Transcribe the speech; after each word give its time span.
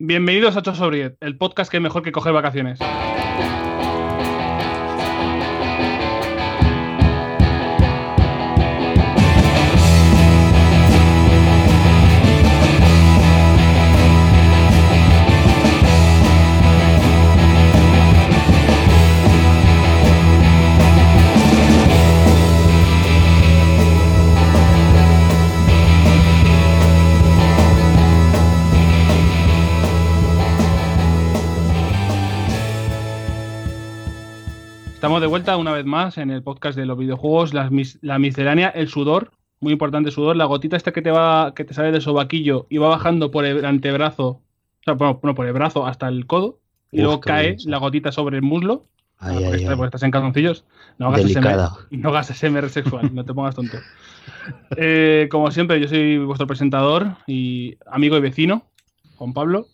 Bienvenidos 0.00 0.54
a 0.54 0.60
Ocho 0.60 0.76
sobre 0.76 1.16
el 1.20 1.36
podcast 1.36 1.68
que 1.68 1.78
es 1.78 1.82
mejor 1.82 2.04
que 2.04 2.12
coger 2.12 2.32
vacaciones. 2.32 2.78
Estamos 35.18 35.30
de 35.30 35.30
vuelta 35.30 35.56
una 35.56 35.72
vez 35.72 35.84
más 35.84 36.16
en 36.16 36.30
el 36.30 36.44
podcast 36.44 36.78
de 36.78 36.86
los 36.86 36.96
videojuegos, 36.96 37.52
la, 37.52 37.68
miscelánea, 37.70 38.68
el 38.68 38.86
sudor, 38.86 39.32
muy 39.58 39.72
importante 39.72 40.12
sudor, 40.12 40.36
la 40.36 40.44
gotita 40.44 40.76
esta 40.76 40.92
que 40.92 41.02
te 41.02 41.10
va, 41.10 41.54
que 41.56 41.64
te 41.64 41.74
sale 41.74 41.90
del 41.90 42.00
sobaquillo 42.00 42.68
y 42.70 42.78
va 42.78 42.86
bajando 42.86 43.32
por 43.32 43.44
el 43.44 43.64
antebrazo, 43.64 44.28
o 44.28 44.42
sea, 44.84 44.94
bueno, 44.94 45.18
por 45.34 45.44
el 45.44 45.52
brazo 45.52 45.88
hasta 45.88 46.06
el 46.06 46.24
codo, 46.28 46.60
y 46.92 47.00
luego 47.00 47.20
cae 47.20 47.56
la 47.64 47.78
gotita 47.78 48.12
sobre 48.12 48.36
el 48.36 48.44
muslo. 48.44 48.86
Ay, 49.18 49.42
ay, 49.42 49.66
porque, 49.66 49.86
estás 49.86 50.04
en 50.04 50.12
calzoncillos. 50.12 50.64
No 50.98 51.08
hagas, 51.08 51.22
SMR, 51.22 51.68
no 51.90 52.10
hagas 52.10 52.28
SMR 52.28 52.68
sexual, 52.68 53.12
no 53.12 53.24
te 53.24 53.34
pongas 53.34 53.56
tonto. 53.56 53.76
Eh, 54.76 55.26
como 55.32 55.50
siempre, 55.50 55.80
yo 55.80 55.88
soy 55.88 56.18
vuestro 56.18 56.46
presentador 56.46 57.16
y 57.26 57.76
amigo 57.90 58.16
y 58.16 58.20
vecino, 58.20 58.66
Juan 59.16 59.32
Pablo, 59.32 59.66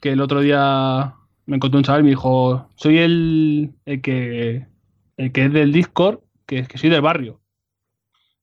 que 0.00 0.12
el 0.12 0.22
otro 0.22 0.40
día 0.40 1.16
me 1.48 1.56
encontré 1.56 1.78
un 1.78 1.84
chaval 1.84 2.02
y 2.02 2.04
me 2.04 2.10
dijo, 2.10 2.68
soy 2.76 2.98
el, 2.98 3.72
el, 3.86 4.02
que, 4.02 4.66
el 5.16 5.32
que 5.32 5.46
es 5.46 5.52
del 5.52 5.72
Discord, 5.72 6.20
que 6.44 6.58
es 6.58 6.68
que 6.68 6.76
soy 6.76 6.90
del 6.90 7.00
barrio. 7.00 7.40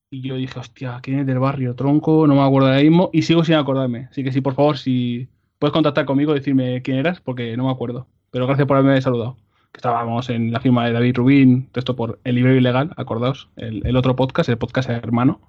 Y 0.09 0.22
yo 0.22 0.36
dije, 0.36 0.59
hostia, 0.59 1.00
¿quién 1.03 1.20
es 1.20 1.28
del 1.28 1.38
barrio? 1.38 1.75
Tronco, 1.75 2.25
no 2.25 2.34
me 2.34 2.42
acuerdo 2.42 2.70
ahora 2.70 2.81
mismo 2.81 3.12
y 3.14 3.22
sigo 3.22 3.44
sin 3.44 3.56
acordarme. 3.56 4.08
Así 4.09 4.23
que 4.23 4.31
sí, 4.31 4.42
por 4.42 4.56
favor, 4.56 4.80
si 4.80 5.30
puedes 5.59 5.72
contactar 5.72 6.06
conmigo, 6.06 6.34
decirme 6.34 6.81
quién 6.81 6.97
eras, 6.97 7.22
porque 7.22 7.56
no 7.56 7.66
me 7.66 7.72
acuerdo. 7.72 8.08
Pero 8.31 8.47
gracias 8.47 8.67
por 8.67 8.78
haberme 8.78 9.00
saludado. 9.03 9.38
Que 9.72 9.78
estábamos 9.78 10.31
en 10.31 10.52
la 10.52 10.59
firma 10.59 10.88
de 10.88 10.94
David 10.94 11.17
Rubín, 11.17 11.69
esto 11.75 11.95
por 11.95 12.19
El 12.23 12.36
Librero 12.36 12.58
Ilegal, 12.58 12.92
acordaos, 12.97 13.50
el, 13.56 13.95
otro 13.95 14.16
podcast, 14.16 14.50
el 14.50 14.58
podcast 14.58 14.90
hermano. 14.90 15.42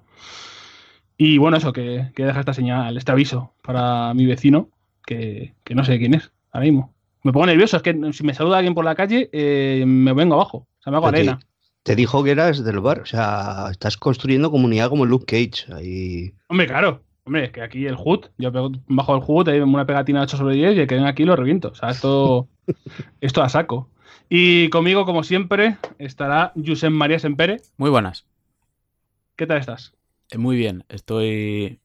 Y 1.17 1.39
bueno, 1.39 1.57
eso, 1.57 1.73
que, 1.73 2.11
que 2.13 2.23
deja 2.23 2.39
esta 2.39 2.53
señal, 2.53 2.97
este 2.97 3.11
aviso 3.11 3.55
para 3.63 4.13
mi 4.13 4.27
vecino, 4.27 4.69
que, 5.07 5.55
que 5.63 5.73
no 5.73 5.83
sé 5.83 5.97
quién 5.97 6.13
es 6.13 6.31
ahora 6.51 6.65
mismo 6.65 6.96
me 7.23 7.31
pongo 7.31 7.45
nervioso. 7.45 7.77
Es 7.77 7.83
que 7.83 7.93
si 8.13 8.23
me 8.23 8.33
saluda 8.33 8.57
alguien 8.57 8.73
por 8.73 8.85
la 8.85 8.95
calle, 8.95 9.29
eh, 9.31 9.83
me 9.85 10.13
vengo 10.13 10.35
abajo. 10.35 10.67
O 10.79 10.81
sea, 10.81 10.91
me 10.91 10.97
hago 10.97 11.07
arena. 11.07 11.39
Te, 11.83 11.95
dijo 11.95 12.23
que 12.23 12.31
eras 12.31 12.63
del 12.63 12.79
bar. 12.79 12.99
O 12.99 13.05
sea, 13.05 13.67
estás 13.71 13.97
construyendo 13.97 14.51
comunidad 14.51 14.89
como 14.89 15.05
Luke 15.05 15.25
Cage. 15.25 15.73
Ahí... 15.73 16.33
Hombre, 16.47 16.67
claro. 16.67 17.01
Hombre, 17.25 17.45
es 17.45 17.51
que 17.51 17.61
aquí 17.61 17.85
el 17.85 17.97
HUD, 17.97 18.27
yo 18.37 18.51
bajo 18.87 19.15
el 19.15 19.21
HUD, 19.25 19.49
hay 19.49 19.59
una 19.59 19.85
pegatina 19.85 20.19
de 20.19 20.23
8 20.25 20.37
sobre 20.37 20.55
10 20.55 20.77
y 20.77 20.79
el 20.79 20.87
que 20.87 20.95
ven 20.95 21.05
aquí 21.05 21.25
lo 21.25 21.35
reviento. 21.35 21.69
O 21.69 21.75
sea, 21.75 21.89
esto, 21.89 22.47
esto 23.21 23.43
a 23.43 23.49
saco. 23.49 23.89
Y 24.29 24.69
conmigo, 24.69 25.05
como 25.05 25.23
siempre, 25.23 25.77
estará 25.99 26.53
Josep 26.55 26.91
María 26.91 27.19
Sempere. 27.19 27.61
Muy 27.77 27.89
buenas. 27.89 28.25
¿Qué 29.35 29.45
tal 29.45 29.57
estás? 29.57 29.93
Eh, 30.31 30.37
muy 30.37 30.55
bien. 30.55 30.83
Estoy. 30.89 31.79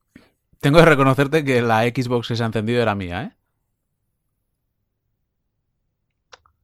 Tengo 0.60 0.78
que 0.78 0.84
reconocerte 0.84 1.44
que 1.44 1.60
la 1.60 1.82
Xbox 1.82 2.28
que 2.28 2.36
se 2.36 2.42
ha 2.42 2.46
encendido 2.46 2.80
era 2.80 2.94
mía, 2.94 3.22
¿eh? 3.24 3.41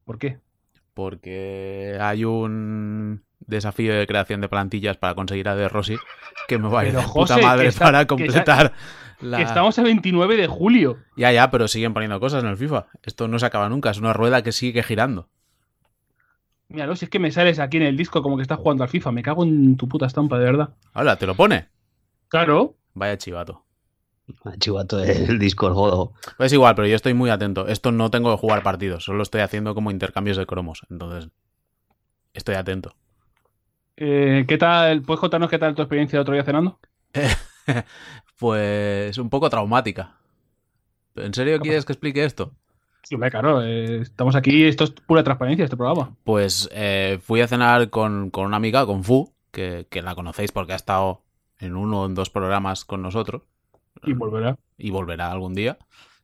¿Por 0.08 0.18
qué? 0.18 0.38
Porque 0.94 1.98
hay 2.00 2.24
un 2.24 3.24
desafío 3.40 3.94
de 3.94 4.06
creación 4.06 4.40
de 4.40 4.48
plantillas 4.48 4.96
para 4.96 5.14
conseguir 5.14 5.50
a 5.50 5.54
De 5.54 5.68
Rossi 5.68 5.98
que 6.48 6.56
me 6.56 6.66
va 6.66 6.80
a 6.80 6.86
ir 6.86 6.96
de 6.96 7.02
puta 7.02 7.36
madre 7.36 7.70
para 7.72 8.06
completar 8.06 8.72
la... 9.20 9.42
estamos 9.42 9.78
a 9.78 9.82
29 9.82 10.38
de 10.38 10.46
julio. 10.46 10.96
Ya, 11.14 11.30
ya, 11.30 11.50
pero 11.50 11.68
siguen 11.68 11.92
poniendo 11.92 12.18
cosas 12.20 12.42
en 12.42 12.48
el 12.48 12.56
FIFA. 12.56 12.86
Esto 13.02 13.28
no 13.28 13.38
se 13.38 13.44
acaba 13.44 13.68
nunca, 13.68 13.90
es 13.90 13.98
una 13.98 14.14
rueda 14.14 14.40
que 14.42 14.52
sigue 14.52 14.82
girando. 14.82 15.28
Míralo, 16.68 16.96
si 16.96 17.04
es 17.04 17.10
que 17.10 17.18
me 17.18 17.30
sales 17.30 17.58
aquí 17.58 17.76
en 17.76 17.82
el 17.82 17.98
disco 17.98 18.22
como 18.22 18.36
que 18.36 18.42
estás 18.42 18.56
jugando 18.56 18.84
al 18.84 18.88
FIFA, 18.88 19.12
me 19.12 19.22
cago 19.22 19.44
en 19.44 19.76
tu 19.76 19.90
puta 19.90 20.06
estampa, 20.06 20.38
de 20.38 20.46
verdad. 20.46 20.70
Hola, 20.94 21.16
¿te 21.16 21.26
lo 21.26 21.34
pone? 21.34 21.68
Claro. 22.28 22.76
Vaya 22.94 23.18
chivato. 23.18 23.62
Chivato 24.58 24.98
el 25.02 25.38
Discord 25.38 25.74
jodo. 25.74 26.12
Es 26.38 26.52
igual, 26.52 26.74
pero 26.74 26.88
yo 26.88 26.96
estoy 26.96 27.14
muy 27.14 27.30
atento. 27.30 27.66
Esto 27.66 27.92
no 27.92 28.10
tengo 28.10 28.30
que 28.30 28.40
jugar 28.40 28.62
partidos, 28.62 29.04
solo 29.04 29.22
estoy 29.22 29.40
haciendo 29.40 29.74
como 29.74 29.90
intercambios 29.90 30.36
de 30.36 30.46
cromos. 30.46 30.82
Entonces, 30.90 31.30
estoy 32.34 32.54
atento. 32.54 32.94
Eh, 33.96 34.44
¿Qué 34.46 34.58
tal? 34.58 35.02
¿Puedes 35.02 35.20
contarnos 35.20 35.50
qué 35.50 35.58
tal 35.58 35.74
tu 35.74 35.82
experiencia 35.82 36.18
de 36.18 36.22
otro 36.22 36.34
día 36.34 36.44
cenando? 36.44 36.78
pues 38.38 39.18
un 39.18 39.30
poco 39.30 39.50
traumática. 39.50 40.16
¿En 41.16 41.34
serio 41.34 41.58
quieres 41.58 41.84
que 41.84 41.92
explique 41.92 42.24
esto? 42.24 42.52
Sí, 43.02 43.16
claro, 43.16 43.62
eh, 43.62 44.02
estamos 44.02 44.36
aquí, 44.36 44.64
esto 44.64 44.84
es 44.84 44.90
pura 44.90 45.24
transparencia, 45.24 45.64
este 45.64 45.76
programa. 45.76 46.14
Pues 46.24 46.68
eh, 46.72 47.18
fui 47.22 47.40
a 47.40 47.48
cenar 47.48 47.90
con, 47.90 48.30
una 48.34 48.56
amiga, 48.56 48.86
con 48.86 49.02
Fu, 49.02 49.32
que, 49.50 49.86
que 49.90 50.02
la 50.02 50.14
conocéis 50.14 50.52
porque 50.52 50.74
ha 50.74 50.76
estado 50.76 51.22
en 51.58 51.74
uno 51.74 52.02
o 52.02 52.06
en 52.06 52.14
dos 52.14 52.30
programas 52.30 52.84
con 52.84 53.02
nosotros. 53.02 53.42
Y 54.04 54.12
volverá. 54.12 54.58
Y 54.76 54.90
volverá 54.90 55.30
algún 55.30 55.54
día, 55.54 55.78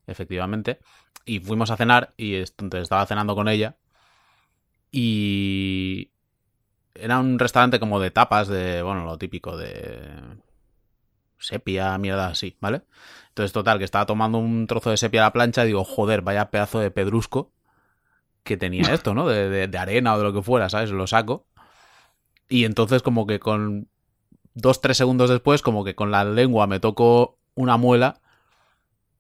efectivamente. 0.07 0.81
Y 1.25 1.41
fuimos 1.41 1.71
a 1.71 1.77
cenar 1.77 2.15
y 2.17 2.37
entonces 2.37 2.83
estaba 2.83 3.07
cenando 3.07 3.35
con 3.35 3.49
ella. 3.49 3.77
Y 4.91 6.11
era 6.95 7.19
un 7.19 7.39
restaurante 7.39 7.81
como 7.81 7.99
de 8.01 8.11
tapas, 8.11 8.49
de, 8.49 8.83
bueno, 8.83 9.05
lo 9.05 9.19
típico 9.19 9.57
de 9.57 10.39
sepia, 11.39 11.97
mierda 11.99 12.29
así, 12.29 12.57
¿vale? 12.61 12.83
Entonces, 13.29 13.53
total, 13.53 13.79
que 13.79 13.85
estaba 13.85 14.07
tomando 14.07 14.39
un 14.39 14.67
trozo 14.67 14.91
de 14.91 14.97
sepia 14.97 15.23
a 15.23 15.27
la 15.27 15.33
plancha 15.33 15.65
y 15.65 15.69
digo, 15.69 15.85
joder, 15.85 16.23
vaya 16.23 16.51
pedazo 16.51 16.81
de 16.81 16.91
pedrusco 16.91 17.53
que 18.45 18.57
tenía 18.57 18.93
esto, 18.95 19.15
¿no? 19.15 19.27
De, 19.27 19.67
de, 19.67 19.79
arena 19.79 20.15
o 20.15 20.19
de 20.19 20.25
lo 20.25 20.33
que 20.33 20.43
fuera, 20.43 20.69
¿sabes? 20.69 20.91
Lo 20.91 21.07
saco. 21.07 21.47
Y 22.49 22.65
entonces 22.65 23.03
como 23.03 23.27
que 23.27 23.41
con 23.41 23.89
dos, 24.55 24.81
tres 24.81 24.97
segundos 24.97 25.31
después, 25.31 25.63
como 25.63 25.85
que 25.85 25.95
con 25.95 26.11
la 26.11 26.25
lengua 26.25 26.67
me 26.67 26.81
toco 26.81 27.39
una 27.55 27.77
muela 27.77 28.21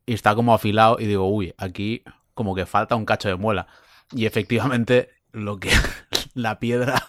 y 0.06 0.14
está 0.14 0.34
como 0.34 0.54
afilado 0.54 0.96
y 0.98 1.06
digo, 1.06 1.28
uy, 1.28 1.54
aquí 1.56 2.02
como 2.34 2.54
que 2.54 2.66
falta 2.66 2.96
un 2.96 3.06
cacho 3.06 3.28
de 3.28 3.36
muela. 3.36 3.66
Y 4.12 4.26
efectivamente 4.26 5.10
lo 5.32 5.58
que 5.58 5.70
la 6.34 6.58
piedra 6.58 7.02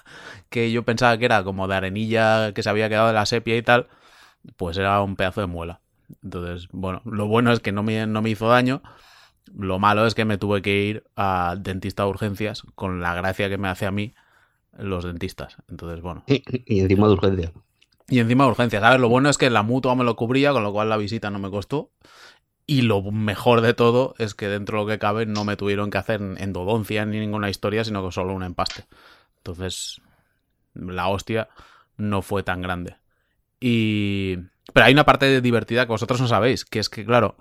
que 0.49 0.71
yo 0.71 0.83
pensaba 0.83 1.17
que 1.17 1.25
era 1.25 1.43
como 1.43 1.67
de 1.67 1.75
arenilla 1.75 2.53
que 2.53 2.63
se 2.63 2.69
había 2.69 2.89
quedado 2.89 3.07
de 3.07 3.13
la 3.13 3.25
sepia 3.25 3.57
y 3.57 3.61
tal, 3.61 3.87
pues 4.57 4.77
era 4.77 5.01
un 5.01 5.15
pedazo 5.15 5.41
de 5.41 5.47
muela. 5.47 5.81
Entonces, 6.23 6.67
bueno, 6.71 7.01
lo 7.05 7.27
bueno 7.27 7.51
es 7.51 7.59
que 7.59 7.71
no 7.71 7.83
me, 7.83 8.05
no 8.07 8.21
me 8.21 8.29
hizo 8.29 8.47
daño. 8.47 8.81
Lo 9.53 9.79
malo 9.79 10.05
es 10.05 10.15
que 10.15 10.25
me 10.25 10.37
tuve 10.37 10.61
que 10.61 10.83
ir 10.83 11.03
a 11.15 11.55
dentista 11.59 12.03
de 12.03 12.09
urgencias 12.09 12.63
con 12.75 13.01
la 13.01 13.13
gracia 13.13 13.49
que 13.49 13.57
me 13.57 13.67
hace 13.67 13.85
a 13.85 13.91
mí 13.91 14.13
los 14.77 15.03
dentistas. 15.03 15.57
Entonces, 15.69 16.01
bueno. 16.01 16.23
Y, 16.27 16.79
encima 16.79 17.07
de 17.07 17.13
urgencia. 17.13 17.53
Y 18.07 18.19
encima 18.19 18.43
de 18.43 18.51
urgencia, 18.51 18.79
¿sabes? 18.79 18.99
Lo 18.99 19.09
bueno 19.09 19.29
es 19.29 19.37
que 19.37 19.49
la 19.49 19.63
mutua 19.63 19.95
me 19.95 20.03
lo 20.03 20.15
cubría, 20.15 20.51
con 20.51 20.63
lo 20.63 20.71
cual 20.71 20.89
la 20.89 20.97
visita 20.97 21.29
no 21.31 21.39
me 21.39 21.49
costó. 21.49 21.91
Y 22.67 22.81
lo 22.81 23.01
mejor 23.03 23.61
de 23.61 23.73
todo 23.73 24.15
es 24.17 24.33
que 24.33 24.47
dentro 24.47 24.77
de 24.77 24.83
lo 24.83 24.89
que 24.89 24.99
cabe 24.99 25.25
no 25.25 25.43
me 25.43 25.55
tuvieron 25.55 25.91
que 25.91 25.97
hacer 25.97 26.21
endodoncia 26.37 27.05
ni 27.05 27.19
ninguna 27.19 27.49
historia, 27.49 27.83
sino 27.83 28.05
que 28.05 28.11
solo 28.11 28.33
un 28.33 28.43
empaste. 28.43 28.85
Entonces, 29.37 30.01
la 30.73 31.07
hostia 31.07 31.49
no 31.97 32.21
fue 32.21 32.43
tan 32.43 32.61
grande. 32.61 32.95
Y... 33.59 34.37
Pero 34.73 34.85
hay 34.87 34.93
una 34.93 35.05
parte 35.05 35.41
divertida 35.41 35.85
que 35.85 35.91
vosotros 35.91 36.19
no 36.19 36.27
sabéis, 36.27 36.65
que 36.65 36.79
es 36.79 36.89
que, 36.89 37.05
claro, 37.05 37.37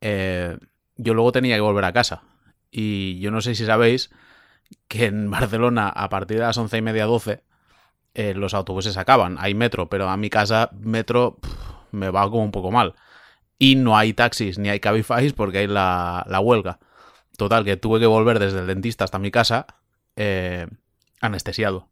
eh, 0.00 0.56
yo 0.96 1.14
luego 1.14 1.32
tenía 1.32 1.56
que 1.56 1.60
volver 1.60 1.84
a 1.84 1.92
casa. 1.92 2.22
Y 2.70 3.18
yo 3.18 3.32
no 3.32 3.40
sé 3.40 3.56
si 3.56 3.66
sabéis 3.66 4.10
que 4.86 5.06
en 5.06 5.30
Barcelona, 5.30 5.88
a 5.88 6.08
partir 6.08 6.38
de 6.38 6.44
las 6.44 6.58
once 6.58 6.76
y 6.78 6.82
media, 6.82 7.06
doce, 7.06 7.42
eh, 8.14 8.32
los 8.34 8.54
autobuses 8.54 8.96
acaban. 8.96 9.36
Hay 9.40 9.54
metro, 9.54 9.88
pero 9.88 10.08
a 10.08 10.16
mi 10.16 10.30
casa 10.30 10.70
metro 10.72 11.38
me 11.90 12.10
va 12.10 12.22
como 12.30 12.44
un 12.44 12.52
poco 12.52 12.70
mal. 12.70 12.94
Y 13.58 13.74
no 13.74 13.96
hay 13.96 14.14
taxis 14.14 14.58
ni 14.58 14.68
hay 14.68 14.80
cabify 14.80 15.32
porque 15.32 15.58
hay 15.58 15.66
la, 15.66 16.40
huelga. 16.42 16.78
Total, 17.36 17.64
que 17.64 17.76
tuve 17.76 17.98
que 17.98 18.06
volver 18.06 18.38
desde 18.38 18.60
el 18.60 18.66
dentista 18.68 19.04
hasta 19.04 19.18
mi 19.18 19.30
casa 19.30 19.66
eh, 20.16 20.68
anestesiado. 21.20 21.88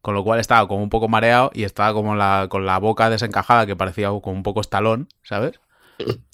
Con 0.00 0.14
lo 0.14 0.24
cual 0.24 0.40
estaba 0.40 0.66
como 0.66 0.82
un 0.82 0.90
poco 0.90 1.06
mareado 1.06 1.52
y 1.54 1.62
estaba 1.62 1.92
como 1.92 2.16
la, 2.16 2.48
con 2.50 2.66
la 2.66 2.78
boca 2.78 3.08
desencajada 3.08 3.66
que 3.66 3.76
parecía 3.76 4.08
como 4.08 4.32
un 4.32 4.42
poco 4.42 4.60
estalón, 4.60 5.08
¿sabes? 5.22 5.60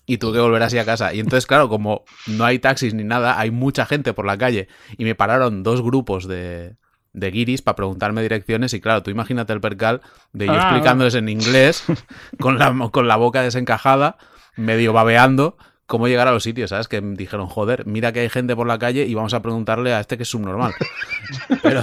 Y 0.07 0.17
tuve 0.17 0.35
que 0.35 0.41
volver 0.41 0.63
así 0.63 0.79
a 0.79 0.87
casa. 0.87 1.13
Y 1.13 1.21
entonces, 1.21 1.47
claro, 1.47 1.69
como 1.69 2.05
no 2.27 2.47
hay 2.47 2.59
taxis 2.59 2.95
ni 2.95 3.05
nada, 3.05 3.39
hay 3.39 3.51
mucha 3.51 3.85
gente 3.85 4.15
por 4.15 4.25
la 4.25 4.39
calle. 4.39 4.69
Y 4.97 5.05
me 5.05 5.15
pararon 5.15 5.63
dos 5.63 5.83
grupos 5.83 6.27
de, 6.27 6.77
de 7.13 7.31
guiris 7.31 7.63
para 7.63 7.77
preguntarme 7.77 8.23
direcciones 8.23 8.75
y 8.75 8.81
claro, 8.81 9.03
tú 9.03 9.11
imagínate 9.11 9.53
el 9.53 9.61
percal 9.61 10.03
de 10.33 10.47
yo 10.47 10.53
ah, 10.53 10.57
explicándoles 10.57 11.15
en 11.15 11.29
inglés 11.29 11.85
con 12.41 12.59
la, 12.59 12.75
con 12.91 13.09
la 13.09 13.17
boca 13.17 13.43
desencajada, 13.43 14.17
medio 14.57 14.93
babeando, 14.93 15.57
cómo 15.87 16.07
llegar 16.07 16.29
a 16.29 16.33
los 16.33 16.43
sitios, 16.43 16.71
¿sabes? 16.71 16.87
Que 16.87 17.01
dijeron, 17.01 17.47
joder, 17.47 17.87
mira 17.87 18.13
que 18.13 18.21
hay 18.21 18.29
gente 18.29 18.55
por 18.55 18.67
la 18.67 18.79
calle 18.79 19.07
y 19.07 19.15
vamos 19.15 19.33
a 19.35 19.41
preguntarle 19.41 19.95
a 19.95 20.01
este 20.01 20.17
que 20.17 20.25
es 20.25 20.29
subnormal. 20.29 20.75
Pero, 21.63 21.83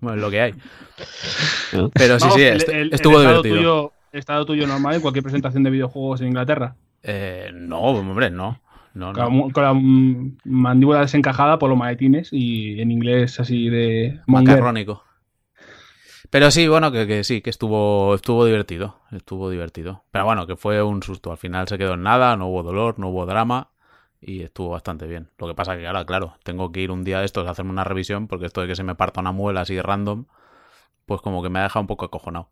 bueno, 0.00 0.16
es 0.16 0.22
lo 0.22 0.30
que 0.30 0.40
hay. 0.40 0.54
Pero 1.92 2.18
sí, 2.18 2.28
sí, 2.34 2.42
estuvo 2.42 3.20
divertido. 3.20 3.92
¿El 4.12 4.18
estado 4.18 4.44
tuyo 4.44 4.66
normal 4.66 4.96
en 4.96 5.00
cualquier 5.02 5.22
presentación 5.22 5.62
de 5.62 5.70
videojuegos 5.70 6.20
en 6.22 6.28
Inglaterra? 6.28 6.74
Eh, 7.02 7.50
no, 7.54 7.80
hombre, 7.80 8.30
no. 8.30 8.60
No, 8.92 9.12
con, 9.12 9.52
la 9.62 9.72
mandíbula 10.44 11.00
desencajada 11.00 11.58
por 11.58 11.70
los 11.70 11.78
maletines 11.78 12.30
y 12.32 12.80
en 12.80 12.90
inglés 12.90 13.38
así 13.38 13.68
de... 13.68 14.20
Macarrónico. 14.26 15.04
Pero 16.30 16.52
sí, 16.52 16.68
bueno, 16.68 16.92
que, 16.92 17.24
sí, 17.24 17.40
que 17.40 17.50
estuvo, 17.50 18.14
estuvo 18.14 18.44
divertido. 18.44 19.00
Estuvo 19.10 19.50
divertido. 19.50 20.04
Pero 20.12 20.24
bueno, 20.24 20.46
que 20.46 20.56
fue 20.56 20.80
un 20.80 21.02
susto. 21.02 21.32
Al 21.32 21.38
final 21.38 21.66
se 21.66 21.76
quedó 21.76 21.94
en 21.94 22.04
nada, 22.04 22.36
no 22.36 22.46
hubo 22.46 22.62
dolor, 22.62 22.98
no 22.98 23.08
hubo 23.08 23.26
drama. 23.26 23.70
Y 24.20 24.42
estuvo 24.42 24.70
bastante 24.70 25.06
bien. 25.06 25.30
Lo 25.38 25.48
que 25.48 25.54
pasa 25.54 25.76
que 25.76 25.86
ahora, 25.86 26.04
claro, 26.04 26.36
tengo 26.44 26.70
que 26.70 26.80
ir 26.80 26.90
un 26.92 27.04
día 27.04 27.18
de 27.18 27.24
estos 27.24 27.48
a 27.48 27.50
hacerme 27.50 27.70
una 27.70 27.84
revisión, 27.84 28.28
porque 28.28 28.46
esto 28.46 28.60
de 28.60 28.68
que 28.68 28.76
se 28.76 28.84
me 28.84 28.94
parta 28.94 29.20
una 29.20 29.32
muela 29.32 29.62
así 29.62 29.80
random, 29.80 30.26
pues 31.06 31.20
como 31.20 31.42
que 31.42 31.48
me 31.48 31.58
ha 31.58 31.64
dejado 31.64 31.80
un 31.80 31.86
poco 31.88 32.04
acojonado. 32.04 32.50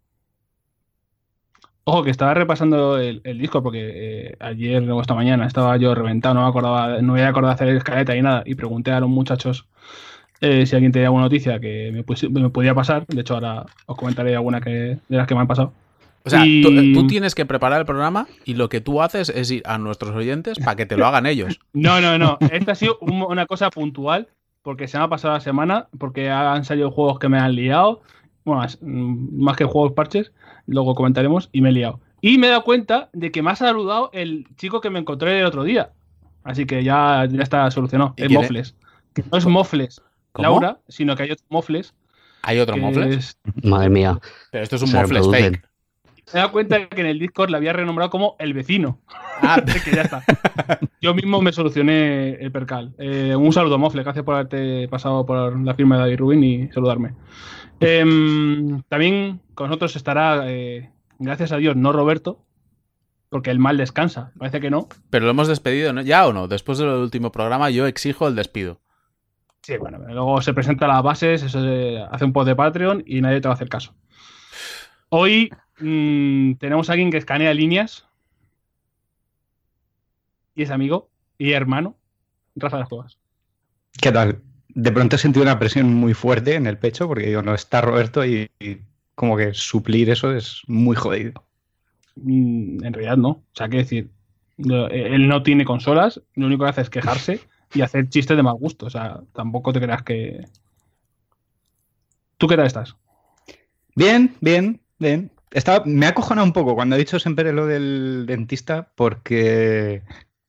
Ojo, 1.90 2.04
que 2.04 2.10
estaba 2.10 2.34
repasando 2.34 2.98
el, 2.98 3.22
disco 3.38 3.62
porque 3.62 3.80
eh, 3.80 4.36
ayer 4.40 4.90
o 4.90 5.00
esta 5.00 5.14
mañana 5.14 5.46
estaba 5.46 5.74
yo 5.78 5.94
reventado, 5.94 6.34
no 6.34 6.42
me 6.42 6.48
acordaba, 6.48 7.00
no 7.00 7.14
había 7.14 7.28
acordado 7.28 7.54
hacer 7.54 7.68
escaleta 7.68 8.14
y 8.14 8.20
nada, 8.20 8.42
y 8.44 8.56
pregunté 8.56 8.90
a 8.90 9.00
los 9.00 9.08
muchachos 9.08 9.66
eh, 10.42 10.66
si 10.66 10.76
alguien 10.76 10.92
tenía 10.92 11.06
alguna 11.08 11.24
noticia 11.24 11.58
que 11.58 11.90
me, 11.90 12.50
podía 12.50 12.74
pasar. 12.74 13.06
De 13.06 13.22
hecho, 13.22 13.32
ahora 13.32 13.64
os 13.86 13.96
comentaré 13.96 14.36
alguna 14.36 14.60
que, 14.60 14.70
de 15.08 15.16
las 15.16 15.26
que 15.26 15.34
me 15.34 15.40
han 15.40 15.46
pasado. 15.46 15.72
O 16.26 16.28
sea, 16.28 16.42
tú, 16.42 17.06
tienes 17.06 17.34
que 17.34 17.46
preparar 17.46 17.80
el 17.80 17.86
programa 17.86 18.26
y 18.44 18.52
lo 18.52 18.68
que 18.68 18.82
tú 18.82 19.00
haces 19.00 19.30
es 19.30 19.50
ir 19.50 19.62
a 19.64 19.78
nuestros 19.78 20.14
oyentes 20.14 20.58
para 20.58 20.76
que 20.76 20.84
te 20.84 20.98
lo 20.98 21.06
hagan 21.06 21.24
ellos. 21.24 21.58
No, 21.72 22.02
no, 22.02 22.18
no. 22.18 22.36
Esta 22.52 22.72
ha 22.72 22.74
sido 22.74 22.98
una 23.00 23.46
cosa 23.46 23.70
puntual 23.70 24.28
porque 24.60 24.88
se 24.88 24.98
me 24.98 25.04
ha 25.04 25.08
pasado 25.08 25.32
la 25.32 25.40
semana, 25.40 25.88
porque 25.96 26.28
han 26.28 26.66
salido 26.66 26.90
juegos 26.90 27.18
que 27.18 27.30
me 27.30 27.38
han 27.38 27.54
liado. 27.54 28.02
Bueno, 28.44 28.60
más, 28.60 28.78
más 28.82 29.56
que 29.56 29.64
juegos 29.64 29.92
parches, 29.92 30.32
luego 30.68 30.94
comentaremos, 30.94 31.48
y 31.52 31.60
me 31.60 31.70
he 31.70 31.72
liado. 31.72 32.00
Y 32.20 32.38
me 32.38 32.46
he 32.46 32.50
dado 32.50 32.64
cuenta 32.64 33.10
de 33.12 33.30
que 33.30 33.42
me 33.42 33.50
ha 33.50 33.56
saludado 33.56 34.10
el 34.12 34.46
chico 34.56 34.80
que 34.80 34.90
me 34.90 34.98
encontré 34.98 35.40
el 35.40 35.46
otro 35.46 35.64
día. 35.64 35.90
Así 36.44 36.66
que 36.66 36.82
ya, 36.82 37.26
ya 37.30 37.42
está 37.42 37.70
solucionado. 37.70 38.14
Es 38.16 38.30
Mofles. 38.30 38.76
no 39.30 39.38
es 39.38 39.46
Mofles. 39.46 40.02
Laura, 40.34 40.78
sino 40.88 41.16
que 41.16 41.24
hay 41.24 41.30
otros 41.30 41.46
mofles. 41.50 41.94
¿Hay 42.42 42.58
otro 42.58 42.76
mofles? 42.76 43.38
Madre 43.62 43.90
mía. 43.90 44.20
Pero 44.50 44.64
esto 44.64 44.76
es 44.76 44.82
un 44.82 44.92
mofles 44.92 45.26
fake. 45.26 45.68
Me 46.32 46.40
he 46.40 46.42
dado 46.42 46.52
cuenta 46.52 46.88
que 46.88 47.00
en 47.00 47.06
el 47.06 47.18
Discord 47.18 47.50
le 47.50 47.56
había 47.56 47.72
renombrado 47.72 48.10
como 48.10 48.36
el 48.38 48.52
vecino. 48.52 49.00
Ah, 49.40 49.62
que 49.84 49.90
ya 49.90 50.02
está. 50.02 50.22
Yo 51.00 51.14
mismo 51.14 51.40
me 51.40 51.52
solucioné 51.52 52.34
el 52.34 52.52
percal. 52.52 52.94
Eh, 52.98 53.34
un 53.34 53.50
saludo, 53.52 53.78
Mofle. 53.78 54.02
Gracias 54.02 54.24
por 54.24 54.34
haberte 54.34 54.88
pasado 54.88 55.24
por 55.24 55.58
la 55.58 55.74
firma 55.74 55.96
de 55.96 56.02
David 56.02 56.18
Rubin 56.18 56.44
y 56.44 56.68
saludarme. 56.68 57.14
Em, 57.80 58.82
también 58.88 59.40
con 59.54 59.68
nosotros 59.68 59.96
estará, 59.96 60.50
eh, 60.50 60.90
gracias 61.18 61.52
a 61.52 61.56
Dios, 61.56 61.76
no 61.76 61.92
Roberto, 61.92 62.44
porque 63.28 63.50
el 63.50 63.58
mal 63.58 63.76
descansa. 63.76 64.32
Parece 64.38 64.60
que 64.60 64.70
no. 64.70 64.88
Pero 65.10 65.26
lo 65.26 65.30
hemos 65.30 65.48
despedido, 65.48 65.92
¿no? 65.92 66.02
¿Ya 66.02 66.26
o 66.26 66.32
no? 66.32 66.48
Después 66.48 66.78
del 66.78 66.88
último 66.88 67.30
programa, 67.30 67.70
yo 67.70 67.86
exijo 67.86 68.26
el 68.26 68.34
despido. 68.34 68.80
Sí, 69.62 69.76
bueno, 69.76 69.98
luego 69.98 70.40
se 70.40 70.54
presenta 70.54 70.86
las 70.86 71.02
bases, 71.02 71.42
eso 71.42 71.58
hace 72.10 72.24
un 72.24 72.32
post 72.32 72.48
de 72.48 72.56
Patreon 72.56 73.02
y 73.06 73.20
nadie 73.20 73.40
te 73.40 73.48
va 73.48 73.52
a 73.52 73.56
hacer 73.56 73.68
caso. 73.68 73.94
Hoy 75.10 75.50
mm, 75.78 76.54
tenemos 76.54 76.88
a 76.88 76.92
alguien 76.92 77.10
que 77.10 77.18
escanea 77.18 77.52
líneas 77.54 78.06
y 80.54 80.62
es 80.62 80.70
amigo 80.70 81.10
y 81.36 81.52
hermano. 81.52 81.96
Rafa 82.56 82.78
de 82.78 82.84
Juegas. 82.84 83.18
¿Qué 84.00 84.10
tal? 84.10 84.42
De 84.68 84.92
pronto 84.92 85.16
he 85.16 85.18
sentido 85.18 85.42
una 85.42 85.58
presión 85.58 85.92
muy 85.94 86.14
fuerte 86.14 86.54
en 86.54 86.66
el 86.66 86.78
pecho 86.78 87.08
porque 87.08 87.26
digo, 87.26 87.42
no 87.42 87.54
está 87.54 87.80
Roberto 87.80 88.24
y, 88.24 88.50
como 89.14 89.36
que 89.36 89.52
suplir 89.54 90.10
eso 90.10 90.32
es 90.32 90.62
muy 90.66 90.94
jodido. 90.94 91.44
Mm, 92.16 92.84
en 92.84 92.92
realidad 92.92 93.16
no. 93.16 93.30
O 93.30 93.44
sea, 93.52 93.68
que 93.68 93.78
decir, 93.78 94.10
él 94.58 95.28
no 95.28 95.42
tiene 95.42 95.64
consolas, 95.64 96.20
lo 96.34 96.46
único 96.46 96.64
que 96.64 96.70
hace 96.70 96.80
es 96.82 96.90
quejarse 96.90 97.40
y 97.74 97.80
hacer 97.80 98.08
chistes 98.08 98.36
de 98.36 98.42
mal 98.42 98.54
gusto. 98.54 98.86
O 98.86 98.90
sea, 98.90 99.20
tampoco 99.32 99.72
te 99.72 99.80
creas 99.80 100.02
que. 100.02 100.44
¿Tú 102.36 102.46
qué 102.46 102.56
tal 102.56 102.66
estás? 102.66 102.96
Bien, 103.96 104.36
bien, 104.40 104.80
bien. 104.98 105.32
Estaba, 105.50 105.84
me 105.86 106.06
ha 106.06 106.10
acojonado 106.10 106.46
un 106.46 106.52
poco 106.52 106.74
cuando 106.74 106.94
he 106.94 106.98
dicho 107.00 107.18
siempre 107.18 107.52
lo 107.52 107.66
del 107.66 108.26
dentista, 108.26 108.92
porque 108.94 110.02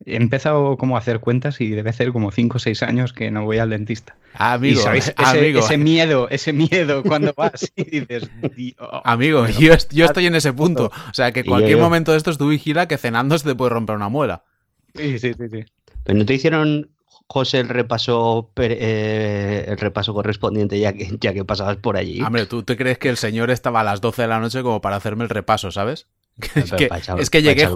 he 0.05 0.15
empezado 0.15 0.77
como 0.77 0.95
a 0.95 0.99
hacer 0.99 1.19
cuentas 1.19 1.59
y 1.61 1.69
debe 1.69 1.91
ser 1.93 2.11
como 2.11 2.31
5 2.31 2.57
o 2.57 2.59
6 2.59 2.83
años 2.83 3.13
que 3.13 3.31
no 3.31 3.43
voy 3.43 3.57
al 3.57 3.69
dentista. 3.69 4.15
amigo, 4.33 4.81
ese, 4.93 5.13
ese, 5.17 5.77
miedo, 5.77 6.29
ese 6.29 6.53
miedo 6.53 7.03
cuando 7.03 7.33
vas 7.35 7.71
y 7.75 7.83
dices, 7.83 8.29
Amigo, 9.03 9.47
yo, 9.47 9.73
yo, 9.91 10.05
estoy 10.05 10.27
en 10.27 10.35
ese 10.35 10.53
punto. 10.53 10.91
O 11.09 11.13
sea, 11.13 11.31
que 11.31 11.43
cualquier 11.43 11.77
momento 11.77 12.11
de 12.11 12.17
estos 12.17 12.37
tú 12.37 12.49
vigila 12.49 12.87
que 12.87 12.97
cenando 12.97 13.37
se 13.37 13.47
te 13.47 13.55
puede 13.55 13.71
romper 13.71 13.95
una 13.95 14.09
muela. 14.09 14.43
Sí, 14.95 15.19
sí, 15.19 15.33
sí, 15.33 15.49
sí. 15.51 15.65
Pero 16.03 16.17
no 16.17 16.25
te 16.25 16.33
hicieron 16.33 16.89
José, 17.27 17.59
el 17.59 17.69
repaso, 17.69 18.51
eh, 18.55 19.65
el 19.67 19.77
repaso 19.77 20.15
correspondiente 20.15 20.79
ya 20.79 20.93
que, 20.93 21.15
ya 21.19 21.31
que 21.31 21.45
pasabas 21.45 21.77
por 21.77 21.95
allí. 21.95 22.21
Hombre, 22.23 22.47
¿tú 22.47 22.63
te 22.63 22.75
crees 22.75 22.97
que 22.97 23.09
el 23.09 23.17
señor 23.17 23.51
estaba 23.51 23.81
a 23.81 23.83
las 23.83 24.01
12 24.01 24.23
de 24.23 24.27
la 24.27 24.39
noche 24.39 24.63
como 24.63 24.81
para 24.81 24.95
hacerme 24.95 25.25
el 25.25 25.29
repaso, 25.29 25.71
¿sabes? 25.71 26.07
Es, 26.55 27.29
que, 27.29 27.41
llegué, 27.41 27.67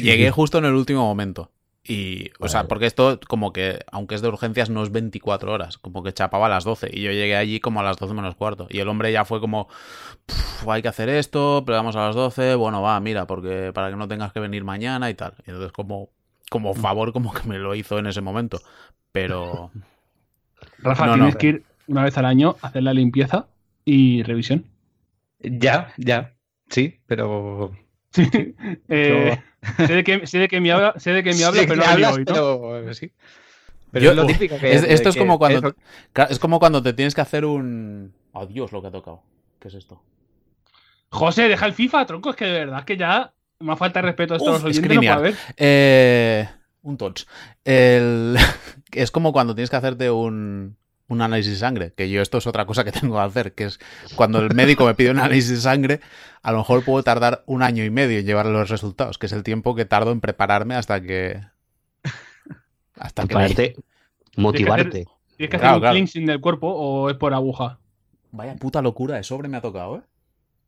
llegué 0.00 0.30
justo 0.30 0.58
en 0.58 0.64
el 0.66 0.74
último 0.74 1.02
momento. 1.02 1.50
Y, 1.88 2.32
o 2.38 2.48
sea, 2.48 2.68
porque 2.68 2.84
esto, 2.84 3.18
como 3.28 3.52
que, 3.54 3.78
aunque 3.90 4.14
es 4.14 4.20
de 4.20 4.28
urgencias, 4.28 4.68
no 4.68 4.82
es 4.82 4.92
24 4.92 5.50
horas, 5.50 5.78
como 5.78 6.02
que 6.02 6.12
chapaba 6.12 6.44
a 6.44 6.50
las 6.50 6.64
12. 6.64 6.90
Y 6.92 7.00
yo 7.00 7.12
llegué 7.12 7.34
allí 7.34 7.60
como 7.60 7.80
a 7.80 7.82
las 7.82 7.96
12 7.96 8.12
menos 8.12 8.34
cuarto. 8.34 8.66
Y 8.68 8.80
el 8.80 8.88
hombre 8.88 9.10
ya 9.10 9.24
fue 9.24 9.40
como, 9.40 9.68
hay 10.66 10.82
que 10.82 10.88
hacer 10.88 11.08
esto, 11.08 11.62
plegamos 11.64 11.96
a 11.96 12.06
las 12.06 12.14
12, 12.14 12.56
bueno, 12.56 12.82
va, 12.82 13.00
mira, 13.00 13.26
porque 13.26 13.72
para 13.72 13.88
que 13.88 13.96
no 13.96 14.06
tengas 14.06 14.34
que 14.34 14.40
venir 14.40 14.64
mañana 14.64 15.08
y 15.08 15.14
tal. 15.14 15.32
Y 15.46 15.50
entonces, 15.50 15.72
como, 15.72 16.10
como 16.50 16.72
mm. 16.72 16.76
favor, 16.76 17.12
como 17.14 17.32
que 17.32 17.48
me 17.48 17.58
lo 17.58 17.74
hizo 17.74 17.98
en 17.98 18.06
ese 18.06 18.20
momento. 18.20 18.60
Pero. 19.10 19.70
Rafa, 20.80 21.14
tienes 21.14 21.36
que 21.36 21.46
ir 21.46 21.64
una 21.86 22.04
vez 22.04 22.18
al 22.18 22.26
año 22.26 22.56
a 22.60 22.66
hacer 22.66 22.82
la 22.82 22.92
limpieza 22.92 23.46
y 23.86 24.22
revisión. 24.24 24.66
Ya, 25.40 25.94
ya. 25.96 26.34
Sí, 26.68 27.00
pero. 27.06 27.72
Eh, 28.88 29.38
sé, 29.76 29.92
de 29.92 30.02
que, 30.02 30.26
sé 30.26 30.38
de 30.38 30.48
que 30.48 30.60
me 30.60 30.72
habla, 30.72 30.94
sé 30.96 31.12
de 31.12 31.22
que 31.22 31.34
me 31.34 31.44
habla, 31.44 31.62
pero 31.68 31.76
no 31.76 31.84
hablas, 31.84 32.16
hoy, 32.16 32.24
¿no? 32.24 32.34
pero, 32.72 32.94
sí. 32.94 33.12
Pero 33.90 34.10
es 34.10 34.16
lo 34.16 34.26
típico 34.26 34.58
que. 34.58 34.72
esto 34.72 35.10
es 35.10 35.16
como 35.16 35.38
cuando. 35.38 35.74
Es 36.30 36.38
como 36.38 36.58
cuando 36.58 36.82
te 36.82 36.92
tienes 36.94 37.14
que 37.14 37.20
hacer 37.20 37.44
un. 37.44 38.14
Oh, 38.32 38.46
Dios, 38.46 38.72
lo 38.72 38.80
que 38.80 38.88
ha 38.88 38.90
tocado. 38.90 39.22
¿Qué 39.58 39.68
es 39.68 39.74
esto? 39.74 40.02
José, 41.10 41.48
deja 41.48 41.66
el 41.66 41.74
FIFA, 41.74 42.06
tronco. 42.06 42.30
Es 42.30 42.36
que 42.36 42.46
de 42.46 42.58
verdad 42.64 42.84
que 42.84 42.96
ya 42.96 43.32
más 43.60 43.78
falta 43.78 44.00
de 44.00 44.06
respeto 44.06 44.34
a 44.34 44.36
estos 44.36 44.64
oyentes 44.64 45.02
no. 45.02 45.30
Eh, 45.56 46.48
un 46.82 46.96
touch. 46.96 47.24
es 47.64 49.10
como 49.10 49.32
cuando 49.32 49.54
tienes 49.54 49.70
que 49.70 49.76
hacerte 49.76 50.10
un, 50.10 50.76
análisis 51.08 51.52
de 51.52 51.58
sangre, 51.58 51.92
que 51.94 52.10
yo 52.10 52.22
esto 52.22 52.38
es 52.38 52.46
otra 52.46 52.66
cosa 52.66 52.84
que 52.84 52.92
tengo 53.00 53.14
que 53.14 53.20
hacer, 53.20 53.54
que 53.54 53.64
es 53.64 53.80
cuando 54.14 54.38
el 54.40 54.54
médico 54.54 54.84
me 54.86 54.94
pide 54.94 55.10
un 55.10 55.18
análisis 55.18 55.50
de 55.50 55.56
sangre, 55.56 56.00
a 56.42 56.52
lo 56.52 56.58
mejor 56.58 56.84
puedo 56.84 57.02
tardar 57.02 57.42
un 57.46 57.62
año 57.62 57.84
y 57.84 57.90
medio 57.90 58.18
en 58.18 58.26
llevar 58.26 58.46
los 58.46 58.68
resultados, 58.68 59.18
que 59.18 59.26
es 59.26 59.32
el 59.32 59.42
tiempo 59.42 59.74
que 59.74 59.84
tardo 59.84 60.12
en 60.12 60.20
prepararme 60.20 60.74
hasta 60.74 61.00
que... 61.00 61.40
Hasta 62.96 63.26
que... 63.26 63.76
motivarte. 64.36 65.06
¿Tienes 65.36 65.50
que 65.50 65.56
hacer, 65.56 65.74
un 65.74 65.80
cleansing 65.80 66.26
del 66.26 66.40
cuerpo 66.40 66.68
o 66.68 67.10
es 67.10 67.16
por 67.16 67.32
aguja? 67.32 67.78
Vaya 68.32 68.56
puta 68.56 68.82
locura 68.82 69.16
de 69.16 69.22
sobre 69.22 69.48
me 69.48 69.56
ha 69.56 69.60
tocado, 69.60 69.98
¿eh? 69.98 70.02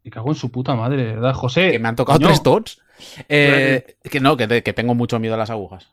Me 0.04 0.10
cago 0.10 0.30
en 0.30 0.34
su 0.34 0.50
puta 0.50 0.74
madre, 0.74 1.04
¿verdad, 1.04 1.34
José? 1.34 1.72
Que 1.72 1.78
me 1.78 1.88
han 1.88 1.96
tocado 1.96 2.18
tres 2.18 2.42
tots. 2.42 2.80
Eh, 3.28 3.96
que 4.02 4.20
no, 4.20 4.36
que, 4.36 4.46
tengo 4.72 4.94
mucho 4.94 5.18
miedo 5.18 5.34
a 5.34 5.38
las 5.38 5.50
agujas. 5.50 5.92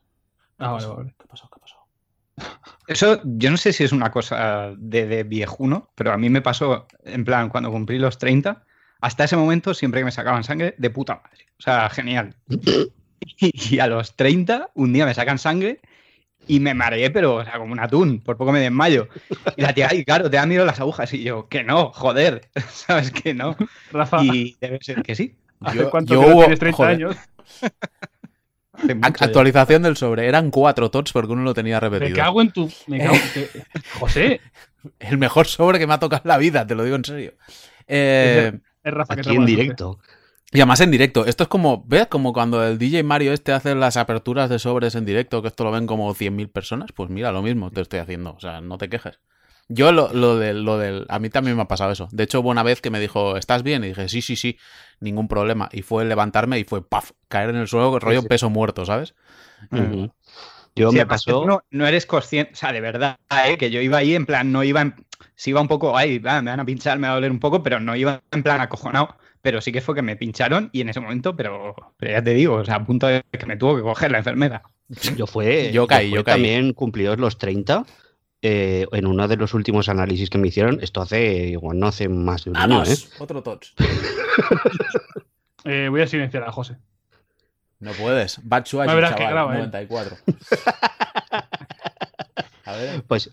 Ah, 0.58 0.72
vale, 0.72 0.88
vale. 0.88 1.14
¿Qué 1.20 1.28
pasó? 1.28 1.50
¿Qué 1.54 1.60
pasó? 1.60 1.67
Eso, 2.88 3.22
yo 3.24 3.52
no 3.52 3.58
sé 3.58 3.74
si 3.74 3.84
es 3.84 3.92
una 3.92 4.12
cosa 4.12 4.74
de, 4.78 5.24
viejuno, 5.24 5.90
pero 5.96 6.14
a 6.14 6.18
mí 6.18 6.30
me 6.30 6.42
pasó, 6.42 6.88
en 7.04 7.26
plan, 7.26 7.50
cuando 7.50 7.72
cumplí 7.72 8.00
los 8.00 8.18
30, 8.18 8.64
hasta 9.02 9.26
ese 9.26 9.36
momento, 9.36 9.74
siempre 9.74 10.02
que 10.02 10.06
me 10.06 10.12
sacaban 10.12 10.44
sangre, 10.44 10.74
de 10.78 10.90
puta 10.90 11.16
madre. 11.16 11.46
O 11.60 11.62
sea, 11.62 11.90
genial. 11.90 12.36
y 13.40 13.80
a 13.80 13.88
los 13.88 14.16
30, 14.16 14.72
un 14.74 14.94
día 14.94 15.06
me 15.06 15.14
sacan 15.14 15.38
sangre 15.38 15.82
y 16.48 16.60
me 16.62 16.74
mareé, 16.74 17.10
pero 17.12 17.36
o 17.36 17.44
sea, 17.44 17.58
como 17.58 17.74
un 17.74 17.80
atún, 17.80 18.22
por 18.22 18.38
poco 18.38 18.52
me 18.52 18.60
desmayo. 18.60 19.10
Y 19.58 19.62
la 19.62 19.74
tía, 19.74 19.94
y 19.94 20.06
claro, 20.06 20.30
te 20.30 20.38
han 20.38 20.48
miedo 20.48 20.66
las 20.66 20.80
agujas. 20.80 21.14
Y 21.14 21.24
yo, 21.24 21.50
que 21.50 21.64
no, 21.64 21.92
joder, 21.92 22.50
¿sabes 22.72 23.12
que 23.12 23.34
no? 23.34 23.56
Rafa. 23.92 24.24
Y 24.24 24.56
debe 24.62 24.80
ser 24.82 25.04
que 25.04 25.16
sí. 25.16 25.36
yo, 25.74 25.90
cuánto 25.90 26.20
tienes 26.20 26.60
30 26.60 26.88
años? 26.88 27.16
Actualización 29.02 29.82
del 29.82 29.98
sobre. 29.98 30.28
Eran 30.28 30.52
cuatro 30.52 30.92
tots 30.92 31.12
porque 31.12 31.34
uno 31.34 31.44
lo 31.44 31.54
tenía 31.54 31.80
repetido. 31.80 32.10
Me 32.10 32.16
cago 32.16 32.42
en 32.42 32.52
tu. 32.52 32.72
Me 32.88 33.00
cago 33.00 33.16
en... 33.16 33.82
José. 34.00 34.42
El 35.00 35.18
mejor 35.18 35.48
sobre 35.48 35.80
que 35.80 35.88
me 35.88 35.94
ha 35.94 36.00
tocado 36.00 36.22
en 36.24 36.30
la 36.30 36.38
vida, 36.38 36.66
te 36.66 36.76
lo 36.76 36.84
digo 36.84 36.96
en 36.96 37.04
serio. 37.04 37.34
Eh, 37.88 38.54
es 38.84 38.94
Rafa 38.94 39.16
Aquí 39.16 39.36
en 39.36 39.46
directo. 39.46 40.00
Y 40.52 40.60
además 40.60 40.80
en 40.80 40.92
directo. 40.92 41.26
Esto 41.26 41.44
es 41.44 41.50
como, 41.50 41.84
¿ves? 41.88 42.08
Como 42.08 42.32
cuando 42.32 42.66
el 42.66 42.78
DJ 42.78 43.04
Mario 43.04 43.34
este 43.34 43.52
hace 43.52 43.76
las 43.76 43.98
aperturas 43.98 44.50
de 44.50 44.60
sobres 44.60 44.96
en 44.96 45.06
directo, 45.06 45.42
que 45.42 45.50
esto 45.50 45.66
lo 45.66 45.72
ven 45.72 45.88
como 45.88 46.14
100.000 46.14 46.50
personas. 46.50 46.92
Pues 46.94 47.10
mira, 47.10 47.32
lo 47.32 47.42
mismo 47.42 47.70
te 47.70 47.82
estoy 47.82 48.00
haciendo. 48.00 48.34
O 48.34 48.40
sea, 48.40 48.62
no 48.62 48.78
te 48.78 48.88
quejes. 48.88 49.20
Yo 49.70 49.92
lo, 49.92 50.14
lo, 50.14 50.38
del, 50.38 50.64
lo 50.64 50.78
del... 50.78 51.06
A 51.10 51.20
mí 51.20 51.30
también 51.30 51.58
me 51.58 51.64
ha 51.64 51.68
pasado 51.68 51.92
eso. 51.92 52.08
De 52.12 52.24
hecho, 52.24 52.40
hubo 52.40 52.50
una 52.50 52.64
vez 52.64 52.80
que 52.80 52.90
me 52.90 53.00
dijo, 53.00 53.36
¿estás 53.36 53.64
bien? 53.64 53.84
Y 53.84 53.90
dije, 53.90 54.08
sí, 54.08 54.22
sí, 54.22 54.36
sí, 54.36 54.58
ningún 55.02 55.28
problema. 55.28 55.68
Y 55.74 55.82
fue 55.82 56.06
levantarme 56.06 56.58
y 56.58 56.64
fue, 56.64 56.88
paf, 56.88 57.12
caer 57.28 57.50
en 57.50 57.58
el 57.58 57.68
suelo, 57.68 58.00
rollo 58.00 58.24
peso 58.24 58.50
muerto, 58.50 58.86
¿sabes? 58.86 59.14
Yo 60.76 60.92
me 60.92 61.06
pasó... 61.06 61.46
No, 61.46 61.64
no, 61.70 61.88
eres 61.88 62.06
consciente, 62.06 62.54
o 62.54 62.56
sea, 62.56 62.72
de 62.72 62.80
verdad, 62.80 63.18
¿eh? 63.46 63.58
que 63.58 63.70
yo 63.70 63.82
iba 63.82 63.98
ahí 63.98 64.16
en 64.16 64.26
plan, 64.26 64.52
no 64.52 64.64
iba 64.64 64.82
en... 64.82 64.96
Sí 65.36 65.50
iba 65.50 65.62
un 65.62 65.68
poco, 65.68 65.98
ay, 65.98 66.20
me 66.20 66.30
van 66.30 66.60
a 66.60 66.66
pinchar, 66.66 66.98
me 67.00 67.08
va 67.08 67.14
a 67.14 67.16
doler 67.16 67.32
un 67.32 67.40
poco, 67.40 67.62
pero 67.62 67.80
no 67.80 67.96
iba 67.96 68.22
en 68.32 68.44
plan 68.44 68.62
acojonado. 68.62 69.18
Pero 69.42 69.62
sí 69.62 69.72
que 69.72 69.82
fue 69.82 69.96
que 69.96 70.02
me 70.02 70.16
pincharon 70.16 70.70
y 70.74 70.82
en 70.82 70.90
ese 70.90 71.00
momento, 71.00 71.36
pero, 71.36 71.76
pero 71.98 72.12
ya 72.12 72.24
te 72.24 72.34
digo, 72.34 72.56
o 72.56 72.66
sea, 72.66 72.76
a 72.76 72.86
punto 72.86 73.08
de 73.08 73.24
que 73.32 73.46
me 73.46 73.56
tuvo 73.56 73.76
que 73.76 73.82
coger 73.82 74.12
la 74.12 74.18
enfermedad. 74.18 74.62
Yo 75.16 75.28
fue, 75.28 75.72
yo 75.72 75.86
caí, 75.88 76.10
yo, 76.10 76.24
caí. 76.24 76.36
también 76.36 76.74
cumplidos 76.74 77.20
los 77.20 77.38
30 77.38 77.86
eh, 78.42 78.86
en 78.92 79.08
uno 79.08 79.28
de 79.28 79.38
los 79.38 79.54
últimos 79.54 79.90
análisis 79.90 80.30
que 80.30 80.38
me 80.38 80.48
hicieron, 80.48 80.80
esto 80.82 81.02
hace, 81.02 81.48
igual 81.48 81.80
no 81.80 81.88
hace 81.88 82.10
más 82.10 82.46
de 82.46 82.52
un 82.52 82.58
año, 82.58 82.84
¿eh? 82.84 82.98
Otro 83.20 83.42
touch. 83.44 83.70
eh, 85.66 85.88
voy 85.90 86.02
a 86.02 86.08
silenciar 86.08 86.44
a 86.44 86.52
José. 86.52 86.78
No 87.80 87.92
puedes. 87.92 88.40
Batsuai, 88.44 88.88
chaval, 88.88 89.60
94. 89.60 90.18
¿eh? 90.26 90.34
a 92.66 92.72
ver. 92.74 93.04
Pues 93.04 93.32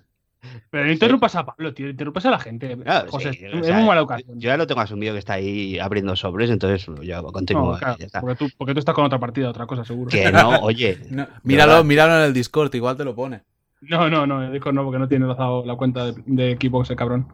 pero 0.71 0.87
no 0.87 0.93
interrumpas 0.93 1.35
a 1.37 1.47
Pablo, 1.47 1.73
tío, 1.73 1.89
interrumpas 1.89 2.27
a 2.27 2.31
la 2.31 2.39
gente. 2.39 2.77
José, 3.09 3.31
es 3.31 3.55
muy 3.55 3.85
mala 3.85 4.03
ocasión. 4.03 4.39
Yo 4.41 4.49
ya 4.49 4.57
lo 4.57 4.67
tengo 4.67 4.81
asumido 4.81 5.13
que 5.13 5.19
está 5.19 5.35
ahí 5.35 5.79
abriendo 5.79 6.17
sobres, 6.17 6.51
entonces 6.51 6.87
yo 7.03 7.23
continúo. 7.33 7.79
porque, 7.79 8.35
tú, 8.37 8.49
porque, 8.57 8.75
tú, 8.75 8.81
estás 8.81 8.95
con 8.95 9.05
otra 9.05 9.19
partida, 9.19 9.51
otra 9.51 9.67
cosa, 9.67 9.85
seguro. 9.85 10.11
Que 10.11 10.31
no, 10.31 10.59
oye. 10.61 10.99
míralo, 11.43 11.85
míralo 11.85 12.17
en 12.19 12.23
el 12.25 12.35
Discord, 12.35 12.75
igual 12.75 12.97
te 12.97 13.05
lo 13.05 13.15
pone. 13.15 13.43
No, 13.89 14.09
no, 14.09 14.27
no, 14.27 14.51
dijo 14.51 14.73
no, 14.73 14.85
porque 14.85 14.99
no 14.99 15.09
tiene 15.09 15.27
la 15.27 15.77
cuenta 15.77 16.13
de, 16.13 16.51
equipo 16.51 16.83
ese 16.83 16.97
cabrón. 16.97 17.27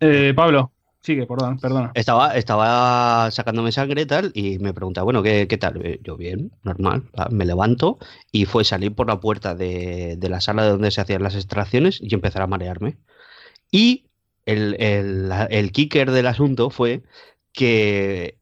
Eh, 0.00 0.32
Pablo, 0.34 0.72
sigue, 1.00 1.26
perdón, 1.26 1.58
perdona. 1.58 1.92
Estaba, 1.94 3.30
sacándome 3.30 3.72
sangre 3.72 4.02
y 4.02 4.06
tal, 4.06 4.32
y 4.34 4.58
me 4.58 4.72
pregunta, 4.72 5.02
bueno, 5.02 5.22
¿qué, 5.22 5.46
tal? 5.58 5.84
Eh, 5.84 6.00
yo 6.02 6.16
bien, 6.16 6.52
normal. 6.62 7.04
Me 7.30 7.44
levanto 7.44 7.98
y 8.30 8.44
fue 8.46 8.64
salir 8.64 8.94
por 8.94 9.08
la 9.08 9.20
puerta 9.20 9.54
de, 9.54 10.18
la 10.20 10.40
sala 10.40 10.66
donde 10.68 10.90
se 10.90 11.00
hacían 11.00 11.22
las 11.22 11.34
extracciones 11.34 12.00
y 12.00 12.14
empezar 12.14 12.42
a 12.42 12.46
marearme. 12.46 12.96
Y 13.70 14.06
el, 14.46 14.76
el 14.78 15.72
kicker 15.72 16.10
del 16.10 16.26
asunto 16.26 16.70
fue 16.70 17.02
que 17.52 18.38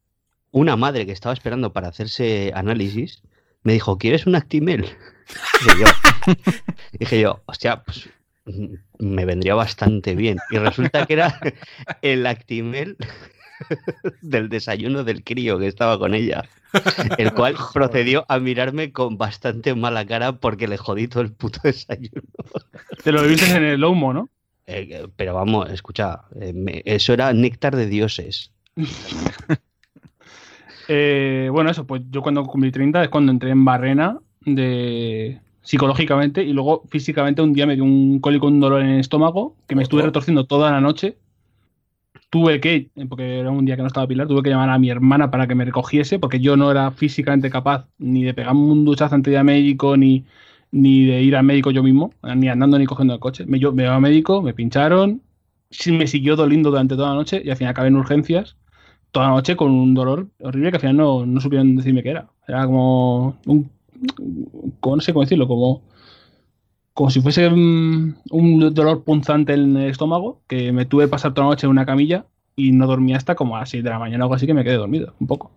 una 0.52 0.76
madre 0.76 1.06
que 1.06 1.12
estaba 1.12 1.32
esperando 1.32 1.72
para 1.72 1.88
hacerse 1.88 2.52
análisis 2.54 3.22
me 3.62 3.74
dijo, 3.74 3.98
¿quieres 3.98 4.26
un 4.26 4.34
Actimel? 4.34 4.86
dije 6.98 7.20
yo, 7.20 7.42
hostia, 7.46 7.82
pues 7.82 8.08
mm, 8.46 8.74
me 8.98 9.24
vendría 9.24 9.54
bastante 9.54 10.14
bien. 10.14 10.38
Y 10.50 10.58
resulta 10.58 11.06
que 11.06 11.14
era 11.14 11.38
el 12.02 12.26
Actimel 12.26 12.96
del 14.22 14.48
desayuno 14.48 15.04
del 15.04 15.24
crío 15.24 15.58
que 15.58 15.66
estaba 15.66 15.98
con 15.98 16.14
ella, 16.14 16.44
el 17.18 17.32
cual 17.32 17.56
procedió 17.72 18.24
a 18.28 18.38
mirarme 18.38 18.92
con 18.92 19.18
bastante 19.18 19.74
mala 19.74 20.06
cara 20.06 20.32
porque 20.32 20.68
le 20.68 20.76
jodí 20.76 21.08
todo 21.08 21.22
el 21.22 21.32
puto 21.32 21.60
desayuno. 21.64 22.22
Te 23.02 23.12
lo 23.12 23.22
viste 23.22 23.50
en 23.54 23.64
el 23.64 23.80
lomo, 23.80 24.12
¿no? 24.12 24.28
Eh, 24.66 25.08
pero 25.16 25.34
vamos, 25.34 25.68
escucha, 25.70 26.22
eh, 26.40 26.82
eso 26.84 27.12
era 27.12 27.32
néctar 27.32 27.74
de 27.74 27.86
dioses. 27.86 28.52
Eh, 30.92 31.48
bueno, 31.52 31.70
eso, 31.70 31.86
pues 31.86 32.02
yo 32.10 32.22
cuando 32.22 32.44
cumplí 32.44 32.70
30 32.72 33.04
es 33.04 33.08
cuando 33.10 33.32
entré 33.32 33.50
en 33.50 33.64
barrena 33.64 34.18
de 34.40 35.40
psicológicamente 35.70 36.42
y 36.42 36.52
luego 36.52 36.82
físicamente 36.90 37.42
un 37.42 37.52
día 37.52 37.64
me 37.64 37.76
dio 37.76 37.84
un 37.84 38.18
cólico, 38.18 38.48
un 38.48 38.58
dolor 38.58 38.82
en 38.82 38.88
el 38.88 39.00
estómago 39.00 39.54
que 39.68 39.76
me 39.76 39.84
estuve 39.84 40.02
retorciendo 40.02 40.44
toda 40.44 40.72
la 40.72 40.80
noche. 40.80 41.16
Tuve 42.28 42.60
que, 42.60 42.90
porque 43.08 43.38
era 43.38 43.52
un 43.52 43.64
día 43.64 43.76
que 43.76 43.82
no 43.82 43.86
estaba 43.86 44.08
Pilar, 44.08 44.26
tuve 44.26 44.42
que 44.42 44.50
llamar 44.50 44.68
a 44.70 44.80
mi 44.80 44.90
hermana 44.90 45.30
para 45.30 45.46
que 45.46 45.54
me 45.54 45.64
recogiese 45.64 46.18
porque 46.18 46.40
yo 46.40 46.56
no 46.56 46.72
era 46.72 46.90
físicamente 46.90 47.50
capaz 47.50 47.86
ni 47.98 48.24
de 48.24 48.34
pegarme 48.34 48.62
un 48.62 48.84
duchazo 48.84 49.14
antes 49.14 49.30
de 49.30 49.36
ir 49.36 49.38
a 49.38 49.44
médico 49.44 49.96
ni, 49.96 50.24
ni 50.72 51.04
de 51.06 51.22
ir 51.22 51.36
al 51.36 51.44
médico 51.44 51.70
yo 51.70 51.84
mismo, 51.84 52.12
ni 52.34 52.48
andando 52.48 52.76
ni 52.76 52.86
cogiendo 52.86 53.14
el 53.14 53.20
coche. 53.20 53.46
Me, 53.46 53.60
yo, 53.60 53.72
me 53.72 53.84
iba 53.84 53.94
a 53.94 54.00
médico, 54.00 54.42
me 54.42 54.52
pincharon, 54.54 55.22
me 55.86 56.06
siguió 56.08 56.34
doliendo 56.34 56.70
durante 56.70 56.96
toda 56.96 57.10
la 57.10 57.14
noche 57.14 57.42
y 57.44 57.50
al 57.50 57.56
final 57.56 57.70
acabé 57.70 57.88
en 57.88 57.96
urgencias 57.96 58.56
toda 59.12 59.28
la 59.28 59.34
noche 59.34 59.54
con 59.54 59.70
un 59.70 59.94
dolor 59.94 60.28
horrible 60.40 60.70
que 60.70 60.76
al 60.78 60.80
final 60.80 60.96
no, 60.96 61.26
no 61.26 61.40
supieron 61.40 61.76
decirme 61.76 62.02
qué 62.02 62.10
era. 62.10 62.28
Era 62.48 62.66
como 62.66 63.38
un 63.46 63.70
no 64.00 65.00
sé 65.00 65.12
cómo 65.12 65.24
decirlo, 65.24 65.48
como, 65.48 65.82
como 66.94 67.10
si 67.10 67.20
fuese 67.20 67.48
un, 67.48 68.16
dolor 68.74 69.04
punzante 69.04 69.54
en 69.54 69.76
el 69.76 69.90
estómago, 69.90 70.42
que 70.46 70.72
me 70.72 70.84
tuve 70.84 71.04
que 71.04 71.08
pasar 71.08 71.34
toda 71.34 71.46
la 71.46 71.52
noche 71.52 71.66
en 71.66 71.70
una 71.70 71.86
camilla 71.86 72.26
y 72.56 72.72
no 72.72 72.86
dormía 72.86 73.16
hasta 73.16 73.34
como 73.34 73.56
a 73.56 73.60
las 73.60 73.70
6 73.70 73.84
de 73.84 73.90
la 73.90 73.98
mañana 73.98 74.24
o 74.24 74.26
algo 74.26 74.34
así 74.34 74.46
que 74.46 74.54
me 74.54 74.64
quedé 74.64 74.74
dormido, 74.74 75.14
un 75.20 75.26
poco. 75.26 75.52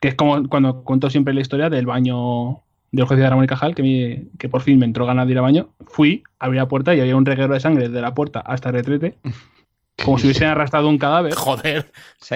Que 0.00 0.08
es 0.08 0.14
como 0.14 0.48
cuando 0.48 0.84
cuento 0.84 1.10
siempre 1.10 1.34
la 1.34 1.40
historia 1.40 1.70
del 1.70 1.86
baño 1.86 2.62
de 2.90 3.02
urgencia 3.02 3.24
de 3.24 3.30
Ramón 3.30 3.44
y 3.44 3.48
Cajal, 3.48 3.74
que, 3.74 4.26
que 4.38 4.48
por 4.48 4.62
fin 4.62 4.78
me 4.78 4.86
entró 4.86 5.06
ganas 5.06 5.26
de 5.26 5.32
ir 5.32 5.38
al 5.38 5.42
baño. 5.42 5.70
Fui, 5.86 6.22
abrí 6.38 6.58
la 6.58 6.68
puerta 6.68 6.94
y 6.94 7.00
había 7.00 7.16
un 7.16 7.26
reguero 7.26 7.52
de 7.52 7.60
sangre 7.60 7.88
desde 7.88 8.00
la 8.00 8.14
puerta 8.14 8.40
hasta 8.40 8.68
el 8.68 8.76
retrete, 8.76 9.18
como 10.04 10.18
si 10.18 10.26
hubiesen 10.26 10.48
arrastrado 10.48 10.88
un 10.88 10.98
cadáver. 10.98 11.34
Joder. 11.34 11.90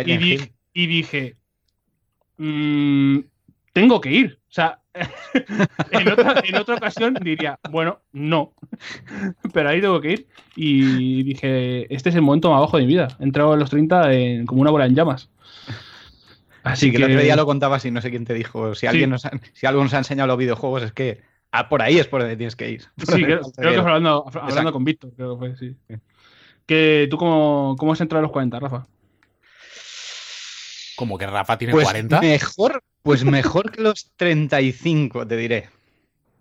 Y, 0.04 0.16
dije, 0.16 0.52
y 0.74 0.86
dije, 0.86 1.36
mmm, 2.38 3.20
tengo 3.72 4.00
que 4.00 4.12
ir. 4.12 4.38
O 4.48 4.52
sea, 4.52 4.81
en, 4.94 6.08
otra, 6.58 6.74
ocasión 6.74 7.14
diría, 7.14 7.58
bueno, 7.70 8.00
no. 8.12 8.54
Pero 9.52 9.68
ahí 9.68 9.80
tengo 9.80 10.00
que 10.00 10.12
ir. 10.12 10.26
Y 10.56 11.22
dije, 11.22 11.92
este 11.94 12.10
es 12.10 12.14
el 12.14 12.22
momento 12.22 12.50
más 12.50 12.60
bajo 12.60 12.76
de 12.76 12.84
mi 12.84 12.88
vida. 12.88 13.08
He 13.20 13.24
entrado 13.24 13.52
a 13.52 13.56
los 13.56 13.70
30 13.70 14.12
en, 14.12 14.46
como 14.46 14.60
una 14.60 14.70
bola 14.70 14.86
en 14.86 14.94
llamas. 14.94 15.30
Así 16.62 16.90
que, 16.90 16.98
el 16.98 17.04
otro 17.04 17.20
día 17.20 17.36
lo 17.36 17.46
contabas 17.46 17.84
y 17.84 17.90
no 17.90 18.00
sé 18.00 18.10
quién 18.10 18.24
te 18.24 18.34
dijo. 18.34 18.74
Si, 18.74 18.86
alguien 18.86 19.10
nos 19.10 19.22
si 19.52 19.66
algo 19.66 19.82
nos 19.82 19.94
ha 19.94 19.98
enseñado 19.98 20.28
los 20.28 20.38
videojuegos 20.38 20.82
es 20.82 20.92
que 20.92 21.20
ah, 21.50 21.68
por 21.68 21.82
ahí 21.82 21.98
es 21.98 22.06
por 22.06 22.20
donde 22.20 22.36
tienes 22.36 22.56
que 22.56 22.70
ir. 22.70 22.82
Sí, 22.98 23.24
creo, 23.24 23.40
que 23.56 23.62
fue 23.62 23.78
hablando, 23.78 24.26
hablando 24.32 24.72
con 24.72 24.84
Víctor, 24.84 25.12
creo 25.16 25.38
que 25.38 25.38
fue, 25.38 25.56
sí. 25.56 25.76
Que, 26.66 27.08
¿Tú 27.10 27.16
cómo, 27.16 27.74
cómo 27.78 27.92
has 27.92 28.00
entrado 28.00 28.20
a 28.20 28.22
los 28.22 28.32
40, 28.32 28.60
Rafa? 28.60 28.86
Como 30.96 31.18
que 31.18 31.26
Rafa 31.26 31.58
tiene 31.58 31.72
40. 31.72 32.18
Pues 32.18 32.30
mejor, 32.30 32.82
pues 33.02 33.24
mejor 33.24 33.72
que 33.72 33.82
los 33.82 34.12
35, 34.16 35.26
te 35.26 35.36
diré. 35.36 35.68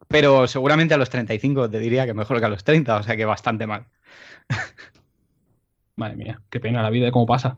Pero 0.07 0.47
seguramente 0.47 0.93
a 0.93 0.97
los 0.97 1.09
35 1.09 1.69
te 1.69 1.79
diría 1.79 2.05
que 2.05 2.13
mejor 2.13 2.39
que 2.39 2.45
a 2.45 2.49
los 2.49 2.63
30, 2.63 2.97
o 2.97 3.03
sea 3.03 3.15
que 3.15 3.25
bastante 3.25 3.65
mal. 3.65 3.87
Madre 5.95 6.15
mía, 6.15 6.41
qué 6.49 6.59
pena 6.59 6.83
la 6.83 6.89
vida 6.89 7.05
de 7.05 7.11
cómo 7.11 7.25
pasa. 7.25 7.57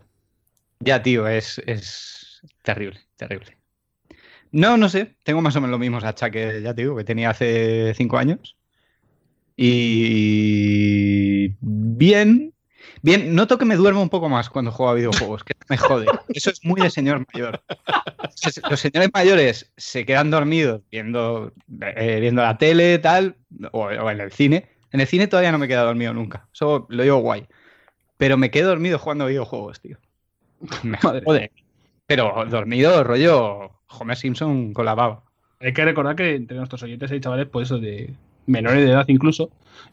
Ya, 0.80 1.02
tío, 1.02 1.28
es, 1.28 1.62
es 1.66 2.42
terrible, 2.62 3.00
terrible. 3.16 3.58
No, 4.52 4.78
no 4.78 4.90
sé, 4.90 5.16
tengo 5.24 5.42
más 5.42 5.56
o 5.56 5.62
menos 5.62 5.72
lo 5.72 5.80
mismo 5.80 6.00
Sacha 6.00 6.30
que 6.30 6.62
ya 6.62 6.76
te 6.76 6.84
digo, 6.84 6.96
que 6.96 7.04
tenía 7.04 7.32
hace 7.32 7.94
5 7.96 8.18
años. 8.18 8.56
Y 9.56 11.56
bien, 11.60 12.54
Bien, 13.02 13.36
noto 13.36 13.58
que 13.58 13.66
me 13.66 13.76
duermo 13.76 14.02
un 14.02 14.10
poco 14.10 14.30
más 14.30 14.50
cuando 14.50 14.72
juego 14.72 14.92
a 14.92 14.96
videojuegos, 14.96 15.44
que 15.44 15.53
me 15.70 15.78
jode. 15.78 16.06
Eso 16.30 16.50
es 16.50 16.64
muy 16.64 16.82
de 16.82 16.90
señor 16.90 17.26
mayor. 17.34 17.62
Los 18.70 18.80
señores 18.80 19.10
mayores 19.14 19.72
se 19.78 20.06
quedan 20.06 20.32
dormidos 20.32 20.82
viendo, 20.92 21.54
eh, 21.82 22.20
viendo 22.20 22.42
la 22.42 22.58
tele, 22.58 23.00
tal, 23.00 23.36
o, 23.72 23.90
en 23.90 24.22
el 24.22 24.32
cine. 24.32 24.70
En 24.92 25.02
el 25.02 25.08
cine 25.08 25.28
todavía 25.28 25.52
no 25.52 25.58
me 25.58 25.66
he 25.66 25.70
quedado 25.70 25.88
dormido 25.88 26.14
nunca. 26.14 26.48
Eso 26.54 26.86
lo 26.90 27.04
digo 27.04 27.18
guay. 27.18 27.48
Pero 28.18 28.38
me 28.38 28.52
quedo 28.52 28.70
dormido 28.70 29.00
jugando 29.00 29.26
videojuegos, 29.26 29.82
tío. 29.82 29.98
Me 30.84 30.98
jode. 30.98 31.52
Pero 32.06 32.46
dormido, 32.50 33.04
rollo 33.04 33.72
Homer 33.88 34.18
Simpson 34.18 34.74
con 34.74 34.86
la 34.86 34.96
baba. 34.96 35.24
Hay 35.60 35.74
que 35.74 35.86
recordar 35.86 36.16
que 36.16 36.36
entre 36.36 36.58
nuestros 36.58 36.84
oyentes 36.84 37.12
hay 37.12 37.22
chavales, 37.22 37.48
pues 37.48 37.68
eso 37.68 37.80
de 37.80 38.14
menores 38.46 38.84
de 38.84 38.92
edad 38.92 39.06
incluso, 39.08 39.50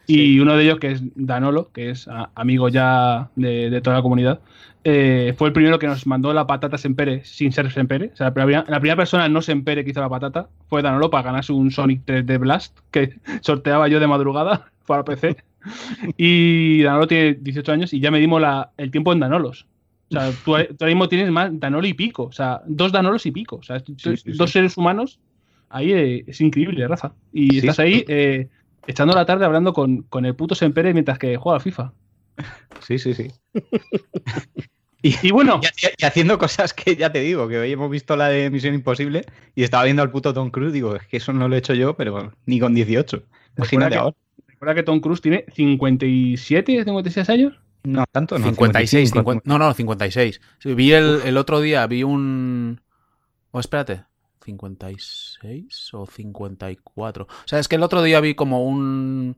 y 0.07 0.39
uno 0.39 0.55
de 0.55 0.63
ellos 0.63 0.79
que 0.79 0.91
es 0.91 1.01
Danolo, 1.15 1.71
que 1.71 1.89
es 1.89 2.09
amigo 2.35 2.69
ya 2.69 3.29
de, 3.35 3.81
toda 3.81 3.97
la 3.97 4.01
comunidad, 4.01 4.41
eh, 4.83 5.33
fue 5.37 5.49
el 5.49 5.53
primero 5.53 5.77
que 5.77 5.87
nos 5.87 6.07
mandó 6.07 6.33
la 6.33 6.47
patata 6.47 6.77
Sempere 6.77 7.23
sin 7.23 7.51
ser 7.51 7.71
Sempere. 7.71 8.11
O 8.13 8.15
sea, 8.15 8.27
la 8.27 8.79
primera, 8.79 8.95
persona 8.95 9.29
no 9.29 9.41
Sempere 9.41 9.83
que 9.83 9.91
hizo 9.91 10.01
la 10.01 10.09
patata 10.09 10.49
fue 10.67 10.81
Danolo 10.81 11.09
para 11.09 11.23
ganarse 11.23 11.53
un 11.53 11.71
Sonic 11.71 12.05
3D 12.05 12.39
Blast 12.39 12.79
que 12.89 13.19
sorteaba 13.41 13.87
yo 13.87 13.99
de 13.99 14.07
madrugada 14.07 14.71
para 14.87 15.03
PC. 15.03 15.37
Y 16.17 16.81
Danolo 16.81 17.07
tiene 17.07 17.35
18 17.35 17.71
años 17.71 17.93
y 17.93 17.99
ya 17.99 18.09
medimos 18.09 18.41
la, 18.41 18.71
el 18.77 18.89
tiempo 18.89 19.13
en 19.13 19.19
Danolos. 19.19 19.67
O 20.09 20.13
sea, 20.13 20.31
tú, 20.45 20.55
ahora 20.55 20.67
mismo 20.87 21.07
tienes 21.07 21.31
más 21.31 21.51
Danolo 21.59 21.87
y 21.87 21.93
pico. 21.93 22.23
O 22.23 22.31
sea, 22.31 22.61
dos 22.65 22.91
Danolos 22.91 23.25
y 23.25 23.31
pico. 23.31 23.57
O 23.57 23.63
sea, 23.63 23.81
dos 24.25 24.51
seres 24.51 24.77
humanos 24.77 25.19
ahí 25.71 25.91
eh, 25.93 26.23
es 26.27 26.41
increíble, 26.41 26.87
Rafa. 26.87 27.13
Y 27.33 27.57
estás 27.57 27.79
ahí 27.79 28.03
eh, 28.07 28.49
echando 28.87 29.13
la 29.13 29.25
tarde 29.25 29.45
hablando 29.45 29.73
con, 29.73 30.05
el 30.23 30.35
puto 30.35 30.55
Sempere 30.55 30.93
mientras 30.93 31.17
que 31.17 31.37
juega 31.37 31.59
FIFA. 31.59 31.93
Sí, 32.79 32.97
sí, 32.97 33.13
sí. 33.13 33.27
Y, 35.01 35.31
bueno. 35.31 35.59
Y, 35.97 36.05
haciendo 36.05 36.37
cosas 36.37 36.73
que 36.73 36.95
ya 36.95 37.11
te 37.11 37.19
digo, 37.19 37.47
que 37.47 37.57
hoy 37.57 37.71
hemos 37.71 37.89
visto 37.89 38.15
la 38.15 38.29
de 38.29 38.49
Misión 38.49 38.75
Imposible 38.75 39.25
y 39.55 39.63
estaba 39.63 39.83
viendo 39.83 40.01
al 40.01 40.11
puto 40.11 40.33
Tom 40.33 40.51
Cruise. 40.51 40.73
Digo, 40.73 40.95
es 40.95 41.07
que 41.07 41.17
eso 41.17 41.33
no 41.33 41.47
lo 41.47 41.55
he 41.55 41.59
hecho 41.59 41.73
yo, 41.73 41.95
pero 41.95 42.33
ni 42.45 42.59
con 42.59 42.73
18. 42.75 43.23
Imagínate 43.57 43.95
ahora. 43.95 44.15
¿Recuerda 44.47 44.75
que 44.75 44.83
Tom 44.83 44.99
Cruise 44.99 45.21
tiene 45.21 45.45
57, 45.53 46.83
56 46.83 47.29
años? 47.29 47.59
No, 47.83 48.05
tanto 48.11 48.37
no. 48.37 48.45
56, 48.45 49.13
no, 49.43 49.57
no, 49.57 49.73
56. 49.73 50.39
vi 50.65 50.91
el, 50.91 51.21
el, 51.25 51.37
otro 51.37 51.61
día, 51.61 51.87
vi 51.87 52.03
un. 52.03 52.79
Oh, 53.49 53.59
espérate. 53.59 54.03
56 54.45 55.93
o 55.93 56.05
54. 56.05 57.23
O 57.23 57.27
sea, 57.45 57.59
es 57.59 57.67
que 57.67 57.75
el 57.75 57.83
otro 57.83 58.03
día 58.03 58.19
vi 58.19 58.35
como 58.35 58.63
un, 58.63 59.37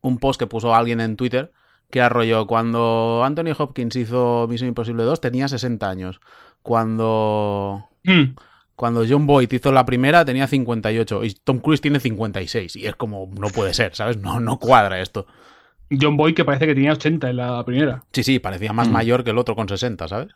un 0.00 0.18
post 0.18 0.38
que 0.38 0.46
puso 0.46 0.74
alguien 0.74 1.00
en 1.00 1.16
Twitter 1.16 1.52
que 1.90 2.00
arrolló 2.00 2.46
cuando 2.46 3.22
Anthony 3.24 3.52
Hopkins 3.56 3.96
hizo 3.96 4.46
Misión 4.48 4.68
Imposible 4.68 5.02
2 5.02 5.20
tenía 5.20 5.48
60 5.48 5.88
años. 5.88 6.20
Cuando... 6.62 7.88
Hmm. 8.04 8.34
Cuando 8.76 9.04
John 9.06 9.26
Boyd 9.26 9.52
hizo 9.52 9.72
la 9.72 9.84
primera 9.84 10.24
tenía 10.24 10.46
58 10.46 11.24
y 11.24 11.34
Tom 11.44 11.58
Cruise 11.58 11.82
tiene 11.82 12.00
56 12.00 12.76
y 12.76 12.86
es 12.86 12.96
como 12.96 13.30
no 13.38 13.48
puede 13.48 13.74
ser, 13.74 13.94
¿sabes? 13.94 14.16
No, 14.16 14.40
no 14.40 14.58
cuadra 14.58 15.02
esto. 15.02 15.26
John 15.90 16.16
Boyd 16.16 16.34
que 16.34 16.46
parece 16.46 16.66
que 16.66 16.74
tenía 16.74 16.92
80 16.92 17.28
en 17.28 17.36
la 17.36 17.62
primera. 17.66 18.04
Sí, 18.12 18.22
sí, 18.22 18.38
parecía 18.38 18.72
más 18.72 18.88
hmm. 18.88 18.92
mayor 18.92 19.22
que 19.22 19.30
el 19.32 19.38
otro 19.38 19.54
con 19.54 19.68
60, 19.68 20.08
¿sabes? 20.08 20.28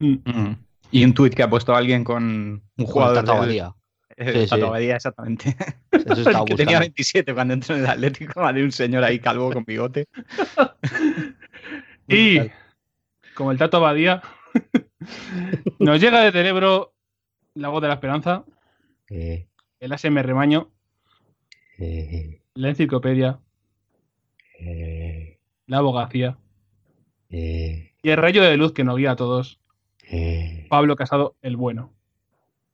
Hmm. 0.00 0.54
Y 0.90 1.04
un 1.04 1.14
tuit 1.14 1.34
que 1.34 1.44
ha 1.44 1.50
puesto 1.50 1.76
alguien 1.76 2.02
con 2.02 2.62
un 2.76 2.86
jugador 2.86 3.46
de 3.46 3.62
Badía. 4.16 4.46
Sí, 4.46 4.48
sí. 4.78 4.90
exactamente. 4.90 5.56
Eso 5.90 6.44
que 6.44 6.54
tenía 6.56 6.78
27 6.78 7.34
cuando 7.34 7.54
entró 7.54 7.74
en 7.74 7.82
el 7.82 7.90
Atlético, 7.90 8.40
vale, 8.40 8.62
un 8.62 8.72
señor 8.72 9.04
ahí 9.04 9.18
calvo 9.18 9.52
con 9.52 9.64
bigote. 9.64 10.06
y 12.08 12.38
como 13.34 13.52
el 13.52 13.58
Tato 13.58 13.80
Badía, 13.80 14.22
nos 15.78 16.00
llega 16.00 16.22
de 16.22 16.32
cerebro 16.32 16.94
la 17.54 17.68
voz 17.68 17.82
de 17.82 17.88
la 17.88 17.94
esperanza, 17.94 18.44
eh. 19.10 19.46
el 19.80 19.92
ASMR 19.92 20.26
Remaño, 20.26 20.70
eh. 21.78 22.40
la 22.54 22.68
enciclopedia, 22.68 23.40
eh. 24.58 25.38
la 25.66 25.78
abogacía 25.78 26.38
y 27.28 28.10
el 28.10 28.16
rayo 28.16 28.42
de 28.42 28.56
luz 28.56 28.72
que 28.72 28.84
nos 28.84 28.96
guía 28.96 29.12
a 29.12 29.16
todos. 29.16 29.58
Pablo 30.68 30.96
Casado, 30.96 31.36
el 31.40 31.56
bueno. 31.56 31.94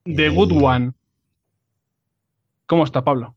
The. 0.04 0.30
Good 0.30 0.60
One. 0.60 0.92
¿Cómo 2.68 2.84
está, 2.84 3.02
Pablo? 3.02 3.34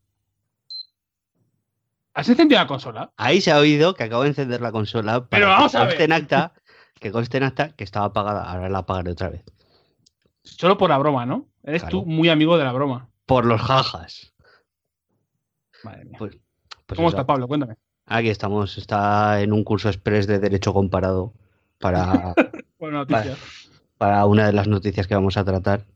¿Has 2.12 2.28
encendido 2.28 2.60
la 2.60 2.66
consola? 2.66 3.12
Ahí 3.16 3.40
se 3.40 3.50
ha 3.50 3.58
oído 3.58 3.94
que 3.94 4.04
acabo 4.04 4.24
de 4.24 4.28
encender 4.28 4.60
la 4.60 4.70
consola. 4.70 5.24
Pero 5.24 5.48
vamos 5.48 5.74
a 5.74 5.84
ver. 5.84 6.02
En 6.02 6.12
acta, 6.12 6.52
que 7.00 7.10
conste 7.10 7.38
en 7.38 7.44
acta 7.44 7.70
que 7.70 7.82
estaba 7.82 8.04
apagada. 8.04 8.44
Ahora 8.44 8.68
la 8.68 8.80
apagaré 8.80 9.12
otra 9.12 9.30
vez. 9.30 9.42
Solo 10.44 10.76
por 10.76 10.90
la 10.90 10.98
broma, 10.98 11.24
¿no? 11.24 11.48
Eres 11.62 11.86
tú 11.88 12.04
muy 12.04 12.28
amigo 12.28 12.58
de 12.58 12.64
la 12.64 12.72
broma. 12.72 13.08
Por 13.24 13.46
los 13.46 13.62
jajas. 13.62 14.34
Madre 15.82 16.04
mía. 16.04 16.18
Pues, 16.18 16.36
pues 16.84 16.96
¿Cómo 16.96 17.08
está, 17.08 17.24
Pablo? 17.24 17.48
Cuéntame. 17.48 17.76
Aquí 18.04 18.28
estamos. 18.28 18.76
Está 18.76 19.40
en 19.40 19.54
un 19.54 19.64
curso 19.64 19.88
express 19.88 20.26
de 20.26 20.40
Derecho 20.40 20.74
Comparado 20.74 21.32
para, 21.78 22.34
para 23.96 24.26
una 24.26 24.44
de 24.44 24.52
las 24.52 24.68
noticias 24.68 25.06
que 25.06 25.14
vamos 25.14 25.38
a 25.38 25.44
tratar. 25.44 25.86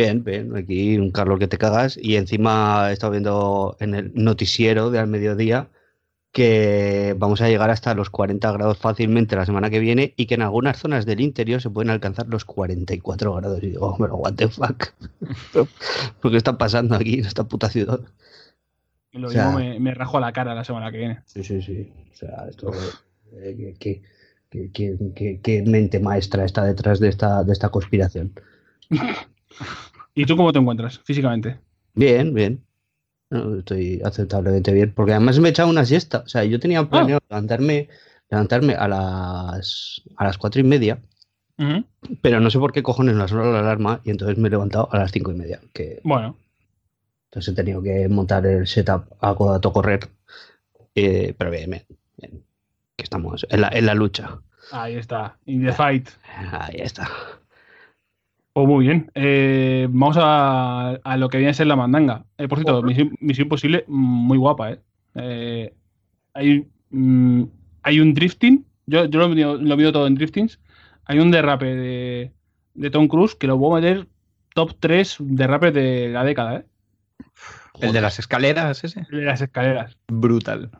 Bien, 0.00 0.24
bien, 0.24 0.56
aquí 0.56 0.96
un 0.96 1.10
Carlos 1.10 1.38
que 1.38 1.46
te 1.46 1.58
cagas. 1.58 1.98
Y 2.00 2.16
encima 2.16 2.88
he 2.88 2.94
estado 2.94 3.12
viendo 3.12 3.76
en 3.80 3.94
el 3.94 4.12
noticiero 4.14 4.90
de 4.90 4.98
al 4.98 5.08
mediodía 5.08 5.68
que 6.32 7.14
vamos 7.18 7.42
a 7.42 7.48
llegar 7.48 7.68
hasta 7.68 7.92
los 7.94 8.08
40 8.08 8.50
grados 8.52 8.78
fácilmente 8.78 9.36
la 9.36 9.44
semana 9.44 9.68
que 9.68 9.78
viene 9.78 10.14
y 10.16 10.24
que 10.24 10.36
en 10.36 10.42
algunas 10.42 10.78
zonas 10.78 11.04
del 11.04 11.20
interior 11.20 11.60
se 11.60 11.68
pueden 11.68 11.90
alcanzar 11.90 12.28
los 12.28 12.46
44 12.46 13.34
grados. 13.34 13.62
Y 13.62 13.66
digo, 13.66 13.94
pero 13.98 14.16
what 14.16 14.34
the 14.36 14.48
fuck. 14.48 14.86
¿Por 16.22 16.30
qué 16.30 16.36
está 16.38 16.56
pasando 16.56 16.94
aquí 16.94 17.18
en 17.18 17.26
esta 17.26 17.44
puta 17.44 17.68
ciudad? 17.68 18.00
Lo 19.12 19.28
mismo 19.28 19.52
me, 19.52 19.80
me, 19.80 19.92
rajo 19.92 20.18
la 20.18 20.32
cara 20.32 20.54
la 20.54 20.64
semana 20.64 20.90
que 20.90 20.98
viene. 20.98 21.20
Sí, 21.26 21.44
sí, 21.44 21.60
sí. 21.60 21.92
O 22.10 22.14
sea, 22.14 22.46
esto. 22.48 22.70
Eh, 23.34 23.74
¿Qué, 23.78 25.62
mente 25.66 26.00
maestra 26.00 26.46
está 26.46 26.64
detrás 26.64 27.00
de 27.00 27.08
esta, 27.08 27.44
de 27.44 27.52
esta 27.52 27.68
conspiración? 27.68 28.32
¿Y 30.14 30.26
tú 30.26 30.36
cómo 30.36 30.52
te 30.52 30.58
encuentras 30.58 30.98
físicamente? 31.00 31.58
Bien, 31.94 32.34
bien. 32.34 32.64
estoy 33.58 34.00
aceptablemente 34.04 34.72
bien. 34.72 34.92
Porque 34.94 35.12
además 35.12 35.38
me 35.38 35.48
he 35.48 35.50
echado 35.50 35.68
una 35.68 35.84
siesta. 35.84 36.18
O 36.20 36.28
sea, 36.28 36.44
yo 36.44 36.60
tenía 36.60 36.88
planeado 36.88 37.20
ah. 37.22 37.26
levantarme, 37.30 37.88
levantarme 38.30 38.74
a 38.74 38.88
las 38.88 40.02
a 40.16 40.24
las 40.24 40.38
cuatro 40.38 40.60
y 40.60 40.64
media. 40.64 40.98
Pero 42.22 42.40
no 42.40 42.48
sé 42.48 42.58
por 42.58 42.72
qué 42.72 42.82
cojones 42.82 43.14
no 43.16 43.28
sonó 43.28 43.52
la 43.52 43.60
alarma 43.60 44.00
y 44.02 44.10
entonces 44.10 44.38
me 44.38 44.48
he 44.48 44.50
levantado 44.50 44.88
a 44.90 44.98
las 44.98 45.12
cinco 45.12 45.30
y 45.30 45.34
media. 45.34 45.60
Que... 45.74 46.00
Bueno. 46.04 46.34
Entonces 47.26 47.52
he 47.52 47.54
tenido 47.54 47.82
que 47.82 48.08
montar 48.08 48.46
el 48.46 48.66
setup 48.66 49.04
a 49.20 49.34
codato 49.34 49.70
correr. 49.70 50.08
Eh, 50.94 51.34
pero 51.36 51.50
bien, 51.50 51.70
bien 52.16 52.44
estamos 53.02 53.46
en 53.50 53.86
la, 53.86 53.94
lucha. 53.94 54.38
Ahí 54.72 54.96
está, 54.96 55.36
in 55.46 55.64
the 55.64 55.72
fight. 55.72 56.08
Ahí 56.52 56.80
está. 56.80 57.08
Pues 58.60 58.68
muy 58.68 58.84
bien. 58.84 59.10
Eh, 59.14 59.88
vamos 59.90 60.18
a, 60.20 61.00
lo 61.16 61.30
que 61.30 61.38
viene 61.38 61.50
a 61.50 61.54
ser 61.54 61.66
la 61.66 61.76
mandanga. 61.76 62.26
Eh, 62.36 62.46
por 62.46 62.58
cierto, 62.58 62.82
misión, 62.82 63.16
Imposible, 63.18 63.84
muy 63.88 64.36
guapa, 64.36 64.72
¿eh? 64.72 64.80
eh 65.14 65.74
hay, 66.34 66.66
mm, 66.90 67.44
hay 67.82 68.00
un 68.00 68.12
drifting. 68.12 68.66
Yo, 68.84 69.06
yo 69.06 69.28
lo, 69.28 69.56
lo 69.56 69.76
veo 69.78 69.92
todo 69.92 70.06
en 70.06 70.14
driftings. 70.14 70.60
Hay 71.06 71.20
un 71.20 71.30
derrape 71.30 71.74
de, 71.74 72.32
de 72.74 72.90
Tom 72.90 73.08
Cruise 73.08 73.34
que 73.34 73.46
lo 73.46 73.56
voy 73.56 73.78
a 73.78 73.80
meter 73.80 74.08
top 74.54 74.76
3 74.78 75.16
derrapes 75.20 75.72
de 75.72 76.10
la 76.10 76.22
década, 76.22 76.56
¿eh? 76.56 76.64
¿El 77.80 77.94
de 77.94 78.02
las 78.02 78.18
escaleras 78.18 78.84
ese? 78.84 79.06
El 79.10 79.20
de 79.20 79.24
las 79.24 79.40
escaleras. 79.40 79.96
Brutal. 80.08 80.70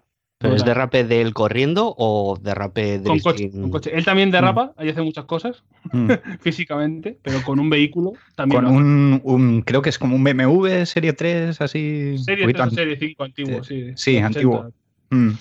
¿Pero 0.41 0.55
es 0.55 0.65
derrape 0.65 1.05
del 1.05 1.35
corriendo 1.35 1.95
o 1.99 2.39
derrape 2.41 2.99
de 2.99 3.05
con 3.05 3.19
coche, 3.19 3.51
con 3.51 3.71
coche, 3.71 3.91
Él 3.95 4.07
también 4.07 4.31
derrapa, 4.31 4.69
mm. 4.69 4.81
ahí 4.81 4.89
hace 4.89 5.03
muchas 5.03 5.27
cosas 5.27 5.63
mm. 5.93 6.09
físicamente, 6.41 7.19
pero 7.21 7.43
con 7.43 7.61
un 7.61 7.69
vehículo 7.69 8.15
también. 8.37 8.65
Con 8.65 8.75
un, 9.23 9.63
creo 9.67 9.83
que 9.83 9.91
es 9.91 9.99
como 9.99 10.17
un 10.17 10.25
BMW 10.25 10.87
Serie 10.87 11.13
3, 11.13 11.61
así. 11.61 12.17
Serie 12.17 12.51
3 12.55 12.67
o 12.67 12.71
Serie 12.71 12.97
5 12.99 13.23
antiguo, 13.23 13.63
sí. 13.63 13.93
Sí, 13.97 14.17
antiguo. 14.17 14.73
Mm. 15.11 15.33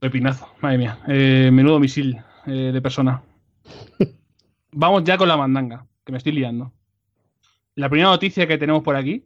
Pepinazo, 0.00 0.48
madre 0.60 0.78
mía. 0.78 0.98
Eh, 1.06 1.50
menudo 1.52 1.78
misil 1.78 2.18
eh, 2.46 2.72
de 2.72 2.82
persona. 2.82 3.22
Vamos 4.72 5.04
ya 5.04 5.16
con 5.18 5.28
la 5.28 5.36
mandanga, 5.36 5.86
que 6.04 6.10
me 6.10 6.18
estoy 6.18 6.32
liando. 6.32 6.72
La 7.76 7.88
primera 7.88 8.10
noticia 8.10 8.48
que 8.48 8.58
tenemos 8.58 8.82
por 8.82 8.96
aquí 8.96 9.24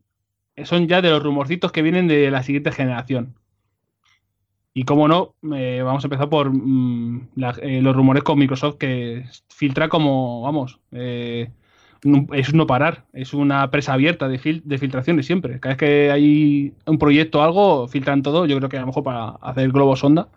son 0.63 0.89
ya 0.89 1.01
de 1.01 1.09
los 1.09 1.23
rumorcitos 1.23 1.73
que 1.73 1.81
vienen 1.81 2.07
de 2.07 2.31
la 2.31 2.43
siguiente 2.43 2.71
generación. 2.71 3.40
Y 4.73 4.85
como 4.85 5.09
no, 5.09 5.35
eh, 5.55 5.83
vamos 5.85 6.05
a 6.05 6.07
empezar 6.07 6.29
por 6.29 6.51
mm, 6.53 7.29
eh, 7.63 7.81
los 7.83 7.97
rumores 7.97 8.23
con 8.23 8.39
Microsoft 8.39 8.77
que 8.77 9.25
filtra 9.49 9.89
como, 9.89 10.43
vamos, 10.43 10.79
eh, 10.93 11.51
es 12.33 12.55
no 12.55 12.67
parar, 12.67 13.05
es 13.13 13.35
una 13.35 13.71
presa 13.71 13.93
abierta 13.93 14.29
de, 14.29 14.63
de 14.65 14.79
filtraciones 14.79 15.27
siempre. 15.27 15.61
Cada 15.61 15.75
vez 15.75 15.79
que 15.79 16.11
hay 16.11 16.73
un 16.87 16.99
proyecto 16.99 17.41
o 17.41 17.43
algo, 17.43 17.89
filtran 17.89 18.23
todo, 18.23 18.47
yo 18.47 18.57
creo 18.57 18.69
que 18.69 18.79
a 18.79 18.81
lo 18.81 18.87
mejor 18.87 19.03
para 19.03 19.31
hacer 19.43 19.71
globo 19.71 19.97
sonda. 19.97 20.29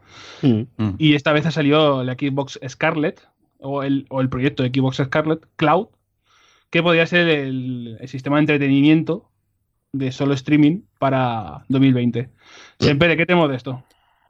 Mm. 0.41 0.63
Mm. 0.77 0.95
Y 0.97 1.13
esta 1.13 1.31
vez 1.31 1.45
ha 1.45 1.51
salido 1.51 2.03
la 2.03 2.13
Xbox 2.13 2.59
Scarlet, 2.67 3.21
o 3.59 3.83
el, 3.83 4.05
o 4.09 4.19
el 4.19 4.29
proyecto 4.29 4.63
de 4.63 4.69
Xbox 4.69 4.97
Scarlet 4.97 5.47
Cloud, 5.55 5.87
que 6.69 6.83
podría 6.83 7.05
ser 7.05 7.29
el, 7.29 7.97
el 7.99 8.07
sistema 8.09 8.37
de 8.37 8.41
entretenimiento 8.41 9.29
de 9.93 10.11
solo 10.11 10.33
streaming 10.33 10.81
para 10.99 11.65
2020. 11.69 12.29
Siempre, 12.79 13.15
¿qué 13.15 13.25
tenemos 13.25 13.49
de 13.49 13.55
esto? 13.55 13.83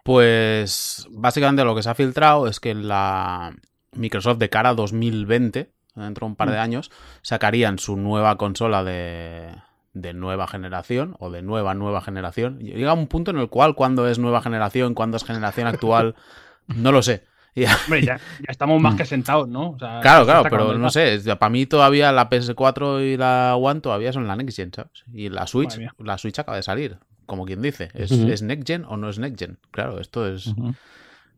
Pues 0.04 1.08
básicamente 1.12 1.64
lo 1.64 1.76
que 1.76 1.84
se 1.84 1.90
ha 1.90 1.96
filtrado 1.96 2.48
es 2.48 2.60
que 2.60 2.76
la 2.76 3.56
Microsoft 3.94 4.38
de 4.38 4.50
cara 4.50 4.70
a 4.70 4.74
2020, 4.74 5.72
dentro 5.96 6.26
de 6.26 6.30
un 6.30 6.36
par 6.36 6.52
de 6.52 6.58
mm. 6.58 6.62
años, 6.62 6.92
sacarían 7.22 7.80
su 7.80 7.96
nueva 7.96 8.38
consola 8.38 8.84
de, 8.84 9.50
de 9.94 10.14
nueva 10.14 10.48
generación 10.48 11.16
o 11.20 11.32
de 11.32 11.42
nueva 11.42 11.74
nueva 11.74 12.02
generación. 12.02 12.60
Llega 12.60 12.94
un 12.94 13.08
punto 13.08 13.32
en 13.32 13.38
el 13.38 13.50
cual 13.50 13.76
cuando 13.76 14.08
es 14.08 14.20
nueva 14.20 14.42
generación, 14.42 14.94
cuando 14.94 15.16
es 15.18 15.24
generación 15.24 15.68
actual, 15.68 16.16
no 16.68 16.92
lo 16.92 17.02
sé. 17.02 17.24
Ya, 17.56 17.78
ya, 17.88 18.20
estamos 18.48 18.82
más 18.82 18.96
que 18.96 19.06
sentados, 19.06 19.48
¿no? 19.48 19.78
claro, 19.78 20.26
claro, 20.26 20.42
pero 20.50 20.76
no 20.76 20.90
sé, 20.90 21.20
para 21.38 21.52
mí 21.52 21.68
todavía 21.68 22.12
la 22.12 22.28
PS4 22.28 23.14
y 23.14 23.16
la 23.16 23.56
One 23.56 23.80
todavía 23.80 24.12
son 24.12 24.28
la 24.28 24.36
Next 24.36 24.56
Gen, 24.58 24.74
¿sabes? 24.74 25.04
Y 25.14 25.30
la 25.30 25.46
Switch, 25.46 25.80
la 26.00 26.18
Switch 26.18 26.40
acaba 26.40 26.58
de 26.58 26.64
salir 26.64 26.98
como 27.26 27.46
quien 27.46 27.62
dice. 27.62 27.90
¿Es, 27.94 28.42
Next 28.42 28.68
Gen 28.68 28.86
o 28.86 28.98
no 28.98 29.10
es 29.10 29.20
Next 29.20 29.40
Gen? 29.40 29.60
Claro, 29.72 30.00
esto 30.00 30.28
es 30.28 30.54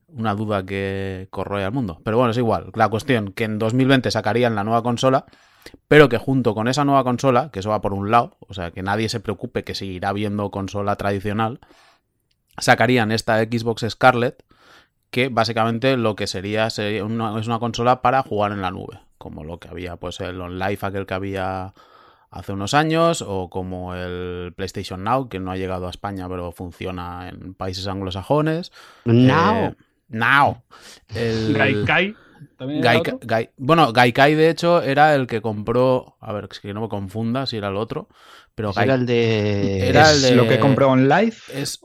una 0.07 0.35
duda 0.35 0.65
que 0.65 1.27
corroe 1.29 1.63
al 1.63 1.71
mundo. 1.71 1.99
Pero 2.03 2.17
bueno, 2.17 2.31
es 2.31 2.37
igual. 2.37 2.71
La 2.73 2.89
cuestión 2.89 3.31
que 3.33 3.43
en 3.43 3.59
2020 3.59 4.09
sacarían 4.11 4.55
la 4.55 4.63
nueva 4.63 4.83
consola, 4.83 5.25
pero 5.87 6.09
que 6.09 6.17
junto 6.17 6.53
con 6.53 6.67
esa 6.67 6.85
nueva 6.85 7.03
consola, 7.03 7.49
que 7.51 7.59
eso 7.59 7.69
va 7.69 7.81
por 7.81 7.93
un 7.93 8.11
lado, 8.11 8.37
o 8.39 8.53
sea, 8.53 8.71
que 8.71 8.83
nadie 8.83 9.09
se 9.09 9.19
preocupe 9.19 9.63
que 9.63 9.75
seguirá 9.75 10.13
viendo 10.13 10.51
consola 10.51 10.95
tradicional, 10.95 11.59
sacarían 12.57 13.11
esta 13.11 13.41
Xbox 13.43 13.85
Scarlett 13.89 14.43
que 15.15 15.29
básicamente 15.29 15.95
lo 15.95 16.17
que 16.17 16.27
sería, 16.27 16.67
es 16.67 17.01
una 17.01 17.59
consola 17.59 18.01
para 18.01 18.21
jugar 18.21 18.51
en 18.51 18.61
la 18.61 18.71
nube, 18.71 18.99
como 19.17 19.45
lo 19.45 19.59
que 19.59 19.69
había, 19.69 19.95
pues 19.95 20.19
el 20.19 20.41
OnLive 20.41 20.79
aquel 20.81 21.05
que 21.05 21.13
había 21.13 21.73
hace 22.35 22.51
unos 22.51 22.73
años, 22.73 23.23
o 23.25 23.49
como 23.49 23.95
el 23.95 24.53
PlayStation 24.55 25.03
Now, 25.03 25.29
que 25.29 25.39
no 25.39 25.51
ha 25.51 25.57
llegado 25.57 25.87
a 25.87 25.89
España, 25.89 26.27
pero 26.27 26.51
funciona 26.51 27.29
en 27.29 27.53
países 27.53 27.87
anglosajones. 27.87 28.73
Now. 29.05 29.69
Eh, 29.69 29.75
now. 30.09 30.61
El... 31.15 31.53
Gaikai. 32.59 33.51
bueno, 33.57 33.93
Gaikai 33.93 34.35
de 34.35 34.49
hecho 34.49 34.81
era 34.81 35.15
el 35.15 35.27
que 35.27 35.41
compró, 35.41 36.17
a 36.19 36.33
ver, 36.33 36.49
que 36.49 36.73
no 36.73 36.81
me 36.81 36.89
confunda 36.89 37.45
si 37.45 37.55
era 37.55 37.69
el 37.69 37.77
otro, 37.77 38.09
pero 38.53 38.73
era 38.77 38.95
el 38.95 39.05
de 39.05 39.87
era 39.87 40.11
el 40.11 40.21
de... 40.21 40.35
lo 40.35 40.47
que 40.47 40.59
compró 40.59 40.93
en 40.93 41.07
Live 41.07 41.35
es, 41.53 41.79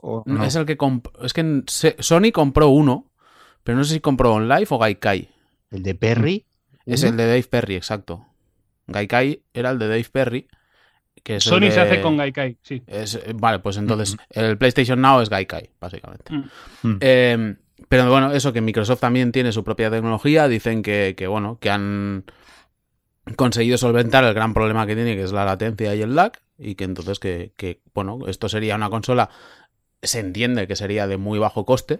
es 0.45 0.55
el 0.55 0.65
que 0.65 0.77
es 1.23 1.33
que 1.33 1.63
Sony 1.67 2.31
compró 2.33 2.67
uno, 2.67 3.09
pero 3.63 3.77
no 3.77 3.83
sé 3.85 3.95
si 3.95 3.99
compró 4.01 4.33
on 4.33 4.49
Live 4.49 4.67
o 4.69 4.77
Gaikai. 4.77 5.29
El 5.71 5.83
de 5.83 5.95
Perry 5.95 6.45
es 6.85 7.03
el 7.03 7.15
de 7.15 7.25
Dave 7.25 7.43
Perry, 7.43 7.75
exacto. 7.75 8.30
Gaikai 8.91 9.43
era 9.53 9.71
el 9.71 9.79
de 9.79 9.87
Dave 9.87 10.07
Perry. 10.11 10.47
Que 11.23 11.39
Sony 11.39 11.69
se 11.71 11.79
hace 11.79 12.01
con 12.01 12.17
Gaikai, 12.17 12.57
sí. 12.63 12.81
vale, 13.35 13.59
pues 13.59 13.77
entonces 13.77 14.17
el 14.29 14.57
PlayStation 14.57 14.99
Now 14.99 15.21
es 15.21 15.29
Gaikai, 15.29 15.69
básicamente. 15.79 16.33
Mm. 16.33 16.43
Mm. 16.81 16.97
Em, 16.99 17.57
pero 17.89 18.09
bueno, 18.09 18.31
eso 18.31 18.53
que 18.53 18.61
Microsoft 18.61 19.01
también 19.01 19.31
tiene 19.31 19.51
su 19.51 19.63
propia 19.63 19.91
tecnología. 19.91 20.47
Dicen 20.47 20.81
que, 20.81 21.13
bueno, 21.27 21.57
que 21.59 21.69
han 21.69 22.25
conseguido 23.35 23.77
solventar 23.77 24.23
el 24.23 24.33
gran 24.33 24.53
problema 24.53 24.87
que 24.87 24.95
tiene, 24.95 25.15
que 25.15 25.23
es 25.23 25.31
la 25.31 25.45
latencia 25.45 25.93
y 25.93 26.01
el 26.01 26.15
lag. 26.15 26.31
Y 26.57 26.75
que 26.75 26.85
entonces 26.85 27.19
que, 27.19 27.53
que 27.57 27.81
bueno, 27.93 28.19
esto 28.27 28.49
sería 28.49 28.75
una 28.75 28.89
consola. 28.89 29.29
Se 30.01 30.19
entiende 30.19 30.67
que 30.67 30.75
sería 30.75 31.05
de 31.05 31.17
muy 31.17 31.37
bajo 31.37 31.65
coste, 31.65 31.99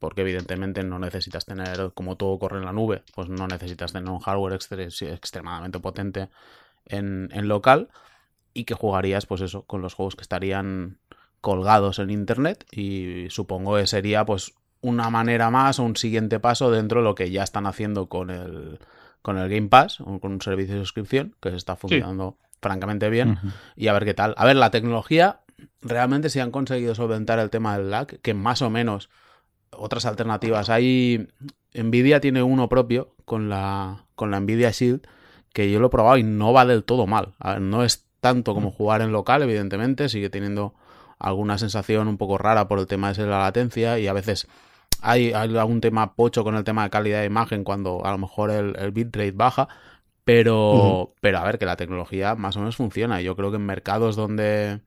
porque 0.00 0.22
evidentemente 0.22 0.82
no 0.82 0.98
necesitas 0.98 1.44
tener, 1.44 1.92
como 1.94 2.16
todo 2.16 2.38
corre 2.38 2.58
en 2.58 2.64
la 2.64 2.72
nube, 2.72 3.02
pues 3.14 3.28
no 3.28 3.46
necesitas 3.46 3.92
tener 3.92 4.08
un 4.08 4.18
hardware 4.18 4.54
extremadamente 4.54 5.78
potente 5.78 6.30
en, 6.86 7.28
local 7.46 7.88
y 8.52 8.64
que 8.64 8.74
jugarías, 8.74 9.26
pues 9.26 9.42
eso, 9.42 9.62
con 9.62 9.82
los 9.82 9.94
juegos 9.94 10.16
que 10.16 10.22
estarían 10.22 10.96
colgados 11.40 11.98
en 11.98 12.10
internet 12.10 12.66
y 12.72 13.26
supongo 13.30 13.76
que 13.76 13.86
sería 13.86 14.24
pues 14.24 14.54
una 14.80 15.10
manera 15.10 15.50
más 15.50 15.78
o 15.78 15.84
un 15.84 15.96
siguiente 15.96 16.40
paso 16.40 16.70
dentro 16.70 17.00
de 17.00 17.04
lo 17.04 17.14
que 17.14 17.30
ya 17.30 17.42
están 17.42 17.66
haciendo 17.66 18.06
con 18.06 18.30
el, 18.30 18.78
con 19.20 19.36
el 19.36 19.50
Game 19.50 19.68
Pass, 19.68 20.00
o 20.00 20.18
con 20.18 20.32
un 20.32 20.40
servicio 20.40 20.74
de 20.74 20.80
suscripción 20.80 21.36
que 21.40 21.50
se 21.50 21.56
está 21.56 21.76
funcionando 21.76 22.38
francamente 22.62 23.10
bien 23.10 23.38
y 23.76 23.88
a 23.88 23.92
ver 23.92 24.06
qué 24.06 24.14
tal. 24.14 24.34
A 24.38 24.46
ver, 24.46 24.56
la 24.56 24.70
tecnología 24.70 25.40
realmente 25.82 26.30
si 26.30 26.40
han 26.40 26.50
conseguido 26.50 26.94
solventar 26.94 27.38
el 27.38 27.50
tema 27.50 27.76
del 27.76 27.90
lag, 27.90 28.06
que 28.06 28.32
más 28.32 28.62
o 28.62 28.70
menos 28.70 29.10
otras 29.70 30.06
alternativas. 30.06 30.70
Hay. 30.70 31.28
Nvidia 31.72 32.20
tiene 32.20 32.42
uno 32.42 32.68
propio 32.68 33.14
con 33.24 33.48
la, 33.48 34.06
con 34.16 34.30
la 34.32 34.40
Nvidia 34.40 34.70
Shield, 34.70 35.06
que 35.52 35.70
yo 35.70 35.78
lo 35.78 35.86
he 35.86 35.90
probado 35.90 36.16
y 36.18 36.24
no 36.24 36.52
va 36.52 36.66
del 36.66 36.84
todo 36.84 37.06
mal. 37.06 37.34
no 37.60 37.84
es 37.84 38.06
tanto 38.20 38.54
como 38.54 38.70
jugar 38.70 39.02
en 39.02 39.12
local, 39.12 39.42
evidentemente, 39.42 40.08
sigue 40.08 40.30
teniendo 40.30 40.74
alguna 41.18 41.58
sensación 41.58 42.08
un 42.08 42.16
poco 42.16 42.38
rara 42.38 42.66
por 42.68 42.78
el 42.78 42.86
tema 42.86 43.12
de 43.12 43.26
la 43.26 43.38
latencia 43.40 43.98
y 43.98 44.08
a 44.08 44.12
veces 44.12 44.48
hay, 45.02 45.32
algún 45.32 45.80
tema 45.80 46.14
pocho 46.14 46.44
con 46.44 46.56
el 46.56 46.64
tema 46.64 46.84
de 46.84 46.90
calidad 46.90 47.20
de 47.20 47.26
imagen 47.26 47.64
cuando 47.64 48.04
a 48.04 48.10
lo 48.10 48.18
mejor 48.18 48.50
el, 48.50 48.90
bitrate 48.90 49.32
baja, 49.32 49.68
pero, 50.24 51.14
pero 51.20 51.38
a 51.38 51.44
ver, 51.44 51.58
que 51.58 51.66
la 51.66 51.76
tecnología 51.76 52.34
más 52.34 52.56
o 52.56 52.60
menos 52.60 52.76
funciona. 52.76 53.20
Yo 53.20 53.36
creo 53.36 53.50
que 53.50 53.56
en 53.56 53.66
mercados 53.66 54.16
donde, 54.16 54.80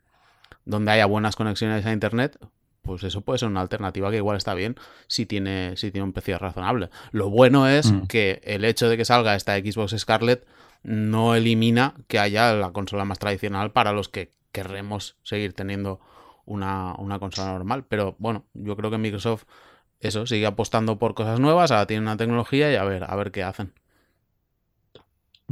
donde 0.66 0.92
haya 0.92 1.06
buenas 1.06 1.36
conexiones 1.36 1.86
a 1.86 1.92
Internet, 1.92 2.38
pues 2.84 3.04
eso 3.04 3.22
puede 3.22 3.40
ser 3.40 3.48
una 3.50 3.62
alternativa 3.62 4.12
que 4.12 4.18
igual 4.18 4.38
está 4.38 4.54
bien 4.54 4.76
si 5.08 5.26
tiene, 5.26 5.76
si 5.78 5.90
tiene 5.90 6.04
un 6.04 6.14
precio 6.14 6.38
razonable. 6.38 6.90
Lo 7.12 7.30
bueno 7.30 7.68
es 7.68 7.92
mm. 7.92 8.08
que 8.08 8.42
el 8.44 8.66
hecho 8.66 8.90
de 8.90 8.98
que 8.98 9.06
salga 9.06 9.36
esta 9.36 9.58
Xbox 9.58 9.96
Scarlett 9.98 10.46
no 10.84 11.34
elimina 11.34 11.96
que 12.08 12.20
haya 12.20 12.54
la 12.54 12.72
consola 12.72 13.06
más 13.06 13.20
tradicional 13.20 13.72
para 13.72 13.94
los 13.94 14.10
que 14.10 14.32
querremos 14.52 15.16
seguir 15.24 15.54
teniendo 15.54 16.02
una, 16.46 16.96
consola 17.20 17.54
normal. 17.54 17.86
Pero 17.88 18.16
bueno, 18.20 18.44
yo 18.54 18.76
creo 18.76 18.92
que 18.92 18.98
Microsoft 18.98 19.46
eso 20.02 20.28
sigue 20.28 20.46
apostando 20.46 21.00
por 21.00 21.14
cosas 21.14 21.40
nuevas, 21.40 21.72
ahora 21.72 21.88
tiene 21.88 22.04
una 22.04 22.18
tecnología 22.18 22.72
y 22.72 22.76
a 22.76 22.84
ver, 22.84 23.06
a 23.10 23.16
ver 23.16 23.32
qué 23.32 23.44
hacen. 23.44 23.72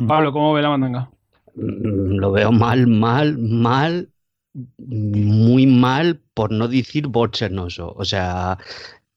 Pablo, 0.06 0.34
¿cómo 0.34 0.54
ve 0.54 0.62
la 0.62 0.70
mandanga? 0.70 1.10
Mm, 1.56 2.18
lo 2.18 2.32
veo 2.34 2.52
mal, 2.52 2.88
mal, 2.88 3.38
mal 3.38 4.10
muy 4.78 5.68
mal, 5.68 6.20
por 6.34 6.52
no 6.52 6.68
decir 6.68 7.08
bochornoso. 7.08 7.94
O 7.98 8.06
sea, 8.06 8.58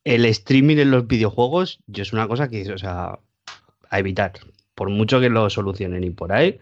el 0.04 0.24
streaming 0.26 0.76
en 0.78 0.90
los 0.90 1.06
videojuegos 1.06 1.80
yo 1.86 2.02
es 2.02 2.12
una 2.12 2.28
cosa 2.28 2.48
que, 2.48 2.72
o 2.72 2.78
sea, 2.78 3.18
a 3.90 3.98
evitar. 3.98 4.32
Por 4.74 4.90
mucho 4.90 5.20
que 5.20 5.30
lo 5.30 5.48
solucionen 5.50 6.04
y 6.04 6.10
por 6.10 6.32
ahí, 6.32 6.60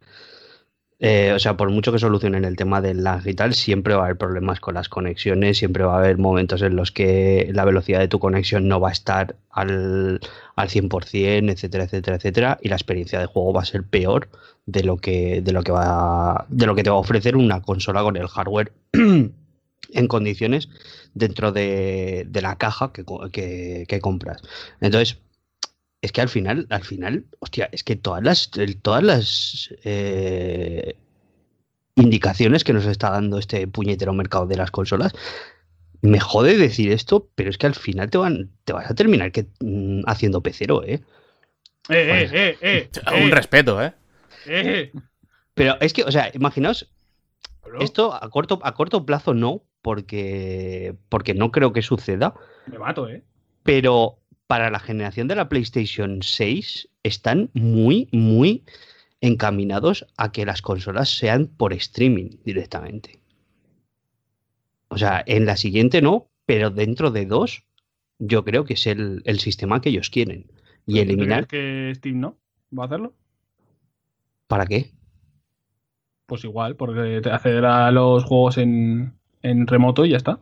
eh, 1.05 1.33
o 1.35 1.39
sea, 1.41 1.57
por 1.57 1.69
mucho 1.69 1.91
que 1.91 1.99
solucionen 1.99 2.45
el 2.45 2.55
tema 2.55 2.81
del 2.81 3.03
lag 3.03 3.27
y 3.27 3.35
tal, 3.35 3.55
siempre 3.55 3.95
va 3.95 4.03
a 4.03 4.05
haber 4.05 4.19
problemas 4.19 4.61
con 4.61 4.75
las 4.75 4.89
conexiones, 4.89 5.59
siempre 5.59 5.83
va 5.83 5.97
a 5.97 5.99
haber 5.99 6.17
momentos 6.17 6.63
en 6.63 6.77
los 6.77 6.93
que 6.93 7.51
la 7.53 7.65
velocidad 7.65 7.99
de 7.99 8.07
tu 8.07 8.21
conexión 8.21 8.69
no 8.69 8.79
va 8.79 8.91
a 8.91 8.93
estar 8.93 9.35
al, 9.51 10.21
al 10.55 10.69
100%, 10.69 11.51
etcétera, 11.51 11.85
etcétera, 11.85 12.17
etcétera, 12.19 12.59
y 12.63 12.69
la 12.69 12.77
experiencia 12.77 13.19
de 13.19 13.27
juego 13.27 13.53
va 13.53 13.63
a 13.63 13.65
ser 13.65 13.83
peor 13.83 14.29
de 14.67 14.85
lo 14.85 14.97
que, 14.97 15.43
de 15.43 15.51
lo 15.51 15.65
que, 15.65 15.73
va, 15.73 16.47
de 16.49 16.67
lo 16.67 16.77
que 16.77 16.85
te 16.85 16.91
va 16.91 16.97
a 16.97 17.01
ofrecer 17.01 17.37
una 17.37 17.63
consola 17.63 18.03
con 18.05 18.17
el 18.17 18.29
hardware 18.29 18.73
en 18.93 20.09
condiciones 20.09 20.69
dentro 21.15 21.51
de, 21.51 22.29
la 22.33 22.57
caja 22.59 22.93
que, 22.93 24.01
compras. 24.01 24.41
Entonces, 24.81 25.19
es 26.03 26.11
que 26.11 26.21
al 26.21 26.29
final, 26.29 26.67
al 26.69 26.83
final, 26.83 27.25
hostia, 27.39 27.69
es 27.73 27.85
que 27.85 27.95
todas 27.95 28.23
las, 28.23 28.51
todas 28.83 29.03
las 29.05 29.73
eh, 29.85 30.97
indicaciones 31.95 32.65
que 32.65 32.73
nos 32.73 32.87
está 32.87 33.11
dando 33.11 33.39
este 33.39 33.69
puñetero 33.69 34.13
mercado 34.13 34.47
de 34.47 34.57
las 34.57 34.73
consolas, 34.73 35.13
me 36.01 36.19
jode 36.19 36.59
decir 36.59 36.91
esto, 36.91 37.29
pero 37.37 37.51
es 37.51 37.57
que 37.57 37.67
al 37.67 37.77
final 37.77 38.11
te 38.11 38.19
van, 38.19 38.51
te 38.65 38.73
vas 38.73 38.91
a 38.91 38.95
terminar 38.95 39.31
que, 39.31 39.47
mm, 39.61 40.03
haciendo 40.07 40.43
pecero, 40.43 40.83
¿eh? 40.83 41.01
Eh, 41.89 42.29
eh, 42.33 42.59
eh, 42.61 42.91
Un 43.23 43.31
respeto, 43.31 43.81
¿eh? 43.81 43.93
Pero 45.55 45.81
es 45.81 45.93
que, 45.93 46.03
o 46.03 46.11
sea, 46.11 46.33
imaginaos, 46.35 46.91
esto 47.79 48.13
a 48.13 48.29
corto, 48.29 48.59
a 48.65 48.75
corto 48.75 49.07
plazo 49.07 49.35
no, 49.35 49.63
porque, 49.83 50.97
porque 51.09 51.35
no 51.35 51.53
creo 51.53 51.73
que 51.73 51.83
suceda. 51.83 52.35
Me 52.67 52.79
mato, 52.79 53.09
¿eh? 53.09 53.23
Pero 53.63 54.19
para 54.53 54.69
la 54.69 54.81
generación 54.81 55.29
de 55.29 55.35
la 55.35 55.49
PlayStation 55.49 56.21
6 56.21 56.91
están 57.05 57.49
muy, 57.55 58.11
muy 58.13 58.65
encaminados 59.23 60.07
a 60.19 60.31
que 60.31 60.45
las 60.45 60.61
consolas 60.61 61.09
sean 61.09 61.47
por 61.47 61.73
streaming 61.73 62.33
directamente. 62.45 63.19
O 64.89 64.99
sea, 64.99 65.25
en 65.27 65.47
la 65.47 65.57
siguiente 65.57 66.03
no, 66.03 66.29
pero 66.45 66.69
dentro 66.69 67.11
de 67.11 67.25
dos, 67.25 67.65
yo 68.19 68.45
creo 68.45 68.67
que 68.67 68.75
es 68.75 68.87
el, 68.87 69.23
sistema 69.39 69.81
que 69.81 69.89
ellos 69.89 70.11
quieren. 70.11 70.51
Y 70.87 70.99
eliminar. 70.99 71.47
que 71.47 71.91
Steam 71.95 72.21
no? 72.21 72.37
¿Va 72.79 72.83
a 72.83 72.87
hacerlo? 72.89 73.15
¿Para 74.49 74.67
qué? 74.67 74.91
Pues 76.27 76.45
igual, 76.45 76.77
porque 76.77 77.23
acceder 77.25 77.65
a 77.65 77.91
los 77.91 78.25
juegos 78.25 78.59
en, 78.59 79.15
remoto 79.43 80.05
y 80.05 80.11
ya 80.11 80.19
está. 80.19 80.41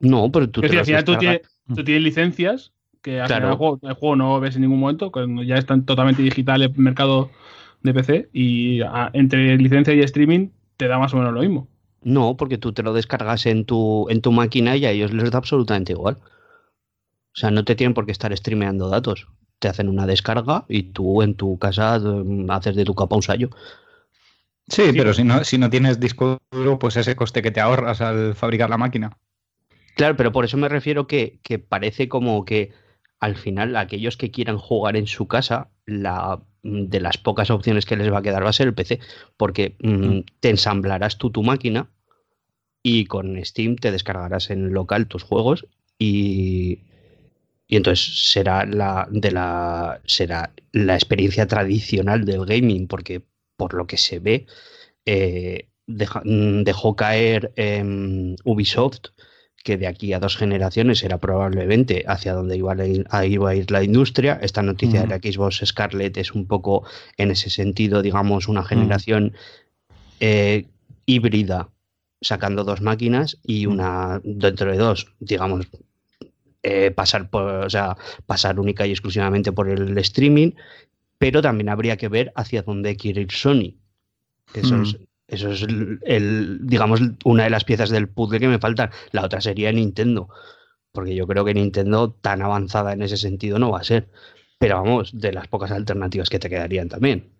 No, 0.00 0.32
pero 0.32 0.50
tú, 0.50 0.60
al 0.60 0.84
final 0.84 1.04
tú 1.04 1.16
tienes, 1.18 2.02
licencias 2.02 2.74
que 3.04 3.20
al 3.20 3.30
el, 3.30 3.54
juego, 3.54 4.16
no 4.16 4.40
ves 4.40 4.56
en 4.56 4.62
ningún 4.62 4.80
momento, 4.80 5.12
cuando 5.12 5.44
ya 5.44 5.56
están 5.56 5.84
totalmente 5.84 6.22
digital 6.22 6.62
el 6.62 6.74
mercado 6.76 7.30
de 7.82 7.94
PC 7.94 8.28
y 8.32 8.80
entre 9.12 9.56
licencia 9.58 9.94
y 9.94 10.00
streaming 10.00 10.48
te 10.76 10.88
da 10.88 10.98
más 10.98 11.14
o 11.14 11.18
menos 11.18 11.32
lo 11.32 11.40
mismo. 11.40 11.68
No, 12.02 12.36
porque 12.36 12.58
tú 12.58 12.72
te 12.72 12.82
lo 12.82 12.92
descargas 12.92 13.46
en 13.46 13.64
tu, 13.64 14.08
en 14.08 14.22
tu 14.22 14.32
máquina 14.32 14.76
y 14.76 14.86
a 14.86 14.90
ellos 14.90 15.12
les 15.12 15.30
da 15.30 15.38
absolutamente 15.38 15.92
igual. 15.92 16.18
O 16.18 17.36
sea, 17.36 17.50
no 17.50 17.64
te 17.64 17.74
tienen 17.74 17.94
por 17.94 18.06
qué 18.06 18.12
estar 18.12 18.36
streameando 18.36 18.88
datos 18.88 19.28
te 19.64 19.68
hacen 19.68 19.88
una 19.88 20.06
descarga 20.06 20.66
y 20.68 20.82
tú 20.82 21.22
en 21.22 21.36
tu 21.36 21.58
casa 21.58 21.98
mm, 21.98 22.50
haces 22.50 22.76
de 22.76 22.84
tu 22.84 22.94
capa 22.94 23.16
un 23.16 23.22
sallo. 23.22 23.48
Sí, 24.68 24.82
pero 24.94 25.14
si 25.14 25.24
no, 25.24 25.42
si 25.42 25.56
no 25.56 25.70
tienes 25.70 26.00
disco 26.00 26.38
duro, 26.50 26.78
pues 26.78 26.96
ese 26.98 27.16
coste 27.16 27.40
que 27.40 27.50
te 27.50 27.60
ahorras 27.62 28.02
al 28.02 28.34
fabricar 28.34 28.68
la 28.68 28.76
máquina. 28.76 29.16
Claro, 29.96 30.16
pero 30.16 30.32
por 30.32 30.44
eso 30.44 30.58
me 30.58 30.68
refiero 30.68 31.06
que, 31.06 31.40
parece 31.66 32.08
como 32.08 32.44
que 32.44 32.72
al 33.24 33.36
final 33.36 33.74
aquellos 33.76 34.16
que 34.18 34.30
quieran 34.30 34.58
jugar 34.58 34.96
en 34.96 35.06
su 35.06 35.26
casa, 35.26 35.70
la, 35.86 36.42
mm, 36.62 36.84
de 36.88 37.00
las 37.00 37.16
pocas 37.16 37.50
opciones 37.50 37.86
que 37.86 37.96
les 37.96 38.12
va 38.12 38.18
a 38.18 38.22
quedar 38.22 38.44
va 38.44 38.50
a 38.50 38.52
ser 38.52 38.68
el 38.68 38.74
PC, 38.74 39.00
porque 39.38 39.76
mm, 39.80 40.20
te 40.40 40.50
ensamblarás 40.50 41.16
tú 41.16 41.30
tu 41.30 41.42
máquina 41.42 41.90
y 42.82 43.06
con 43.06 43.42
Steam 43.42 43.76
te 43.76 43.92
descargarás 43.92 44.50
en 44.50 44.74
local 44.74 45.08
tus 45.08 45.22
juegos 45.22 45.66
y, 45.98 46.80
y 47.66 47.76
entonces 47.76 48.30
será 48.30 48.66
la, 48.66 49.08
de 49.10 49.30
la, 49.30 50.02
será 50.04 50.52
la 50.72 50.94
experiencia 50.94 51.46
tradicional 51.46 52.26
del 52.26 52.44
gaming, 52.44 52.88
porque 52.88 53.22
por 53.56 53.72
lo 53.72 53.86
que 53.86 53.96
se 53.96 54.18
ve, 54.18 54.46
eh, 55.06 55.68
mm, 55.86 56.62
dejó 56.62 56.94
caer 56.94 57.52
em, 57.56 58.36
Ubisoft 58.44 59.08
que 59.64 59.78
de 59.78 59.86
aquí 59.86 60.12
a 60.12 60.20
dos 60.20 60.36
generaciones 60.36 61.02
era 61.02 61.18
probablemente 61.18 62.04
hacia 62.06 62.34
donde 62.34 62.58
iba 62.58 62.72
a 62.72 62.86
ir, 62.86 63.06
a 63.10 63.54
ir 63.54 63.70
la 63.70 63.82
industria. 63.82 64.38
Esta 64.42 64.62
noticia 64.62 65.00
de 65.00 65.06
la 65.08 65.16
Xbox 65.16 65.62
Scarlett 65.64 66.18
es 66.18 66.34
un 66.34 66.46
poco 66.46 66.84
en 67.16 67.30
ese 67.30 67.48
sentido, 67.48 68.02
digamos, 68.02 68.46
una 68.46 68.62
generación 68.62 69.32
eh, 70.20 70.66
híbrida 71.06 71.70
sacando 72.20 72.62
dos 72.62 72.82
máquinas 72.82 73.38
y 73.42 73.64
una 73.64 74.20
dentro 74.22 74.70
de 74.70 74.76
dos, 74.76 75.14
digamos, 75.18 75.66
eh, 76.62 76.90
pasar 76.90 77.30
por, 77.30 77.44
o 77.44 77.70
sea, 77.70 77.96
pasar 78.26 78.60
única 78.60 78.86
y 78.86 78.90
exclusivamente 78.90 79.50
por 79.50 79.70
el 79.70 79.96
streaming, 79.96 80.52
pero 81.16 81.40
también 81.40 81.70
habría 81.70 81.96
que 81.96 82.08
ver 82.08 82.32
hacia 82.36 82.62
dónde 82.62 82.96
quiere 82.96 83.22
ir 83.22 83.32
Sony. 83.32 83.74
Eso 84.52 84.82
es, 84.82 84.98
eso 85.26 85.50
es 85.50 85.62
el, 85.62 86.58
digamos, 86.66 87.00
una 87.24 87.44
de 87.44 87.50
las 87.50 87.64
piezas 87.64 87.90
del 87.90 88.08
puzzle 88.08 88.40
que 88.40 88.48
me 88.48 88.58
faltan. 88.58 88.90
La 89.12 89.24
otra 89.24 89.40
sería 89.40 89.72
Nintendo, 89.72 90.28
porque 90.92 91.14
yo 91.14 91.26
creo 91.26 91.44
que 91.44 91.54
Nintendo 91.54 92.12
tan 92.12 92.42
avanzada 92.42 92.92
en 92.92 93.02
ese 93.02 93.16
sentido 93.16 93.58
no 93.58 93.70
va 93.70 93.80
a 93.80 93.84
ser. 93.84 94.08
Pero 94.58 94.82
vamos, 94.82 95.18
de 95.18 95.32
las 95.32 95.48
pocas 95.48 95.70
alternativas 95.70 96.28
que 96.28 96.38
te 96.38 96.50
quedarían 96.50 96.88
también. 96.88 97.30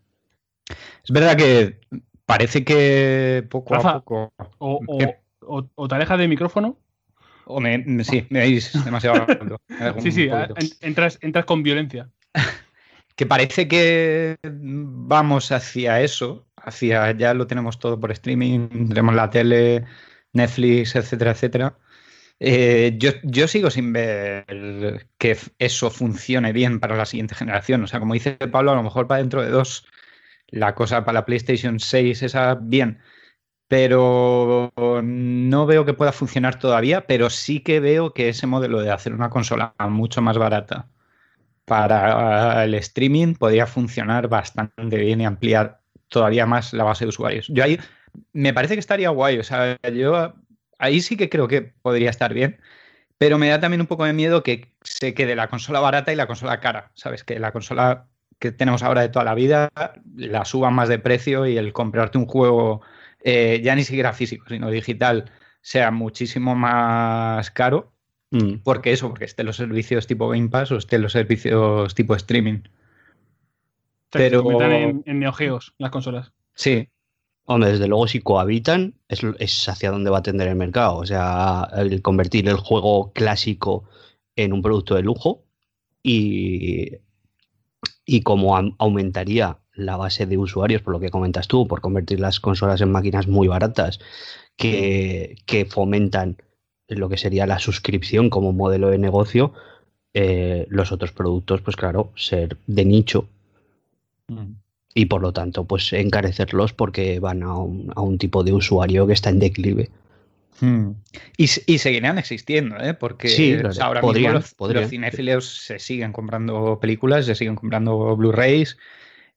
Es 0.69 1.11
verdad 1.11 1.37
que 1.37 1.79
parece 2.27 2.65
que 2.65 3.47
poco 3.49 3.75
a 3.75 4.01
poco. 4.01 4.33
O, 4.59 5.89
te 5.89 5.95
alejas 5.95 6.19
de 6.19 6.29
micrófono. 6.29 6.79
O 7.47 7.61
me, 7.61 7.85
sí, 8.05 8.27
me 8.31 8.41
veis 8.41 8.73
demasiado. 8.85 9.27
sí, 9.99 10.11
sí, 10.11 10.29
entras, 10.81 11.19
entras 11.21 11.45
con 11.45 11.63
violencia. 11.63 12.09
que 13.17 13.27
parece 13.27 13.69
que 13.69 14.37
vamos 14.43 15.53
hacia 15.53 16.01
eso, 16.01 16.47
hacia 16.67 17.13
ya 17.13 17.35
lo 17.35 17.47
tenemos 17.47 17.79
todo 17.79 17.99
por 18.01 18.13
streaming, 18.13 18.89
tenemos 18.89 19.15
la 19.15 19.31
tele, 19.31 19.85
Netflix, 20.33 20.97
etcétera, 20.97 21.33
etcétera. 21.33 21.79
Eh, 22.41 22.95
yo, 22.99 23.13
yo, 23.23 23.49
sigo 23.49 23.71
sin 23.71 23.93
ver 23.93 25.09
que 25.19 25.37
eso 25.59 25.91
funcione 25.91 26.53
bien 26.53 26.81
para 26.81 26.97
la 26.97 27.07
siguiente 27.07 27.35
generación. 27.35 27.85
O 27.85 27.87
sea, 27.87 28.01
como 28.01 28.15
dice 28.15 28.33
Pablo, 28.37 28.73
a 28.73 28.75
lo 28.75 28.83
mejor 28.83 29.07
para 29.07 29.21
dentro 29.21 29.43
de 29.43 29.51
dos 29.51 29.87
la 30.49 30.75
cosa 30.75 31.05
para 31.05 31.21
la 31.21 31.27
PlayStation 31.27 31.81
6 31.81 32.23
esa 32.23 32.55
bien, 32.55 33.01
pero 33.69 34.73
no 34.77 35.67
veo 35.67 35.85
que 35.85 35.95
pueda 35.95 36.13
funcionar 36.13 36.59
todavía, 36.59 37.07
pero 37.07 37.31
sí 37.31 37.61
que 37.61 37.81
veo 37.81 38.13
que 38.15 38.29
ese 38.29 38.47
modelo 38.47 38.81
de 38.81 38.91
hacer 38.91 39.15
una 39.15 39.31
consola 39.31 39.75
mucho 39.91 40.23
más 40.23 40.39
barata 40.39 40.89
para 41.65 42.65
el 42.65 42.75
streaming 42.75 43.35
podría 43.35 43.67
funcionar 43.67 44.29
bastante 44.29 44.97
bien 44.99 45.21
y 45.21 45.27
ampliar 45.27 45.81
todavía 46.15 46.47
más 46.47 46.73
la 46.73 46.85
base 46.85 47.05
de 47.05 47.09
usuarios. 47.09 47.49
Yo 47.49 47.65
ahí 47.65 47.77
me 48.33 48.55
parece 48.55 48.75
que 48.75 48.81
estaría 48.81 49.11
guay, 49.11 49.41
o 49.41 49.43
sea, 49.43 49.77
yo 49.93 50.33
ahí 50.79 51.01
sí 51.01 51.17
que 51.17 51.29
creo 51.29 51.49
que 51.49 51.63
podría 51.83 52.09
estar 52.09 52.33
bien, 52.33 52.61
pero 53.19 53.37
me 53.37 53.49
da 53.49 53.59
también 53.59 53.81
un 53.81 53.89
poco 53.89 54.05
de 54.05 54.13
miedo 54.13 54.45
que 54.45 54.73
se 54.83 55.13
quede 55.13 55.35
la 55.35 55.49
consola 55.49 55.81
barata 55.81 56.13
y 56.13 56.17
la 56.17 56.29
consola 56.29 56.61
cara, 56.61 56.93
¿sabes? 56.95 57.25
Que 57.25 57.41
la 57.41 57.51
consola 57.51 58.07
que 58.39 58.53
tenemos 58.53 58.85
ahora 58.85 59.01
de 59.01 59.09
toda 59.09 59.25
la 59.25 59.35
vida 59.35 59.71
la 60.15 60.45
suban 60.45 60.75
más 60.75 60.89
de 60.89 61.01
precio 61.01 61.47
y 61.47 61.57
el 61.57 61.73
comprarte 61.73 62.17
un 62.17 62.27
juego 62.27 62.83
eh, 63.25 63.61
ya 63.65 63.75
ni 63.75 63.83
siquiera 63.83 64.13
físico, 64.13 64.47
sino 64.49 64.71
digital 64.71 65.33
sea 65.63 65.91
muchísimo 65.91 66.55
más 66.55 67.51
caro. 67.51 67.93
Mm. 68.31 68.59
Porque 68.63 68.93
eso, 68.93 69.09
porque 69.09 69.25
estén 69.25 69.47
los 69.47 69.57
servicios 69.57 70.07
tipo 70.07 70.29
Game 70.29 70.49
Pass 70.49 70.71
o 70.71 70.77
estén 70.77 71.03
los 71.03 71.13
servicios 71.13 71.93
tipo 71.97 72.15
streaming. 72.15 72.61
Pero 74.19 74.63
en, 74.63 75.03
en 75.07 75.19
neogeos 75.19 75.75
las 75.79 75.91
consolas. 75.91 76.33
Sí, 76.55 76.89
Hombre, 77.47 77.73
desde 77.73 77.89
luego 77.89 78.09
si 78.09 78.21
cohabitan 78.21 78.95
es, 79.07 79.21
es, 79.39 79.69
hacia 79.69 79.91
donde 79.91 80.09
va 80.09 80.19
a 80.19 80.23
tender 80.23 80.49
el 80.49 80.57
mercado. 80.57 80.97
O 80.97 81.05
sea, 81.05 81.69
el 81.77 82.01
convertir 82.01 82.49
el 82.49 82.57
juego 82.57 83.13
clásico 83.13 83.85
en 84.35 84.55
un 84.55 84.63
producto 84.63 84.95
de 84.95 85.03
lujo 85.03 85.45
y 86.03 86.93
y 88.07 88.23
como 88.23 88.57
aumentaría 88.79 89.59
la 89.75 89.97
base 89.97 90.27
de 90.27 90.39
usuarios, 90.39 90.83
por 90.83 90.93
lo 90.93 91.01
que 91.01 91.11
comentas 91.11 91.49
tú, 91.49 91.67
por 91.67 91.81
convertir 91.81 92.21
las 92.21 92.41
consolas 92.41 92.81
en 92.81 92.93
máquinas 92.93 93.27
muy 93.27 93.49
baratas 93.49 93.99
que, 94.57 95.37
fomentan 95.69 96.37
lo 96.89 97.09
que 97.09 97.17
sería 97.17 97.47
la 97.47 97.59
suscripción 97.59 98.31
como 98.31 98.53
modelo 98.53 98.91
de 98.91 98.99
negocio, 98.99 99.53
eh, 100.13 100.67
los 100.69 100.93
otros 100.93 101.13
productos, 101.13 101.61
pues 101.63 101.77
claro, 101.77 102.13
ser 102.15 102.57
de 102.67 102.85
nicho. 102.85 103.29
Mm. 104.29 104.55
Y 104.95 105.07
por 105.07 105.23
lo 105.23 105.33
tanto, 105.33 105.65
pues 105.65 105.93
encarecerlos 105.93 106.73
porque 106.73 107.19
van 107.19 107.43
a 107.43 107.57
un, 107.57 107.93
a 107.97 108.01
un 108.01 108.19
tipo 108.19 108.45
de 108.45 108.53
usuario 108.53 109.07
que 109.07 109.13
está 109.13 109.31
en 109.31 109.41
declive. 109.41 109.91
Hmm. 110.61 110.93
Y, 111.37 111.49
seguirán 111.49 112.17
existiendo, 112.17 112.77
¿eh? 112.79 112.95
porque 112.95 113.61
ahora 113.81 114.01
mismo 114.03 114.31
los, 114.33 114.89
cinéfilos 114.89 115.65
se 115.65 115.81
siguen 115.81 116.13
comprando 116.13 116.79
películas, 116.81 117.27
se 117.27 117.35
siguen 117.35 117.57
comprando 117.57 118.17
Blu-rays 118.17 118.77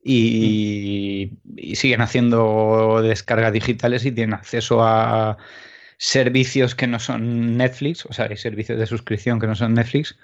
y, 0.04 1.32
siguen 1.74 2.02
haciendo 2.02 3.02
descargas 3.02 3.52
digitales 3.52 4.06
y 4.06 4.12
tienen 4.12 4.36
acceso 4.36 4.84
a 4.84 5.38
servicios 5.98 6.76
que 6.76 6.86
no 6.86 7.00
son 7.00 7.58
Netflix, 7.58 8.06
o 8.06 8.14
sea, 8.14 8.26
hay 8.26 8.38
servicios 8.38 8.78
de 8.78 8.86
suscripción 8.86 9.40
que 9.40 9.48
no 9.48 9.56
son 9.56 9.74
Netflix 9.74 10.16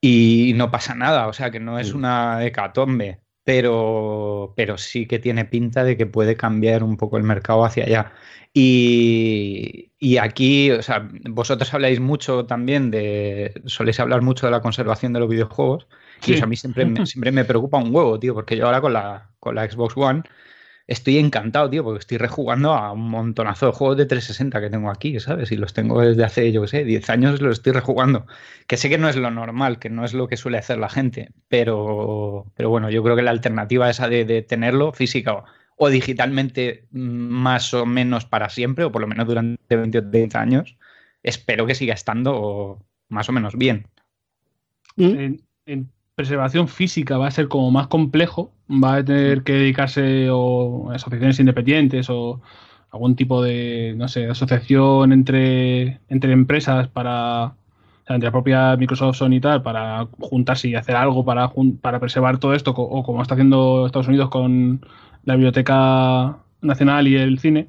y 0.00 0.52
no 0.54 0.70
pasa 0.70 0.94
nada, 0.94 1.26
o 1.26 1.32
sea, 1.32 1.50
que 1.50 1.58
no 1.58 1.80
es 1.80 1.94
una 1.94 2.46
hecatombe, 2.46 3.21
pero, 3.44 4.52
pero 4.56 4.78
sí 4.78 5.06
que 5.06 5.18
tiene 5.18 5.44
pinta 5.44 5.84
de 5.84 5.96
que 5.96 6.06
puede 6.06 6.36
cambiar 6.36 6.84
un 6.84 6.96
poco 6.96 7.16
el 7.16 7.24
mercado 7.24 7.64
hacia 7.64 7.84
allá. 7.84 8.12
Y, 8.54 9.90
aquí, 10.20 10.70
o 10.70 10.82
sea, 10.82 11.08
vosotros 11.30 11.72
habláis 11.72 12.00
mucho 12.00 12.44
también 12.46 12.90
de, 12.90 13.62
soléis 13.66 13.98
hablar 13.98 14.22
mucho 14.22 14.46
de 14.46 14.52
la 14.52 14.60
conservación 14.60 15.12
de 15.12 15.20
los 15.20 15.28
videojuegos. 15.28 15.86
Y 16.26 16.34
eso 16.34 16.44
a 16.44 16.46
mí 16.46 16.56
siempre, 16.56 17.06
siempre 17.06 17.32
me 17.32 17.44
preocupa 17.44 17.78
un 17.78 17.94
huevo, 17.94 18.18
tío, 18.18 18.34
porque 18.34 18.56
yo 18.56 18.66
ahora 18.66 18.80
con 18.80 18.92
la, 18.92 19.30
con 19.40 19.54
la 19.54 19.68
Xbox 19.68 19.96
One 19.96 20.22
estoy 20.86 21.18
encantado, 21.18 21.70
tío, 21.70 21.84
porque 21.84 22.00
estoy 22.00 22.18
rejugando 22.18 22.72
a 22.74 22.92
un 22.92 23.08
montonazo 23.08 23.66
de 23.66 23.72
juegos 23.72 23.96
de 23.96 24.06
360 24.06 24.60
que 24.60 24.70
tengo 24.70 24.90
aquí, 24.90 25.18
¿sabes? 25.20 25.52
Y 25.52 25.56
los 25.56 25.72
tengo 25.72 26.00
desde 26.00 26.24
hace, 26.24 26.52
yo 26.52 26.62
qué 26.62 26.68
sé, 26.68 26.84
10 26.84 27.10
años 27.10 27.40
los 27.40 27.58
estoy 27.58 27.72
rejugando. 27.72 28.26
Que 28.66 28.76
sé 28.76 28.88
que 28.88 28.98
no 28.98 29.08
es 29.08 29.16
lo 29.16 29.30
normal, 29.30 29.78
que 29.78 29.90
no 29.90 30.04
es 30.04 30.14
lo 30.14 30.28
que 30.28 30.36
suele 30.36 30.58
hacer 30.58 30.78
la 30.78 30.88
gente, 30.88 31.30
pero, 31.48 32.46
pero 32.54 32.70
bueno, 32.70 32.90
yo 32.90 33.02
creo 33.02 33.16
que 33.16 33.22
la 33.22 33.30
alternativa 33.30 33.88
esa 33.90 34.08
de, 34.08 34.24
de 34.24 34.42
tenerlo 34.42 34.92
física 34.92 35.44
o 35.76 35.88
digitalmente 35.88 36.86
más 36.90 37.74
o 37.74 37.86
menos 37.86 38.24
para 38.24 38.48
siempre, 38.48 38.84
o 38.84 38.92
por 38.92 39.00
lo 39.00 39.08
menos 39.08 39.26
durante 39.26 39.76
20 39.76 39.98
o 39.98 40.10
30 40.10 40.40
años, 40.40 40.76
espero 41.22 41.66
que 41.66 41.74
siga 41.74 41.94
estando 41.94 42.84
más 43.08 43.28
o 43.28 43.32
menos 43.32 43.56
bien. 43.56 43.86
¿Mm? 44.96 45.36
En, 45.66 45.90
preservación 46.22 46.68
física 46.68 47.18
va 47.18 47.26
a 47.26 47.32
ser 47.32 47.48
como 47.48 47.72
más 47.72 47.88
complejo, 47.88 48.52
va 48.70 48.96
a 48.96 49.04
tener 49.04 49.42
que 49.42 49.54
dedicarse 49.54 50.28
o 50.30 50.90
a 50.92 50.94
asociaciones 50.94 51.40
independientes 51.40 52.08
o 52.10 52.40
algún 52.92 53.16
tipo 53.16 53.42
de, 53.42 53.94
no 53.96 54.06
sé, 54.06 54.28
asociación 54.28 55.12
entre, 55.12 56.00
entre 56.08 56.32
empresas 56.32 56.86
para, 56.86 57.54
entre 58.06 58.28
la 58.28 58.30
propia 58.30 58.76
Microsoft 58.76 59.16
Sony 59.16 59.34
y 59.34 59.40
tal, 59.40 59.62
para 59.62 60.06
juntarse 60.20 60.68
y 60.68 60.76
hacer 60.76 60.94
algo 60.94 61.24
para, 61.24 61.50
para 61.80 61.98
preservar 61.98 62.38
todo 62.38 62.54
esto, 62.54 62.70
o 62.70 63.02
como 63.02 63.20
está 63.20 63.34
haciendo 63.34 63.86
Estados 63.86 64.06
Unidos 64.06 64.30
con 64.30 64.86
la 65.24 65.34
Biblioteca 65.34 66.38
Nacional 66.60 67.08
y 67.08 67.16
el 67.16 67.40
cine, 67.40 67.66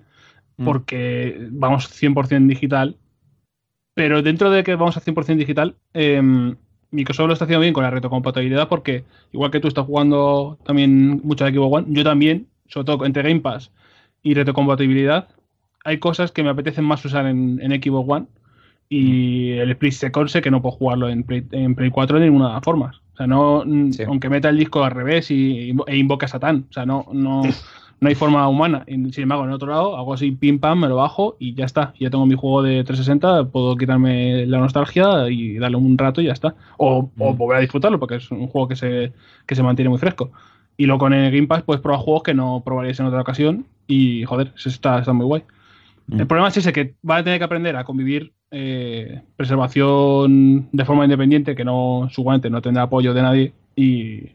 mm. 0.57 0.65
porque 0.65 1.47
vamos 1.49 1.89
100% 1.89 2.45
digital. 2.45 2.97
Pero 3.95 4.21
dentro 4.21 4.51
de 4.51 4.63
que 4.63 4.75
vamos 4.75 4.95
a 4.97 5.01
100% 5.01 5.37
digital, 5.37 5.75
eh, 5.95 6.55
Microsoft 6.93 7.27
lo 7.27 7.33
está 7.33 7.45
haciendo 7.45 7.61
bien 7.61 7.73
con 7.73 7.83
la 7.83 7.89
retrocompatibilidad 7.89 8.69
porque, 8.69 9.03
igual 9.31 9.51
que 9.51 9.59
tú 9.59 9.67
estás 9.67 9.85
jugando 9.85 10.57
también 10.63 11.21
mucho 11.23 11.43
de 11.43 11.51
Xbox 11.51 11.77
One, 11.77 11.87
yo 11.89 12.03
también, 12.03 12.47
sobre 12.67 12.85
todo 12.85 13.05
entre 13.05 13.23
Game 13.23 13.41
Pass 13.41 13.71
y 14.21 14.33
retrocompatibilidad, 14.33 15.27
hay 15.83 15.97
cosas 15.97 16.31
que 16.31 16.43
me 16.43 16.49
apetecen 16.49 16.85
más 16.85 17.03
usar 17.03 17.25
en, 17.25 17.59
en 17.61 17.71
Xbox 17.81 18.09
One 18.09 18.25
y 18.89 19.53
mm. 19.55 19.61
el 19.61 19.71
Split 19.71 19.93
Second 19.93 20.29
sé 20.29 20.41
que 20.41 20.51
no 20.51 20.61
puedo 20.61 20.75
jugarlo 20.75 21.09
en 21.09 21.23
Play, 21.23 21.45
en 21.51 21.75
Play 21.75 21.89
4 21.89 22.19
de 22.19 22.25
ninguna 22.25 22.61
forma. 22.61 22.93
O 23.13 23.17
sea, 23.17 23.27
no, 23.27 23.63
aunque 24.07 24.29
meta 24.29 24.49
el 24.49 24.57
disco 24.57 24.83
al 24.83 24.91
revés 24.91 25.29
y, 25.29 25.75
e 25.87 25.97
invoque 25.97 26.25
a 26.25 26.29
Satán. 26.29 26.65
O 26.69 26.73
sea, 26.73 26.85
no, 26.85 27.05
no, 27.11 27.43
no 28.03 28.09
hay 28.09 28.15
forma 28.15 28.47
humana. 28.47 28.83
sin 28.85 29.23
embargo, 29.23 29.45
en 29.45 29.51
otro 29.51 29.69
lado, 29.69 29.97
hago 29.97 30.13
así 30.13 30.31
pim 30.31 30.59
pam, 30.59 30.81
me 30.81 30.87
lo 30.87 30.97
bajo 30.97 31.37
y 31.39 31.55
ya 31.55 31.65
está. 31.65 31.93
Ya 31.99 32.09
tengo 32.09 32.25
mi 32.25 32.35
juego 32.35 32.61
de 32.61 32.83
360, 32.83 33.45
puedo 33.45 33.75
quitarme 33.75 34.45
la 34.45 34.59
nostalgia 34.59 35.29
y 35.29 35.57
darle 35.57 35.77
un 35.77 35.97
rato 35.97 36.21
y 36.21 36.25
ya 36.25 36.33
está. 36.33 36.55
O, 36.77 37.09
o 37.17 37.33
mm. 37.33 37.37
volver 37.37 37.57
a 37.57 37.61
disfrutarlo, 37.61 37.99
porque 37.99 38.15
es 38.15 38.29
un 38.29 38.47
juego 38.47 38.67
que 38.67 38.75
se, 38.75 39.13
que 39.45 39.55
se 39.55 39.63
mantiene 39.63 39.89
muy 39.89 39.99
fresco. 39.99 40.31
Y 40.77 40.85
luego 40.85 40.99
con 40.99 41.13
el 41.13 41.31
Game 41.31 41.47
Pass 41.47 41.63
puedes 41.63 41.81
probar 41.81 42.01
juegos 42.01 42.23
que 42.23 42.33
no 42.33 42.61
probarías 42.65 42.99
en 42.99 43.05
otra 43.05 43.21
ocasión. 43.21 43.65
Y 43.87 44.23
joder, 44.25 44.51
eso 44.55 44.69
está, 44.69 44.99
está 44.99 45.13
muy 45.13 45.25
guay. 45.25 45.43
Mm. 46.07 46.19
El 46.19 46.27
problema 46.27 46.49
es 46.49 46.57
ese, 46.57 46.73
que 46.73 46.95
va 47.09 47.17
a 47.17 47.23
tener 47.23 47.39
que 47.39 47.45
aprender 47.45 47.75
a 47.75 47.83
convivir 47.83 48.33
eh, 48.51 49.21
preservación 49.35 50.69
de 50.71 50.85
forma 50.85 51.05
independiente, 51.05 51.55
que 51.55 51.65
no 51.65 52.09
su 52.11 52.21
guante 52.21 52.49
no 52.49 52.61
tendrá 52.61 52.83
apoyo 52.83 53.13
de 53.13 53.21
nadie, 53.21 53.53
y, 53.75 54.29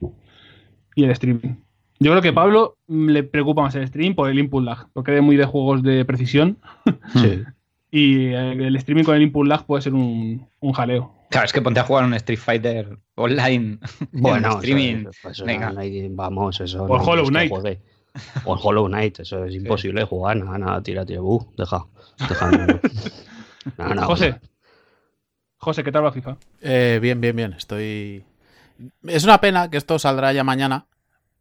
el 0.96 1.10
streaming. 1.10 1.54
Yo 2.00 2.10
creo 2.12 2.22
que 2.22 2.32
Pablo 2.32 2.76
le 2.86 3.22
preocupa 3.24 3.62
más 3.62 3.74
el 3.74 3.86
stream 3.88 4.14
por 4.14 4.30
el 4.30 4.38
input 4.38 4.62
lag, 4.64 4.86
porque 4.92 5.16
es 5.16 5.22
muy 5.22 5.36
de 5.36 5.44
juegos 5.46 5.82
de 5.82 6.04
precisión. 6.04 6.58
Y 7.90 8.26
el 8.34 8.76
streaming 8.76 9.02
con 9.04 9.16
el 9.16 9.22
input 9.22 9.46
lag 9.46 9.64
puede 9.64 9.80
ser 9.82 9.94
un, 9.94 10.46
un 10.60 10.72
jaleo. 10.74 11.14
Claro, 11.30 11.46
es 11.46 11.54
que 11.54 11.62
ponte 11.62 11.80
a 11.80 11.84
jugar 11.84 12.04
un 12.04 12.12
Street 12.14 12.38
Fighter 12.38 12.98
online. 13.14 13.78
Bueno, 14.12 14.56
streaming. 14.56 15.06
eso- 15.08 15.28
eso 15.30 15.44
Venga. 15.46 15.70
no 15.72 15.80
hay- 15.80 16.08
vamos, 16.10 16.60
eso. 16.60 16.84
O 16.84 16.98
no, 16.98 17.02
Hollow 17.02 17.24
es 17.24 17.30
que 17.30 17.48
Knight. 17.48 17.52
O 18.44 18.54
el 18.54 18.60
Hollow 18.62 18.86
Knight, 18.88 19.20
eso 19.20 19.42
es 19.44 19.54
imposible 19.54 20.04
jugar. 20.04 20.36
Nada, 20.36 20.58
nada, 20.58 20.82
tira, 20.82 21.06
tira. 21.06 21.22
Uh, 21.22 21.50
deja. 21.56 21.86
deja 22.28 22.50
no, 22.50 22.66
no. 22.66 22.80
Nada, 23.78 23.94
nada, 23.94 24.06
José. 24.06 24.38
José, 25.56 25.82
¿qué 25.82 25.90
tal 25.92 26.04
la 26.04 26.12
FIFA? 26.12 26.36
Eh, 26.60 26.98
bien, 27.00 27.20
bien, 27.22 27.34
bien. 27.36 27.52
Estoy. 27.54 28.22
Es 29.06 29.24
una 29.24 29.40
pena 29.40 29.70
que 29.70 29.76
esto 29.78 29.98
saldrá 29.98 30.32
ya 30.34 30.44
mañana. 30.44 30.86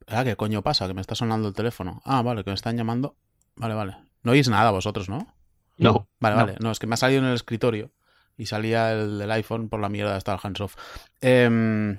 Ah, 0.08 0.24
¿qué 0.24 0.36
coño 0.36 0.62
pasa? 0.62 0.88
Que 0.88 0.94
me 0.94 1.02
está 1.02 1.16
sonando 1.16 1.48
el 1.50 1.54
teléfono. 1.54 2.02
Ah, 2.06 2.22
vale, 2.22 2.44
que 2.44 2.50
me 2.50 2.56
están 2.56 2.78
llamando. 2.78 3.16
Vale, 3.56 3.74
vale. 3.74 3.98
No 4.24 4.32
oís 4.32 4.48
nada 4.50 4.72
vosotros, 4.72 5.10
¿no? 5.10 5.28
No, 5.78 6.08
Vale, 6.20 6.36
No. 6.36 6.42
vale. 6.46 6.56
No, 6.60 6.72
es 6.72 6.80
que 6.80 6.88
me 6.88 6.94
ha 6.96 6.98
salido 6.98 7.22
en 7.22 7.28
el 7.28 7.36
escritorio 7.36 7.92
y 8.38 8.46
salía 8.46 8.92
el 8.94 9.20
del 9.20 9.32
iPhone 9.32 9.70
por 9.70 9.80
la 9.80 9.90
mierda 9.90 10.14
de 10.14 10.18
estar 10.18 10.40
hands 10.42 10.62
off. 10.62 10.76
Em, 11.22 11.98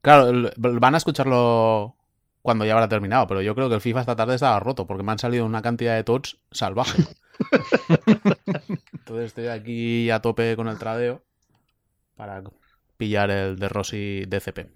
claro, 0.00 0.28
el- 0.28 0.52
van 0.56 0.94
a 0.94 0.98
escucharlo 0.98 1.96
cuando 2.40 2.64
ya 2.64 2.72
habrá 2.72 2.88
terminado, 2.88 3.26
pero 3.26 3.42
yo 3.42 3.54
creo 3.54 3.68
que 3.68 3.76
el 3.76 3.80
FIFA 3.80 4.00
esta 4.00 4.16
tarde 4.16 4.34
estaba 4.34 4.58
roto 4.58 4.86
porque 4.86 5.02
me 5.04 5.12
han 5.12 5.18
salido 5.18 5.44
una 5.46 5.62
cantidad 5.62 5.94
de 5.94 6.04
tots 6.04 6.38
salvaje. 6.50 7.04
Entonces 8.92 9.26
estoy 9.26 9.48
aquí 9.48 10.10
a 10.10 10.20
tope 10.20 10.56
con 10.56 10.68
el 10.68 10.78
tradeo 10.78 11.22
para 12.16 12.42
pillar 12.96 13.30
el 13.30 13.58
de 13.58 13.68
Rossi 13.68 14.24
DCP. 14.26 14.70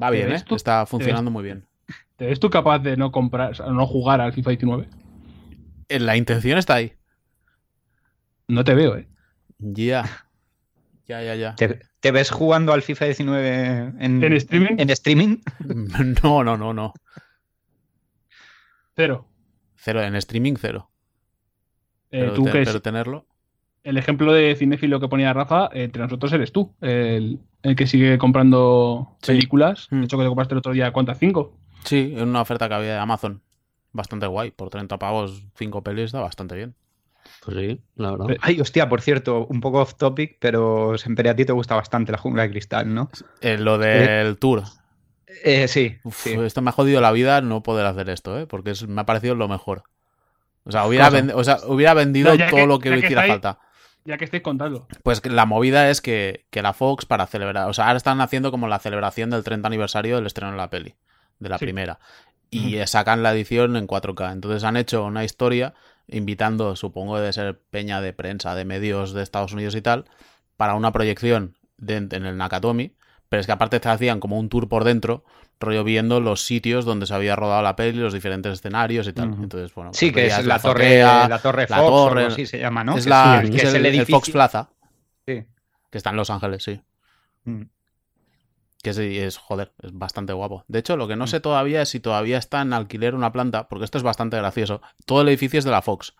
Va 0.00 0.10
bien, 0.10 0.32
¿eh? 0.32 0.42
tú? 0.46 0.54
Está 0.54 0.86
funcionando 0.86 1.30
muy 1.30 1.42
bien. 1.42 1.66
¿Te 2.16 2.26
ves 2.26 2.40
tú 2.40 2.50
capaz 2.50 2.78
de 2.80 2.96
no 2.96 3.10
comprar, 3.12 3.52
o 3.52 3.54
sea, 3.54 3.66
no 3.66 3.86
jugar 3.86 4.20
al 4.20 4.32
FIFA 4.32 4.50
19? 4.50 4.88
Eh, 5.88 5.98
La 6.00 6.16
intención 6.16 6.58
está 6.58 6.74
ahí. 6.74 6.92
No 8.48 8.64
te 8.64 8.74
veo, 8.74 8.96
¿eh? 8.96 9.08
Ya. 9.58 10.04
Ya, 11.06 11.22
ya, 11.22 11.34
ya. 11.36 11.54
¿Te, 11.54 11.80
te 12.00 12.10
ves 12.10 12.30
jugando 12.30 12.74
al 12.74 12.82
FIFA 12.82 13.06
19 13.06 13.94
en, 13.98 14.22
¿En 14.22 14.32
streaming? 14.34 14.74
en 14.78 14.90
streaming? 14.90 15.36
No, 16.22 16.44
no, 16.44 16.58
no, 16.58 16.74
no. 16.74 16.92
Cero. 18.94 19.26
Cero, 19.76 20.02
en 20.02 20.14
streaming 20.16 20.56
cero. 20.60 20.90
Eh, 22.10 22.20
Pero, 22.20 22.34
tú 22.34 22.44
te- 22.44 22.50
pero 22.64 22.82
tenerlo. 22.82 23.26
El 23.88 23.96
ejemplo 23.96 24.32
de 24.32 24.54
cinéfilo 24.56 25.00
que 25.00 25.08
ponía 25.08 25.32
Rafa, 25.32 25.66
eh, 25.72 25.84
entre 25.84 26.02
nosotros 26.02 26.32
eres 26.32 26.52
tú, 26.52 26.74
el, 26.80 27.40
el 27.62 27.76
que 27.76 27.86
sigue 27.86 28.18
comprando 28.18 29.16
Sí. 29.22 29.32
películas. 29.32 29.88
Mm. 29.90 29.98
De 30.00 30.04
hecho, 30.04 30.16
que 30.18 30.22
te 30.24 30.28
compraste 30.28 30.54
el 30.54 30.58
otro 30.58 30.72
día, 30.72 30.92
¿cuántas? 30.92 31.18
¿Cinco? 31.18 31.56
Sí, 31.84 32.14
en 32.16 32.28
una 32.28 32.40
oferta 32.42 32.68
que 32.68 32.74
había 32.74 32.92
de 32.94 32.98
Amazon. 32.98 33.42
Bastante 33.92 34.26
guay. 34.26 34.50
Por 34.50 34.68
30 34.70 34.98
pavos, 34.98 35.42
5 35.56 35.82
pelis 35.82 36.06
está 36.06 36.20
bastante 36.20 36.54
bien. 36.54 36.74
pues 37.44 37.56
sí, 37.56 37.80
la 37.96 38.10
verdad. 38.12 38.36
Ay, 38.40 38.60
hostia, 38.60 38.88
por 38.88 39.00
cierto, 39.00 39.46
un 39.46 39.60
poco 39.60 39.80
off 39.80 39.94
topic, 39.96 40.36
pero 40.40 40.96
siempre 40.98 41.28
a 41.30 41.36
ti 41.36 41.44
te 41.44 41.52
gusta 41.52 41.74
bastante 41.74 42.12
la 42.12 42.18
jungla 42.18 42.42
de 42.42 42.50
cristal, 42.50 42.92
¿no? 42.94 43.10
Eh, 43.40 43.56
lo 43.58 43.78
del 43.78 44.36
tour. 44.38 44.62
Eh, 45.44 45.68
sí, 45.68 45.96
Uf, 46.04 46.16
sí. 46.22 46.32
Esto 46.34 46.62
me 46.62 46.70
ha 46.70 46.72
jodido 46.72 47.00
la 47.00 47.12
vida 47.12 47.40
no 47.42 47.62
poder 47.62 47.86
hacer 47.86 48.08
esto, 48.10 48.38
¿eh? 48.38 48.46
Porque 48.46 48.70
es- 48.70 48.86
me 48.88 49.00
ha 49.00 49.06
parecido 49.06 49.34
lo 49.34 49.46
mejor. 49.48 49.82
O 50.64 50.72
sea, 50.72 50.86
hubiera, 50.86 51.06
Cosa. 51.10 51.16
vendi- 51.22 51.32
o 51.34 51.44
sea, 51.44 51.58
hubiera 51.66 51.94
vendido 51.94 52.34
No, 52.34 52.46
todo 52.46 52.56
que- 52.56 52.66
lo 52.66 52.78
que 52.78 52.90
que 52.90 52.98
hiciera 52.98 53.26
falta. 53.26 53.58
Ya 54.08 54.16
que 54.16 54.24
estáis 54.24 54.42
contando. 54.42 54.88
Pues 55.02 55.24
la 55.26 55.44
movida 55.44 55.90
es 55.90 56.00
que, 56.00 56.46
que 56.50 56.62
la 56.62 56.72
Fox 56.72 57.04
para 57.04 57.26
celebrar, 57.26 57.68
o 57.68 57.74
sea, 57.74 57.86
ahora 57.88 57.98
están 57.98 58.22
haciendo 58.22 58.50
como 58.50 58.66
la 58.66 58.78
celebración 58.78 59.28
del 59.28 59.44
30 59.44 59.66
aniversario 59.68 60.16
del 60.16 60.26
estreno 60.26 60.52
de 60.52 60.56
la 60.56 60.70
peli, 60.70 60.94
de 61.38 61.48
la 61.50 61.58
Sí. 61.58 61.66
primera. 61.66 61.98
Y 62.50 62.78
sacan 62.86 63.22
la 63.22 63.32
edición 63.34 63.76
en 63.76 63.86
4K. 63.86 64.32
Entonces 64.32 64.64
han 64.64 64.78
hecho 64.78 65.04
una 65.04 65.24
historia 65.24 65.74
invitando, 66.06 66.74
supongo 66.74 67.20
de 67.20 67.30
ser 67.34 67.60
peña 67.70 68.00
de 68.00 68.14
prensa, 68.14 68.54
de 68.54 68.64
medios 68.64 69.12
de 69.12 69.22
Estados 69.22 69.52
Unidos 69.52 69.74
y 69.74 69.82
tal, 69.82 70.06
para 70.56 70.74
una 70.74 70.90
proyección 70.90 71.54
de- 71.76 71.96
en 72.10 72.24
el 72.24 72.38
Nakatomi. 72.38 72.94
Pero 73.28 73.40
es 73.40 73.46
que 73.46 73.52
aparte 73.52 73.78
te 73.78 73.90
hacían 73.90 74.20
como 74.20 74.38
un 74.38 74.48
tour 74.48 74.70
por 74.70 74.84
dentro, 74.84 75.22
rollo 75.60 75.82
viendo 75.84 76.20
los 76.20 76.42
sitios 76.44 76.84
donde 76.84 77.06
se 77.06 77.14
había 77.14 77.34
rodado 77.36 77.62
la 77.62 77.74
peli, 77.76 77.98
los 77.98 78.12
diferentes 78.12 78.52
escenarios 78.52 79.06
y 79.08 79.12
tal. 79.12 79.34
Entonces, 79.34 79.74
bueno, 79.74 79.90
Sí, 79.92 80.10
pues 80.10 80.32
que 80.34 80.40
es 80.40 80.46
la, 80.46 80.58
torre, 80.58 81.00
la 81.00 81.40
torre 81.42 81.66
la 81.68 81.76
Fox, 81.78 81.88
torre, 81.90 82.20
algo 82.22 82.32
así 82.34 82.46
se 82.46 82.58
llama, 82.58 82.84
¿no? 82.84 82.96
es, 82.96 83.06
la, 83.06 83.42
sí, 83.44 83.50
que 83.50 83.56
es 83.58 83.64
el, 83.64 83.76
el 83.76 83.86
edificio. 83.86 84.16
Fox 84.16 84.30
Plaza, 84.30 84.70
Sí. 85.26 85.44
que 85.90 85.98
está 85.98 86.10
en 86.10 86.16
Los 86.16 86.30
Ángeles, 86.30 86.62
sí. 86.62 86.80
Mm. 87.44 87.62
Que 88.82 88.94
sí, 88.94 89.18
es, 89.18 89.36
joder, 89.38 89.72
es 89.82 89.92
bastante 89.92 90.32
guapo. 90.32 90.64
De 90.68 90.78
hecho, 90.78 90.96
lo 90.96 91.08
que 91.08 91.16
no 91.16 91.24
Mm. 91.24 91.28
sé 91.28 91.40
todavía 91.40 91.82
es 91.82 91.88
si 91.88 91.98
todavía 91.98 92.38
está 92.38 92.62
en 92.62 92.72
alquiler 92.72 93.14
una 93.16 93.32
planta, 93.32 93.68
porque 93.68 93.84
esto 93.84 93.98
es 93.98 94.04
bastante 94.04 94.36
gracioso. 94.36 94.80
Todo 95.04 95.22
el 95.22 95.28
edificio 95.28 95.58
es 95.58 95.64
de 95.64 95.72
la 95.72 95.82
Fox, 95.82 96.14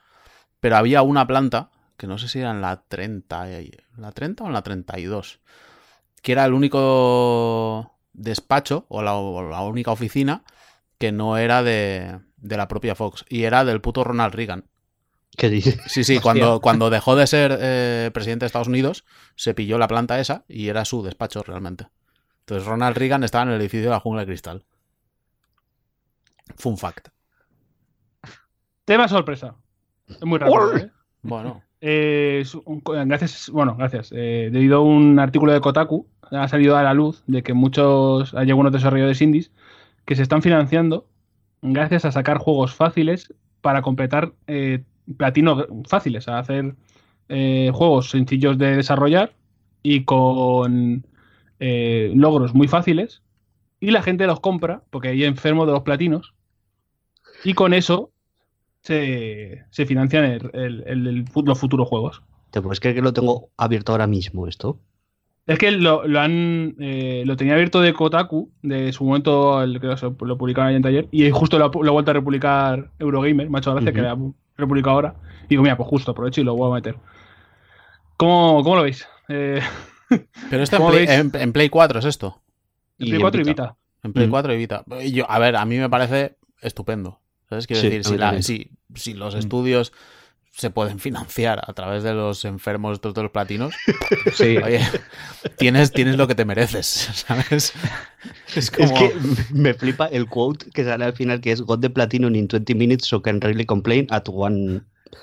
pero 0.58 0.76
había 0.76 1.02
una 1.02 1.26
planta, 1.28 1.70
que 1.96 2.08
no 2.08 2.18
sé 2.18 2.28
si 2.28 2.40
era 2.40 2.50
en 2.50 2.60
la 2.60 2.82
30, 2.88 3.50
eh, 3.52 3.70
¿la 3.96 4.10
30 4.10 4.42
o 4.42 4.46
en 4.48 4.52
la 4.52 4.62
32, 4.62 5.38
que 6.20 6.32
era 6.32 6.44
el 6.44 6.52
único 6.52 7.92
despacho 8.18 8.86
o 8.88 9.02
la, 9.02 9.14
o 9.14 9.48
la 9.48 9.60
única 9.62 9.90
oficina 9.90 10.42
que 10.98 11.12
no 11.12 11.36
era 11.38 11.62
de, 11.62 12.18
de 12.36 12.56
la 12.56 12.68
propia 12.68 12.94
Fox, 12.94 13.24
y 13.28 13.44
era 13.44 13.64
del 13.64 13.80
puto 13.80 14.02
Ronald 14.04 14.34
Reagan. 14.34 14.64
¿Qué 15.36 15.48
dices? 15.48 15.78
Sí, 15.86 16.02
sí, 16.04 16.14
Hostia. 16.16 16.20
cuando, 16.22 16.60
cuando 16.60 16.90
dejó 16.90 17.14
de 17.16 17.26
ser 17.26 17.56
eh, 17.60 18.10
presidente 18.12 18.44
de 18.44 18.46
Estados 18.48 18.68
Unidos, 18.68 19.04
se 19.36 19.54
pilló 19.54 19.78
la 19.78 19.86
planta 19.88 20.18
esa 20.18 20.44
y 20.48 20.68
era 20.68 20.84
su 20.84 21.02
despacho 21.02 21.42
realmente. 21.44 21.86
Entonces 22.40 22.66
Ronald 22.66 22.96
Reagan 22.96 23.22
estaba 23.24 23.44
en 23.44 23.50
el 23.50 23.60
edificio 23.60 23.84
de 23.84 23.90
la 23.90 24.00
jungla 24.00 24.22
de 24.22 24.26
cristal. 24.26 24.64
Fun 26.56 26.76
fact. 26.78 27.08
Tema 28.84 29.06
sorpresa. 29.06 29.54
Es 30.08 30.24
muy 30.24 30.38
rápido, 30.38 30.76
¿eh? 30.76 30.90
Bueno, 31.22 31.62
Eh, 31.80 32.44
un- 32.64 32.82
gracias, 33.06 33.50
bueno, 33.50 33.76
gracias. 33.76 34.10
Eh, 34.12 34.48
debido 34.50 34.78
a 34.78 34.80
un 34.82 35.18
artículo 35.18 35.52
de 35.52 35.60
Kotaku, 35.60 36.08
ha 36.30 36.48
salido 36.48 36.76
a 36.76 36.82
la 36.82 36.94
luz 36.94 37.22
de 37.26 37.42
que 37.42 37.54
muchos, 37.54 38.34
hay 38.34 38.48
algunos 38.50 38.72
desarrolladores 38.72 39.20
indies 39.22 39.50
que 40.04 40.16
se 40.16 40.22
están 40.22 40.42
financiando 40.42 41.06
gracias 41.62 42.04
a 42.04 42.12
sacar 42.12 42.38
juegos 42.38 42.74
fáciles 42.74 43.34
para 43.60 43.82
completar 43.82 44.32
eh, 44.46 44.84
platino 45.16 45.66
fáciles, 45.88 46.28
a 46.28 46.38
hacer 46.38 46.74
eh, 47.28 47.70
juegos 47.74 48.10
sencillos 48.10 48.56
de 48.58 48.76
desarrollar 48.76 49.34
y 49.82 50.04
con 50.04 51.04
eh, 51.60 52.12
logros 52.14 52.54
muy 52.54 52.68
fáciles. 52.68 53.22
Y 53.80 53.90
la 53.90 54.02
gente 54.02 54.26
los 54.26 54.40
compra 54.40 54.82
porque 54.90 55.08
hay 55.08 55.24
enfermo 55.24 55.66
de 55.66 55.72
los 55.72 55.82
platinos. 55.82 56.34
Y 57.44 57.54
con 57.54 57.72
eso 57.74 58.10
se, 58.82 59.64
se 59.70 59.86
financian 59.86 60.24
el- 60.24 60.84
el- 60.86 61.24
los 61.44 61.58
futuros 61.58 61.88
juegos. 61.88 62.22
¿Te 62.50 62.60
puedes 62.62 62.80
creer 62.80 62.96
que 62.96 63.02
lo 63.02 63.12
tengo 63.12 63.50
abierto 63.56 63.92
ahora 63.92 64.06
mismo 64.06 64.46
esto? 64.48 64.80
Es 65.48 65.58
que 65.58 65.70
lo, 65.72 66.06
lo 66.06 66.20
han 66.20 66.76
eh, 66.78 67.22
lo 67.26 67.36
tenía 67.36 67.54
abierto 67.54 67.80
de 67.80 67.92
Kotaku, 67.94 68.52
de 68.62 68.92
su 68.92 69.02
momento 69.04 69.60
el, 69.62 69.80
que 69.80 69.86
lo, 69.88 69.96
lo 70.20 70.38
publicaron 70.38 70.68
ayer, 70.68 70.86
ayer, 70.86 71.08
y 71.10 71.28
justo 71.30 71.58
lo, 71.58 71.70
lo 71.72 71.88
ha 71.88 71.92
vuelto 71.92 72.10
a 72.10 72.14
republicar 72.14 72.90
Eurogamer, 73.00 73.48
me 73.50 73.58
ha 73.58 73.60
hecho 73.60 73.72
gracia 73.72 73.92
que 73.92 74.02
lo 74.02 74.08
ha 74.10 74.18
republicado 74.56 74.94
ahora. 74.94 75.14
Y 75.46 75.48
digo, 75.50 75.62
mira, 75.62 75.76
pues 75.76 75.88
justo 75.88 76.10
aprovecho 76.12 76.40
y 76.42 76.44
lo 76.44 76.54
voy 76.54 76.70
a 76.70 76.74
meter. 76.74 76.96
¿Cómo, 78.16 78.62
cómo 78.62 78.76
lo 78.76 78.82
veis? 78.82 79.06
Eh, 79.28 79.60
pero 80.50 80.62
esto 80.62 80.76
en 80.76 80.82
¿Cómo 80.82 80.92
Play, 80.92 81.06
en- 81.08 81.32
en 81.34 81.52
Play 81.52 81.68
4 81.68 81.98
es 82.00 82.04
esto. 82.04 82.42
en 82.98 83.06
Play 83.06 83.14
en 83.14 83.20
4 83.20 83.40
y 83.40 83.44
Vita. 83.44 83.76
En 84.02 84.12
Play 84.12 84.26
Mm. 84.26 84.30
4 84.30 84.52
y 84.52 84.56
Vita. 84.58 84.84
Yo, 85.12 85.30
a 85.30 85.38
ver, 85.38 85.56
a 85.56 85.64
mí 85.64 85.78
me 85.78 85.88
parece 85.88 86.36
estupendo. 86.60 87.20
¿Sabes? 87.48 87.66
Quiero 87.66 87.80
Sí, 87.80 87.88
decir, 87.88 88.18
la- 88.20 88.42
si, 88.42 88.70
si 88.94 89.14
los 89.14 89.34
Mm. 89.34 89.38
estudios 89.38 89.92
se 90.58 90.70
pueden 90.70 90.98
financiar 91.06 91.62
a 91.66 91.72
través 91.72 92.02
de 92.02 92.12
los 92.14 92.44
enfermos 92.44 92.94
estos 92.94 93.14
de 93.14 93.22
los 93.22 93.30
platinos, 93.30 93.74
Sí. 94.34 94.56
oye, 94.58 94.80
tienes, 95.56 95.92
tienes 95.92 96.16
lo 96.16 96.26
que 96.26 96.34
te 96.34 96.44
mereces, 96.44 96.86
¿sabes? 97.26 97.72
Es 98.54 98.70
como... 98.70 98.84
Es 98.86 98.92
que 98.92 99.14
me 99.54 99.72
flipa 99.74 100.06
el 100.06 100.26
quote 100.28 100.66
que 100.70 100.84
sale 100.84 101.04
al 101.04 101.12
final 101.14 101.40
que 101.40 101.52
es 101.52 101.62
Got 101.62 101.80
the 101.80 101.90
platinum 101.90 102.34
in 102.34 102.48
20 102.48 102.74
minutes 102.74 103.06
so 103.06 103.22
can 103.22 103.40
really 103.40 103.64
complain 103.64 104.06
at 104.10 104.24
one, 104.28 104.82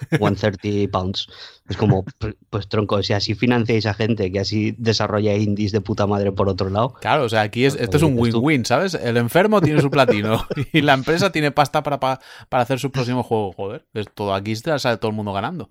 130 0.10 0.92
pounds. 0.92 1.28
Es 1.70 1.78
como, 1.78 2.04
p- 2.04 2.36
pues 2.50 2.68
tronco, 2.68 3.02
si 3.04 3.14
así 3.14 3.34
financiáis 3.36 3.86
a 3.86 3.94
gente 3.94 4.32
que 4.32 4.40
así 4.40 4.76
desarrolla 4.78 5.34
indies 5.36 5.72
de 5.72 5.82
puta 5.82 6.06
madre 6.08 6.32
por 6.32 6.48
otro 6.50 6.70
lado. 6.70 6.94
Claro, 7.02 7.24
o 7.24 7.30
sea, 7.30 7.42
aquí 7.42 7.66
es, 7.66 7.76
esto 7.76 7.98
es 7.98 8.04
un 8.04 8.16
Joder, 8.18 8.28
esto- 8.30 8.40
win-win, 8.40 8.66
¿sabes? 8.66 8.94
El 8.94 9.18
enfermo 9.18 9.62
tiene 9.62 9.82
su 9.82 9.90
platino 9.90 10.46
y 10.74 10.82
la 10.82 10.94
empresa 10.94 11.32
tiene 11.32 11.52
pasta 11.52 11.82
para, 11.84 12.00
pa- 12.00 12.20
para 12.50 12.64
hacer 12.64 12.80
su 12.80 12.92
próximo 12.92 13.24
juego. 13.24 13.54
Joder, 13.54 13.86
es 13.94 14.08
todo 14.14 14.34
aquí 14.34 14.56
sale 14.56 14.98
todo 14.98 15.10
el 15.10 15.16
mundo 15.16 15.34
ganando. 15.34 15.70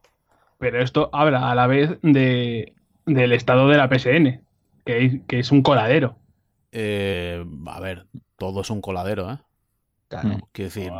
Pero 0.59 0.82
esto 0.82 1.11
habla 1.12 1.51
a 1.51 1.55
la 1.55 1.66
vez 1.66 1.91
de, 2.03 2.74
del 3.07 3.32
estado 3.32 3.68
de 3.68 3.76
la 3.76 3.88
PSN, 3.88 4.41
que, 4.84 5.22
que 5.28 5.38
es 5.38 5.53
un 5.53 5.62
coladero. 5.62 6.16
Eh, 6.72 7.45
a 7.66 7.80
ver, 7.80 8.07
todo 8.36 8.62
es 8.62 8.70
un 8.70 8.80
coladero, 8.80 9.30
¿eh? 9.30 9.38
Claro. 10.09 10.49
Quiero 10.53 10.68
decir, 10.68 10.91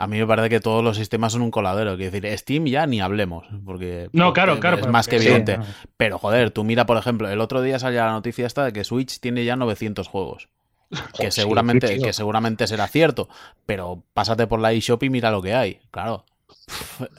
a 0.00 0.06
mí 0.06 0.18
me 0.18 0.26
parece 0.26 0.48
que 0.48 0.60
todos 0.60 0.82
los 0.82 0.96
sistemas 0.96 1.34
son 1.34 1.42
un 1.42 1.50
coladero. 1.50 1.94
Quiero 1.94 2.10
decir, 2.10 2.38
Steam 2.38 2.64
ya 2.64 2.86
ni 2.86 3.02
hablemos, 3.02 3.46
porque 3.66 4.08
No, 4.14 4.32
claro, 4.32 4.52
porque 4.52 4.60
claro, 4.62 4.76
es 4.76 4.80
pero 4.80 4.92
más 4.92 5.06
que 5.06 5.16
evidente. 5.16 5.58
no. 5.58 5.64
Pero 5.98 6.18
joder, 6.18 6.50
tú 6.52 6.64
mira, 6.64 6.86
por 6.86 6.96
ejemplo, 6.96 7.28
el 7.28 7.38
otro 7.38 7.60
día 7.60 7.78
salía 7.78 8.06
la 8.06 8.12
noticia 8.12 8.46
esta 8.46 8.64
de 8.64 8.72
que 8.72 8.82
Switch 8.82 9.20
tiene 9.20 9.44
ya 9.44 9.56
900 9.56 10.08
juegos. 10.08 10.48
Que 11.18 11.30
seguramente, 11.30 11.98
que 11.98 12.14
seguramente 12.14 12.66
será 12.66 12.88
cierto, 12.88 13.28
pero 13.66 14.02
pásate 14.14 14.46
por 14.46 14.58
la 14.58 14.72
eShop 14.72 15.02
y 15.02 15.10
mira 15.10 15.30
lo 15.30 15.42
que 15.42 15.54
hay. 15.54 15.80
Claro, 15.90 16.24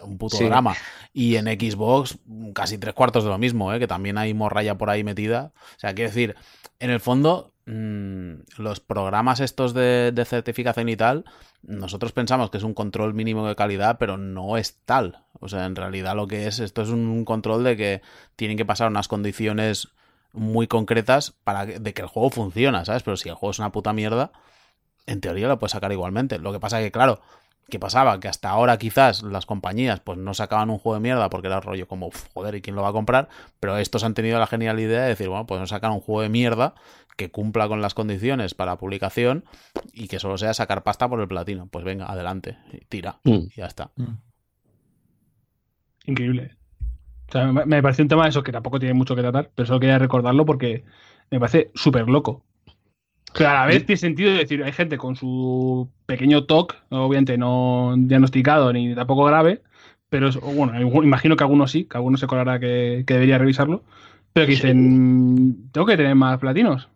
un 0.04 0.18
puto 0.18 0.44
drama. 0.44 0.76
Y 1.14 1.36
en 1.36 1.46
Xbox, 1.46 2.18
casi 2.56 2.80
tres 2.80 2.96
cuartos 2.96 3.24
de 3.24 3.30
lo 3.30 3.38
mismo, 3.38 3.72
¿eh? 3.72 3.80
que 3.80 3.88
también 3.88 4.18
hay 4.18 4.34
morralla 4.34 4.76
por 4.76 4.90
ahí 4.90 5.04
metida. 5.04 5.52
O 5.78 5.80
sea, 5.80 5.94
quiero 5.94 6.10
decir, 6.10 6.36
en 6.80 6.90
el 6.90 7.00
fondo, 7.00 7.54
mm, 7.68 8.34
los 8.58 8.80
programas 8.80 9.40
estos 9.40 9.76
de, 9.76 10.12
de, 10.12 10.26
certificación 10.26 10.90
y 10.90 10.96
tal, 10.96 11.26
nosotros 11.64 12.12
pensamos 12.12 12.50
que 12.50 12.58
es 12.58 12.64
un 12.64 12.74
control 12.74 13.14
mínimo 13.14 13.48
de 13.48 13.56
calidad, 13.56 13.98
pero 14.00 14.18
no 14.18 14.58
es 14.58 14.80
tal. 14.86 15.24
O 15.40 15.48
sea, 15.48 15.66
en 15.66 15.76
realidad 15.76 16.16
lo 16.16 16.28
que 16.28 16.48
es, 16.48 16.60
esto 16.60 16.82
es 16.82 16.90
un 16.90 17.26
control 17.26 17.64
de 17.64 17.78
que 17.78 18.02
tienen 18.36 18.58
que 18.58 18.66
pasar 18.66 18.90
unas 18.90 19.08
condiciones 19.08 19.90
muy 20.34 20.68
concretas 20.68 21.34
para 21.44 21.66
que, 21.66 21.80
de 21.80 21.94
que 21.94 22.02
el 22.02 22.08
juego 22.08 22.30
funciona, 22.30 22.86
¿sabes? 22.86 23.04
Pero 23.04 23.18
si 23.18 23.30
el 23.30 23.36
juego 23.36 23.52
es 23.52 23.60
una 23.60 23.72
puta 23.72 23.94
mierda, 23.94 24.32
en 25.06 25.22
teoría 25.22 25.48
lo 25.48 25.60
puedes 25.60 25.74
sacar 25.74 25.92
igualmente. 25.92 26.40
Lo 26.40 26.52
que 26.52 26.60
pasa 26.60 26.80
que, 26.80 26.92
claro, 26.92 27.22
¿qué 27.70 27.80
pasaba? 27.80 28.20
Que 28.20 28.28
hasta 28.28 28.50
ahora 28.50 28.78
quizás 28.78 29.24
las 29.24 29.46
compañías 29.46 30.00
pues 30.00 30.18
no 30.18 30.34
sacaban 30.34 30.70
un 30.70 30.78
juego 30.78 30.96
de 30.96 31.02
mierda 31.02 31.30
porque 31.30 31.48
era 31.48 31.60
rollo 31.60 31.88
como, 31.88 32.12
joder, 32.34 32.56
¿y 32.56 32.62
quién 32.62 32.76
lo 32.76 32.84
va 32.84 32.90
a 32.90 32.94
comprar? 32.94 33.30
Pero 33.60 33.78
estos 33.78 34.04
han 34.04 34.14
tenido 34.14 34.40
la 34.40 34.48
genial 34.48 34.80
idea 34.80 35.02
de 35.02 35.10
decir, 35.10 35.30
bueno, 35.30 35.48
pues 35.48 35.60
no 35.60 35.68
sacar 35.68 35.92
un 35.92 36.02
juego 36.02 36.22
de 36.22 36.30
mierda 36.30 36.76
que 37.18 37.32
cumpla 37.32 37.68
con 37.68 37.82
las 37.82 37.94
condiciones 37.94 38.54
para 38.54 38.78
publicación 38.78 39.46
y 39.94 40.08
que 40.08 40.20
solo 40.20 40.38
sea 40.38 40.54
sacar 40.54 40.84
pasta 40.84 41.08
por 41.08 41.22
el 41.22 41.28
platino. 41.28 41.68
Pues 41.68 41.86
venga, 41.86 42.06
adelante, 42.06 42.58
tira, 42.90 43.20
mm. 43.24 43.32
y 43.32 43.50
ya 43.56 43.66
está. 43.66 43.92
Mm. 43.96 44.18
Increíble. 46.08 46.56
O 47.30 47.32
sea, 47.32 47.52
me, 47.52 47.82
parece 47.82 48.02
un 48.02 48.10
tema 48.10 48.24
de 48.24 48.30
eso 48.30 48.44
que 48.44 48.52
tampoco 48.52 48.80
tiene 48.80 48.94
mucho 48.94 49.16
que 49.16 49.22
tratar, 49.22 49.52
pero 49.56 49.66
solo 49.66 49.80
quería 49.80 50.00
recordarlo 50.00 50.46
porque 50.46 50.84
me 51.30 51.40
parece 51.40 51.72
súper 51.76 52.10
loco. 52.10 52.44
Pero 53.34 53.50
a 53.50 53.54
la 53.54 53.66
vez 53.66 53.86
tiene 53.86 53.98
sentido 53.98 54.34
decir, 54.34 54.62
hay 54.64 54.74
gente 54.74 54.98
con 54.98 55.16
su 55.16 55.90
pequeño 56.06 56.44
TOC, 56.44 56.76
obviamente 56.90 57.38
no 57.38 57.94
diagnosticado 57.98 58.74
ni 58.74 58.94
tampoco 58.94 59.24
grave, 59.24 59.62
pero 60.10 60.30
bueno, 60.42 60.78
imagino 60.82 61.38
que 61.38 61.44
algunos 61.46 61.72
sí, 61.72 61.86
que 61.86 61.96
algunos 61.96 62.20
se 62.20 62.28
colará 62.28 62.60
que, 62.60 63.06
debería 63.08 63.38
revisarlo, 63.38 63.86
pero 64.34 64.46
que 64.46 64.52
dicen, 64.52 65.70
tengo 65.72 65.88
que 65.88 65.96
tener 65.96 66.16
más 66.16 66.38
platinos. 66.40 66.90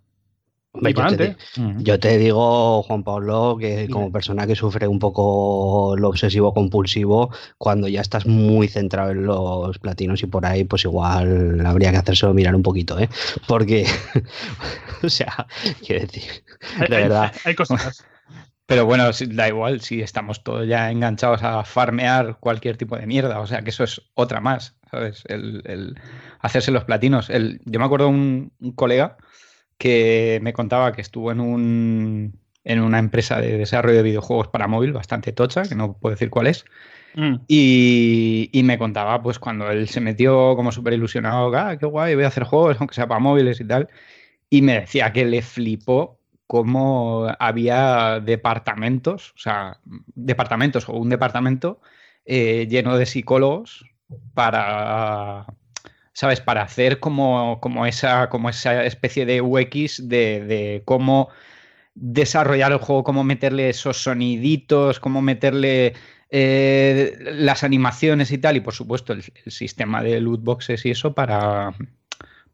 Yo 1.77 1.99
te, 1.99 2.17
digo, 2.17 2.83
Juan 2.83 3.03
Pablo, 3.03 3.57
que 3.59 3.87
como 3.89 4.11
persona 4.11 4.45
que 4.45 4.55
sufre 4.55 4.87
un 4.87 4.99
poco 4.99 5.95
lo 5.97 6.09
obsesivo 6.09 6.53
compulsivo, 6.53 7.31
cuando 7.57 7.87
ya 7.87 8.01
estás 8.01 8.25
muy 8.25 8.67
centrado 8.67 9.11
en 9.11 9.25
los 9.25 9.79
platinos 9.79 10.21
y 10.23 10.27
por 10.27 10.45
ahí, 10.45 10.63
pues 10.63 10.83
igual 10.83 11.65
habría 11.65 11.91
que 11.91 11.97
hacérselo 11.97 12.33
mirar 12.33 12.55
un 12.55 12.63
poquito, 12.63 12.99
¿eh? 12.99 13.09
Porque, 13.47 13.85
o 15.03 15.09
sea, 15.09 15.47
quiero 15.85 16.01
decir, 16.01 16.43
de 16.79 16.87
verdad. 16.87 17.33
Hay, 17.43 17.55
cosas. 17.55 18.05
Pero 18.67 18.85
bueno, 18.85 19.11
da 19.27 19.47
igual 19.47 19.81
si 19.81 20.01
estamos 20.01 20.43
todos 20.43 20.67
ya 20.67 20.89
enganchados 20.89 21.43
a 21.43 21.63
farmear 21.63 22.37
cualquier 22.39 22.77
tipo 22.77 22.97
de 22.97 23.05
mierda. 23.05 23.39
O 23.39 23.45
sea, 23.45 23.61
que 23.61 23.69
eso 23.69 23.83
es 23.83 24.01
otra 24.15 24.41
más, 24.41 24.75
¿sabes? 24.89 25.23
El, 25.27 25.99
hacerse 26.39 26.71
los 26.71 26.83
platinos. 26.83 27.29
El, 27.29 27.61
yo 27.65 27.79
me 27.79 27.85
acuerdo 27.85 28.09
un, 28.09 28.53
un 28.59 28.71
colega 28.71 29.17
que 29.77 30.39
me 30.41 30.53
contaba 30.53 30.93
que 30.93 31.01
estuvo 31.01 31.31
en, 31.31 31.39
un, 31.39 32.39
en 32.63 32.81
una 32.81 32.99
empresa 32.99 33.41
de 33.41 33.57
desarrollo 33.57 33.97
de 33.97 34.03
videojuegos 34.03 34.47
para 34.47 34.67
móvil 34.67 34.93
bastante 34.93 35.31
tocha, 35.31 35.63
que 35.63 35.75
no 35.75 35.97
puedo 35.97 36.15
decir 36.15 36.29
cuál 36.29 36.47
es. 36.47 36.65
Mm. 37.15 37.35
Y, 37.47 38.49
y, 38.51 38.63
me 38.63 38.77
contaba, 38.77 39.21
pues, 39.21 39.39
cuando 39.39 39.69
él 39.69 39.87
se 39.87 40.01
metió 40.01 40.55
como 40.55 40.71
súper 40.71 40.93
ilusionado, 40.93 41.55
ah, 41.55 41.77
qué 41.77 41.85
guay, 41.85 42.15
voy 42.15 42.25
a 42.25 42.27
hacer 42.27 42.43
juegos, 42.43 42.77
aunque 42.79 42.95
sea 42.95 43.07
para 43.07 43.19
móviles 43.19 43.59
y 43.61 43.65
tal. 43.65 43.87
Y 44.49 44.61
me 44.61 44.81
decía 44.81 45.13
que 45.13 45.25
le 45.25 45.41
flipó 45.41 46.19
cómo 46.47 47.27
había 47.39 48.19
departamentos, 48.19 49.31
o 49.35 49.39
sea, 49.39 49.79
departamentos 50.15 50.87
o 50.89 50.93
un 50.93 51.09
departamento 51.09 51.81
eh, 52.25 52.67
lleno 52.69 52.97
de 52.97 53.05
psicólogos 53.05 53.85
para, 54.33 55.45
¿sabes? 56.15 56.39
Para 56.39 56.63
hacer 56.63 56.99
como, 56.99 57.59
como, 57.59 57.85
esa, 57.85 58.29
como 58.29 58.49
esa 58.49 58.85
especie 58.85 59.25
de 59.25 59.41
UX 59.41 60.07
de, 60.07 60.81
cómo 60.85 61.29
desarrollar 61.93 62.71
el 62.71 62.77
juego, 62.77 63.03
cómo 63.03 63.23
meterle 63.25 63.69
esos 63.69 64.01
soniditos, 64.01 65.01
cómo 65.01 65.21
meterle 65.21 65.93
eh, 66.29 67.17
las 67.33 67.65
animaciones 67.65 68.31
y 68.31 68.37
tal, 68.37 68.55
y 68.55 68.61
por 68.61 68.73
supuesto 68.73 69.11
el, 69.11 69.23
sistema 69.47 70.01
de 70.01 70.21
loot 70.21 70.41
boxes 70.41 70.85
y 70.85 70.91
eso 70.91 71.13
para, 71.13 71.73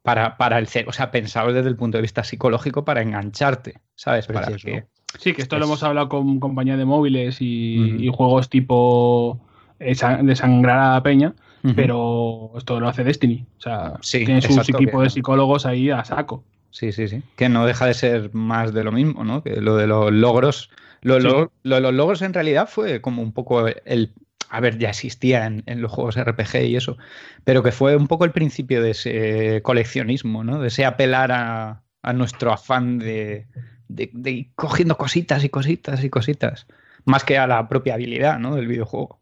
para, 0.02 0.38
para 0.38 0.58
el 0.58 0.68
o 0.88 0.92
sea, 0.92 1.12
pensado 1.12 1.54
desde 1.54 1.70
el 1.70 1.76
punto 1.76 2.00
de 2.00 2.02
vista 2.02 2.24
psicológico 2.24 2.84
para 2.84 3.04
engancharte, 3.04 3.76
¿sabes? 3.94 4.26
Para 4.26 4.48
que, 4.48 4.86
sí, 5.20 5.34
que 5.34 5.42
esto 5.42 5.60
lo 5.60 5.66
hemos 5.66 5.84
hablado 5.84 6.10
con 6.10 6.40
compañía 6.40 6.78
de 6.78 6.86
móviles 6.86 7.38
y, 7.42 8.08
y 8.08 8.10
juegos 8.12 8.50
tipo 8.50 9.40
de 9.78 9.94
sangrar 9.94 10.80
a 10.80 10.94
la 10.94 11.04
peña, 11.04 11.36
pero 11.76 12.52
esto 12.58 12.80
lo 12.80 12.88
hace 12.88 13.04
Destiny. 13.04 13.46
O 13.58 13.62
sea, 13.62 13.94
tiene 14.02 14.42
su 14.42 14.60
equipo 14.60 15.02
de 15.02 15.10
psicólogos 15.10 15.66
ahí 15.66 15.90
a 15.90 16.04
saco. 16.04 16.44
Sí, 16.72 16.92
sí, 16.92 17.08
sí. 17.08 17.22
Que 17.36 17.50
no 17.50 17.66
deja 17.66 17.86
de 17.86 17.94
ser 17.94 18.34
más 18.34 18.74
de 18.74 18.84
lo 18.84 18.92
mismo, 18.92 19.24
¿no? 19.24 19.44
Que 19.44 19.62
lo 19.62 19.76
de 19.76 19.88
los 19.88 20.12
logros. 20.12 20.70
Lo, 21.02 21.20
lo, 21.20 21.52
de 21.64 21.82
los 21.82 21.94
logros 21.94 22.22
en 22.22 22.34
realidad 22.34 22.70
fue 22.70 23.02
como 23.02 23.22
un 23.22 23.34
poco 23.34 23.68
el. 23.68 24.14
A 24.50 24.60
ver, 24.60 24.78
ya 24.78 24.90
existía 24.90 25.46
en, 25.46 25.82
los 25.82 25.92
juegos 25.92 26.22
RPG 26.22 26.64
y 26.66 26.76
eso, 26.76 26.98
pero 27.46 27.64
que 27.64 27.72
fue 27.72 27.96
un 27.96 28.08
poco 28.08 28.26
el 28.26 28.32
principio 28.32 28.82
de 28.82 28.92
ese 28.92 29.62
coleccionismo, 29.64 30.44
¿no? 30.44 30.60
De 30.60 30.68
ese 30.68 30.84
apelar 30.84 31.32
a, 31.32 31.84
nuestro 32.14 32.52
afán 32.52 33.00
de, 33.00 33.48
de, 33.88 34.32
ir 34.32 34.52
cogiendo 34.56 34.98
cositas 34.98 35.46
y 35.46 35.50
cositas 35.50 36.04
y 36.04 36.10
cositas, 36.10 36.68
más 37.06 37.24
que 37.24 37.38
a 37.38 37.48
la 37.48 37.70
propia 37.70 37.94
habilidad, 37.94 38.40
¿no? 38.40 38.56
Del 38.56 38.68
videojuego. 38.68 39.22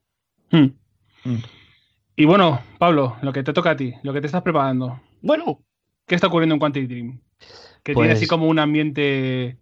Hmm. 0.50 0.70
Mm. 1.26 1.38
Y 2.20 2.26
bueno, 2.26 2.60
Pablo, 2.78 3.16
lo 3.22 3.32
que 3.32 3.44
te 3.44 3.54
toca 3.54 3.70
a 3.70 3.78
ti, 3.78 3.94
lo 4.04 4.12
que 4.12 4.20
te 4.20 4.28
estás 4.28 4.42
preparando. 4.42 5.00
Bueno. 5.22 5.64
¿Qué 6.06 6.16
está 6.16 6.28
ocurriendo 6.28 6.54
en 6.54 6.60
Quantic 6.60 6.90
Dream? 6.90 7.22
Que 7.82 7.94
tiene 7.94 8.12
así 8.12 8.24
pues 8.24 8.30
como 8.30 8.48
un 8.50 8.60
ambiente. 8.60 9.58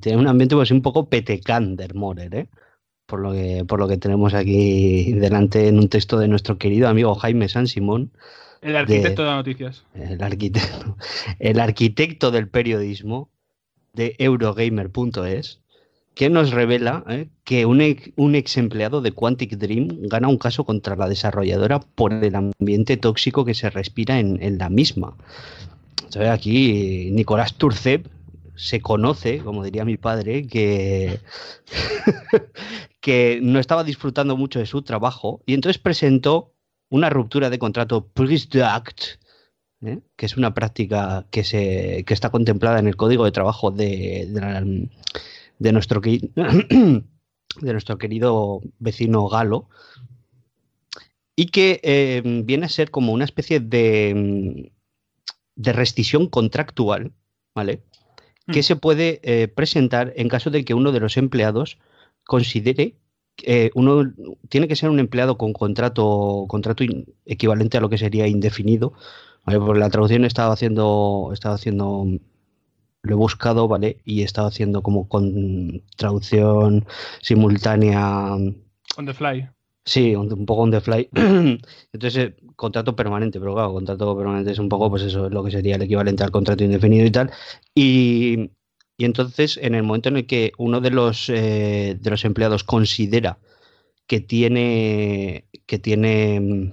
Tiene 0.00 0.18
un 0.18 0.28
ambiente 0.28 0.54
pues 0.54 0.70
un 0.70 0.80
poco 0.80 1.10
petecán 1.10 1.76
de 1.76 1.92
Morer, 1.92 2.34
¿eh? 2.34 2.48
Por 3.04 3.20
lo, 3.20 3.32
que, 3.32 3.66
por 3.68 3.80
lo 3.80 3.86
que 3.86 3.98
tenemos 3.98 4.32
aquí 4.32 5.12
delante 5.12 5.68
en 5.68 5.78
un 5.78 5.90
texto 5.90 6.18
de 6.18 6.28
nuestro 6.28 6.56
querido 6.56 6.88
amigo 6.88 7.14
Jaime 7.14 7.50
San 7.50 7.66
Simón. 7.66 8.12
El 8.62 8.74
arquitecto 8.74 9.20
de, 9.20 9.28
las 9.28 9.36
noticias. 9.36 9.84
El 9.92 10.22
arquitecto. 10.22 10.96
El 11.38 11.60
arquitecto 11.60 12.30
del 12.30 12.48
periodismo 12.48 13.30
de 13.92 14.16
Eurogamer.es 14.18 15.60
que 16.18 16.30
nos 16.30 16.50
revela 16.50 17.04
eh, 17.08 17.28
que 17.44 17.64
un 17.64 17.80
ex, 17.80 18.56
empleado 18.56 19.00
de 19.00 19.12
Quantic 19.12 19.52
Dream 19.56 20.08
gana 20.08 20.26
un 20.26 20.36
caso 20.36 20.64
contra 20.64 20.96
la 20.96 21.08
desarrolladora 21.08 21.78
por 21.78 22.12
el 22.12 22.34
ambiente 22.34 22.96
tóxico 22.96 23.44
que 23.44 23.54
se 23.54 23.70
respira 23.70 24.18
en, 24.18 24.58
la 24.58 24.68
misma. 24.68 25.16
aquí 26.28 27.10
Nicolás 27.12 27.54
Turcep 27.54 28.08
se 28.56 28.80
conoce, 28.80 29.38
como 29.38 29.62
diría 29.62 29.84
mi 29.84 29.96
padre, 29.96 30.48
que, 30.48 31.20
que 33.00 33.38
no 33.40 33.60
estaba 33.60 33.84
disfrutando 33.84 34.36
mucho 34.36 34.58
de 34.58 34.66
su 34.66 34.82
trabajo 34.82 35.40
y 35.46 35.54
entonces 35.54 35.78
presentó 35.80 36.52
una 36.90 37.10
ruptura 37.10 37.48
de 37.48 37.60
contrato 37.60 38.10
Act, 38.64 39.02
¿eh? 39.82 40.00
que 40.16 40.26
es 40.26 40.36
una 40.36 40.52
práctica 40.52 41.28
que, 41.30 41.44
se, 41.44 42.02
que 42.04 42.14
está 42.14 42.30
contemplada 42.30 42.80
en 42.80 42.88
el 42.88 42.96
código 42.96 43.24
de 43.24 43.30
trabajo 43.30 43.70
de, 43.70 44.26
de 44.28 44.40
la 44.40 44.60
de 45.58 45.72
nuestro, 45.72 46.00
de 46.00 47.02
nuestro 47.60 47.98
querido 47.98 48.60
vecino 48.78 49.28
Galo, 49.28 49.68
y 51.36 51.46
que 51.46 51.80
eh, 51.84 52.22
viene 52.44 52.66
a 52.66 52.68
ser 52.68 52.90
como 52.90 53.12
una 53.12 53.24
especie 53.24 53.60
de, 53.60 54.72
de 55.54 55.72
rescisión 55.72 56.28
contractual, 56.28 57.12
¿vale? 57.54 57.82
Que 58.46 58.60
mm. 58.60 58.64
se 58.64 58.76
puede 58.76 59.20
eh, 59.22 59.48
presentar 59.48 60.12
en 60.16 60.28
caso 60.28 60.50
de 60.50 60.64
que 60.64 60.74
uno 60.74 60.90
de 60.90 61.00
los 61.00 61.16
empleados 61.16 61.78
considere 62.24 62.96
que 63.36 63.70
uno 63.74 64.12
tiene 64.48 64.66
que 64.66 64.74
ser 64.74 64.90
un 64.90 64.98
empleado 64.98 65.38
con 65.38 65.52
contrato, 65.52 66.46
contrato 66.48 66.82
equivalente 67.24 67.76
a 67.76 67.80
lo 67.80 67.88
que 67.88 67.98
sería 67.98 68.26
indefinido. 68.26 68.94
¿vale? 69.44 69.60
Porque 69.60 69.78
la 69.78 69.90
traducción 69.90 70.24
he 70.24 70.26
estado 70.26 70.50
haciendo, 70.50 71.28
he 71.30 71.34
estado 71.34 71.54
haciendo 71.54 72.04
lo 73.02 73.12
he 73.12 73.16
buscado, 73.16 73.68
¿vale? 73.68 74.00
Y 74.04 74.22
he 74.22 74.24
estado 74.24 74.48
haciendo 74.48 74.82
como 74.82 75.08
con 75.08 75.82
traducción 75.96 76.86
simultánea. 77.20 78.32
On 78.32 79.06
the 79.06 79.14
fly. 79.14 79.48
Sí, 79.84 80.14
un, 80.14 80.44
poco 80.44 80.62
on 80.62 80.70
the 80.70 80.80
fly. 80.80 81.08
Entonces, 81.92 82.16
eh, 82.16 82.36
contrato 82.56 82.94
permanente, 82.94 83.40
pero 83.40 83.54
claro, 83.54 83.72
contrato 83.72 84.16
permanente 84.16 84.52
es 84.52 84.58
un 84.58 84.68
poco, 84.68 84.90
pues 84.90 85.02
eso, 85.02 85.26
es 85.26 85.32
lo 85.32 85.42
que 85.42 85.50
sería 85.50 85.76
el 85.76 85.82
equivalente 85.82 86.24
al 86.24 86.30
contrato 86.30 86.62
indefinido 86.62 87.06
y 87.06 87.10
tal. 87.10 87.30
Y, 87.74 88.50
entonces, 88.98 89.58
en 89.62 89.74
el 89.74 89.84
momento 89.84 90.10
en 90.10 90.18
el 90.18 90.26
que 90.26 90.52
uno 90.58 90.80
de 90.80 90.90
los, 90.90 91.30
eh, 91.30 91.96
de 91.98 92.10
los 92.10 92.24
empleados 92.24 92.64
considera 92.64 93.38
que 94.06 94.20
tiene, 94.20 95.46
que 95.66 95.78
tiene 95.78 96.72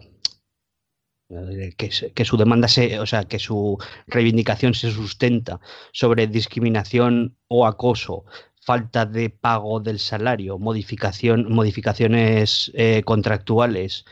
eh, 1.29 1.73
que, 1.75 2.25
su 2.25 2.37
demanda 2.37 2.67
se, 2.67 2.99
o 2.99 3.07
sea, 3.07 3.23
que 3.23 3.39
su 3.39 3.79
reivindicación 4.07 4.75
se 4.75 4.91
sustenta 4.91 5.59
sobre 5.91 6.27
discriminación 6.27 7.35
o 7.47 7.65
acoso 7.65 8.25
falta 8.61 9.05
de 9.05 9.29
pago 9.29 9.79
del 9.79 9.99
salario, 9.99 10.59
modificaciones 10.59 12.71
eh, 12.73 13.01
contractuales 13.03 14.05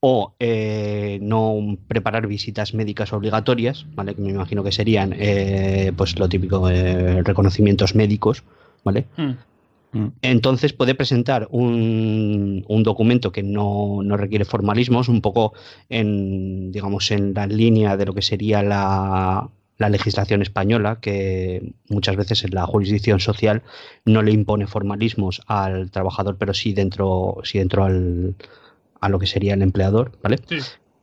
o 0.00 0.34
eh, 0.40 1.18
no 1.22 1.78
preparar 1.88 2.26
visitas 2.26 2.74
médicas 2.74 3.12
obligatorias, 3.12 3.86
¿vale? 3.94 4.14
Que 4.14 4.22
me 4.22 4.30
imagino 4.30 4.64
que 4.64 4.72
serían 4.72 5.14
pues 5.96 6.18
lo 6.18 6.28
típico, 6.28 6.68
reconocimientos 6.68 7.94
médicos, 7.94 8.42
¿vale? 8.84 9.06
Hmm. 9.16 9.30
Mm. 9.30 9.38
Entonces 10.22 10.72
puede 10.72 10.94
presentar 10.94 11.48
un, 11.50 12.64
documento 12.82 13.30
que 13.30 13.42
no, 13.42 14.00
requiere 14.16 14.44
formalismos, 14.44 15.08
un 15.08 15.20
poco 15.20 15.52
en, 15.90 16.72
digamos, 16.72 17.10
en 17.10 17.34
la 17.34 17.46
línea 17.46 17.96
de 17.96 18.06
lo 18.06 18.14
que 18.14 18.22
sería 18.22 18.62
la, 18.62 19.50
legislación 19.78 20.42
española, 20.42 21.00
que 21.00 21.74
muchas 21.88 22.14
veces 22.14 22.44
en 22.44 22.54
la 22.54 22.64
jurisdicción 22.66 23.18
social 23.18 23.64
no 24.04 24.22
le 24.22 24.30
impone 24.30 24.68
formalismos 24.68 25.42
al 25.48 25.90
trabajador, 25.90 26.36
pero 26.38 26.54
sí 26.54 26.72
dentro, 26.72 27.38
sí 27.42 27.58
dentro 27.58 27.84
al, 27.84 28.36
a 29.00 29.08
lo 29.08 29.18
que 29.18 29.26
sería 29.26 29.54
el 29.54 29.62
empleador, 29.62 30.12
¿vale? 30.22 30.38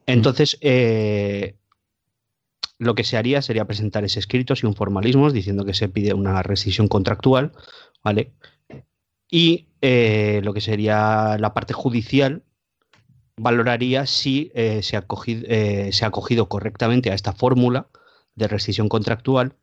Entonces, 0.06 0.58
eh, 0.62 1.56
lo 2.80 2.96
que 2.96 3.04
se 3.04 3.18
haría 3.18 3.42
sería 3.42 3.66
presentar 3.66 4.06
ese 4.06 4.20
escrito 4.20 4.56
sin 4.56 4.74
formalismos, 4.74 5.34
diciendo 5.34 5.66
que 5.66 5.74
se 5.74 5.90
pide 5.90 6.14
una 6.14 6.42
rescisión 6.42 6.88
contractual, 6.88 7.52
¿vale? 8.02 8.32
Y 9.30 9.68
eh, 9.82 10.42
lo 10.44 10.54
que 10.54 10.62
sería 10.62 11.38
la 11.40 11.54
parte 11.54 11.74
judicial 11.74 12.44
valoraría 13.38 14.06
si 14.06 14.52
eh, 14.54 14.82
se, 14.84 14.98
ha 14.98 15.00
acogido, 15.00 15.44
eh, 15.48 15.92
se, 15.94 16.04
ha 16.04 16.10
acogido, 16.10 16.50
correctamente 16.50 17.12
a 17.12 17.14
esta 17.14 17.34
fórmula 17.34 17.88
de 18.36 18.48
rescisión 18.48 18.90
contractual. 18.90 19.56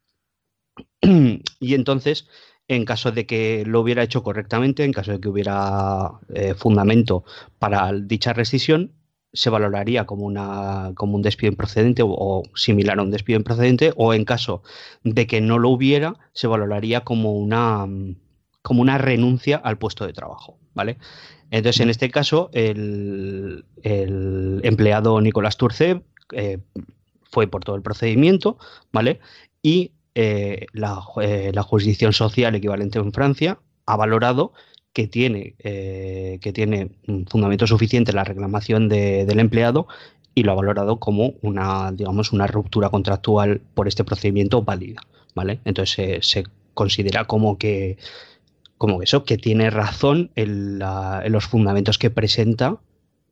Y 1.61 1.75
entonces 1.75 2.29
en 2.69 2.85
caso 2.85 3.13
de 3.13 3.27
que 3.27 3.65
lo 3.65 3.81
hubiera 3.81 4.03
hecho 4.03 4.23
correctamente, 4.25 4.85
en 4.85 4.93
caso 4.93 5.13
de 5.13 5.21
que 5.21 5.29
hubiera 5.29 6.19
fundamento 6.57 7.25
para 7.61 7.93
dicha 7.93 8.33
rescisión, 8.33 8.93
se 9.33 9.51
valoraría 9.51 10.05
como, 10.05 10.27
una, 10.27 10.91
como 10.97 11.15
un 11.15 11.23
despido 11.23 11.53
improcedente 11.53 12.03
o, 12.03 12.09
o, 12.09 12.43
similar 12.57 12.99
a 12.99 13.03
un 13.03 13.13
despido 13.13 13.37
improcedente, 13.37 13.93
o 13.97 14.15
en 14.15 14.25
caso 14.25 14.63
de 15.05 15.29
que 15.29 15.41
no 15.41 15.61
lo 15.61 15.69
hubiera, 15.69 16.17
se 16.33 16.49
valoraría 16.49 17.05
como 17.05 17.35
una, 17.35 17.87
como 18.67 18.83
una 18.83 18.99
renuncia 18.99 19.59
al 19.59 19.79
puesto 19.79 20.05
de 20.09 20.13
trabajo, 20.13 20.59
¿vale? 20.75 20.99
Entonces, 21.53 21.81
en 21.83 21.89
este 21.89 22.11
caso, 22.11 22.51
el, 22.53 23.65
empleado 23.85 25.21
Nicolás 25.21 25.57
Turce 25.57 26.03
eh, 26.33 26.59
fue 27.31 27.47
por 27.47 27.63
todo 27.63 27.77
el 27.77 27.83
procedimiento, 27.83 28.59
¿vale? 28.93 29.21
Y 29.63 29.93
eh, 30.17 30.67
eh, 30.75 31.53
la, 31.55 31.63
jurisdicción 31.63 32.13
social 32.13 32.57
equivalente 32.57 32.99
en 32.99 33.13
Francia 33.13 33.61
ha 33.87 33.97
valorado 33.97 34.53
que 34.93 35.07
tiene, 35.07 35.55
que 35.61 36.53
tiene 36.53 36.91
fundamento 37.29 37.69
suficiente 37.69 38.13
la 38.13 38.25
reclamación 38.25 38.89
del 38.89 39.39
empleado 39.39 39.87
y 40.35 40.43
lo 40.43 40.51
ha 40.51 40.57
valorado 40.57 40.99
como 40.99 41.35
una, 41.43 41.93
digamos, 41.93 42.33
una 42.33 42.49
ruptura 42.49 42.89
contractual 42.89 43.61
por 43.75 43.87
este 43.87 44.03
procedimiento 44.03 44.63
válida, 44.63 45.03
¿vale? 45.37 45.61
Entonces 45.65 46.27
se 46.27 46.45
considera 46.75 47.27
como 47.27 47.59
que 47.59 47.99
como 48.79 49.03
eso, 49.03 49.25
que 49.25 49.39
tiene 49.39 49.71
razón 49.71 50.31
en, 50.35 50.79
los 50.79 51.47
fundamentos 51.47 51.99
que 51.99 52.11
presenta 52.11 52.77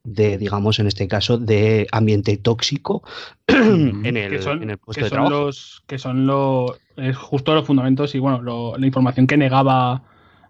de, 0.05 0.37
digamos, 0.37 0.79
en 0.79 0.87
este 0.87 1.09
caso, 1.09 1.39
de 1.39 1.87
ambiente 1.93 2.37
tóxico 2.37 3.03
en, 3.47 4.17
el, 4.17 4.79
puesto 4.79 5.05
de 5.05 5.11
trabajo. 5.11 5.51
que 5.87 5.99
son 5.99 6.27
los, 6.27 6.79
justo 7.17 7.55
los 7.55 7.67
fundamentos 7.67 8.15
y, 8.15 8.19
bueno, 8.19 8.77
la 8.77 8.87
información 8.87 9.27
que 9.27 9.37
negaba 9.37 10.03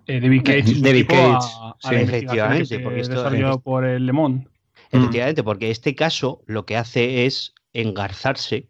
eh, 0.07 0.21
David 0.21 0.43
Cage, 0.45 0.81
David 0.81 1.07
Cage 1.09 1.47
sí, 1.79 1.95
efectivamente, 1.95 2.79
porque 2.81 3.01
esto 3.01 3.61
por 3.61 3.85
el 3.85 4.07
Le 4.07 4.13
Monde. 4.13 4.47
Efectivamente, 4.91 5.43
porque 5.43 5.71
este 5.71 5.95
caso 5.95 6.43
lo 6.47 6.67
que 6.67 6.77
hace 6.77 7.27
es 7.27 7.55
engarzarse 7.73 8.69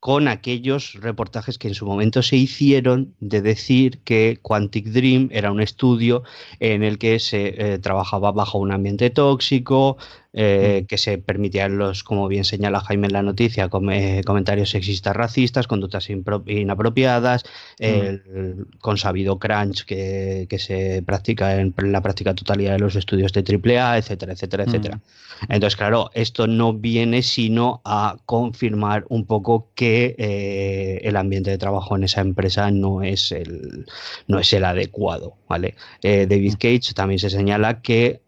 con 0.00 0.28
aquellos 0.28 0.94
reportajes 0.94 1.58
que 1.58 1.68
en 1.68 1.74
su 1.74 1.84
momento 1.84 2.22
se 2.22 2.36
hicieron 2.36 3.14
de 3.20 3.42
decir 3.42 4.00
que 4.04 4.38
Quantic 4.42 4.86
Dream 4.86 5.28
era 5.32 5.50
un 5.50 5.60
estudio 5.60 6.22
en 6.60 6.84
el 6.84 6.98
que 6.98 7.18
se 7.18 7.74
eh, 7.74 7.78
trabajaba 7.78 8.30
bajo 8.30 8.58
un 8.58 8.70
ambiente 8.72 9.10
tóxico, 9.10 9.96
eh, 10.32 10.84
que 10.88 10.98
se 10.98 11.18
permitían 11.18 11.78
los, 11.78 12.04
como 12.04 12.28
bien 12.28 12.44
señala 12.44 12.80
Jaime 12.80 13.06
en 13.06 13.12
la 13.12 13.22
noticia, 13.22 13.68
comentarios 13.68 14.70
sexistas, 14.70 15.16
racistas, 15.16 15.66
conductas 15.66 16.08
inapropiadas, 16.10 17.44
el 17.78 18.66
consabido 18.78 19.38
crunch 19.38 19.84
que, 19.84 20.46
se 20.58 21.02
practica 21.02 21.56
en 21.60 21.74
la 21.92 22.02
práctica 22.02 22.34
totalidad 22.34 22.72
de 22.72 22.80
los 22.80 22.96
estudios 22.96 23.32
de 23.32 23.40
AAA, 23.40 23.98
etcétera, 23.98 24.32
etcétera, 24.32 24.64
etcétera. 24.64 25.00
Entonces, 25.48 25.76
claro, 25.76 26.10
esto 26.14 26.46
no 26.46 26.74
viene 26.74 27.22
sino 27.22 27.80
a 27.84 28.16
confirmar 28.26 29.04
un 29.08 29.24
poco 29.24 29.70
que 29.74 30.14
eh, 30.18 31.00
el 31.04 31.16
ambiente 31.16 31.50
de 31.50 31.58
trabajo 31.58 31.96
en 31.96 32.04
esa 32.04 32.20
empresa 32.20 32.70
no 32.70 33.02
es 33.02 33.32
el, 33.32 33.86
no 34.26 34.38
es 34.38 34.52
el 34.52 34.64
adecuado, 34.64 35.36
¿vale? 35.48 35.74
Eh, 36.02 36.26
David 36.28 36.54
Cage 36.58 36.94
también 36.94 37.18
se 37.18 37.30
señala 37.30 37.80
que 37.80 38.20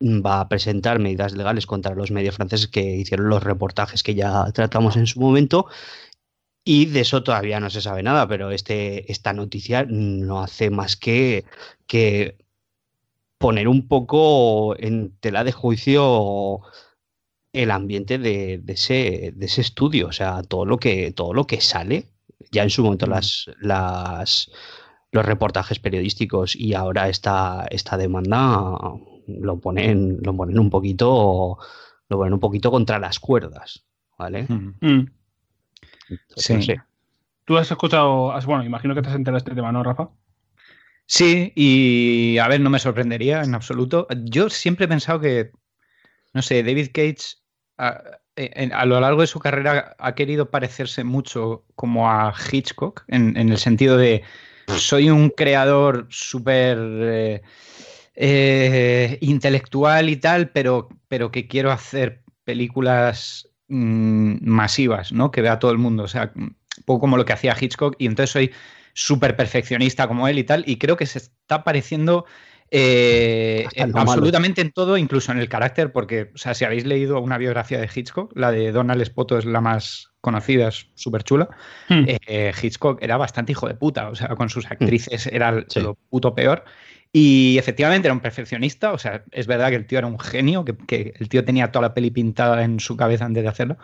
va 0.00 0.40
a 0.40 0.48
presentar 0.48 0.98
medidas 0.98 1.34
legales 1.34 1.66
contra 1.66 1.94
los 1.94 2.10
medios 2.10 2.36
franceses 2.36 2.68
que 2.68 2.82
hicieron 2.96 3.28
los 3.28 3.42
reportajes 3.42 4.02
que 4.02 4.14
ya 4.14 4.50
tratamos 4.52 4.96
en 4.96 5.06
su 5.06 5.20
momento. 5.20 5.66
Y 6.64 6.86
de 6.86 7.00
eso 7.00 7.22
todavía 7.22 7.60
no 7.60 7.70
se 7.70 7.82
sabe 7.82 8.02
nada, 8.02 8.26
pero 8.26 8.50
este, 8.50 9.10
esta 9.12 9.32
noticia 9.34 9.84
no 9.88 10.42
hace 10.42 10.70
más 10.70 10.96
que, 10.96 11.44
que 11.86 12.38
poner 13.38 13.68
un 13.68 13.86
poco 13.88 14.76
en 14.78 15.16
tela 15.18 15.44
de 15.44 15.52
juicio 15.52 16.62
el 17.52 17.70
ambiente 17.70 18.18
de, 18.18 18.62
ese, 18.66 19.32
de 19.34 19.46
ese 19.46 19.60
estudio. 19.60 20.08
O 20.08 20.12
sea, 20.12 20.42
todo 20.42 20.64
lo 20.64 20.78
que, 20.78 21.12
todo 21.12 21.34
lo 21.34 21.46
que 21.46 21.60
sale, 21.60 22.08
ya 22.50 22.62
en 22.62 22.70
su 22.70 22.82
momento 22.82 23.06
las, 23.06 23.50
las, 23.60 24.50
los 25.12 25.24
reportajes 25.24 25.78
periodísticos 25.78 26.56
y 26.56 26.74
ahora 26.74 27.08
esta, 27.08 27.66
esta 27.70 27.96
demanda 27.96 28.78
lo 29.26 29.58
ponen, 29.58 30.18
lo 30.22 30.36
ponen 30.36 30.58
un 30.58 30.70
poquito, 30.70 31.58
lo 32.08 32.16
ponen 32.16 32.34
un 32.34 32.40
poquito 32.40 32.70
contra 32.70 32.98
las 32.98 33.18
cuerdas, 33.18 33.84
¿vale? 34.18 34.46
Mm. 34.48 35.06
sí. 36.36 36.74
Tú 37.44 37.58
has 37.58 37.70
escuchado, 37.70 38.32
bueno, 38.46 38.64
imagino 38.64 38.94
que 38.94 39.02
te 39.02 39.08
has 39.08 39.14
enterado 39.14 39.36
de 39.36 39.38
este 39.38 39.54
tema, 39.54 39.70
¿no, 39.70 39.82
Rafa? 39.82 40.08
Sí, 41.06 41.52
y 41.54 42.38
a 42.38 42.48
ver, 42.48 42.60
no 42.60 42.70
me 42.70 42.78
sorprendería 42.78 43.42
en 43.42 43.54
absoluto. 43.54 44.06
Yo 44.24 44.48
siempre 44.48 44.86
he 44.86 44.88
pensado 44.88 45.20
que, 45.20 45.50
no 46.32 46.40
sé, 46.40 46.62
David 46.62 46.88
Cage 46.94 47.36
a, 47.76 48.02
a 48.72 48.86
lo 48.86 49.00
largo 49.00 49.20
de 49.20 49.26
su 49.26 49.38
carrera 49.38 49.94
ha 49.98 50.14
querido 50.14 50.50
parecerse 50.50 51.04
mucho 51.04 51.64
como 51.74 52.10
a 52.10 52.34
Hitchcock, 52.50 53.04
en, 53.08 53.36
el 53.36 53.58
sentido 53.58 53.96
de 53.96 54.22
soy 54.76 55.10
un 55.10 55.30
creador 55.30 56.06
súper 56.08 56.78
eh, 56.80 57.42
eh, 58.14 59.18
intelectual 59.20 60.08
y 60.08 60.16
tal, 60.16 60.50
pero, 60.50 60.88
pero 61.08 61.30
que 61.30 61.48
quiero 61.48 61.72
hacer 61.72 62.22
películas 62.44 63.48
mm, 63.68 64.36
masivas, 64.48 65.12
¿no? 65.12 65.30
Que 65.30 65.42
vea 65.42 65.58
todo 65.58 65.70
el 65.70 65.78
mundo. 65.78 66.04
O 66.04 66.08
sea, 66.08 66.32
un 66.36 66.56
poco 66.84 67.00
como 67.00 67.16
lo 67.16 67.24
que 67.24 67.32
hacía 67.32 67.56
Hitchcock, 67.58 67.96
y 67.98 68.06
entonces 68.06 68.30
soy 68.30 68.52
súper 68.92 69.36
perfeccionista 69.36 70.06
como 70.06 70.28
él 70.28 70.38
y 70.38 70.44
tal, 70.44 70.64
y 70.66 70.78
creo 70.78 70.96
que 70.96 71.06
se 71.06 71.18
está 71.18 71.64
pareciendo 71.64 72.24
eh, 72.70 73.66
absolutamente 73.94 74.60
en 74.60 74.72
todo, 74.72 74.96
incluso 74.96 75.30
en 75.32 75.38
el 75.38 75.48
carácter, 75.48 75.92
porque, 75.92 76.30
o 76.34 76.38
sea, 76.38 76.54
si 76.54 76.64
habéis 76.64 76.84
leído 76.84 77.20
una 77.20 77.38
biografía 77.38 77.78
de 77.78 77.88
Hitchcock, 77.92 78.32
la 78.36 78.50
de 78.50 78.72
Donald 78.72 79.04
Spoto 79.04 79.38
es 79.38 79.44
la 79.44 79.60
más 79.60 80.10
conocida, 80.20 80.68
es 80.68 80.88
súper 80.94 81.22
chula. 81.22 81.48
Hmm. 81.88 82.04
Eh, 82.06 82.52
Hitchcock 82.60 83.00
era 83.02 83.16
bastante 83.16 83.52
hijo 83.52 83.68
de 83.68 83.74
puta, 83.74 84.08
o 84.08 84.14
sea, 84.14 84.28
con 84.28 84.48
sus 84.48 84.66
actrices 84.66 85.26
era 85.28 85.64
lo 85.76 85.94
puto 86.10 86.34
peor. 86.34 86.64
Y 87.16 87.58
efectivamente 87.58 88.08
era 88.08 88.12
un 88.12 88.18
perfeccionista, 88.18 88.92
o 88.92 88.98
sea, 88.98 89.22
es 89.30 89.46
verdad 89.46 89.68
que 89.70 89.76
el 89.76 89.86
tío 89.86 89.98
era 89.98 90.08
un 90.08 90.18
genio, 90.18 90.64
que, 90.64 91.14
el 91.16 91.28
tío 91.28 91.44
tenía 91.44 91.70
toda 91.70 91.86
la 91.86 91.94
peli 91.94 92.10
pintada 92.10 92.64
en 92.64 92.80
su 92.80 92.96
cabeza 92.96 93.24
antes 93.24 93.44
de 93.44 93.48
hacerlo, 93.48 93.78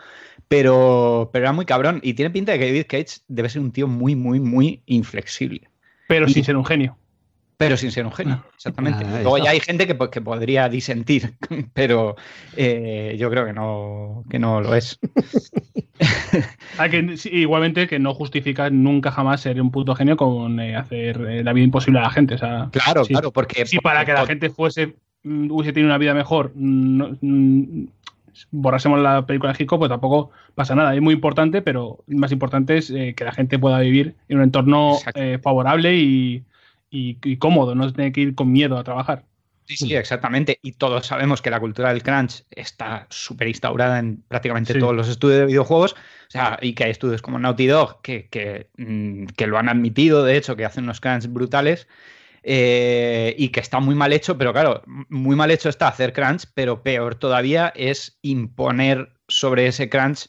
pero, 0.49 1.31
pero 1.33 1.45
era 1.45 1.53
muy 1.53 1.65
cabrón 1.65 2.01
y 2.03 2.15
tiene 2.15 2.33
pinta 2.33 2.51
de 2.51 2.59
que 2.59 2.67
David 2.67 2.87
Cage 2.89 3.21
debe 3.29 3.49
ser 3.49 3.63
un 3.63 3.71
tío 3.71 3.87
muy, 3.87 4.17
muy, 4.17 4.41
muy 4.41 4.83
inflexible. 4.87 5.71
Pero 6.09 6.29
sin 6.29 6.43
ser 6.43 6.57
un 6.57 6.65
genio 6.65 6.97
pero 7.61 7.77
sin 7.77 7.93
ser 7.93 8.07
un 8.07 8.13
genio, 8.13 8.43
ah. 8.43 8.51
exactamente. 8.57 9.05
Ah, 9.05 9.21
Luego 9.21 9.37
ya 9.37 9.51
hay 9.51 9.61
gente 9.61 9.87
que, 9.87 9.95
que 10.11 10.23
podría 10.23 10.67
disentir, 10.71 11.35
pero 11.75 12.17
eh, 12.57 13.17
yo 13.19 13.29
creo 13.29 13.45
que 13.45 13.53
no, 13.53 14.25
que 14.31 14.39
no 14.39 14.63
lo 14.63 14.75
es. 14.75 14.99
Ah, 16.81 16.89
que, 16.89 17.15
igualmente 17.31 17.87
que 17.87 17.99
no 17.99 18.15
justifica 18.15 18.71
nunca 18.71 19.11
jamás 19.11 19.43
ser 19.43 19.61
un 19.61 19.71
puto 19.71 19.95
genio 19.95 20.17
con 20.17 20.59
eh, 20.61 20.77
hacer 20.77 21.21
eh, 21.29 21.45
la 21.45 21.53
vida 21.53 21.65
imposible 21.65 21.99
a 21.99 22.05
la 22.05 22.11
gente. 22.11 22.37
O 22.37 22.39
sea, 22.39 22.71
claro, 22.73 23.05
claro, 23.05 23.31
porque... 23.31 23.67
Si 23.67 23.79
para 23.79 24.05
que 24.05 24.13
la 24.13 24.25
gente 24.25 24.49
fuese 24.49 24.95
mm, 25.23 25.51
hubiese 25.51 25.73
tenido 25.73 25.89
una 25.89 25.99
vida 25.99 26.15
mejor, 26.15 26.53
mm, 26.55 27.03
mm, 27.21 27.89
borrásemos 28.51 28.99
la 29.01 29.27
película 29.27 29.53
de 29.53 29.63
Hitchcock, 29.63 29.79
pues 29.79 29.91
tampoco 29.91 30.31
pasa 30.55 30.75
nada. 30.75 30.95
Es 30.95 31.03
muy 31.03 31.13
importante, 31.13 31.61
pero 31.61 31.99
más 32.07 32.33
importante 32.33 32.79
es 32.79 32.91
que 32.91 33.25
la 33.25 33.33
gente 33.33 33.59
pueda 33.59 33.79
vivir 33.81 34.15
en 34.29 34.39
un 34.39 34.45
entorno 34.45 34.97
favorable 35.43 35.97
y 35.97 36.45
y, 36.91 37.37
cómodo, 37.37 37.75
no 37.75 37.93
tener 37.93 38.13
que 38.13 38.21
ir 38.21 38.35
con 38.35 38.51
miedo 38.53 38.77
a 38.77 38.85
trabajar. 38.85 39.25
Sí, 39.67 39.77
sí, 39.77 39.95
exactamente. 39.95 40.59
Y 40.63 40.73
todos 40.73 41.07
sabemos 41.07 41.41
que 41.41 41.51
la 41.51 41.61
cultura 41.61 41.91
del 41.91 42.03
crunch 42.03 42.45
está 42.51 43.07
súper 43.09 43.47
instaurada 43.49 44.01
en 44.01 44.23
prácticamente 44.27 44.75
todos 44.75 44.95
los 44.95 45.09
estudios 45.09 45.41
de 45.41 45.47
videojuegos. 45.47 45.93
O 45.93 46.31
sea, 46.31 46.59
y 46.61 46.75
que 46.75 46.85
hay 46.85 46.91
estudios 46.91 47.23
como 47.23 47.39
Naughty 47.39 47.67
Dog 47.69 48.03
que, 48.03 48.29
que, 48.29 48.71
mm, 48.77 49.27
que 49.37 49.47
lo 49.47 49.59
han 49.59 49.69
admitido, 49.69 50.25
de 50.25 50.37
hecho, 50.37 50.57
que 50.57 50.65
hacen 50.65 50.85
unos 50.85 51.01
crunch 51.01 51.29
brutales. 51.29 51.87
Eh, 52.43 53.35
y 53.39 53.51
que 53.51 53.61
está 53.61 53.81
muy 53.81 53.95
mal 53.95 54.13
hecho, 54.15 54.39
pero 54.39 54.53
claro, 54.53 54.83
muy 54.87 55.37
mal 55.37 55.51
hecho 55.51 55.69
está 55.69 55.89
hacer 55.89 56.13
crunch, 56.15 56.47
pero 56.55 56.83
peor 56.83 57.15
todavía 57.15 57.71
es 57.77 58.19
imponer 58.23 59.13
sobre 59.29 59.67
ese 59.67 59.91
crunch 59.91 60.29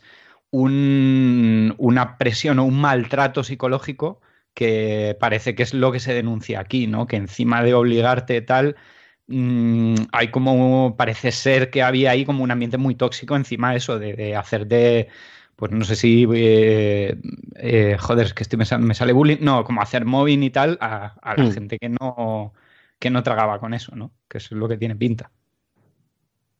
una 0.52 2.18
presión 2.18 2.60
o 2.60 2.66
un 2.66 2.80
maltrato 2.82 3.44
psicológico 3.44 4.22
que 4.54 5.16
parece 5.20 5.56
que 5.56 5.64
es 5.64 5.74
lo 5.74 5.92
que 5.94 6.00
se 6.02 6.14
denuncia 6.14 6.60
aquí, 6.60 6.88
¿no? 6.88 7.08
Que 7.08 7.16
encima 7.16 7.64
de 7.64 7.74
obligarte 7.74 8.42
tal, 8.42 8.76
mm, 9.32 9.96
hay 10.12 10.30
como, 10.30 10.96
parece 10.98 11.32
ser 11.32 11.70
que 11.70 11.82
había 11.82 12.12
ahí 12.12 12.26
como 12.26 12.44
un 12.44 12.52
ambiente 12.52 12.78
muy 12.78 12.96
tóxico 12.96 13.36
encima 13.36 13.72
de 13.72 13.78
eso, 13.78 14.00
de, 14.00 14.14
de 14.14 14.36
hacerte 14.36 15.10
pues 15.62 15.72
no 15.72 15.86
sé 15.86 15.96
si, 15.96 16.26
eh, 16.34 17.16
eh, 17.58 17.96
joder, 18.00 18.26
es 18.26 18.34
que 18.34 18.42
estoy, 18.42 18.58
me, 18.58 18.96
sale, 18.96 19.14
bullying, 19.14 19.38
no, 19.42 19.64
como 19.64 19.84
hacer 19.84 20.06
mobbing 20.06 20.42
y 20.42 20.50
tal 20.50 20.80
a, 20.82 21.14
la 21.38 21.44
hmm. 21.44 21.52
gente 21.52 21.78
que 21.78 21.88
no, 21.88 22.52
que 22.98 23.12
no 23.12 23.22
tragaba 23.22 23.60
con 23.60 23.76
eso, 23.76 23.96
¿no? 23.96 24.12
Que 24.28 24.40
es 24.40 24.52
lo 24.52 24.68
que 24.68 24.78
tiene 24.78 24.96
pinta. 24.96 25.30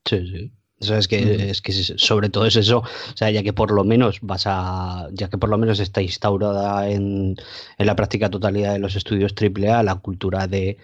Sí, 0.06 0.28
sí. 0.28 0.52
O 0.88 0.94
es 0.94 1.08
que, 1.08 1.20
hmm. 1.20 1.50
es 1.50 1.64
que 1.64 1.72
sobre 1.72 2.30
todo 2.30 2.46
es 2.46 2.56
eso, 2.58 2.82
o 2.82 3.18
sea, 3.18 3.32
ya 3.32 3.42
que 3.42 3.54
por 3.54 3.72
lo 3.72 3.84
menos 3.84 4.20
vas 4.22 4.44
a, 4.46 5.08
ya 5.14 5.32
que 5.32 5.40
por 5.40 5.50
lo 5.50 5.58
menos 5.58 5.80
está 5.80 6.04
instaurada 6.04 6.88
en, 6.88 7.38
en 7.80 7.86
la 7.88 7.96
práctica 7.96 8.30
totalidad 8.30 8.74
de 8.74 8.80
los 8.80 8.96
estudios 8.96 9.34
AAA 9.34 9.82
la 9.82 9.96
cultura 9.96 10.46
de 10.46 10.78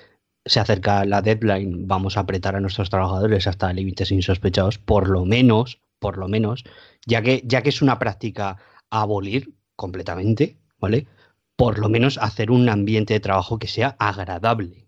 se 0.47 0.59
acerca 0.59 1.05
la 1.05 1.21
deadline, 1.21 1.87
vamos 1.87 2.17
a 2.17 2.21
apretar 2.21 2.55
a 2.55 2.59
nuestros 2.59 2.89
trabajadores 2.89 3.47
hasta 3.47 3.71
límites 3.73 4.11
insospechados, 4.11 4.77
por 4.77 5.09
lo 5.09 5.25
menos, 5.25 5.79
por 5.99 6.17
lo 6.17 6.27
menos, 6.27 6.63
ya 7.05 7.21
que, 7.21 7.41
ya 7.45 7.61
que 7.61 7.69
es 7.69 7.81
una 7.81 7.99
práctica 7.99 8.57
a 8.89 9.01
abolir 9.01 9.53
completamente, 9.75 10.57
¿vale? 10.79 11.07
Por 11.55 11.79
lo 11.79 11.89
menos 11.89 12.17
hacer 12.17 12.51
un 12.51 12.69
ambiente 12.69 13.13
de 13.13 13.19
trabajo 13.19 13.59
que 13.59 13.67
sea 13.67 13.95
agradable. 13.99 14.87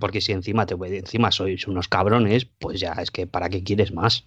Porque 0.00 0.20
si 0.20 0.32
encima 0.32 0.66
te 0.66 0.74
encima 0.74 1.30
sois 1.30 1.66
unos 1.68 1.88
cabrones, 1.88 2.44
pues 2.44 2.80
ya 2.80 2.92
es 2.94 3.10
que 3.10 3.26
¿para 3.26 3.48
qué 3.48 3.62
quieres 3.62 3.92
más? 3.92 4.24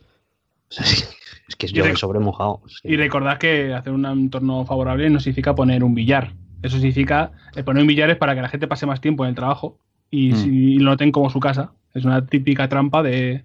es 0.70 1.56
que 1.58 1.68
yo 1.68 1.86
me 1.86 1.96
sobre 1.96 2.20
mojado. 2.20 2.62
Y 2.84 2.96
recordad 2.96 3.38
que 3.38 3.74
hacer 3.74 3.94
un 3.94 4.06
entorno 4.06 4.66
favorable 4.66 5.10
no 5.10 5.20
significa 5.20 5.56
poner 5.56 5.84
un 5.84 5.94
billar. 5.94 6.34
Eso 6.62 6.78
significa 6.78 7.32
eh, 7.56 7.64
poner 7.64 7.82
un 7.82 7.88
billar 7.88 8.10
es 8.10 8.18
para 8.18 8.36
que 8.36 8.42
la 8.42 8.50
gente 8.50 8.68
pase 8.68 8.86
más 8.86 9.02
tiempo 9.02 9.26
en 9.26 9.30
el 9.30 9.36
trabajo 9.36 9.80
y, 10.12 10.34
mm. 10.34 10.82
lo 10.82 10.92
noten 10.92 11.12
como 11.12 11.30
su 11.30 11.40
casa. 11.40 11.72
Es 11.94 12.06
una 12.06 12.26
típica 12.26 12.70
trampa 12.70 13.02
de, 13.04 13.44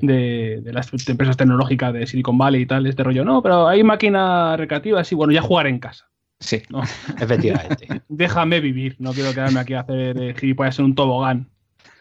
de, 0.00 0.62
las 0.72 0.92
empresas 1.08 1.36
tecnológicas 1.36 1.92
de 1.92 2.06
Silicon 2.06 2.38
Valley 2.38 2.62
y 2.62 2.66
tal, 2.66 2.86
este 2.86 3.02
rollo. 3.02 3.24
No, 3.24 3.42
pero 3.42 3.66
hay 3.66 3.82
máquinas 3.82 4.58
recreativas 4.58 5.10
y 5.10 5.14
bueno, 5.14 5.32
ya 5.32 5.42
jugar 5.42 5.66
en 5.66 5.78
casa. 5.78 6.10
Sí, 6.38 6.62
efectivamente. 7.20 8.02
Déjame 8.08 8.60
vivir, 8.60 8.96
no 8.98 9.12
quiero 9.12 9.32
quedarme 9.32 9.60
aquí 9.60 9.74
a 9.74 9.80
hacer 9.80 10.18
de 10.18 10.34
gilipollas 10.34 10.78
en 10.78 10.86
un 10.86 10.94
tobogán. 10.94 11.48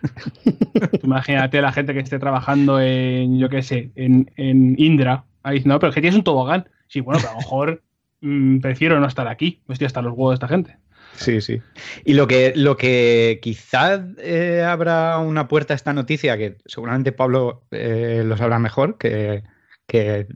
Imagínate 1.03 1.61
la 1.61 1.73
gente 1.73 1.93
que 1.93 1.99
esté 1.99 2.19
trabajando 2.19 2.79
en, 2.79 3.37
yo 3.37 3.49
qué 3.49 3.61
sé, 3.61 3.91
en, 3.95 4.29
Indra. 4.77 5.25
Ahí 5.43 5.61
no, 5.65 5.79
pero 5.79 5.91
que 5.91 6.01
tienes 6.01 6.17
un 6.17 6.23
tobogán. 6.23 6.69
Sí, 6.87 7.01
bueno, 7.01 7.19
pero 7.19 7.31
a 7.31 7.33
lo 7.33 7.39
mejor 7.39 7.83
mm, 8.21 8.59
prefiero 8.59 8.99
no 8.99 9.07
estar 9.07 9.27
aquí. 9.27 9.61
Estoy 9.67 9.87
hasta 9.87 10.01
los 10.01 10.13
huevos 10.13 10.31
de 10.31 10.35
esta 10.35 10.47
gente. 10.47 10.77
Sí, 11.19 11.41
sí. 11.41 11.61
Y 12.05 12.13
lo 12.13 12.27
que, 12.27 12.53
lo 12.55 12.77
que 12.77 13.39
quizás 13.41 14.01
eh, 14.19 14.63
habrá 14.65 15.17
una 15.17 15.49
puerta 15.49 15.73
a 15.73 15.75
esta 15.75 15.91
noticia, 15.91 16.37
que 16.37 16.57
seguramente 16.65 17.11
Pablo 17.11 17.63
eh, 17.71 18.23
lo 18.25 18.37
sabrá 18.37 18.57
mejor, 18.57 18.97
que, 18.97 19.43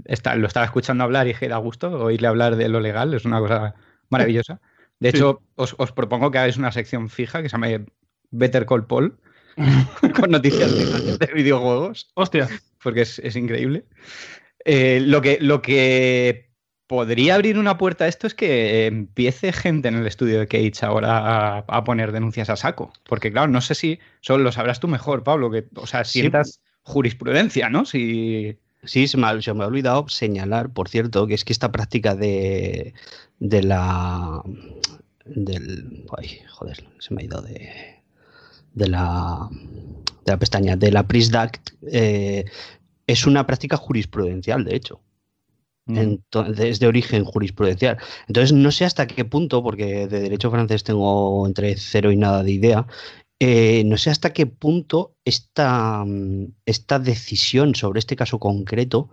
está, 0.05 0.35
lo 0.35 0.47
estaba 0.47 0.65
escuchando 0.65 1.05
hablar 1.05 1.27
y 1.27 1.33
que 1.33 1.47
da 1.47 1.57
gusto 1.57 1.89
oírle 2.03 2.27
hablar 2.27 2.57
de 2.57 2.67
lo 2.67 2.81
legal, 2.81 3.13
es 3.13 3.23
una 3.23 3.39
cosa 3.39 3.75
maravillosa. 4.09 4.59
De 4.99 5.09
hecho, 5.09 5.41
os, 5.55 5.91
propongo 5.93 6.31
que 6.31 6.37
hagáis 6.37 6.57
una 6.57 6.71
sección 6.71 7.09
fija 7.09 7.41
que 7.41 7.49
se 7.49 7.53
llame 7.53 7.85
Better 8.31 8.65
Call 8.65 8.85
Paul, 8.85 9.17
con 10.19 10.31
noticias 10.31 11.19
de, 11.19 11.27
videojuegos. 11.33 12.11
Hostia. 12.15 12.49
Porque 12.81 13.01
es, 13.01 13.35
increíble. 13.37 13.85
Eh, 14.65 15.01
lo, 15.05 15.21
que, 15.21 15.37
lo 15.39 15.61
que 15.61 16.52
podría 16.93 17.33
abrir 17.33 17.57
una 17.57 17.79
puerta 17.79 18.05
a 18.05 18.07
esto 18.07 18.27
es 18.27 18.35
que 18.35 18.85
empiece 18.85 19.51
gente 19.51 19.87
en 19.87 19.95
el 19.95 20.05
estudio 20.05 20.37
de 20.37 20.47
Cage 20.47 20.85
ahora 20.85 21.65
a, 21.67 21.83
poner 21.83 22.11
denuncias 22.11 22.51
a 22.51 22.55
saco. 22.55 22.93
Porque, 23.09 23.31
claro, 23.31 23.47
no 23.47 23.61
sé 23.61 23.73
si 23.73 23.97
solo 24.21 24.43
lo 24.43 24.51
sabrás 24.51 24.79
tú 24.79 24.87
mejor, 24.87 25.23
Pablo, 25.23 25.49
que, 25.49 25.65
o 25.73 25.87
sea, 25.87 26.03
sientas 26.03 26.61
jurisprudencia, 26.83 27.67
¿no? 27.69 27.85
Si. 27.85 28.59
Sí, 28.83 29.07
se 29.07 29.17
me, 29.17 29.25
ha, 29.25 29.41
se 29.41 29.55
me, 29.55 29.63
ha, 29.63 29.67
olvidado 29.67 30.07
señalar, 30.07 30.69
por 30.69 30.87
cierto, 30.87 31.25
que 31.25 31.33
es 31.33 31.43
que 31.43 31.53
esta 31.53 31.71
práctica 31.71 32.13
de, 32.13 32.93
de 33.39 33.63
la. 33.63 34.43
del. 35.25 36.05
Ay, 36.15 36.41
joder, 36.47 36.83
se 36.99 37.15
me 37.15 37.23
ha 37.23 37.25
ido 37.25 37.41
de. 37.41 38.03
de 38.75 38.87
la. 38.87 39.49
de 40.25 40.31
la 40.31 40.37
pestaña, 40.37 40.75
de 40.75 40.91
la 40.91 41.07
PRISDAC, 41.07 41.59
eh, 41.91 42.45
es 43.07 43.25
una 43.25 43.47
práctica 43.47 43.77
jurisprudencial, 43.77 44.63
de 44.63 44.75
hecho. 44.75 45.01
Entonces, 45.85 46.65
es 46.65 46.79
de 46.79 46.87
origen 46.87 47.25
jurisprudencial. 47.25 47.97
Entonces, 48.27 48.53
no 48.53 48.71
sé 48.71 48.85
hasta 48.85 49.05
qué 49.07 49.25
punto, 49.25 49.61
porque 49.61 50.07
de 50.07 50.21
derecho 50.21 50.49
francés 50.49 50.83
tengo 50.83 51.45
entre 51.45 51.75
cero 51.77 52.11
y 52.11 52.15
nada 52.15 52.41
de 52.43 52.51
idea, 52.51 52.87
eh, 53.39 53.83
no 53.85 53.97
sé 53.97 54.09
hasta 54.09 54.31
qué 54.31 54.45
punto 54.45 55.17
esta, 55.25 56.05
mm, 56.05 56.53
esta 56.65 56.99
decisión 56.99 57.75
sobre 57.75 57.99
este 57.99 58.15
caso 58.15 58.39
concreto 58.39 59.09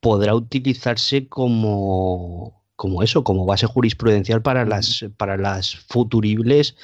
podrá 0.00 0.34
utilizarse 0.34 1.28
como, 1.28 2.64
como 2.76 3.02
eso, 3.02 3.22
como 3.24 3.46
base 3.46 3.66
jurisprudencial 3.66 4.42
para 4.42 4.64
las, 4.64 5.04
para 5.16 5.36
las 5.36 5.76
futuribles 5.76 6.76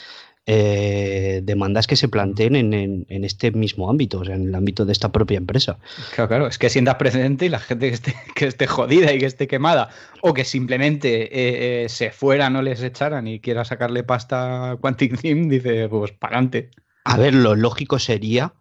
eh, 0.49 1.41
demandas 1.43 1.89
que 1.89 1.97
se 1.97 2.07
planteen 2.07 2.55
en, 2.55 3.07
este 3.25 3.51
mismo 3.51 3.91
ámbito, 3.91 4.21
o 4.21 4.25
sea, 4.25 4.37
en 4.37 4.47
el 4.47 4.55
ámbito 4.55 4.85
de 4.85 4.93
esta 4.93 5.11
propia 5.11 5.39
empresa. 5.39 5.79
Claro, 6.15 6.29
claro, 6.29 6.47
es 6.47 6.57
que 6.57 6.71
sientas 6.71 6.95
precedente 6.95 7.47
y 7.47 7.49
la 7.49 7.59
gente 7.59 7.89
que 7.89 7.95
esté, 7.95 8.15
que 8.37 8.47
esté 8.47 8.69
jodida 8.69 9.13
y 9.13 9.19
que 9.19 9.27
esté 9.27 9.49
quemada, 9.49 9.89
o 10.23 10.35
que 10.35 10.45
simplemente 10.45 11.25
eh, 11.25 11.85
eh, 11.85 11.89
se 11.89 12.13
fuera, 12.13 12.49
no 12.49 12.63
les 12.63 12.81
echaran 12.83 13.27
y 13.27 13.41
quiera 13.41 13.65
sacarle 13.65 14.05
pasta 14.05 14.71
a 14.71 14.77
Quantic 14.77 15.21
Dream, 15.21 15.49
dice, 15.49 15.89
pues 15.89 16.13
para 16.13 16.37
adelante. 16.37 16.71
A 17.03 17.17
ver, 17.17 17.35
lo 17.35 17.57
lógico 17.57 17.99
sería 17.99 18.55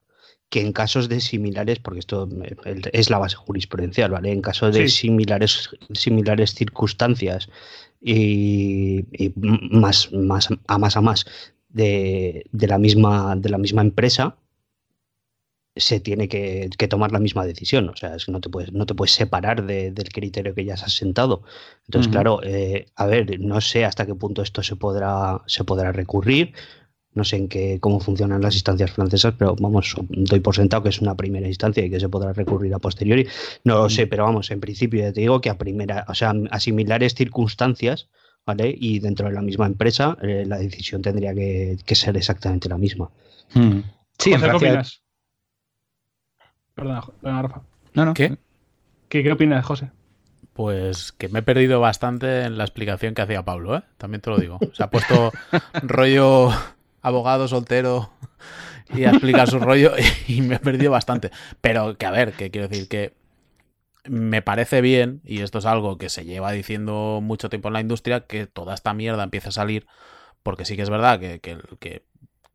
que 0.49 0.61
en 0.61 0.73
casos 0.73 1.07
de 1.07 1.19
similares, 1.21 1.79
porque 1.79 1.99
esto 1.99 2.27
es 2.93 3.09
la 3.11 3.19
base 3.19 3.35
jurisprudencial, 3.35 4.09
¿vale? 4.09 4.31
En 4.31 4.41
casos 4.41 4.73
de 4.73 4.87
similares, 4.87 5.69
similares 5.93 6.53
circunstancias 6.53 7.49
y, 8.01 9.05
y, 9.11 9.33
más, 9.35 10.11
más 10.13 10.49
a 10.67 10.77
más 10.77 10.97
a 10.97 11.01
más 11.01 11.25
de, 11.75 12.67
la, 12.67 12.77
misma, 12.77 13.35
de 13.35 13.49
la 13.49 13.57
misma 13.57 13.81
empresa, 13.81 14.37
se 15.75 15.99
tiene 15.99 16.29
que, 16.29 16.69
tomar 16.89 17.11
la 17.11 17.19
misma 17.19 17.45
decisión. 17.45 17.89
O 17.89 17.95
sea, 17.95 18.15
es 18.15 18.25
que 18.25 18.31
no 18.31 18.39
te 18.39 18.49
puedes, 18.49 18.71
no 18.71 18.85
te 18.85 18.95
puedes 18.95 19.13
separar 19.13 19.65
del 19.65 20.09
criterio 20.09 20.55
que 20.55 20.63
ya 20.63 20.75
has 20.75 20.93
sentado. 20.93 21.43
Entonces, 21.87 22.11
claro, 22.11 22.39
eh, 22.43 22.87
a 22.95 23.05
ver, 23.05 23.39
no 23.41 23.59
sé 23.59 23.83
hasta 23.83 24.05
qué 24.05 24.15
punto 24.15 24.41
esto 24.41 24.63
se 24.63 24.77
podrá, 24.77 25.41
se 25.47 25.65
podrá 25.65 25.91
recurrir. 25.91 26.53
No 27.13 27.23
sé 27.23 27.37
en 27.37 27.47
qué, 27.47 27.79
cómo 27.79 27.99
funcionan 27.99 28.41
las 28.41 28.55
instancias 28.55 28.91
francesas, 28.91 29.35
pero 29.37 29.55
vamos, 29.57 29.95
doy 30.09 30.41
por 30.41 30.55
sentado 30.55 30.83
que 30.83 30.89
es 30.89 30.99
una 30.99 31.15
primera 31.15 31.47
instancia 31.47 31.85
y 31.85 31.89
que 31.89 31.99
se 31.99 32.09
podrá 32.09 32.33
recurrir 32.33 32.73
a 32.73 32.79
posteriori. 32.79 33.27
No 33.63 33.77
lo 33.77 33.89
sé, 33.89 34.05
pero 34.07 34.23
vamos, 34.23 34.51
en 34.51 34.59
principio 34.59 35.01
ya 35.01 35.13
te 35.13 35.21
digo 35.21 35.39
que 35.39 35.49
a 35.49 35.57
primera, 35.57 36.05
o 36.09 36.13
sea, 36.13 36.33
a 36.51 36.59
similares 36.59 37.15
circunstancias, 37.15 38.09
¿vale? 38.45 38.75
Y 38.77 38.99
dentro 38.99 39.27
de 39.27 39.33
la 39.33 39.41
misma 39.41 39.65
empresa 39.65 40.17
eh, 40.21 40.43
la 40.45 40.57
decisión 40.57 41.01
tendría 41.01 41.33
que, 41.33 41.77
ser 41.95 42.15
exactamente 42.17 42.69
la 42.69 42.77
misma. 42.77 43.09
Hmm. 43.53 43.79
Sí, 44.17 44.33
¿qué 44.35 44.51
opinas? 44.51 45.01
Perdón, 46.73 47.01
Rafa. 47.21 47.61
No, 47.93 48.05
no. 48.05 48.13
¿Qué? 48.13 48.37
¿Qué, 49.09 49.31
opinas, 49.31 49.65
José? 49.65 49.91
Pues 50.53 51.11
que 51.13 51.29
me 51.29 51.39
he 51.39 51.41
perdido 51.41 51.79
bastante 51.79 52.43
en 52.43 52.57
la 52.57 52.65
explicación 52.65 53.13
que 53.13 53.21
hacía 53.21 53.43
Pablo, 53.43 53.77
¿eh? 53.77 53.83
También 53.97 54.21
te 54.21 54.29
lo 54.29 54.37
digo. 54.37 54.59
Se 54.73 54.83
ha 54.83 54.89
puesto 54.89 55.31
rollo 55.83 56.49
abogado 57.01 57.47
soltero 57.47 58.11
y 58.93 59.03
a 59.05 59.11
explicar 59.11 59.49
su 59.49 59.59
rollo 59.59 59.93
y 60.27 60.41
me 60.41 60.55
he 60.55 60.59
perdido 60.59 60.91
bastante. 60.91 61.31
Pero 61.61 61.97
que 61.97 62.05
a 62.05 62.11
ver, 62.11 62.33
que 62.33 62.51
quiero 62.51 62.67
decir 62.67 62.87
que 62.87 63.13
me 64.07 64.41
parece 64.41 64.81
bien, 64.81 65.21
y 65.23 65.41
esto 65.41 65.59
es 65.59 65.65
algo 65.65 65.97
que 65.97 66.09
se 66.09 66.25
lleva 66.25 66.51
diciendo 66.51 67.19
mucho 67.21 67.49
tiempo 67.49 67.69
en 67.69 67.73
la 67.73 67.81
industria, 67.81 68.21
que 68.21 68.47
toda 68.47 68.73
esta 68.73 68.93
mierda 68.93 69.23
empiece 69.23 69.49
a 69.49 69.51
salir, 69.51 69.87
porque 70.43 70.65
sí 70.65 70.75
que 70.75 70.83
es 70.83 70.89
verdad 70.89 71.19
que, 71.19 71.39
que, 71.39 72.03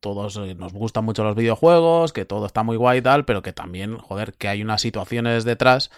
todos 0.01 0.39
eh, 0.39 0.55
nos 0.55 0.73
gustan 0.73 1.05
mucho 1.05 1.25
los 1.25 1.37
videojuegos, 1.37 2.15
que 2.15 2.25
todo 2.25 2.47
está 2.47 2.63
muy 2.63 2.79
guay 2.79 3.01
y 3.01 3.03
tal, 3.03 3.27
pero 3.27 3.43
que 3.43 3.53
también, 3.53 3.99
joder, 3.99 4.33
que 4.33 4.49
hay 4.49 4.63
unas 4.63 4.81
situaciones 4.81 5.45
detrás 5.45 5.91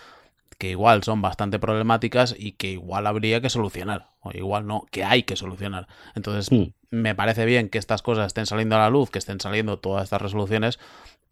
que 0.59 0.71
igual 0.71 1.03
son 1.03 1.23
bastante 1.23 1.59
problemáticas 1.59 2.35
y 2.37 2.53
que 2.53 2.73
igual 2.73 3.07
habría 3.07 3.41
que 3.41 3.51
solucionar, 3.51 4.09
o 4.21 4.31
igual 4.33 4.67
no, 4.67 4.87
que 4.91 5.05
hay 5.05 5.23
que 5.23 5.37
solucionar. 5.37 5.87
Entonces, 6.15 6.51
Mm. 6.51 6.73
me 6.91 7.15
parece 7.15 7.45
bien 7.47 7.69
que 7.69 7.79
estas 7.79 8.03
cosas 8.03 8.27
estén 8.27 8.47
saliendo 8.47 8.77
a 8.77 8.81
la 8.81 8.91
luz, 8.91 9.11
que 9.11 9.19
estén 9.19 9.41
saliendo 9.41 9.79
todas 9.79 10.05
estas 10.05 10.23
resoluciones, 10.23 10.79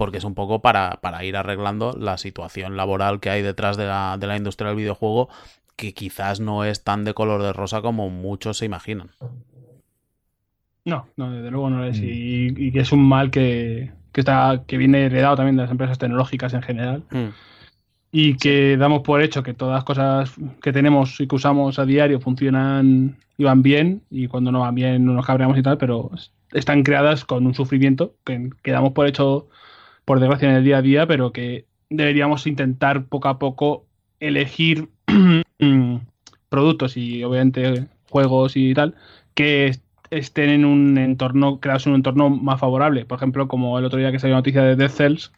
porque 0.00 0.16
es 0.16 0.24
un 0.24 0.34
poco 0.34 0.62
para, 0.62 0.98
para 1.02 1.22
ir 1.26 1.36
arreglando 1.36 1.92
la 1.92 2.16
situación 2.16 2.74
laboral 2.74 3.20
que 3.20 3.28
hay 3.28 3.42
detrás 3.42 3.76
de 3.76 3.84
la, 3.84 4.16
de 4.18 4.26
la 4.26 4.38
industria 4.38 4.68
del 4.68 4.78
videojuego, 4.78 5.28
que 5.76 5.92
quizás 5.92 6.40
no 6.40 6.64
es 6.64 6.82
tan 6.82 7.04
de 7.04 7.12
color 7.12 7.42
de 7.42 7.52
rosa 7.52 7.82
como 7.82 8.08
muchos 8.08 8.56
se 8.56 8.64
imaginan. 8.64 9.10
No, 10.86 11.06
no, 11.18 11.30
desde 11.30 11.50
luego 11.50 11.68
no 11.68 11.80
lo 11.80 11.84
es. 11.84 12.00
Mm. 12.00 12.04
Y, 12.04 12.46
y 12.56 12.72
que 12.72 12.80
es 12.80 12.92
un 12.92 13.06
mal 13.06 13.30
que, 13.30 13.92
que 14.10 14.22
está, 14.22 14.62
que 14.66 14.78
viene 14.78 15.04
heredado 15.04 15.36
también 15.36 15.56
de 15.56 15.64
las 15.64 15.70
empresas 15.70 15.98
tecnológicas 15.98 16.54
en 16.54 16.62
general. 16.62 17.02
Mm. 17.10 17.28
Y 18.10 18.38
que 18.38 18.78
damos 18.78 19.02
por 19.02 19.20
hecho 19.20 19.42
que 19.42 19.52
todas 19.52 19.74
las 19.74 19.84
cosas 19.84 20.32
que 20.62 20.72
tenemos 20.72 21.20
y 21.20 21.26
que 21.26 21.36
usamos 21.36 21.78
a 21.78 21.84
diario 21.84 22.20
funcionan 22.20 23.18
y 23.36 23.44
van 23.44 23.60
bien. 23.60 24.00
Y 24.08 24.28
cuando 24.28 24.50
no 24.50 24.60
van 24.60 24.74
bien 24.74 25.04
no 25.04 25.12
nos 25.12 25.26
cabreamos 25.26 25.58
y 25.58 25.62
tal, 25.62 25.76
pero 25.76 26.10
están 26.52 26.84
creadas 26.84 27.26
con 27.26 27.44
un 27.44 27.52
sufrimiento 27.52 28.14
que, 28.24 28.48
que 28.62 28.70
damos 28.70 28.94
por 28.94 29.06
hecho, 29.06 29.50
por 30.10 30.18
desgracia, 30.18 30.50
en 30.50 30.56
el 30.56 30.64
día 30.64 30.78
a 30.78 30.82
día, 30.82 31.06
pero 31.06 31.30
que 31.30 31.66
deberíamos 31.88 32.48
intentar 32.48 33.04
poco 33.04 33.28
a 33.28 33.38
poco 33.38 33.86
elegir 34.18 34.88
productos 36.48 36.96
y 36.96 37.22
obviamente 37.22 37.86
juegos 38.08 38.56
y 38.56 38.74
tal 38.74 38.96
que 39.34 39.68
est- 39.68 39.84
estén 40.10 40.50
en 40.50 40.64
un 40.64 40.98
entorno, 40.98 41.60
creados 41.60 41.86
en 41.86 41.92
un 41.92 41.98
entorno 41.98 42.28
más 42.28 42.58
favorable. 42.58 43.04
Por 43.04 43.18
ejemplo, 43.18 43.46
como 43.46 43.78
el 43.78 43.84
otro 43.84 44.00
día 44.00 44.10
que 44.10 44.18
salió 44.18 44.34
noticia 44.34 44.64
de 44.64 44.74
Dead 44.74 44.90
Cells. 44.90 45.30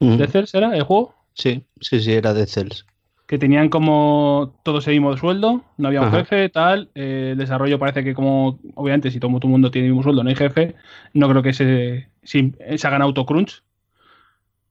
¿Dead 0.00 0.28
Cells 0.28 0.54
era 0.54 0.76
el 0.76 0.82
juego? 0.82 1.14
Sí, 1.32 1.64
sí, 1.80 2.00
sí, 2.00 2.12
era 2.12 2.34
de 2.34 2.46
Cells. 2.46 2.84
Que 3.26 3.38
tenían 3.38 3.70
como 3.70 4.54
todos 4.64 4.86
el 4.86 4.92
mismo 4.96 5.16
sueldo, 5.16 5.64
no 5.78 5.88
había 5.88 6.02
un 6.02 6.08
Ajá. 6.08 6.18
jefe, 6.18 6.50
tal. 6.50 6.90
eh, 6.94 7.30
el 7.32 7.38
desarrollo 7.38 7.78
parece 7.78 8.04
que 8.04 8.12
como, 8.12 8.58
obviamente, 8.74 9.10
si 9.10 9.18
todo, 9.18 9.30
todo 9.30 9.46
el 9.48 9.52
mundo 9.52 9.70
tiene 9.70 9.86
el 9.86 9.94
mismo 9.94 10.02
sueldo, 10.02 10.22
no 10.22 10.28
hay 10.28 10.36
jefe, 10.36 10.74
no 11.14 11.26
creo 11.30 11.42
que 11.42 11.54
se, 11.54 12.08
se, 12.22 12.52
se 12.76 12.86
hagan 12.86 13.00
autocrunch, 13.00 13.62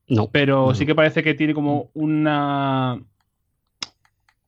No. 0.07 0.27
pero 0.31 0.67
no. 0.67 0.75
sí 0.75 0.85
que 0.85 0.95
parece 0.95 1.23
que 1.23 1.33
tiene 1.33 1.53
como 1.53 1.89
una 1.93 2.99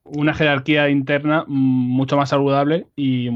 una 0.04 0.34
jerarquía 0.34 0.88
interna 0.88 1.44
mucho 1.48 2.16
más 2.16 2.28
saludable 2.28 2.86
y, 2.94 3.28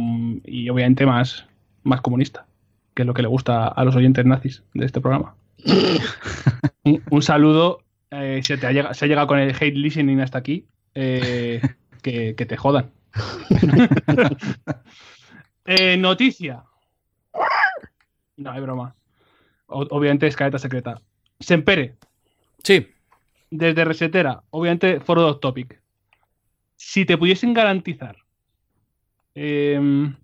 y 0.45 0.69
obviamente 0.71 1.05
más, 1.05 1.47
más 1.83 2.01
comunista, 2.01 2.47
que 2.95 3.03
es 3.03 3.07
lo 3.07 3.15
que 3.15 3.23
le 3.23 3.29
gusta 3.29 3.67
a 3.67 3.85
los 3.85 3.97
oyentes 3.97 4.25
nazis 4.25 4.63
de 4.75 4.87
este 4.87 5.01
programa. 5.01 5.35
un, 6.85 7.03
un 7.11 7.23
saludo, 7.23 7.81
eh, 8.13 8.41
si 8.45 8.57
te 8.57 8.67
ha 8.69 8.73
llegado, 8.73 8.95
se 8.95 9.05
ha 9.05 9.09
llegado 9.09 9.27
con 9.27 9.41
el 9.41 9.51
hate 9.51 9.75
listening 9.75 10.21
hasta 10.21 10.39
aquí, 10.39 10.67
eh, 10.95 11.61
que, 12.03 12.35
que 12.37 12.47
te 12.47 12.57
jodan. 12.57 12.91
Eh, 15.67 15.97
noticia. 15.99 16.65
No, 18.37 18.51
hay 18.51 18.61
broma. 18.61 18.95
O- 19.67 19.87
obviamente 19.91 20.27
escaleta 20.27 20.59
secreta. 20.59 21.01
Sempere, 21.39 21.95
Sí, 22.63 22.87
desde 23.51 23.85
Resetera, 23.85 24.43
obviamente 24.51 25.01
foro 25.01 25.33
de 25.35 25.41
topic. 25.41 25.81
Si 26.77 27.05
te 27.05 27.17
pudiesen 27.19 27.53
garantizar 27.55 28.17
em, 29.35 30.15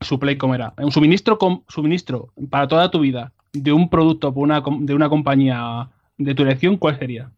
su 0.00 0.18
play 0.18 0.36
como 0.36 0.54
era, 0.54 0.72
un 0.78 0.92
suministro, 0.92 1.38
com- 1.38 1.62
suministro 1.68 2.32
para 2.50 2.66
toda 2.68 2.90
tu 2.90 3.00
vida 3.00 3.32
de 3.52 3.72
un 3.72 3.88
producto 3.90 4.32
por 4.32 4.42
una, 4.44 4.62
com- 4.62 4.84
de 4.86 4.94
una 4.94 5.08
compañía 5.08 5.90
de 6.16 6.34
tu 6.34 6.42
elección, 6.42 6.76
¿cuál 6.76 6.98
sería? 6.98 7.30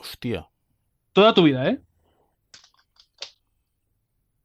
hostia. 0.00 0.46
Toda 1.12 1.32
tu 1.34 1.42
vida, 1.42 1.68
¿eh? 1.70 1.80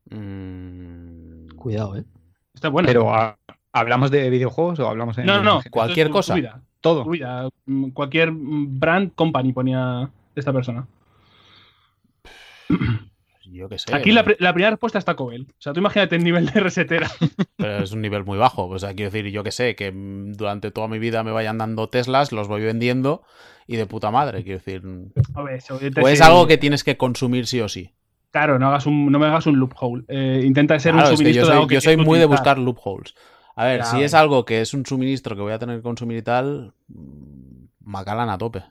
Mm, 0.10 1.48
Cuidado, 1.56 1.98
¿eh? 1.98 2.06
Está 2.54 2.70
buena. 2.70 2.88
Pero 2.88 3.14
¿a- 3.14 3.38
¿hablamos 3.72 4.12
de 4.12 4.30
videojuegos 4.30 4.80
o 4.80 4.88
hablamos 4.88 5.16
de... 5.16 5.24
no, 5.26 5.38
no, 5.38 5.44
no. 5.44 5.62
Cualquier 5.70 6.08
Esto 6.08 6.20
es 6.20 6.26
tu- 6.26 6.32
cosa. 6.32 6.34
tu 6.34 6.40
vida, 6.42 6.62
Todo. 6.82 7.04
tu 7.04 7.12
vida. 7.12 7.50
Mm, 7.66 7.90
Cualquier 7.92 8.32
mm, 8.32 8.80
brand 8.80 9.16
company 9.16 9.54
ponía 9.54 10.10
esta 10.36 10.52
persona. 10.52 10.88
yo 13.52 13.70
qué 13.70 13.78
sé. 13.78 13.94
Aquí 13.96 14.12
la, 14.12 14.26
la 14.40 14.54
primera 14.54 14.72
respuesta 14.72 15.00
está 15.00 15.16
Cobel. 15.16 15.48
O 15.50 15.62
sea, 15.62 15.74
tú 15.74 15.80
imagínate 15.80 16.16
el 16.16 16.24
nivel 16.24 16.48
de 16.48 16.60
resetera. 16.60 17.10
Pero 17.58 17.84
es 17.84 17.92
un 17.92 18.02
nivel 18.02 18.24
muy 18.24 18.38
bajo. 18.38 18.68
O 18.68 18.80
sea, 18.80 18.94
quiero 18.94 19.12
decir, 19.12 19.32
yo 19.32 19.44
que 19.44 19.52
sé, 19.52 19.76
que 19.76 19.92
mm, 19.92 20.34
durante 20.34 20.72
toda 20.72 20.88
mi 20.88 21.00
vida 21.00 21.24
me 21.24 21.32
vayan 21.32 21.58
dando 21.58 21.90
Teslas, 21.90 22.32
los 22.32 22.48
voy 22.48 22.62
vendiendo 22.62 23.24
y 23.68 23.76
de 23.78 23.86
puta 23.86 24.12
madre. 24.12 24.44
Quiero 24.44 24.60
decir, 24.60 24.84
A 25.36 25.44
ver, 25.44 25.62
o 26.02 26.08
es 26.08 26.22
algo 26.22 26.48
que 26.48 26.58
tienes 26.58 26.84
que 26.84 26.98
consumir 26.98 27.48
sí 27.48 27.62
o 27.62 27.70
sí. 27.70 27.92
Claro, 28.32 28.58
no, 28.58 28.68
hagas 28.70 28.86
un, 28.86 29.12
no 29.12 29.20
me 29.20 29.26
hagas 29.26 29.46
un 29.46 29.60
loophole. 29.60 30.04
Eh, 30.08 30.42
intenta 30.46 30.80
ser 30.80 30.94
Claro, 30.94 31.10
un 31.10 31.14
es 31.14 31.20
que 31.20 31.34
yo 31.34 31.42
suministro 31.42 31.42
de 31.42 31.48
soy, 31.48 31.56
algo 31.56 31.68
que 31.68 31.76
yo 31.76 31.82
soy 31.82 31.98
muy 31.98 32.18
de 32.18 32.26
buscar 32.26 32.58
loopholes. 32.58 33.14
A 33.56 33.66
ver, 33.66 33.86
si 33.86 34.02
es 34.02 34.14
algo 34.14 34.46
que 34.46 34.62
es 34.62 34.74
un 34.74 34.86
suministro 34.86 35.36
que 35.36 35.42
voy 35.42 35.54
a 35.54 35.60
tener 35.60 35.78
que 35.78 35.84
consumir 35.84 36.18
y 36.18 36.22
tal, 36.22 36.74
mm, 36.88 37.66
Macallan 37.82 38.30
a 38.30 38.38
tope. 38.38 38.64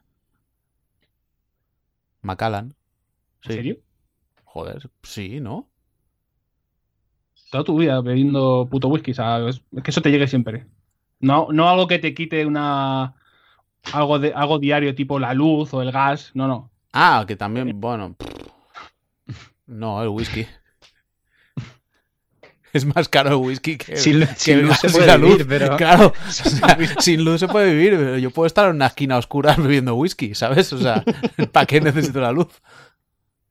Macallan. 2.23 2.75
Sí. 3.43 3.51
¿En 3.51 3.55
serio? 3.55 3.77
Joder, 4.45 4.91
sí, 5.03 5.41
¿no? 5.41 5.69
Toda 7.51 7.65
tu 7.65 7.79
vida 7.79 8.01
bebiendo 8.01 8.69
puto 8.71 8.89
whisky, 8.89 9.15
¿sabes? 9.15 9.63
Es 9.77 9.83
que 9.83 9.91
eso 9.91 10.03
te 10.03 10.11
llegue 10.11 10.29
siempre. 10.29 10.67
No, 11.19 11.49
no 11.51 11.69
algo 11.69 11.87
que 11.87 11.99
te 11.99 12.15
quite 12.15 12.47
una. 12.47 13.15
Algo, 13.93 14.19
de, 14.19 14.33
algo 14.35 14.59
diario, 14.59 14.95
tipo 14.95 15.19
la 15.19 15.35
luz 15.35 15.73
o 15.75 15.83
el 15.83 15.91
gas. 15.91 16.31
No, 16.35 16.47
no. 16.47 16.71
Ah, 16.93 17.25
que 17.27 17.37
también, 17.37 17.81
bueno. 17.81 18.17
No, 19.67 20.03
el 20.03 20.09
whisky. 20.09 20.47
Es 22.73 22.85
más 22.85 23.09
caro 23.09 23.31
el 23.31 23.35
whisky 23.37 23.77
que, 23.79 23.97
Sin, 23.97 24.21
que 24.21 24.27
sin 24.37 24.63
luz 24.63 24.77
se 24.79 24.91
puede 24.91 25.07
la 25.07 25.17
vivir, 25.17 25.39
luz. 25.39 25.47
pero... 25.49 25.77
Claro, 25.77 26.13
o 26.29 26.31
sea, 26.31 26.79
sin 27.01 27.25
luz 27.25 27.41
se 27.41 27.49
puede 27.49 27.73
vivir, 27.75 27.97
pero 27.97 28.19
yo 28.19 28.31
puedo 28.31 28.47
estar 28.47 28.69
en 28.69 28.77
una 28.77 28.87
esquina 28.87 29.19
oscura 29.19 29.55
bebiendo 29.57 29.95
whisky, 29.97 30.35
¿sabes? 30.35 30.73
O 30.73 30.79
sea, 30.79 31.03
¿para 31.53 31.67
qué 31.67 31.81
necesito 31.81 32.21
la 32.21 32.33
luz? 32.33 32.49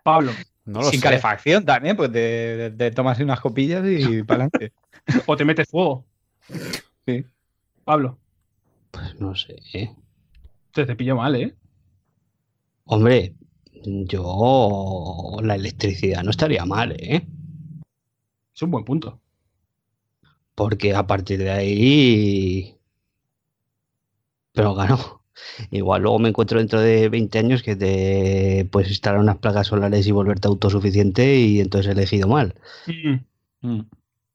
Pablo, 0.04 0.32
No 0.66 0.80
lo 0.82 0.90
Sin 0.90 1.00
sé. 1.00 1.04
calefacción 1.04 1.66
también, 1.66 1.98
pues 1.98 2.12
de, 2.12 2.20
de, 2.58 2.70
de 2.72 2.92
tomarse 2.92 3.24
unas 3.24 3.40
copillas 3.42 3.84
y 3.86 4.24
para 4.24 4.46
adelante. 4.46 4.74
o 5.26 5.36
te 5.36 5.44
metes 5.46 5.68
fuego. 5.70 6.06
Sí. 7.06 7.26
Pablo, 7.84 8.18
Pues 8.92 9.20
no 9.20 9.36
sé. 9.36 9.56
te, 10.72 10.86
te 10.86 10.96
pillo 10.96 11.16
mal, 11.18 11.36
¿eh? 11.36 11.56
Hombre, 12.86 13.34
yo 13.84 15.38
la 15.44 15.56
electricidad 15.56 16.24
no 16.24 16.32
estaría 16.32 16.66
mal, 16.66 16.96
¿eh? 17.00 17.28
Es 18.60 18.64
un 18.64 18.72
buen 18.72 18.84
punto. 18.84 19.22
Porque 20.54 20.94
a 20.94 21.08
partir 21.08 21.40
de 21.40 21.50
ahí... 21.50 22.76
Pero 24.52 24.76
claro, 24.76 25.24
igual 25.72 26.02
luego 26.02 26.20
me 26.20 26.28
encuentro 26.28 26.60
dentro 26.60 26.82
de 26.82 27.08
20 27.08 27.40
años 27.40 27.64
que 27.64 27.78
te 27.78 28.68
puedes 28.70 28.90
instalar 28.90 29.22
unas 29.22 29.38
placas 29.38 29.68
solares 29.68 30.06
y 30.08 30.12
volverte 30.12 30.50
autosuficiente 30.50 31.38
y 31.38 31.62
entonces 31.62 31.88
he 31.88 31.94
elegido 31.94 32.28
mal. 32.28 32.56
Mm. 33.62 33.80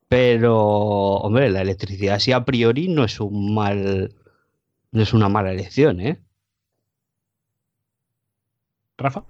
Pero, 0.09 0.57
hombre, 0.57 1.51
la 1.51 1.61
electricidad 1.61 2.19
sí 2.19 2.33
a 2.33 2.47
priori 2.47 2.89
no 2.89 3.05
es 3.05 3.21
un 3.21 3.55
mal... 3.55 4.15
No 4.91 5.03
es 5.03 5.13
una 5.13 5.29
mala 5.29 5.53
elección, 5.53 6.01
¿eh? 6.01 6.19
Rafa, 8.97 9.27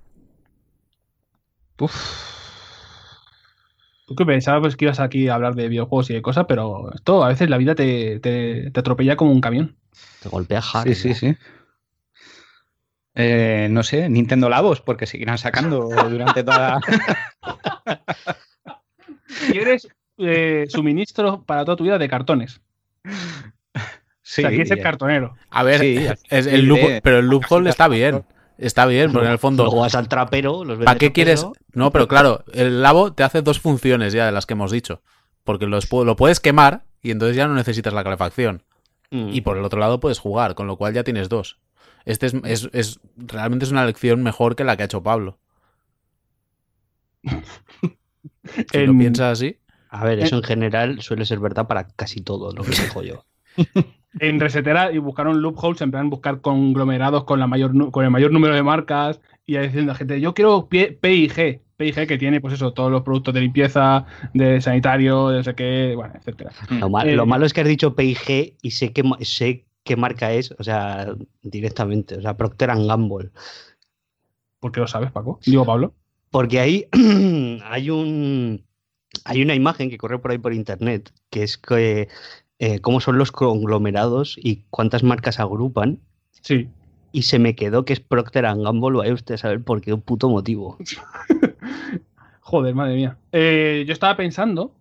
Uf. 1.80 2.33
Tú 4.06 4.14
que 4.14 4.26
pensabas 4.26 4.60
pues, 4.60 4.76
que 4.76 4.84
ibas 4.86 5.00
aquí 5.00 5.28
a 5.28 5.34
hablar 5.34 5.54
de 5.54 5.68
videojuegos 5.68 6.10
y 6.10 6.14
de 6.14 6.22
cosas, 6.22 6.46
pero 6.48 6.92
esto 6.94 7.24
a 7.24 7.28
veces 7.28 7.48
la 7.50 7.58
vida 7.58 7.74
te, 7.74 8.20
te, 8.20 8.70
te 8.70 8.80
atropella 8.80 9.16
como 9.16 9.32
un 9.32 9.40
camión. 9.40 9.76
Te 10.22 10.28
golpea 10.28 10.60
Sí, 10.62 10.68
hard. 10.74 10.94
sí, 10.94 11.14
sí. 11.14 11.36
Eh, 13.16 13.68
no 13.70 13.82
sé, 13.84 14.08
Nintendo 14.08 14.48
Labos, 14.48 14.80
porque 14.80 15.06
seguirán 15.06 15.38
sacando 15.38 15.88
durante 16.10 16.42
toda. 16.42 16.80
Quieres 19.50 19.88
eh, 20.18 20.66
suministro 20.68 21.42
para 21.44 21.64
toda 21.64 21.76
tu 21.76 21.84
vida 21.84 21.98
de 21.98 22.08
cartones. 22.08 22.60
Sí, 24.22 24.40
o 24.40 24.42
sea, 24.42 24.48
quieres 24.50 24.68
ser 24.68 24.80
cartonero. 24.80 25.36
A 25.50 25.62
ver, 25.62 25.80
Sí, 25.80 26.06
es 26.30 26.46
el 26.46 26.68
loop- 26.68 27.00
pero 27.02 27.18
el 27.18 27.26
loophole 27.26 27.70
está 27.70 27.88
bien. 27.88 28.24
Está 28.56 28.86
bien, 28.86 29.10
porque 29.12 29.26
en 29.26 29.32
el 29.32 29.38
fondo, 29.38 29.64
Luego 29.64 29.80
vas 29.80 29.94
al 29.94 30.08
trapero, 30.08 30.64
los 30.64 30.78
¿para 30.78 30.96
qué 30.98 31.12
quieres? 31.12 31.44
No, 31.72 31.90
pero 31.90 32.06
claro, 32.08 32.44
el 32.52 32.82
labo 32.82 33.12
te 33.12 33.24
hace 33.24 33.42
dos 33.42 33.58
funciones 33.60 34.12
ya 34.12 34.26
de 34.26 34.32
las 34.32 34.46
que 34.46 34.52
hemos 34.54 34.70
dicho. 34.70 35.02
Porque 35.42 35.66
los 35.66 35.90
lo 35.92 36.16
puedes 36.16 36.40
quemar 36.40 36.84
y 37.02 37.10
entonces 37.10 37.36
ya 37.36 37.46
no 37.48 37.54
necesitas 37.54 37.92
la 37.92 38.04
calefacción. 38.04 38.62
Mm. 39.10 39.30
Y 39.32 39.40
por 39.42 39.58
el 39.58 39.64
otro 39.64 39.80
lado 39.80 40.00
puedes 40.00 40.18
jugar, 40.20 40.54
con 40.54 40.66
lo 40.66 40.76
cual 40.76 40.94
ya 40.94 41.04
tienes 41.04 41.28
dos. 41.28 41.58
Este 42.04 42.26
es, 42.26 42.34
es- 42.44 42.68
es- 42.72 43.00
realmente 43.16 43.64
es 43.64 43.72
una 43.72 43.82
elección 43.82 44.22
mejor 44.22 44.56
que 44.56 44.64
la 44.64 44.76
que 44.76 44.82
ha 44.84 44.86
hecho 44.86 45.02
Pablo. 45.02 45.38
Si 48.72 48.78
lo 48.78 48.92
En- 48.92 48.98
piensas 48.98 49.32
así. 49.38 49.58
A 49.88 50.04
ver, 50.04 50.18
eso 50.20 50.36
en 50.36 50.42
general 50.42 51.00
suele 51.02 51.24
ser 51.24 51.38
verdad 51.38 51.66
para 51.66 51.86
casi 51.88 52.20
todo 52.20 52.52
lo 52.52 52.62
que 52.62 52.70
dijo 52.70 53.02
yo. 53.02 53.24
en 54.20 54.40
Resetera 54.40 54.92
y 54.92 54.98
buscaron 54.98 55.40
loopholes, 55.42 55.80
en 55.80 55.90
plan 55.90 56.10
buscar 56.10 56.40
conglomerados 56.40 57.24
con, 57.24 57.40
la 57.40 57.46
mayor, 57.46 57.90
con 57.90 58.04
el 58.04 58.10
mayor 58.10 58.32
número 58.32 58.54
de 58.54 58.62
marcas 58.62 59.20
y 59.46 59.58
diciendo 59.58 59.92
a 59.92 59.94
gente, 59.94 60.20
yo 60.20 60.34
quiero 60.34 60.68
PIG, 60.68 61.60
PIG 61.76 62.06
que 62.06 62.18
tiene 62.18 62.40
pues 62.40 62.54
eso, 62.54 62.72
todos 62.72 62.90
los 62.90 63.02
productos 63.02 63.34
de 63.34 63.40
limpieza, 63.40 64.06
de 64.32 64.60
sanitario, 64.60 65.28
de 65.28 65.44
sé 65.44 65.54
qué, 65.54 65.94
bueno, 65.96 66.14
etcétera. 66.16 66.52
Lo, 66.70 67.00
Eh, 67.00 67.16
lo 67.16 67.26
malo 67.26 67.46
es 67.46 67.52
que 67.52 67.60
has 67.60 67.68
dicho 67.68 67.94
PIG 67.94 68.56
y 68.62 68.70
sé 68.70 68.92
sé 69.20 69.64
qué 69.82 69.96
marca 69.96 70.32
es, 70.32 70.54
o 70.58 70.64
sea, 70.64 71.14
directamente, 71.42 72.16
o 72.16 72.22
sea, 72.22 72.36
Procter 72.36 72.70
and 72.70 72.86
Gamble. 72.88 73.30
¿Por 74.60 74.72
qué 74.72 74.80
lo 74.80 74.86
sabes, 74.86 75.12
Paco? 75.12 75.40
Digo, 75.44 75.66
Pablo. 75.66 75.94
Porque 76.30 76.58
ahí 76.58 76.86
hay 77.64 77.90
un 77.90 78.64
hay 79.24 79.42
una 79.42 79.54
imagen 79.54 79.90
que 79.90 79.98
corre 79.98 80.18
por 80.18 80.30
ahí 80.30 80.38
por 80.38 80.52
internet, 80.52 81.12
que 81.30 81.42
es 81.42 81.58
que 81.58 82.08
eh, 82.58 82.80
cómo 82.80 83.00
son 83.00 83.18
los 83.18 83.32
conglomerados 83.32 84.36
y 84.42 84.64
cuántas 84.70 85.02
marcas 85.02 85.40
agrupan. 85.40 85.98
Sí. 86.42 86.68
Y 87.12 87.22
se 87.22 87.38
me 87.38 87.54
quedó 87.54 87.84
que 87.84 87.92
es 87.92 88.00
Procter 88.00 88.46
and 88.46 88.62
Gamble, 88.62 88.98
vaya 88.98 89.14
usted 89.14 89.34
a 89.34 89.38
saber 89.38 89.62
por 89.62 89.80
qué 89.80 89.96
puto 89.96 90.28
motivo. 90.28 90.76
Joder, 92.40 92.74
madre 92.74 92.96
mía. 92.96 93.16
Eh, 93.32 93.84
yo 93.86 93.92
estaba 93.92 94.16
pensando, 94.16 94.72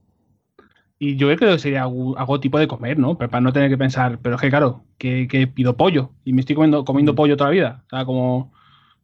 y 0.99 1.17
yo 1.17 1.27
creo 1.35 1.53
que 1.53 1.59
sería 1.59 1.83
algún, 1.83 2.17
algún 2.17 2.39
tipo 2.39 2.57
de 2.57 2.67
comer, 2.67 2.97
¿no? 2.97 3.17
Pero 3.17 3.29
para 3.29 3.41
no 3.41 3.51
tener 3.51 3.69
que 3.69 3.77
pensar, 3.77 4.19
pero 4.21 4.35
es 4.35 4.41
que 4.41 4.49
claro, 4.49 4.83
que, 4.97 5.27
que 5.27 5.47
pido 5.47 5.75
pollo 5.75 6.11
y 6.23 6.31
me 6.31 6.39
estoy 6.39 6.55
comiendo, 6.55 6.85
comiendo 6.85 7.13
pollo 7.13 7.35
toda 7.35 7.49
la 7.49 7.53
vida. 7.53 7.83
O 7.87 7.89
sea, 7.89 8.05
como, 8.05 8.53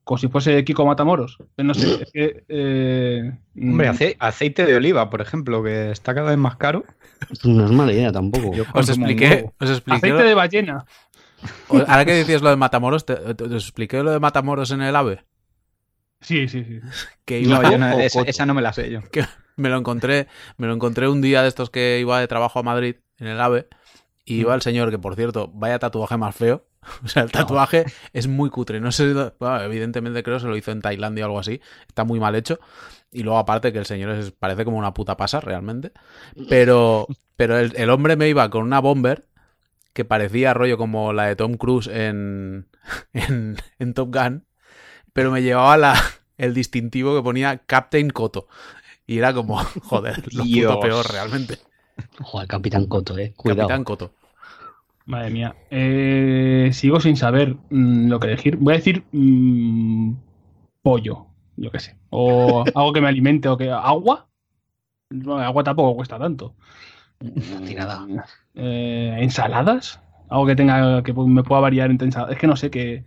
como 0.04 0.18
si 0.18 0.28
fuese 0.28 0.64
Kiko 0.64 0.86
Matamoros. 0.86 1.38
No 1.58 1.74
sé, 1.74 1.88
es 2.04 2.12
que. 2.12 2.44
eh, 2.50 3.32
Hombre, 3.56 3.88
mm, 3.88 3.92
ace- 3.92 4.16
aceite 4.20 4.66
de 4.66 4.76
oliva, 4.76 5.10
por 5.10 5.22
ejemplo, 5.22 5.64
que 5.64 5.92
está 5.92 6.14
cada 6.16 6.30
vez 6.30 6.38
más 6.38 6.56
caro. 6.58 6.86
No 7.44 7.66
es 7.66 7.72
mala 7.72 7.92
idea 7.94 8.12
tampoco. 8.12 8.54
Yo 8.56 8.64
Os 8.74 8.90
expliqué, 8.90 9.28
huevo. 9.30 9.54
os 9.60 9.70
expliqué. 9.70 9.98
Aceite 9.98 10.24
de 10.24 10.34
ballena. 10.34 10.86
Ahora 11.70 12.06
que 12.06 12.14
decías 12.14 12.42
lo 12.42 12.50
de 12.50 12.56
Matamoros, 12.56 13.06
te, 13.06 13.16
te- 13.16 13.46
expliqué 13.56 14.02
lo 14.04 14.12
de 14.12 14.20
Matamoros 14.20 14.72
en 14.72 14.82
el 14.82 14.96
AVE. 14.96 15.24
Sí, 16.22 16.48
sí, 16.50 16.64
sí. 16.66 16.80
Que 17.26 17.40
iba 17.42 17.62
No, 17.62 17.72
yo- 17.72 17.78
no- 17.78 18.00
esa, 18.00 18.46
no 18.46 18.54
me 18.54 18.62
la 18.62 18.74
sé 18.74 18.90
yo. 18.90 19.02
que 19.12 19.24
me 19.56 19.70
lo 19.70 19.78
encontré, 19.78 20.28
me 20.58 20.68
lo 20.68 20.74
encontré 20.74 21.08
un 21.08 21.22
día 21.22 21.42
de 21.42 21.48
estos 21.48 21.70
que 21.70 21.98
iba 22.00 22.20
de 22.20 22.28
trabajo 22.28 22.60
a 22.60 22.64
Madrid 22.64 22.96
en 23.20 23.28
el 23.28 23.40
AVE 23.40 23.68
y 24.26 24.42
iba 24.42 24.54
el 24.56 24.62
señor 24.62 24.90
que 24.92 25.00
por 25.00 25.16
cierto, 25.16 25.50
vaya 25.54 25.80
tatuaje 25.80 26.18
más 26.18 26.36
feo. 26.36 26.66
O 27.04 27.08
sea, 27.08 27.24
el 27.24 27.32
tatuaje 27.32 27.86
es 28.14 28.28
muy 28.28 28.50
cutre. 28.50 28.80
No 28.80 28.92
sé, 28.92 29.14
bueno, 29.14 29.62
evidentemente 29.62 30.24
creo 30.24 30.38
que 30.38 30.42
se 30.42 30.48
lo 30.48 30.58
hizo 30.58 30.72
en 30.72 30.82
Tailandia 30.82 31.26
o 31.26 31.28
algo 31.28 31.40
así. 31.40 31.62
Está 31.88 32.04
muy 32.04 32.20
mal 32.20 32.36
hecho. 32.36 32.60
Y 33.12 33.24
luego 33.24 33.40
aparte 33.40 33.74
que 33.74 33.80
el 33.80 33.86
señor 33.86 34.12
es- 34.12 34.32
parece 34.32 34.66
como 34.66 34.78
una 34.78 34.94
puta 34.94 35.18
pasa 35.18 35.40
realmente. 35.40 35.92
Pero, 36.48 37.08
pero 37.36 37.58
el, 37.58 37.76
el 37.76 37.90
hombre 37.90 38.16
me 38.16 38.30
iba 38.30 38.50
con 38.50 38.64
una 38.64 38.80
bomber 38.80 39.26
que 39.94 40.06
parecía 40.06 40.54
rollo 40.54 40.78
como 40.78 41.14
la 41.14 41.26
de 41.26 41.36
Tom 41.36 41.56
Cruise 41.56 41.88
en, 41.88 42.68
en, 43.14 43.58
en 43.80 43.94
Top 43.94 44.14
Gun. 44.16 44.46
Pero 45.14 45.32
me 45.32 45.42
llevaba 45.42 45.78
la, 45.78 45.96
el 46.38 46.54
distintivo 46.54 47.16
que 47.16 47.24
ponía 47.24 47.58
Captain 47.66 48.10
Coto. 48.10 48.48
Y 49.08 49.18
era 49.18 49.34
como, 49.34 49.58
joder, 49.84 50.24
lo 50.34 50.44
puto 50.44 50.80
peor 50.80 51.12
realmente. 51.12 51.60
Joder, 52.22 52.48
Capitán 52.48 52.86
Coto, 52.86 53.18
eh. 53.18 53.34
Cuidado. 53.36 53.68
Capitán 53.68 53.84
Coto. 53.84 54.14
Madre 55.10 55.32
mía. 55.32 55.56
Eh, 55.72 56.70
sigo 56.72 57.00
sin 57.00 57.18
saber 57.18 57.56
mm, 57.72 58.10
lo 58.10 58.20
que 58.20 58.28
elegir. 58.28 58.58
Voy 58.58 58.76
a 58.76 58.78
decir 58.78 59.04
mm, 59.12 60.14
pollo, 60.84 61.26
yo 61.58 61.72
qué 61.72 61.80
sé. 61.80 61.98
O 62.12 62.64
algo 62.76 62.94
que 62.94 63.02
me 63.02 63.08
alimente 63.08 63.50
o 63.50 63.58
que. 63.58 63.72
¿Agua? 63.72 64.30
No, 65.10 65.40
agua 65.40 65.64
tampoco 65.64 65.96
cuesta 65.96 66.20
tanto. 66.20 66.54
Tirada. 67.66 68.06
Eh, 68.54 69.18
¿Ensaladas? 69.20 70.00
Algo 70.30 70.46
que 70.46 70.56
tenga. 70.56 71.02
que 71.02 71.12
me 71.12 71.42
pueda 71.42 71.62
variar 71.62 71.90
entre 71.90 72.06
ensaladas. 72.06 72.36
Es 72.36 72.40
que 72.40 72.48
no 72.48 72.56
sé 72.56 72.70
qué. 72.70 73.04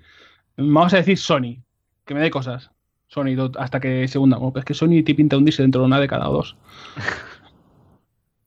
Vamos 0.56 0.92
a 0.94 0.96
decir 0.96 1.16
Sony. 1.16 1.62
Que 2.04 2.14
me 2.14 2.20
dé 2.20 2.32
cosas. 2.32 2.72
Sony 3.06 3.36
hasta 3.60 3.78
que 3.78 4.08
se 4.08 4.18
hunda. 4.18 4.38
Bueno, 4.38 4.58
es 4.58 4.64
que 4.64 4.74
Sony 4.74 5.04
te 5.04 5.14
pinta 5.14 5.36
hundirse 5.36 5.62
dentro 5.62 5.82
de 5.82 5.86
una 5.86 6.00
década 6.00 6.28
o 6.28 6.32
dos. 6.32 6.56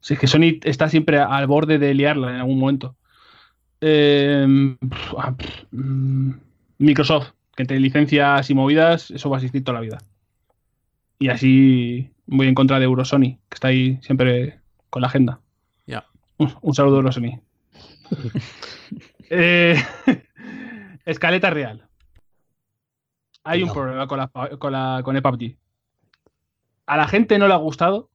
Si 0.01 0.13
es 0.13 0.19
que 0.19 0.27
Sony 0.27 0.59
está 0.61 0.87
siempre 0.87 1.17
al 1.17 1.47
borde 1.47 1.79
de 1.79 1.91
liarla 1.95 2.29
en 2.29 2.35
algún 2.35 2.59
momento. 2.59 2.95
Eh, 3.87 4.75
pf, 4.89 5.13
ah, 5.19 5.35
mm, 5.71 6.31
Microsoft, 6.79 7.33
que 7.55 7.61
entre 7.63 7.79
licencias 7.79 8.49
y 8.49 8.55
movidas, 8.55 9.11
eso 9.11 9.29
va 9.29 9.37
a 9.37 9.39
existir 9.39 9.63
toda 9.63 9.75
la 9.79 9.81
vida. 9.81 9.97
Y 11.19 11.29
así 11.29 12.09
voy 12.25 12.47
en 12.47 12.55
contra 12.55 12.79
de 12.79 12.85
Eurosony, 12.85 13.37
que 13.47 13.53
está 13.53 13.67
ahí 13.67 13.99
siempre 14.01 14.59
con 14.89 15.03
la 15.03 15.07
agenda. 15.09 15.39
Ya. 15.85 16.03
Un, 16.37 16.51
un 16.61 16.73
saludo, 16.73 16.97
Eurosony. 16.97 17.39
Eh, 19.31 19.75
escaleta 21.05 21.49
real. 21.49 21.87
Hay 23.43 23.63
un 23.63 23.73
problema 23.73 24.07
con, 24.07 24.19
la, 24.19 24.27
con, 24.59 24.71
la- 24.71 25.01
con 25.03 25.15
el 25.15 25.23
PUBG. 25.23 25.55
A 26.85 26.95
la 26.97 27.07
gente 27.07 27.39
no 27.39 27.47
le 27.47 27.53
ha 27.55 27.57
gustado 27.57 28.09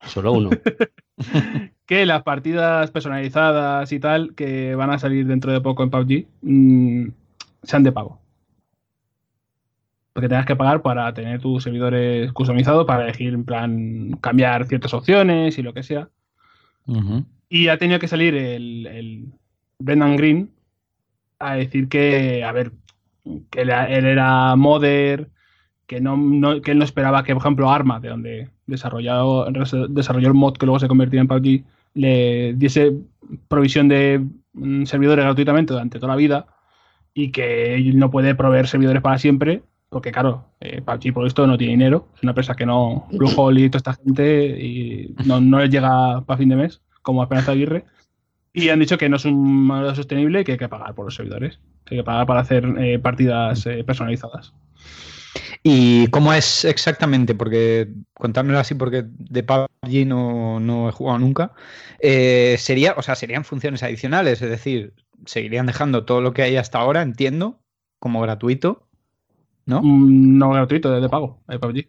Solo 0.00 0.32
uno. 0.32 0.50
que 1.86 2.04
las 2.06 2.22
partidas 2.24 2.90
personalizadas 2.90 3.92
y 3.92 4.00
tal 4.00 4.34
que 4.34 4.74
van 4.74 4.90
a 4.90 4.98
salir 4.98 5.26
dentro 5.26 5.52
de 5.52 5.60
poco 5.60 5.82
en 5.84 5.90
PUBG 5.90 6.26
mm, 6.42 7.08
sean 7.62 7.82
de 7.84 7.92
pago. 7.92 8.20
Porque 10.12 10.28
tengas 10.28 10.46
que 10.46 10.56
pagar 10.56 10.80
para 10.82 11.12
tener 11.12 11.40
tus 11.40 11.62
servidores 11.62 12.32
customizados, 12.32 12.86
para 12.86 13.04
elegir, 13.04 13.34
en 13.34 13.44
plan, 13.44 14.12
cambiar 14.20 14.66
ciertas 14.66 14.94
opciones 14.94 15.58
y 15.58 15.62
lo 15.62 15.74
que 15.74 15.82
sea. 15.82 16.08
Y 17.48 17.68
ha 17.68 17.78
tenido 17.78 17.98
que 18.00 18.08
salir 18.08 18.34
el, 18.34 18.86
el 18.86 19.24
Brendan 19.78 20.16
Green 20.16 20.50
a 21.38 21.54
decir 21.54 21.88
que, 21.88 22.42
a 22.44 22.52
ver, 22.52 22.72
que 23.50 23.60
él, 23.60 23.70
él 23.70 24.06
era 24.06 24.56
modder, 24.56 25.28
que, 25.86 26.00
no, 26.00 26.16
no- 26.16 26.62
que 26.62 26.70
él 26.72 26.78
no 26.78 26.84
esperaba 26.84 27.22
que, 27.22 27.34
por 27.34 27.42
ejemplo, 27.42 27.70
Arma, 27.70 28.00
de 28.00 28.08
donde 28.08 28.48
desarrolló, 28.66 29.46
desarrolló 29.90 30.28
el 30.28 30.34
mod 30.34 30.54
que 30.56 30.64
luego 30.66 30.78
se 30.80 30.88
convirtió 30.88 31.20
en 31.20 31.28
PUBG, 31.28 31.62
le 31.96 32.52
diese 32.54 32.92
provisión 33.48 33.88
de 33.88 34.24
mm, 34.52 34.84
servidores 34.84 35.24
gratuitamente 35.24 35.72
durante 35.72 35.98
toda 35.98 36.12
la 36.12 36.16
vida 36.16 36.46
y 37.14 37.32
que 37.32 37.90
no 37.94 38.10
puede 38.10 38.34
proveer 38.34 38.68
servidores 38.68 39.02
para 39.02 39.18
siempre, 39.18 39.62
porque 39.88 40.12
claro, 40.12 40.44
eh, 40.60 40.82
PUBG 40.82 41.14
por 41.14 41.26
esto 41.26 41.46
no 41.46 41.56
tiene 41.56 41.72
dinero, 41.72 42.08
es 42.14 42.22
una 42.22 42.32
empresa 42.32 42.54
que 42.54 42.66
no, 42.66 43.08
Bluehole 43.12 43.62
y 43.62 43.70
toda 43.70 43.78
esta 43.78 43.94
gente, 43.94 44.62
y 44.62 45.14
no, 45.24 45.40
no 45.40 45.60
les 45.60 45.70
llega 45.70 46.20
para 46.26 46.38
fin 46.38 46.50
de 46.50 46.56
mes, 46.56 46.82
como 47.00 47.22
Esperanza 47.22 47.52
Aguirre, 47.52 47.86
y 48.52 48.68
han 48.68 48.80
dicho 48.80 48.98
que 48.98 49.08
no 49.08 49.16
es 49.16 49.24
un 49.24 49.66
modelo 49.66 49.94
sostenible 49.94 50.40
y 50.40 50.44
que 50.44 50.52
hay 50.52 50.58
que 50.58 50.68
pagar 50.68 50.94
por 50.94 51.06
los 51.06 51.14
servidores, 51.14 51.58
que 51.86 51.94
hay 51.94 52.00
que 52.00 52.04
pagar 52.04 52.26
para 52.26 52.40
hacer 52.40 52.66
eh, 52.78 52.98
partidas 52.98 53.64
eh, 53.66 53.82
personalizadas. 53.84 54.52
¿Y 55.62 56.08
cómo 56.08 56.32
es 56.32 56.64
exactamente? 56.64 57.34
Porque 57.34 57.88
contármelo 58.14 58.58
así, 58.58 58.74
porque 58.74 59.04
de 59.06 59.42
PUBG 59.42 60.06
no, 60.06 60.60
no 60.60 60.88
he 60.88 60.92
jugado 60.92 61.18
nunca. 61.18 61.52
Eh, 62.00 62.56
sería, 62.58 62.94
o 62.96 63.02
sea, 63.02 63.14
serían 63.14 63.44
funciones 63.44 63.82
adicionales, 63.82 64.42
es 64.42 64.50
decir, 64.50 64.94
seguirían 65.26 65.66
dejando 65.66 66.04
todo 66.04 66.20
lo 66.20 66.32
que 66.32 66.42
hay 66.42 66.56
hasta 66.56 66.78
ahora, 66.78 67.02
entiendo, 67.02 67.60
como 67.98 68.20
gratuito, 68.20 68.88
¿no? 69.66 69.82
Mm, 69.82 70.38
No 70.38 70.50
gratuito, 70.50 70.94
es 70.96 71.02
de 71.02 71.08
pago, 71.08 71.42
el 71.48 71.60
PUBG. 71.60 71.88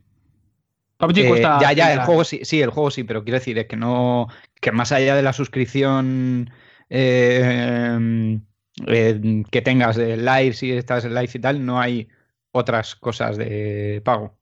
PUBG 0.98 1.18
Eh, 1.20 1.28
cuesta. 1.28 1.60
ya, 1.62 1.74
ya, 1.74 1.94
el 1.94 2.00
30. 2.00 2.06
juego 2.06 2.24
sí, 2.24 2.40
sí, 2.44 2.62
el 2.62 2.70
juego 2.72 2.92
sí, 2.92 3.04
pero 3.04 3.24
quiero 3.24 3.40
decir, 3.40 3.58
es 3.60 3.68
que 3.68 3.76
no, 3.76 4.28
que 4.62 4.72
más 4.72 4.92
allá 4.92 5.16
de 5.16 5.22
la 5.24 5.34
suscripción 5.34 6.50
eh, 6.90 8.40
eh, 8.88 9.44
que 9.52 9.62
tengas 9.62 9.96
de 9.96 10.18
live, 10.18 10.54
si 10.54 10.72
estás 10.72 11.06
en 11.06 11.14
live 11.14 11.30
y 11.34 11.40
tal, 11.40 11.66
no 11.66 11.80
hay 11.80 12.08
otras 12.52 12.96
cosas 12.96 13.38
de 13.38 14.02
pago. 14.04 14.36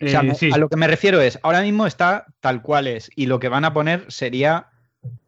O 0.00 0.06
sea, 0.06 0.22
Eh, 0.22 0.34
sí. 0.34 0.50
a 0.52 0.58
lo 0.58 0.68
que 0.68 0.76
me 0.76 0.86
refiero 0.86 1.20
es, 1.20 1.38
ahora 1.42 1.62
mismo 1.62 1.86
está 1.86 2.26
tal 2.40 2.62
cual 2.62 2.86
es, 2.86 3.10
y 3.14 3.26
lo 3.26 3.38
que 3.38 3.48
van 3.48 3.64
a 3.64 3.72
poner 3.72 4.04
sería 4.08 4.66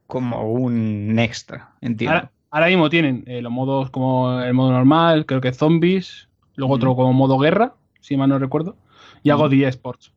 como 0.07 0.52
un 0.52 1.16
extra, 1.18 1.70
entiendo. 1.80 2.16
Ahora, 2.16 2.32
ahora 2.50 2.66
mismo 2.66 2.90
tienen 2.90 3.24
eh, 3.26 3.40
los 3.42 3.52
modos 3.52 3.90
como 3.90 4.40
el 4.40 4.54
modo 4.54 4.72
normal, 4.72 5.24
creo 5.24 5.40
que 5.40 5.52
zombies, 5.52 6.28
luego 6.57 6.74
otro 6.74 6.94
como 6.96 7.12
modo 7.12 7.38
guerra, 7.38 7.74
si 8.00 8.16
mal 8.16 8.28
no 8.28 8.38
recuerdo, 8.38 8.76
y 9.22 9.30
algo 9.30 9.48
de 9.48 9.66
eSports. 9.66 10.12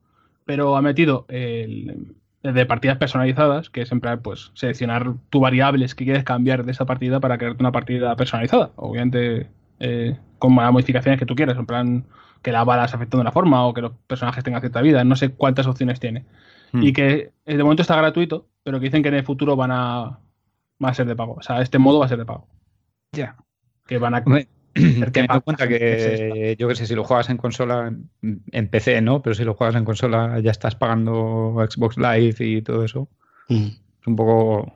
Pero 0.46 0.76
ha 0.76 0.82
metido 0.82 1.26
el, 1.30 2.16
el 2.44 2.54
de 2.54 2.66
partidas 2.66 2.98
personalizadas, 2.98 3.70
que 3.70 3.82
es 3.82 3.92
en 3.92 4.02
plan, 4.02 4.22
pues, 4.22 4.52
seleccionar 4.56 5.14
tus 5.30 5.42
variables 5.42 5.96
que 5.96 6.06
quieres 6.06 6.24
cambiar 6.24 6.66
de 6.66 6.72
esa 6.72 6.86
partida 6.86 7.20
para 7.20 7.38
crearte 7.38 7.62
una 7.62 7.72
partida 7.72 8.16
personalizada. 8.16 8.72
Obviamente, 8.76 9.48
eh, 9.80 10.18
con 10.38 10.56
las 10.56 10.72
modificaciones 10.72 11.20
que 11.20 11.26
tú 11.26 11.36
quieras, 11.36 11.58
en 11.58 11.66
plan, 11.66 12.06
que 12.42 12.52
las 12.52 12.66
balas 12.66 12.94
afecten 12.94 13.18
de 13.18 13.22
una 13.22 13.32
forma 13.32 13.66
o 13.66 13.74
que 13.74 13.82
los 13.82 13.92
personajes 14.08 14.44
tengan 14.44 14.62
cierta 14.62 14.82
vida. 14.82 15.04
No 15.04 15.16
sé 15.16 15.32
cuántas 15.32 15.68
opciones 15.68 16.00
tiene. 16.00 16.26
Hmm. 16.72 16.84
Y 16.84 16.94
que 16.94 17.32
eh, 17.46 17.58
de 17.58 17.64
momento 17.64 17.82
está 17.82 17.96
gratuito, 17.96 18.48
pero 18.64 18.80
que 18.80 18.86
dicen 18.86 19.04
que 19.04 19.10
en 19.10 19.16
el 19.16 19.24
futuro 19.24 19.56
van 19.56 19.72
a, 19.72 20.20
van 20.80 20.92
a 20.92 20.94
ser 20.94 21.08
de 21.08 21.16
pago. 21.16 21.34
O 21.34 21.42
sea, 21.42 21.62
este 21.62 21.80
modo 21.80 22.00
va 22.00 22.06
a 22.06 22.10
ser 22.10 22.18
de 22.18 22.26
pago. 22.26 22.48
Ya. 23.12 23.36
Que 23.88 23.98
van 23.98 24.16
a. 24.16 24.20
Hombre, 24.20 24.48
que 24.74 25.12
Teniendo 25.12 25.36
en 25.36 25.42
cuenta 25.42 25.68
que 25.68 26.56
yo 26.60 26.68
que 26.68 26.76
sé, 26.76 26.86
si 26.86 26.96
lo 26.96 27.04
juegas 27.04 27.30
en 27.30 27.38
consola, 27.38 27.94
en 28.22 28.68
PC 28.70 29.02
no, 29.02 29.22
pero 29.22 29.34
si 29.34 29.44
lo 29.44 29.56
juegas 29.56 29.76
en 29.76 29.86
consola 29.86 30.40
ya 30.40 30.52
estás 30.52 30.76
pagando 30.76 31.56
Xbox 31.70 31.98
Live 31.98 32.36
y 32.40 32.62
todo 32.62 32.84
eso. 32.84 33.10
Mm. 33.50 33.68
Es 34.02 34.08
un 34.08 34.16
poco 34.16 34.72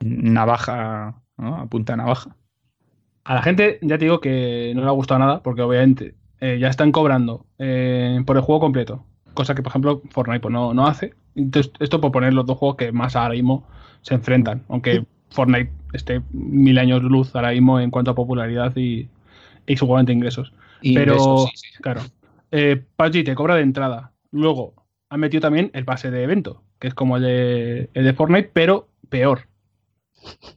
navaja, 0.00 1.22
¿no? 1.36 1.56
A 1.56 1.66
punta 1.66 1.94
de 1.94 1.98
navaja. 1.98 2.36
A 3.24 3.34
la 3.34 3.42
gente 3.42 3.78
ya 3.82 3.98
te 3.98 4.04
digo 4.06 4.20
que 4.20 4.72
no 4.74 4.82
le 4.82 4.86
ha 4.88 4.92
gustado 4.92 5.20
nada, 5.20 5.42
porque 5.42 5.62
obviamente 5.62 6.14
eh, 6.40 6.58
ya 6.58 6.68
están 6.68 6.92
cobrando 6.92 7.46
eh, 7.58 8.20
por 8.26 8.36
el 8.36 8.42
juego 8.42 8.60
completo, 8.60 9.04
cosa 9.34 9.54
que 9.54 9.62
por 9.62 9.70
ejemplo 9.70 10.02
Fortnite 10.10 10.40
pues, 10.40 10.52
no, 10.52 10.74
no 10.74 10.86
hace. 10.86 11.14
Entonces, 11.34 11.72
esto 11.80 12.00
por 12.00 12.12
poner 12.12 12.34
los 12.34 12.46
dos 12.46 12.58
juegos 12.58 12.76
que 12.76 12.92
más 12.92 13.14
ahora 13.16 13.34
mismo 13.34 13.66
se 14.02 14.14
enfrentan, 14.14 14.64
aunque 14.68 15.04
Fortnite 15.30 15.70
esté 15.92 16.22
mil 16.32 16.78
años 16.78 17.02
luz 17.02 17.34
ahora 17.34 17.50
mismo 17.50 17.78
en 17.78 17.90
cuanto 17.90 18.10
a 18.10 18.14
popularidad 18.14 18.74
y, 18.76 19.08
y 19.66 19.76
seguramente 19.76 20.12
ingresos. 20.12 20.52
Pero, 20.82 21.46
claro, 21.80 22.00
eh, 22.50 22.82
PUBG 22.96 23.24
te 23.24 23.34
cobra 23.34 23.54
de 23.54 23.62
entrada. 23.62 24.12
Luego, 24.32 24.74
han 25.08 25.20
metido 25.20 25.40
también 25.40 25.70
el 25.74 25.84
pase 25.84 26.10
de 26.10 26.22
evento, 26.22 26.62
que 26.78 26.88
es 26.88 26.94
como 26.94 27.16
el 27.16 27.22
de, 27.22 27.90
el 27.94 28.04
de 28.04 28.12
Fortnite, 28.14 28.50
pero 28.52 28.88
peor. 29.08 29.49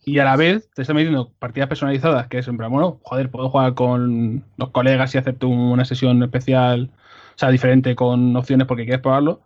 Y 0.05 0.19
a 0.19 0.25
la 0.25 0.35
vez 0.35 0.69
te 0.73 0.81
están 0.81 0.95
metiendo 0.95 1.31
partidas 1.39 1.69
personalizadas, 1.69 2.27
que 2.27 2.39
es 2.39 2.47
en 2.47 2.57
plan, 2.57 2.71
bueno, 2.71 2.99
joder, 3.03 3.31
puedo 3.31 3.49
jugar 3.49 3.73
con 3.73 4.43
los 4.57 4.69
colegas 4.71 5.15
y 5.15 5.17
hacerte 5.17 5.45
una 5.45 5.85
sesión 5.85 6.21
especial, 6.23 6.91
o 7.35 7.37
sea, 7.37 7.49
diferente 7.49 7.95
con 7.95 8.35
opciones 8.35 8.67
porque 8.67 8.83
quieres 8.83 9.01
probarlo. 9.01 9.41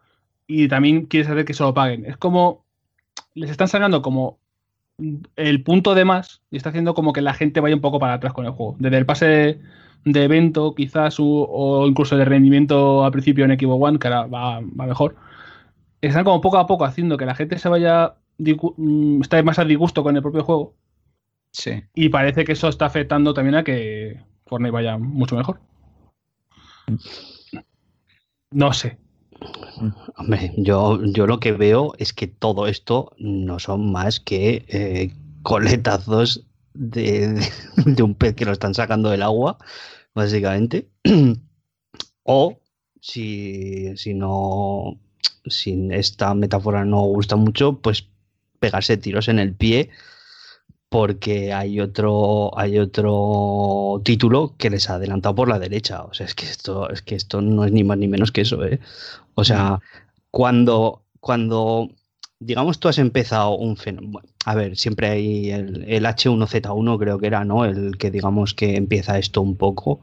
Y 0.48 0.68
también 0.68 1.06
quieres 1.06 1.30
hacer 1.30 1.46
que 1.46 1.54
se 1.54 1.64
lo 1.64 1.74
paguen. 1.74 2.06
Es 2.06 2.18
como, 2.18 2.64
les 3.34 3.50
están 3.52 3.68
sacando 3.68 4.02
como 4.02 4.40
el 5.36 5.64
punto 5.64 5.94
de 5.94 6.06
más 6.06 6.42
y 6.50 6.58
está 6.58 6.70
haciendo 6.70 6.94
como 6.94 7.14
que 7.14 7.22
la 7.22 7.34
gente 7.34 7.60
vaya 7.60 7.76
un 7.76 7.82
poco 7.82 8.00
para 8.00 8.14
atrás 8.14 8.34
con 8.34 8.46
el 8.46 8.52
juego. 8.52 8.76
Desde 8.80 8.98
el 8.98 9.06
pase 9.06 9.60
de 10.06 10.24
evento, 10.24 10.74
quizás, 10.74 11.18
o 11.20 11.86
incluso 11.88 12.18
de 12.18 12.26
rendimiento 12.26 13.04
al 13.06 13.12
principio 13.12 13.46
en 13.46 13.52
Equipo 13.52 13.76
One, 13.76 14.00
que 14.00 14.08
ahora 14.08 14.26
va, 14.26 14.62
mejor, 14.62 15.16
están 16.02 16.24
como 16.24 16.42
poco 16.42 16.58
a 16.58 16.68
poco 16.68 16.86
haciendo 16.86 17.18
que 17.18 17.26
la 17.26 17.36
gente 17.36 17.60
se 17.60 17.70
vaya, 17.70 18.16
mm, 18.38 19.22
esté 19.22 19.44
más 19.44 19.60
a 19.60 19.66
disgusto 19.66 20.04
con 20.04 20.16
el 20.16 20.22
propio 20.22 20.44
juego. 20.44 20.76
Sí. 21.52 21.84
Y 21.96 22.10
parece 22.10 22.46
que 22.46 22.52
eso 22.54 22.68
está 22.68 22.86
afectando 22.86 23.34
también 23.34 23.56
a 23.56 23.64
que 23.64 24.22
Fortnite 24.46 24.72
vaya 24.72 24.98
mucho 24.98 25.36
mejor. 25.36 25.60
No 28.52 28.74
sé. 28.74 28.98
Hombre, 30.18 30.54
yo, 30.58 31.04
yo 31.04 31.28
lo 31.28 31.40
que 31.40 31.52
veo 31.52 31.94
es 31.98 32.14
que 32.14 32.28
todo 32.28 32.68
esto 32.68 33.14
no 33.18 33.60
son 33.60 33.92
más 33.92 34.20
que 34.20 34.66
eh, 34.68 35.14
coletazos 35.44 36.46
de, 36.74 37.40
un 38.04 38.16
pez 38.16 38.36
que 38.36 38.46
lo 38.46 38.52
están 38.52 38.74
sacando 38.74 39.10
del 39.10 39.24
agua, 39.24 39.58
básicamente. 40.14 40.88
o 42.24 42.60
si, 43.02 43.96
si 43.98 44.14
no, 44.14 45.00
si 45.46 45.88
esta 45.92 46.34
metáfora 46.34 46.86
no 46.86 47.02
gusta 47.04 47.36
mucho, 47.36 47.80
pues 47.80 48.10
pegarse 48.60 48.98
tiros 48.98 49.28
en 49.28 49.40
el 49.40 49.54
pie 49.54 49.90
porque 50.90 51.54
hay 51.54 51.80
otro 51.82 52.58
hay 52.58 52.80
otro 52.80 54.02
título 54.04 54.56
que 54.58 54.70
les 54.70 54.90
ha 54.90 54.96
adelantado 54.96 55.36
por 55.36 55.50
la 55.50 55.60
derecha. 55.60 56.04
O 56.04 56.14
sea, 56.14 56.26
es 56.26 56.36
que 56.36 56.46
esto 56.46 56.90
es 56.90 57.02
que 57.02 57.16
esto 57.16 57.42
no 57.42 57.66
es 57.66 57.72
ni 57.72 57.84
más 57.84 57.98
ni 57.98 58.08
menos 58.08 58.32
que 58.32 58.42
eso, 58.42 58.64
¿eh? 58.66 58.80
O 59.36 59.44
sea, 59.44 59.80
cuando 60.32 61.04
cuando 61.20 61.90
digamos 62.40 62.80
tú 62.80 62.88
has 62.88 63.00
empezado 63.00 63.56
un 63.58 63.78
fenómeno, 63.78 64.22
a 64.46 64.56
ver, 64.56 64.78
siempre 64.78 65.10
hay 65.10 65.52
el, 65.52 65.84
el, 65.88 66.06
H1Z1 66.06 67.00
creo 67.00 67.20
que 67.20 67.28
era, 67.28 67.44
¿no? 67.46 67.66
El 67.66 67.98
que 67.98 68.12
digamos 68.12 68.54
que 68.54 68.76
empieza 68.78 69.18
esto 69.18 69.42
un 69.42 69.58
poco 69.58 70.02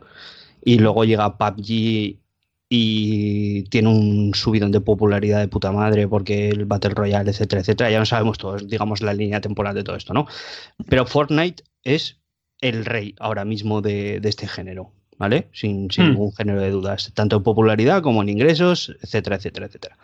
y 0.64 0.78
luego 0.78 1.04
llega 1.04 1.38
PUBG 1.38 2.18
y 2.68 3.64
tiene 3.64 3.88
un 3.88 4.34
subidón 4.34 4.72
de 4.72 4.80
popularidad 4.80 5.40
de 5.40 5.48
puta 5.48 5.70
madre 5.70 6.08
porque 6.08 6.48
el 6.48 6.64
Battle 6.64 6.94
Royale, 6.94 7.30
etcétera, 7.30 7.60
etcétera. 7.60 7.90
Ya 7.90 7.98
no 7.98 8.06
sabemos 8.06 8.38
todos, 8.38 8.66
digamos, 8.68 9.00
la 9.02 9.14
línea 9.14 9.40
temporal 9.40 9.74
de 9.74 9.84
todo 9.84 9.96
esto, 9.96 10.14
¿no? 10.14 10.26
Pero 10.88 11.06
Fortnite 11.06 11.62
es 11.82 12.20
el 12.60 12.84
rey 12.84 13.14
ahora 13.20 13.44
mismo 13.44 13.82
de, 13.82 14.20
este 14.24 14.48
género, 14.48 14.92
¿vale? 15.18 15.48
Sin, 15.52 15.90
sin 15.90 16.04
hmm. 16.04 16.10
ningún 16.10 16.32
género 16.32 16.60
de 16.60 16.70
dudas, 16.70 17.12
tanto 17.14 17.36
en 17.36 17.42
popularidad 17.42 18.02
como 18.02 18.22
en 18.22 18.30
ingresos, 18.30 18.96
etcétera, 19.02 19.36
etcétera, 19.36 19.66
etcétera. 19.66 19.98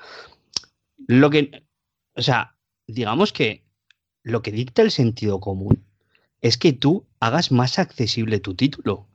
Lo 1.06 1.30
que, 1.30 1.64
o 2.14 2.22
sea, 2.22 2.56
digamos 2.86 3.32
que 3.32 3.64
lo 4.22 4.42
que 4.42 4.52
dicta 4.52 4.82
el 4.82 4.90
sentido 4.90 5.40
común 5.40 5.84
es 6.40 6.58
que 6.58 6.72
tú 6.72 7.06
hagas 7.20 7.52
más 7.52 7.78
accesible 7.78 8.40
tu 8.40 8.54
título. 8.54 9.06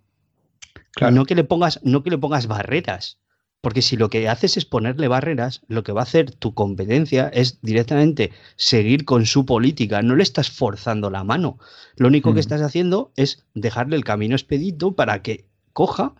No 1.11 1.25
que 1.25 1.35
le 1.35 1.43
pongas, 1.43 1.79
no 1.83 2.03
que 2.03 2.09
le 2.09 2.17
pongas 2.17 2.47
barreras. 2.47 3.19
Porque 3.66 3.82
si 3.82 3.97
lo 3.97 4.11
que 4.11 4.30
haces 4.30 4.57
es 4.57 4.66
ponerle 4.66 5.07
barreras, 5.07 5.61
lo 5.68 5.82
que 5.82 5.91
va 5.91 6.01
a 6.01 6.03
hacer 6.03 6.30
tu 6.30 6.53
competencia 6.53 7.30
es 7.30 7.63
directamente 7.63 8.32
seguir 8.57 9.05
con 9.05 9.26
su 9.26 9.47
política. 9.47 10.03
No 10.03 10.16
le 10.16 10.22
estás 10.22 10.51
forzando 10.51 11.09
la 11.09 11.24
mano. 11.24 11.57
Lo 11.95 12.07
único 12.07 12.30
que 12.30 12.36
mm. 12.36 12.45
estás 12.45 12.61
haciendo 12.61 13.11
es 13.16 13.43
dejarle 13.55 13.95
el 13.95 14.03
camino 14.03 14.36
expedito 14.36 14.95
para 14.95 15.24
que 15.24 15.47
coja, 15.74 16.13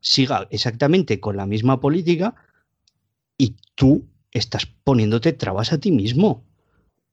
siga 0.00 0.48
exactamente 0.50 1.20
con 1.20 1.36
la 1.36 1.46
misma 1.46 1.78
política 1.78 2.34
y 3.36 3.54
tú 3.76 4.08
estás 4.32 4.66
poniéndote 4.66 5.32
trabas 5.32 5.72
a 5.72 5.78
ti 5.78 5.92
mismo. 5.92 6.48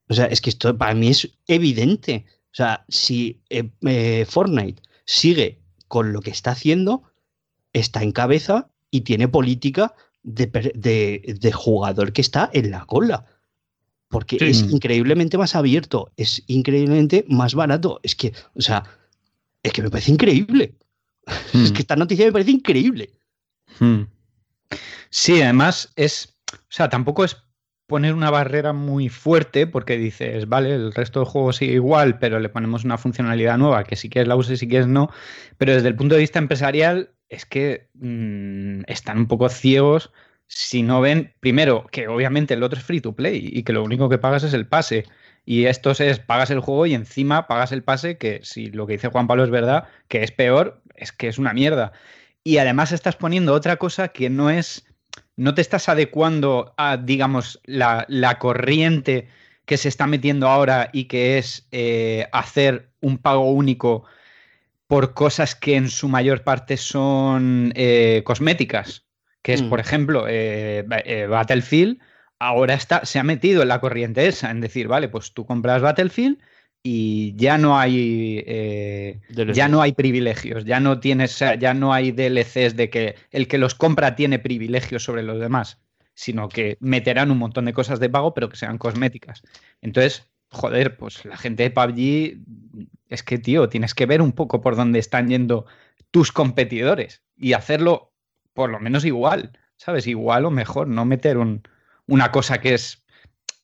O 0.10 0.16
sea, 0.16 0.26
es 0.26 0.42
que 0.42 0.50
esto 0.50 0.76
para 0.76 0.96
mí 0.96 1.10
es 1.10 1.30
evidente. 1.46 2.26
O 2.46 2.56
sea, 2.56 2.86
si 2.90 3.44
eh, 3.52 3.70
eh, 3.86 4.26
Fortnite 4.28 4.82
sigue 5.06 5.62
con 5.88 6.12
lo 6.12 6.22
que 6.22 6.32
está 6.32 6.54
haciendo, 6.54 7.04
está 7.72 8.02
en 8.02 8.14
cabeza 8.14 8.72
y 8.92 9.02
tiene 9.02 9.28
política 9.28 9.94
de, 10.24 11.52
jugador 11.54 12.14
que 12.14 12.22
está 12.22 12.50
en 12.54 12.72
la 12.72 12.86
cola. 12.86 13.26
Porque 14.08 14.38
es 14.40 14.62
increíblemente 14.62 15.38
más 15.38 15.56
abierto, 15.56 16.12
es 16.16 16.44
increíblemente 16.48 17.26
más 17.28 17.56
barato. 17.56 18.00
Es 18.04 18.16
que, 18.16 18.34
o 18.54 18.62
sea, 18.62 18.84
es 19.64 19.74
que 19.74 19.82
me 19.82 19.90
parece 19.90 20.12
increíble. 20.12 20.76
Es 21.54 21.72
que 21.72 21.80
hmm. 21.80 21.82
esta 21.82 21.96
noticia 21.96 22.26
me 22.28 22.32
parece 22.32 22.52
increíble. 22.52 23.10
Hmm. 23.80 24.04
Sí, 25.10 25.42
además 25.42 25.92
es, 25.96 26.36
o 26.54 26.58
sea, 26.70 26.88
tampoco 26.88 27.24
es 27.24 27.38
poner 27.88 28.14
una 28.14 28.30
barrera 28.30 28.74
muy 28.74 29.10
fuerte 29.10 29.68
porque 29.68 29.98
dices, 29.98 30.48
vale, 30.48 30.74
el 30.76 30.94
resto 30.94 31.20
del 31.20 31.30
juego 31.30 31.54
sigue 31.54 31.74
igual, 31.74 32.20
pero 32.20 32.40
le 32.40 32.50
ponemos 32.50 32.84
una 32.84 32.98
funcionalidad 32.98 33.58
nueva 33.58 33.84
que 33.84 33.96
si 33.96 34.10
quieres 34.10 34.28
la 34.28 34.36
uses, 34.36 34.60
si 34.60 34.68
quieres 34.68 34.88
no. 34.88 35.10
Pero 35.58 35.74
desde 35.74 35.88
el 35.88 35.96
punto 35.96 36.16
de 36.16 36.22
vista 36.22 36.40
empresarial, 36.40 37.15
es 37.30 37.46
que 37.46 37.90
mm, 37.96 38.84
están 38.88 39.20
un 39.20 39.28
poco 39.28 39.50
ciegos 39.50 40.12
si 40.48 40.84
no 40.84 41.02
ven, 41.02 41.34
primero, 41.40 41.88
que 41.92 42.08
obviamente 42.08 42.54
el 42.54 42.64
otro 42.64 42.80
es 42.80 42.86
free 42.86 43.02
to 43.02 43.16
play 43.16 43.50
y 43.52 43.64
que 43.64 43.74
lo 43.74 43.84
único 43.84 44.10
que 44.10 44.18
pagas 44.18 44.44
es 44.44 44.54
el 44.54 44.68
pase. 44.68 45.06
Y 45.46 45.66
esto 45.66 45.92
es, 45.92 46.20
pagas 46.20 46.52
el 46.52 46.60
juego 46.60 46.86
y 46.86 46.94
encima 46.94 47.48
pagas 47.48 47.72
el 47.72 47.84
pase, 47.84 48.18
que 48.18 48.42
si 48.44 48.68
lo 48.68 48.88
que 48.88 48.94
dice 48.94 49.10
Juan 49.10 49.28
Pablo 49.28 49.44
es 49.44 49.50
verdad, 49.50 49.88
que 50.08 50.24
es 50.24 50.32
peor, 50.32 50.82
es 50.96 51.12
que 51.12 51.28
es 51.28 51.38
una 51.38 51.54
mierda. 51.54 51.94
Y 52.44 52.58
además 52.58 52.92
estás 52.92 53.16
poniendo 53.16 53.54
otra 53.54 53.78
cosa 53.78 54.10
que 54.10 54.30
no 54.30 54.50
es, 54.50 54.86
no 55.36 55.56
te 55.56 55.62
estás 55.62 55.90
adecuando 55.90 56.74
a, 56.78 56.98
digamos, 56.98 57.60
la, 57.66 58.06
corriente 58.40 59.28
que 59.66 59.78
se 59.78 59.90
está 59.90 60.06
metiendo 60.06 60.48
ahora 60.48 60.90
y 60.94 61.06
que 61.06 61.40
es 61.40 61.68
eh, 61.72 62.28
hacer 62.32 62.92
un 63.02 63.18
pago 63.18 63.52
único 63.52 64.06
por 64.88 65.14
cosas 65.14 65.56
que 65.56 65.76
en 65.76 65.90
su 65.90 66.08
mayor 66.08 66.44
parte 66.44 66.78
son 66.78 67.72
eh, 67.76 68.22
cosméticas, 68.26 69.06
que 69.42 69.54
es, 69.54 69.62
por 69.64 69.80
mm. 69.80 69.82
ejemplo, 69.82 70.26
eh, 70.28 70.86
eh, 71.06 71.28
Battlefield, 71.28 72.00
ahora 72.40 72.74
está, 72.74 73.06
se 73.06 73.20
ha 73.20 73.24
metido 73.24 73.62
en 73.62 73.70
la 73.70 73.82
corriente 73.82 74.28
esa, 74.28 74.52
en 74.52 74.62
decir, 74.62 74.88
vale, 74.88 75.10
pues 75.10 75.34
tú 75.34 75.46
compras 75.46 75.82
Battlefield 75.82 76.38
y 76.84 77.36
ya 77.36 77.58
no 77.58 77.80
hay 77.80 78.44
ya 79.30 79.68
no 79.68 79.82
hay 79.82 79.94
privilegios, 79.94 80.66
ya 80.66 80.80
no 80.80 81.00
tienes, 81.00 81.40
ya 81.40 81.74
no 81.74 81.94
hay 81.94 82.12
DLCs 82.12 82.76
de 82.76 82.90
que 82.92 83.16
el 83.32 83.48
que 83.48 83.58
los 83.58 83.74
compra 83.74 84.16
tiene 84.16 84.38
privilegios 84.38 85.04
sobre 85.04 85.24
los 85.24 85.40
demás, 85.40 85.80
sino 86.14 86.48
que 86.48 86.78
meterán 86.80 87.32
un 87.32 87.40
montón 87.40 87.66
de 87.66 87.74
cosas 87.74 88.00
de 88.00 88.10
pago, 88.10 88.36
pero 88.36 88.50
que 88.50 88.58
sean 88.58 88.78
cosméticas. 88.78 89.42
Entonces, 89.82 90.30
joder, 90.50 90.98
pues 90.98 91.26
la 91.26 91.38
gente 91.38 91.64
de 91.64 91.72
PUBG 91.72 92.88
es 93.10 93.24
que, 93.24 93.38
tío, 93.38 93.70
tienes 93.70 93.94
que 93.94 94.06
ver 94.06 94.22
un 94.22 94.32
poco 94.32 94.62
por 94.62 94.76
dónde 94.76 95.00
están 95.00 95.30
yendo 95.30 95.66
tus 96.12 96.32
competidores 96.32 97.24
y 97.38 97.54
hacerlo 97.54 98.14
por 98.54 98.70
lo 98.70 98.80
menos 98.80 99.06
igual, 99.06 99.58
¿sabes? 99.78 100.08
Igual 100.08 100.46
o 100.46 100.52
mejor, 100.52 100.88
no 100.88 101.06
meter 101.06 101.38
una 102.08 102.32
cosa 102.32 102.60
que 102.60 102.74
es, 102.74 103.06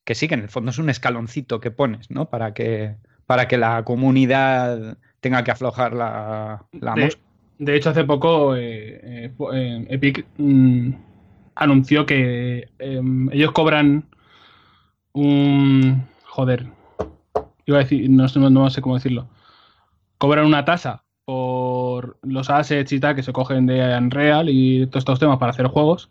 que 0.04 0.16
sí, 0.16 0.28
que 0.28 0.34
en 0.34 0.42
el 0.42 0.50
fondo 0.50 0.72
es 0.72 0.78
un 0.78 0.90
escaloncito 0.90 1.60
que 1.60 1.72
pones, 1.72 2.12
¿no? 2.12 2.30
Para 2.30 2.54
que, 2.54 2.98
para 3.26 3.48
que 3.48 3.58
la 3.58 3.84
comunidad 3.84 4.98
tenga 5.22 5.44
que 5.44 5.52
aflojar 5.52 5.94
la, 5.94 6.66
la 6.74 6.94
de, 6.96 7.18
de, 7.58 7.76
hecho, 7.76 7.92
hace 7.92 8.04
poco 8.04 8.56
eh, 8.56 9.32
eh, 9.54 9.86
Epic 9.90 10.26
mm, 10.38 10.92
anunció 11.56 12.06
que 12.06 12.68
em, 12.80 13.30
ellos 13.32 13.52
cobran 13.52 14.10
un... 15.14 16.11
Joder, 16.32 16.66
iba 17.66 17.78
a 17.78 17.82
decir, 17.82 18.10
no, 18.10 18.26
no, 18.50 18.70
sé 18.70 18.82
cómo 18.82 18.96
decirlo, 18.96 19.28
cobran 20.18 20.46
una 20.46 20.64
tasa 20.64 21.04
por 21.26 22.18
los 22.24 22.50
assets 22.50 22.94
y 22.94 23.02
tal 23.02 23.16
que 23.16 23.22
se 23.24 23.34
cogen 23.34 23.66
de 23.66 23.98
Unreal 23.98 24.48
y 24.50 24.88
todos 24.88 25.02
estos 25.02 25.20
temas 25.20 25.40
para 25.40 25.50
hacer 25.50 25.68
juegos. 25.68 26.10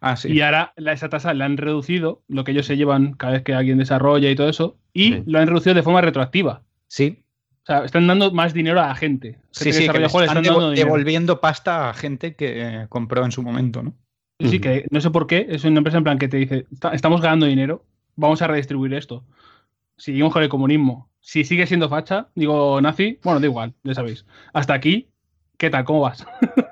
Ah, 0.00 0.14
sí. 0.14 0.30
Y 0.32 0.40
ahora 0.40 0.72
la- 0.76 0.92
esa 0.92 1.08
tasa 1.08 1.34
la 1.34 1.46
han 1.46 1.56
reducido, 1.56 2.22
lo 2.28 2.44
que 2.44 2.52
ellos 2.52 2.66
se 2.66 2.76
llevan 2.76 3.14
cada 3.14 3.32
vez 3.32 3.42
que 3.42 3.52
alguien 3.52 3.78
desarrolla 3.78 4.30
y 4.30 4.36
todo 4.36 4.48
eso, 4.48 4.76
y 4.92 5.14
Sí. 5.14 5.22
lo 5.26 5.40
han 5.40 5.48
reducido 5.48 5.74
de 5.74 5.82
forma 5.82 6.00
retroactiva. 6.00 6.62
Sí, 6.86 7.24
O 7.62 7.66
sea, 7.66 7.84
están 7.84 8.06
dando 8.06 8.30
más 8.32 8.54
dinero 8.54 8.80
a 8.80 8.86
la 8.86 8.94
gente. 8.94 9.32
Gente 9.32 9.42
sí, 9.52 9.72
sí, 9.72 9.78
que 9.80 9.84
están 9.86 10.00
le 10.00 10.06
están 10.06 10.42
devo- 10.44 10.54
dando 10.60 10.70
dinero. 10.70 10.86
devolviendo 10.86 11.40
pasta 11.40 11.90
a 11.90 11.94
gente 11.94 12.34
que 12.34 12.62
eh, 12.82 12.86
compró 12.88 13.24
en 13.24 13.32
su 13.32 13.42
momento, 13.42 13.82
¿no? 13.82 13.94
Sí, 14.40 14.46
Ujú. 14.56 14.60
que 14.60 14.86
no 14.90 15.00
sé 15.00 15.10
por 15.10 15.26
qué, 15.26 15.46
es 15.50 15.64
una 15.64 15.78
empresa 15.78 15.98
en 15.98 16.04
plan 16.04 16.18
que 16.18 16.28
te 16.28 16.38
dice, 16.38 16.66
"Está- 16.72 16.94
estamos 16.94 17.20
ganando 17.20 17.44
dinero, 17.46 17.84
vamos 18.16 18.40
a 18.42 18.46
redistribuir 18.46 18.94
esto. 18.94 19.24
Seguimos 20.00 20.32
con 20.32 20.42
el 20.42 20.48
comunismo. 20.48 21.10
Si 21.20 21.44
sigue 21.44 21.66
siendo 21.66 21.88
facha, 21.88 22.28
digo 22.34 22.80
nazi, 22.80 23.18
bueno, 23.22 23.38
da 23.40 23.46
igual, 23.46 23.74
ya 23.84 23.94
sabéis. 23.94 24.24
Hasta 24.54 24.72
aquí, 24.74 25.08
¿qué 25.58 25.68
tal? 25.70 25.84
¿Cómo 25.84 26.00
vas? 26.00 26.26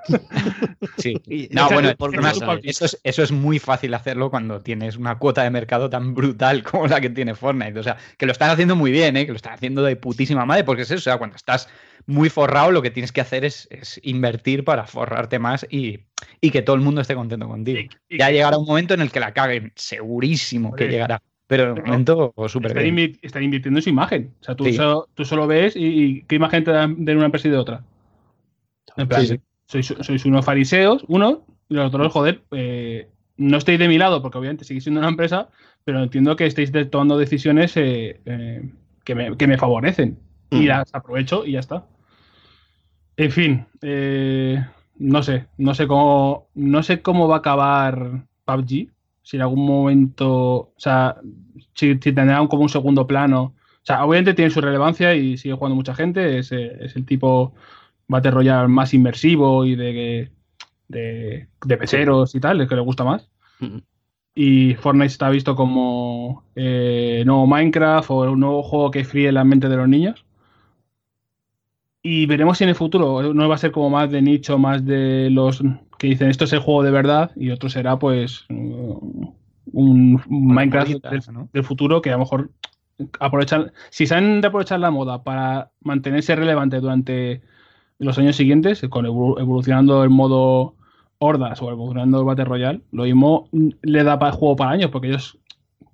Sí. 0.96 1.14
No, 1.52 1.68
bueno, 1.74 1.88
esa- 2.30 2.44
eso 2.64 2.84
es, 2.86 3.00
eso 3.04 3.22
es 3.22 3.30
muy 3.32 3.58
fácil 3.58 3.92
hacerlo 3.94 4.30
cuando 4.30 4.62
tienes 4.62 4.96
una 4.96 5.18
cuota 5.18 5.42
de 5.42 5.50
mercado 5.50 5.90
tan 5.90 6.14
brutal 6.14 6.62
como 6.62 6.86
la 6.86 7.00
que 7.00 7.10
tiene 7.10 7.34
Fortnite. 7.34 7.78
O 7.78 7.82
sea, 7.82 7.96
que 8.16 8.26
lo 8.26 8.32
están 8.32 8.50
haciendo 8.50 8.74
muy 8.76 8.90
bien, 8.90 9.16
¿eh? 9.16 9.26
que 9.26 9.32
lo 9.32 9.36
están 9.36 9.52
haciendo 9.54 9.82
de 9.82 9.96
putísima 9.96 10.44
madre, 10.46 10.64
porque 10.64 10.82
es 10.82 10.90
eso. 10.90 10.98
O 10.98 11.02
sea, 11.02 11.18
cuando 11.18 11.36
estás 11.36 11.68
muy 12.06 12.30
forrado, 12.30 12.70
lo 12.72 12.82
que 12.82 12.90
tienes 12.90 13.12
que 13.12 13.20
hacer 13.20 13.44
es, 13.44 13.68
es 13.70 14.00
invertir 14.02 14.64
para 14.64 14.86
forrarte 14.86 15.38
más 15.38 15.66
y, 15.70 16.00
y 16.40 16.50
que 16.50 16.62
todo 16.62 16.74
el 16.76 16.82
mundo 16.82 17.00
esté 17.00 17.14
contento 17.14 17.46
contigo. 17.48 17.78
Y- 18.08 18.14
y 18.14 18.18
ya 18.18 18.30
llegará 18.30 18.56
un 18.58 18.66
momento 18.66 18.94
en 18.94 19.00
el 19.02 19.10
que 19.12 19.20
la 19.20 19.32
caguen, 19.34 19.72
segurísimo 19.76 20.74
que 20.74 20.84
llegará. 20.92 21.22
Pero 21.48 21.68
de 21.68 21.74
pero 21.74 21.86
momento, 21.86 22.34
súper 22.46 22.70
están, 22.70 22.84
bien. 22.84 22.96
invi- 22.96 23.18
están 23.22 23.42
invirtiendo 23.42 23.78
en 23.78 23.82
su 23.82 23.90
imagen. 23.90 24.32
O 24.40 24.44
sea, 24.44 24.54
tú, 24.54 24.64
Sí. 24.66 24.74
solo, 24.74 25.08
tú 25.14 25.24
solo 25.24 25.46
ves 25.48 25.74
y, 25.74 25.86
y 25.86 26.22
qué 26.22 26.36
imagen 26.36 26.62
te 26.62 26.70
dan 26.70 27.04
de 27.04 27.16
una 27.16 27.24
empresa 27.24 27.48
y 27.48 27.50
de 27.50 27.56
otra. 27.56 27.82
En 28.96 29.08
plan, 29.08 29.22
Sí, 29.22 29.26
sí. 29.28 29.40
Sois, 29.66 29.86
sois 30.00 30.24
unos 30.24 30.44
fariseos, 30.44 31.04
uno, 31.08 31.44
y 31.68 31.74
los 31.74 31.86
otros, 31.86 32.12
joder, 32.12 32.42
eh, 32.52 33.08
no 33.36 33.58
estáis 33.58 33.78
de 33.78 33.88
mi 33.88 33.98
lado, 33.98 34.22
porque 34.22 34.38
obviamente 34.38 34.64
seguís 34.64 34.84
siendo 34.84 35.00
una 35.00 35.08
empresa, 35.10 35.48
pero 35.84 36.02
entiendo 36.02 36.36
que 36.36 36.46
estáis 36.46 36.70
tomando 36.90 37.18
decisiones 37.18 37.76
eh, 37.76 38.20
eh, 38.24 38.62
que, 39.04 39.14
me, 39.14 39.36
que 39.36 39.46
me 39.46 39.58
favorecen. 39.58 40.18
Y 40.50 40.60
Mm. 40.60 40.66
las 40.68 40.94
aprovecho 40.94 41.44
y 41.44 41.52
ya 41.52 41.60
está. 41.60 41.84
En 43.16 43.30
fin, 43.32 43.66
no 44.98 45.22
sé, 45.22 45.46
no 45.58 45.74
sé 45.74 45.86
cómo, 45.86 46.48
no 46.54 46.82
sé 46.82 47.02
cómo 47.02 47.28
va 47.28 47.36
a 47.36 47.38
acabar 47.38 48.24
PUBG. 48.44 48.88
Si 49.28 49.36
en 49.36 49.42
algún 49.42 49.66
momento, 49.66 50.30
o 50.32 50.74
sea, 50.78 51.16
si, 51.74 51.92
si 51.94 52.12
tendrá 52.14 52.40
un- 52.40 52.48
como 52.48 52.62
un 52.62 52.68
segundo 52.70 53.06
plano. 53.06 53.42
O 53.82 53.84
sea, 53.88 54.04
obviamente 54.06 54.32
tiene 54.32 54.50
su 54.50 54.60
relevancia 54.62 55.14
y 55.14 55.36
sigue 55.36 55.54
jugando 55.54 55.76
mucha 55.76 55.94
gente. 55.94 56.38
Es, 56.38 56.50
es 56.52 56.96
el 56.96 57.04
tipo 57.04 57.52
Battle 58.06 58.30
Royale 58.30 58.68
más 58.68 58.94
inmersivo 58.94 59.66
y 59.66 59.76
de, 59.76 60.30
de, 60.88 61.48
de 61.66 61.76
peceros 61.76 62.34
y 62.34 62.40
tal, 62.40 62.60
el 62.62 62.68
que 62.68 62.74
le 62.74 62.80
gusta 62.80 63.04
más. 63.04 63.28
Ujú. 63.60 63.82
Y 64.34 64.74
Fortnite 64.76 65.06
está 65.08 65.28
visto 65.28 65.54
como 65.54 66.44
eh, 66.56 67.22
nuevo 67.26 67.46
Minecraft 67.46 68.10
o 68.10 68.30
un 68.32 68.40
nuevo 68.40 68.62
juego 68.62 68.90
que 68.90 69.04
fríe 69.04 69.30
la 69.32 69.44
mente 69.44 69.68
de 69.68 69.76
los 69.76 69.88
niños. 69.88 70.24
Y 72.02 72.26
veremos 72.26 72.56
si 72.58 72.64
en 72.64 72.70
el 72.70 72.76
futuro 72.76 73.34
no 73.34 73.48
va 73.48 73.56
a 73.56 73.58
ser 73.58 73.72
como 73.72 73.90
más 73.90 74.10
de 74.10 74.22
nicho, 74.22 74.56
más 74.56 74.84
de 74.86 75.28
los 75.30 75.62
que 75.98 76.06
dicen 76.06 76.30
esto 76.30 76.44
es 76.44 76.52
el 76.52 76.60
juego 76.60 76.84
de 76.84 76.92
verdad 76.92 77.32
y 77.34 77.50
otro 77.50 77.68
será 77.68 77.98
pues 77.98 78.46
un, 79.72 80.20
Minecraft 80.28 80.90
del, 81.04 81.22
¿no? 81.32 81.48
del 81.52 81.64
futuro 81.64 82.00
que 82.00 82.10
a 82.10 82.14
lo 82.14 82.20
mejor 82.20 82.50
aprovechan, 83.20 83.72
si 83.90 84.06
saben 84.06 84.40
de 84.40 84.48
aprovechar 84.48 84.80
la 84.80 84.90
moda 84.90 85.22
para 85.22 85.70
mantenerse 85.80 86.34
relevante 86.34 86.80
durante 86.80 87.42
los 87.98 88.18
años 88.18 88.36
siguientes, 88.36 88.80
con 88.90 89.06
evolu- 89.06 89.40
evolucionando 89.40 90.02
el 90.02 90.10
modo 90.10 90.74
hordas 91.18 91.60
o 91.62 91.70
evolucionando 91.70 92.20
el 92.20 92.24
Battle 92.26 92.44
Royale, 92.44 92.80
lo 92.92 93.04
mismo 93.04 93.48
le 93.82 94.04
da 94.04 94.18
para 94.18 94.32
juego 94.32 94.56
para 94.56 94.70
años, 94.70 94.90
porque 94.90 95.08
ellos 95.08 95.38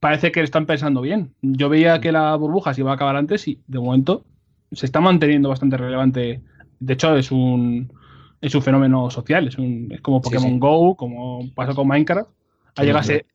parece 0.00 0.32
que 0.32 0.40
están 0.42 0.66
pensando 0.66 1.00
bien. 1.00 1.34
Yo 1.42 1.68
veía 1.68 2.00
que 2.00 2.12
la 2.12 2.34
burbuja 2.36 2.74
se 2.74 2.82
iba 2.82 2.90
a 2.90 2.94
acabar 2.94 3.16
antes 3.16 3.48
y 3.48 3.60
de 3.66 3.78
momento 3.78 4.24
se 4.72 4.86
está 4.86 5.00
manteniendo 5.00 5.48
bastante 5.48 5.76
relevante. 5.76 6.42
De 6.80 6.92
hecho, 6.92 7.16
es 7.16 7.30
un 7.30 7.90
es 8.40 8.54
un 8.54 8.60
fenómeno 8.60 9.08
social, 9.10 9.48
es, 9.48 9.56
un, 9.56 9.88
es 9.90 10.02
como 10.02 10.20
Pokémon 10.20 10.50
sí. 10.52 10.58
Go, 10.58 10.94
como 10.96 11.40
pasó 11.54 11.74
con 11.74 11.88
Minecraft. 11.88 12.30
Ha 12.76 12.82
llegado 12.82 12.98
a 12.98 13.02
no, 13.02 13.06
ser- 13.06 13.26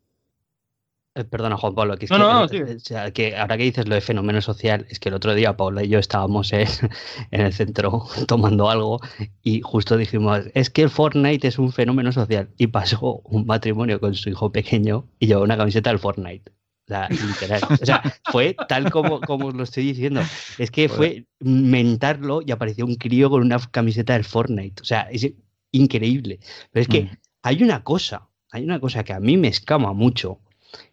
Eh, 1.20 1.24
Perdona, 1.26 1.58
Juan 1.58 1.76
Pablo, 1.76 1.98
que 1.98 2.06
es 2.06 2.12
No, 2.12 2.18
que, 2.18 2.24
no, 2.24 2.40
no, 2.42 2.48
sí. 2.48 2.62
o 2.62 2.80
sea, 2.80 3.12
que 3.12 3.36
ahora 3.38 3.58
que 3.58 3.64
dices 3.64 3.88
lo 3.88 3.96
de 3.96 4.02
fenómeno 4.02 4.42
social, 4.42 4.86
es 4.90 5.00
que 5.00 5.10
el 5.10 5.16
otro 5.16 5.34
día 5.36 5.58
Paula 5.58 5.84
y 5.84 5.90
yo 5.90 6.00
estábamos 6.00 6.52
en, 6.54 6.68
en 7.32 7.42
el 7.42 7.54
centro 7.54 8.06
tomando 8.28 8.70
algo 8.70 9.00
y 9.44 9.62
justo 9.62 9.98
dijimos, 9.98 10.42
es 10.54 10.70
que 10.70 10.82
el 10.84 10.90
Fortnite 10.90 11.48
es 11.48 11.60
un 11.60 11.72
fenómeno 11.72 12.12
social. 12.12 12.50
Y 12.58 12.68
pasó 12.68 13.22
un 13.26 13.46
matrimonio 13.46 14.00
con 14.00 14.14
su 14.16 14.30
hijo 14.30 14.52
pequeño 14.52 15.06
y 15.20 15.28
llevó 15.28 15.44
una 15.44 15.58
camiseta 15.58 15.90
del 15.90 16.00
Fortnite. 16.00 16.52
O 16.52 16.88
sea, 16.92 17.08
literal. 17.10 17.62
O 17.82 17.86
sea, 17.86 18.02
fue 18.32 18.56
tal 18.68 18.90
como, 18.90 19.22
como 19.22 19.52
lo 19.52 19.62
estoy 19.64 19.84
diciendo. 19.84 20.22
Es 20.58 20.72
que 20.72 20.90
fue 20.90 21.26
mentarlo 21.40 22.42
y 22.46 22.52
apareció 22.52 22.86
un 22.86 22.96
crío 22.96 23.30
con 23.30 23.42
una 23.44 23.60
camiseta 23.60 24.14
del 24.14 24.24
Fortnite. 24.24 24.82
O 24.82 24.86
sea, 24.86 25.02
es 25.12 25.28
increíble. 25.72 26.40
Pero 26.72 26.82
es 26.82 26.88
que 26.88 27.02
Mm. 27.04 27.10
hay 27.44 27.64
una 27.64 27.84
cosa, 27.84 28.28
hay 28.52 28.64
una 28.64 28.80
cosa 28.80 29.04
que 29.04 29.14
a 29.14 29.20
mí 29.20 29.38
me 29.38 29.50
escama 29.50 29.94
mucho. 29.94 30.40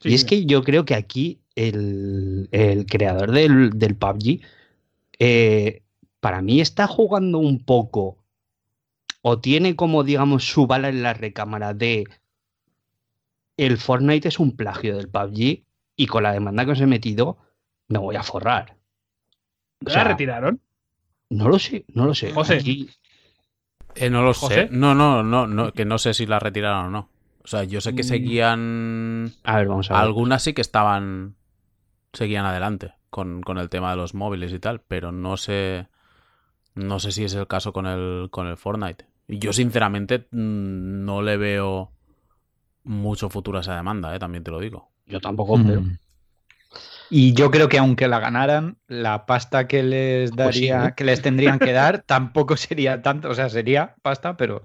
Sí, 0.00 0.10
y 0.10 0.14
es 0.14 0.24
que 0.24 0.44
yo 0.46 0.62
creo 0.62 0.84
que 0.84 0.94
aquí 0.94 1.40
el, 1.54 2.48
el 2.52 2.86
creador 2.86 3.30
del, 3.32 3.70
del 3.78 3.94
PUBG, 3.96 4.40
eh, 5.18 5.82
para 6.20 6.42
mí 6.42 6.60
está 6.60 6.86
jugando 6.86 7.38
un 7.38 7.64
poco, 7.64 8.18
o 9.22 9.38
tiene 9.40 9.74
como, 9.76 10.04
digamos, 10.04 10.44
su 10.44 10.66
bala 10.66 10.88
en 10.88 11.02
la 11.02 11.14
recámara 11.14 11.74
de 11.74 12.04
el 13.56 13.78
Fortnite 13.78 14.28
es 14.28 14.38
un 14.38 14.56
plagio 14.56 14.96
del 14.96 15.08
PUBG 15.08 15.64
y 15.96 16.06
con 16.06 16.22
la 16.22 16.32
demanda 16.32 16.64
que 16.64 16.72
os 16.72 16.80
he 16.80 16.86
metido 16.86 17.38
me 17.88 17.98
voy 17.98 18.16
a 18.16 18.22
forrar. 18.22 18.76
¿La 19.80 19.90
o 19.90 19.90
sea, 19.90 20.04
retiraron? 20.04 20.60
No 21.30 21.48
lo 21.48 21.58
sé, 21.58 21.84
no 21.94 22.06
lo 22.06 22.14
sé. 22.14 22.32
José. 22.32 22.56
Aquí- 22.56 22.88
Eh, 23.94 24.10
no 24.10 24.22
lo 24.22 24.34
¿José? 24.34 24.68
sé. 24.68 24.68
No, 24.70 24.94
no, 24.94 25.22
no, 25.22 25.46
no, 25.46 25.72
que 25.72 25.84
no 25.86 25.96
sé 25.98 26.12
si 26.12 26.26
la 26.26 26.38
retiraron 26.38 26.86
o 26.86 26.90
no. 26.90 27.08
O 27.46 27.48
sea, 27.48 27.62
yo 27.62 27.80
sé 27.80 27.94
que 27.94 28.02
Mm. 28.02 28.06
seguían. 28.06 29.32
a 29.44 29.56
ver, 29.58 29.68
vamos 29.68 29.88
a 29.88 29.94
ver. 29.94 30.02
Algunas 30.02 30.42
sí 30.42 30.52
que 30.52 30.60
estaban. 30.62 31.36
Seguían 32.12 32.44
adelante 32.44 32.94
con, 33.08 33.40
con 33.42 33.58
el 33.58 33.68
tema 33.68 33.90
de 33.90 33.96
los 33.96 34.14
móviles 34.14 34.52
y 34.52 34.58
tal, 34.58 34.80
pero 34.80 35.12
no 35.12 35.36
sé. 35.36 35.86
No 36.74 36.98
sé 36.98 37.12
si 37.12 37.22
es 37.22 37.34
el 37.34 37.46
caso 37.46 37.72
con 37.72 37.86
el, 37.86 38.30
con 38.32 38.48
el 38.48 38.56
Fortnite. 38.56 39.06
Y 39.28 39.38
yo, 39.38 39.52
sinceramente, 39.52 40.26
mm, 40.32 41.04
no 41.04 41.22
le 41.22 41.36
veo 41.36 41.92
mucho 42.82 43.30
futuro 43.30 43.58
a 43.58 43.60
esa 43.60 43.76
demanda, 43.76 44.12
eh, 44.14 44.18
también 44.18 44.42
te 44.42 44.50
lo 44.50 44.58
digo. 44.58 44.90
Yo 45.06 45.20
tampoco, 45.20 45.56
pero... 45.64 45.82
Mm. 45.82 45.98
Y 47.10 47.32
yo 47.34 47.52
creo 47.52 47.68
que 47.68 47.78
aunque 47.78 48.08
la 48.08 48.18
ganaran, 48.18 48.78
la 48.88 49.26
pasta 49.26 49.68
que 49.68 49.84
les 49.84 50.32
Pues 50.32 50.56
sí, 50.56 50.68
daría, 50.68 50.88
¿eh? 50.88 50.94
que 50.96 51.04
les 51.04 51.22
tendrían 51.22 51.60
que 51.60 51.72
dar, 51.72 52.02
tampoco 52.02 52.56
sería 52.56 53.02
tanto, 53.02 53.30
o 53.30 53.34
sea, 53.34 53.48
sería 53.48 53.94
pasta, 54.02 54.36
pero 54.36 54.62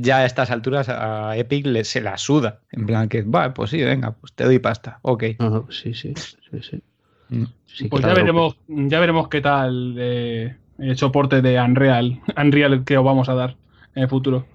ya 0.00 0.18
a 0.18 0.24
estas 0.26 0.50
alturas 0.50 0.88
a 0.88 1.36
Epic 1.36 1.66
le, 1.66 1.84
se 1.84 2.00
la 2.00 2.16
suda. 2.18 2.60
En 2.70 2.86
plan 2.86 3.08
que, 3.08 3.22
va, 3.22 3.52
pues 3.54 3.70
sí, 3.70 3.82
venga, 3.82 4.12
pues 4.12 4.32
te 4.32 4.44
doy 4.44 4.58
pasta. 4.58 4.98
Ok. 5.02 5.24
Sí, 5.70 5.94
sí, 5.94 6.12
sí, 6.16 6.58
sí. 6.62 6.82
Mm. 7.30 7.44
Sí, 7.66 7.88
Pues 7.88 8.02
ya 8.04 8.12
veremos, 8.14 8.56
ya 8.68 9.00
veremos 9.00 9.28
qué 9.28 9.40
tal 9.40 9.94
eh, 9.98 10.56
el 10.78 10.96
soporte 10.98 11.40
de 11.40 11.58
Unreal, 11.60 12.20
Unreal 12.36 12.84
que 12.84 12.98
os 12.98 13.04
vamos 13.04 13.28
a 13.28 13.34
dar 13.34 13.56
en 13.94 14.02
el 14.02 14.08
futuro. 14.08 14.46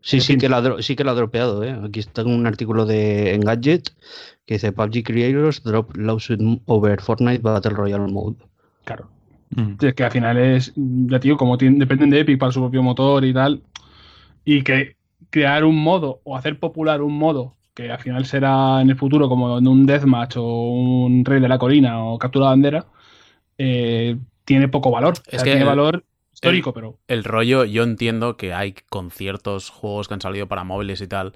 Sí, 0.00 0.20
sí 0.20 0.36
que, 0.36 0.48
lo 0.48 0.56
ha, 0.56 0.62
dro- 0.62 0.82
sí 0.82 0.96
que 0.96 1.04
lo 1.04 1.12
ha 1.12 1.14
dropeado, 1.14 1.62
¿eh? 1.62 1.78
Aquí 1.84 2.00
está 2.00 2.24
un 2.24 2.44
artículo 2.44 2.86
de 2.86 3.34
Engadget 3.34 3.90
que 4.46 4.54
dice 4.54 4.72
PUBG 4.72 5.04
Creators 5.04 5.62
drop 5.62 5.96
lawsuit 5.96 6.40
over 6.66 7.00
Fortnite 7.00 7.38
Battle 7.40 7.70
Royale 7.70 8.10
Mode. 8.10 8.36
Claro. 8.84 9.08
Mm. 9.50 9.74
Es 9.80 9.94
que 9.94 10.02
al 10.02 10.10
final 10.10 10.38
es, 10.38 10.72
ya 10.74 11.20
tío, 11.20 11.36
como 11.36 11.56
dependen 11.56 12.10
de 12.10 12.18
Epic 12.20 12.36
para 12.40 12.50
su 12.50 12.58
propio 12.60 12.82
motor 12.82 13.24
y 13.24 13.32
tal. 13.32 13.62
Y 14.44 14.62
que 14.62 14.96
crear 15.30 15.64
un 15.64 15.76
modo 15.76 16.20
o 16.24 16.36
hacer 16.36 16.58
popular 16.58 17.00
un 17.02 17.16
modo 17.16 17.54
que 17.74 17.90
al 17.90 17.98
final 18.00 18.26
será 18.26 18.80
en 18.82 18.90
el 18.90 18.96
futuro 18.96 19.28
como 19.28 19.56
en 19.58 19.66
un 19.66 19.86
deathmatch 19.86 20.36
o 20.36 20.42
un 20.70 21.24
rey 21.24 21.40
de 21.40 21.48
la 21.48 21.58
colina 21.58 22.04
o 22.04 22.18
captura 22.18 22.46
de 22.46 22.50
bandera, 22.50 22.86
eh, 23.58 24.16
tiene 24.44 24.68
poco 24.68 24.90
valor. 24.90 25.14
O 25.16 25.20
Es 25.26 25.30
sea, 25.30 25.38
que 25.38 25.50
tiene 25.50 25.60
el- 25.62 25.66
valor 25.68 26.04
histórico, 26.32 26.72
pero 26.74 26.98
El 27.08 27.24
rollo, 27.24 27.64
yo 27.64 27.82
entiendo 27.84 28.36
que 28.36 28.52
hay 28.52 28.74
con 28.90 29.10
ciertos 29.10 29.70
juegos 29.70 30.08
que 30.08 30.14
han 30.14 30.20
salido 30.20 30.48
para 30.48 30.64
móviles 30.64 31.00
y 31.00 31.06
tal. 31.06 31.32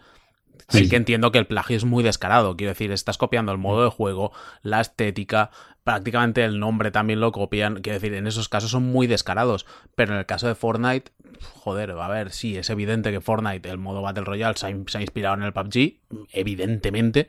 Sí, 0.69 0.85
Sí. 0.85 0.89
que 0.91 0.97
entiendo 0.97 1.31
que 1.31 1.39
el 1.39 1.47
plagio 1.47 1.77
es 1.77 1.85
muy 1.85 2.03
descarado. 2.03 2.57
Quiero 2.57 2.73
decir, 2.73 2.91
estás 2.91 3.19
copiando 3.19 3.53
el 3.53 3.59
modo 3.59 3.85
de 3.85 3.91
juego, 3.91 4.33
la 4.63 4.81
estética, 4.81 5.51
prácticamente 5.87 6.45
el 6.45 6.59
nombre 6.59 6.91
también 6.91 7.21
lo 7.21 7.31
copian. 7.31 7.81
Quiero 7.81 8.01
decir, 8.01 8.13
en 8.13 8.27
esos 8.27 8.49
casos 8.49 8.73
son 8.73 8.83
muy 8.83 9.07
descarados. 9.07 9.67
Pero 9.95 10.15
en 10.15 10.19
el 10.19 10.27
caso 10.27 10.49
de 10.49 10.57
Fortnite, 10.57 11.13
joder, 11.55 11.93
a 11.93 12.09
ver, 12.09 12.33
sí, 12.33 12.57
es 12.57 12.71
evidente 12.71 13.13
que 13.13 13.21
Fortnite, 13.21 13.71
el 13.71 13.79
modo 13.79 14.03
Battle 14.03 14.25
Royale, 14.25 14.57
se 14.57 14.67
ha, 14.67 14.77
se 14.89 14.99
ha 14.99 15.01
inspirado 15.01 15.37
en 15.37 15.45
el 15.45 15.53
PUBG, 15.53 16.01
evidentemente. 16.33 17.29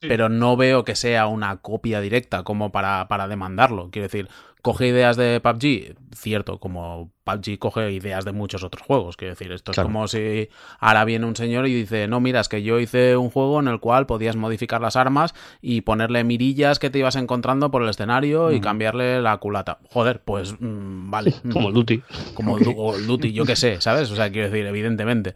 Sí. 0.00 0.06
Pero 0.06 0.28
no 0.28 0.56
veo 0.56 0.84
que 0.84 0.94
sea 0.94 1.26
una 1.26 1.56
copia 1.56 2.00
directa 2.00 2.44
como 2.44 2.70
para, 2.70 3.08
para 3.08 3.26
demandarlo. 3.26 3.90
Quiero 3.90 4.06
decir, 4.06 4.28
coge 4.68 4.88
ideas 4.88 5.16
de 5.16 5.40
PUBG, 5.40 5.96
cierto, 6.14 6.58
como 6.58 7.10
PUBG 7.24 7.58
coge 7.58 7.90
ideas 7.90 8.26
de 8.26 8.32
muchos 8.32 8.62
otros 8.62 8.86
juegos. 8.86 9.16
Quiero 9.16 9.32
decir, 9.32 9.50
esto 9.50 9.72
es 9.72 9.78
como 9.78 10.06
si 10.08 10.50
ahora 10.78 11.06
viene 11.06 11.24
un 11.24 11.34
señor 11.36 11.66
y 11.66 11.72
dice, 11.72 12.06
no, 12.06 12.20
mira, 12.20 12.40
es 12.40 12.50
que 12.50 12.62
yo 12.62 12.78
hice 12.78 13.16
un 13.16 13.30
juego 13.30 13.60
en 13.60 13.68
el 13.68 13.80
cual 13.80 14.04
podías 14.04 14.36
modificar 14.36 14.82
las 14.82 14.96
armas 14.96 15.34
y 15.62 15.80
ponerle 15.80 16.22
mirillas 16.22 16.78
que 16.78 16.90
te 16.90 16.98
ibas 16.98 17.16
encontrando 17.16 17.70
por 17.70 17.82
el 17.82 17.88
escenario 17.88 18.52
y 18.52 18.60
cambiarle 18.60 19.22
la 19.22 19.38
culata. 19.38 19.78
Joder, 19.90 20.20
pues 20.20 20.52
mm, 20.60 21.10
vale. 21.10 21.32
como 21.50 21.68
el 21.68 21.74
Duty. 21.74 22.02
Como 22.34 22.58
el 22.58 23.06
Duty, 23.06 23.32
yo 23.32 23.46
qué 23.46 23.56
sé, 23.56 23.80
¿sabes? 23.80 24.10
O 24.10 24.16
sea, 24.16 24.30
quiero 24.30 24.50
decir, 24.50 24.66
evidentemente. 24.66 25.34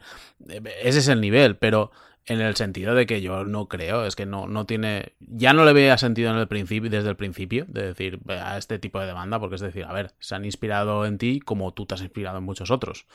Ese 0.83 0.99
es 0.99 1.09
el 1.09 1.23
nivel, 1.23 1.57
pero 1.57 1.91
en 2.27 2.41
el 2.41 2.55
sentido 2.57 2.95
de 2.95 3.07
que 3.07 3.21
yo 3.21 3.45
no 3.45 3.69
creo, 3.69 4.05
es 4.07 4.15
que 4.15 4.27
no, 4.27 4.47
no 4.47 4.65
tiene, 4.65 5.15
ya 5.19 5.53
no 5.53 5.65
le 5.65 5.73
veía 5.73 5.99
sentido 5.99 6.31
en 6.31 6.37
el 6.37 6.47
principio, 6.47 6.89
desde 6.89 7.09
el 7.09 7.17
principio, 7.17 7.65
de 7.69 7.87
decir 7.89 8.21
a 8.29 8.59
este 8.59 8.79
tipo 8.79 9.01
de 9.01 9.07
demanda, 9.07 9.41
porque 9.41 9.57
es 9.57 9.61
decir, 9.61 9.85
a 9.85 9.93
ver, 9.93 10.13
se 10.21 10.35
han 10.35 10.45
inspirado 10.45 11.05
en 11.05 11.19
ti 11.19 11.41
como 11.41 11.73
tú 11.73 11.87
te 11.87 11.95
has 11.95 12.03
inspirado 12.03 12.39
en 12.39 12.45
muchos 12.45 12.71
otros, 12.71 13.07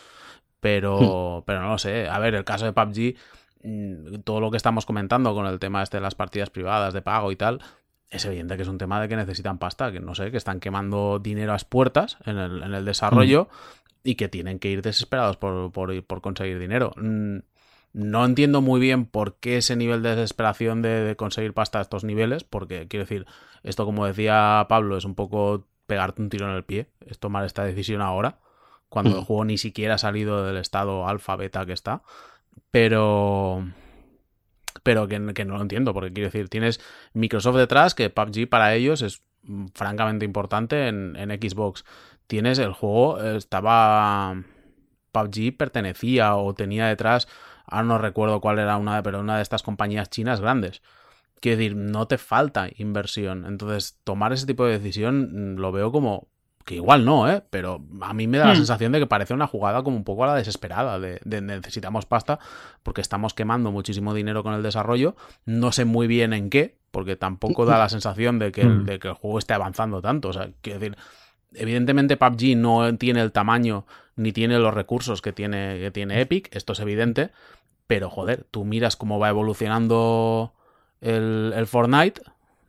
pero, 0.60 1.40
hmm. 1.40 1.44
pero 1.46 1.62
no 1.62 1.70
lo 1.70 1.78
sé, 1.78 2.10
a 2.10 2.20
ver, 2.20 2.36
el 2.36 2.44
caso 2.44 2.66
de 2.66 2.74
PUBG, 2.74 3.16
mm, 3.64 4.20
todo 4.24 4.42
lo 4.42 4.52
que 4.52 4.58
estamos 4.58 4.86
comentando 4.86 5.34
con 5.34 5.46
el 5.46 5.60
tema 5.60 5.84
este 5.84 5.98
de 5.98 6.02
las 6.02 6.16
partidas 6.16 6.50
privadas 6.50 6.94
de 6.94 7.02
pago 7.02 7.32
y 7.32 7.38
tal, 7.38 7.62
es 8.10 8.26
evidente 8.26 8.56
que 8.58 8.64
es 8.64 8.70
un 8.70 8.78
tema 8.78 9.02
de 9.02 9.08
que 9.08 9.16
necesitan 9.16 9.58
pasta, 9.58 9.92
que 9.92 10.00
no 10.00 10.16
sé, 10.16 10.32
que 10.32 10.38
están 10.38 10.60
quemando 10.60 11.20
dinero 11.20 11.52
a 11.52 11.56
las 11.56 11.66
puertas 11.66 12.18
en 12.26 12.38
el, 12.38 12.64
en 12.64 12.74
el 12.74 12.84
desarrollo 12.84 13.44
hmm. 13.44 14.00
y 14.04 14.16
que 14.16 14.28
tienen 14.28 14.60
que 14.60 14.70
ir 14.70 14.82
desesperados 14.82 15.38
por, 15.38 15.72
por, 15.72 16.04
por 16.04 16.22
conseguir 16.22 16.60
dinero. 16.60 16.92
Mm, 16.98 17.38
no 17.98 18.24
entiendo 18.24 18.62
muy 18.62 18.80
bien 18.80 19.08
por 19.08 19.38
qué 19.38 19.58
ese 19.58 19.76
nivel 19.76 20.04
de 20.04 20.12
desesperación 20.16 20.84
de, 20.84 21.16
conseguir 21.18 21.56
pasta 21.56 21.80
a 21.80 21.82
estos 21.82 22.04
niveles, 22.04 22.44
porque 22.44 22.88
quiero 22.88 23.06
decir, 23.06 23.26
esto 23.64 23.86
como 23.86 24.06
decía 24.06 24.68
Pablo, 24.70 24.98
es 24.98 25.04
un 25.04 25.16
poco 25.16 25.66
pegarte 25.88 26.22
un 26.22 26.30
tiro 26.30 26.48
en 26.48 26.56
el 26.56 26.64
pie, 26.64 26.90
es 27.08 27.18
tomar 27.18 27.44
esta 27.44 27.64
decisión 27.64 28.04
ahora, 28.04 28.38
cuando 28.88 29.16
el 29.16 29.22
mm. 29.22 29.26
juego 29.26 29.46
ni 29.46 29.58
siquiera 29.58 29.96
ha 29.96 29.98
salido 29.98 30.46
del 30.46 30.58
estado 30.58 31.08
alfa, 31.08 31.36
beta 31.36 31.66
que 31.66 31.74
está, 31.74 32.04
pero... 32.70 33.66
Pero 34.84 35.08
que, 35.08 35.18
no 35.18 35.56
lo 35.56 35.62
entiendo, 35.62 35.92
porque 35.92 36.14
quiero 36.14 36.28
decir, 36.28 36.50
tienes 36.50 36.80
Microsoft 37.14 37.58
detrás, 37.58 37.96
que 37.96 38.12
PUBG 38.12 38.48
para 38.48 38.76
ellos 38.76 39.02
es 39.02 39.24
francamente 39.74 40.24
importante 40.24 40.88
en, 40.88 41.16
en 41.16 41.32
Xbox. 41.32 41.84
Tienes 42.28 42.60
el 42.60 42.74
juego, 42.74 43.20
estaba... 43.22 44.36
PUBG 45.12 45.58
pertenecía 45.58 46.36
o 46.36 46.54
tenía 46.54 46.88
detrás 46.88 47.28
ahora 47.68 47.88
no 47.88 47.98
recuerdo 47.98 48.42
cuál 48.42 48.60
era 48.60 48.78
una, 48.78 49.04
pero 49.04 49.20
una 49.20 49.38
de 49.38 49.44
estas 49.44 49.64
compañías 49.64 50.10
chinas 50.10 50.42
grandes. 50.42 50.82
Quiero 51.40 51.58
decir, 51.58 51.76
no 51.76 52.08
te 52.08 52.18
falta 52.18 52.70
inversión. 52.78 53.46
Entonces, 53.46 54.00
tomar 54.04 54.34
ese 54.34 54.48
tipo 54.48 54.66
de 54.66 54.80
decisión 54.80 55.56
mm, 55.56 55.60
lo 55.60 55.72
veo 55.72 55.92
como 55.92 56.28
que 56.68 56.76
igual 56.76 57.06
no, 57.06 57.32
¿eh? 57.32 57.42
Pero 57.50 57.82
a 58.02 58.14
mí 58.14 58.28
me 58.28 58.38
da 58.38 58.48
la 58.48 58.54
hmm. 58.54 58.58
sensación 58.58 58.92
de 58.92 59.00
que 59.00 59.08
parece 59.08 59.34
una 59.34 59.48
jugada 59.48 59.84
como 59.84 59.96
un 59.96 60.04
poco 60.04 60.26
a 60.26 60.28
la 60.28 60.36
desesperada, 60.36 61.00
de, 61.00 61.42
necesitamos 61.42 62.06
pasta 62.06 62.40
porque 62.84 63.00
estamos 63.00 63.34
quemando 63.34 63.72
muchísimo 63.72 64.14
dinero 64.14 64.44
con 64.44 64.54
el 64.54 64.64
desarrollo, 64.64 65.16
no 65.46 65.72
sé 65.72 65.86
muy 65.86 66.08
bien 66.08 66.34
en 66.34 66.50
qué, 66.50 66.78
porque 66.92 67.16
tampoco 67.16 67.66
da 67.66 67.78
la 67.78 67.88
sensación 67.88 68.38
de 68.38 68.52
que, 68.52 68.62
el, 68.62 68.80
hmm. 68.80 68.86
de 68.86 69.00
que 69.00 69.08
el 69.08 69.14
juego 69.14 69.40
esté 69.40 69.54
avanzando 69.54 70.02
tanto, 70.02 70.28
o 70.28 70.34
sea, 70.34 70.50
quiero 70.62 70.80
decir, 70.80 70.98
evidentemente 71.54 72.18
PUBG 72.18 72.58
no 72.58 72.98
tiene 72.98 73.22
el 73.22 73.32
tamaño 73.32 73.86
ni 74.16 74.32
tiene 74.32 74.60
los 74.60 74.74
recursos 74.74 75.22
que 75.22 75.34
tiene, 75.34 75.80
que 75.80 75.92
tiene 75.92 76.22
Epic, 76.22 76.54
esto 76.56 76.74
es 76.74 76.80
evidente, 76.80 77.32
pero 77.86 78.10
joder, 78.10 78.46
tú 78.50 78.66
miras 78.66 78.96
cómo 78.96 79.20
va 79.20 79.30
evolucionando 79.30 80.54
el, 81.02 81.54
el 81.56 81.68
Fortnite 81.68 82.22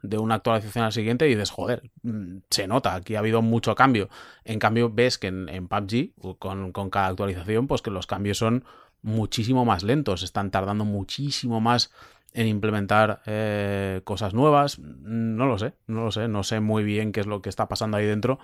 de 0.02 0.18
una 0.18 0.36
actualización 0.36 0.84
a 0.84 0.88
la 0.88 0.92
siguiente 0.92 1.26
y 1.26 1.30
dices, 1.30 1.50
joder, 1.50 1.90
mm, 2.02 2.38
se 2.50 2.68
nota, 2.68 2.94
aquí 2.94 3.16
ha 3.16 3.18
habido 3.18 3.42
mucho 3.42 3.74
cambio. 3.74 4.08
En 4.44 4.58
cambio, 4.58 4.90
ves 4.90 5.18
que 5.18 5.28
en, 5.28 5.48
en 5.48 5.68
PUBG, 5.68 6.38
con, 6.38 6.72
con, 6.72 6.90
cada 6.90 7.08
actualización, 7.08 7.66
pues 7.66 7.82
que 7.82 7.90
los 7.90 8.06
cambios 8.06 8.38
son 8.38 8.64
muchísimo 9.02 9.64
más 9.64 9.82
lentos, 9.82 10.22
están 10.22 10.50
tardando 10.50 10.84
muchísimo 10.84 11.60
más 11.60 11.92
en 12.34 12.46
implementar 12.46 13.22
eh, 13.26 14.00
cosas 14.04 14.34
nuevas. 14.34 14.78
No 14.78 15.46
lo 15.46 15.58
sé, 15.58 15.74
no 15.86 16.04
lo 16.04 16.12
sé, 16.12 16.28
no 16.28 16.42
sé 16.42 16.60
muy 16.60 16.84
bien 16.84 17.12
qué 17.12 17.20
es 17.20 17.26
lo 17.26 17.42
que 17.42 17.48
está 17.48 17.68
pasando 17.68 17.96
ahí 17.96 18.06
dentro, 18.06 18.38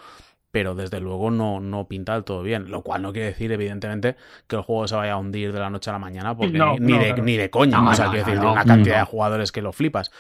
pero 0.51 0.75
desde 0.75 1.01
luego 1.01 1.31
no, 1.31 1.61
no 1.61 1.87
pinta 1.87 2.15
del 2.15 2.25
todo 2.25 2.43
bien. 2.43 2.71
Lo 2.71 2.83
cual 2.83 3.03
no 3.03 3.13
quiere 3.13 3.29
decir, 3.29 3.53
evidentemente, 3.53 4.17
que 4.47 4.57
el 4.57 4.63
juego 4.63 4.89
se 4.89 4.97
vaya 4.97 5.13
a 5.13 5.17
hundir 5.17 5.53
de 5.53 5.61
la 5.61 5.71
noche 5.71 5.91
a 5.91 5.95
la 5.95 5.99
mañana, 5.99 6.37
porque 6.37 6.53
ni, 6.53 6.99
de, 6.99 7.15
ni, 7.23 7.37
de, 7.37 7.51
coña. 7.51 7.83
o 7.83 7.95
sea, 7.95 8.11
quiero 8.11 8.25
decir, 8.25 8.41
de 8.41 8.47
una 8.47 8.65
cantidad 8.65 9.01
de 9.01 9.05
jugadores 9.05 9.53
que 9.53 9.63
lo 9.63 9.73
flipas. 9.73 10.11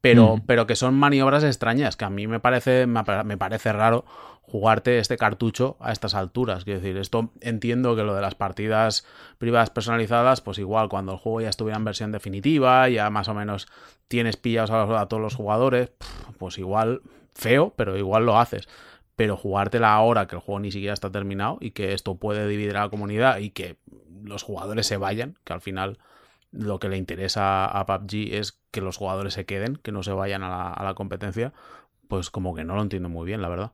Pero, 0.00 0.38
pero 0.44 0.66
que 0.66 0.76
son 0.76 0.94
maniobras 0.94 1.44
extrañas, 1.44 1.96
que 1.96 2.04
a 2.04 2.10
mí 2.10 2.26
me 2.26 2.38
parece, 2.38 2.86
me 2.86 3.38
parece 3.38 3.72
raro 3.72 4.04
jugarte 4.46 4.98
este 4.98 5.16
cartucho 5.16 5.76
a 5.80 5.92
estas 5.92 6.14
alturas. 6.14 6.64
Quiero 6.64 6.80
decir, 6.80 6.96
esto 6.96 7.32
entiendo 7.40 7.96
que 7.96 8.02
lo 8.02 8.14
de 8.14 8.20
las 8.20 8.34
partidas 8.34 9.06
privadas 9.38 9.70
personalizadas, 9.70 10.40
pues 10.40 10.58
igual 10.58 10.88
cuando 10.88 11.12
el 11.12 11.18
juego 11.18 11.40
ya 11.40 11.48
estuviera 11.48 11.76
en 11.76 11.84
versión 11.84 12.12
definitiva, 12.12 12.88
ya 12.88 13.10
más 13.10 13.28
o 13.28 13.34
menos 13.34 13.66
tienes 14.08 14.36
pillados 14.36 14.70
a, 14.70 15.06
todos 15.06 15.22
los 15.22 15.34
jugadores, 15.34 15.92
pues 16.38 16.58
igual 16.58 17.02
feo, 17.34 17.72
pero 17.76 17.96
igual 17.96 18.26
lo 18.26 18.38
haces 18.38 18.68
pero 19.16 19.36
jugártela 19.36 19.94
ahora 19.94 20.26
que 20.26 20.34
el 20.34 20.42
juego 20.42 20.58
ni 20.58 20.72
siquiera 20.72 20.92
está 20.92 21.08
terminado 21.08 21.58
y 21.60 21.70
que 21.70 21.92
esto 21.92 22.16
puede 22.16 22.48
dividir 22.48 22.76
a 22.76 22.80
la 22.80 22.88
comunidad 22.88 23.38
y 23.38 23.50
que 23.50 23.78
los 24.24 24.42
jugadores 24.42 24.88
se 24.88 24.96
vayan, 24.96 25.38
que 25.44 25.52
al 25.52 25.60
final 25.60 25.98
lo 26.54 26.78
que 26.78 26.88
le 26.88 26.96
interesa 26.96 27.66
a 27.66 27.86
PUBG 27.86 28.34
es 28.34 28.60
que 28.70 28.80
los 28.80 28.96
jugadores 28.96 29.34
se 29.34 29.44
queden, 29.44 29.76
que 29.76 29.92
no 29.92 30.02
se 30.02 30.12
vayan 30.12 30.42
a 30.42 30.82
la, 30.82 30.94
competencia, 30.94 31.52
pues 32.08 32.30
como 32.30 32.54
que 32.54 32.64
no 32.64 32.76
lo 32.76 32.82
entiendo 32.82 33.08
muy 33.08 33.26
bien, 33.26 33.42
la 33.42 33.48
verdad. 33.48 33.72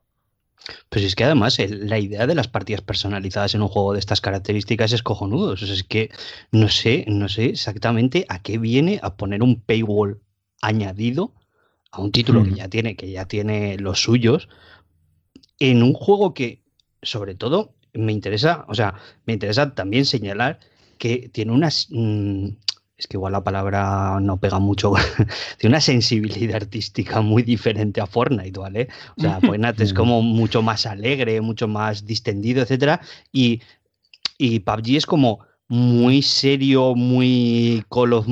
Pues 0.88 1.04
es 1.04 1.14
que 1.14 1.24
además 1.24 1.58
la 1.68 1.98
idea 1.98 2.26
de 2.26 2.34
las 2.34 2.48
partidas 2.48 2.82
personalizadas 2.82 3.54
en 3.54 3.62
un 3.62 3.68
juego 3.68 3.92
de 3.92 3.98
estas 3.98 4.20
características 4.20 4.92
es 4.92 5.02
cojonudo. 5.02 5.52
O 5.52 5.56
sea, 5.56 5.72
es 5.72 5.84
que 5.84 6.10
no 6.52 6.68
sé, 6.68 7.04
no 7.08 7.28
sé 7.28 7.46
exactamente 7.46 8.26
a 8.28 8.42
qué 8.42 8.58
viene 8.58 9.00
a 9.02 9.16
poner 9.16 9.42
un 9.42 9.60
paywall 9.60 10.20
añadido 10.60 11.32
a 11.90 12.00
un 12.00 12.12
título 12.12 12.44
que 12.44 12.50
hmm. 12.50 12.56
ya 12.56 12.68
tiene, 12.68 12.96
que 12.96 13.10
ya 13.10 13.26
tiene 13.26 13.76
los 13.78 14.00
suyos, 14.00 14.48
en 15.58 15.82
un 15.82 15.92
juego 15.92 16.34
que, 16.34 16.62
sobre 17.02 17.34
todo, 17.34 17.74
me 17.92 18.12
interesa, 18.12 18.64
o 18.68 18.74
sea, 18.74 18.94
me 19.26 19.32
interesa 19.32 19.74
también 19.74 20.06
señalar 20.06 20.60
que 20.98 21.28
tiene 21.32 21.52
unas. 21.52 21.88
Mm, 21.90 22.50
es 23.00 23.06
que 23.06 23.16
igual 23.16 23.32
la 23.32 23.42
palabra 23.42 24.20
no 24.20 24.36
pega 24.38 24.58
mucho. 24.58 24.92
tiene 25.58 25.72
una 25.74 25.80
sensibilidad 25.80 26.56
artística 26.56 27.22
muy 27.22 27.42
diferente 27.42 28.00
a 28.00 28.06
Fortnite, 28.06 28.60
¿vale? 28.60 28.88
O 29.16 29.20
sea, 29.22 29.40
Fortnite 29.40 29.82
es 29.82 29.94
como 29.94 30.20
mucho 30.22 30.62
más 30.62 30.84
alegre, 30.86 31.40
mucho 31.40 31.66
más 31.66 32.04
distendido, 32.04 32.62
etcétera. 32.62 33.00
Y, 33.32 33.62
y 34.36 34.60
PUBG 34.60 34.96
es 34.96 35.06
como 35.06 35.40
muy 35.68 36.20
serio, 36.20 36.94
muy 36.94 37.84
Call 37.90 38.12
of, 38.12 38.26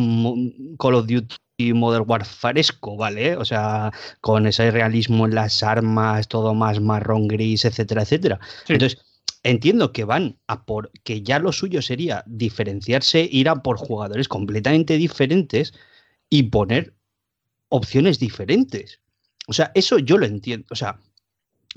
Call 0.79 0.95
of 0.95 1.07
Duty 1.07 1.37
y 1.57 1.73
Modern 1.73 2.05
Warfaresco, 2.07 2.97
¿vale? 2.97 3.37
O 3.37 3.45
sea, 3.45 3.91
con 4.21 4.47
ese 4.47 4.71
realismo 4.71 5.25
en 5.25 5.35
las 5.35 5.63
armas, 5.63 6.29
todo 6.29 6.55
más 6.55 6.81
marrón 6.81 7.27
gris, 7.27 7.65
etcétera, 7.65 8.03
etcétera. 8.03 8.39
Entonces, 8.69 9.03
entiendo 9.49 9.93
que 9.93 10.05
van 10.05 10.39
a 10.47 10.65
por 10.65 10.91
que 11.05 11.23
ya 11.23 11.39
lo 11.39 11.53
suyo 11.53 11.83
sería 11.83 12.25
diferenciarse, 12.27 13.29
ir 13.31 13.49
a 13.49 13.63
por 13.63 13.79
jugadores 13.79 14.29
completamente 14.29 14.97
diferentes 14.97 15.73
y 16.31 16.45
poner 16.45 16.95
opciones 17.69 18.19
diferentes. 18.19 19.01
O 19.47 19.53
sea, 19.53 19.73
eso 19.75 19.99
yo 19.99 20.19
lo 20.19 20.27
entiendo. 20.27 20.67
O 20.71 20.75
sea, 20.77 21.01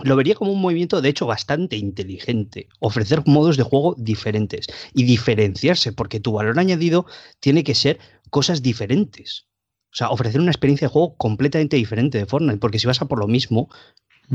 lo 0.04 0.16
vería 0.16 0.36
como 0.36 0.52
un 0.52 0.62
movimiento, 0.62 1.02
de 1.02 1.10
hecho, 1.10 1.26
bastante 1.26 1.78
inteligente. 1.78 2.68
Ofrecer 2.80 3.24
modos 3.26 3.58
de 3.58 3.64
juego 3.64 3.96
diferentes 3.98 4.68
y 4.94 5.04
diferenciarse, 5.04 5.94
porque 5.94 6.20
tu 6.20 6.34
valor 6.34 6.60
añadido 6.60 7.06
tiene 7.40 7.64
que 7.64 7.76
ser 7.76 8.00
cosas 8.30 8.62
diferentes. 8.62 9.48
O 9.92 9.96
sea, 9.96 10.10
ofrecer 10.10 10.40
una 10.40 10.52
experiencia 10.52 10.88
de 10.88 10.94
juego 10.94 11.16
completamente 11.18 11.76
diferente 11.76 12.18
de 12.18 12.26
Fortnite, 12.26 12.60
porque 12.60 12.80
si 12.80 12.88
vas 12.88 13.02
a 13.02 13.08
por 13.08 13.20
lo 13.20 13.28
mismo, 13.28 13.70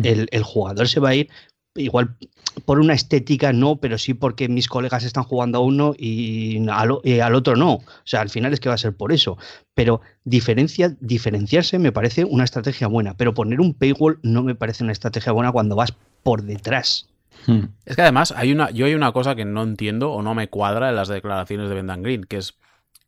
el, 0.02 0.42
jugador 0.42 0.88
se 0.88 1.00
va 1.00 1.10
a 1.10 1.14
ir 1.14 1.30
igual 1.77 2.16
por 2.65 2.81
una 2.81 2.94
estética 2.94 3.53
no, 3.53 3.77
pero 3.77 3.98
sí 3.98 4.15
porque 4.15 4.48
mis 4.48 4.69
colegas 4.69 5.05
están 5.05 5.24
jugando 5.24 5.59
a 5.59 5.61
uno 5.61 5.94
y 5.98 6.66
al, 6.69 7.35
otro 7.35 7.57
no. 7.57 7.74
O 7.74 7.85
sea, 8.05 8.20
al 8.23 8.31
final 8.31 8.53
es 8.53 8.61
que 8.61 8.69
va 8.69 8.74
a 8.74 8.78
ser 8.78 8.97
por 8.97 9.12
eso. 9.12 9.36
Pero 9.74 10.01
diferencia, 10.24 10.97
diferenciarse 11.01 11.78
me 11.78 11.93
parece 11.93 12.24
una 12.24 12.44
estrategia 12.44 12.86
buena, 12.86 13.16
pero 13.16 13.35
poner 13.35 13.61
un 13.61 13.74
paywall 13.74 14.19
no 14.23 14.43
me 14.43 14.55
parece 14.55 14.85
una 14.85 14.93
estrategia 14.93 15.32
buena 15.32 15.53
cuando 15.53 15.77
vas 15.77 15.94
por 16.23 16.43
detrás. 16.43 17.09
Hmm. 17.47 17.66
Es 17.85 17.97
que 17.97 18.03
además 18.03 18.32
hay 18.35 18.53
una, 18.53 18.70
yo 18.70 18.86
hay 18.86 18.94
una 18.94 19.12
cosa 19.12 19.35
que 19.35 19.44
no 19.44 19.62
entiendo 19.62 20.12
o 20.12 20.23
no 20.23 20.35
me 20.35 20.48
cuadra 20.48 20.89
en 20.89 20.97
las 20.97 21.09
declaraciones 21.09 21.69
de 21.69 21.74
Bendan 21.74 22.03
Green, 22.03 22.24
que 22.24 22.39
es, 22.39 22.55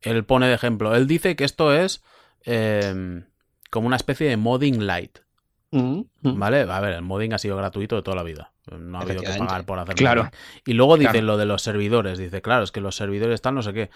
él 0.03 0.24
pone 0.24 0.47
de 0.47 0.55
ejemplo, 0.55 0.95
él 0.95 1.07
dice 1.07 1.35
que 1.35 1.45
esto 1.45 1.74
es 1.74 2.03
Em, 2.51 3.24
como 3.70 3.86
una 3.86 3.97
especie 3.97 4.27
de 4.27 4.39
modding 4.39 4.86
light. 4.86 5.19
Mm, 5.70 6.01
mm. 6.23 6.39
¿Vale? 6.39 6.61
A 6.62 6.81
ver, 6.81 6.95
el 6.95 7.03
modding 7.03 7.35
ha 7.35 7.39
sido 7.39 7.57
gratuito 7.57 7.97
de 7.97 8.03
toda 8.03 8.16
la 8.16 8.23
vida. 8.23 8.53
No 8.70 8.99
ha 8.99 9.03
habido 9.03 9.23
que 9.23 9.32
pagar 9.39 9.65
por 9.65 9.78
hacerlo. 9.78 9.97
Claro. 9.97 10.31
Y 10.66 10.74
luego 10.74 10.97
dice 10.97 11.23
lo 11.23 11.36
de 11.36 11.47
los 11.47 11.62
servidores. 11.62 12.19
Dice, 12.19 12.43
claro, 12.43 12.65
es 12.65 12.73
que 12.73 12.81
los 12.81 12.97
servidores 12.97 13.35
están 13.35 13.55
no 13.55 13.62
sé 13.62 13.73
qué. 13.73 13.90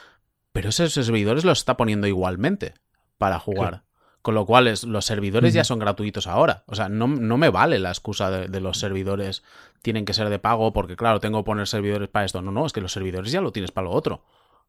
Pero 0.53 0.69
esos 0.69 0.93
servidores 0.93 1.45
los 1.45 1.59
está 1.59 1.77
poniendo 1.77 2.07
igualmente 2.07 2.75
para 3.19 3.39
jugar. 3.39 3.85
Con 4.21 4.35
lo 4.35 4.47
cual, 4.47 4.73
los 4.87 5.05
servidores 5.05 5.53
ya 5.53 5.65
son 5.65 5.81
gratuitos 5.81 6.29
ahora. 6.29 6.63
O 6.67 6.77
sea, 6.77 6.89
no, 6.89 7.09
me 7.09 7.49
vale 7.49 7.81
la 7.81 7.89
excusa 7.89 8.31
de, 8.31 8.61
los 8.61 8.79
servidores 8.79 9.43
tienen 9.83 10.05
que 10.05 10.15
ser 10.15 10.29
de 10.29 10.39
pago 10.39 10.73
porque, 10.73 10.95
claro, 10.95 11.19
tengo 11.19 11.43
que 11.43 11.47
poner 11.47 11.67
servidores 11.67 12.09
para 12.09 12.25
esto. 12.25 12.41
No, 12.41 12.53
no, 12.53 12.65
es 12.65 12.73
que 12.73 12.81
los 12.81 12.93
servidores 12.93 13.33
ya 13.33 13.41
lo 13.41 13.51
tienes 13.51 13.73
para 13.73 13.87
lo 13.87 13.91
otro. 13.91 14.25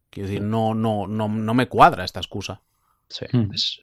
Quiero 0.09 0.27
decir, 0.27 0.41
no, 0.41 0.73
no, 0.73 1.05
no, 1.05 1.27
no 1.27 1.53
me 1.53 1.67
cuadra 1.67 2.03
esta 2.03 2.19
excusa. 2.19 2.61
Sí, 3.09 3.25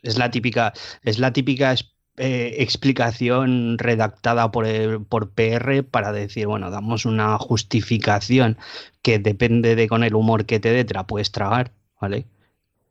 es, 0.03 0.19
la 0.19 0.31
típica, 0.31 0.73
es 1.03 1.21
la 1.21 1.33
típica 1.33 1.73
eh, 2.17 2.57
explicación 2.59 3.79
redactada 3.79 4.51
por, 4.51 4.67
el, 4.67 5.05
por 5.05 5.31
PR 5.31 5.83
para 5.85 6.13
decir, 6.13 6.47
bueno, 6.47 6.71
damos 6.71 7.07
una 7.07 7.39
justificación 7.39 8.59
que 9.03 9.19
depende 9.19 9.77
de 9.77 9.89
con 9.89 10.05
el 10.05 10.15
humor 10.15 10.47
que 10.47 10.61
te 10.61 10.73
dé, 10.73 10.85
te 10.85 10.95
la 10.95 11.07
puedes 11.07 11.33
tragar, 11.33 11.73
¿vale? 12.01 12.27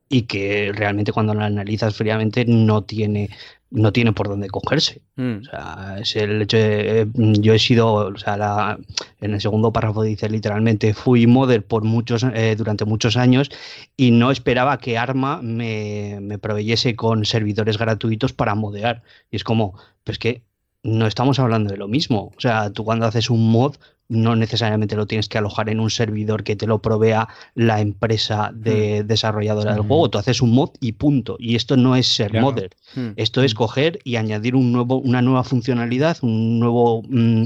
y 0.10 0.24
que 0.24 0.72
realmente 0.74 1.14
cuando 1.14 1.34
lo 1.36 1.44
analizas 1.44 1.96
fríamente 1.96 2.44
no 2.46 2.84
tiene 2.84 3.30
no 3.72 3.94
tiene 3.94 4.14
por 4.14 4.28
dónde 4.28 4.50
cogerse. 4.50 5.02
Mm. 5.16 5.38
O 5.42 5.44
sea, 5.44 5.98
es 6.00 6.16
el 6.16 6.42
hecho 6.42 6.58
de, 6.58 7.02
eh, 7.02 7.08
yo 7.14 7.54
he 7.54 7.60
sido, 7.60 7.94
o 7.94 8.18
sea, 8.18 8.78
en 9.22 9.34
el 9.34 9.42
segundo 9.42 9.72
párrafo 9.72 10.04
dice 10.04 10.30
literalmente, 10.30 10.94
fui 10.94 11.28
modder 11.28 11.64
por 11.64 11.84
muchos, 11.84 12.24
eh, 12.34 12.56
durante 12.58 12.86
muchos 12.86 13.18
años 13.18 13.52
y 13.96 14.12
no 14.12 14.32
esperaba 14.32 14.78
que 14.80 14.98
Arma 14.98 15.42
me, 15.42 16.20
me 16.22 16.40
proveyese 16.40 16.96
con 16.96 17.26
servidores 17.26 17.78
gratuitos 17.78 18.34
para 18.34 18.56
modear. 18.56 19.04
Y 19.32 19.36
es 19.36 19.44
como, 19.44 19.76
pues 20.04 20.18
que 20.18 20.42
no 20.84 21.06
estamos 21.08 21.40
hablando 21.40 21.72
de 21.72 21.78
lo 21.78 21.88
mismo. 21.88 22.32
O 22.36 22.40
sea, 22.40 22.72
tú 22.72 22.84
cuando 22.84 23.06
haces 23.06 23.30
un 23.30 23.52
mod 23.52 23.76
no 24.10 24.36
necesariamente 24.36 24.96
lo 24.96 25.06
tienes 25.06 25.30
que 25.30 25.38
alojar 25.38 25.70
en 25.70 25.80
un 25.80 25.92
servidor 25.92 26.44
que 26.44 26.56
te 26.56 26.66
lo 26.66 26.82
provea 26.82 27.30
la 27.54 27.80
empresa 27.80 28.52
de 28.54 29.04
hmm. 29.04 29.08
desarrolladora 29.08 29.74
del 29.74 29.84
juego. 29.84 30.10
Tú 30.10 30.18
haces 30.18 30.42
un 30.42 30.52
mod 30.52 30.72
y 30.80 30.94
punto. 30.94 31.38
Y 31.40 31.56
esto 31.56 31.78
no 31.78 31.96
es 31.96 32.08
ser 32.08 32.34
modder. 32.42 32.72
Hmm. 32.96 33.10
Esto 33.16 33.44
es 33.44 33.54
hmm. 33.54 33.58
coger 33.58 34.00
y 34.04 34.16
añadir 34.16 34.56
un 34.56 34.72
nuevo, 34.72 34.98
una 34.98 35.22
nueva 35.22 35.44
funcionalidad, 35.44 36.18
un 36.24 36.60
nuevo, 36.60 37.04
mm, 37.08 37.44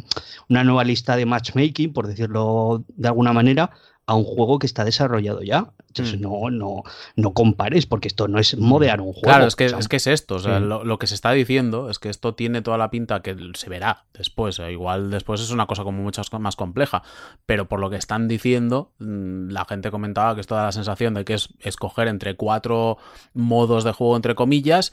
una 0.50 0.64
nueva 0.64 0.86
lista 0.86 1.18
de 1.18 1.26
matchmaking, 1.26 1.92
por 1.92 2.08
decirlo 2.08 2.86
de 2.96 3.10
alguna 3.10 3.34
manera, 3.34 3.72
a 4.06 4.16
un 4.16 4.24
juego 4.26 4.60
que 4.60 4.66
está 4.66 4.84
desarrollado 4.84 5.42
ya. 5.44 5.72
Entonces, 5.88 6.20
mm. 6.20 6.22
no, 6.22 6.50
no, 6.50 6.84
no 7.16 7.34
compares, 7.34 7.86
porque 7.86 8.08
esto 8.08 8.28
no 8.28 8.40
es 8.40 8.58
modear 8.58 9.00
un 9.00 9.14
juego. 9.14 9.22
Claro, 9.22 9.46
es 9.46 9.56
que, 9.56 9.66
es, 9.66 9.88
que 9.88 9.98
es 9.98 10.08
esto. 10.08 10.40
lo, 10.40 11.00
que 11.00 11.08
se 11.08 11.16
está 11.16 11.32
diciendo 11.32 11.90
es 11.90 12.00
que 12.00 12.10
esto 12.10 12.34
tiene 12.34 12.62
toda 12.62 12.78
la 12.78 12.90
pinta 12.90 13.22
que 13.22 13.36
se 13.54 13.70
verá 13.70 14.06
después. 14.14 14.60
Igual 14.60 15.12
después 15.12 15.40
es 15.40 15.52
una 15.52 15.68
cosa 15.68 15.84
como 15.84 16.02
mucho 16.02 16.22
más 16.40 16.56
compleja. 16.56 17.04
Pero 17.46 17.68
por 17.70 17.80
lo 17.80 17.90
que 17.90 17.96
están 17.96 18.28
diciendo, 18.28 18.92
mm, 19.00 19.50
la 19.50 19.66
gente 19.66 19.92
comentaba 19.92 20.36
que 20.36 20.42
esto 20.42 20.56
da 20.56 20.64
la 20.64 20.72
sensación 20.72 21.14
de 21.14 21.26
que 21.26 21.36
es 21.36 21.50
escoger 21.60 22.08
entre 22.08 22.36
cuatro 22.36 22.98
modos 23.34 23.84
de 23.84 23.92
juego, 23.92 24.16
entre 24.16 24.36
comillas, 24.36 24.92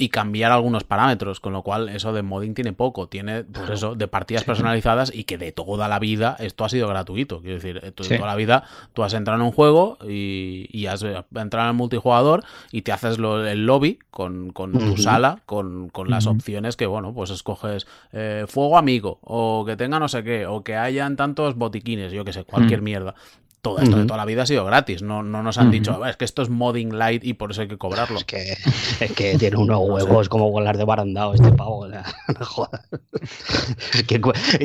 y 0.00 0.08
cambiar 0.08 0.50
algunos 0.50 0.84
parámetros, 0.84 1.40
con 1.40 1.52
lo 1.52 1.62
cual 1.62 1.90
eso 1.90 2.14
de 2.14 2.22
modding 2.22 2.54
tiene 2.54 2.72
poco, 2.72 3.06
tiene 3.06 3.44
pues 3.44 3.68
eso, 3.68 3.94
de 3.94 4.08
partidas 4.08 4.44
personalizadas 4.44 5.12
y 5.14 5.24
que 5.24 5.36
de 5.36 5.52
toda 5.52 5.88
la 5.88 5.98
vida 5.98 6.36
esto 6.40 6.64
ha 6.64 6.70
sido 6.70 6.88
gratuito, 6.88 7.42
quiero 7.42 7.56
decir, 7.56 7.82
de 7.82 7.92
toda 7.92 8.26
la 8.26 8.34
vida 8.34 8.64
tú 8.94 9.02
has 9.02 9.12
entrado 9.12 9.38
en 9.38 9.44
un 9.44 9.52
juego 9.52 9.98
y, 10.08 10.86
has 10.86 11.02
entrado 11.02 11.66
en 11.66 11.68
el 11.68 11.74
multijugador 11.74 12.44
y 12.72 12.80
te 12.80 12.92
haces 12.92 13.18
el 13.18 13.66
lobby 13.66 13.98
con, 14.10 14.52
tu 14.54 14.96
sala, 14.96 15.42
con, 15.44 15.90
las 16.06 16.26
opciones 16.26 16.78
que, 16.78 16.86
bueno, 16.86 17.12
pues 17.12 17.28
escoges 17.28 17.86
eh, 18.12 18.46
fuego 18.48 18.78
amigo 18.78 19.18
o 19.20 19.64
que 19.66 19.76
tenga 19.76 19.98
no 19.98 20.08
sé 20.08 20.24
qué, 20.24 20.46
o 20.46 20.64
que 20.64 20.76
hayan 20.76 21.16
tantos 21.16 21.56
botiquines, 21.56 22.10
yo 22.10 22.24
que 22.24 22.32
sé, 22.32 22.44
cualquier 22.44 22.80
mierda 22.80 23.14
todo 23.60 23.78
esto 23.78 23.96
de 23.98 24.06
toda 24.06 24.16
la 24.16 24.24
vida 24.24 24.42
ha 24.42 24.46
sido 24.46 24.64
gratis. 24.64 25.02
No, 25.02 25.22
no 25.22 25.42
nos 25.42 25.58
han 25.58 25.70
dicho, 25.70 26.04
es 26.06 26.16
que 26.16 26.24
esto 26.24 26.42
es 26.42 26.48
modding 26.48 26.96
light 26.96 27.24
y 27.24 27.34
por 27.34 27.50
eso 27.50 27.60
hay 27.62 27.68
que 27.68 27.78
cobrarlo. 27.78 28.18
Es 28.18 28.24
que, 28.24 28.56
es 29.00 29.12
que 29.12 29.36
tiene 29.38 29.56
unos 29.60 29.80
huevos 29.80 30.28
como 30.28 30.50
volar 30.50 30.76
de 30.76 30.84
barandado 30.84 31.34
este 31.34 31.52
pavo. 31.52 31.86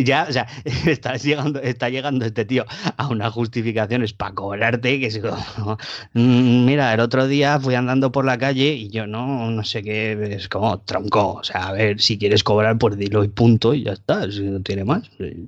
ya, 0.05 0.25
o 0.29 0.31
sea, 0.31 0.47
está 0.85 1.15
llegando, 1.17 1.59
está 1.59 1.89
llegando 1.89 2.25
este 2.25 2.45
tío 2.45 2.65
a 2.97 3.07
unas 3.07 3.33
justificaciones 3.33 4.13
para 4.13 4.33
cobrarte 4.33 4.99
que 4.99 5.07
es 5.07 5.19
como, 5.19 5.77
mm, 6.13 6.65
mira, 6.65 6.93
el 6.93 6.99
otro 6.99 7.27
día 7.27 7.59
fui 7.59 7.75
andando 7.75 8.11
por 8.11 8.25
la 8.25 8.37
calle 8.37 8.73
y 8.73 8.89
yo 8.89 9.07
no, 9.07 9.49
no 9.51 9.63
sé 9.63 9.83
qué, 9.83 10.35
es 10.35 10.47
como 10.49 10.79
tronco. 10.79 11.33
O 11.33 11.43
sea, 11.43 11.67
a 11.67 11.71
ver, 11.73 11.99
si 12.01 12.17
quieres 12.17 12.43
cobrar, 12.43 12.77
pues 12.77 12.97
dilo 12.97 13.23
y 13.23 13.27
punto 13.27 13.73
y 13.73 13.83
ya 13.83 13.93
está, 13.93 14.29
si 14.31 14.41
no 14.41 14.61
tiene 14.61 14.83
más. 14.83 15.03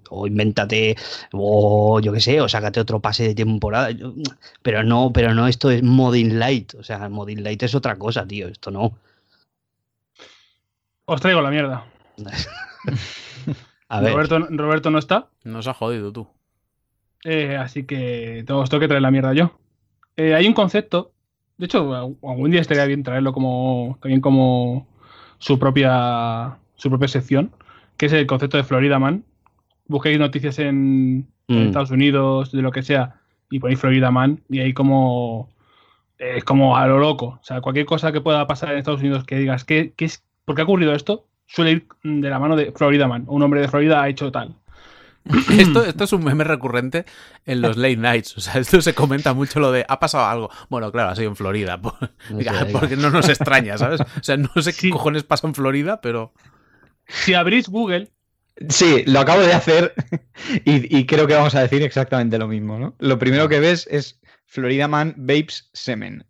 O 0.09 0.27
invéntate, 0.27 0.95
o 1.33 1.99
yo 1.99 2.11
qué 2.13 2.19
sé, 2.19 2.41
o 2.41 2.49
sácate 2.49 2.79
otro 2.79 2.99
pase 2.99 3.23
de 3.23 3.35
temporada. 3.37 3.89
pero 4.61 4.83
no, 4.83 5.11
pero 5.13 5.33
no, 5.33 5.47
esto 5.47 5.71
es 5.71 5.81
Modding 5.81 6.37
Light. 6.37 6.73
O 6.75 6.83
sea, 6.83 7.07
Modding 7.07 7.43
Light 7.43 7.63
es 7.63 7.73
otra 7.73 7.95
cosa, 7.95 8.27
tío. 8.27 8.49
Esto 8.49 8.71
no. 8.71 8.97
Os 11.05 11.21
traigo 11.21 11.41
la 11.41 11.49
mierda. 11.49 11.85
A 13.89 14.01
ver. 14.01 14.13
Roberto, 14.49 14.89
no 14.89 14.99
está. 14.99 15.29
Nos 15.45 15.67
ha 15.67 15.73
jodido 15.73 16.11
tú. 16.11 16.27
Eh, 17.23 17.55
así 17.55 17.85
que 17.85 18.45
os 18.49 18.69
tengo 18.69 18.81
que 18.81 18.87
traer 18.89 19.01
la 19.01 19.11
mierda 19.11 19.33
yo. 19.33 19.57
Eh, 20.17 20.35
hay 20.35 20.45
un 20.47 20.53
concepto. 20.53 21.13
De 21.57 21.65
hecho, 21.65 21.93
algún 21.95 22.51
día 22.51 22.59
estaría 22.59 22.85
bien 22.85 23.03
traerlo 23.03 23.31
como. 23.31 23.97
también 24.01 24.19
como 24.19 24.85
su 25.37 25.57
propia. 25.57 26.57
su 26.75 26.89
propia 26.89 27.07
sección. 27.07 27.51
Que 27.95 28.07
es 28.07 28.13
el 28.13 28.27
concepto 28.27 28.57
de 28.57 28.65
Florida 28.65 28.99
Man. 28.99 29.23
Busquéis 29.87 30.19
noticias 30.19 30.59
en, 30.59 31.27
en 31.47 31.63
mm. 31.63 31.67
Estados 31.67 31.91
Unidos, 31.91 32.51
de 32.51 32.61
lo 32.61 32.71
que 32.71 32.83
sea 32.83 33.21
y 33.49 33.59
ponéis 33.59 33.79
Florida 33.79 34.11
Man 34.11 34.41
y 34.49 34.59
ahí 34.59 34.73
como 34.73 35.49
es 36.17 36.43
como 36.43 36.77
a 36.77 36.87
lo 36.87 36.99
loco. 36.99 37.39
O 37.41 37.43
sea, 37.43 37.61
cualquier 37.61 37.85
cosa 37.85 38.11
que 38.11 38.21
pueda 38.21 38.47
pasar 38.47 38.71
en 38.71 38.77
Estados 38.79 39.01
Unidos 39.01 39.23
que 39.23 39.37
digas, 39.37 39.63
¿qué, 39.63 39.93
qué 39.95 40.05
es, 40.05 40.23
¿por 40.45 40.55
qué 40.55 40.61
ha 40.61 40.65
ocurrido 40.65 40.93
esto? 40.93 41.25
Suele 41.45 41.71
ir 41.71 41.87
de 42.03 42.29
la 42.29 42.39
mano 42.39 42.55
de 42.55 42.71
Florida 42.71 43.07
Man. 43.07 43.25
Un 43.27 43.41
hombre 43.43 43.61
de 43.61 43.67
Florida 43.67 44.01
ha 44.01 44.09
hecho 44.09 44.31
tal. 44.31 44.55
Esto, 45.59 45.83
esto 45.83 46.05
es 46.05 46.13
un 46.13 46.23
meme 46.23 46.45
recurrente 46.45 47.03
en 47.45 47.59
los 47.59 47.75
late 47.75 47.97
nights. 47.97 48.37
O 48.37 48.39
sea, 48.39 48.61
esto 48.61 48.81
se 48.81 48.93
comenta 48.93 49.33
mucho 49.33 49.59
lo 49.59 49.73
de 49.73 49.85
ha 49.85 49.99
pasado 49.99 50.23
algo. 50.25 50.49
Bueno, 50.69 50.89
claro, 50.89 51.09
ha 51.09 51.17
sido 51.17 51.27
en 51.27 51.35
Florida. 51.35 51.81
porque 52.71 52.95
no 52.95 53.09
nos 53.09 53.27
extraña, 53.27 53.77
¿sabes? 53.77 53.99
O 53.99 54.23
sea, 54.23 54.37
no 54.37 54.49
sé 54.61 54.73
qué 54.73 54.89
cojones 54.89 55.23
pasa 55.23 55.45
en 55.45 55.53
Florida, 55.53 55.99
pero. 55.99 56.31
Si 57.07 57.33
abrís 57.33 57.67
Google 57.67 58.09
Sí, 58.69 59.03
lo 59.05 59.19
acabo 59.19 59.41
de 59.41 59.53
hacer 59.53 59.93
y, 60.65 61.05
creo 61.05 61.27
que 61.27 61.35
vamos 61.35 61.55
a 61.55 61.61
decir 61.61 61.81
exactamente 61.83 62.37
lo 62.37 62.47
mismo, 62.47 62.79
¿no? 62.79 62.95
Lo 62.99 63.19
primero 63.19 63.47
que 63.47 63.59
ves 63.59 63.87
es 63.91 64.19
Florida 64.45 64.87
Man 64.87 65.13
Vapes 65.17 65.69
Semen. 65.73 66.25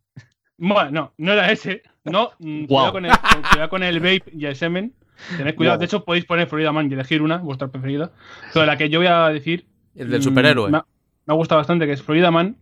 Bueno, 0.58 0.92
no, 0.92 1.14
no 1.18 1.34
era 1.34 1.52
ese. 1.52 1.84
No, 2.04 2.32
mm, 2.40 2.66
cuidado, 2.66 2.92
con 2.92 3.06
el, 3.06 3.12
con 3.70 3.84
el 3.84 4.00
vape 4.00 4.24
y 4.34 4.46
el 4.46 4.56
semen. 4.56 4.94
Tened 5.38 5.56
cuidado. 5.56 5.78
De 5.78 5.86
hecho, 5.86 6.04
podéis 6.04 6.26
poner 6.26 6.48
Florida 6.48 6.72
Man 6.72 6.90
y 6.90 6.94
elegir 6.94 7.22
una, 7.22 7.38
vuestra 7.38 7.68
preferida. 7.68 8.12
Pero 8.54 8.66
la 8.66 8.78
que 8.78 8.90
yo 8.90 9.00
voy 9.00 9.08
a 9.08 9.30
decir. 9.30 9.68
El 9.96 10.10
del 10.10 10.22
superhéroe. 10.22 10.72
Me 10.72 10.78
ha, 10.78 11.34
gustado 11.34 11.60
bastante, 11.60 11.86
que 11.86 11.94
es 11.94 12.02
Florida 12.02 12.32
Man. 12.32 12.56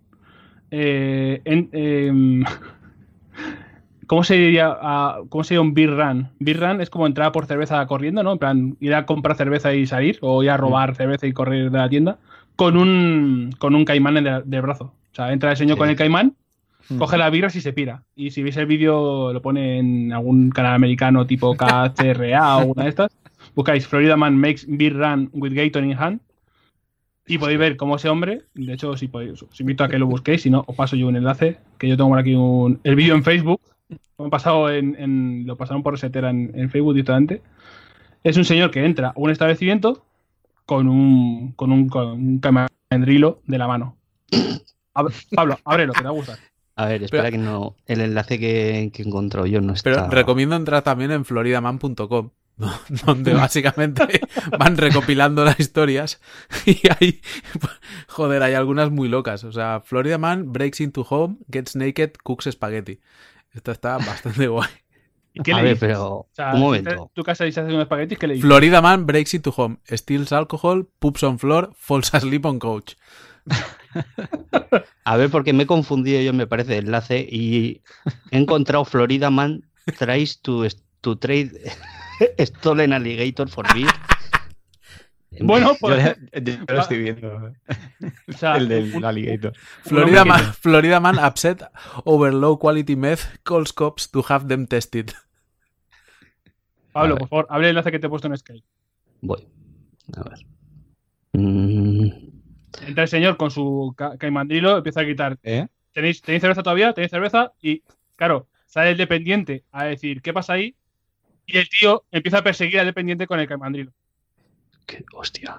Eh, 0.72 1.42
en, 1.46 1.70
em, 1.74 2.44
¿Cómo 4.08 4.24
se 4.24 4.36
diría, 4.36 4.78
¿Cómo 5.30 5.44
sería 5.44 5.62
un 5.62 5.74
beer 5.74 5.96
run? 5.96 6.30
Beer 6.40 6.60
run 6.60 6.82
es 6.82 6.90
como 6.90 7.08
entrar 7.08 7.32
por 7.32 7.46
cerveza 7.46 7.86
corriendo, 7.88 8.24
¿no? 8.24 8.34
En 8.34 8.38
plan, 8.38 8.78
ir 8.80 8.94
a 8.94 9.06
comprar 9.06 9.36
cerveza 9.36 9.74
y 9.74 9.88
salir, 9.88 10.18
o 10.22 10.44
ir 10.44 10.52
a 10.52 10.58
robar 10.58 10.92
mm. 10.92 10.96
cerveza 10.96 11.28
y 11.28 11.34
correr 11.34 11.72
de 11.72 11.78
la 11.78 11.90
tienda, 11.90 12.18
con 12.56 12.78
un, 12.78 13.52
con 13.58 13.76
un 13.76 13.86
caimán 13.86 14.18
en 14.18 14.28
el, 14.28 14.62
brazo. 14.62 14.94
O 15.12 15.16
sea, 15.16 15.34
entra 15.34 15.52
el 15.52 15.58
señor 15.58 15.78
con 15.78 15.90
el 15.90 15.96
caimán, 15.96 16.36
mm. 16.90 16.98
coge 16.98 17.18
la 17.18 17.30
birra 17.30 17.48
y 17.54 17.62
se 17.62 17.74
pira. 17.74 18.04
Y 18.16 18.32
si 18.32 18.44
veis 18.44 18.58
el 18.58 18.68
vídeo, 18.68 19.34
lo 19.34 19.42
pone 19.42 19.80
en 19.80 20.14
algún 20.14 20.52
canal 20.52 20.76
americano 20.76 21.26
tipo 21.26 21.56
KCRA 21.58 22.58
o 22.58 22.66
una 22.74 22.84
de 22.84 22.90
estas. 22.90 23.12
Buscáis 23.56 23.88
Florida 23.88 24.18
Man 24.18 24.38
makes 24.38 24.66
beer 24.68 24.96
run 24.96 25.30
with 25.34 25.54
Gator 25.54 25.84
in 25.84 25.98
hand. 25.98 26.22
Y 27.28 27.40
podéis 27.40 27.58
ver 27.58 27.76
cómo 27.76 27.96
ese 27.96 28.08
hombre, 28.08 28.44
de 28.54 28.74
hecho, 28.74 28.96
si 28.98 29.08
podéis, 29.08 29.42
os 29.42 29.60
invito 29.60 29.84
a 29.84 29.90
que 29.90 29.98
lo 29.98 30.06
busquéis, 30.06 30.44
si 30.44 30.52
no, 30.52 30.64
os 30.68 30.76
paso 30.76 30.96
yo 30.96 31.08
un 31.08 31.16
enlace, 31.16 31.58
que 31.80 31.88
yo 31.88 31.98
tengo 31.98 32.12
por 32.12 32.20
aquí 32.20 32.36
un, 32.36 32.80
el 32.84 32.96
vídeo 32.96 33.16
en 33.16 33.24
Facebook, 33.24 33.60
lo, 34.18 34.30
pasado 34.30 34.70
en, 34.70 35.46
lo 35.46 35.58
pasaron 35.58 35.84
por 35.84 35.94
resetera 35.94 36.30
en, 36.30 36.52
en, 36.56 36.70
Facebook 36.70 36.94
directamente. 36.94 37.42
Es 38.24 38.38
un 38.38 38.46
señor 38.46 38.72
que 38.72 38.86
entra 38.86 39.10
a 39.10 39.14
un 39.16 39.30
establecimiento 39.30 40.06
con 40.66 40.90
un, 40.90 41.54
con 41.54 41.72
un, 41.72 41.90
con 41.90 42.08
un 42.08 42.42
de 43.46 43.58
la 43.58 43.68
mano. 43.68 43.98
Pablo, 45.36 45.60
ábrelo, 45.66 45.94
que 45.94 46.00
te 46.00 46.06
va 46.06 46.10
a 46.10 46.14
gustar. 46.14 46.40
A 46.78 46.88
ver, 46.88 47.04
espera 47.04 47.32
que 47.32 47.38
no. 47.38 47.76
El 47.86 48.02
enlace 48.02 48.40
que, 48.40 48.92
que 48.94 49.04
encontró 49.04 49.46
yo 49.46 49.62
no 49.62 49.74
está. 49.74 49.92
Pero 49.92 50.10
recomiendo 50.10 50.56
entrar 50.56 50.84
también 50.84 51.12
en 51.12 51.24
floridaman.com, 51.24 52.32
donde 53.06 53.34
básicamente 53.34 54.22
van 54.58 54.78
recopilando 54.78 55.46
las 55.46 55.60
historias 55.60 56.22
y 56.66 56.80
hay. 57.00 57.22
Joder, 58.08 58.44
hay 58.44 58.54
algunas 58.54 58.92
muy 58.92 59.08
locas. 59.08 59.44
O 59.44 59.52
sea, 59.52 59.82
Florida 59.86 60.18
Man 60.18 60.52
breaks 60.52 60.82
into 60.82 61.06
home, 61.08 61.38
gets 61.50 61.76
naked, 61.76 62.14
cooks 62.24 62.50
spaghetti. 62.52 63.00
Esta 63.56 63.72
está 63.72 63.98
bastante 63.98 64.48
guay. 64.48 64.70
¿Y 65.34 65.42
qué 65.42 65.54
a 65.54 65.62
ver, 65.62 65.78
pero 65.78 66.28
un 66.54 66.60
momento. 66.60 67.12
¿Tu 67.14 67.24
casa 67.24 67.44
dice 67.44 67.62
un 67.62 67.82
espaguetis? 67.82 68.18
¿Qué 68.18 68.28
le 68.28 68.36
dices? 68.36 68.48
Florida 68.48 68.82
Man 68.82 69.06
breaks 69.06 69.34
into 69.34 69.54
home, 69.56 69.78
steals 69.90 70.32
alcohol, 70.32 70.88
poops 71.00 71.24
on 71.24 71.40
floor, 71.40 71.72
falls 71.76 72.14
asleep 72.14 72.46
on 72.46 72.60
coach. 72.60 72.94
a 75.04 75.18
ver, 75.18 75.30
porque 75.30 75.52
me 75.52 75.64
he 75.64 75.66
confundido 75.68 76.22
yo, 76.22 76.32
me 76.34 76.48
parece, 76.48 76.78
el 76.78 76.86
enlace 76.86 77.28
y 77.30 77.82
he 78.32 78.38
encontrado 78.38 78.86
Florida 78.86 79.30
Man 79.30 79.66
tries 79.98 80.42
to, 80.42 80.66
to 81.02 81.18
trade 81.18 81.52
stolen 82.40 82.94
alligator 82.94 83.50
for 83.50 83.66
beer. 83.74 83.90
Bueno, 85.42 85.74
pues. 85.80 86.16
Yo, 86.34 86.42
yo 86.68 86.74
lo 86.76 86.82
estoy 86.82 87.00
viendo. 87.00 87.52
o 88.28 88.32
sea, 88.34 88.56
el 88.58 88.68
del 88.68 88.96
un- 88.96 89.06
alligator. 89.06 89.54
Florida 89.84 90.24
man, 90.26 90.54
Florida 90.54 91.00
man 91.00 91.18
upset 91.20 91.64
over 92.04 92.34
low 92.34 92.58
quality 92.60 92.96
meth 92.96 93.40
calls 93.44 93.74
cops 93.74 94.10
to 94.12 94.24
have 94.30 94.48
them 94.48 94.66
tested. 94.68 95.12
Pablo, 96.92 97.18
por 97.18 97.28
favor, 97.30 97.48
abre 97.50 97.66
el 97.68 97.70
enlace 97.72 97.92
que 97.92 98.00
te 98.00 98.08
he 98.08 98.10
puesto 98.10 98.28
en 98.28 98.38
Skype. 98.38 98.66
Voy. 99.22 99.46
A 100.16 100.24
ver. 100.30 100.40
Mm, 101.34 102.08
Entra 102.88 103.04
el 103.04 103.10
señor 103.10 103.38
con 103.38 103.52
su 103.52 103.94
ca- 103.98 104.18
caimandrilo, 104.18 104.78
empieza 104.78 105.02
a 105.02 105.04
gritar: 105.04 105.38
¿Eh? 105.44 105.68
¿Tenéis, 105.94 106.22
¿Tenéis 106.22 106.42
cerveza 106.42 106.64
todavía? 106.64 106.94
¿Tenéis 106.94 107.12
cerveza? 107.12 107.52
Y 107.62 107.84
claro, 108.16 108.48
sale 108.66 108.92
el 108.92 108.98
dependiente 108.98 109.64
a 109.72 109.86
decir: 109.86 110.22
¿Qué 110.22 110.32
pasa 110.34 110.54
ahí? 110.54 110.76
Y 111.46 111.58
el 111.58 111.68
tío 111.70 112.06
empieza 112.12 112.40
a 112.40 112.44
perseguir 112.44 112.80
al 112.80 112.86
dependiente 112.86 113.28
con 113.28 113.40
el 113.40 113.48
caimandrilo. 113.48 113.92
Qué 114.86 115.06
hostia. 115.14 115.58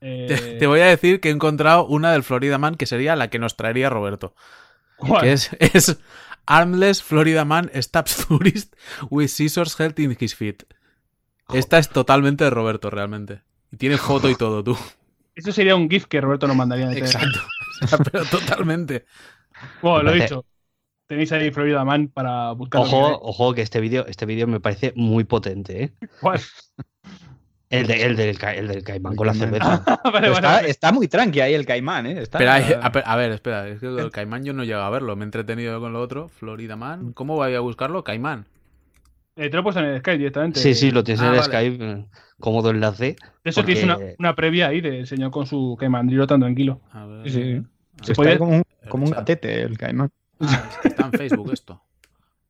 Eh, 0.00 0.26
Te, 0.28 0.58
te 0.58 0.66
voy 0.66 0.80
a 0.80 0.86
decir 0.86 1.20
que 1.20 1.28
he 1.28 1.32
encontrado 1.32 1.86
una 1.86 2.12
del 2.12 2.22
Florida 2.22 2.58
Man 2.58 2.76
que 2.76 2.86
sería 2.86 3.16
la 3.16 3.28
que 3.30 3.38
nos 3.38 3.56
traería 3.56 3.90
Roberto. 3.90 4.34
¿cuál? 4.96 5.22
Que 5.22 5.32
es, 5.32 5.50
es 5.60 5.98
Armless 6.46 7.02
Florida 7.02 7.44
Man 7.44 7.70
stabs 7.80 8.26
tourist 8.26 8.74
with 9.10 9.28
scissors 9.28 9.78
held 9.78 9.98
in 9.98 10.16
his 10.18 10.34
feet. 10.34 10.62
Esta 11.52 11.78
es 11.78 11.88
totalmente 11.88 12.44
de 12.44 12.50
Roberto, 12.50 12.90
realmente. 12.90 13.42
Y 13.70 13.76
tiene 13.76 13.96
foto 13.98 14.28
y 14.28 14.34
todo, 14.34 14.62
tú. 14.62 14.76
Eso 15.34 15.52
sería 15.52 15.76
un 15.76 15.88
GIF 15.88 16.06
que 16.06 16.20
Roberto 16.20 16.46
nos 16.46 16.56
mandaría. 16.56 16.86
en 16.86 16.92
el 16.92 16.98
Exacto. 16.98 17.40
O 17.80 17.86
sea, 17.86 17.98
pero 17.98 18.24
totalmente. 18.24 19.04
Bueno, 19.80 20.02
lo 20.02 20.10
he 20.10 20.22
dicho. 20.22 20.44
Tenéis 21.06 21.30
ahí 21.30 21.52
Florida 21.52 21.84
Man 21.84 22.08
para 22.08 22.50
buscar. 22.52 22.80
Ojo, 22.80 23.20
ojo 23.22 23.54
que 23.54 23.62
este 23.62 23.80
vídeo 23.80 24.04
este 24.08 24.26
vídeo 24.26 24.48
me 24.48 24.58
parece 24.58 24.92
muy 24.96 25.22
potente, 25.22 25.84
¿eh? 25.84 25.92
¿Cuál? 26.20 26.40
El, 27.70 27.86
de- 27.86 28.02
el, 28.06 28.16
del, 28.16 28.38
el 28.56 28.68
del 28.68 28.82
caimán 28.82 29.14
con 29.14 29.26
la 29.26 29.34
cerveza. 29.34 29.82
vale, 30.12 30.28
está, 30.28 30.40
vale. 30.54 30.70
está 30.70 30.92
muy 30.92 31.06
tranqui 31.06 31.40
ahí 31.40 31.52
el 31.54 31.66
caimán, 31.66 32.06
¿eh? 32.06 32.22
Está- 32.22 32.38
Pero 32.38 32.50
hay- 32.52 32.64
a, 32.80 32.88
ver- 32.88 33.02
a 33.06 33.16
ver, 33.16 33.32
espera, 33.32 33.68
es 33.68 33.78
que 33.80 33.86
el 33.86 34.10
Caimán 34.12 34.42
yo 34.44 34.52
no 34.54 34.64
llego 34.64 34.80
a 34.80 34.88
verlo, 34.90 35.14
me 35.16 35.24
he 35.24 35.26
entretenido 35.26 35.78
con 35.80 35.92
lo 35.92 36.00
otro. 36.00 36.28
Florida 36.28 36.76
Man, 36.76 37.12
¿cómo 37.12 37.34
voy 37.36 37.54
a 37.54 37.60
buscarlo? 37.60 38.04
Caimán. 38.04 38.46
Eh, 39.36 39.50
te 39.50 39.56
lo 39.56 39.60
he 39.60 39.62
puesto 39.62 39.80
en 39.80 39.86
el 39.86 39.98
Skype 40.00 40.18
directamente. 40.18 40.60
Sí, 40.60 40.74
sí, 40.74 40.90
lo 40.90 41.04
tienes 41.04 41.20
Ah, 41.22 41.26
en 41.26 41.32
el 41.34 41.38
vale. 41.40 41.52
Skype, 41.52 41.84
eh, 41.92 42.04
cómodo 42.40 42.70
enlace. 42.70 43.04
De 43.44 43.50
eso 43.50 43.60
porque- 43.60 43.74
tienes 43.74 43.84
una, 43.84 43.98
una 44.18 44.34
previa 44.34 44.68
ahí 44.68 44.80
del 44.80 45.06
señor 45.06 45.30
con 45.30 45.46
su 45.46 45.76
caimandrilo 45.78 46.26
tan 46.26 46.40
tranquilo. 46.40 46.80
A 46.92 47.04
ver. 47.06 47.30
Sí, 47.30 47.42
sí. 47.42 47.62
A 48.00 48.04
Se 48.04 48.14
puede- 48.14 48.38
como 48.38 48.56
un, 48.56 48.62
como 48.88 49.04
un 49.04 49.10
gatete 49.10 49.62
el 49.62 49.76
caimán. 49.76 50.10
Ah, 50.40 50.70
está 50.84 51.04
en 51.04 51.12
Facebook 51.12 51.52
esto. 51.52 51.82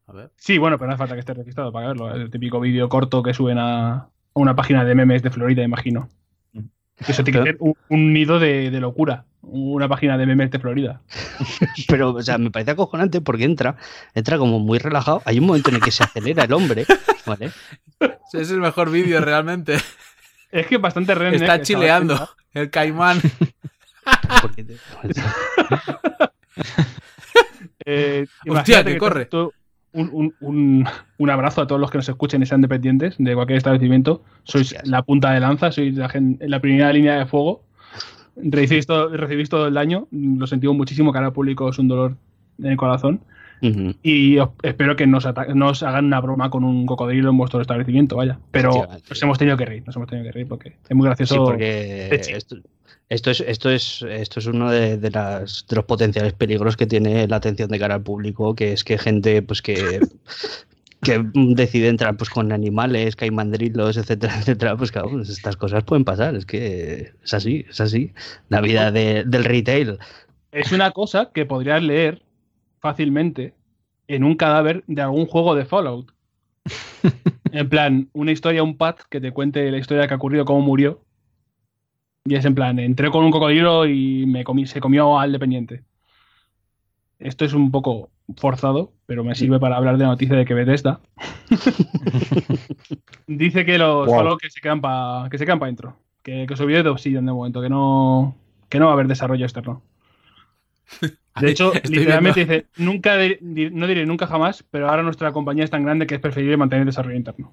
A 0.06 0.12
ver. 0.12 0.30
Sí, 0.36 0.56
bueno, 0.58 0.78
pero 0.78 0.86
no 0.88 0.94
hace 0.94 0.98
falta 0.98 1.14
que 1.14 1.20
esté 1.20 1.34
registrado 1.34 1.72
para 1.72 1.88
verlo. 1.88 2.08
Es 2.14 2.20
el 2.22 2.30
típico 2.30 2.60
vídeo 2.60 2.88
corto 2.88 3.22
que 3.22 3.34
suben 3.34 3.58
a, 3.58 4.08
a 4.38 4.42
una 4.42 4.56
página 4.56 4.84
de 4.84 4.94
memes 4.94 5.22
de 5.22 5.30
Florida, 5.30 5.62
imagino. 5.62 6.08
Eso 7.06 7.22
tiene 7.22 7.38
que 7.40 7.44
ser 7.52 7.56
un, 7.60 7.74
un 7.90 8.12
nido 8.12 8.38
de, 8.40 8.70
de 8.70 8.80
locura. 8.80 9.24
Una 9.42 9.88
página 9.88 10.18
de 10.18 10.26
memes 10.26 10.50
de 10.50 10.58
Florida. 10.58 11.00
Pero, 11.88 12.10
o 12.10 12.22
sea, 12.22 12.38
me 12.38 12.50
parece 12.50 12.72
acojonante 12.72 13.20
porque 13.20 13.44
entra, 13.44 13.76
entra 14.14 14.36
como 14.36 14.58
muy 14.58 14.78
relajado. 14.78 15.22
Hay 15.24 15.38
un 15.38 15.46
momento 15.46 15.70
en 15.70 15.76
el 15.76 15.82
que 15.82 15.92
se 15.92 16.02
acelera 16.02 16.42
el 16.44 16.52
hombre, 16.52 16.86
¿vale? 17.24 17.52
Es 18.32 18.50
el 18.50 18.58
mejor 18.60 18.90
vídeo 18.90 19.20
realmente. 19.20 19.76
Es 20.50 20.66
que 20.66 20.74
es 20.74 20.80
bastante 20.80 21.14
redneck, 21.14 21.34
Está 21.42 21.46
chaval. 21.60 21.62
chileando. 21.64 22.28
El 22.52 22.68
Caimán. 22.70 23.20
Te- 24.56 24.76
Eh, 27.90 28.26
Hostia, 28.46 28.80
imagínate 28.80 28.92
que 28.92 28.98
corre. 28.98 29.24
tú- 29.26 29.52
Un, 29.98 30.10
un- 30.12 30.34
un- 30.40 30.84
un 31.18 31.30
abrazo 31.30 31.62
a 31.62 31.66
todos 31.66 31.80
los 31.80 31.90
que 31.90 31.98
nos 31.98 32.08
escuchen 32.08 32.42
y 32.42 32.46
sean 32.46 32.60
dependientes 32.62 33.16
de 33.18 33.34
cualquier 33.34 33.56
establecimiento. 33.58 34.22
Sois 34.44 34.74
la 34.84 35.02
punta 35.02 35.32
de 35.32 35.40
lanza, 35.40 35.72
sois 35.72 35.94
la, 35.96 36.08
gen- 36.08 36.38
la 36.40 36.60
primera 36.60 36.92
línea 36.92 37.18
de 37.18 37.26
fuego. 37.26 37.62
Recibís 38.36 38.86
todo, 38.86 39.08
recibís 39.16 39.48
todo 39.48 39.66
el 39.66 39.74
daño. 39.74 40.06
Lo 40.12 40.46
sentimos 40.46 40.76
muchísimo, 40.76 41.12
cara 41.12 41.26
al 41.26 41.32
público 41.32 41.68
es 41.68 41.78
un 41.78 41.88
dolor 41.88 42.16
en 42.58 42.66
el 42.66 42.76
corazón. 42.76 43.20
Y 44.04 44.38
os- 44.38 44.50
espero 44.62 44.94
que 44.94 45.06
nos, 45.08 45.26
ata- 45.26 45.52
no 45.52 45.70
os 45.70 45.82
hagan 45.82 46.04
una 46.04 46.20
broma 46.20 46.48
con 46.48 46.62
un 46.62 46.86
cocodrilo 46.86 47.30
en 47.30 47.36
vuestro 47.36 47.60
establecimiento, 47.60 48.14
vaya. 48.16 48.38
Pero 48.52 48.70
nos 49.08 49.22
hemos 49.22 49.36
tenido 49.38 49.56
que 49.56 49.64
reír, 49.66 49.82
nos 49.84 49.96
hemos 49.96 50.08
tenido 50.08 50.24
que 50.26 50.32
reír 50.32 50.46
porque 50.46 50.76
es 50.88 50.96
muy 50.96 51.06
gracioso. 51.06 51.34
Sí, 51.34 51.40
porque 51.44 52.08
Echi. 52.14 52.32
Esto, 53.08 53.30
es, 53.30 53.40
esto 53.40 53.70
es, 53.70 54.02
esto 54.02 54.40
es 54.40 54.46
uno 54.46 54.70
de, 54.70 54.98
de 54.98 55.10
las, 55.10 55.66
de 55.68 55.76
los 55.76 55.84
potenciales 55.84 56.32
peligros 56.34 56.76
que 56.76 56.86
tiene 56.86 57.26
la 57.28 57.36
atención 57.36 57.68
de 57.70 57.78
cara 57.78 57.96
al 57.96 58.02
público, 58.02 58.54
que 58.54 58.72
es 58.72 58.84
que 58.84 58.98
gente 58.98 59.42
pues 59.42 59.62
que, 59.62 60.00
que 61.02 61.24
decide 61.34 61.88
entrar 61.88 62.16
pues 62.16 62.30
con 62.30 62.52
animales, 62.52 63.16
caimandrilos, 63.16 63.96
etcétera, 63.96 64.38
etcétera, 64.38 64.76
pues 64.76 64.92
claro, 64.92 65.10
pues, 65.10 65.28
estas 65.28 65.56
cosas 65.56 65.84
pueden 65.84 66.04
pasar, 66.04 66.34
es 66.36 66.44
que 66.46 67.12
es 67.24 67.34
así, 67.34 67.64
es 67.68 67.80
así. 67.80 68.12
La 68.48 68.60
vida 68.60 68.90
de- 68.90 69.24
del 69.24 69.44
retail. 69.44 69.98
Es 70.52 70.72
una 70.72 70.90
cosa 70.92 71.30
que 71.32 71.46
podrías 71.46 71.82
leer 71.82 72.22
fácilmente 72.80 73.54
en 74.06 74.24
un 74.24 74.36
cadáver 74.36 74.84
de 74.86 75.02
algún 75.02 75.26
juego 75.26 75.54
de 75.54 75.64
Fallout. 75.64 76.12
En 77.50 77.68
plan, 77.70 78.10
una 78.12 78.32
historia, 78.32 78.62
un 78.62 78.76
pad 78.76 78.96
que 79.08 79.22
te 79.22 79.32
cuente 79.32 79.70
la 79.70 79.78
historia 79.78 80.06
que 80.06 80.12
ha 80.12 80.18
ocurrido, 80.18 80.44
cómo 80.44 80.60
murió. 80.60 81.00
Y 82.28 82.34
es 82.34 82.44
en 82.44 82.54
plan, 82.54 82.78
entré 82.78 83.10
con 83.10 83.24
un 83.24 83.30
cocodrilo 83.30 83.86
y 83.86 84.26
me 84.26 84.44
comí, 84.44 84.66
se 84.66 84.80
comió 84.80 85.18
al 85.18 85.32
dependiente. 85.32 85.82
Esto 87.18 87.44
es 87.44 87.54
un 87.54 87.70
poco 87.70 88.10
forzado, 88.36 88.92
pero 89.06 89.24
me 89.24 89.34
sirve 89.34 89.58
para 89.58 89.76
hablar 89.76 89.96
de 89.96 90.04
la 90.04 90.10
noticia 90.10 90.36
de 90.36 90.44
que 90.44 90.54
Bethesda 90.54 91.00
dice 93.26 93.64
que 93.64 93.78
los 93.78 94.06
Wow. 94.06 94.16
Fallout 94.16 94.40
que 94.40 94.50
se 94.50 94.60
quedan 94.60 94.80
para 94.80 95.28
que 95.30 95.38
se 95.38 95.46
quedan 95.46 95.58
para 95.58 95.68
dentro, 95.68 95.96
que, 96.22 96.46
que 96.46 96.56
se 96.56 96.62
olvide 96.62 96.82
de 96.82 96.90
Obsidian 96.90 97.24
de 97.24 97.32
momento, 97.32 97.62
que 97.62 97.70
no 97.70 98.36
que 98.68 98.78
no 98.78 98.84
va 98.84 98.92
a 98.92 98.94
haber 98.94 99.08
desarrollo 99.08 99.46
externo. 99.46 99.82
De 101.40 101.50
hecho, 101.50 101.72
Estoy 101.72 101.96
literalmente 101.96 102.40
dice, 102.40 102.66
nunca 102.76 103.16
no 103.16 103.86
diré 103.86 104.04
nunca 104.04 104.26
jamás, 104.26 104.64
pero 104.70 104.88
ahora 104.90 105.04
nuestra 105.04 105.32
compañía 105.32 105.64
es 105.64 105.70
tan 105.70 105.84
grande 105.84 106.06
que 106.06 106.16
es 106.16 106.20
preferible 106.20 106.56
mantener 106.56 106.84
desarrollo 106.84 107.16
interno. 107.16 107.52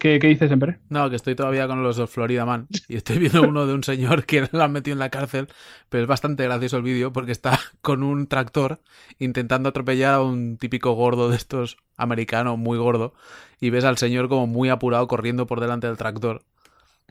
¿Qué, 0.00 0.18
qué 0.18 0.28
dices, 0.28 0.50
Emperé? 0.50 0.78
No, 0.88 1.10
que 1.10 1.16
estoy 1.16 1.34
todavía 1.34 1.68
con 1.68 1.82
los 1.82 2.10
Florida 2.10 2.46
Man 2.46 2.68
y 2.88 2.96
estoy 2.96 3.18
viendo 3.18 3.42
uno 3.42 3.66
de 3.66 3.74
un 3.74 3.84
señor 3.84 4.24
que 4.24 4.48
lo 4.50 4.62
han 4.62 4.72
metido 4.72 4.94
en 4.94 4.98
la 4.98 5.10
cárcel, 5.10 5.48
pero 5.90 6.02
es 6.02 6.08
bastante 6.08 6.42
gracioso 6.44 6.78
el 6.78 6.82
vídeo 6.82 7.12
porque 7.12 7.32
está 7.32 7.60
con 7.82 8.02
un 8.02 8.26
tractor 8.26 8.80
intentando 9.18 9.68
atropellar 9.68 10.14
a 10.14 10.22
un 10.22 10.56
típico 10.56 10.92
gordo 10.92 11.28
de 11.28 11.36
estos 11.36 11.76
americano 11.98 12.56
muy 12.56 12.78
gordo 12.78 13.12
y 13.60 13.68
ves 13.68 13.84
al 13.84 13.98
señor 13.98 14.30
como 14.30 14.46
muy 14.46 14.70
apurado 14.70 15.06
corriendo 15.06 15.46
por 15.46 15.60
delante 15.60 15.86
del 15.86 15.98
tractor. 15.98 16.44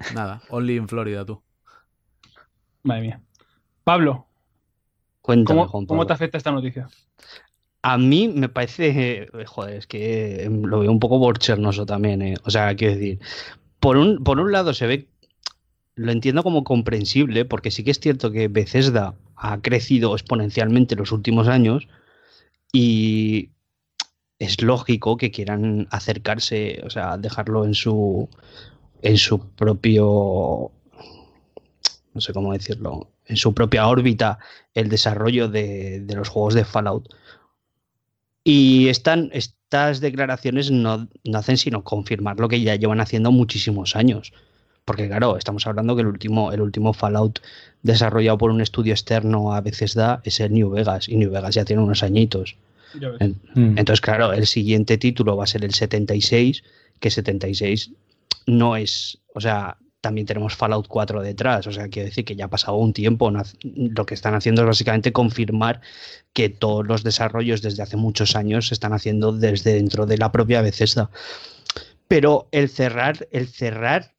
Nada, 0.10 0.42
only 0.50 0.76
in 0.78 0.88
Florida 0.88 1.24
tú. 1.26 1.44
Madre 2.84 3.02
mía. 3.02 3.22
Pablo, 3.84 4.28
Cuéntame, 5.22 5.46
¿cómo, 5.46 5.68
Juan 5.68 5.86
cómo 5.86 6.06
Pablo. 6.06 6.08
te 6.08 6.14
afecta 6.14 6.38
esta 6.38 6.52
noticia? 6.52 6.90
A 7.82 7.98
mí 7.98 8.28
me 8.28 8.50
parece, 8.50 9.30
eh, 9.34 9.46
joder, 9.46 9.78
es 9.78 9.88
que 9.88 10.44
em, 10.44 10.64
lo 10.64 10.80
veo 10.80 10.92
un 10.92 11.00
poco 11.00 11.18
borchernoso 11.20 11.86
también, 11.86 12.22
eh. 12.22 12.36
O 12.44 12.52
sea, 12.52 12.76
quiero 12.76 12.96
decir, 12.96 13.20
por 13.80 13.98
un, 13.98 14.24
por 14.24 14.40
un 14.40 14.52
lado 14.52 14.74
se 14.74 14.88
ve, 14.88 15.08
lo 15.96 16.12
entiendo 16.12 16.44
como 16.44 16.64
comprensible, 16.64 17.46
porque 17.46 17.72
sí 17.72 17.84
que 17.84 17.92
es 17.92 18.00
cierto 18.00 18.32
que 18.32 18.48
Bethesda 18.48 19.16
ha 19.36 19.62
crecido 19.62 20.14
exponencialmente 20.14 20.96
en 20.96 21.00
los 21.00 21.12
últimos 21.12 21.48
años 21.48 21.88
y 22.74 23.50
es 24.40 24.62
lógico 24.62 25.18
que 25.18 25.32
quieran 25.32 25.88
acercarse, 25.92 26.82
o 26.86 26.90
sea, 26.90 27.18
dejarlo 27.18 27.66
en 27.66 27.74
su, 27.74 28.30
en 29.02 29.18
su 29.18 29.40
propio, 29.40 30.72
no 32.14 32.22
sé 32.22 32.34
cómo 32.34 32.54
decirlo, 32.54 33.10
en 33.26 33.38
su 33.38 33.54
propia 33.54 33.88
órbita 33.88 34.40
el 34.74 34.90
desarrollo 34.90 35.50
de, 35.50 36.02
de 36.02 36.16
los 36.16 36.30
juegos 36.30 36.54
de 36.54 36.66
Fallout. 36.66 37.10
Y 38.52 38.90
están, 38.90 39.30
estas 39.32 40.02
declaraciones 40.02 40.72
no, 40.72 41.08
no 41.24 41.38
hacen 41.38 41.56
sino 41.58 41.84
confirmar 41.84 42.40
lo 42.40 42.50
que 42.50 42.60
ya 42.60 42.76
llevan 42.76 43.00
haciendo 43.00 43.32
muchísimos 43.32 43.96
años. 43.96 44.34
Porque 44.86 45.08
claro, 45.08 45.38
estamos 45.38 45.68
hablando 45.68 45.96
que 45.96 46.02
el 46.02 46.08
último, 46.08 46.52
el 46.52 46.62
último 46.62 46.94
Fallout 46.94 47.42
desarrollado 47.84 48.40
por 48.40 48.50
un 48.50 48.60
estudio 48.60 48.94
externo 48.94 49.54
a 49.54 49.62
veces 49.62 49.94
da 49.94 50.22
es 50.24 50.40
el 50.40 50.52
New 50.52 50.72
Vegas. 50.72 51.08
Y 51.08 51.18
New 51.18 51.30
Vegas 51.30 51.54
ya 51.54 51.64
tiene 51.64 51.84
unos 51.84 52.02
añitos. 52.02 52.58
Mm. 52.96 53.78
entonces, 53.78 54.02
claro, 54.02 54.34
el 54.34 54.48
siguiente 54.48 54.98
título 54.98 55.38
va 55.38 55.44
a 55.44 55.48
ser 55.48 55.64
el 55.64 55.76
76, 55.76 56.64
que 57.00 57.12
76 57.12 57.92
no 58.48 58.78
es, 58.78 59.20
o 59.36 59.42
sea, 59.42 59.78
también 60.02 60.28
tenemos 60.28 60.56
Fallout 60.56 60.88
4 60.88 61.22
detrás, 61.22 61.68
o 61.68 61.72
sea, 61.72 61.90
quiero 61.90 62.08
decir 62.08 62.26
que 62.26 62.36
ya 62.36 62.46
ha 62.46 62.50
pasado 62.50 62.78
un 62.78 62.94
tiempo, 62.94 63.32
lo 63.64 64.06
que 64.06 64.14
están 64.14 64.34
haciendo 64.34 64.62
es 64.62 64.68
básicamente 64.68 65.12
confirmar 65.12 65.82
que 66.34 66.50
todos 66.50 66.86
los 66.86 67.04
desarrollos 67.04 67.62
desde 67.62 67.84
hace 67.84 67.98
muchos 67.98 68.36
años 68.36 68.68
se 68.68 68.74
están 68.74 68.94
haciendo 68.94 69.32
desde 69.32 69.74
dentro 69.74 70.06
de 70.06 70.18
la 70.18 70.32
propia 70.32 70.62
Bethesda. 70.62 71.10
Pero 72.08 72.48
el 72.52 72.70
cerrar, 72.70 73.28
el 73.32 73.48
cerrar 73.48 74.16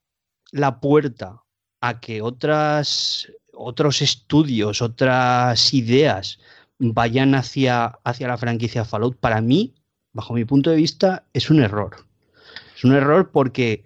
la 0.52 0.80
puerta 0.80 1.42
a 1.80 2.00
que 2.00 2.22
otras, 2.22 3.32
otros 3.52 4.02
estudios, 4.02 4.82
otras 4.82 5.72
ideas 5.74 6.38
vayan 6.78 7.34
hacia, 7.34 7.98
hacia 8.04 8.28
la 8.28 8.38
franquicia 8.38 8.84
Fallout, 8.84 9.16
para 9.18 9.40
mí 9.40 9.74
bajo 10.12 10.34
mi 10.34 10.44
punto 10.44 10.70
de 10.70 10.76
vista, 10.76 11.24
es 11.32 11.50
un 11.50 11.60
error. 11.60 11.96
Es 12.76 12.84
un 12.84 12.94
error 12.94 13.30
porque, 13.30 13.84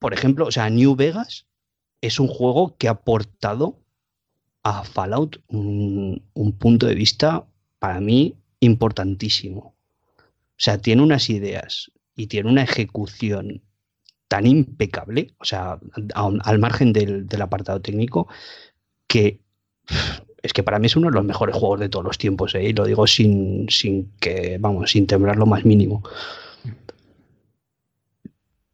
por 0.00 0.12
ejemplo, 0.12 0.46
o 0.46 0.50
sea, 0.50 0.68
New 0.68 0.96
Vegas 0.96 1.46
es 2.00 2.18
un 2.18 2.26
juego 2.26 2.76
que 2.76 2.88
ha 2.88 2.92
aportado 2.92 3.78
a 4.64 4.82
Fallout 4.82 5.40
un, 5.46 6.24
un 6.34 6.52
punto 6.58 6.86
de 6.86 6.96
vista 6.96 7.46
para 7.78 8.00
mí 8.00 8.34
importantísimo. 8.58 9.60
O 9.60 10.62
sea, 10.62 10.78
tiene 10.78 11.02
unas 11.02 11.30
ideas 11.30 11.92
y 12.16 12.26
tiene 12.26 12.50
una 12.50 12.64
ejecución 12.64 13.62
tan 14.30 14.46
impecable, 14.46 15.34
o 15.40 15.44
sea, 15.44 15.80
al 16.14 16.58
margen 16.60 16.92
del, 16.92 17.26
apartado 17.42 17.80
técnico, 17.80 18.28
que 19.08 19.40
es 20.40 20.52
que 20.52 20.62
para 20.62 20.78
mí 20.78 20.86
es 20.86 20.94
uno 20.94 21.08
de 21.08 21.14
los 21.14 21.24
mejores 21.24 21.56
juegos 21.56 21.80
de 21.80 21.88
todos 21.88 22.04
los 22.04 22.16
tiempos, 22.16 22.54
¿eh? 22.54 22.62
y 22.62 22.72
lo 22.72 22.84
digo 22.84 23.08
sin, 23.08 23.68
sin 23.68 24.12
que, 24.20 24.58
vamos, 24.60 24.92
sin 24.92 25.08
temblar 25.08 25.36
lo 25.36 25.46
más 25.46 25.64
mínimo. 25.64 26.04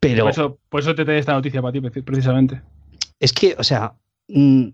Pero. 0.09 0.23
Por 0.23 0.31
eso, 0.31 0.59
por 0.69 0.81
eso 0.81 0.95
te 0.95 1.05
trae 1.05 1.19
esta 1.19 1.33
noticia 1.33 1.61
para 1.61 1.71
ti, 1.71 1.81
precisamente. 2.01 2.61
Es 3.19 3.33
que, 3.33 3.55
o 3.57 3.63
sea, 3.63 3.93
mm, 4.27 4.67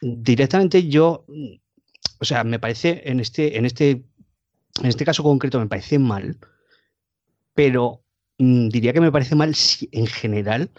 directamente 0.00 0.88
yo. 0.88 1.24
O 2.18 2.24
sea, 2.24 2.44
me 2.44 2.58
parece 2.58 3.02
en 3.04 3.20
este, 3.20 3.58
en 3.58 3.66
este. 3.66 4.04
En 4.82 4.86
este 4.86 5.04
caso 5.04 5.22
concreto 5.22 5.58
me 5.58 5.66
parece 5.66 5.98
mal. 5.98 6.36
Pero 7.54 8.02
Mm, 8.38 8.68
diría 8.68 8.92
que 8.92 9.00
me 9.00 9.12
parece 9.12 9.34
mal 9.34 9.54
si, 9.54 9.88
en 9.92 10.06
general 10.06 10.70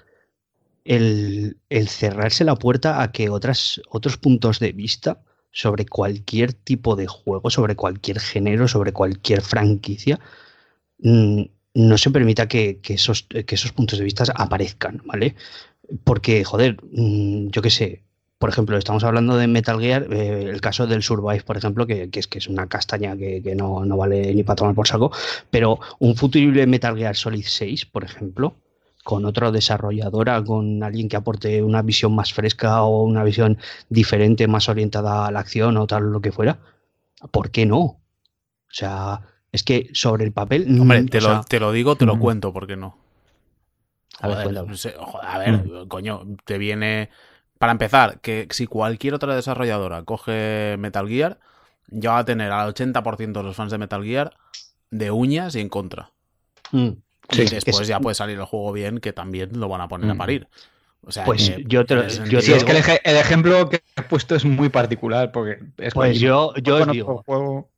el, 0.85 1.57
cerrarse 1.87 2.43
la 2.45 2.55
puerta 2.55 3.01
a 3.01 3.11
que 3.11 3.29
otras, 3.29 3.81
otros 3.89 4.17
puntos 4.17 4.59
de 4.59 4.71
vista 4.71 5.21
sobre 5.51 5.85
cualquier 5.85 6.53
tipo 6.53 6.95
de 6.95 7.07
juego, 7.07 7.49
sobre 7.49 7.75
cualquier 7.75 8.19
género, 8.19 8.67
sobre 8.67 8.93
cualquier 8.93 9.41
franquicia, 9.41 10.19
mm, 10.99 11.43
no 11.77 11.99
se 11.99 12.09
permita 12.09 12.47
que, 12.47 12.79
esos, 12.87 13.21
puntos 13.75 13.99
de 13.99 14.05
vista 14.05 14.23
aparezcan, 14.35 15.03
¿vale? 15.05 15.35
Porque, 16.03 16.43
joder, 16.43 16.77
mm, 16.91 17.49
yo 17.49 17.61
qué 17.61 17.69
sé, 17.69 18.03
por 18.39 18.49
ejemplo, 18.49 18.77
estamos 18.77 19.03
hablando 19.03 19.37
de 19.37 19.45
Metal 19.45 19.79
Gear, 19.79 20.11
eh, 20.11 20.49
el 20.49 20.59
caso 20.59 20.87
del 20.87 21.03
Survive, 21.03 21.43
por 21.43 21.55
ejemplo, 21.55 21.85
que, 21.85 22.09
es 22.11 22.27
que 22.27 22.39
es 22.39 22.47
una 22.47 22.67
castaña 22.67 23.15
que, 23.15 23.53
no, 23.55 23.85
vale 23.95 24.33
ni 24.33 24.43
para 24.43 24.55
tomar 24.55 24.73
por 24.73 24.87
saco, 24.87 25.11
pero 25.51 25.79
un 25.99 26.15
futurible 26.15 26.65
Metal 26.65 26.97
Gear 26.97 27.15
Solid 27.15 27.45
6, 27.45 27.85
por 27.85 28.03
ejemplo, 28.03 28.55
con 29.03 29.25
otra 29.25 29.51
desarrolladora, 29.51 30.43
con 30.43 30.81
alguien 30.81 31.07
que 31.07 31.15
aporte 31.15 31.61
una 31.61 31.83
visión 31.83 32.13
más 32.15 32.33
fresca 32.33 32.81
o 32.83 33.03
una 33.03 33.23
visión 33.23 33.59
diferente, 33.87 34.47
más 34.47 34.67
orientada 34.67 35.27
a 35.27 35.31
la 35.31 35.41
acción 35.41 35.77
o 35.77 35.85
tal, 35.85 36.11
lo 36.11 36.21
que 36.21 36.31
fuera, 36.31 36.59
¿por 37.31 37.51
qué 37.51 37.67
no? 37.67 37.79
O 37.79 37.99
sea, 38.71 39.21
es 39.57 39.63
que 39.63 39.89
sobre 39.93 40.23
el 40.23 40.31
papel... 40.31 40.79
Hombre, 40.79 41.03
te, 41.05 41.19
lo, 41.19 41.41
te 41.41 41.59
lo 41.59 41.71
digo, 41.71 41.95
te 41.95 42.05
lo 42.05 42.15
mm. 42.15 42.19
cuento, 42.19 42.53
¿por 42.53 42.67
qué 42.67 42.77
no? 42.77 42.95
A 44.19 44.27
ver, 44.27 44.37
a 44.37 45.37
ver 45.39 45.65
mm. 45.65 45.87
coño, 45.87 46.21
te 46.45 46.59
viene 46.59 47.09
para 47.57 47.71
empezar, 47.71 48.19
que 48.21 48.47
si 48.51 48.67
cualquier 48.67 49.15
otra 49.15 49.35
desarrolladora 49.35 50.03
coge 50.03 50.75
Metal 50.77 51.07
Gear, 51.07 51.39
ya 51.87 52.11
va 52.11 52.19
a 52.19 52.25
tener 52.25 52.51
al 52.51 52.71
80% 52.71 53.31
de 53.31 53.43
los 53.43 53.55
fans 53.55 53.71
de 53.71 53.79
Metal 53.79 54.03
Gear 54.03 54.37
de 54.91 55.09
uñas 55.09 55.55
y 55.55 55.61
en 55.61 55.69
contra. 55.69 56.11
Mm. 56.71 56.89
y 57.31 57.45
después 57.45 57.87
ya 57.87 57.99
puede 57.99 58.13
salir 58.13 58.37
el 58.37 58.45
juego 58.45 58.71
bien, 58.73 58.99
que 58.99 59.11
también 59.11 59.59
lo 59.59 59.69
van 59.69 59.81
a 59.81 59.87
poner 59.87 60.11
a 60.11 60.13
mm. 60.13 60.17
parir. 60.17 60.47
O 61.01 61.11
sea, 61.11 61.25
pues 61.25 61.51
yo 61.65 61.83
te, 61.85 61.95
yo 62.29 62.37
es 62.37 62.63
que 62.63 62.99
el, 63.03 63.17
ejemplo 63.17 63.69
que 63.69 63.81
he 63.95 64.01
puesto 64.03 64.35
es 64.35 64.45
muy 64.45 64.69
particular 64.69 65.31
porque 65.31 65.59
es 65.77 65.93
pues 65.95 66.19
yo, 66.19 66.53
yo 66.55 66.75
os 66.75 66.91
digo, 66.91 67.23
juego... 67.25 67.69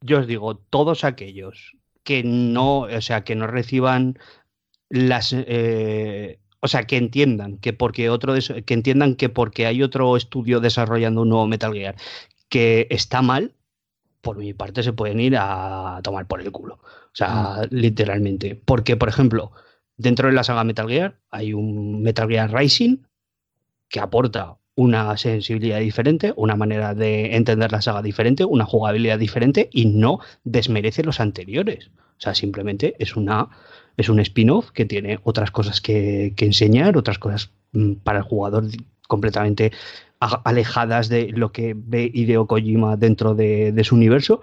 Yo 0.00 0.20
os 0.20 0.26
digo, 0.26 0.56
todos 0.56 1.04
aquellos 1.04 1.76
que 2.04 2.22
no, 2.22 2.80
o 2.80 3.00
sea, 3.00 3.24
que 3.24 3.34
no 3.34 3.46
reciban 3.46 4.18
las 4.88 5.34
eh, 5.36 6.38
o 6.60 6.68
sea, 6.68 6.84
que 6.84 6.96
entiendan 6.96 7.58
que 7.58 7.72
porque 7.72 8.10
otro 8.10 8.34
que 8.66 8.74
entiendan 8.74 9.14
que 9.14 9.28
porque 9.28 9.66
hay 9.66 9.82
otro 9.82 10.16
estudio 10.16 10.60
desarrollando 10.60 11.22
un 11.22 11.28
nuevo 11.28 11.46
Metal 11.46 11.72
Gear 11.72 11.96
que 12.48 12.86
está 12.90 13.22
mal, 13.22 13.54
por 14.20 14.38
mi 14.38 14.54
parte 14.54 14.82
se 14.82 14.92
pueden 14.92 15.20
ir 15.20 15.36
a 15.38 16.00
tomar 16.02 16.26
por 16.26 16.40
el 16.40 16.50
culo. 16.50 16.74
O 16.84 17.14
sea, 17.14 17.62
mm. 17.62 17.74
literalmente. 17.74 18.60
Porque, 18.64 18.96
por 18.96 19.08
ejemplo, 19.08 19.52
dentro 19.96 20.28
de 20.28 20.34
la 20.34 20.44
saga 20.44 20.64
Metal 20.64 20.88
Gear 20.88 21.18
hay 21.30 21.52
un 21.52 22.02
Metal 22.02 22.28
Gear 22.28 22.52
Rising 22.52 22.98
que 23.88 24.00
aporta 24.00 24.56
una 24.78 25.16
sensibilidad 25.16 25.80
diferente, 25.80 26.32
una 26.36 26.54
manera 26.54 26.94
de 26.94 27.34
entender 27.34 27.72
la 27.72 27.82
saga 27.82 28.00
diferente, 28.00 28.44
una 28.44 28.64
jugabilidad 28.64 29.18
diferente 29.18 29.68
y 29.72 29.86
no 29.86 30.20
desmerece 30.44 31.02
los 31.02 31.18
anteriores. 31.18 31.90
O 32.16 32.20
sea, 32.20 32.36
simplemente 32.36 32.94
es 33.00 33.16
una 33.16 33.48
es 33.96 34.08
un 34.08 34.20
spin-off 34.20 34.70
que 34.70 34.84
tiene 34.84 35.18
otras 35.24 35.50
cosas 35.50 35.80
que, 35.80 36.32
enseñar, 36.38 36.96
otras 36.96 37.18
cosas 37.18 37.50
mm, 37.72 37.94
para 38.04 38.20
el 38.20 38.24
jugador 38.24 38.66
completamente 39.08 39.72
alejadas 40.20 41.08
de 41.08 41.32
lo 41.32 41.50
que 41.50 41.74
ve 41.76 42.08
Hideo 42.14 42.46
Kojima 42.46 42.96
dentro 42.96 43.34
de, 43.34 43.82
su 43.82 43.96
universo. 43.96 44.42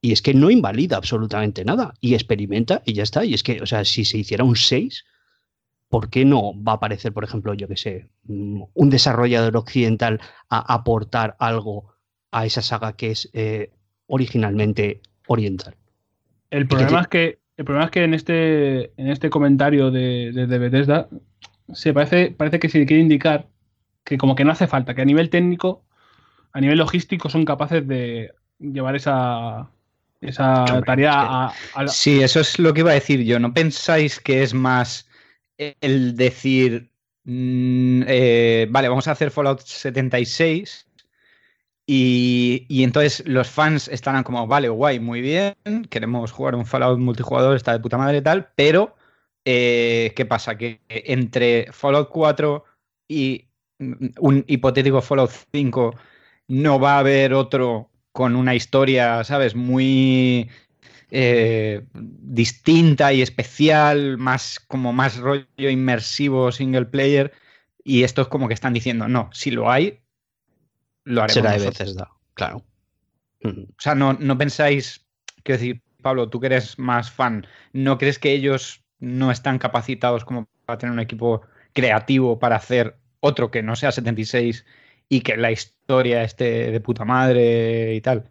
Y 0.00 0.12
es 0.12 0.22
que 0.22 0.32
no 0.32 0.50
invalida 0.50 0.96
absolutamente 0.96 1.62
nada. 1.66 1.92
Y 2.00 2.14
experimenta 2.14 2.80
y 2.86 2.94
ya 2.94 3.02
está. 3.02 3.26
Y 3.26 3.34
es 3.34 3.42
que, 3.42 3.60
o 3.60 3.66
sea, 3.66 3.84
si 3.84 4.06
se 4.06 4.16
hiciera 4.16 4.44
un 4.44 4.56
6, 4.56 5.04
¿por 5.92 6.08
qué 6.08 6.24
no 6.24 6.54
va 6.64 6.72
a 6.72 6.76
aparecer, 6.76 7.12
por 7.12 7.22
ejemplo, 7.22 7.52
yo 7.52 7.68
que 7.68 7.76
sé, 7.76 8.08
mm, 8.24 8.62
un 8.72 8.88
desarrollador 8.88 9.58
occidental 9.58 10.22
a 10.48 10.72
aportar 10.72 11.36
algo 11.38 11.92
a 12.30 12.46
esa 12.46 12.62
saga 12.62 12.94
que 12.94 13.10
es 13.10 13.28
eh, 13.34 13.70
originalmente 14.06 15.02
oriental? 15.26 15.74
El 16.48 16.66
problema 16.66 17.02
es 17.02 17.08
que 17.08 17.38
el 17.58 17.66
problema 17.66 17.84
es 17.84 17.90
que 17.90 18.04
en 18.04 18.14
este, 18.14 18.84
en 18.96 19.08
este 19.08 19.28
comentario 19.28 19.90
de, 19.90 20.32
de, 20.32 20.58
Bethesda 20.58 21.08
se 21.74 21.92
parece, 21.92 22.30
parece 22.30 22.58
que 22.58 22.70
se 22.70 22.86
quiere 22.86 23.02
indicar 23.02 23.48
que 24.02 24.16
como 24.16 24.34
que 24.34 24.46
no 24.46 24.52
hace 24.52 24.66
falta, 24.66 24.94
que 24.94 25.02
a 25.02 25.04
nivel 25.04 25.28
técnico, 25.28 25.84
a 26.54 26.60
nivel 26.62 26.78
logístico 26.78 27.28
son 27.28 27.44
capaces 27.44 27.86
de 27.86 28.32
llevar 28.58 28.96
esa, 28.96 29.68
esa 30.22 30.64
tarea 30.86 31.52
a, 31.74 31.86
Sí, 31.86 32.22
eso 32.22 32.40
es 32.40 32.58
lo 32.58 32.72
que 32.72 32.80
iba 32.80 32.92
a 32.92 32.94
decir 32.94 33.22
yo. 33.24 33.38
¿No 33.38 33.52
pensáis 33.52 34.18
que 34.20 34.42
es 34.42 34.54
más 34.54 35.06
el 35.58 36.16
decir, 36.16 36.90
mm, 37.24 38.02
eh, 38.06 38.66
vale, 38.70 38.88
vamos 38.88 39.08
a 39.08 39.12
hacer 39.12 39.30
Fallout 39.30 39.60
76 39.60 40.86
y, 41.86 42.66
entonces 42.82 43.26
los 43.26 43.48
fans 43.48 43.88
estarán 43.88 44.24
como, 44.24 44.46
vale, 44.46 44.68
guay, 44.68 45.00
muy 45.00 45.20
bien, 45.20 45.54
queremos 45.90 46.32
jugar 46.32 46.54
un 46.54 46.66
Fallout 46.66 46.98
multijugador, 46.98 47.56
está 47.56 47.72
de 47.72 47.80
puta 47.80 47.98
madre 47.98 48.18
y 48.18 48.22
tal, 48.22 48.50
pero 48.56 48.96
eh, 49.44 50.12
¿qué 50.16 50.24
pasa? 50.26 50.56
Que 50.56 50.80
entre 50.88 51.72
Fallout 51.72 52.08
4 52.10 52.64
y 53.08 53.48
un 54.20 54.44
hipotético 54.46 55.02
Fallout 55.02 55.30
5 55.52 55.94
no 56.48 56.78
va 56.80 56.96
a 56.96 56.98
haber 57.00 57.34
otro 57.34 57.90
con 58.12 58.36
una 58.36 58.54
historia, 58.54 59.24
¿sabes? 59.24 59.54
Muy 59.54 60.48
eh, 61.14 61.84
distinta 61.92 63.12
y 63.12 63.20
especial, 63.20 64.16
más 64.16 64.58
como 64.66 64.94
más 64.94 65.18
rollo 65.18 65.44
inmersivo 65.58 66.50
single 66.50 66.86
player. 66.86 67.32
Y 67.84 68.04
esto 68.04 68.22
es 68.22 68.28
como 68.28 68.48
que 68.48 68.54
están 68.54 68.72
diciendo, 68.72 69.08
no, 69.08 69.28
si 69.30 69.50
lo 69.50 69.70
hay, 69.70 70.00
lo 71.04 71.22
haremos. 71.22 71.34
Será 71.34 71.52
de 71.52 71.66
veces 71.66 71.94
da, 71.94 72.10
claro. 72.32 72.64
O 73.44 73.50
sea, 73.76 73.94
no, 73.94 74.14
no 74.14 74.38
pensáis, 74.38 75.04
quiero 75.42 75.60
decir, 75.60 75.82
Pablo, 76.00 76.30
tú 76.30 76.40
que 76.40 76.46
eres 76.46 76.78
más 76.78 77.10
fan, 77.10 77.46
¿no 77.74 77.98
crees 77.98 78.18
que 78.18 78.32
ellos 78.32 78.82
no 78.98 79.30
están 79.30 79.58
capacitados 79.58 80.24
como 80.24 80.48
para 80.64 80.78
tener 80.78 80.94
un 80.94 81.00
equipo 81.00 81.42
creativo 81.74 82.38
para 82.38 82.56
hacer 82.56 82.96
otro 83.20 83.50
que 83.50 83.62
no 83.62 83.76
sea 83.76 83.92
76 83.92 84.64
y 85.10 85.20
que 85.20 85.36
la 85.36 85.52
historia 85.52 86.22
esté 86.22 86.70
de 86.70 86.80
puta 86.80 87.04
madre 87.04 87.94
y 87.94 88.00
tal? 88.00 88.30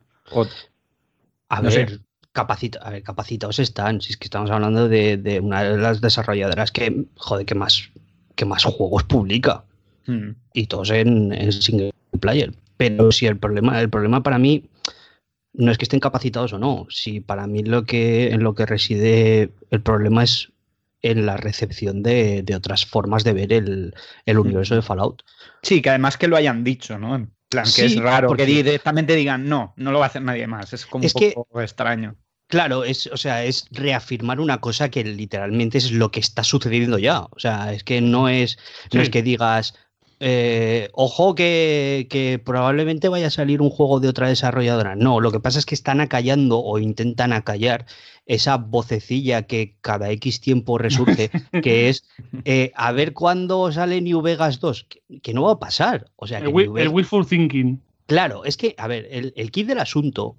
a, 1.49 1.62
ver, 1.62 1.99
a 2.34 2.90
ver, 2.90 3.03
capacitados 3.03 3.60
están. 3.60 4.02
Si 4.02 4.12
es 4.12 4.18
que 4.18 4.26
estamos 4.26 4.49
hablando 4.52 4.88
de, 4.88 5.40
una 5.41 5.64
de 5.64 5.78
las 5.78 6.02
desarrolladoras 6.02 6.72
que, 6.72 7.06
joder, 7.16 7.45
que 7.45 7.56
más, 7.56 7.90
que 8.36 8.45
más 8.45 8.64
juegos 8.64 9.03
publica. 9.03 9.64
Hmm. 10.06 10.32
Y 10.53 10.68
todos 10.68 10.90
en, 10.91 11.32
en 11.34 11.52
single 11.52 11.91
player. 12.20 12.53
Pero 12.78 13.12
si 13.12 13.28
el 13.28 13.38
problema, 13.38 13.80
el 13.80 13.90
problema 13.90 14.24
para 14.24 14.40
mí 14.40 14.70
no 15.53 15.72
es 15.72 15.78
que 15.78 15.86
estén 15.86 15.99
capacitados 15.99 16.53
o 16.53 16.60
no. 16.60 16.88
Si 16.90 17.20
para 17.20 17.48
mí 17.48 17.64
lo 17.64 17.84
que, 17.84 18.30
en 18.32 18.44
lo 18.44 18.56
que 18.56 18.66
reside 18.66 19.52
el 19.70 19.82
problema 19.82 20.24
es 20.24 20.52
en 21.02 21.26
la 21.26 21.38
recepción 21.38 22.03
de, 22.03 22.45
otras 22.56 22.86
formas 22.86 23.24
de 23.24 23.34
ver 23.34 23.53
el, 23.53 23.94
universo 24.28 24.76
de 24.76 24.82
Fallout. 24.82 25.24
Sí, 25.64 25.82
que 25.82 25.90
además 25.90 26.18
que 26.18 26.28
lo 26.28 26.38
hayan 26.38 26.64
dicho, 26.64 26.98
¿no? 26.98 27.28
Plan, 27.52 27.65
que 27.76 27.86
es 27.86 27.98
raro 27.98 28.30
porque... 28.30 28.45
que 28.45 28.52
directamente 28.52 29.14
digan 29.14 29.48
no, 29.48 29.73
no 29.76 29.91
lo 29.91 29.99
va 29.99 30.06
a 30.06 30.07
hacer 30.07 30.22
nadie 30.22 30.48
más. 30.48 30.72
Es 30.72 30.86
como 30.86 31.06
un 31.06 31.32
poco 31.34 31.61
extraño. 31.61 32.15
Claro, 32.48 32.86
es, 32.86 33.07
o 33.07 33.18
sea, 33.18 33.44
es 33.44 33.65
reafirmar 33.72 34.40
una 34.40 34.60
cosa 34.60 34.90
que 34.90 35.03
literalmente 35.03 35.78
es 35.78 35.91
lo 35.91 36.11
que 36.11 36.22
está 36.22 36.44
sucediendo 36.44 36.98
ya. 36.98 37.22
O 37.22 37.40
sea, 37.40 37.73
es 37.73 37.84
que 37.84 37.99
no 37.99 38.30
es, 38.30 38.57
no 38.94 39.02
es 39.02 39.10
que 39.10 39.22
digas, 39.22 39.76
eh, 40.23 40.89
ojo 40.93 41.34
que, 41.34 42.39
probablemente 42.45 43.10
vaya 43.10 43.27
a 43.27 43.31
salir 43.31 43.60
un 43.60 43.72
juego 43.72 43.99
de 43.99 44.07
otra 44.07 44.27
desarrolladora. 44.30 44.95
No, 44.95 45.19
lo 45.19 45.31
que 45.31 45.39
pasa 45.39 45.57
es 45.57 45.65
que 45.65 45.73
están 45.73 45.99
acallando 45.99 46.60
o 46.60 46.77
intentan 46.77 47.34
acallar 47.34 47.88
esa 48.27 48.57
vocecilla 48.57 49.48
que 49.48 49.77
cada 49.81 50.11
X 50.11 50.39
tiempo 50.39 50.77
resurge, 50.77 51.31
que 51.64 51.89
es 51.89 52.03
eh, 52.45 52.72
a 52.76 52.91
ver 52.91 53.14
cuándo 53.14 53.72
sale 53.72 53.99
New 53.99 54.22
Vegas 54.22 54.60
2, 54.60 54.88
que, 55.23 55.34
no 55.34 55.41
va 55.41 55.53
a 55.53 55.60
pasar. 55.60 56.06
O 56.18 56.27
sea, 56.27 56.38
el, 56.38 56.49
wishful 56.49 57.26
thinking. 57.26 57.81
Claro, 58.06 58.45
es 58.45 58.57
que, 58.57 58.76
a 58.77 58.85
ver, 58.85 59.07
el, 59.10 59.34
el 59.35 59.49
kit 59.49 59.65
del 59.65 59.80
asunto 59.80 60.35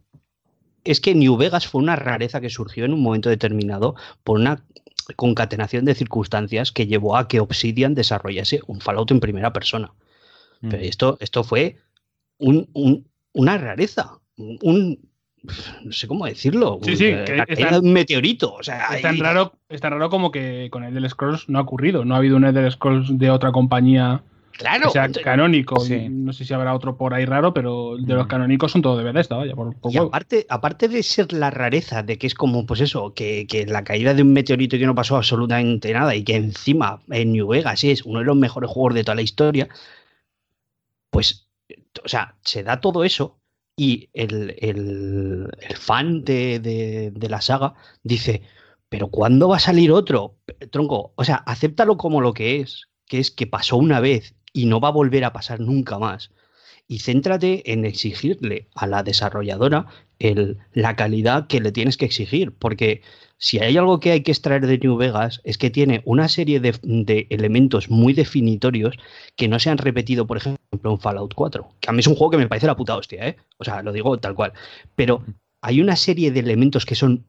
es 0.84 1.00
que 1.00 1.16
New 1.16 1.36
Vegas 1.36 1.66
fue 1.66 1.82
una 1.82 1.96
rareza 1.96 2.40
que 2.40 2.50
surgió 2.50 2.84
en 2.84 2.92
un 2.92 3.02
momento 3.02 3.30
determinado 3.30 3.96
por 4.22 4.38
una 4.38 4.62
concatenación 5.16 5.84
de 5.84 5.94
circunstancias 5.94 6.72
que 6.72 6.86
llevó 6.86 7.16
a 7.16 7.28
que 7.28 7.40
Obsidian 7.40 7.94
desarrollase 7.94 8.60
un 8.66 8.80
Fallout 8.80 9.10
en 9.10 9.20
primera 9.20 9.52
persona. 9.52 9.92
Pero 10.60 10.78
mm. 10.78 10.86
esto, 10.86 11.16
esto 11.20 11.44
fue 11.44 11.78
una 12.38 13.58
rareza, 13.58 14.18
un, 14.36 14.98
no 15.84 15.92
sé 15.92 16.06
cómo 16.06 16.26
decirlo. 16.26 16.78
Sí, 16.82 16.96
sí, 16.96 17.12
un 17.80 17.92
meteorito. 17.92 18.54
O 18.54 18.62
sea, 18.62 18.94
es, 18.94 19.02
tan 19.02 19.18
raro, 19.18 19.52
es 19.68 19.80
tan 19.80 19.92
raro 19.92 20.08
como 20.08 20.30
que 20.30 20.68
con 20.70 20.84
el 20.84 20.94
del 20.94 21.08
Scrolls 21.08 21.48
no 21.48 21.58
ha 21.58 21.62
ocurrido. 21.62 22.04
No 22.04 22.14
ha 22.14 22.18
habido 22.18 22.36
un 22.36 22.44
Elder 22.44 22.70
Scrolls 22.70 23.18
de 23.18 23.30
otra 23.30 23.52
compañía 23.52 24.22
Claro. 24.52 24.88
O 24.88 24.90
sea, 24.90 25.10
canónico. 25.10 25.76
No 26.10 26.32
sé 26.32 26.44
si 26.44 26.54
habrá 26.54 26.74
otro 26.74 26.96
por 26.96 27.14
ahí 27.14 27.24
raro, 27.24 27.54
pero 27.54 27.96
de 27.98 28.14
los 28.14 28.26
mm. 28.26 28.28
canónicos 28.28 28.72
son 28.72 28.82
todos 28.82 28.98
de 28.98 29.04
Bethesda, 29.04 29.36
vaya, 29.36 29.54
por, 29.54 29.74
y 29.90 29.96
aparte, 29.96 30.46
aparte 30.48 30.88
de 30.88 31.02
ser 31.02 31.32
la 31.32 31.50
rareza 31.50 32.02
de 32.02 32.18
que 32.18 32.26
es 32.26 32.34
como, 32.34 32.66
pues 32.66 32.80
eso, 32.80 33.14
que, 33.14 33.46
la 33.68 33.84
caída 33.84 34.14
de 34.14 34.22
un 34.22 34.32
meteorito 34.32 34.78
que 34.78 34.86
no 34.86 34.94
pasó 34.94 35.16
absolutamente 35.16 35.92
nada 35.92 36.14
y 36.14 36.24
que 36.24 36.36
encima 36.36 37.00
en 37.10 37.32
New 37.32 37.48
Vegas 37.48 37.84
es 37.84 38.04
uno 38.04 38.20
de 38.20 38.24
los 38.24 38.36
mejores 38.36 38.70
juegos 38.70 38.94
de 38.94 39.04
toda 39.04 39.16
la 39.16 39.22
historia, 39.22 39.68
pues, 41.10 41.48
o 42.04 42.08
sea, 42.08 42.36
se 42.42 42.62
da 42.62 42.80
todo 42.80 43.04
eso 43.04 43.38
y 43.76 44.10
el, 44.12 45.50
fan 45.76 46.24
de, 46.24 46.60
de 47.12 47.28
la 47.28 47.40
saga 47.40 47.74
dice, 48.02 48.42
pero 48.88 49.08
¿cuándo 49.08 49.48
va 49.48 49.56
a 49.56 49.60
salir 49.60 49.90
otro? 49.90 50.36
Tronco, 50.70 51.12
o 51.16 51.24
sea, 51.24 51.36
acéptalo 51.36 51.96
como 51.96 52.20
lo 52.20 52.34
que 52.34 52.60
es, 52.60 52.88
que 53.06 53.18
es 53.18 53.30
que 53.30 53.46
pasó 53.46 53.76
una 53.76 54.00
vez 54.00 54.34
y 54.52 54.66
no 54.66 54.80
va 54.80 54.88
a 54.88 54.92
volver 54.92 55.24
a 55.24 55.32
pasar 55.32 55.60
nunca 55.60 55.98
más. 55.98 56.30
Y 56.88 56.98
céntrate 56.98 57.72
en 57.72 57.84
exigirle 57.84 58.68
a 58.74 58.86
la 58.86 59.02
desarrolladora 59.02 59.86
el, 60.18 60.58
la 60.72 60.96
calidad 60.96 61.46
que 61.46 61.60
le 61.60 61.72
tienes 61.72 61.96
que 61.96 62.04
exigir, 62.04 62.52
porque 62.52 63.02
si 63.42 63.58
hay 63.58 63.76
algo 63.76 63.98
que 63.98 64.12
hay 64.12 64.22
que 64.22 64.30
extraer 64.30 64.66
de 64.68 64.78
New 64.78 64.96
Vegas 64.96 65.40
es 65.42 65.58
que 65.58 65.68
tiene 65.68 66.00
una 66.04 66.28
serie 66.28 66.60
de, 66.60 67.26
elementos 67.28 67.90
muy 67.90 68.12
definitorios 68.12 68.96
que 69.34 69.48
no 69.48 69.58
se 69.58 69.68
han 69.68 69.78
repetido, 69.78 70.28
por 70.28 70.36
ejemplo, 70.36 70.92
en 70.92 71.00
Fallout 71.00 71.34
4, 71.34 71.68
que 71.80 71.90
a 71.90 71.92
mí 71.92 71.98
es 71.98 72.06
un 72.06 72.14
juego 72.14 72.30
que 72.30 72.36
me 72.36 72.46
parece 72.46 72.68
la 72.68 72.76
puta 72.76 72.96
hostia, 72.96 73.26
¿eh? 73.26 73.36
O 73.58 73.64
sea, 73.64 73.82
lo 73.82 73.92
digo 73.92 74.16
tal 74.18 74.36
cual. 74.36 74.52
Pero 74.94 75.24
hay 75.60 75.80
una 75.80 75.96
serie 75.96 76.30
de 76.30 76.38
elementos 76.38 76.86
que 76.86 76.94
son 76.94 77.26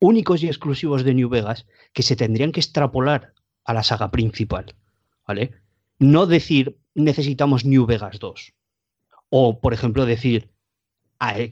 únicos 0.00 0.42
y 0.42 0.48
exclusivos 0.48 1.04
de 1.04 1.14
New 1.14 1.28
Vegas 1.28 1.64
que 1.92 2.02
se 2.02 2.16
tendrían 2.16 2.50
que 2.50 2.58
extrapolar 2.58 3.32
a 3.64 3.72
la 3.72 3.84
saga 3.84 4.10
principal, 4.10 4.74
¿vale? 5.28 5.52
No 6.02 6.26
decir 6.26 6.78
necesitamos 6.94 7.64
New 7.64 7.86
Vegas 7.86 8.18
2. 8.18 8.52
O, 9.30 9.60
por 9.60 9.72
ejemplo, 9.72 10.04
decir 10.04 10.50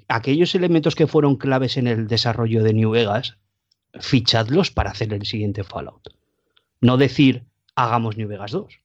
aquellos 0.08 0.56
elementos 0.56 0.96
que 0.96 1.06
fueron 1.06 1.36
claves 1.36 1.76
en 1.76 1.86
el 1.86 2.08
desarrollo 2.08 2.64
de 2.64 2.74
New 2.74 2.90
Vegas, 2.90 3.38
fichadlos 4.00 4.72
para 4.72 4.90
hacer 4.90 5.14
el 5.14 5.24
siguiente 5.24 5.62
Fallout. 5.62 6.08
No 6.80 6.96
decir 6.96 7.44
hagamos 7.76 8.16
New 8.16 8.28
Vegas 8.28 8.50
2. 8.50 8.80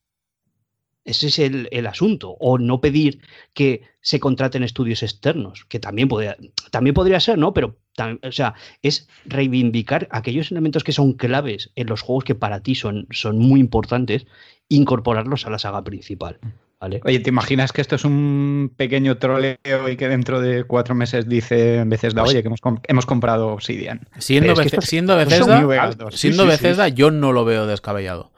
Ese 1.04 1.28
es 1.28 1.40
el, 1.40 1.88
asunto. 1.88 2.32
O 2.40 2.58
no 2.58 2.82
pedir 2.82 3.22
que 3.54 3.82
se 4.02 4.20
contraten 4.20 4.64
estudios 4.64 5.04
externos, 5.04 5.66
que 5.66 5.80
también 5.80 6.08
podría, 6.08 6.38
también 6.72 6.94
podría 6.94 7.20
ser, 7.20 7.38
¿no? 7.38 7.54
Pero, 7.54 7.78
o 8.24 8.32
sea, 8.32 8.56
es 8.82 9.08
reivindicar 9.26 10.08
aquellos 10.12 10.52
elementos 10.52 10.84
que 10.84 10.94
son 10.94 11.14
claves 11.14 11.72
en 11.76 11.88
los 11.88 12.02
juegos 12.02 12.24
que 12.24 12.36
para 12.36 12.62
ti 12.62 12.76
son, 12.76 13.08
son 13.12 13.38
muy 13.38 13.60
importantes 13.60 14.26
incorporarlos 14.70 15.46
a 15.46 15.50
la 15.50 15.60
saga 15.60 15.84
principal. 15.84 16.40
¿vale? 16.80 17.02
Oye, 17.04 17.20
¿te 17.20 17.30
imaginas 17.30 17.72
que 17.72 17.82
esto 17.82 17.96
es 17.96 18.06
un 18.06 18.74
pequeño 18.76 19.18
troleo 19.18 19.58
y 19.90 19.98
que 19.98 20.08
dentro 20.08 20.42
de 20.42 20.64
cuatro 20.64 20.96
meses 20.96 21.28
dice 21.28 21.78
en 21.78 21.90
Bethesda, 21.90 22.22
pues 22.22 22.34
oye, 22.34 22.44
que 22.44 22.50
hemos, 22.88 23.06
comprado 23.06 23.48
Obsidian? 23.50 24.08
Siendo, 24.18 24.56
siendo 24.82 25.16
Bethesda, 25.16 25.64
siendo 26.12 26.46
Bethesda 26.46 26.88
yo 26.90 27.12
no 27.12 27.32
lo 27.32 27.46
veo 27.46 27.68
descabellado. 27.68 28.32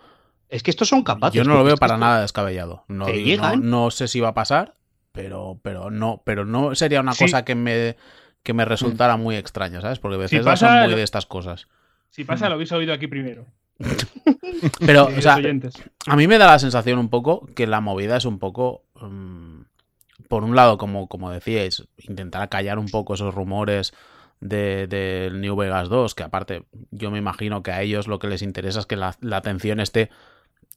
Es 0.50 0.64
que 0.64 0.72
estos 0.72 0.88
son 0.88 1.04
capaces. 1.04 1.36
Yo 1.36 1.44
no 1.44 1.56
lo 1.56 1.64
veo 1.64 1.76
para 1.76 1.98
nada 1.98 2.22
descabellado. 2.22 2.86
No, 2.88 3.08
no, 3.58 3.92
sé 3.92 4.08
si 4.08 4.22
va 4.22 4.30
a 4.30 4.34
pasar, 4.34 4.76
pero, 5.12 5.60
pero 5.62 5.92
no, 5.92 6.22
pero 6.26 6.46
no 6.46 6.74
sería 6.74 7.02
una 7.02 7.14
cosa 7.16 7.44
que 7.44 7.56
me, 7.56 7.98
que 8.44 8.54
me 8.54 8.64
resultara 8.64 9.18
muy 9.18 9.36
extraña, 9.36 9.82
¿sabes? 9.82 10.00
Porque 10.00 10.18
Bethesda 10.18 10.56
son 10.56 10.84
muy 10.84 10.96
de 10.96 11.04
estas 11.04 11.26
cosas. 11.26 11.68
Si 12.10 12.24
pasa, 12.24 12.48
lo 12.48 12.56
habéis 12.56 12.72
oído 12.72 12.94
aquí 12.94 13.08
primero. 13.08 13.46
Pero, 14.80 15.06
o 15.06 15.22
sea, 15.22 15.40
a 16.08 16.16
mí 16.16 16.28
me 16.28 16.38
da 16.38 16.48
la 16.48 16.60
sensación 16.60 17.00
un 17.00 17.10
poco 17.10 17.46
que 17.56 17.68
la 17.68 17.82
movida 17.82 18.18
es 18.18 18.26
un 18.26 18.40
poco. 18.40 18.84
Mm, 19.02 19.62
por 20.28 20.44
un 20.44 20.56
lado, 20.56 20.78
como, 20.78 21.08
como 21.08 21.32
decíais, 21.32 21.88
intentar 21.98 22.50
callar 22.50 22.80
un 22.80 22.88
poco 22.88 23.14
esos 23.14 23.34
rumores 23.34 23.94
del 24.40 24.90
de, 24.90 25.32
New 25.34 25.56
Vegas 25.56 25.90
2, 25.90 26.16
que 26.16 26.24
aparte 26.24 26.66
yo 26.92 27.12
me 27.12 27.18
imagino 27.18 27.64
que 27.64 27.72
a 27.72 27.82
ellos 27.82 28.08
lo 28.08 28.20
que 28.20 28.28
les 28.28 28.42
interesa 28.42 28.80
es 28.80 28.86
que 28.86 28.96
la, 28.96 29.16
atención 29.32 29.80
esté 29.80 30.10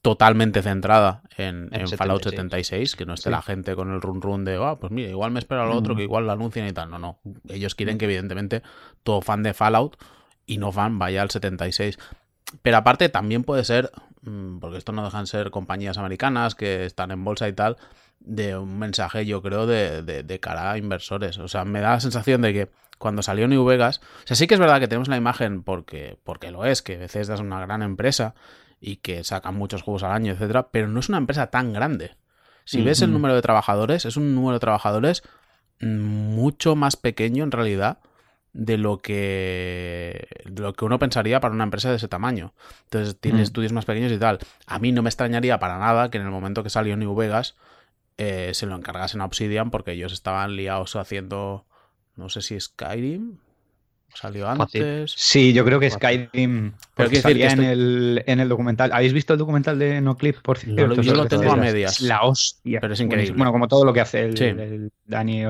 totalmente 0.01 0.63
centrada 0.63 1.21
en, 1.37 1.69
Fallout 1.95 2.23
76, 2.23 2.95
que 2.95 3.05
no 3.05 3.13
esté 3.13 3.29
la 3.29 3.41
gente 3.41 3.75
con 3.75 3.91
el 3.91 4.01
run 4.01 4.21
run 4.21 4.45
de, 4.45 4.55
ah, 4.55 4.77
pues 4.79 4.91
mira, 4.91 5.09
igual 5.09 5.31
me 5.31 5.39
espero 5.39 5.67
lo 5.67 5.75
otro, 5.75 5.95
que 5.95 6.03
igual 6.03 6.25
lo 6.25 6.31
anuncian 6.31 6.67
y 6.67 6.71
tal. 6.71 6.89
No, 6.89 6.97
no. 6.97 7.19
Ellos 7.49 7.75
quieren 7.75 7.97
que 7.97 8.05
evidentemente 8.05 8.63
todo 9.03 9.21
fan 9.21 9.43
de 9.43 9.53
Fallout 9.53 9.97
y 10.47 10.57
no 10.57 10.71
fan 10.71 10.97
vaya 10.97 11.21
al 11.21 11.29
76. 11.29 11.99
Pero 12.61 12.77
aparte 12.77 13.09
también 13.09 13.43
puede 13.43 13.63
ser, 13.63 13.91
mm, 14.21 14.59
porque 14.59 14.77
esto 14.77 14.91
no 14.91 15.03
dejan 15.03 15.27
ser 15.27 15.51
compañías 15.51 15.97
americanas 15.97 16.55
que 16.55 16.85
están 16.85 17.11
en 17.11 17.23
bolsa 17.23 17.47
y 17.47 17.53
tal, 17.53 17.77
de 18.19 18.57
un 18.57 18.77
mensaje, 18.77 19.25
yo 19.25 19.41
creo, 19.41 19.65
de, 19.65 20.03
de, 20.03 20.39
cara 20.39 20.71
a 20.71 20.77
inversores. 20.77 21.37
O 21.39 21.47
sea, 21.47 21.65
me 21.65 21.81
da 21.81 21.91
la 21.91 21.99
sensación 21.99 22.41
de 22.41 22.53
que 22.53 22.71
cuando 22.97 23.23
salió 23.23 23.47
New 23.47 23.65
Vegas, 23.65 23.99
o 24.23 24.27
sea, 24.27 24.35
sí 24.35 24.45
que 24.47 24.53
es 24.53 24.59
verdad 24.59 24.79
que 24.79 24.87
tenemos 24.87 25.07
la 25.07 25.17
imagen 25.17 25.63
porque, 25.63 26.19
porque 26.23 26.51
lo 26.51 26.65
es, 26.65 26.81
que 26.81 26.97
Bethesda 26.97 27.33
es 27.33 27.39
una 27.39 27.59
gran 27.61 27.81
empresa 27.81 28.35
y 28.79 28.97
que 28.97 29.23
sacan 29.23 29.55
muchos 29.55 29.81
juegos 29.81 30.03
al 30.03 30.11
año, 30.11 30.33
etcétera, 30.33 30.69
pero 30.69 30.87
no 30.87 30.99
es 30.99 31.09
una 31.09 31.17
empresa 31.17 31.47
tan 31.47 31.73
grande. 31.73 32.15
Si 32.63 32.81
ves 32.83 33.01
el 33.01 33.11
número 33.11 33.33
de 33.33 33.41
trabajadores, 33.41 34.05
es 34.05 34.17
un 34.17 34.35
número 34.35 34.53
de 34.53 34.59
trabajadores 34.59 35.23
mucho 35.81 36.75
más 36.75 36.95
pequeño 36.95 37.43
en 37.43 37.51
realidad 37.51 37.99
de 38.53 38.77
lo 38.77 39.01
que 39.01 40.27
lo 40.45 40.73
que 40.73 40.85
uno 40.85 40.99
pensaría 40.99 41.39
para 41.39 41.53
una 41.53 41.63
empresa 41.63 41.89
de 41.89 41.95
ese 41.95 42.07
tamaño. 42.07 42.53
Entonces 42.85 43.17
tiene 43.19 43.39
mm. 43.39 43.43
estudios 43.43 43.73
más 43.73 43.85
pequeños 43.85 44.11
y 44.11 44.17
tal. 44.17 44.39
A 44.65 44.79
mí 44.79 44.91
no 44.91 45.01
me 45.01 45.09
extrañaría 45.09 45.59
para 45.59 45.77
nada 45.77 46.09
que 46.09 46.17
en 46.17 46.25
el 46.25 46.31
momento 46.31 46.63
que 46.63 46.69
salió 46.69 46.97
New 46.97 47.15
Vegas 47.15 47.55
eh, 48.17 48.51
se 48.53 48.65
lo 48.65 48.75
encargasen 48.75 49.21
a 49.21 49.25
Obsidian 49.25 49.71
porque 49.71 49.93
ellos 49.93 50.13
estaban 50.13 50.55
liados 50.55 50.95
haciendo 50.95 51.65
no 52.15 52.29
sé 52.29 52.41
si 52.41 52.59
Skyrim 52.59 53.37
¿Salió 54.13 54.47
antes? 54.47 55.13
Sí, 55.15 55.53
yo 55.53 55.63
creo 55.63 55.79
que 55.79 55.89
Skyrim 55.89 56.73
pero 56.95 57.15
salía 57.15 57.51
en, 57.51 57.63
el, 57.63 58.23
en 58.27 58.39
el 58.39 58.49
documental. 58.49 58.91
¿Habéis 58.93 59.13
visto 59.13 59.33
el 59.33 59.39
documental 59.39 59.79
de 59.79 60.01
NoClip, 60.01 60.37
por 60.41 60.57
cierto? 60.57 61.01
yo 61.01 61.13
lo 61.13 61.25
tengo 61.27 61.51
a 61.51 61.55
medias. 61.55 62.01
La 62.01 62.23
hostia. 62.23 62.79
Pero 62.79 62.93
es 62.93 62.99
increíble. 62.99 63.35
Bueno, 63.35 63.51
como 63.51 63.67
todo 63.67 63.85
lo 63.85 63.93
que 63.93 64.01
hace 64.01 64.25
el, 64.25 64.91
Dani 65.05 65.43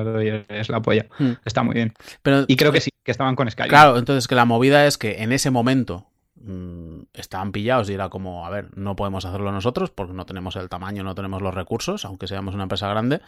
es 0.48 0.68
la 0.68 0.80
polla. 0.80 1.06
Hmm. 1.18 1.32
Está 1.44 1.62
muy 1.62 1.74
bien. 1.74 1.92
Pero, 2.22 2.44
y 2.46 2.56
creo 2.56 2.72
que 2.72 2.80
sí, 2.80 2.90
que 3.02 3.10
estaban 3.10 3.36
con 3.36 3.50
Skyrim. 3.50 3.68
Claro, 3.68 3.98
entonces 3.98 4.28
que 4.28 4.34
la 4.34 4.44
movida 4.44 4.86
es 4.86 4.98
que 4.98 5.22
en 5.22 5.32
ese 5.32 5.50
momento 5.50 6.06
Mm, 6.44 7.02
estaban 7.14 7.52
pillados 7.52 7.88
y 7.88 7.94
era 7.94 8.08
como, 8.08 8.44
a 8.44 8.50
ver, 8.50 8.76
no 8.76 8.96
podemos 8.96 9.24
hacerlo 9.24 9.52
nosotros 9.52 9.90
porque 9.90 10.12
no 10.12 10.26
tenemos 10.26 10.56
el 10.56 10.68
tamaño, 10.68 11.04
no 11.04 11.14
tenemos 11.14 11.40
los 11.40 11.54
recursos, 11.54 12.04
aunque 12.04 12.26
seamos 12.26 12.54
una 12.54 12.64
empresa 12.64 12.88
grande, 12.88 13.20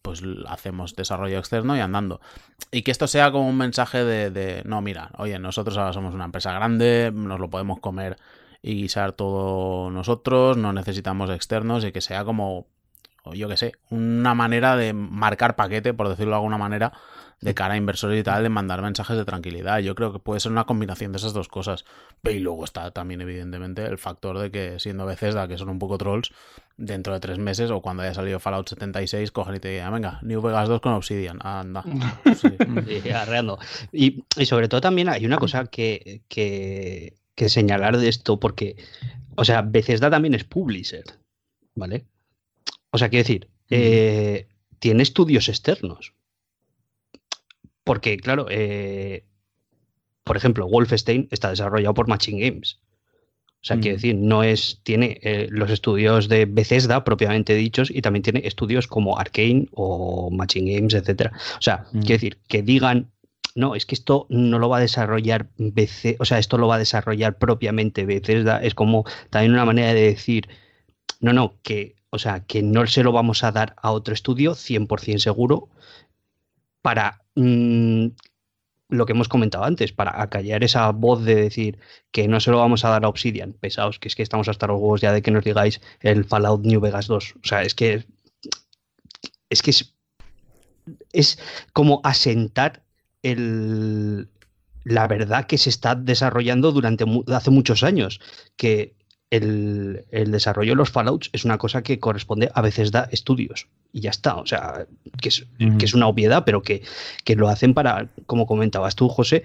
pues 0.00 0.22
hacemos 0.48 0.96
desarrollo 0.96 1.38
externo 1.38 1.76
y 1.76 1.80
andando. 1.80 2.20
Y 2.70 2.82
que 2.82 2.90
esto 2.90 3.06
sea 3.06 3.30
como 3.32 3.48
un 3.48 3.58
mensaje 3.58 4.02
de, 4.04 4.62
no, 4.64 4.80
mira, 4.80 5.10
oye, 5.18 5.38
nosotros 5.38 5.76
ahora 5.76 5.92
somos 5.92 6.14
una 6.14 6.24
empresa 6.24 6.52
grande, 6.52 7.12
nos 7.14 7.38
lo 7.38 7.50
podemos 7.50 7.80
comer 7.80 8.16
y 8.62 8.76
guisar 8.76 9.12
todo 9.12 9.90
nosotros, 9.90 10.56
no 10.56 10.72
necesitamos 10.72 11.28
externos 11.28 11.84
y 11.84 11.92
que 11.92 12.00
sea 12.00 12.24
como, 12.24 12.66
yo 13.34 13.46
que 13.46 13.58
sé, 13.58 13.72
una 13.90 14.34
manera 14.34 14.76
de 14.76 14.94
marcar 14.94 15.54
paquete, 15.54 15.92
por 15.92 16.08
decirlo 16.08 16.30
de 16.30 16.36
alguna 16.36 16.56
manera, 16.56 16.94
de 17.44 17.52
cara 17.52 17.74
a 17.74 17.76
inversores 17.76 18.18
y 18.18 18.22
tal, 18.22 18.42
de 18.42 18.48
mandar 18.48 18.80
mensajes 18.80 19.18
de 19.18 19.24
tranquilidad. 19.26 19.78
Yo 19.80 19.94
creo 19.94 20.14
que 20.14 20.18
puede 20.18 20.40
ser 20.40 20.50
una 20.50 20.64
combinación 20.64 21.12
de 21.12 21.18
esas 21.18 21.34
dos 21.34 21.48
cosas. 21.48 21.84
Y 22.22 22.38
luego 22.38 22.64
está 22.64 22.90
también, 22.90 23.20
evidentemente, 23.20 23.84
el 23.84 23.98
factor 23.98 24.38
de 24.38 24.50
que 24.50 24.80
siendo 24.80 25.04
Bethesda, 25.04 25.46
que 25.46 25.58
son 25.58 25.68
un 25.68 25.78
poco 25.78 25.98
trolls, 25.98 26.32
dentro 26.78 27.12
de 27.12 27.20
tres 27.20 27.36
meses 27.36 27.70
o 27.70 27.82
cuando 27.82 28.02
haya 28.02 28.14
salido 28.14 28.40
Fallout 28.40 28.70
76, 28.70 29.30
cogen 29.30 29.56
y 29.56 29.60
te 29.60 29.68
digan, 29.68 29.92
venga, 29.92 30.20
New 30.22 30.40
Vegas 30.40 30.70
2 30.70 30.80
con 30.80 30.94
Obsidian, 30.94 31.38
anda. 31.42 31.84
Y, 33.92 34.24
y, 34.38 34.46
sobre 34.46 34.68
todo 34.68 34.80
también 34.80 35.10
hay 35.10 35.26
una 35.26 35.36
cosa 35.36 35.66
que, 35.66 36.22
que, 36.28 37.18
que 37.34 37.50
señalar 37.50 37.98
de 37.98 38.08
esto, 38.08 38.40
porque, 38.40 38.76
o 39.36 39.44
sea, 39.44 39.60
Bethesda 39.60 40.10
también 40.10 40.32
es 40.32 40.44
publisher, 40.44 41.04
¿vale? 41.74 42.06
O 42.90 42.96
sea, 42.96 43.10
quiero 43.10 43.24
decir, 43.24 43.50
eh, 43.68 44.48
tiene 44.78 45.02
estudios 45.02 45.50
externos. 45.50 46.14
Porque, 47.84 48.16
claro, 48.16 48.46
eh, 48.50 49.24
por 50.24 50.36
ejemplo, 50.36 50.66
Wolfenstein 50.66 51.28
está 51.30 51.50
desarrollado 51.50 51.94
por 51.94 52.08
Machine 52.08 52.48
Games. 52.48 52.80
O 53.64 53.66
sea, 53.66 53.80
quiero 53.80 53.96
decir, 53.96 54.14
no 54.14 54.42
es. 54.42 54.80
Tiene 54.82 55.18
eh, 55.22 55.48
los 55.50 55.70
estudios 55.70 56.28
de 56.28 56.44
Bethesda 56.44 57.02
propiamente 57.02 57.54
dichos 57.54 57.90
y 57.90 58.02
también 58.02 58.22
tiene 58.22 58.42
estudios 58.44 58.86
como 58.86 59.18
Arkane 59.18 59.68
o 59.72 60.30
Machine 60.30 60.74
Games, 60.74 60.92
etcétera. 60.92 61.32
O 61.58 61.62
sea, 61.62 61.86
quiero 61.92 62.08
decir, 62.08 62.38
que 62.46 62.62
digan. 62.62 63.10
No, 63.54 63.76
es 63.76 63.86
que 63.86 63.94
esto 63.94 64.26
no 64.30 64.58
lo 64.58 64.68
va 64.68 64.78
a 64.78 64.80
desarrollar 64.80 65.48
BC, 65.58 66.16
o 66.18 66.24
sea, 66.24 66.40
esto 66.40 66.58
lo 66.58 66.66
va 66.66 66.74
a 66.74 66.78
desarrollar 66.78 67.38
propiamente 67.38 68.04
Bethesda. 68.04 68.60
Es 68.60 68.74
como 68.74 69.04
también 69.30 69.52
una 69.52 69.64
manera 69.64 69.94
de 69.94 70.00
decir, 70.00 70.48
no, 71.20 71.32
no, 71.32 71.54
que, 71.62 71.94
o 72.10 72.18
sea, 72.18 72.40
que 72.40 72.62
no 72.62 72.84
se 72.88 73.04
lo 73.04 73.12
vamos 73.12 73.44
a 73.44 73.52
dar 73.52 73.76
a 73.80 73.92
otro 73.92 74.12
estudio, 74.12 74.52
100% 74.56 75.18
seguro, 75.18 75.68
para 76.84 77.22
mm, 77.34 78.08
lo 78.90 79.06
que 79.06 79.12
hemos 79.14 79.28
comentado 79.28 79.64
antes, 79.64 79.90
para 79.90 80.20
acallar 80.20 80.62
esa 80.62 80.90
voz 80.92 81.24
de 81.24 81.34
decir 81.34 81.78
que 82.12 82.28
no 82.28 82.40
se 82.40 82.50
lo 82.50 82.58
vamos 82.58 82.84
a 82.84 82.90
dar 82.90 83.06
a 83.06 83.08
Obsidian, 83.08 83.54
pesados, 83.54 83.98
que 83.98 84.08
es 84.08 84.14
que 84.14 84.22
estamos 84.22 84.48
hasta 84.48 84.66
los 84.66 84.78
huevos 84.78 85.00
ya 85.00 85.10
de 85.10 85.22
que 85.22 85.30
nos 85.30 85.44
digáis 85.44 85.80
el 86.00 86.26
Fallout 86.26 86.62
New 86.62 86.82
Vegas 86.82 87.06
2. 87.06 87.36
O 87.42 87.46
sea, 87.46 87.62
es 87.62 87.74
que 87.74 88.04
es 89.48 89.62
que 89.62 89.70
es, 89.70 89.94
es 91.14 91.38
como 91.72 92.02
asentar 92.04 92.82
el, 93.22 94.28
la 94.84 95.08
verdad 95.08 95.46
que 95.46 95.56
se 95.56 95.70
está 95.70 95.94
desarrollando 95.94 96.70
durante 96.70 97.06
hace 97.28 97.50
muchos 97.50 97.82
años, 97.82 98.20
que 98.56 98.94
el, 99.36 100.30
desarrollo 100.30 100.72
de 100.72 100.76
los 100.76 100.90
Fallouts 100.90 101.30
es 101.32 101.44
una 101.44 101.58
cosa 101.58 101.82
que 101.82 101.98
corresponde 101.98 102.50
a 102.54 102.62
veces 102.62 102.92
da 102.92 103.08
estudios 103.10 103.66
y 103.92 104.00
ya 104.00 104.10
está. 104.10 104.36
O 104.36 104.46
sea, 104.46 104.86
que 105.20 105.28
es, 105.28 105.46
que 105.78 105.84
es 105.84 105.94
una 105.94 106.06
obviedad, 106.06 106.44
pero 106.44 106.62
que, 106.62 106.82
lo 107.36 107.48
hacen 107.48 107.74
para, 107.74 108.08
como 108.26 108.46
comentabas 108.46 108.94
tú, 108.94 109.08
José, 109.08 109.42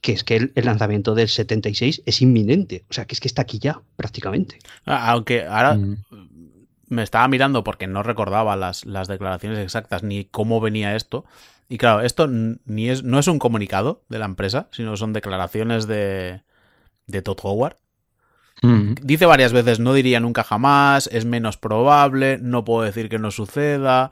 que 0.00 0.12
es 0.12 0.24
que 0.24 0.36
el, 0.36 0.64
lanzamiento 0.64 1.14
del 1.14 1.28
76 1.28 2.02
es 2.06 2.22
inminente. 2.22 2.84
O 2.90 2.92
sea, 2.92 3.06
que 3.06 3.14
es 3.14 3.20
que 3.20 3.28
está 3.28 3.42
aquí 3.42 3.58
ya, 3.58 3.80
prácticamente. 3.96 4.58
Ah, 4.86 5.10
aunque 5.10 5.44
ahora 5.44 5.78
me 6.88 7.02
estaba 7.02 7.26
mirando 7.28 7.64
porque 7.64 7.86
no 7.86 8.02
recordaba 8.02 8.54
las, 8.56 8.84
las, 8.84 9.08
declaraciones 9.08 9.58
exactas 9.58 10.02
ni 10.02 10.26
cómo 10.26 10.60
venía 10.60 10.94
esto. 10.94 11.24
Y 11.68 11.78
claro, 11.78 12.02
esto 12.02 12.28
ni 12.28 12.90
es, 12.90 13.02
no 13.02 13.18
es 13.18 13.26
un 13.26 13.38
comunicado 13.38 14.02
de 14.08 14.18
la 14.18 14.26
empresa, 14.26 14.68
sino 14.70 14.96
son 14.96 15.12
declaraciones 15.12 15.86
de, 15.86 16.42
de 17.06 17.22
Todd 17.22 17.38
Howard 17.42 17.78
Dice 19.02 19.26
varias 19.26 19.52
veces, 19.52 19.80
no 19.80 19.92
diría 19.94 20.20
nunca 20.20 20.44
jamás, 20.44 21.08
es 21.12 21.24
menos 21.24 21.56
probable, 21.56 22.38
no 22.40 22.64
puedo 22.64 22.82
decir 22.82 23.08
que 23.08 23.18
no 23.18 23.30
suceda. 23.30 24.10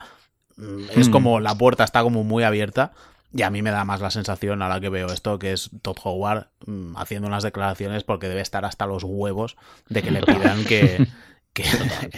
Mm, 0.57 0.83
es 0.95 1.09
como 1.09 1.39
la 1.39 1.55
puerta 1.55 1.83
está 1.83 2.03
como 2.03 2.23
muy 2.23 2.43
abierta. 2.43 2.93
Y 3.35 3.41
a 3.41 3.49
mí 3.49 3.63
me 3.63 3.71
da 3.71 3.83
más 3.83 3.99
la 3.99 4.11
sensación 4.11 4.61
a 4.61 4.69
la 4.69 4.79
que 4.79 4.89
veo 4.89 5.07
esto, 5.07 5.39
que 5.39 5.53
es 5.53 5.71
Todd 5.81 5.97
Howard 6.03 6.49
mm, 6.67 6.95
haciendo 6.97 7.27
unas 7.27 7.41
declaraciones 7.41 8.03
porque 8.03 8.29
debe 8.29 8.41
estar 8.41 8.63
hasta 8.63 8.85
los 8.85 9.03
huevos 9.03 9.57
de 9.89 10.03
que 10.03 10.11
le 10.11 10.21
pidan 10.21 10.63
que, 10.67 11.07
que, 11.53 11.65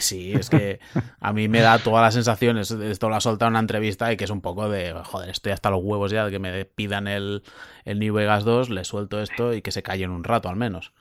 sí, 0.01 0.33
es 0.33 0.49
que 0.49 0.81
a 1.21 1.31
mí 1.31 1.47
me 1.47 1.61
da 1.61 1.79
todas 1.79 2.01
las 2.01 2.15
sensaciones, 2.15 2.69
esto 2.71 3.07
lo 3.07 3.15
ha 3.15 3.21
soltado 3.21 3.47
en 3.47 3.53
una 3.53 3.59
entrevista 3.59 4.11
y 4.11 4.17
que 4.17 4.25
es 4.25 4.29
un 4.29 4.41
poco 4.41 4.67
de, 4.67 4.93
joder, 5.05 5.29
estoy 5.29 5.53
hasta 5.53 5.69
los 5.69 5.81
huevos 5.81 6.11
ya 6.11 6.25
de 6.25 6.31
que 6.31 6.39
me 6.39 6.65
pidan 6.65 7.07
el, 7.07 7.43
el 7.85 7.99
New 7.99 8.13
Vegas 8.13 8.43
2, 8.43 8.69
le 8.69 8.83
suelto 8.83 9.21
esto 9.21 9.53
y 9.53 9.61
que 9.61 9.71
se 9.71 9.83
callen 9.83 10.11
un 10.11 10.25
rato 10.25 10.49
al 10.49 10.57
menos. 10.57 10.91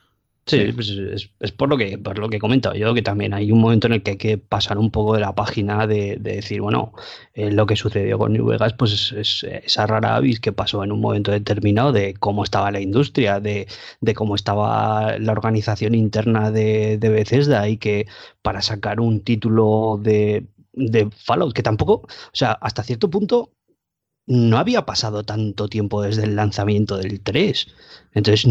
Sí, 0.47 0.71
pues 0.73 0.89
es, 0.89 1.51
por 1.53 1.69
lo 1.69 1.77
que 1.77 1.97
por 1.97 2.19
lo 2.19 2.29
que 2.29 2.37
he 2.37 2.39
comentado 2.39 2.75
yo, 2.75 2.93
que 2.93 3.01
también 3.01 3.33
hay 3.33 3.51
un 3.51 3.59
momento 3.59 3.87
en 3.87 3.93
el 3.93 4.03
que 4.03 4.11
hay 4.11 4.17
que 4.17 4.37
pasar 4.37 4.77
un 4.77 4.91
poco 4.91 5.15
de 5.15 5.19
la 5.19 5.33
página 5.33 5.87
de, 5.87 6.17
decir, 6.17 6.61
bueno, 6.61 6.93
eh, 7.33 7.51
lo 7.51 7.65
que 7.65 7.75
sucedió 7.75 8.19
con 8.19 8.33
New 8.33 8.45
Vegas, 8.45 8.73
pues 8.73 8.93
es, 8.93 9.11
es, 9.13 9.43
esa 9.43 9.87
rara 9.87 10.15
avis 10.15 10.39
que 10.39 10.51
pasó 10.51 10.83
en 10.83 10.91
un 10.91 11.01
momento 11.01 11.31
determinado 11.31 11.91
de 11.91 12.13
cómo 12.13 12.43
estaba 12.43 12.69
la 12.71 12.79
industria, 12.79 13.39
de, 13.39 13.67
cómo 14.15 14.35
estaba 14.35 15.17
la 15.17 15.31
organización 15.31 15.95
interna 15.95 16.51
de, 16.51 16.99
de 16.99 17.09
Bethesda 17.09 17.67
y 17.67 17.77
que 17.77 18.05
para 18.43 18.61
sacar 18.61 18.99
un 18.99 19.21
título 19.21 19.99
de, 19.99 20.45
de 20.73 21.09
Fallout, 21.11 21.53
que 21.53 21.63
tampoco, 21.63 21.93
o 21.93 22.07
sea, 22.33 22.51
hasta 22.51 22.83
cierto 22.83 23.09
punto 23.09 23.51
no 24.27 24.57
había 24.57 24.85
pasado 24.85 25.23
tanto 25.23 25.67
tiempo 25.69 26.01
desde 26.01 26.23
el 26.23 26.35
lanzamiento 26.35 26.97
del 26.97 27.21
3. 27.21 27.67
Entonces, 28.13 28.45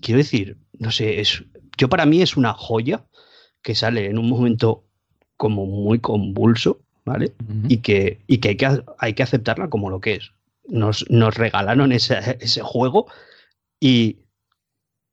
quiero 0.00 0.18
decir, 0.18 0.56
no 0.78 0.90
sé, 0.90 1.20
es, 1.20 1.44
yo 1.76 1.88
para 1.88 2.06
mí 2.06 2.22
es 2.22 2.36
una 2.36 2.52
joya 2.52 3.04
que 3.62 3.74
sale 3.74 4.06
en 4.06 4.18
un 4.18 4.28
momento 4.28 4.84
como 5.36 5.66
muy 5.66 5.98
convulso, 5.98 6.80
¿vale? 7.04 7.32
y, 7.68 7.78
que, 7.78 8.20
y 8.26 8.38
que, 8.38 8.50
hay 8.50 8.56
que 8.56 8.82
hay 8.98 9.14
que 9.14 9.22
aceptarla 9.22 9.68
como 9.68 9.90
lo 9.90 10.00
que 10.00 10.14
es. 10.14 10.32
Nos, 10.68 11.04
nos 11.10 11.34
regalaron 11.36 11.92
ese, 11.92 12.38
ese 12.40 12.62
juego 12.62 13.06
y, 13.80 14.18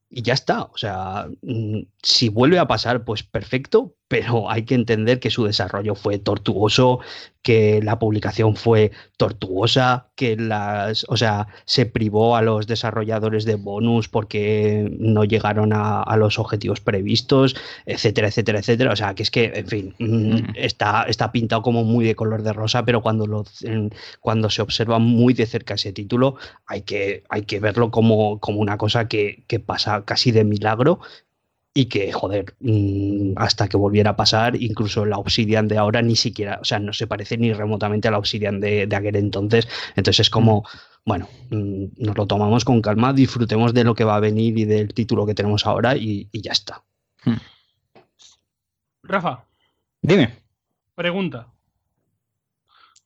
y 0.10 0.22
ya 0.22 0.34
está. 0.34 0.64
O 0.64 0.78
sea, 0.78 1.28
mm, 1.42 1.80
si 2.02 2.30
vuelve 2.30 2.60
a 2.60 2.68
pasar, 2.68 3.04
pues 3.04 3.24
perfecto, 3.24 3.96
pero 4.08 4.50
hay 4.50 4.64
que 4.64 4.74
entender 4.74 5.20
que 5.20 5.30
su 5.30 5.46
desarrollo 5.46 5.96
fue 5.96 6.18
tortuoso, 6.18 7.00
que 7.44 7.82
la 7.84 8.00
publicación 8.00 8.56
fue 8.56 8.92
tortuosa, 9.18 10.10
que 10.16 10.36
las, 10.36 11.06
o 11.10 11.18
sea, 11.18 11.48
se 11.66 11.86
privó 11.86 12.36
a 12.36 12.42
los 12.42 12.68
desarrolladores 12.68 13.46
de 13.46 13.56
bonus 13.56 14.10
porque 14.10 14.90
no 14.98 15.26
llegaron 15.26 15.72
a, 15.74 16.04
los 16.18 16.40
objetivos 16.40 16.82
previstos, 16.82 17.56
etcétera, 17.86 18.30
etcétera, 18.30 18.60
etcétera. 18.60 18.94
O 18.94 18.96
sea, 18.96 19.14
que 19.14 19.24
es 19.24 19.32
que, 19.32 19.52
en 19.54 19.68
fin, 19.68 19.96
mm, 20.00 20.56
está, 20.56 21.04
está 21.04 21.32
pintado 21.32 21.62
como 21.62 21.84
muy 21.84 22.04
de 22.06 22.16
color 22.16 22.42
de 22.44 22.54
rosa, 22.54 22.86
pero 22.86 23.02
cuando, 23.02 23.28
lo, 23.28 23.46
cuando 24.22 24.50
se 24.50 24.62
observa 24.62 25.00
muy 25.00 25.34
de 25.34 25.46
cerca 25.46 25.76
ese 25.76 25.94
título, 25.94 26.36
hay 26.66 26.82
que, 26.82 27.24
hay 27.30 27.44
que 27.44 27.60
verlo 27.60 27.92
como, 27.92 28.40
como 28.40 28.60
una 28.60 28.78
cosa 28.78 29.08
que, 29.08 29.44
que 29.48 29.60
pasa 29.60 30.04
casi 30.04 30.32
de 30.32 30.44
milagro 30.46 31.00
y 31.74 31.86
que, 31.86 32.12
joder, 32.12 32.56
mm, 32.60 33.34
hasta 33.38 33.68
que 33.68 33.78
volviera 33.78 34.12
a 34.12 34.16
pasar, 34.16 34.56
incluso 34.62 35.06
la 35.06 35.18
Obsidian 35.18 35.68
de 35.68 35.78
ahora 35.78 36.02
ni 36.02 36.16
siquiera, 36.16 36.60
o 36.62 36.66
sea, 36.66 36.80
no 36.80 36.94
se 36.94 37.08
parece 37.08 37.38
ni 37.38 37.54
remotamente 37.54 38.08
a 38.08 38.12
la 38.12 38.18
Obsidian 38.18 38.60
de, 38.60 38.90
aquel 38.92 39.16
entonces. 39.16 39.68
Entonces 39.96 40.22
es 40.22 40.30
como, 40.30 40.66
bueno, 41.06 41.28
mm, 41.52 41.86
nos 41.98 42.18
lo 42.18 42.26
tomamos 42.26 42.66
con 42.66 42.82
calma, 42.82 43.14
disfrutemos 43.14 43.74
de 43.74 43.84
lo 43.84 43.94
que 43.94 44.04
va 44.04 44.16
a 44.16 44.20
venir 44.20 44.58
y 44.58 44.66
del 44.66 44.94
título 44.94 45.26
que 45.26 45.36
tenemos 45.36 45.66
ahora 45.66 45.96
y, 45.96 46.28
ya 46.34 46.52
está. 46.52 46.84
Hmm. 47.24 47.38
Rafa. 49.04 49.46
Dime. 50.02 50.34
Pregunta. 50.96 51.48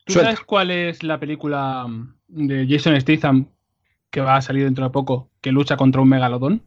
¿Tú 0.05 0.13
sabes 0.13 0.41
cuál 0.41 0.71
es 0.71 1.03
la 1.03 1.19
película 1.19 1.85
de 2.27 2.67
Jason 2.69 2.99
Statham 2.99 3.47
que 4.09 4.21
va 4.21 4.35
a 4.35 4.41
salir 4.41 4.65
dentro 4.65 4.83
de 4.83 4.89
poco 4.89 5.29
que 5.41 5.51
lucha 5.51 5.77
contra 5.77 6.01
un 6.01 6.09
megalodón? 6.09 6.61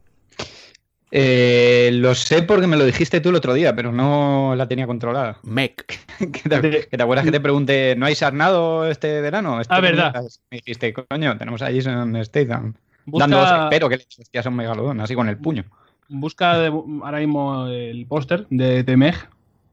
Eh, 1.19 1.93
lo 1.95 2.15
sé 2.15 2.43
porque 2.43 2.67
me 2.67 2.77
lo 2.77 2.85
dijiste 2.85 3.23
tú 3.23 3.31
el 3.31 3.37
otro 3.37 3.55
día, 3.55 3.75
pero 3.75 3.91
no 3.91 4.55
la 4.55 4.69
tenía 4.69 4.87
controlada. 4.87 5.39
Mec. 5.45 5.99
¿Que 6.19 6.87
te, 6.91 7.03
acuerdas 7.03 7.25
que 7.25 7.33
te 7.33 7.41
pregunté, 7.41 7.97
¿no 7.97 8.05
hay 8.05 8.15
sarnado 8.15 8.87
este 8.87 9.23
verano? 9.23 9.59
Este 9.59 9.73
ah, 9.73 9.81
verdad. 9.81 10.15
Me 10.51 10.59
dijiste, 10.59 10.93
coño, 10.93 11.39
tenemos 11.39 11.63
a 11.63 11.73
Jason 11.73 12.23
Statham. 12.23 12.75
Busca... 13.07 13.65
espero 13.65 13.89
que 13.89 13.97
le 13.97 14.05
hostias 14.05 14.45
a 14.45 14.51
un 14.51 14.57
megalodón, 14.57 15.01
así 15.01 15.15
con 15.15 15.31
el 15.31 15.39
puño. 15.39 15.65
Busca 16.11 16.67
ahora 16.67 17.19
mismo 17.19 17.67
el 17.69 18.05
póster 18.05 18.47
de, 18.51 18.83
de 18.83 18.97
Meg 18.99 19.15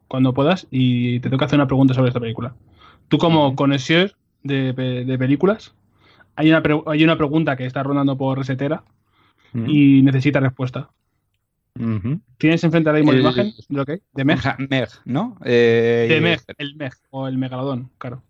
cuando 0.08 0.32
puedas 0.32 0.66
y 0.70 1.20
te 1.20 1.28
tengo 1.28 1.36
que 1.38 1.44
hacer 1.44 1.58
una 1.58 1.66
pregunta 1.66 1.92
sobre 1.92 2.08
esta 2.08 2.20
película. 2.20 2.54
Tú 3.08 3.18
como 3.18 3.54
de, 3.54 4.72
de 4.72 5.18
películas, 5.18 5.74
hay 6.36 6.48
una, 6.48 6.62
hay 6.86 7.04
una 7.04 7.18
pregunta 7.18 7.54
que 7.54 7.66
está 7.66 7.82
rondando 7.82 8.16
por 8.16 8.38
resetera 8.38 8.82
y 9.54 10.00
necesita 10.02 10.40
respuesta. 10.40 10.88
¿Tienes 12.38 12.62
enfrente 12.62 12.88
ahora 12.88 13.00
mismo 13.00 13.12
la 13.12 13.20
imagen 13.20 13.52
de, 13.68 14.02
de 14.12 14.24
Meg? 14.24 14.40
Meg, 14.70 14.88
¿no? 15.04 15.36
Eh, 15.44 16.06
de 16.08 16.20
Meg, 16.20 16.40
el 16.58 16.76
Meg 16.76 16.94
o 17.10 17.26
el 17.26 17.36
Megalodón, 17.36 17.90
claro. 17.98 18.22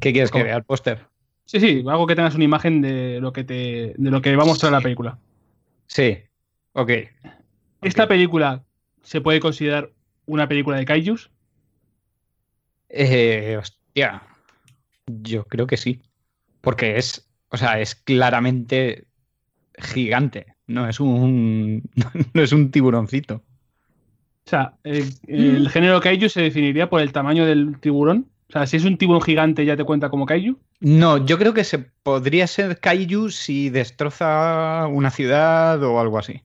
¿Qué 0.00 0.12
quieres 0.12 0.30
que 0.30 0.42
vea? 0.42 0.56
¿El 0.56 0.64
póster? 0.64 1.06
Sí, 1.46 1.58
sí, 1.58 1.84
algo 1.86 2.06
que 2.06 2.14
tengas 2.14 2.34
una 2.34 2.44
imagen 2.44 2.82
de 2.82 3.18
lo 3.20 3.32
que 3.32 3.44
te, 3.44 3.94
de 3.96 4.10
lo 4.10 4.20
que 4.20 4.36
va 4.36 4.42
a 4.42 4.46
mostrar 4.46 4.72
la 4.72 4.80
película. 4.80 5.18
Sí, 5.86 6.18
ok. 6.74 6.90
¿Esta 7.82 8.06
película 8.06 8.62
se 9.02 9.20
puede 9.20 9.40
considerar 9.40 9.90
una 10.26 10.46
película 10.48 10.76
de 10.76 10.84
kaijus? 10.84 11.30
Eh, 12.88 13.56
hostia, 13.58 14.22
yo 15.06 15.44
creo 15.44 15.66
que 15.66 15.76
sí. 15.76 16.02
Porque 16.60 16.98
es, 16.98 17.28
o 17.48 17.56
sea, 17.56 17.80
es 17.80 17.94
claramente 17.94 19.06
gigante. 19.78 20.54
No 20.70 20.88
es 20.88 21.00
un, 21.00 21.82
no 22.32 22.42
es 22.42 22.52
un 22.52 22.70
tiburoncito. 22.70 23.42
O 24.46 24.50
sea, 24.50 24.74
el, 24.84 25.68
género 25.68 26.00
kaiju 26.00 26.28
se 26.28 26.42
definiría 26.42 26.88
por 26.88 27.00
el 27.00 27.12
tamaño 27.12 27.44
del 27.44 27.78
tiburón. 27.80 28.26
O 28.48 28.52
sea, 28.52 28.66
si 28.66 28.76
es 28.76 28.84
un 28.84 28.96
tiburón 28.96 29.22
gigante 29.22 29.64
ya 29.64 29.76
te 29.76 29.84
cuenta 29.84 30.10
como 30.10 30.26
kaiju. 30.26 30.58
No, 30.80 31.24
yo 31.24 31.38
creo 31.38 31.52
que 31.54 31.64
se 31.64 31.78
podría 31.78 32.46
ser 32.46 32.78
kaiju 32.78 33.30
si 33.30 33.68
destroza 33.68 34.86
una 34.86 35.10
ciudad 35.10 35.82
o 35.82 36.00
algo 36.00 36.18
así. 36.18 36.40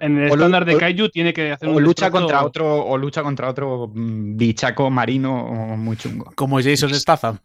en 0.00 0.18
el 0.18 0.28
estándar 0.28 0.64
de 0.64 0.76
Kaiju 0.76 1.08
tiene 1.08 1.32
que 1.32 1.52
hacer 1.52 1.68
un. 1.68 1.76
O 1.76 1.80
lucha 1.80 2.10
contra 2.10 2.44
otro, 2.44 2.84
o 2.84 2.96
lucha 2.96 3.22
contra 3.22 3.50
otro 3.50 3.90
mm, 3.92 4.36
bichaco 4.36 4.90
marino 4.90 5.44
muy 5.76 5.96
chungo. 5.96 6.32
Como 6.34 6.60
Jason 6.60 6.94
Statham. 6.94 7.38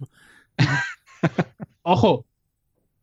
Ojo, 1.82 2.26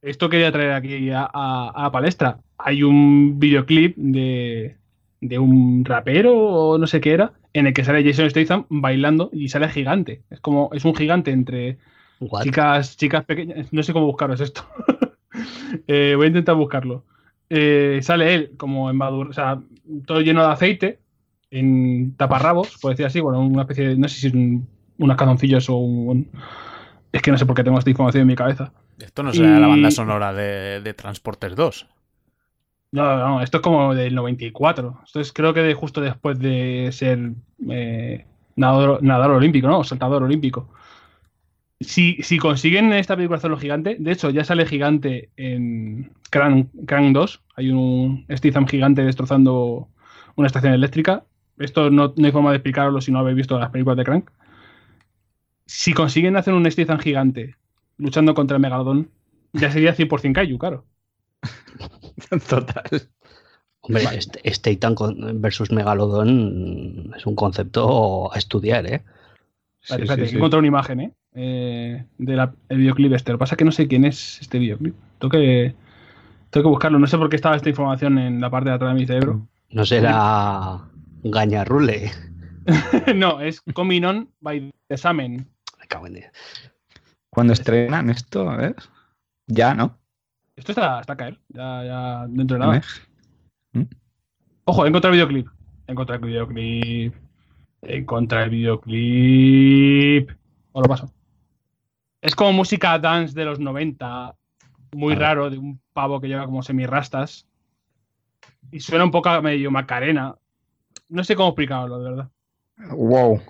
esto 0.07 0.29
quería 0.29 0.53
traer 0.53 0.73
aquí 0.73 1.11
a, 1.11 1.29
a, 1.33 1.91
palestra. 1.93 2.39
Hay 2.59 2.83
un 2.83 3.39
videoclip 3.39 3.97
de, 3.97 4.77
de 5.21 5.39
un 5.39 5.85
rapero 5.85 6.35
o 6.37 6.79
no 6.79 6.87
sé 6.87 7.01
qué 7.01 7.13
era, 7.13 7.33
en 7.53 7.67
el 7.67 7.75
que 7.75 7.85
sale 7.85 8.05
Jason 8.05 8.31
Statham 8.31 8.67
bailando 8.69 9.31
y 9.33 9.49
sale 9.49 9.69
gigante. 9.69 10.23
Es 10.31 10.41
como, 10.41 10.71
es 10.73 10.85
un 10.85 10.95
gigante 10.95 11.33
entre 11.33 11.79
chicas, 12.43 12.97
chicas 12.97 13.25
pequeñas. 13.25 13.73
No 13.73 13.83
sé 13.83 13.93
cómo 13.93 14.07
buscaros 14.07 14.41
esto. 14.41 14.63
Eh, 15.87 16.15
voy 16.17 16.25
a 16.25 16.29
intentar 16.29 16.55
buscarlo. 16.55 17.05
Eh, 17.51 17.99
sale 18.01 18.35
él 18.35 18.53
como 18.57 18.89
en 18.89 19.01
o 19.03 19.33
sea, 19.35 19.61
todo 20.07 20.23
lleno 20.23 20.41
de 20.41 20.51
aceite, 20.51 20.99
en 21.51 22.17
taparrabos, 22.17 22.79
por 22.81 22.93
decir 22.93 23.05
así, 23.05 23.21
bueno, 23.21 23.41
una 23.41 23.63
especie 23.63 23.89
de, 23.89 23.97
no 23.97 24.09
sé 24.09 24.19
si 24.19 24.27
es 24.29 24.33
un, 24.33 24.67
unos 24.97 25.69
o 25.69 25.77
un, 25.77 26.31
Es 27.13 27.21
que 27.21 27.31
no 27.31 27.37
sé 27.37 27.45
por 27.45 27.55
qué 27.55 27.65
tengo 27.65 27.79
esta 27.79 27.91
información 27.91 28.23
en 28.23 28.29
mi 28.29 28.35
cabeza. 28.35 28.73
Esto 28.99 29.23
no 29.23 29.33
será 29.33 29.59
la 29.59 29.67
banda 29.67 29.91
sonora 29.91 30.33
de, 30.33 30.81
de 30.81 30.95
Transporter 30.95 31.55
2. 31.55 31.87
No, 32.93 33.17
no, 33.17 33.43
esto 33.43 33.59
es 33.59 33.63
como 33.63 33.95
del 33.95 34.15
94. 34.15 35.01
Esto 35.05 35.21
es 35.21 35.33
creo 35.33 35.53
que 35.53 35.61
de 35.61 35.75
justo 35.75 36.01
después 36.01 36.39
de 36.39 36.89
ser 36.93 37.33
eh, 37.69 38.25
nadador, 38.57 39.31
olímpico, 39.31 39.69
¿no? 39.69 39.85
Saltador 39.85 40.23
olímpico. 40.23 40.69
Si, 41.79 42.17
si, 42.23 42.39
consiguen 42.39 42.93
esta 42.95 43.17
película 43.17 43.37
hacerlo 43.37 43.59
gigante, 43.59 43.97
de 43.99 44.13
hecho 44.13 44.31
ya 44.31 44.45
sale 44.45 44.65
gigante 44.65 45.29
en 45.37 46.11
Crank, 46.31 46.69
2, 47.13 47.43
hay 47.57 47.71
un 47.71 48.25
Stitham 48.31 48.67
gigante 48.67 49.05
destrozando 49.05 49.89
una 50.37 50.47
estación 50.47 50.73
eléctrica. 50.73 51.25
Esto 51.59 51.91
no, 51.91 52.15
hay 52.17 52.33
forma 52.33 52.51
de 52.51 52.57
explicarlo 52.57 53.03
si 53.03 53.13
no 53.13 53.19
habéis 53.19 53.37
visto 53.37 53.59
las 53.59 53.71
películas 53.71 53.99
de 53.99 54.05
Crank. 54.05 54.31
Si 55.67 55.93
consiguen 55.93 56.37
hacer 56.37 56.55
un 56.55 56.71
Stitham 56.71 56.99
gigante 56.99 57.57
luchando 57.99 58.35
contra 58.35 58.57
el 58.57 58.63
Megalodon, 58.63 59.11
ya 59.53 59.71
sería 59.71 59.95
100% 59.95 60.33
Kaiju, 60.33 60.59
claro. 60.59 60.85
Total. 62.49 63.09
Hombre, 63.81 64.05
este, 64.43 64.79
versus 65.35 65.71
Megalodon 65.71 67.13
es 67.17 67.27
un 67.27 67.37
concepto 67.37 68.33
a 68.33 68.39
estudiar, 68.39 68.87
¿eh? 68.87 69.03
Espérate, 69.81 70.25
he 70.25 70.31
encontrado 70.31 70.59
una 70.59 70.69
imagen, 70.69 71.01
¿eh? 71.01 71.13
eh 71.35 72.05
del 72.19 72.51
videoclip 72.69 73.13
este. 73.13 73.31
Lo 73.31 73.39
que 73.39 73.41
pasa 73.41 73.55
es 73.55 73.59
que 73.59 73.65
no 73.65 73.71
sé 73.73 73.87
quién 73.87 74.05
es 74.05 74.41
este 74.41 74.59
videoclip. 74.59 74.97
Tengo 75.21 75.31
que, 75.31 75.75
tengo 76.51 76.65
que 76.65 76.71
buscarlo. 76.71 76.99
No 76.99 77.07
sé 77.07 77.17
por 77.17 77.29
qué 77.29 77.37
estaba 77.37 77.55
esta 77.55 77.69
información 77.69 78.19
en 78.19 78.41
la 78.41 78.51
parte 78.51 78.71
de 78.71 78.75
atrás 78.75 78.93
de 78.93 79.01
mi 79.01 79.07
cerebro. 79.07 79.47
No 79.71 79.87
será 79.87 80.81
Gañarrule. 81.23 82.11
no, 83.15 83.41
es 83.41 83.61
Coming 83.75 84.05
On 84.05 84.29
by 84.41 84.73
the 84.89 84.97
Samen. 84.97 85.47
Cuando 87.37 87.53
estrenan 87.53 88.09
esto, 88.09 88.49
a 88.49 88.57
ver. 88.57 88.77
Ya, 89.47 89.75
¿no? 89.75 89.99
Esto 90.57 90.73
está, 90.73 91.01
está 91.01 91.13
a 91.13 91.17
caer, 91.19 91.39
ya, 91.49 91.85
ya 91.85 92.27
dentro 92.29 92.57
de 92.57 92.61
nada. 92.61 92.83
¿Mm? 93.75 93.83
Ojo, 94.65 94.87
encontré 94.87 95.11
el 95.11 95.17
videoclip. 95.17 95.49
Encontré 95.87 96.17
el 96.17 96.23
videoclip. 96.23 97.15
Encontré 97.83 98.43
el 98.43 98.49
videoclip. 98.49 100.31
Os 100.73 100.83
lo 100.83 100.89
paso. 100.89 101.13
Es 102.23 102.35
como 102.35 102.55
música 102.55 102.99
dance 102.99 103.35
de 103.35 103.45
los 103.45 103.61
90. 103.61 104.35
Muy 104.95 105.15
raro, 105.15 105.51
de 105.51 105.59
un 105.59 105.79
pavo 105.93 106.23
que 106.23 106.29
lleva 106.29 106.47
como 106.47 106.63
semirrastas. 106.63 107.47
Y 108.73 108.81
suena 108.81 109.05
un 109.05 109.11
poco 109.11 109.43
medio 109.43 109.71
macarena. 109.71 110.35
No 111.11 111.23
sé 111.23 111.37
cómo 111.37 111.51
explicarlo, 111.51 111.99
de 111.99 112.11
verdad. 112.13 112.31
Wow. 112.97 113.43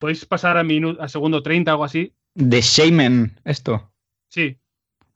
Podéis 0.00 0.26
pasar 0.26 0.56
a, 0.56 0.64
minuto, 0.64 1.00
a 1.00 1.06
segundo 1.06 1.44
30 1.44 1.70
o 1.70 1.74
algo 1.74 1.84
así. 1.84 2.12
De 2.34 2.60
Shaman, 2.60 3.40
esto. 3.44 3.92
Sí, 4.28 4.58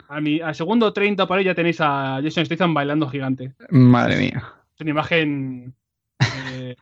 a 0.09 0.20
mi, 0.20 0.40
al 0.40 0.55
segundo 0.55 0.93
30 0.93 1.26
por 1.26 1.38
ahí 1.38 1.44
ya 1.44 1.55
tenéis 1.55 1.80
a 1.80 2.20
Jason 2.22 2.47
Statham 2.47 2.74
bailando 2.74 3.09
gigante. 3.09 3.55
Madre 3.70 4.16
mía. 4.18 4.44
Es 4.74 4.80
una 4.80 4.90
imagen. 4.90 5.74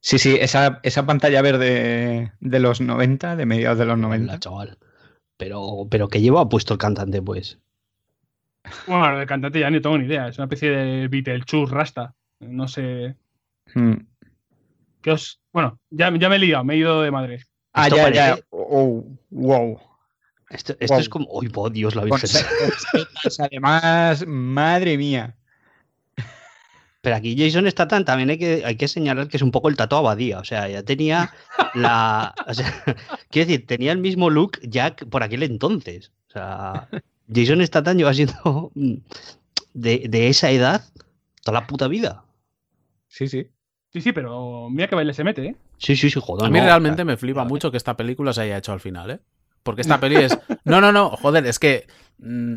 sí, 0.00 0.18
sí, 0.18 0.36
esa, 0.40 0.80
pantalla 1.06 1.42
verde 1.42 2.32
de 2.40 2.60
los 2.60 2.80
90, 2.80 3.36
de 3.36 3.46
mediados 3.46 3.78
de 3.78 3.86
los 3.86 3.98
90. 3.98 4.38
chaval. 4.40 4.78
Pero, 5.36 5.86
pero 5.90 6.08
¿qué 6.08 6.20
lleva 6.20 6.48
puesto 6.48 6.74
el 6.74 6.78
cantante, 6.78 7.20
pues? 7.20 7.58
Bueno, 8.86 9.20
el 9.20 9.26
cantante 9.26 9.60
ya 9.60 9.70
no 9.70 9.80
tengo 9.80 9.98
ni 9.98 10.06
idea. 10.06 10.28
Es 10.28 10.38
una 10.38 10.46
especie 10.46 10.70
de 10.70 11.08
Beetlejuice 11.08 11.72
rasta. 11.72 12.14
No 12.40 12.66
sé. 12.66 13.16
Hmm. 13.74 13.94
os... 15.06 15.40
Bueno, 15.52 15.78
ya, 15.90 16.12
ya 16.16 16.28
me 16.28 16.36
he 16.36 16.38
liado, 16.38 16.64
me 16.64 16.74
he 16.74 16.78
ido 16.78 17.02
de 17.02 17.10
madre. 17.10 17.44
Ah, 17.76 17.88
ya, 17.90 18.10
ya. 18.10 18.38
Oh, 18.50 19.04
wow. 19.30 19.78
Esto, 20.48 20.74
es 20.80 21.08
como. 21.10 21.26
¡Uy, 21.30 21.50
oh, 21.54 21.68
Dios, 21.68 21.94
la 21.94 22.04
Virgen! 22.04 22.30
Además, 23.38 24.24
madre 24.26 24.96
mía. 24.96 25.36
Pero 27.02 27.16
aquí 27.16 27.36
Jason 27.38 27.70
Statham 27.70 28.04
también 28.04 28.30
hay 28.30 28.38
que, 28.38 28.62
hay 28.64 28.76
que 28.76 28.88
señalar 28.88 29.28
que 29.28 29.36
es 29.36 29.42
un 29.42 29.50
poco 29.50 29.68
el 29.68 29.76
tato 29.76 29.96
abadía. 29.96 30.38
O 30.38 30.44
sea, 30.44 30.68
ya 30.68 30.82
tenía 30.82 31.34
la. 31.74 32.34
O 32.46 32.54
sea, 32.54 32.66
quiero 33.30 33.48
decir, 33.48 33.66
tenía 33.66 33.92
el 33.92 33.98
mismo 33.98 34.30
look 34.30 34.58
ya 34.62 34.96
por 34.96 35.22
aquel 35.22 35.42
entonces. 35.42 36.12
O 36.28 36.32
sea, 36.32 36.88
Jason 37.32 37.64
Statham 37.64 37.98
lleva 37.98 38.14
siendo 38.14 38.72
de, 39.74 40.06
de 40.08 40.28
esa 40.28 40.50
edad 40.50 40.82
toda 41.44 41.60
la 41.60 41.66
puta 41.66 41.88
vida. 41.88 42.24
Sí, 43.08 43.28
sí. 43.28 43.50
Sí, 43.96 44.02
sí, 44.02 44.12
pero 44.12 44.68
mira 44.68 44.88
que 44.88 44.94
baile 44.94 45.14
se 45.14 45.24
mete, 45.24 45.46
¿eh? 45.46 45.56
Sí, 45.78 45.96
sí, 45.96 46.10
sí, 46.10 46.20
joder. 46.22 46.44
A 46.44 46.50
mí 46.50 46.60
realmente 46.60 47.02
me 47.02 47.16
flipa 47.16 47.44
mucho 47.44 47.70
que 47.70 47.78
esta 47.78 47.96
película 47.96 48.34
se 48.34 48.42
haya 48.42 48.58
hecho 48.58 48.74
al 48.74 48.80
final, 48.80 49.10
¿eh? 49.10 49.20
Porque 49.62 49.80
esta 49.80 49.98
peli 49.98 50.16
es. 50.16 50.38
No, 50.64 50.82
no, 50.82 50.92
no, 50.92 51.08
joder, 51.16 51.46
es 51.46 51.58
que. 51.58 51.86
Mm, 52.18 52.56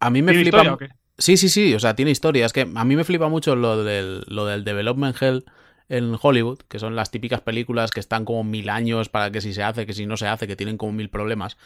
a 0.00 0.08
mí 0.08 0.22
me 0.22 0.32
flipa. 0.32 0.78
Sí, 1.18 1.36
sí, 1.36 1.50
sí, 1.50 1.74
o 1.74 1.78
sea, 1.78 1.94
tiene 1.94 2.10
historia. 2.10 2.46
Es 2.46 2.54
que 2.54 2.62
a 2.74 2.84
mí 2.86 2.96
me 2.96 3.04
flipa 3.04 3.28
mucho 3.28 3.54
lo 3.54 3.84
del, 3.84 4.24
lo 4.28 4.46
del 4.46 4.64
Development 4.64 5.14
Hell 5.20 5.44
en 5.90 6.16
Hollywood, 6.18 6.60
que 6.68 6.78
son 6.78 6.96
las 6.96 7.10
típicas 7.10 7.42
películas 7.42 7.90
que 7.90 8.00
están 8.00 8.24
como 8.24 8.42
mil 8.42 8.70
años 8.70 9.10
para 9.10 9.30
que 9.30 9.42
si 9.42 9.52
se 9.52 9.62
hace, 9.62 9.84
que 9.84 9.92
si 9.92 10.06
no 10.06 10.16
se 10.16 10.26
hace, 10.26 10.46
que 10.46 10.56
tienen 10.56 10.78
como 10.78 10.92
mil 10.92 11.10
problemas. 11.10 11.58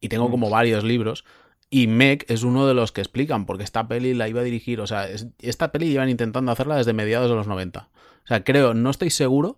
Y 0.00 0.08
tengo 0.08 0.28
como 0.28 0.50
varios 0.50 0.82
libros. 0.82 1.24
Y 1.70 1.86
Meg 1.86 2.24
es 2.26 2.42
uno 2.42 2.66
de 2.66 2.74
los 2.74 2.90
que 2.90 3.00
explican, 3.00 3.46
porque 3.46 3.62
esta 3.62 3.86
peli 3.86 4.12
la 4.12 4.28
iba 4.28 4.40
a 4.40 4.44
dirigir, 4.44 4.80
o 4.80 4.88
sea, 4.88 5.08
esta 5.38 5.70
peli 5.70 5.86
iban 5.86 6.08
intentando 6.08 6.50
hacerla 6.50 6.76
desde 6.76 6.92
mediados 6.92 7.30
de 7.30 7.36
los 7.36 7.46
90. 7.46 7.88
O 8.26 8.28
sea, 8.28 8.42
creo, 8.42 8.74
no 8.74 8.90
estoy 8.90 9.10
seguro, 9.10 9.56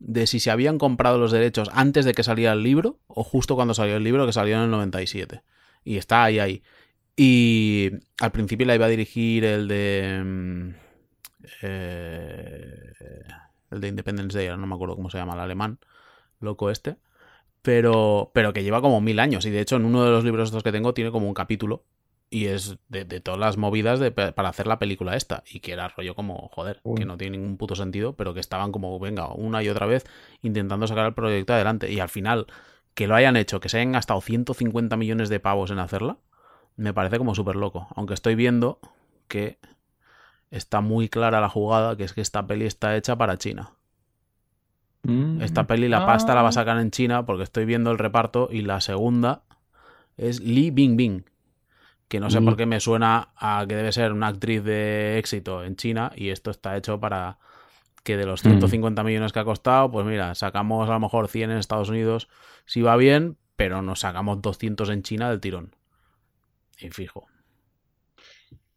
de 0.00 0.26
si 0.26 0.40
se 0.40 0.50
habían 0.50 0.76
comprado 0.76 1.18
los 1.18 1.30
derechos 1.30 1.70
antes 1.72 2.04
de 2.04 2.14
que 2.14 2.24
saliera 2.24 2.52
el 2.52 2.64
libro 2.64 2.98
o 3.06 3.22
justo 3.22 3.54
cuando 3.54 3.74
salió 3.74 3.96
el 3.96 4.02
libro 4.02 4.26
que 4.26 4.32
salió 4.32 4.56
en 4.56 4.62
el 4.62 4.70
97. 4.70 5.42
Y 5.84 5.98
está 5.98 6.24
ahí, 6.24 6.40
ahí. 6.40 6.62
Y 7.16 7.90
al 8.20 8.32
principio 8.32 8.66
la 8.66 8.74
iba 8.74 8.86
a 8.86 8.88
dirigir 8.88 9.44
el 9.44 9.68
de... 9.68 10.22
Mm, 10.24 10.74
eh, 11.62 12.92
el 13.70 13.80
de 13.80 13.88
Independence 13.88 14.36
Day, 14.36 14.48
no 14.48 14.66
me 14.66 14.74
acuerdo 14.74 14.96
cómo 14.96 15.08
se 15.08 15.18
llama, 15.18 15.34
el 15.34 15.40
alemán, 15.40 15.78
loco 16.40 16.70
este. 16.70 16.96
Pero, 17.62 18.32
pero 18.34 18.52
que 18.52 18.64
lleva 18.64 18.80
como 18.80 19.00
mil 19.00 19.20
años. 19.20 19.46
Y 19.46 19.50
de 19.50 19.60
hecho 19.60 19.76
en 19.76 19.84
uno 19.84 20.04
de 20.04 20.10
los 20.10 20.24
libros 20.24 20.48
estos 20.48 20.64
que 20.64 20.72
tengo 20.72 20.92
tiene 20.94 21.12
como 21.12 21.28
un 21.28 21.34
capítulo 21.34 21.84
y 22.32 22.46
es 22.46 22.78
de, 22.88 23.04
todas 23.20 23.38
las 23.38 23.58
movidas 23.58 24.00
de, 24.00 24.10
para 24.10 24.48
hacer 24.48 24.66
la 24.66 24.78
película 24.78 25.16
esta. 25.16 25.44
Y 25.50 25.60
que 25.60 25.72
era 25.72 25.88
rollo 25.88 26.14
como, 26.14 26.48
joder, 26.48 26.80
que 26.96 27.04
no 27.04 27.18
tiene 27.18 27.36
ningún 27.36 27.58
puto 27.58 27.76
sentido, 27.76 28.14
pero 28.14 28.32
que 28.32 28.40
estaban 28.40 28.72
como, 28.72 28.98
venga, 28.98 29.28
una 29.34 29.62
y 29.62 29.68
otra 29.68 29.84
vez 29.84 30.06
intentando 30.40 30.86
sacar 30.86 31.04
el 31.04 31.12
proyecto 31.12 31.52
adelante. 31.52 31.92
Y 31.92 32.00
al 32.00 32.08
final, 32.08 32.46
que 32.94 33.06
lo 33.06 33.14
hayan 33.16 33.36
hecho, 33.36 33.60
que 33.60 33.68
se 33.68 33.76
hayan 33.76 33.92
gastado 33.92 34.22
150 34.22 34.96
millones 34.96 35.28
de 35.28 35.40
pavos 35.40 35.70
en 35.70 35.78
hacerla, 35.78 36.16
me 36.76 36.94
parece 36.94 37.18
como 37.18 37.34
súper 37.34 37.56
loco. 37.56 37.88
Aunque 37.94 38.14
estoy 38.14 38.34
viendo 38.34 38.78
que 39.28 39.58
está 40.50 40.80
muy 40.80 41.10
clara 41.10 41.42
la 41.42 41.50
jugada, 41.50 41.98
que 41.98 42.04
es 42.04 42.14
que 42.14 42.22
esta 42.22 42.46
peli 42.46 42.64
está 42.64 42.96
hecha 42.96 43.14
para 43.14 43.36
China. 43.36 43.72
Mm. 45.02 45.42
Esta 45.42 45.66
peli, 45.66 45.88
la 45.90 46.06
pasta 46.06 46.34
la 46.34 46.40
va 46.40 46.48
a 46.48 46.50
ah. 46.50 46.52
sacar 46.52 46.78
en 46.78 46.90
China 46.90 47.26
porque 47.26 47.42
estoy 47.42 47.66
viendo 47.66 47.90
el 47.90 47.98
reparto 47.98 48.48
y 48.50 48.62
la 48.62 48.80
segunda 48.80 49.42
es 50.16 50.40
Li 50.40 50.70
Bingbing 50.70 51.26
que 52.12 52.20
no 52.20 52.28
sé 52.28 52.42
por 52.42 52.58
qué 52.58 52.66
me 52.66 52.78
suena 52.78 53.30
a 53.36 53.64
que 53.66 53.74
debe 53.74 53.90
ser 53.90 54.12
una 54.12 54.26
actriz 54.26 54.62
de 54.62 55.16
éxito 55.16 55.64
en 55.64 55.76
China 55.76 56.12
y 56.14 56.28
esto 56.28 56.50
está 56.50 56.76
hecho 56.76 57.00
para 57.00 57.38
que 58.04 58.18
de 58.18 58.26
los 58.26 58.42
150 58.42 59.02
millones 59.02 59.32
que 59.32 59.38
ha 59.38 59.44
costado, 59.44 59.90
pues 59.90 60.04
mira, 60.04 60.34
sacamos 60.34 60.90
a 60.90 60.92
lo 60.92 61.00
mejor 61.00 61.28
100 61.28 61.52
en 61.52 61.56
Estados 61.56 61.88
Unidos 61.88 62.28
si 62.66 62.82
va 62.82 62.96
bien, 62.96 63.38
pero 63.56 63.80
nos 63.80 64.00
sacamos 64.00 64.42
200 64.42 64.90
en 64.90 65.02
China 65.02 65.30
del 65.30 65.40
tirón. 65.40 65.74
Y 66.78 66.90
fijo. 66.90 67.28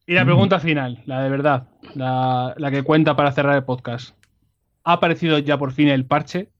Y 0.07 0.13
la 0.13 0.23
pregunta 0.23 0.61
final, 0.61 1.03
la 1.05 1.21
de 1.21 1.29
verdad, 1.29 1.67
la, 1.93 2.53
la 2.55 2.71
que 2.71 2.83
cuenta 2.83 3.17
para 3.17 3.33
cerrar 3.33 3.57
el 3.57 3.65
podcast. 3.65 4.15
¿Ha 4.85 4.93
aparecido 4.93 5.39
ya 5.39 5.57
por 5.57 5.73
fin 5.73 5.89
el 5.89 6.05
parche 6.05 6.51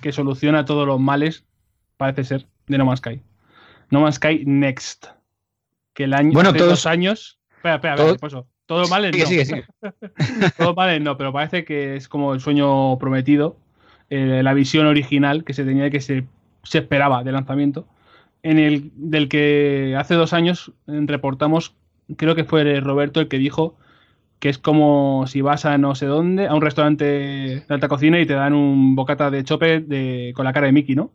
que 0.00 0.12
soluciona 0.12 0.64
todos 0.64 0.86
los 0.86 0.98
males, 0.98 1.44
parece 1.98 2.24
ser, 2.24 2.46
de 2.68 2.78
No 2.78 2.86
Man's 2.86 3.00
Sky? 3.00 3.22
No 3.90 4.00
Man's 4.00 4.14
Sky 4.14 4.44
Next 4.46 5.17
que 5.98 6.04
el 6.04 6.14
año, 6.14 6.30
bueno, 6.32 6.52
todos, 6.52 6.68
dos 6.68 6.86
años. 6.86 7.40
Espera, 7.56 7.74
espera, 7.74 7.94
a 7.94 8.04
ver, 8.04 8.16
Todo 8.66 8.86
mal 8.86 9.10
no. 9.10 9.26
Sigue, 9.26 9.44
sigue. 9.44 9.64
Todo 10.56 10.72
mal 10.76 11.02
no, 11.02 11.16
pero 11.16 11.32
parece 11.32 11.64
que 11.64 11.96
es 11.96 12.06
como 12.06 12.34
el 12.34 12.40
sueño 12.40 12.96
prometido, 13.00 13.56
eh, 14.08 14.42
la 14.44 14.54
visión 14.54 14.86
original 14.86 15.42
que 15.42 15.54
se 15.54 15.64
tenía 15.64 15.88
y 15.88 15.90
que 15.90 16.00
se, 16.00 16.24
se 16.62 16.78
esperaba 16.78 17.24
de 17.24 17.32
lanzamiento, 17.32 17.88
en 18.44 18.60
el 18.60 18.92
del 18.94 19.28
que 19.28 19.96
hace 19.98 20.14
dos 20.14 20.32
años 20.32 20.70
reportamos, 20.86 21.74
creo 22.16 22.36
que 22.36 22.44
fue 22.44 22.78
Roberto 22.78 23.18
el 23.18 23.26
que 23.26 23.38
dijo 23.38 23.76
que 24.38 24.50
es 24.50 24.58
como 24.58 25.26
si 25.26 25.40
vas 25.40 25.64
a 25.64 25.78
no 25.78 25.96
sé 25.96 26.06
dónde, 26.06 26.46
a 26.46 26.54
un 26.54 26.62
restaurante 26.62 27.04
de 27.04 27.64
alta 27.68 27.88
cocina 27.88 28.20
y 28.20 28.26
te 28.26 28.34
dan 28.34 28.54
un 28.54 28.94
bocata 28.94 29.32
de 29.32 29.42
chope 29.42 29.80
de, 29.80 30.32
con 30.36 30.44
la 30.44 30.52
cara 30.52 30.66
de 30.66 30.72
Mickey, 30.72 30.94
¿no? 30.94 31.10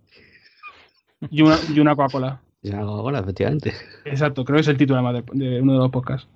Y 1.32 1.42
una, 1.42 1.56
y 1.74 1.80
una 1.80 1.96
Coca-Cola. 1.96 2.43
Y 2.64 2.70
una 2.70 2.84
Coca-Cola, 2.84 3.20
efectivamente. 3.20 3.74
Exacto, 4.06 4.46
creo 4.46 4.56
que 4.58 4.62
es 4.62 4.68
el 4.70 4.78
título 4.78 5.00
además 5.00 5.26
de, 5.34 5.46
de 5.50 5.62
uno 5.62 5.74
de 5.74 5.80
los 5.80 5.92
podcasts. 5.92 6.28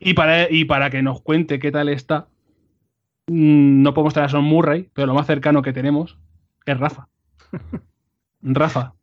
Y 0.00 0.14
para, 0.14 0.50
y 0.50 0.64
para 0.64 0.90
que 0.90 1.00
nos 1.02 1.22
cuente 1.22 1.60
qué 1.60 1.70
tal 1.70 1.88
está, 1.88 2.26
mm, 3.28 3.82
no 3.82 3.94
podemos 3.94 4.12
traer 4.12 4.26
a 4.26 4.30
Son 4.30 4.44
Murray, 4.44 4.90
pero 4.92 5.06
lo 5.06 5.14
más 5.14 5.26
cercano 5.26 5.62
que 5.62 5.72
tenemos 5.72 6.18
es 6.66 6.78
Rafa. 6.78 7.08
Rafa. 8.42 8.94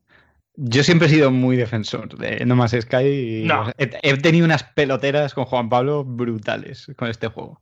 Yo 0.57 0.83
siempre 0.83 1.07
he 1.07 1.09
sido 1.09 1.31
muy 1.31 1.55
defensor 1.55 2.17
de 2.17 2.45
No 2.45 2.57
Man's 2.57 2.75
Sky 2.81 3.43
y 3.43 3.43
No. 3.45 3.69
he, 3.77 3.89
he 4.03 4.17
tenido 4.17 4.45
unas 4.45 4.63
peloteras 4.63 5.33
con 5.33 5.45
Juan 5.45 5.69
Pablo 5.69 6.03
brutales 6.03 6.91
con 6.97 7.09
este 7.09 7.27
juego. 7.27 7.61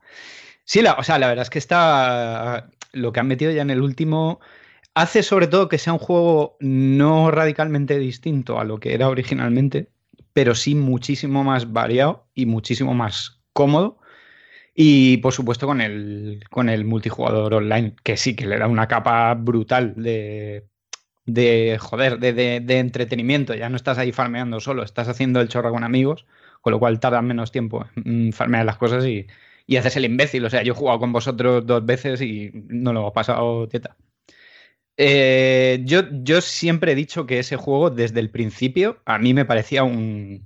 Sí, 0.65 0.81
la, 0.81 0.93
o 0.93 1.03
sea, 1.03 1.19
la 1.19 1.27
verdad 1.27 1.43
es 1.43 1.49
que 1.49 1.59
está 1.59 2.69
lo 2.91 3.13
que 3.13 3.19
han 3.19 3.27
metido 3.27 3.51
ya 3.51 3.61
en 3.61 3.69
el 3.69 3.81
último 3.81 4.39
hace 4.99 5.23
sobre 5.23 5.47
todo 5.47 5.69
que 5.69 5.77
sea 5.77 5.93
un 5.93 5.99
juego 5.99 6.57
no 6.59 7.31
radicalmente 7.31 7.97
distinto 7.97 8.59
a 8.59 8.65
lo 8.65 8.79
que 8.79 8.93
era 8.93 9.07
originalmente, 9.07 9.89
pero 10.33 10.55
sí 10.55 10.75
muchísimo 10.75 11.43
más 11.45 11.71
variado 11.71 12.27
y 12.35 12.45
muchísimo 12.45 12.93
más 12.93 13.39
cómodo. 13.53 13.99
Y 14.75 15.17
por 15.17 15.33
supuesto 15.33 15.67
con 15.67 15.81
el, 15.81 16.43
con 16.49 16.69
el 16.69 16.85
multijugador 16.85 17.53
online, 17.53 17.95
que 18.03 18.17
sí 18.17 18.35
que 18.35 18.45
le 18.45 18.59
da 18.59 18.67
una 18.67 18.87
capa 18.87 19.33
brutal 19.35 19.93
de, 19.95 20.67
de 21.25 21.77
joder, 21.79 22.19
de, 22.19 22.33
de, 22.33 22.79
entretenimiento. 22.79 23.55
Ya 23.55 23.69
no 23.69 23.77
estás 23.77 23.97
ahí 23.99 24.11
farmeando 24.11 24.59
solo, 24.59 24.83
estás 24.83 25.07
haciendo 25.07 25.41
el 25.41 25.49
chorro 25.49 25.71
con 25.71 25.83
amigos, 25.85 26.25
con 26.61 26.71
lo 26.71 26.79
cual 26.79 26.99
tardan 26.99 27.25
menos 27.27 27.51
tiempo 27.51 27.87
en 27.95 28.33
farmear 28.33 28.65
las 28.65 28.77
cosas 28.77 29.05
y, 29.05 29.27
y 29.65 29.77
haces 29.77 29.95
el 29.97 30.05
imbécil. 30.05 30.45
O 30.45 30.49
sea, 30.49 30.63
yo 30.63 30.73
he 30.73 30.75
jugado 30.75 30.99
con 30.99 31.13
vosotros 31.13 31.65
dos 31.65 31.85
veces 31.85 32.21
y 32.21 32.51
no 32.53 32.93
lo 32.93 33.07
he 33.07 33.11
pasado 33.11 33.67
teta. 33.69 33.95
Eh, 35.01 35.79
yo, 35.85 36.01
yo, 36.11 36.41
siempre 36.41 36.91
he 36.91 36.95
dicho 36.95 37.25
que 37.25 37.39
ese 37.39 37.55
juego, 37.55 37.89
desde 37.89 38.19
el 38.19 38.29
principio, 38.29 39.01
a 39.05 39.17
mí 39.17 39.33
me 39.33 39.45
parecía 39.45 39.85
un, 39.85 40.45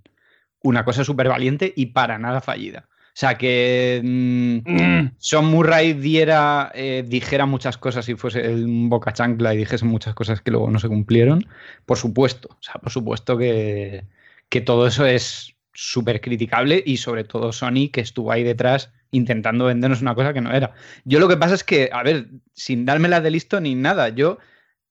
una 0.62 0.86
cosa 0.86 1.04
súper 1.04 1.28
valiente 1.28 1.74
y 1.76 1.88
para 1.88 2.20
nada 2.20 2.40
fallida. 2.40 2.88
O 2.88 3.16
sea, 3.16 3.36
que 3.36 4.00
mmm, 4.04 5.08
Sean 5.18 5.46
Murray 5.46 5.94
diera, 5.94 6.72
eh, 6.76 7.04
dijera 7.08 7.48
muchas 7.48 7.80
cosas 7.80 8.08
y 8.10 8.16
fuese 8.16 8.48
un 8.54 8.90
boca 8.90 9.12
chancla 9.12 9.56
y 9.56 9.58
dijese 9.58 9.86
muchas 9.86 10.14
cosas 10.14 10.42
que 10.42 10.52
luego 10.52 10.70
no 10.70 10.78
se 10.78 10.88
cumplieron, 10.88 11.48
por 11.88 11.98
supuesto. 11.98 12.50
O 12.52 12.62
sea, 12.62 12.76
por 12.76 12.92
supuesto 12.92 13.40
que, 13.40 14.06
que 14.50 14.62
todo 14.62 14.86
eso 14.86 15.08
es 15.08 15.53
súper 15.74 16.22
criticable 16.22 16.84
y 16.86 16.98
sobre 16.98 17.24
todo 17.24 17.52
Sony 17.52 17.90
que 17.92 18.02
estuvo 18.02 18.32
ahí 18.32 18.44
detrás 18.44 18.92
intentando 19.12 19.66
vendernos 19.66 20.02
una 20.02 20.16
cosa 20.16 20.34
que 20.34 20.42
no 20.42 20.52
era. 20.52 20.74
Yo 21.06 21.20
lo 21.20 21.28
que 21.28 21.38
pasa 21.38 21.56
es 21.56 21.64
que, 21.64 21.90
a 21.92 22.04
ver, 22.04 22.28
sin 22.54 22.86
dármela 22.86 23.22
de 23.22 23.32
listo 23.32 23.60
ni 23.62 23.76
nada, 23.76 24.10
yo 24.10 24.38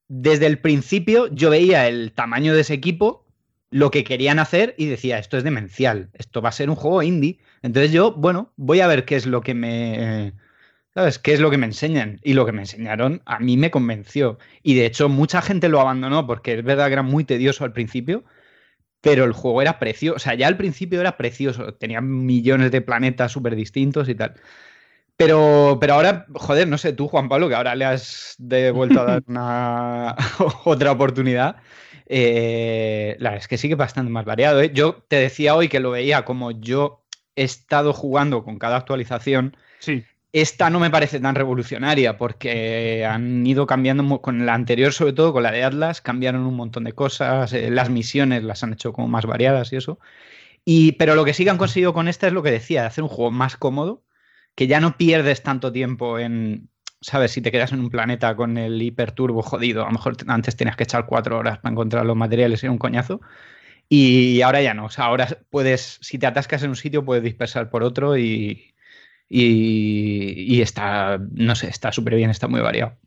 desde 0.08 0.46
el 0.46 0.58
principio 0.58 1.28
yo 1.28 1.50
veía 1.50 1.88
el 1.88 2.12
tamaño 2.12 2.54
de 2.54 2.60
ese 2.60 2.74
equipo, 2.74 3.26
lo 3.70 3.90
que 3.90 4.04
querían 4.04 4.38
hacer 4.38 4.74
y 4.76 4.86
decía, 4.86 5.18
esto 5.18 5.38
es 5.38 5.44
demencial, 5.44 6.10
esto 6.12 6.42
va 6.42 6.50
a 6.50 6.52
ser 6.52 6.68
un 6.68 6.76
juego 6.76 7.02
indie. 7.02 7.38
Entonces 7.62 7.90
yo, 7.92 8.12
bueno, 8.12 8.52
voy 8.56 8.80
a 8.80 8.86
ver 8.86 9.04
qué 9.04 9.16
es 9.16 9.26
lo 9.26 9.40
que 9.40 9.54
me... 9.54 10.34
¿Sabes? 10.94 11.18
¿Qué 11.18 11.32
es 11.32 11.40
lo 11.40 11.50
que 11.50 11.56
me 11.56 11.64
enseñan? 11.64 12.20
Y 12.22 12.34
lo 12.34 12.44
que 12.44 12.52
me 12.52 12.60
enseñaron 12.60 13.22
a 13.24 13.38
mí 13.38 13.56
me 13.56 13.70
convenció. 13.70 14.38
Y 14.62 14.74
de 14.74 14.84
hecho 14.84 15.08
mucha 15.08 15.40
gente 15.40 15.70
lo 15.70 15.80
abandonó 15.80 16.26
porque 16.26 16.52
es 16.58 16.62
verdad 16.62 16.88
que 16.88 16.92
era 16.92 17.02
muy 17.02 17.24
tedioso 17.24 17.64
al 17.64 17.72
principio, 17.72 18.24
pero 19.02 19.24
el 19.24 19.32
juego 19.32 19.60
era 19.60 19.78
precioso. 19.78 20.16
O 20.16 20.18
sea, 20.20 20.34
ya 20.34 20.46
al 20.46 20.56
principio 20.56 21.00
era 21.00 21.18
precioso. 21.18 21.74
Tenía 21.74 22.00
millones 22.00 22.70
de 22.70 22.80
planetas 22.80 23.32
súper 23.32 23.56
distintos 23.56 24.08
y 24.08 24.14
tal. 24.14 24.34
Pero, 25.16 25.78
pero 25.80 25.94
ahora, 25.94 26.26
joder, 26.34 26.68
no 26.68 26.78
sé, 26.78 26.92
tú, 26.94 27.08
Juan 27.08 27.28
Pablo, 27.28 27.48
que 27.48 27.54
ahora 27.56 27.74
le 27.74 27.84
has 27.84 28.36
devuelto 28.38 29.00
a 29.00 29.04
dar 29.04 29.22
una 29.26 30.16
otra 30.64 30.92
oportunidad. 30.92 31.56
Eh, 32.06 33.16
la 33.18 33.30
verdad 33.30 33.42
es 33.42 33.48
que 33.48 33.58
sigue 33.58 33.74
bastante 33.74 34.10
más 34.10 34.24
variado. 34.24 34.60
¿eh? 34.60 34.70
Yo 34.72 35.04
te 35.08 35.16
decía 35.16 35.56
hoy 35.56 35.68
que 35.68 35.80
lo 35.80 35.90
veía 35.90 36.24
como 36.24 36.52
yo 36.52 37.04
he 37.34 37.42
estado 37.42 37.92
jugando 37.92 38.44
con 38.44 38.58
cada 38.58 38.76
actualización. 38.76 39.56
Sí. 39.80 40.04
Esta 40.32 40.70
no 40.70 40.80
me 40.80 40.90
parece 40.90 41.20
tan 41.20 41.34
revolucionaria 41.34 42.16
porque 42.16 43.04
han 43.04 43.46
ido 43.46 43.66
cambiando 43.66 44.22
con 44.22 44.46
la 44.46 44.54
anterior, 44.54 44.92
sobre 44.94 45.12
todo 45.12 45.32
con 45.34 45.42
la 45.42 45.52
de 45.52 45.62
Atlas, 45.62 46.00
cambiaron 46.00 46.46
un 46.46 46.56
montón 46.56 46.84
de 46.84 46.94
cosas, 46.94 47.52
eh, 47.52 47.70
las 47.70 47.90
misiones 47.90 48.42
las 48.42 48.62
han 48.62 48.72
hecho 48.72 48.94
como 48.94 49.08
más 49.08 49.26
variadas 49.26 49.72
y 49.72 49.76
eso. 49.76 49.98
Y, 50.64 50.92
pero 50.92 51.14
lo 51.16 51.24
que 51.24 51.34
sí 51.34 51.44
que 51.44 51.50
han 51.50 51.58
conseguido 51.58 51.92
con 51.94 52.08
esta 52.08 52.26
es 52.28 52.32
lo 52.32 52.42
que 52.42 52.50
decía, 52.50 52.86
hacer 52.86 53.04
un 53.04 53.10
juego 53.10 53.30
más 53.30 53.56
cómodo, 53.58 54.04
que 54.54 54.66
ya 54.68 54.80
no 54.80 54.96
pierdes 54.96 55.42
tanto 55.42 55.72
tiempo 55.72 56.18
en, 56.18 56.70
¿sabes? 57.02 57.32
Si 57.32 57.42
te 57.42 57.52
quedas 57.52 57.72
en 57.72 57.80
un 57.80 57.90
planeta 57.90 58.36
con 58.36 58.58
el 58.58 58.80
hiperturbo 58.82 59.42
jodido, 59.42 59.82
a 59.82 59.86
lo 59.86 59.92
mejor 59.92 60.16
antes 60.28 60.56
tenías 60.56 60.76
que 60.76 60.84
echar 60.84 61.06
cuatro 61.06 61.38
horas 61.38 61.58
para 61.58 61.72
encontrar 61.72 62.06
los 62.06 62.16
materiales 62.16 62.62
y 62.64 62.68
un 62.68 62.78
coñazo. 62.78 63.20
Y 63.88 64.42
ahora 64.42 64.62
ya 64.62 64.74
no, 64.74 64.86
o 64.86 64.90
sea, 64.90 65.06
ahora 65.06 65.28
puedes, 65.50 65.98
si 66.02 66.18
te 66.18 66.26
atascas 66.26 66.62
en 66.62 66.70
un 66.70 66.76
sitio, 66.76 67.04
puedes 67.04 67.24
dispersar 67.24 67.70
por 67.70 67.82
otro 67.82 68.16
y, 68.16 68.71
y, 69.34 70.56
y, 70.56 70.60
está, 70.60 71.18
no 71.32 71.54
sé, 71.54 71.68
está 71.68 71.90
súper 71.90 72.16
bien, 72.16 72.28
está 72.28 72.48
muy 72.48 72.60
variado. 72.60 72.98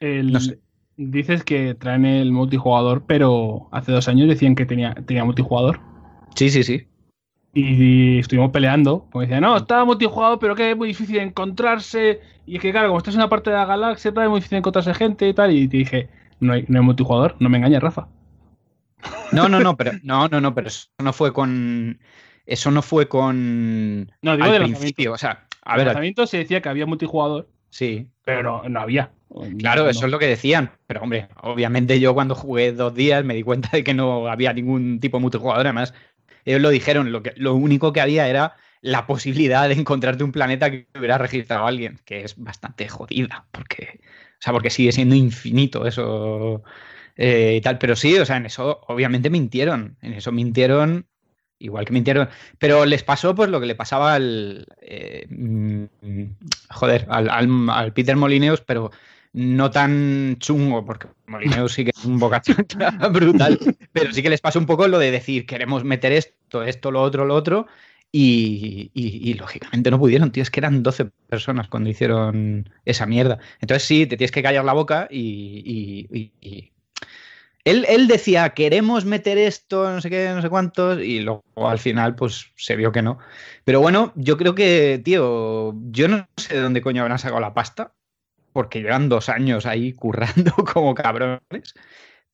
El, 0.00 0.32
no 0.32 0.40
sé. 0.40 0.60
Dices 0.96 1.44
que 1.44 1.74
traen 1.74 2.06
el 2.06 2.32
multijugador, 2.32 3.04
pero 3.06 3.68
hace 3.70 3.92
dos 3.92 4.08
años 4.08 4.30
decían 4.30 4.54
que 4.54 4.64
tenía, 4.64 4.94
tenía 4.94 5.26
multijugador. 5.26 5.78
Sí, 6.34 6.48
sí, 6.48 6.62
sí. 6.62 6.88
Y 7.52 8.20
estuvimos 8.20 8.50
peleando. 8.50 9.06
Como 9.12 9.20
decían, 9.20 9.42
no, 9.42 9.58
estaba 9.58 9.84
multijugador, 9.84 10.38
pero 10.38 10.54
que 10.54 10.70
es 10.70 10.76
muy 10.76 10.88
difícil 10.88 11.18
encontrarse. 11.18 12.20
Y 12.46 12.56
es 12.56 12.62
que, 12.62 12.70
claro, 12.70 12.88
como 12.88 12.98
estás 12.98 13.14
en 13.14 13.20
una 13.20 13.28
parte 13.28 13.50
de 13.50 13.56
la 13.56 13.66
galaxia, 13.66 14.08
es 14.08 14.28
muy 14.30 14.38
difícil 14.38 14.56
encontrarse 14.56 14.94
gente 14.94 15.28
y 15.28 15.34
tal. 15.34 15.54
Y 15.54 15.68
te 15.68 15.76
dije, 15.76 16.08
no 16.40 16.54
hay, 16.54 16.64
no 16.66 16.78
hay 16.78 16.84
multijugador, 16.86 17.36
no 17.40 17.50
me 17.50 17.58
engañes, 17.58 17.82
Rafa. 17.82 18.08
No, 19.32 19.50
no, 19.50 19.60
no, 19.60 19.76
pero 19.76 19.92
no, 20.02 20.28
no, 20.28 20.40
no, 20.40 20.54
pero 20.54 20.68
eso 20.68 20.88
no 20.98 21.12
fue 21.12 21.34
con. 21.34 22.00
Eso 22.46 22.70
no 22.70 22.82
fue 22.82 23.08
con. 23.08 24.10
No, 24.22 24.36
digo 24.36 24.44
al 24.44 24.52
de 24.52 24.60
principio. 24.60 25.12
O 25.12 25.18
sea, 25.18 25.46
a 25.62 25.72
ver. 25.76 25.82
el 25.82 25.86
lanzamiento 25.86 26.26
se 26.26 26.38
decía 26.38 26.60
que 26.60 26.68
había 26.68 26.86
multijugador. 26.86 27.48
Sí. 27.70 28.08
Pero 28.24 28.42
no, 28.42 28.68
no 28.68 28.80
había. 28.80 29.10
Claro, 29.58 29.84
no, 29.84 29.90
eso 29.90 30.06
es 30.06 30.12
lo 30.12 30.18
que 30.18 30.26
decían. 30.26 30.72
Pero 30.86 31.02
hombre, 31.02 31.28
obviamente 31.40 31.98
yo 32.00 32.14
cuando 32.14 32.34
jugué 32.34 32.72
dos 32.72 32.94
días 32.94 33.24
me 33.24 33.34
di 33.34 33.42
cuenta 33.42 33.70
de 33.72 33.82
que 33.82 33.94
no 33.94 34.28
había 34.28 34.52
ningún 34.52 35.00
tipo 35.00 35.16
de 35.16 35.22
multijugador. 35.22 35.66
Además, 35.66 35.94
ellos 36.44 36.60
lo 36.60 36.70
dijeron, 36.70 37.12
lo, 37.12 37.22
que, 37.22 37.32
lo 37.36 37.54
único 37.54 37.92
que 37.92 38.00
había 38.00 38.28
era 38.28 38.56
la 38.80 39.06
posibilidad 39.06 39.68
de 39.68 39.74
encontrarte 39.74 40.24
un 40.24 40.32
planeta 40.32 40.70
que 40.70 40.88
hubiera 40.98 41.16
registrado 41.16 41.64
a 41.64 41.68
alguien, 41.68 42.00
que 42.04 42.24
es 42.24 42.36
bastante 42.36 42.88
jodida, 42.88 43.46
porque, 43.52 44.00
o 44.02 44.40
sea, 44.40 44.52
porque 44.52 44.70
sigue 44.70 44.92
siendo 44.92 45.14
infinito 45.14 45.86
eso 45.86 46.62
eh, 47.16 47.54
y 47.56 47.60
tal. 47.60 47.78
Pero 47.78 47.96
sí, 47.96 48.18
o 48.18 48.26
sea, 48.26 48.36
en 48.36 48.46
eso 48.46 48.80
obviamente 48.88 49.30
mintieron, 49.30 49.96
en 50.02 50.12
eso 50.14 50.32
mintieron, 50.32 51.06
igual 51.62 51.84
que 51.84 51.92
mintieron, 51.92 52.28
pero 52.58 52.84
les 52.84 53.02
pasó 53.02 53.34
pues 53.34 53.48
lo 53.48 53.60
que 53.60 53.66
le 53.66 53.74
pasaba 53.74 54.14
al, 54.14 54.66
eh, 54.80 55.26
joder, 56.70 57.06
al, 57.08 57.30
al, 57.30 57.70
al 57.70 57.92
Peter 57.92 58.16
Molineus, 58.16 58.60
pero 58.60 58.90
no 59.32 59.70
tan 59.70 60.36
chungo, 60.38 60.84
porque 60.84 61.08
Molineus 61.26 61.72
sí 61.72 61.84
que 61.84 61.92
es 61.96 62.04
un 62.04 62.18
boca 62.18 62.42
brutal, 63.12 63.58
pero 63.92 64.12
sí 64.12 64.22
que 64.22 64.30
les 64.30 64.40
pasa 64.40 64.58
un 64.58 64.66
poco 64.66 64.88
lo 64.88 64.98
de 64.98 65.10
decir, 65.10 65.46
queremos 65.46 65.84
meter 65.84 66.12
esto, 66.12 66.62
esto, 66.64 66.90
lo 66.90 67.00
otro, 67.00 67.24
lo 67.24 67.34
otro, 67.34 67.66
y, 68.14 68.90
y, 68.92 69.32
lógicamente 69.34 69.90
no 69.90 69.98
pudieron, 69.98 70.32
tío, 70.32 70.42
es 70.42 70.50
que 70.50 70.60
eran 70.60 70.82
12 70.82 71.06
personas 71.30 71.68
cuando 71.68 71.88
hicieron 71.88 72.68
esa 72.84 73.06
mierda. 73.06 73.38
Entonces 73.58 73.88
sí, 73.88 74.04
te 74.04 74.18
tienes 74.18 74.32
que 74.32 74.42
callar 74.42 74.66
la 74.66 74.74
boca 74.74 75.08
y 75.10 76.71
él, 77.64 78.08
decía, 78.08 78.50
queremos 78.50 79.04
meter 79.04 79.38
esto, 79.38 79.88
no 79.88 80.00
sé 80.00 80.10
qué, 80.10 80.30
no 80.34 80.42
sé 80.42 80.48
cuántos, 80.48 81.00
y 81.00 81.20
luego 81.20 81.42
al 81.56 81.78
final 81.78 82.16
pues 82.16 82.52
se 82.56 82.76
vio 82.76 82.90
que 82.90 83.02
no. 83.02 83.18
Pero 83.64 83.80
bueno, 83.80 84.12
yo 84.16 84.36
creo 84.36 84.54
que, 84.54 85.00
tío, 85.04 85.74
yo 85.90 86.08
no 86.08 86.26
sé 86.36 86.54
de 86.54 86.60
dónde 86.60 86.82
coño 86.82 87.02
habrán 87.02 87.18
sacado 87.18 87.40
la 87.40 87.54
pasta, 87.54 87.94
porque 88.52 88.80
llevan 88.82 89.08
dos 89.08 89.28
años 89.28 89.66
ahí 89.66 89.92
currando 89.92 90.52
como 90.72 90.94
cabrones. 90.94 91.74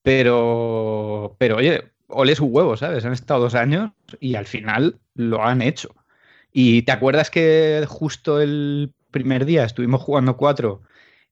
Pero, 0.03 1.37
pero 1.39 1.57
oye, 1.57 1.93
ole 2.09 2.35
su 2.35 2.47
huevo, 2.47 2.77
¿sabes? 2.77 3.05
Han 3.05 3.13
estado 3.13 3.41
dos 3.41 3.55
años 3.55 3.93
y 4.21 4.35
al 4.35 4.47
final 4.47 4.99
lo 5.15 5.45
han 5.45 5.61
hecho. 5.63 5.95
Y 6.53 6.83
te 6.83 6.93
acuerdas 6.93 7.31
que 7.31 7.85
justo 7.87 8.41
el 8.41 8.93
primer 9.11 9.45
día 9.45 9.65
estuvimos 9.65 10.03
jugando 10.03 10.37
cuatro 10.37 10.83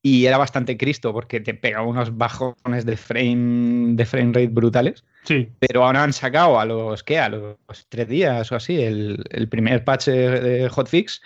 y 0.03 0.27
era 0.27 0.39
bastante 0.39 0.77
cristo 0.77 1.13
porque 1.13 1.41
te 1.41 1.55
pegaba 1.55 1.87
unos 1.87 2.17
bajones 2.17 2.87
de 2.87 2.97
frame, 2.97 3.95
de 3.97 4.05
frame 4.07 4.33
rate 4.33 4.49
brutales. 4.49 5.05
Sí. 5.25 5.49
Pero 5.59 5.85
ahora 5.85 6.05
han 6.05 6.13
sacado 6.13 6.61
a 6.61 6.65
los, 6.65 7.03
¿qué? 7.03 7.19
A 7.19 7.29
los 7.29 7.57
tres 7.89 8.09
días 8.09 8.53
o 8.53 8.57
así 8.57 8.81
el, 8.81 9.25
el 9.31 9.49
primer 9.49 9.85
patch 9.85 10.07
de 10.07 10.69
hotfix 10.69 11.21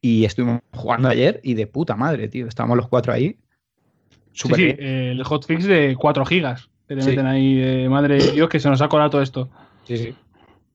y 0.00 0.24
estuvimos 0.24 0.60
jugando 0.72 1.08
ayer 1.08 1.40
y 1.42 1.54
de 1.54 1.66
puta 1.66 1.96
madre, 1.96 2.28
tío. 2.28 2.46
Estábamos 2.46 2.76
los 2.76 2.88
cuatro 2.88 3.12
ahí. 3.12 3.36
Sí, 4.32 4.48
sí, 4.54 4.76
el 4.78 5.22
hotfix 5.24 5.64
de 5.64 5.96
4 5.98 6.24
gigas. 6.24 6.70
Que 6.86 6.96
te 6.96 7.04
meten 7.04 7.26
ahí, 7.26 7.56
de 7.56 7.88
madre 7.88 8.18
de 8.18 8.32
Dios, 8.32 8.48
que 8.48 8.60
se 8.60 8.70
nos 8.70 8.80
ha 8.80 8.88
colado 8.88 9.10
todo 9.10 9.22
esto. 9.22 9.50
Sí, 9.84 9.96
sí. 9.96 10.14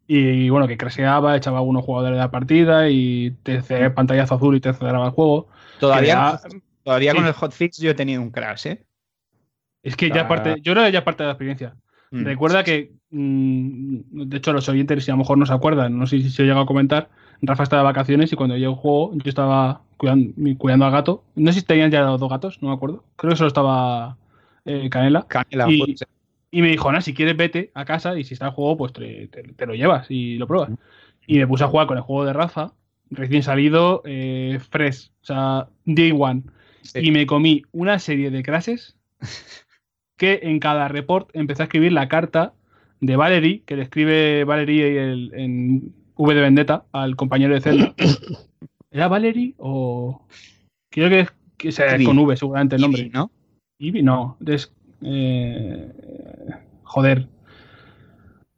Y, 0.06 0.50
bueno, 0.50 0.68
que 0.68 0.78
crasheaba, 0.78 1.38
echaba 1.38 1.58
a 1.58 1.60
algunos 1.62 1.86
jugadores 1.86 2.18
de 2.18 2.20
la 2.20 2.30
partida 2.30 2.90
y 2.90 3.32
te 3.44 3.62
pantallazo 3.90 4.36
azul 4.36 4.56
y 4.56 4.60
te 4.60 4.74
cerraba 4.74 5.06
el 5.06 5.12
juego. 5.12 5.48
Todavía, 5.80 6.40
todavía 6.84 7.14
con 7.14 7.26
el 7.26 7.34
hotfix 7.34 7.78
yo 7.78 7.92
he 7.92 7.96
tenido 7.96 8.22
un 8.22 8.32
crash, 8.32 8.68
¿eh? 8.68 8.86
Es 9.82 9.96
que 9.96 10.10
ya 10.10 10.28
parte, 10.28 10.56
yo 10.62 10.74
creo 10.74 10.86
que 10.86 10.92
ya 10.92 11.04
parte 11.04 11.24
de 11.24 11.28
la 11.28 11.34
experiencia. 11.34 11.76
Mm. 12.12 12.24
Recuerda 12.24 12.64
que, 12.64 12.94
mm, 13.10 14.28
de 14.30 14.38
hecho, 14.38 14.54
los 14.54 14.70
oyentes, 14.70 15.04
si 15.04 15.12
a 15.12 15.16
lo 15.16 15.18
mejor 15.18 15.38
no 15.38 15.46
se 15.46 15.54
acuerdan, 15.54 15.98
no 15.98 16.08
sé 16.08 16.20
si 16.20 16.30
se 16.30 16.44
llega 16.44 16.62
a 16.62 16.66
comentar, 16.66 17.10
Rafa 17.42 17.64
estaba 17.64 17.82
de 17.82 17.86
vacaciones 17.86 18.32
y 18.32 18.36
cuando 18.36 18.56
llegó 18.56 18.74
el 18.74 18.78
juego 18.78 19.14
yo 19.16 19.30
estaba 19.30 19.82
cuidando, 19.98 20.86
al 20.86 20.92
gato. 20.92 21.24
No 21.36 21.52
sé 21.52 21.60
si 21.60 21.66
tenían 21.66 21.92
ya 21.92 22.02
dos 22.04 22.30
gatos, 22.30 22.62
no 22.62 22.70
me 22.70 22.76
acuerdo. 22.76 23.04
Creo 23.18 23.32
que 23.32 23.38
solo 23.38 23.48
estaba 23.50 24.18
eh, 24.66 24.90
Canela. 24.90 25.26
Canela 25.28 25.70
y, 25.70 25.96
y, 26.52 26.62
me 26.62 26.70
dijo, 26.70 26.90
Ana, 26.90 27.02
si 27.02 27.14
quieres 27.14 27.36
vete 27.36 27.72
a 27.74 27.84
casa 27.84 28.18
y 28.18 28.24
si 28.24 28.34
está 28.34 28.48
el 28.48 28.54
juego, 28.54 28.78
pues 28.78 28.94
te, 28.94 29.66
lo 29.66 29.76
llevas 29.76 30.10
y 30.10 30.38
lo 30.38 30.48
pruebas. 30.48 30.70
Y 31.28 31.40
me 31.40 31.48
puse 31.48 31.64
a 31.64 31.68
jugar 31.68 31.88
con 31.88 31.98
el 31.98 32.04
juego 32.04 32.26
de 32.26 32.34
Rafa, 32.34 32.74
recién 33.10 33.44
salido, 33.44 34.02
eh, 34.06 34.60
fresh, 34.70 35.12
o 35.22 35.26
sea, 35.26 35.68
day 35.86 36.14
one. 36.18 36.44
Y 36.96 37.12
me 37.12 37.26
comí 37.26 37.64
una 37.72 38.00
serie 38.00 38.32
de 38.32 38.44
clases 38.44 38.98
que 40.18 40.40
en 40.44 40.60
cada 40.60 40.88
report 40.88 41.30
empecé 41.34 41.64
a 41.64 41.66
escribir 41.66 41.92
la 41.92 42.08
carta 42.08 42.54
de 43.00 43.16
Valerie, 43.16 43.64
que 43.66 43.76
le 43.76 43.84
escribe 43.84 44.44
Valerie 44.44 45.12
en 45.34 45.94
V 46.16 46.34
de 46.34 46.42
Vendetta 46.42 46.86
al 46.92 47.16
compañero 47.16 47.54
de 47.54 47.62
Zelda. 47.62 47.96
¿Era 48.92 49.08
Valerie 49.08 49.56
o.? 49.58 50.26
Creo 50.90 51.10
que, 51.10 51.28
que 51.58 51.72
sea 51.72 51.98
con 52.04 52.20
V, 52.20 52.38
seguramente 52.38 52.76
el 52.76 52.82
nombre. 52.82 53.10
¿no? 53.12 53.32
Ivy, 53.80 54.04
no. 54.04 54.38
Eh, 55.02 55.92
joder. 56.84 57.28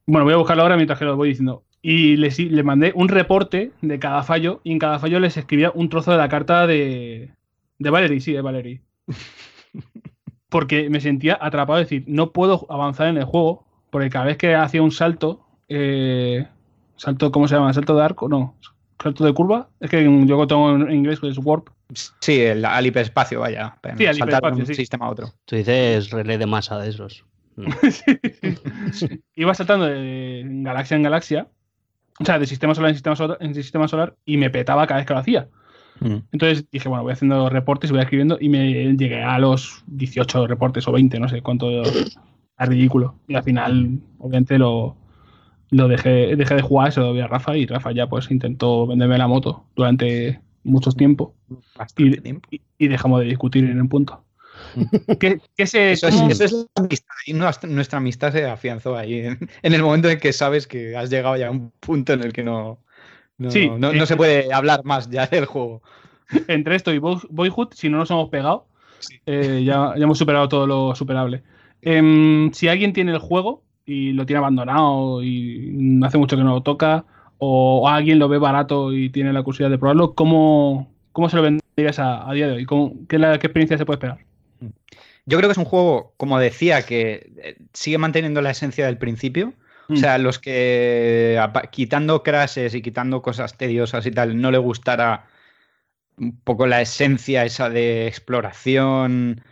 Bueno, 0.05 0.25
voy 0.25 0.33
a 0.33 0.37
buscarlo 0.37 0.63
ahora 0.63 0.75
mientras 0.75 0.99
que 0.99 1.05
lo 1.05 1.15
voy 1.15 1.29
diciendo. 1.29 1.63
Y 1.81 2.17
le, 2.17 2.29
le 2.29 2.63
mandé 2.63 2.91
un 2.95 3.07
reporte 3.07 3.71
de 3.81 3.99
cada 3.99 4.23
fallo 4.23 4.59
y 4.63 4.71
en 4.71 4.79
cada 4.79 4.99
fallo 4.99 5.19
les 5.19 5.37
escribía 5.37 5.71
un 5.73 5.89
trozo 5.89 6.11
de 6.11 6.17
la 6.17 6.29
carta 6.29 6.67
de, 6.67 7.31
de 7.79 7.89
Valerie, 7.89 8.19
sí, 8.19 8.33
de 8.33 8.41
Valerie. 8.41 8.81
Porque 10.49 10.89
me 10.89 11.01
sentía 11.01 11.37
atrapado, 11.39 11.79
es 11.79 11.89
decir, 11.89 12.05
no 12.07 12.31
puedo 12.31 12.65
avanzar 12.69 13.07
en 13.07 13.17
el 13.17 13.25
juego, 13.25 13.65
porque 13.89 14.09
cada 14.09 14.25
vez 14.25 14.37
que 14.37 14.55
hacía 14.55 14.81
un 14.81 14.91
salto, 14.91 15.45
eh, 15.67 16.47
salto, 16.95 17.31
¿cómo 17.31 17.47
se 17.47 17.55
llama? 17.55 17.73
¿Salto 17.73 17.95
de 17.95 18.03
arco? 18.03 18.29
No, 18.29 18.55
salto 19.01 19.25
de 19.25 19.33
curva. 19.33 19.69
Es 19.79 19.89
que 19.89 20.03
yo 20.03 20.47
tengo 20.47 20.75
en 20.75 20.91
inglés 20.91 21.19
que 21.19 21.27
es 21.27 21.37
warp. 21.37 21.69
Sí, 22.21 22.41
el, 22.41 22.63
al 22.63 22.85
hiperespacio, 22.85 23.41
vaya. 23.41 23.77
Sí, 23.97 24.05
al 24.05 24.15
saltar 24.15 24.55
de 24.55 24.61
un 24.61 24.65
sistema 24.67 25.05
a 25.07 25.09
otro. 25.09 25.33
Tú 25.45 25.55
dices 25.55 26.09
relé 26.09 26.37
de 26.37 26.45
masa 26.45 26.79
de 26.79 26.89
esos. 26.89 27.25
Iba 29.35 29.53
saltando 29.53 29.85
de 29.85 30.43
galaxia 30.45 30.95
en 30.95 31.03
galaxia, 31.03 31.47
o 32.19 32.25
sea, 32.25 32.37
de 32.37 32.47
sistema 32.47 32.75
solar 32.75 32.89
en 32.89 32.95
sistema 32.95 33.15
solar, 33.15 33.37
en 33.39 33.55
sistema 33.55 33.87
solar 33.87 34.15
y 34.25 34.37
me 34.37 34.49
petaba 34.49 34.87
cada 34.87 34.99
vez 34.99 35.07
que 35.07 35.13
lo 35.13 35.19
hacía. 35.19 35.47
Mm. 35.99 36.17
Entonces 36.31 36.65
dije, 36.71 36.89
bueno, 36.89 37.03
voy 37.03 37.13
haciendo 37.13 37.49
reportes, 37.49 37.91
voy 37.91 38.01
escribiendo 38.01 38.37
y 38.39 38.49
me 38.49 38.95
llegué 38.95 39.23
a 39.23 39.39
los 39.39 39.83
18 39.87 40.47
reportes 40.47 40.87
o 40.87 40.91
20, 40.91 41.19
no 41.19 41.29
sé 41.29 41.41
cuánto. 41.41 41.83
Es 41.83 42.69
ridículo. 42.69 43.15
Y 43.27 43.35
al 43.35 43.43
final, 43.43 43.99
obviamente, 44.17 44.57
lo, 44.57 44.95
lo 45.71 45.87
dejé, 45.87 46.35
dejé 46.35 46.55
de 46.55 46.61
jugar, 46.61 46.91
se 46.91 47.01
lo 47.01 47.13
vi 47.13 47.21
a 47.21 47.27
Rafa 47.27 47.57
y 47.57 47.65
Rafa 47.65 47.91
ya 47.91 48.07
pues 48.07 48.31
intentó 48.31 48.87
venderme 48.87 49.17
la 49.17 49.27
moto 49.27 49.65
durante 49.75 50.39
mucho 50.63 50.91
tiempo. 50.91 51.35
Y, 51.97 52.17
tiempo. 52.21 52.49
Y, 52.77 52.87
dejamos 52.87 53.21
de 53.21 53.27
discutir 53.27 53.63
en 53.65 53.81
un 53.81 53.89
punto. 53.89 54.23
¿Qué, 55.19 55.39
se, 55.65 55.91
eso, 55.91 56.07
es, 56.07 56.51
la 56.53 56.67
amistad. 56.75 57.13
Y 57.25 57.33
nuestra, 57.33 57.97
amistad 57.97 58.31
se 58.31 58.45
afianzó 58.45 58.95
ahí 58.95 59.19
en, 59.19 59.49
el 59.61 59.83
momento 59.83 60.09
en 60.09 60.19
que 60.19 60.33
sabes 60.33 60.67
que 60.67 60.95
has 60.95 61.09
llegado 61.09 61.35
ya 61.37 61.47
a 61.47 61.51
un 61.51 61.71
punto 61.71 62.13
en 62.13 62.23
el 62.23 62.33
que 62.33 62.43
no, 62.43 62.79
no, 63.37 63.93
no, 63.93 64.05
se 64.05 64.15
puede 64.15 64.53
hablar 64.53 64.83
más 64.83 65.09
ya 65.09 65.27
del 65.31 65.45
juego. 65.45 65.81
Entre 66.47 66.75
esto 66.75 66.93
y 66.93 66.99
Boyhood, 66.99 67.73
si 67.73 67.89
no 67.89 67.97
nos 67.97 68.11
hemos 68.11 68.29
pegado, 68.29 68.67
eh, 69.25 69.63
ya, 69.65 69.93
ya, 69.95 70.03
hemos 70.03 70.17
superado 70.17 70.49
todo 70.49 70.67
lo 70.67 70.95
superable. 70.95 71.43
Em, 71.81 72.51
si 72.53 72.67
alguien 72.67 72.93
tiene 72.93 73.11
el 73.11 73.19
juego, 73.19 73.65
y 73.85 74.13
lo 74.13 74.25
tiene 74.25 74.39
abandonado 74.39 75.23
y 75.23 75.99
hace 76.03 76.17
mucho 76.17 76.35
que 76.35 76.43
no 76.43 76.55
lo 76.55 76.63
toca, 76.63 77.05
o 77.37 77.87
alguien 77.87 78.19
lo 78.19 78.27
ve 78.27 78.37
barato 78.37 78.93
y 78.93 79.09
tiene 79.09 79.33
la 79.33 79.43
curiosidad 79.43 79.69
de 79.69 79.77
probarlo, 79.77 80.13
¿cómo, 80.13 80.91
cómo 81.11 81.29
se 81.29 81.35
lo 81.35 81.43
venderías 81.43 81.99
a, 81.99 82.31
día 82.33 82.47
de 82.47 82.53
hoy? 82.53 82.67
qué, 83.07 83.19
la, 83.19 83.37
¿Qué 83.37 83.47
experiencia 83.47 83.77
se 83.77 83.85
puede 83.85 83.97
esperar? 83.97 84.19
Yo 85.27 85.37
creo 85.37 85.49
que 85.49 85.53
es 85.53 85.57
un 85.57 85.65
juego, 85.65 86.13
como 86.17 86.39
decía, 86.39 86.83
que 86.83 87.31
eh, 87.37 87.57
sigue 87.73 87.97
manteniendo 87.97 88.41
la 88.41 88.51
esencia 88.51 88.85
del 88.85 88.97
principio. 88.97 89.53
O 89.89 89.93
mm. 89.93 89.97
sea, 89.97 90.17
los 90.17 90.39
que 90.39 91.39
quitando 91.71 92.23
crashes 92.23 92.73
y 92.75 92.81
quitando 92.81 93.21
cosas 93.21 93.57
tediosas 93.57 94.05
y 94.05 94.11
tal, 94.11 94.39
no 94.39 94.51
le 94.51 94.57
gustara 94.57 95.27
un 96.17 96.39
poco 96.41 96.67
la 96.67 96.81
esencia 96.81 97.45
esa 97.45 97.69
de 97.69 98.07
exploración, 98.07 99.43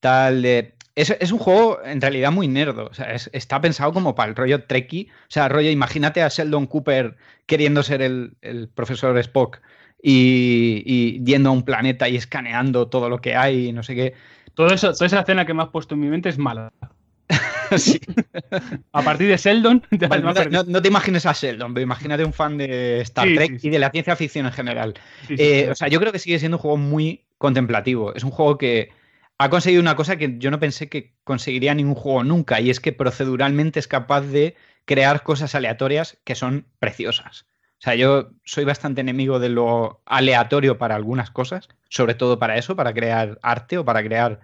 tal, 0.00 0.42
de 0.42 0.74
es, 1.00 1.32
un 1.32 1.38
juego 1.38 1.82
en 1.84 2.00
realidad 2.00 2.32
muy 2.32 2.48
nerdo. 2.48 2.88
O 2.90 2.94
sea, 2.94 3.12
está 3.14 3.60
pensado 3.60 3.92
como 3.92 4.14
para 4.14 4.30
el 4.30 4.36
rollo 4.36 4.64
trekkie. 4.64 5.08
O 5.10 5.26
sea, 5.28 5.48
rollo, 5.48 5.70
imagínate 5.70 6.22
a 6.22 6.28
Sheldon 6.28 6.66
Cooper 6.66 7.16
queriendo 7.46 7.82
ser 7.82 8.02
el, 8.02 8.68
profesor 8.74 9.16
Spock 9.18 9.60
y, 10.02 11.22
yendo 11.24 11.50
a 11.50 11.52
un 11.52 11.64
planeta 11.64 12.08
y 12.08 12.16
escaneando 12.16 12.88
todo 12.88 13.08
lo 13.08 13.20
que 13.20 13.36
hay 13.36 13.68
y 13.68 13.72
no 13.72 13.82
sé 13.82 13.94
qué. 13.94 14.14
Todo 14.54 14.68
eso, 14.68 14.92
toda 14.92 15.06
esa 15.06 15.20
escena 15.20 15.46
que 15.46 15.54
me 15.54 15.62
has 15.62 15.68
puesto 15.70 15.94
en 15.94 16.00
mi 16.00 16.08
mente 16.08 16.28
es 16.28 16.38
mala. 16.38 16.72
sí. 17.78 18.00
A 18.92 19.02
partir 19.02 19.28
de 19.28 19.36
Sheldon. 19.36 19.86
no, 20.66 20.82
te 20.82 20.88
imagines 20.88 21.26
a 21.26 21.32
Sheldon, 21.32 21.74
pero 21.74 21.82
imagínate 21.82 22.24
un 22.24 22.32
fan 22.32 22.58
de 22.58 23.00
Star 23.02 23.28
Trek 23.34 23.58
y 23.62 23.70
de 23.70 23.78
la 23.78 23.90
ciencia 23.90 24.16
ficción 24.16 24.46
en 24.46 24.52
general. 24.52 24.94
Eh, 25.28 25.68
o 25.70 25.74
sea, 25.74 25.88
yo 25.88 26.00
creo 26.00 26.12
que 26.12 26.18
sigue 26.18 26.38
siendo 26.38 26.56
un 26.56 26.62
juego 26.62 26.76
muy 26.76 27.24
contemplativo. 27.38 28.14
Es 28.14 28.24
un 28.24 28.30
juego 28.30 28.58
que 28.58 28.90
ha 29.38 29.48
conseguido 29.48 29.80
una 29.80 29.96
cosa 29.96 30.16
que 30.16 30.36
yo 30.38 30.50
no 30.50 30.60
pensé 30.60 30.88
que 30.88 31.14
conseguiría 31.24 31.74
ningún 31.74 31.94
juego 31.94 32.24
nunca, 32.24 32.60
y 32.60 32.70
es 32.70 32.80
que 32.80 32.92
proceduralmente 32.92 33.80
es 33.80 33.88
capaz 33.88 34.22
de 34.22 34.54
crear 34.84 35.22
cosas 35.22 35.54
aleatorias 35.54 36.18
que 36.24 36.34
son 36.34 36.66
preciosas. 36.78 37.46
O 37.80 37.82
sea, 37.82 37.94
yo 37.94 38.32
soy 38.44 38.64
bastante 38.64 39.00
enemigo 39.00 39.38
de 39.38 39.48
lo 39.48 40.02
aleatorio 40.04 40.76
para 40.76 40.96
algunas 40.96 41.30
cosas, 41.30 41.68
sobre 41.88 42.14
todo 42.14 42.38
para 42.38 42.58
eso, 42.58 42.76
para 42.76 42.92
crear 42.92 43.38
arte 43.42 43.78
o 43.78 43.84
para 43.86 44.04
crear 44.04 44.40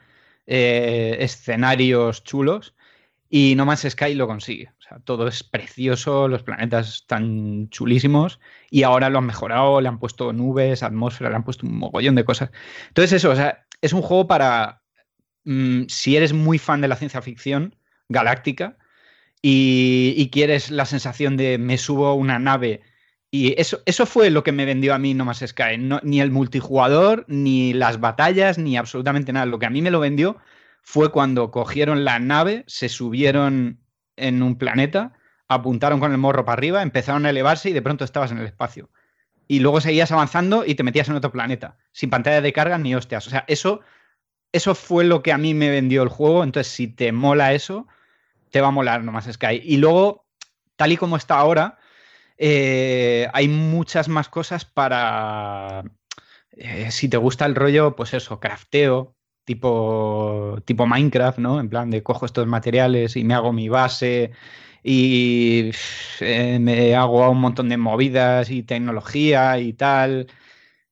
eh, 0.47 1.19
escenarios 1.21 2.25
chulos. 2.25 2.75
Y 3.29 3.55
No 3.57 3.67
Man's 3.67 3.87
Sky 3.89 4.15
lo 4.15 4.27
consigue. 4.27 4.71
Todo 5.05 5.27
es 5.27 5.43
precioso, 5.43 6.29
los 6.29 6.43
planetas 6.43 6.89
están 6.89 7.69
chulísimos 7.71 8.39
y 8.71 8.85
ahora 8.85 9.11
lo 9.11 9.19
han 9.19 9.27
mejorado, 9.27 9.81
le 9.81 9.89
han 9.89 9.99
puesto 9.99 10.33
nubes, 10.33 10.83
atmósfera, 10.83 11.31
le 11.31 11.37
han 11.37 11.45
puesto 11.45 11.67
un 11.67 11.77
mogollón 11.77 12.15
de 12.15 12.25
cosas. 12.25 12.51
Entonces 12.89 13.25
eso, 13.25 13.35
es 13.83 13.93
un 13.93 14.03
juego 14.03 14.29
para 14.29 14.83
Mm, 15.47 15.85
si 15.89 16.17
eres 16.17 16.33
muy 16.33 16.59
fan 16.59 16.81
de 16.81 16.89
la 16.89 16.97
ciencia 16.97 17.23
ficción 17.23 17.77
galáctica 18.09 18.77
y, 19.43 20.29
quieres 20.33 20.71
la 20.71 20.87
sensación 20.87 21.37
de 21.37 21.59
me 21.59 21.79
subo 21.79 22.09
a 22.09 22.15
una 22.15 22.39
nave 22.41 22.83
y 23.31 23.61
eso, 23.61 23.81
eso 23.87 24.07
fue 24.07 24.31
lo 24.31 24.43
que 24.43 24.53
me 24.53 24.65
vendió 24.65 24.95
a 24.95 24.99
mí 24.99 25.15
No 25.15 25.25
Más 25.25 25.39
Sky. 25.47 25.79
ni 26.03 26.21
el 26.21 26.31
multijugador, 26.33 27.25
ni 27.29 27.73
las 27.75 28.01
batallas, 28.01 28.59
ni 28.59 28.77
absolutamente 28.77 29.33
nada. 29.33 29.47
Lo 29.47 29.59
que 29.59 29.67
a 29.67 29.71
mí 29.71 29.83
me 29.83 29.91
lo 29.91 30.01
vendió 30.01 30.39
fue 30.89 31.11
cuando 31.11 31.51
cogieron 31.51 32.05
la 32.05 32.21
nave, 32.21 32.63
se 32.69 32.89
subieron 32.89 33.81
en 34.15 34.41
un 34.41 34.57
planeta, 34.57 35.15
apuntaron 35.49 35.99
con 35.99 36.13
el 36.13 36.19
morro 36.19 36.45
para 36.45 36.55
arriba, 36.55 36.81
empezaron 36.81 37.27
a 37.27 37.31
elevarse 37.31 37.71
y 37.71 37.73
de 37.73 37.83
pronto 37.83 38.05
estabas 38.05 38.31
en 38.31 38.39
el 38.39 38.47
espacio. 38.47 38.89
Y 39.49 39.59
luego 39.59 39.81
seguías 39.81 40.13
avanzando 40.13 40.65
y 40.65 40.77
te 40.77 40.85
metías 40.85 41.09
en 41.09 41.17
otro 41.17 41.33
planeta, 41.33 41.77
sin 41.91 42.09
pantalla 42.09 42.41
de 42.41 42.53
carga 42.53 42.79
ni 42.79 42.95
hostias. 42.95 43.27
O 43.27 43.31
sea, 43.31 43.45
eso 43.49 43.81
eso 44.53 44.77
fue 44.77 45.05
lo 45.05 45.23
que 45.23 45.33
a 45.33 45.39
mí 45.39 45.55
me 45.55 45.71
vendió 45.71 46.05
el 46.05 46.09
juego. 46.09 46.45
Entonces, 46.45 46.73
si 46.73 46.87
te 46.87 47.11
mola 47.11 47.53
eso, 47.53 47.89
te 48.51 48.61
va 48.61 48.69
a 48.69 48.71
molar 48.71 49.03
nomás 49.03 49.27
Sky. 49.31 49.61
Y 49.63 49.79
luego, 49.79 50.25
tal 50.77 50.93
y 50.93 50.97
como 50.97 51.17
está 51.17 51.39
ahora, 51.39 51.79
eh, 52.39 53.29
hay 53.33 53.49
muchas 53.49 54.09
más 54.09 54.29
cosas 54.29 54.65
para. 54.65 55.83
Eh, 56.53 56.93
si 56.93 57.09
te 57.09 57.17
gusta 57.17 57.45
el 57.45 57.57
rollo, 57.57 57.97
pues 57.97 58.15
eso, 58.15 58.39
crafteo, 58.39 59.16
tipo, 59.47 60.59
tipo 60.67 60.87
Minecraft, 60.87 61.39
¿no? 61.39 61.61
En 61.61 61.71
plan 61.71 61.91
de 61.91 62.03
cojo 62.03 62.27
estos 62.27 62.47
materiales 62.47 63.17
y 63.17 63.25
me 63.25 63.35
hago 63.35 63.53
mi 63.53 63.71
base 63.71 64.33
y 64.83 65.71
eh, 66.21 66.59
me 66.61 66.95
hago 66.95 67.31
un 67.31 67.41
montón 67.41 67.69
de 67.69 67.77
movidas 67.77 68.51
y 68.51 68.63
tecnología 68.63 69.59
y 69.59 69.73
tal. 69.73 70.27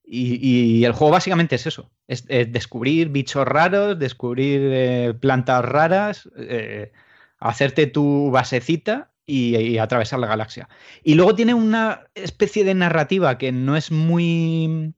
Y, 0.03 0.83
el 0.85 0.93
juego 0.93 1.13
básicamente 1.13 1.55
es 1.55 1.65
eso, 1.67 1.91
es, 2.07 2.25
descubrir 2.27 3.09
bichos 3.09 3.45
raros, 3.47 3.97
descubrir 3.99 4.61
eh, 4.63 5.13
plantas 5.19 5.65
raras, 5.65 6.29
eh, 6.37 6.91
hacerte 7.39 7.87
tu 7.87 8.29
basecita 8.31 9.11
y, 9.25 9.77
atravesar 9.79 10.19
la 10.19 10.27
galaxia. 10.27 10.69
Y 11.03 11.15
luego 11.15 11.35
tiene 11.35 11.53
una 11.53 12.07
especie 12.13 12.63
de 12.63 12.75
narrativa 12.75 13.37
que 13.37 13.51
no 13.51 13.75
es 13.75 13.91
muy... 13.91 14.93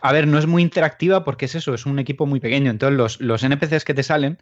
A 0.00 0.12
ver, 0.12 0.26
no 0.26 0.38
es 0.38 0.46
muy 0.46 0.62
interactiva 0.62 1.24
porque 1.24 1.44
es 1.44 1.54
eso, 1.54 1.74
es 1.74 1.86
un 1.86 1.98
equipo 1.98 2.26
muy 2.26 2.40
pequeño. 2.40 2.70
Entonces 2.70 2.96
los, 2.96 3.20
los 3.20 3.42
NPCs 3.42 3.84
que 3.84 3.94
te 3.94 4.02
salen 4.02 4.38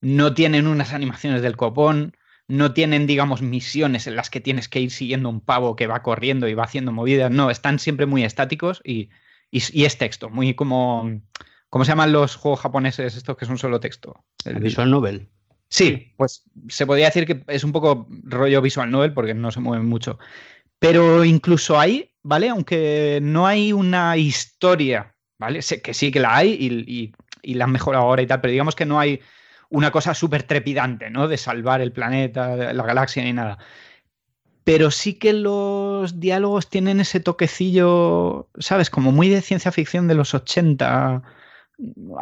no 0.00 0.34
tienen 0.34 0.66
unas 0.66 0.92
animaciones 0.92 1.42
del 1.42 1.56
copón, 1.56 2.16
no 2.48 2.72
tienen, 2.72 3.06
digamos, 3.06 3.42
misiones 3.42 4.06
en 4.06 4.16
las 4.16 4.30
que 4.30 4.40
tienes 4.40 4.68
que 4.68 4.80
ir 4.80 4.90
siguiendo 4.90 5.28
un 5.28 5.40
pavo 5.40 5.76
que 5.76 5.86
va 5.86 6.02
corriendo 6.02 6.48
y 6.48 6.54
va 6.54 6.64
haciendo 6.64 6.92
movidas. 6.92 7.30
No, 7.30 7.50
están 7.50 7.78
siempre 7.78 8.06
muy 8.06 8.24
estáticos 8.24 8.80
y, 8.84 9.10
es 9.52 9.98
texto, 9.98 10.30
muy 10.30 10.54
como. 10.54 11.20
¿Cómo 11.70 11.84
se 11.84 11.90
llaman 11.90 12.12
los 12.12 12.36
juegos 12.36 12.60
japoneses 12.60 13.14
estos 13.14 13.36
que 13.36 13.44
son 13.44 13.58
solo 13.58 13.78
texto? 13.78 14.24
El 14.46 14.60
visual 14.60 14.90
novel. 14.90 15.28
Sí, 15.68 16.14
pues 16.16 16.44
se 16.68 16.86
podría 16.86 17.06
decir 17.06 17.26
que 17.26 17.44
es 17.46 17.62
un 17.62 17.72
poco 17.72 18.08
rollo 18.24 18.62
visual 18.62 18.90
novel 18.90 19.12
porque 19.12 19.34
no 19.34 19.50
se 19.50 19.60
mueven 19.60 19.86
mucho. 19.86 20.18
Pero 20.78 21.24
incluso 21.24 21.78
ahí, 21.78 22.07
¿vale? 22.22 22.48
Aunque 22.48 23.20
no 23.22 23.46
hay 23.46 23.72
una 23.72 24.16
historia, 24.16 25.14
¿vale? 25.38 25.62
Sé 25.62 25.82
que 25.82 25.94
sí 25.94 26.10
que 26.10 26.20
la 26.20 26.36
hay 26.36 26.52
y, 26.52 27.12
y 27.42 27.54
la 27.54 27.64
han 27.64 27.72
mejorado 27.72 28.04
ahora 28.04 28.22
y 28.22 28.26
tal, 28.26 28.40
pero 28.40 28.52
digamos 28.52 28.74
que 28.74 28.86
no 28.86 28.98
hay 29.00 29.20
una 29.70 29.90
cosa 29.90 30.14
súper 30.14 30.42
trepidante, 30.42 31.10
¿no? 31.10 31.28
De 31.28 31.36
salvar 31.36 31.80
el 31.80 31.92
planeta, 31.92 32.72
la 32.72 32.84
galaxia 32.84 33.22
ni 33.24 33.32
nada. 33.32 33.58
Pero 34.64 34.90
sí 34.90 35.14
que 35.14 35.32
los 35.32 36.20
diálogos 36.20 36.68
tienen 36.68 37.00
ese 37.00 37.20
toquecillo, 37.20 38.48
¿sabes? 38.58 38.90
Como 38.90 39.12
muy 39.12 39.28
de 39.28 39.40
ciencia 39.40 39.72
ficción 39.72 40.08
de 40.08 40.14
los 40.14 40.34
80. 40.34 41.22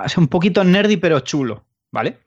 Es 0.05 0.19
un 0.19 0.29
poquito 0.29 0.63
nerdy, 0.65 0.97
pero 0.97 1.21
chulo, 1.21 1.65
¿vale? 1.91 2.19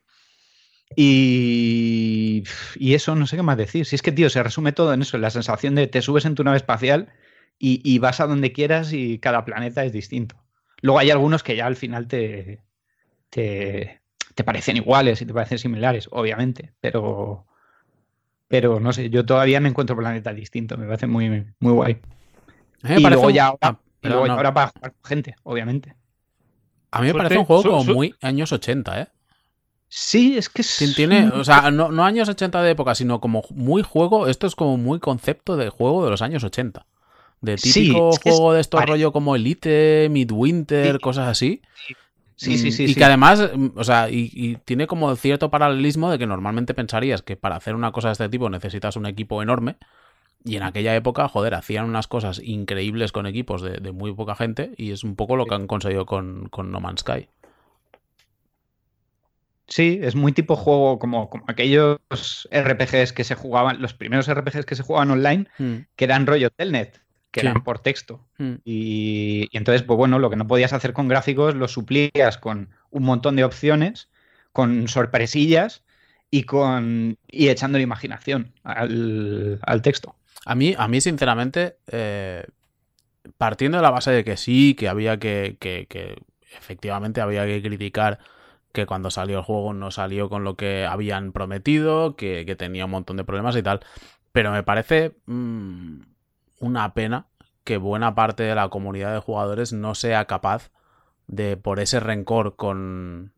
Y, 0.96 2.44
y, 2.76 2.94
eso 2.96 3.14
no 3.16 3.28
sé 3.28 3.38
qué 3.38 3.44
más 3.44 3.58
decir. 3.58 3.86
Si 3.86 3.96
es 3.96 4.02
que, 4.02 4.12
tío, 4.12 4.30
se 4.30 4.42
resume 4.42 4.72
todo 4.72 4.94
en 4.94 5.04
eso, 5.04 5.18
en 5.18 5.22
la 5.22 5.30
sensación 5.30 5.76
de 5.76 5.88
te 5.88 6.02
subes 6.02 6.26
en 6.26 6.36
tu 6.36 6.44
nave 6.44 6.58
espacial 6.58 7.14
y, 7.60 7.82
y, 7.84 8.00
vas 8.00 8.20
a 8.22 8.28
donde 8.28 8.54
quieras 8.54 8.94
y 8.94 9.20
cada 9.20 9.46
planeta 9.46 9.84
es 9.84 9.92
distinto. 9.92 10.36
Luego 10.82 11.00
hay 11.00 11.12
algunos 11.12 11.44
que 11.44 11.56
ya 11.56 11.68
al 11.68 11.76
final 11.76 12.08
te, 12.08 12.62
te, 13.30 14.02
te 14.34 14.44
parecen 14.44 14.78
iguales 14.78 15.22
y 15.22 15.26
te 15.26 15.34
parecen 15.34 15.60
similares, 15.60 16.08
obviamente, 16.12 16.74
pero, 16.80 17.46
pero 18.48 18.80
no 18.80 18.94
sé, 18.94 19.10
yo 19.10 19.26
todavía 19.26 19.60
me 19.60 19.70
encuentro 19.70 19.98
planetas 19.98 20.36
distintos, 20.36 20.80
me 20.80 20.86
parece 20.86 21.08
muy, 21.08 21.46
muy 21.60 21.74
guay. 21.74 21.98
y 22.84 23.02
luego 23.02 23.30
ya 23.30 23.48
ahora, 23.48 23.60
ah, 23.62 24.54
para 24.54 24.68
jugar 24.68 24.94
con 24.94 25.04
gente, 25.04 25.36
obviamente. 25.44 25.96
A 26.92 27.02
mí 27.02 27.08
me 27.08 27.14
parece 27.14 27.38
un 27.38 27.46
juego 27.46 27.64
como 27.64 27.84
muy 27.84 28.16
años 28.22 28.52
80, 28.52 29.02
¿eh? 29.02 29.08
Sí, 29.92 30.38
es 30.38 30.50
que 30.50 30.64
Tiene, 30.96 31.30
o 31.30 31.44
sea, 31.44 31.72
no, 31.72 31.92
no, 31.92 32.06
años 32.06 32.30
80 32.30 32.62
de 32.62 32.72
época, 32.72 32.94
sino 32.94 33.20
como 33.20 33.44
muy 33.50 33.82
juego. 33.82 34.28
Esto 34.28 34.46
es 34.46 34.56
como 34.56 34.78
muy 34.78 35.00
concepto 35.00 35.58
de 35.58 35.70
juego 35.70 36.06
de 36.06 36.12
los 36.12 36.22
años 36.22 36.44
80. 36.44 36.86
De 37.42 37.56
típico 37.56 38.12
juego 38.22 38.54
de 38.54 38.62
esto 38.62 38.82
rollo 38.82 39.12
como 39.12 39.36
Elite, 39.36 40.10
Midwinter, 40.10 41.00
cosas 41.00 41.28
así. 41.28 41.62
Sí, 42.36 42.58
sí, 42.58 42.70
mm, 42.70 42.72
sí. 42.72 42.86
Y 42.86 42.96
que 42.96 43.04
además, 43.04 43.52
mm, 43.54 43.70
o 43.76 43.84
sea, 43.84 44.10
y, 44.10 44.58
tiene 44.64 44.88
como 44.88 45.14
cierto 45.16 45.50
paralelismo 45.50 46.10
de 46.10 46.18
que 46.18 46.26
normalmente 46.26 46.74
pensarías 46.74 47.22
que 47.22 47.36
para 47.36 47.58
hacer 47.58 47.76
una 47.76 47.92
cosa 47.92 48.10
de 48.10 48.14
este 48.14 48.30
tipo 48.30 48.50
necesitas 48.50 48.96
un 48.96 49.06
equipo 49.06 49.42
enorme. 49.42 49.78
Y 50.46 50.56
en 50.56 50.64
aquella 50.64 50.96
época, 50.96 51.28
joder, 51.28 51.54
hacían 51.54 51.86
unas 51.86 52.08
cosas 52.08 52.40
increíbles 52.42 53.12
con 53.12 53.26
equipos 53.26 53.62
de, 53.62 53.92
muy 53.92 54.14
poca 54.14 54.36
gente. 54.36 54.72
Y 54.78 54.92
es 54.92 55.04
un 55.04 55.18
poco 55.18 55.36
lo 55.36 55.46
que 55.46 55.56
han 55.56 55.68
conseguido 55.68 56.06
con, 56.06 56.48
con, 56.48 56.72
No 56.72 56.80
Man's 56.80 57.02
Sky. 57.02 57.28
Sí, 59.68 60.00
es 60.02 60.16
muy 60.16 60.32
tipo 60.32 60.56
juego 60.56 60.98
como, 60.98 61.30
como, 61.30 61.44
aquellos 61.48 62.00
RPGs 62.52 63.12
que 63.12 63.26
se 63.26 63.36
jugaban, 63.36 63.82
los 63.82 63.94
primeros 63.94 64.34
RPGs 64.34 64.66
que 64.66 64.76
se 64.76 64.84
jugaban 64.84 65.12
online, 65.12 65.48
hmm. 65.58 65.76
que 65.98 66.06
eran 66.06 66.26
rollo 66.26 66.50
Telnet 66.52 67.02
que 67.32 67.42
eran 67.42 67.64
por 67.64 67.80
texto. 67.80 68.26
Mm. 68.38 68.54
Y, 68.66 69.50
entonces, 69.52 69.84
pues 69.84 69.98
bueno, 69.98 70.20
lo 70.20 70.30
que 70.30 70.36
no 70.36 70.48
podías 70.48 70.74
hacer 70.74 70.94
con 70.94 71.08
gráficos 71.08 71.56
lo 71.56 71.68
suplías 71.68 72.38
con 72.40 72.70
un 72.90 73.04
montón 73.04 73.36
de 73.36 73.44
opciones, 73.44 74.10
con 74.52 74.88
sorpresillas 74.88 75.84
y 76.32 76.44
con 76.44 77.18
y 77.28 77.50
echando 77.50 77.78
la 77.78 77.84
imaginación 77.84 78.54
al, 78.64 79.82
texto. 79.82 80.16
A 80.46 80.56
mí, 80.56 80.76
a 80.78 80.88
mí 80.88 81.02
sinceramente, 81.02 81.78
eh, 81.92 82.46
partiendo 83.38 83.78
de 83.78 83.84
la 83.84 83.92
base 83.92 84.12
de 84.12 84.24
que 84.24 84.38
sí, 84.38 84.76
que 84.76 84.90
había 84.90 85.18
que, 85.18 85.58
que, 85.60 85.86
que 85.88 86.16
efectivamente 86.58 87.22
había 87.22 87.46
que 87.46 87.62
criticar 87.62 88.20
que 88.72 88.86
cuando 88.86 89.12
salió 89.12 89.40
el 89.40 89.44
juego 89.44 89.74
no 89.74 89.92
salió 89.92 90.30
con 90.30 90.44
lo 90.44 90.56
que 90.56 90.86
habían 90.86 91.32
prometido, 91.32 92.16
que, 92.16 92.56
tenía 92.58 92.86
un 92.86 92.92
montón 92.92 93.18
de 93.18 93.24
problemas 93.24 93.56
y 93.56 93.64
tal. 93.64 93.82
Pero 94.32 94.52
me 94.52 94.64
parece 94.64 95.16
mm, 95.26 96.02
una 96.60 96.94
pena 96.94 97.28
que 97.64 97.78
buena 97.78 98.16
parte 98.16 98.44
de 98.44 98.56
la 98.56 98.70
comunidad 98.70 99.14
de 99.14 99.20
jugadores 99.20 99.74
no 99.74 99.96
sea 99.96 100.26
capaz 100.26 100.72
de, 101.28 101.58
por 101.58 101.80
ese 101.80 102.00
rencor 102.00 102.56
con, 102.56 103.34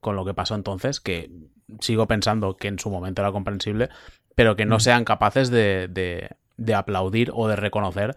con 0.00 0.16
lo 0.16 0.24
que 0.24 0.34
pasó 0.34 0.54
entonces, 0.54 1.00
que 1.00 1.30
sigo 1.80 2.06
pensando 2.06 2.56
que 2.56 2.68
en 2.68 2.78
su 2.78 2.90
momento 2.90 3.22
era 3.22 3.32
comprensible, 3.32 3.90
pero 4.34 4.56
que 4.56 4.64
no 4.64 4.76
mm. 4.76 4.80
sean 4.80 5.04
capaces 5.04 5.50
de, 5.50 5.88
de, 5.88 6.30
de 6.56 6.74
aplaudir 6.74 7.30
o 7.34 7.48
de 7.48 7.56
reconocer 7.56 8.16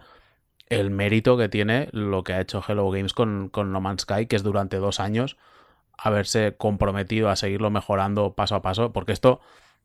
el 0.68 0.90
mérito 0.90 1.36
que 1.36 1.48
tiene 1.48 1.88
lo 1.92 2.24
que 2.24 2.32
ha 2.32 2.40
hecho 2.40 2.62
Hello 2.66 2.90
Games 2.90 3.12
con, 3.12 3.50
con 3.50 3.72
No 3.72 3.80
Man's 3.80 4.02
Sky, 4.02 4.26
que 4.26 4.36
es 4.36 4.42
durante 4.42 4.78
dos 4.78 5.00
años 5.00 5.36
haberse 5.98 6.56
comprometido 6.56 7.28
a 7.28 7.36
seguirlo 7.36 7.70
mejorando 7.70 8.34
paso 8.34 8.54
a 8.54 8.62
paso, 8.62 8.92
porque 8.92 9.12
esto 9.12 9.40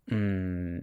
mm, 0.07 0.77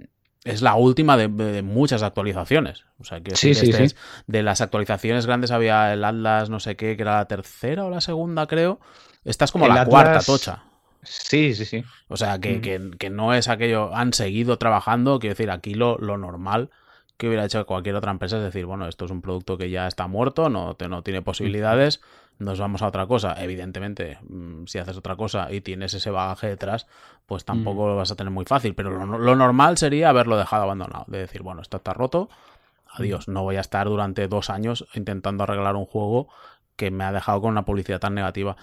es 0.44 0.60
la 0.60 0.74
última 0.74 1.16
de, 1.16 1.62
muchas 1.62 2.02
actualizaciones. 2.02 2.84
O 3.00 3.04
sea, 3.04 3.20
que 3.20 3.32
este 3.32 3.96
de 4.26 4.42
las 4.42 4.60
actualizaciones 4.60 5.26
grandes 5.26 5.50
había 5.50 5.92
el 5.92 6.04
Atlas, 6.04 6.50
no 6.50 6.60
sé 6.60 6.76
qué, 6.76 6.96
que 6.96 7.02
era 7.02 7.16
la 7.16 7.24
tercera 7.26 7.84
o 7.84 7.90
la 7.90 8.02
segunda, 8.02 8.46
creo. 8.46 8.78
Esta 9.24 9.46
es 9.46 9.52
como 9.52 9.66
la 9.66 9.86
cuarta 9.86 10.20
tocha. 10.20 10.62
Sí, 11.02 11.54
sí, 11.54 11.64
sí. 11.64 11.84
O 12.08 12.16
sea, 12.16 12.38
que, 12.38 12.60
que, 12.60 13.10
no 13.10 13.34
es 13.34 13.48
aquello. 13.48 13.94
Han 13.94 14.12
seguido 14.12 14.58
trabajando. 14.58 15.18
Quiero 15.18 15.34
decir, 15.34 15.50
aquí 15.50 15.74
lo, 15.74 15.98
lo, 15.98 16.18
normal 16.18 16.70
que 17.16 17.28
hubiera 17.28 17.44
hecho 17.44 17.64
cualquier 17.64 17.94
otra 17.94 18.10
empresa 18.10 18.38
es 18.38 18.42
decir, 18.42 18.66
bueno, 18.66 18.88
esto 18.88 19.04
es 19.04 19.10
un 19.10 19.22
producto 19.22 19.56
que 19.56 19.70
ya 19.70 19.86
está 19.86 20.08
muerto, 20.08 20.48
no, 20.48 20.76
no 20.88 21.02
tiene 21.02 21.22
posibilidades 21.22 22.00
nos 22.38 22.58
vamos 22.58 22.82
a 22.82 22.88
otra 22.88 23.06
cosa. 23.06 23.34
Evidentemente, 23.42 24.18
mm, 24.28 24.66
si 24.66 24.78
haces 24.78 24.96
otra 24.96 25.16
cosa 25.16 25.52
y 25.52 25.60
tienes 25.60 25.94
ese 25.94 26.10
bagaje 26.10 26.48
detrás, 26.48 26.86
pues 27.26 27.44
tampoco 27.44 27.84
mm. 27.84 27.88
lo 27.88 27.96
vas 27.96 28.10
a 28.10 28.16
tener 28.16 28.32
muy 28.32 28.44
fácil. 28.44 28.74
Pero 28.74 28.90
lo, 29.04 29.36
normal 29.36 29.78
sería 29.78 30.08
haberlo 30.08 30.36
dejado 30.36 30.64
abandonado. 30.64 31.04
De 31.08 31.18
decir, 31.18 31.42
bueno, 31.42 31.62
esto 31.62 31.76
está 31.78 31.92
roto, 31.92 32.28
adiós. 32.90 33.28
No 33.28 33.42
voy 33.42 33.56
a 33.56 33.60
estar 33.60 33.86
durante 33.86 34.28
dos 34.28 34.50
años 34.50 34.86
intentando 34.94 35.44
arreglar 35.44 35.76
un 35.76 35.86
juego 35.86 36.28
que 36.76 36.90
me 36.90 37.04
ha 37.04 37.12
dejado 37.12 37.40
con 37.40 37.50
una 37.50 37.64
publicidad 37.64 38.00
tan 38.00 38.14
negativa. 38.14 38.56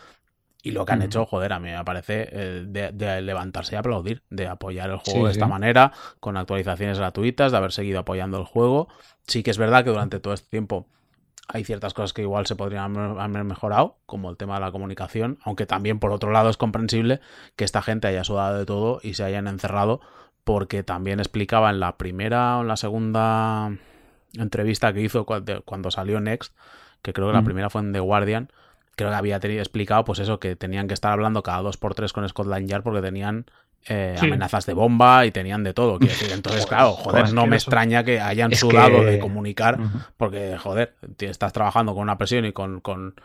Y 0.64 0.72
lo 0.72 0.85
que 0.85 0.93
han 0.93 1.02
hecho, 1.02 1.26
joder, 1.26 1.53
a 1.53 1.60
mí 1.60 1.69
me 1.72 1.84
parece 1.84 2.30
eh, 2.31 2.65
de, 2.68 3.22
levantarse 3.22 3.73
y 3.73 3.77
aplaudir, 3.80 4.22
de 4.30 4.48
apoyar 4.48 4.91
el 4.91 4.98
juego 4.98 5.26
de 5.26 5.31
esta 5.31 5.48
manera, 5.48 5.91
con 6.19 6.38
actualizaciones 6.38 6.99
gratuitas, 6.99 7.52
de 7.52 7.57
haber 7.57 7.72
seguido 7.72 7.99
apoyando 7.99 8.38
el 8.38 8.45
juego. 8.45 8.88
Sí 9.26 9.41
que 9.41 9.49
es 9.49 9.57
verdad 9.57 9.84
que 9.84 9.89
durante 9.89 10.19
todo 10.19 10.35
este 10.35 10.49
tiempo 10.49 10.88
hay 11.47 11.63
ciertas 11.63 11.93
cosas 11.93 12.13
que 12.13 12.22
igual 12.22 12.45
se 12.45 12.55
podrían 12.55 12.95
haber 12.97 13.43
mejorado, 13.43 13.97
como 14.05 14.30
el 14.30 14.38
tema 14.38 14.55
de 14.55 14.61
la 14.61 14.72
comunicación, 14.72 15.39
aunque 15.43 15.65
también 15.65 15.99
por 15.99 16.11
otro 16.11 16.31
lado 16.31 16.49
es 16.49 16.57
comprensible 16.57 17.19
que 17.55 17.63
esta 17.65 17.81
gente 17.81 18.07
haya 18.07 18.23
sudado 18.23 18.57
de 18.57 18.65
todo 18.65 18.99
y 19.03 19.15
se 19.15 19.23
hayan 19.23 19.47
encerrado, 19.47 20.01
porque 20.43 20.84
también 20.84 21.19
explicaba 21.19 21.69
en 21.69 21.80
la 21.80 21.97
primera 21.97 22.57
o 22.57 22.61
en 22.61 22.68
la 22.68 22.77
segunda 22.77 23.77
entrevista 24.34 24.93
que 24.93 25.01
hizo 25.01 25.26
cuando 25.26 25.91
salió 25.91 26.19
Next, 26.19 26.55
que 27.01 27.13
creo 27.13 27.27
que 27.27 27.34
la 27.34 27.41
mm. 27.41 27.45
primera 27.45 27.69
fue 27.69 27.81
en 27.81 27.93
The 27.93 27.99
Guardian, 27.99 28.51
creo 28.95 29.09
que 29.09 29.15
había 29.15 29.38
explicado 29.38 30.05
pues 30.05 30.19
eso, 30.19 30.39
que 30.39 30.55
tenían 30.55 30.88
que 30.88 30.93
estar 30.93 31.11
hablando 31.11 31.43
cada 31.43 31.61
dos 31.61 31.77
por 31.77 31.95
tres 31.95 32.13
con 32.13 32.27
Scotland 32.27 32.68
Yard 32.68 32.84
porque 32.84 33.01
tenían 33.01 33.45
eh, 33.88 34.16
amenazas 34.20 34.66
de 34.66 34.74
bomba 34.74 35.26
y 35.26 35.32
tenían 35.32 35.64
de 35.64 35.74
todo. 35.74 35.99
Entonces, 36.32 36.66
claro, 36.68 36.94
joder, 36.94 37.34
no 37.34 37.48
me 37.48 37.56
extraña 37.56 38.03
que 38.03 38.20
hayan 38.20 38.53
sudado 38.56 39.03
de 39.03 39.20
comunicar, 39.20 39.78
porque, 40.18 40.58
joder, 40.58 40.94
estás 41.20 41.53
trabajando 41.53 41.94
con 41.94 42.03
una 42.03 42.18
presión 42.18 42.45
y 42.45 42.53
con, 42.53 42.82
con 42.82 43.16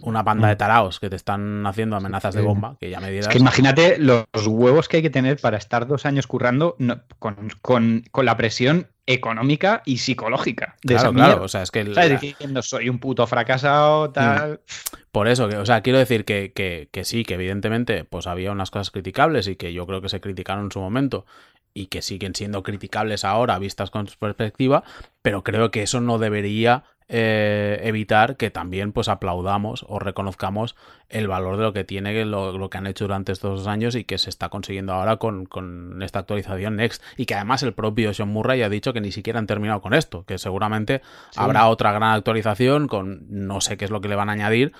una 0.00 0.22
banda 0.22 0.48
de 0.48 0.54
mm. 0.54 0.58
taraos 0.58 1.00
que 1.00 1.10
te 1.10 1.16
están 1.16 1.66
haciendo 1.66 1.96
amenazas 1.96 2.34
de 2.34 2.42
bomba, 2.42 2.76
que 2.78 2.90
ya 2.90 3.00
me 3.00 3.10
dirás. 3.10 3.26
Es 3.26 3.32
que 3.32 3.38
imagínate 3.38 3.98
los 3.98 4.24
huevos 4.46 4.88
que 4.88 4.98
hay 4.98 5.02
que 5.02 5.10
tener 5.10 5.38
para 5.40 5.56
estar 5.56 5.86
dos 5.86 6.06
años 6.06 6.26
currando 6.26 6.76
con, 7.18 7.50
con, 7.60 8.24
la 8.24 8.36
presión 8.36 8.88
económica 9.06 9.82
y 9.86 9.98
psicológica 9.98 10.76
de 10.82 10.94
claro, 10.94 11.12
claro. 11.12 11.42
O 11.42 11.48
sea, 11.48 11.62
es 11.62 11.70
que. 11.70 11.84
Diciendo 11.84 12.62
soy 12.62 12.88
un 12.88 12.98
puto 12.98 13.26
fracasado, 13.26 14.10
tal. 14.10 14.52
Mm. 14.52 14.98
Por 15.10 15.26
eso, 15.26 15.48
que, 15.48 15.56
o 15.56 15.66
sea, 15.66 15.80
quiero 15.80 15.98
decir 15.98 16.24
que, 16.24 16.52
que, 16.52 16.88
que, 16.92 17.04
sí, 17.04 17.24
que 17.24 17.34
evidentemente 17.34 18.04
pues 18.04 18.26
había 18.26 18.52
unas 18.52 18.70
cosas 18.70 18.90
criticables 18.90 19.48
y 19.48 19.56
que 19.56 19.72
yo 19.72 19.86
creo 19.86 20.00
que 20.00 20.08
se 20.08 20.20
criticaron 20.20 20.66
en 20.66 20.72
su 20.72 20.80
momento 20.80 21.26
y 21.74 21.86
que 21.86 22.02
siguen 22.02 22.34
siendo 22.34 22.62
criticables 22.62 23.24
ahora 23.24 23.58
vistas 23.58 23.90
con 23.90 24.06
su 24.06 24.18
perspectiva, 24.18 24.84
pero 25.22 25.42
creo 25.42 25.70
que 25.70 25.82
eso 25.82 26.00
no 26.00 26.18
debería 26.18 26.84
eh, 27.10 27.80
evitar 27.84 28.36
que 28.36 28.50
también 28.50 28.92
pues 28.92 29.08
aplaudamos 29.08 29.86
o 29.88 29.98
reconozcamos 29.98 30.76
el 31.08 31.26
valor 31.26 31.56
de 31.56 31.62
lo 31.62 31.72
que 31.72 31.82
tiene 31.82 32.26
lo, 32.26 32.68
que 32.68 32.76
han 32.76 32.86
hecho 32.86 33.04
durante 33.04 33.32
estos 33.32 33.60
dos 33.60 33.66
años 33.66 33.94
y 33.94 34.04
que 34.04 34.18
se 34.18 34.28
está 34.28 34.50
consiguiendo 34.50 34.92
ahora 34.92 35.16
con, 35.16 36.02
esta 36.02 36.18
actualización 36.18 36.76
Next. 36.76 37.02
Y 37.16 37.24
que 37.24 37.34
además 37.34 37.62
el 37.62 37.72
propio 37.72 38.12
Sean 38.12 38.28
Murray 38.28 38.60
ha 38.60 38.68
dicho 38.68 38.92
que 38.92 39.00
ni 39.00 39.10
siquiera 39.10 39.38
han 39.38 39.46
terminado 39.46 39.80
con 39.80 39.94
esto, 39.94 40.24
que 40.24 40.36
seguramente 40.36 41.00
habrá 41.34 41.68
otra 41.68 41.92
gran 41.92 42.10
actualización 42.10 42.88
con 42.88 43.26
no 43.30 43.62
sé 43.62 43.78
qué 43.78 43.86
es 43.86 43.90
lo 43.90 44.02
que 44.02 44.08
le 44.08 44.16
van 44.16 44.28
a 44.28 44.32
añadir, 44.32 44.72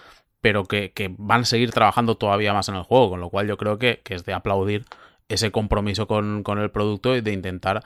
pero 0.42 0.64
que, 0.64 0.92
van 1.16 1.40
a 1.40 1.44
seguir 1.46 1.70
trabajando 1.70 2.18
todavía 2.18 2.52
más 2.52 2.68
en 2.68 2.74
el 2.74 2.82
juego, 2.82 3.08
con 3.08 3.20
lo 3.20 3.30
cual 3.30 3.48
yo 3.48 3.56
creo 3.56 3.78
que, 3.78 4.02
es 4.04 4.26
de 4.26 4.34
aplaudir 4.34 4.84
ese 5.28 5.50
compromiso 5.50 6.06
con, 6.06 6.42
con 6.42 6.58
el 6.58 6.70
producto 6.70 7.16
y 7.16 7.22
de 7.22 7.32
intentar 7.32 7.82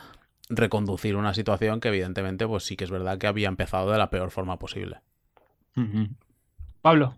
reconducir 0.54 1.16
una 1.16 1.34
situación 1.34 1.80
que 1.80 1.88
evidentemente 1.88 2.46
pues 2.46 2.64
sí 2.64 2.76
que 2.76 2.84
es 2.84 2.90
verdad 2.90 3.18
que 3.18 3.26
había 3.26 3.48
empezado 3.48 3.90
de 3.90 3.98
la 3.98 4.10
peor 4.10 4.30
forma 4.30 4.58
posible. 4.58 4.98
Pablo. 6.82 7.14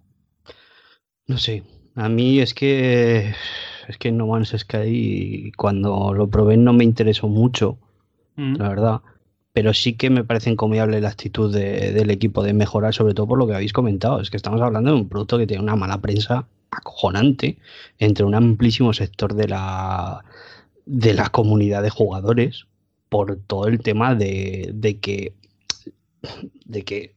No 1.26 1.38
sé, 1.38 1.64
a 1.96 2.08
mí 2.08 2.40
es 2.40 2.54
que 2.54 3.34
es 3.88 3.98
que 3.98 4.12
No 4.12 4.26
Man's 4.26 4.54
Sky 4.56 5.52
cuando 5.56 6.14
lo 6.14 6.28
probé 6.28 6.56
no 6.56 6.72
me 6.72 6.84
interesó 6.84 7.28
mucho, 7.28 7.78
la 8.36 8.68
verdad. 8.68 9.00
Pero 9.52 9.72
sí 9.72 9.92
que 9.92 10.10
me 10.10 10.24
parece 10.24 10.50
encomiable 10.50 11.00
la 11.00 11.10
actitud 11.10 11.54
del 11.54 12.10
equipo 12.10 12.42
de 12.42 12.54
mejorar, 12.54 12.92
sobre 12.92 13.14
todo 13.14 13.28
por 13.28 13.38
lo 13.38 13.46
que 13.46 13.54
habéis 13.54 13.72
comentado. 13.72 14.20
Es 14.20 14.30
que 14.30 14.36
estamos 14.36 14.60
hablando 14.60 14.90
de 14.90 14.96
un 14.96 15.08
producto 15.08 15.38
que 15.38 15.46
tiene 15.46 15.62
una 15.62 15.76
mala 15.76 16.00
prensa 16.00 16.48
acojonante 16.70 17.58
entre 17.98 18.24
un 18.24 18.34
amplísimo 18.34 18.92
sector 18.92 19.34
de 19.34 19.46
la, 19.46 20.24
de 20.86 21.14
la 21.14 21.28
comunidad 21.28 21.82
de 21.82 21.90
jugadores 21.90 22.66
por 23.08 23.36
todo 23.46 23.68
el 23.68 23.80
tema 23.80 24.14
de, 24.14 24.98
que, 25.00 25.34
de 26.64 26.84
que 26.84 27.14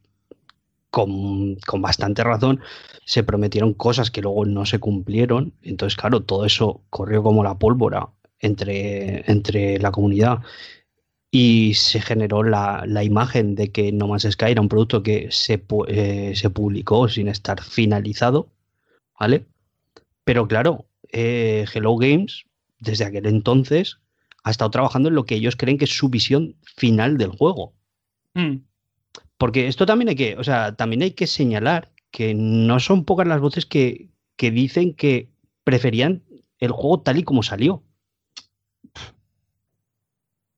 con, 0.90 1.56
bastante 1.80 2.24
razón 2.24 2.60
se 3.04 3.22
prometieron 3.22 3.74
cosas 3.74 4.10
que 4.10 4.22
luego 4.22 4.44
no 4.44 4.66
se 4.66 4.78
cumplieron. 4.78 5.54
Entonces, 5.62 5.96
claro, 5.96 6.22
todo 6.22 6.44
eso 6.44 6.82
corrió 6.90 7.22
como 7.22 7.44
la 7.44 7.58
pólvora 7.58 8.08
entre, 8.40 9.30
entre 9.30 9.78
la 9.78 9.90
comunidad 9.90 10.40
y 11.30 11.74
se 11.74 12.00
generó 12.00 12.42
la, 12.42 12.84
imagen 13.02 13.54
de 13.54 13.70
que 13.70 13.92
No 13.92 14.08
Man's 14.08 14.26
Sky 14.30 14.46
era 14.52 14.62
un 14.62 14.68
producto 14.68 15.02
que 15.02 15.28
se, 15.30 15.62
eh, 15.88 16.32
se 16.34 16.50
publicó 16.50 17.08
sin 17.08 17.28
estar 17.28 17.62
finalizado, 17.62 18.48
¿vale? 19.18 19.46
Pero 20.24 20.48
claro, 20.48 20.86
eh, 21.12 21.66
Hello 21.72 21.96
Games, 21.96 22.44
desde 22.80 23.04
aquel 23.04 23.26
entonces, 23.26 23.98
ha 24.48 24.50
estado 24.50 24.70
trabajando 24.70 25.08
en 25.08 25.14
lo 25.14 25.24
que 25.24 25.34
ellos 25.34 25.56
creen 25.56 25.78
que 25.78 25.84
es 25.84 25.96
su 25.96 26.08
visión 26.08 26.56
final 26.76 27.18
del 27.18 27.30
juego. 27.30 27.74
Mm. 28.34 28.56
Porque 29.36 29.68
esto 29.68 29.86
también 29.86 30.08
hay 30.08 30.16
que, 30.16 30.36
o 30.36 30.44
sea, 30.44 30.74
también 30.74 31.02
hay 31.02 31.12
que 31.12 31.26
señalar 31.26 31.92
que 32.10 32.34
no 32.34 32.80
son 32.80 33.04
pocas 33.04 33.26
las 33.26 33.40
voces 33.40 33.66
que, 33.66 34.10
dicen 34.38 34.94
que 34.94 35.30
preferían 35.64 36.22
el 36.58 36.72
juego 36.72 37.00
tal 37.00 37.18
y 37.18 37.22
como 37.22 37.42
salió. 37.42 37.84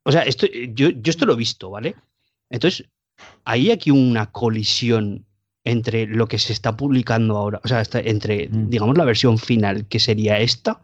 O 0.05 0.13
sea, 0.13 0.23
esto, 0.23 0.47
yo, 0.47 0.89
esto 1.05 1.27
lo 1.27 1.35
he 1.35 1.37
visto, 1.37 1.71
¿vale? 1.71 1.95
Entonces, 2.49 2.89
hay 3.45 3.71
aquí 3.71 3.91
una 3.91 4.31
colisión 4.31 5.27
entre 5.65 6.07
lo 6.07 6.27
que 6.27 6.39
se 6.39 6.53
está 6.53 6.77
publicando 6.77 7.37
ahora, 7.37 7.61
o 7.63 7.69
sea, 7.69 7.83
entre, 7.95 8.49
mm. 8.49 8.71
digamos, 8.71 8.97
la 8.97 9.05
versión 9.05 9.37
final, 9.37 9.87
que 9.87 9.99
sería 9.99 10.39
esta, 10.39 10.81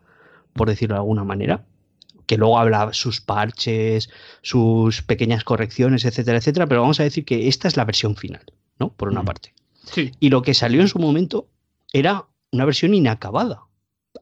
por 0.53 0.69
decirlo 0.69 0.97
de 0.97 1.01
alguna 1.01 1.25
manera, 1.25 1.65
que 2.27 2.37
luego 2.37 2.59
habla 2.59 2.93
sus 2.93 3.21
parches, 3.21 4.11
sus 4.43 5.03
pequeñas 5.03 5.45
correcciones, 5.45 6.05
etcétera, 6.05 6.39
etcétera, 6.39 6.67
pero 6.67 6.83
vamos 6.83 7.01
a 7.01 7.05
decir 7.05 7.25
que 7.25 7.49
esta 7.49 7.69
es 7.69 7.77
la 7.77 7.85
versión 7.85 8.17
final, 8.17 8.45
¿no? 8.79 8.93
Por 8.93 9.09
una 9.09 9.25
parte. 9.25 9.55
Sí. 9.85 10.13
Y 10.21 10.31
lo 10.31 10.43
que 10.43 10.55
salió 10.55 10.81
en 10.81 10.89
su 10.89 10.99
momento 10.99 11.49
era 11.93 12.27
una 12.51 12.65
versión 12.65 12.95
inacabada, 12.95 13.63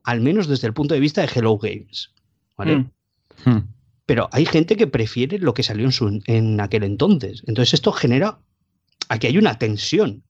al 0.02 0.20
menos 0.20 0.46
desde 0.46 0.66
el 0.66 0.74
punto 0.74 0.94
de 0.94 1.00
vista 1.00 1.22
de 1.22 1.30
Hello 1.34 1.56
Games, 1.56 2.10
¿vale? 2.56 2.76
Mm. 2.76 2.90
Hmm. 3.44 3.68
Pero 4.06 4.28
hay 4.32 4.44
gente 4.44 4.76
que 4.76 4.86
prefiere 4.86 5.38
lo 5.38 5.54
que 5.54 5.62
salió 5.62 5.86
en, 5.86 5.92
su, 5.92 6.20
en 6.26 6.60
aquel 6.60 6.84
entonces. 6.84 7.42
Entonces 7.46 7.74
esto 7.74 7.90
genera, 7.92 8.38
aquí 9.08 9.28
hay 9.28 9.38
una 9.38 9.58
tensión 9.58 10.23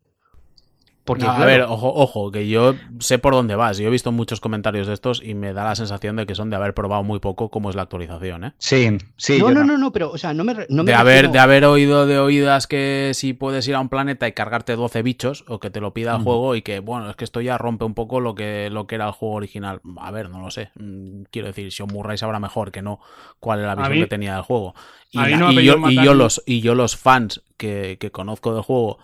porque, 1.05 1.27
a 1.27 1.45
ver, 1.45 1.63
ojo, 1.63 1.93
ojo, 1.95 2.31
que 2.31 2.49
yo 2.49 2.75
sé 2.99 3.19
por 3.19 3.35
dónde 3.35 3.57
vas. 3.57 3.77
Yo 3.77 3.89
he 3.89 3.91
visto 3.91 4.11
muchos 4.11 4.41
comentarios 4.41 4.87
de 4.87 4.95
estos 4.95 5.23
y 5.23 5.35
me 5.35 5.53
da 5.53 5.63
la 5.63 5.75
sensación 5.75 6.17
de 6.17 6.25
que 6.25 6.35
son 6.35 6.49
de 6.49 6.57
haber 6.57 6.73
probado 6.73 7.03
muy 7.03 7.19
poco 7.21 7.51
cómo 7.51 7.69
es 7.69 7.77
la 7.77 7.83
actualización, 7.83 8.45
¿eh? 8.45 8.55
Sí, 8.57 8.97
sí. 9.19 9.39
No, 9.39 9.51
no, 9.51 9.65
no, 9.65 9.77
no, 9.77 9.93
pero, 9.93 10.11
o 10.11 10.17
sea, 10.17 10.33
no 10.33 10.45
me. 10.45 10.55
de, 10.55 10.95
haber, 10.95 11.31
de 11.31 11.39
haber 11.39 11.67
oído 11.67 12.07
de 12.07 12.19
oídas 12.19 12.67
que 12.67 13.11
si 13.13 13.35
puedes 13.35 13.69
ir 13.69 13.75
a 13.75 13.81
un 13.81 13.91
planeta 13.91 14.27
y 14.27 14.33
cargarte 14.33 14.77
12 14.77 15.03
bichos 15.03 15.45
o 15.47 15.61
que 15.61 15.69
te 15.69 15.83
lo 15.83 15.93
pida 15.93 16.17
el 16.17 16.23
juego 16.23 16.57
y 16.57 16.63
que, 16.63 16.81
bueno, 16.81 17.11
es 17.11 17.17
que 17.17 17.25
esto 17.25 17.43
ya 17.43 17.59
rompe 17.59 17.85
un 17.85 17.93
poco 17.93 18.21
lo 18.21 18.35
que, 18.35 18.71
lo 18.71 18.87
que 18.87 18.95
era 18.95 19.07
el 19.07 19.13
juego 19.13 19.35
original. 19.35 19.83
A 19.99 20.11
ver, 20.11 20.31
no 20.31 20.41
lo 20.41 20.51
sé. 20.51 20.71
Mm, 20.77 21.25
quiero 21.31 21.49
decir, 21.49 21.71
si 21.71 21.83
Murray 21.83 22.17
sabrá 22.17 22.41
mejor 22.41 22.73
que 22.73 22.81
no 22.81 22.99
cuál 23.41 23.61
es 23.61 23.67
la 23.67 23.75
visión 23.75 23.99
que 23.99 24.07
tenía 24.07 24.37
del 24.37 24.43
juego. 24.43 24.75
Y, 25.11 25.19
yo, 25.63 26.15
los, 26.15 26.43
y 26.47 26.63
yo 26.63 26.75
los 26.75 26.97
fans 26.97 27.43
que, 27.59 27.99
que 28.01 28.11
conozco 28.11 28.55
del 28.55 28.63
juego 28.63 28.99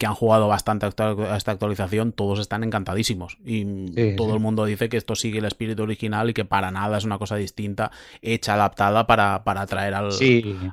que 0.00 0.06
han 0.06 0.14
jugado 0.14 0.48
bastante 0.48 0.86
a 0.86 1.36
esta 1.36 1.52
actualización, 1.52 2.12
todos 2.12 2.40
están 2.40 2.64
encantadísimos. 2.64 3.36
Y 3.44 4.16
todo 4.16 4.32
el 4.32 4.40
mundo 4.40 4.64
dice 4.64 4.88
que 4.88 4.96
esto 4.96 5.14
sigue 5.14 5.40
el 5.40 5.44
espíritu 5.44 5.82
original 5.82 6.30
y 6.30 6.32
que 6.32 6.46
para 6.46 6.70
nada 6.70 6.96
es 6.96 7.04
una 7.04 7.18
cosa 7.18 7.36
distinta, 7.36 7.90
hecha, 8.22 8.54
adaptada 8.54 9.06
para, 9.06 9.44
para 9.44 9.60
atraer 9.60 9.92
al, 9.92 10.08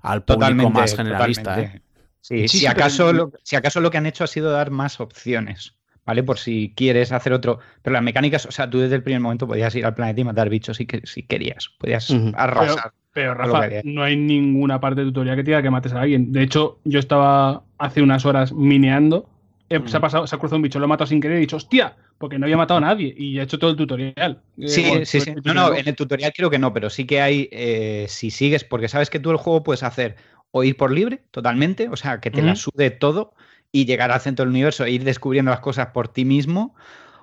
al 0.02 0.24
público 0.24 0.70
más 0.70 0.96
generalista. 0.96 1.60
¿eh? 1.60 1.82
si, 2.22 2.66
acaso 2.68 3.12
lo, 3.12 3.34
si 3.44 3.58
acaso 3.58 3.82
lo 3.82 3.92
que 3.92 3.98
han 3.98 4.06
hecho 4.06 4.24
ha 4.24 4.28
sido 4.28 4.50
dar 4.50 4.72
más 4.72 5.02
opciones. 5.02 5.74
¿Vale? 6.06 6.24
Por 6.24 6.40
si 6.40 6.72
quieres 6.74 7.12
hacer 7.12 7.34
otro. 7.34 7.60
Pero 7.82 7.96
las 7.96 8.04
mecánicas, 8.04 8.46
o 8.46 8.52
sea, 8.52 8.70
tú 8.70 8.80
desde 8.80 8.96
el 8.96 9.04
primer 9.04 9.20
momento 9.20 9.46
podías 9.46 9.76
ir 9.76 9.86
al 9.86 9.94
planeta 9.94 10.22
y 10.22 10.24
matar 10.24 10.48
bichos 10.48 10.78
si, 10.78 10.88
si 11.04 11.24
querías. 11.24 11.68
Podías 11.78 12.10
arrasar. 12.34 12.78
Pero, 12.78 12.94
Rafa, 13.26 13.70
no 13.84 14.04
hay 14.04 14.16
ninguna 14.16 14.80
parte 14.80 15.02
de 15.02 15.08
tutorial 15.08 15.36
que 15.36 15.44
te 15.44 15.52
diga 15.52 15.62
que 15.62 15.70
mates 15.70 15.94
a 15.94 16.02
alguien. 16.02 16.32
De 16.32 16.44
hecho, 16.44 16.80
yo 16.84 17.00
estaba 17.00 17.64
hace 17.78 18.02
unas 18.02 18.26
horas 18.26 18.54
mineando. 18.54 19.30
Eh, 19.70 19.82
se, 19.86 19.98
ha 19.98 20.00
pasado, 20.00 20.26
se 20.28 20.36
ha 20.36 20.40
cruzado 20.40 20.56
un 20.58 20.62
bicho, 20.62 20.80
lo 20.80 20.86
he 20.86 20.88
matado 20.88 21.08
sin 21.08 21.20
querer 21.20 21.36
y 21.36 21.40
he 21.40 21.42
dicho, 21.42 21.58
hostia, 21.58 21.96
porque 22.18 22.40
no 22.40 22.46
había 22.46 22.56
matado 22.56 22.78
a 22.78 22.82
nadie 22.82 23.14
y 23.18 23.38
he 23.38 23.42
hecho 23.42 23.60
todo 23.60 23.72
el 23.72 23.76
tutorial. 23.76 24.42
Eh, 24.58 24.68
sí, 24.68 24.84
sí, 25.04 25.20
sí. 25.20 25.34
No, 25.44 25.54
no, 25.54 25.76
en 25.76 25.88
el 25.88 25.96
tutorial 25.96 26.32
creo 26.34 26.50
que 26.50 26.60
no, 26.60 26.74
pero 26.74 26.90
sí 26.90 27.06
que 27.06 27.22
hay, 27.22 27.50
eh, 27.52 28.06
si 28.08 28.32
sigues, 28.32 28.64
porque 28.64 28.88
sabes 28.88 29.10
que 29.10 29.20
tú 29.20 29.32
el 29.32 29.38
juego 29.38 29.64
puedes 29.64 29.84
hacer 29.84 30.16
o 30.52 30.64
ir 30.64 30.78
por 30.78 30.92
libre 30.92 31.22
totalmente, 31.32 31.90
o 31.90 31.98
sea, 31.98 32.20
que 32.22 32.32
te 32.32 32.42
la 32.42 32.56
sude 32.56 32.92
todo 32.92 33.34
y 33.72 33.86
llegar 33.86 34.12
al 34.12 34.22
centro 34.22 34.46
del 34.46 34.52
universo 34.52 34.86
e 34.86 34.92
ir 34.92 35.04
descubriendo 35.04 35.52
las 35.52 35.60
cosas 35.60 35.88
por 35.88 36.08
ti 36.08 36.24
mismo, 36.24 36.74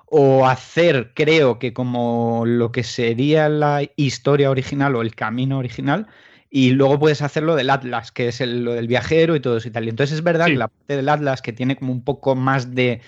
o 0.05 0.47
hacer, 0.47 1.11
creo 1.13 1.59
que 1.59 1.73
como 1.73 2.43
lo 2.45 2.71
que 2.71 2.83
sería 2.83 3.49
la 3.49 3.81
historia 3.95 4.51
original 4.51 4.95
o 4.95 5.01
el 5.01 5.15
camino 5.15 5.57
original, 5.57 6.07
y 6.49 6.71
luego 6.71 6.99
puedes 6.99 7.21
hacerlo 7.21 7.55
del 7.55 7.69
Atlas, 7.69 8.11
que 8.11 8.29
es 8.29 8.39
lo 8.39 8.73
del 8.73 8.87
viajero 8.87 9.35
y 9.35 9.39
todo 9.39 9.57
eso 9.57 9.67
y 9.67 9.71
tal. 9.71 9.89
entonces 9.89 10.15
es 10.15 10.23
verdad 10.23 10.45
que 10.45 10.55
la 10.55 10.69
parte 10.69 10.95
del 10.95 11.09
Atlas, 11.09 11.41
que 11.41 11.53
tiene 11.53 11.75
como 11.75 11.91
un 11.91 12.03
poco 12.03 12.35
más 12.35 12.73
de, 12.73 13.01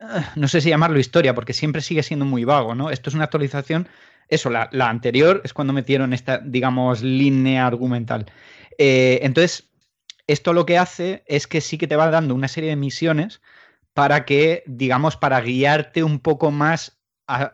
ah, 0.00 0.32
no 0.36 0.48
sé 0.48 0.60
si 0.60 0.68
llamarlo 0.68 0.98
historia, 0.98 1.34
porque 1.34 1.54
siempre 1.54 1.80
sigue 1.80 2.02
siendo 2.02 2.26
muy 2.26 2.44
vago, 2.44 2.74
¿no? 2.74 2.90
Esto 2.90 3.08
es 3.08 3.14
una 3.14 3.24
actualización, 3.24 3.88
eso, 4.28 4.50
la, 4.50 4.68
anterior 4.88 5.40
es 5.44 5.54
cuando 5.54 5.72
metieron 5.72 6.12
esta, 6.12 6.38
digamos, 6.38 7.02
línea 7.02 7.66
argumental. 7.66 8.26
Eh, 8.78 9.20
entonces, 9.22 9.70
esto 10.26 10.52
lo 10.52 10.66
que 10.66 10.78
hace 10.78 11.22
es 11.26 11.46
que 11.46 11.60
sí 11.60 11.78
que 11.78 11.86
te 11.86 11.96
va 11.96 12.10
dando 12.10 12.34
una 12.34 12.48
serie 12.48 12.70
de 12.70 12.76
misiones 12.76 13.40
para 13.94 14.24
que, 14.24 14.62
digamos, 14.66 15.16
para 15.16 15.40
guiarte 15.40 16.02
un 16.02 16.18
poco 16.20 16.50
más 16.50 17.01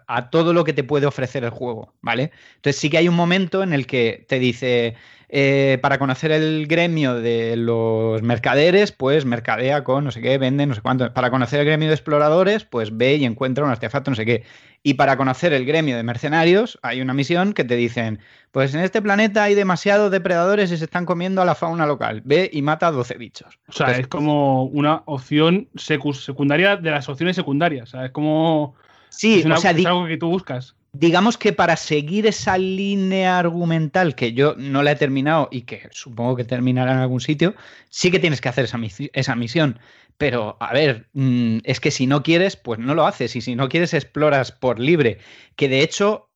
a, 0.06 0.30
todo 0.30 0.52
lo 0.52 0.64
que 0.64 0.72
te 0.72 0.84
puede 0.84 1.06
ofrecer 1.06 1.44
el 1.44 1.50
juego, 1.50 1.94
¿vale? 2.00 2.32
Entonces 2.56 2.80
sí 2.80 2.90
que 2.90 2.98
hay 2.98 3.08
un 3.08 3.14
momento 3.14 3.62
en 3.62 3.72
el 3.72 3.86
que 3.86 4.24
te 4.28 4.38
dice, 4.38 4.96
eh, 5.28 5.78
para 5.82 5.98
conocer 5.98 6.32
el 6.32 6.66
gremio 6.66 7.14
de 7.14 7.56
los 7.56 8.22
mercaderes, 8.22 8.92
pues 8.92 9.24
mercadea 9.26 9.84
con 9.84 10.04
no 10.04 10.10
sé 10.10 10.22
qué, 10.22 10.38
vende 10.38 10.66
no 10.66 10.74
sé 10.74 10.80
cuánto. 10.80 11.12
Para 11.12 11.30
conocer 11.30 11.60
el 11.60 11.66
gremio 11.66 11.88
de 11.88 11.94
exploradores, 11.94 12.64
pues 12.64 12.96
ve 12.96 13.16
y 13.16 13.24
encuentra 13.24 13.64
un 13.64 13.70
artefacto, 13.70 14.10
no 14.10 14.16
sé 14.16 14.24
qué. 14.24 14.44
Y 14.82 14.94
para 14.94 15.16
conocer 15.16 15.52
el 15.52 15.66
gremio 15.66 15.96
de 15.96 16.02
mercenarios, 16.02 16.78
hay 16.82 17.00
una 17.00 17.12
misión 17.12 17.52
que 17.52 17.64
te 17.64 17.76
dicen, 17.76 18.20
pues 18.52 18.74
en 18.74 18.80
este 18.80 19.02
planeta 19.02 19.42
hay 19.42 19.54
demasiados 19.54 20.10
depredadores 20.10 20.70
y 20.72 20.78
se 20.78 20.84
están 20.84 21.04
comiendo 21.04 21.42
a 21.42 21.44
la 21.44 21.54
fauna 21.54 21.84
local. 21.84 22.22
Ve 22.24 22.48
y 22.52 22.62
mata 22.62 22.86
a 22.86 22.92
12 22.92 23.18
bichos. 23.18 23.58
O 23.68 23.72
sea, 23.72 23.90
es 23.90 24.06
como 24.06 24.64
una 24.64 25.02
opción 25.06 25.68
secundaria 25.74 26.76
de 26.76 26.90
las 26.90 27.08
opciones 27.08 27.36
secundarias. 27.36 27.88
O 27.88 27.90
sea, 27.92 28.06
es 28.06 28.12
como... 28.12 28.76
Sí, 29.10 29.44
o 29.50 29.56
sea, 29.56 29.72
es 29.72 29.86
algo 29.86 30.06
que 30.06 30.16
tú 30.16 30.28
buscas. 30.28 30.74
Digamos 30.92 31.36
que 31.36 31.52
para 31.52 31.76
seguir 31.76 32.26
esa 32.26 32.56
línea 32.56 33.38
argumental 33.38 34.14
que 34.14 34.32
yo 34.32 34.54
no 34.56 34.82
la 34.82 34.92
he 34.92 34.96
terminado 34.96 35.48
y 35.50 35.62
que 35.62 35.88
supongo 35.92 36.34
que 36.34 36.44
terminará 36.44 36.92
en 36.92 36.98
algún 36.98 37.20
sitio, 37.20 37.54
sí 37.90 38.10
que 38.10 38.18
tienes 38.18 38.40
que 38.40 38.48
hacer 38.48 38.64
esa, 38.64 38.78
esa 39.12 39.36
misión. 39.36 39.78
Pero, 40.16 40.56
a 40.60 40.72
ver, 40.72 41.08
mm, 41.12 41.58
es 41.64 41.78
que 41.78 41.90
si 41.90 42.06
no 42.06 42.22
quieres, 42.22 42.56
pues 42.56 42.80
no 42.80 42.94
lo 42.94 43.06
haces. 43.06 43.36
Y 43.36 43.40
si 43.40 43.54
no 43.54 43.68
quieres, 43.68 43.94
exploras 43.94 44.50
por 44.50 44.80
libre. 44.80 45.18
Que 45.54 45.68
de 45.68 45.82
hecho 45.82 46.28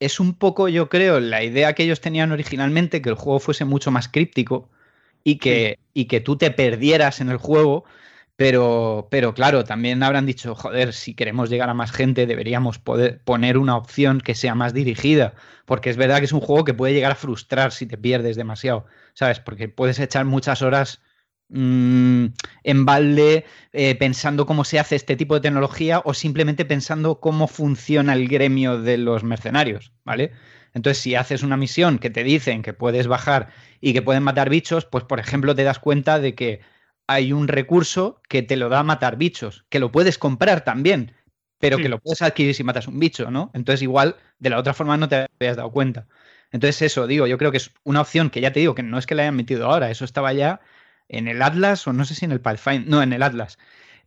es 0.00 0.20
un 0.20 0.34
poco, 0.34 0.68
yo 0.68 0.88
creo, 0.88 1.20
la 1.20 1.42
idea 1.42 1.74
que 1.74 1.84
ellos 1.84 2.00
tenían 2.00 2.32
originalmente, 2.32 3.00
que 3.00 3.08
el 3.08 3.14
juego 3.14 3.40
fuese 3.40 3.64
mucho 3.64 3.90
más 3.90 4.08
críptico 4.08 4.68
y 5.24 5.38
que, 5.38 5.78
y 5.94 6.04
que 6.06 6.20
tú 6.20 6.36
te 6.36 6.50
perdieras 6.50 7.20
en 7.20 7.30
el 7.30 7.38
juego 7.38 7.84
Pero, 8.36 9.08
pero 9.10 9.32
claro, 9.32 9.64
también 9.64 10.02
habrán 10.02 10.26
dicho, 10.26 10.54
joder, 10.54 10.92
si 10.92 11.14
queremos 11.14 11.48
llegar 11.48 11.70
a 11.70 11.74
más 11.74 11.90
gente, 11.90 12.26
deberíamos 12.26 12.78
poder 12.78 13.22
poner 13.24 13.56
una 13.56 13.76
opción 13.76 14.20
que 14.20 14.34
sea 14.34 14.54
más 14.54 14.74
dirigida. 14.74 15.34
Porque 15.64 15.88
es 15.88 15.96
verdad 15.96 16.18
que 16.18 16.26
es 16.26 16.32
un 16.32 16.40
juego 16.40 16.64
que 16.64 16.74
puede 16.74 16.92
llegar 16.92 17.12
a 17.12 17.14
frustrar 17.16 17.72
si 17.72 17.86
te 17.86 17.96
pierdes 17.96 18.36
demasiado, 18.36 18.86
¿sabes? 19.14 19.40
Porque 19.40 19.68
puedes 19.70 19.98
echar 19.98 20.26
muchas 20.26 20.60
horas 20.60 21.00
mm, 21.48 22.26
en 22.64 22.84
balde 22.84 23.46
eh, 23.72 23.94
pensando 23.94 24.44
cómo 24.44 24.64
se 24.64 24.78
hace 24.78 24.96
este 24.96 25.16
tipo 25.16 25.34
de 25.34 25.40
tecnología 25.40 26.02
o 26.04 26.12
simplemente 26.12 26.66
pensando 26.66 27.20
cómo 27.20 27.48
funciona 27.48 28.12
el 28.12 28.28
gremio 28.28 28.80
de 28.82 28.98
los 28.98 29.24
mercenarios, 29.24 29.92
¿vale? 30.04 30.32
Entonces, 30.74 31.02
si 31.02 31.14
haces 31.14 31.42
una 31.42 31.56
misión 31.56 31.98
que 31.98 32.10
te 32.10 32.22
dicen 32.22 32.62
que 32.62 32.74
puedes 32.74 33.06
bajar 33.06 33.48
y 33.80 33.94
que 33.94 34.02
pueden 34.02 34.22
matar 34.22 34.50
bichos, 34.50 34.84
pues 34.84 35.04
por 35.04 35.20
ejemplo 35.20 35.54
te 35.54 35.64
das 35.64 35.78
cuenta 35.78 36.18
de 36.18 36.34
que 36.34 36.60
hay 37.06 37.32
un 37.32 37.48
recurso 37.48 38.20
que 38.28 38.42
te 38.42 38.56
lo 38.56 38.68
da 38.68 38.80
a 38.80 38.84
matar 38.84 39.16
bichos, 39.16 39.64
que 39.68 39.78
lo 39.78 39.92
puedes 39.92 40.18
comprar 40.18 40.64
también, 40.64 41.12
pero 41.58 41.78
que 41.78 41.88
lo 41.88 41.98
puedes 41.98 42.22
adquirir 42.22 42.54
si 42.54 42.64
matas 42.64 42.88
un 42.88 42.98
bicho, 42.98 43.30
¿no? 43.30 43.50
Entonces 43.54 43.82
igual 43.82 44.16
de 44.38 44.50
la 44.50 44.58
otra 44.58 44.74
forma 44.74 44.96
no 44.96 45.08
te 45.08 45.26
habías 45.40 45.56
dado 45.56 45.70
cuenta. 45.70 46.06
Entonces 46.52 46.82
eso, 46.82 47.06
digo, 47.06 47.26
yo 47.26 47.38
creo 47.38 47.50
que 47.50 47.56
es 47.56 47.72
una 47.84 48.00
opción 48.00 48.30
que 48.30 48.40
ya 48.40 48.52
te 48.52 48.60
digo 48.60 48.74
que 48.74 48.82
no 48.82 48.98
es 48.98 49.06
que 49.06 49.14
la 49.14 49.22
hayan 49.22 49.36
metido 49.36 49.66
ahora, 49.66 49.90
eso 49.90 50.04
estaba 50.04 50.32
ya 50.32 50.60
en 51.08 51.28
el 51.28 51.42
Atlas 51.42 51.86
o 51.86 51.92
no 51.92 52.04
sé 52.04 52.14
si 52.14 52.24
en 52.24 52.32
el 52.32 52.40
Pathfinder, 52.40 52.88
no, 52.88 53.02
en 53.02 53.12
el 53.12 53.22
Atlas. 53.22 53.58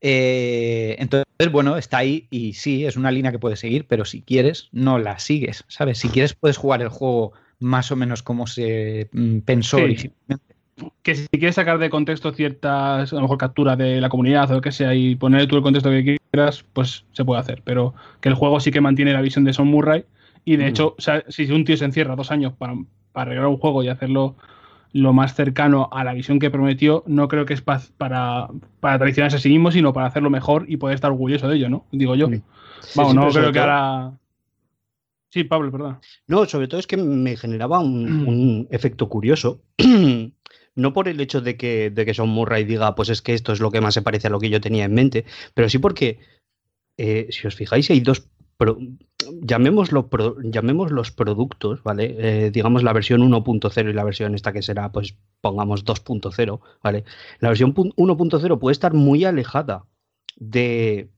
Eh, 0.01 0.95
entonces, 0.99 1.25
bueno, 1.51 1.77
está 1.77 1.97
ahí 1.97 2.27
y 2.29 2.53
sí, 2.53 2.85
es 2.85 2.95
una 2.95 3.11
línea 3.11 3.31
que 3.31 3.39
puedes 3.39 3.59
seguir, 3.59 3.85
pero 3.87 4.05
si 4.05 4.21
quieres, 4.21 4.69
no 4.71 4.99
la 4.99 5.19
sigues, 5.19 5.65
¿sabes? 5.67 5.97
Si 5.99 6.09
quieres, 6.09 6.33
puedes 6.33 6.57
jugar 6.57 6.81
el 6.81 6.89
juego 6.89 7.33
más 7.59 7.91
o 7.91 7.95
menos 7.95 8.23
como 8.23 8.47
se 8.47 9.09
mm, 9.11 9.39
pensó 9.39 9.77
originalmente 9.77 10.58
que 11.03 11.15
si 11.15 11.27
quieres 11.29 11.55
sacar 11.55 11.79
de 11.79 11.89
contexto 11.89 12.31
ciertas, 12.31 13.11
a 13.11 13.15
lo 13.15 13.21
mejor 13.23 13.37
capturas 13.37 13.77
de 13.77 14.01
la 14.01 14.09
comunidad 14.09 14.49
o 14.51 14.55
lo 14.55 14.61
que 14.61 14.71
sea 14.71 14.93
y 14.93 15.15
poner 15.15 15.47
tú 15.47 15.55
el 15.55 15.63
contexto 15.63 15.89
que 15.89 16.17
quieras, 16.31 16.65
pues 16.73 17.05
se 17.11 17.25
puede 17.25 17.41
hacer. 17.41 17.61
Pero 17.63 17.93
que 18.21 18.29
el 18.29 18.35
juego 18.35 18.59
sí 18.59 18.71
que 18.71 18.81
mantiene 18.81 19.13
la 19.13 19.21
visión 19.21 19.43
de 19.43 19.53
Son 19.53 19.67
Murray. 19.67 20.05
Y 20.45 20.55
de 20.55 20.65
mm. 20.65 20.67
hecho, 20.67 20.95
si 21.27 21.51
un 21.51 21.65
tío 21.65 21.77
se 21.77 21.85
encierra 21.85 22.15
dos 22.15 22.31
años 22.31 22.53
para, 22.57 22.73
para 23.11 23.31
arreglar 23.31 23.47
un 23.47 23.57
juego 23.57 23.83
y 23.83 23.89
hacerlo 23.89 24.35
lo 24.91 25.13
más 25.13 25.35
cercano 25.35 25.89
a 25.91 26.03
la 26.03 26.13
visión 26.13 26.39
que 26.39 26.49
prometió, 26.49 27.03
no 27.05 27.27
creo 27.27 27.45
que 27.45 27.53
es 27.53 27.61
para, 27.61 28.49
para 28.79 28.99
traicionarse 28.99 29.37
a 29.37 29.39
sí 29.39 29.49
mismo, 29.49 29.71
sino 29.71 29.93
para 29.93 30.07
hacerlo 30.07 30.29
mejor 30.29 30.65
y 30.67 30.77
poder 30.77 30.95
estar 30.95 31.11
orgulloso 31.11 31.47
de 31.47 31.57
ello, 31.57 31.69
¿no? 31.69 31.85
Digo 31.91 32.15
yo. 32.15 32.27
Vamos, 32.95 33.15
no 33.15 33.29
creo 33.29 33.51
que 33.51 33.59
ahora. 33.59 34.13
Sí, 35.31 35.43
Pablo, 35.43 35.71
perdón. 35.71 35.99
No, 36.27 36.45
sobre 36.45 36.67
todo 36.67 36.79
es 36.79 36.87
que 36.87 36.97
me 36.97 37.37
generaba 37.37 37.79
un, 37.79 38.07
un 38.27 38.67
efecto 38.71 39.07
curioso 39.09 39.61
no 40.75 40.93
por 40.93 41.07
el 41.07 41.19
hecho 41.19 41.41
de 41.41 41.57
que, 41.57 41.89
de 41.89 42.05
que 42.05 42.13
Son 42.13 42.29
Murray 42.29 42.63
diga, 42.63 42.95
pues 42.95 43.09
es 43.09 43.21
que 43.21 43.33
esto 43.33 43.53
es 43.53 43.59
lo 43.59 43.71
que 43.71 43.81
más 43.81 43.93
se 43.93 44.01
parece 44.01 44.27
a 44.27 44.29
lo 44.29 44.39
que 44.39 44.49
yo 44.49 44.61
tenía 44.61 44.85
en 44.85 44.93
mente, 44.93 45.25
pero 45.53 45.69
sí 45.69 45.79
porque, 45.79 46.19
eh, 46.97 47.27
si 47.31 47.47
os 47.47 47.55
fijáis, 47.55 47.89
hay 47.89 47.99
dos, 47.99 48.29
llamémoslo 49.41 50.09
llamemos 50.43 50.91
los 50.91 51.11
productos, 51.11 51.81
¿vale? 51.83 52.15
Eh, 52.17 52.51
digamos 52.51 52.83
la 52.83 52.93
versión 52.93 53.21
1.0 53.21 53.89
y 53.89 53.93
la 53.93 54.03
versión 54.03 54.35
esta 54.35 54.51
que 54.51 54.61
será, 54.61 54.91
pues 54.91 55.15
pongamos 55.41 55.85
2.0, 55.85 56.59
¿vale? 56.83 57.03
La 57.39 57.49
versión 57.49 57.73
1.0 57.73 58.59
puede 58.59 58.71
estar 58.71 58.93
muy 58.93 59.23
alejada 59.23 59.85
de, 60.35 61.09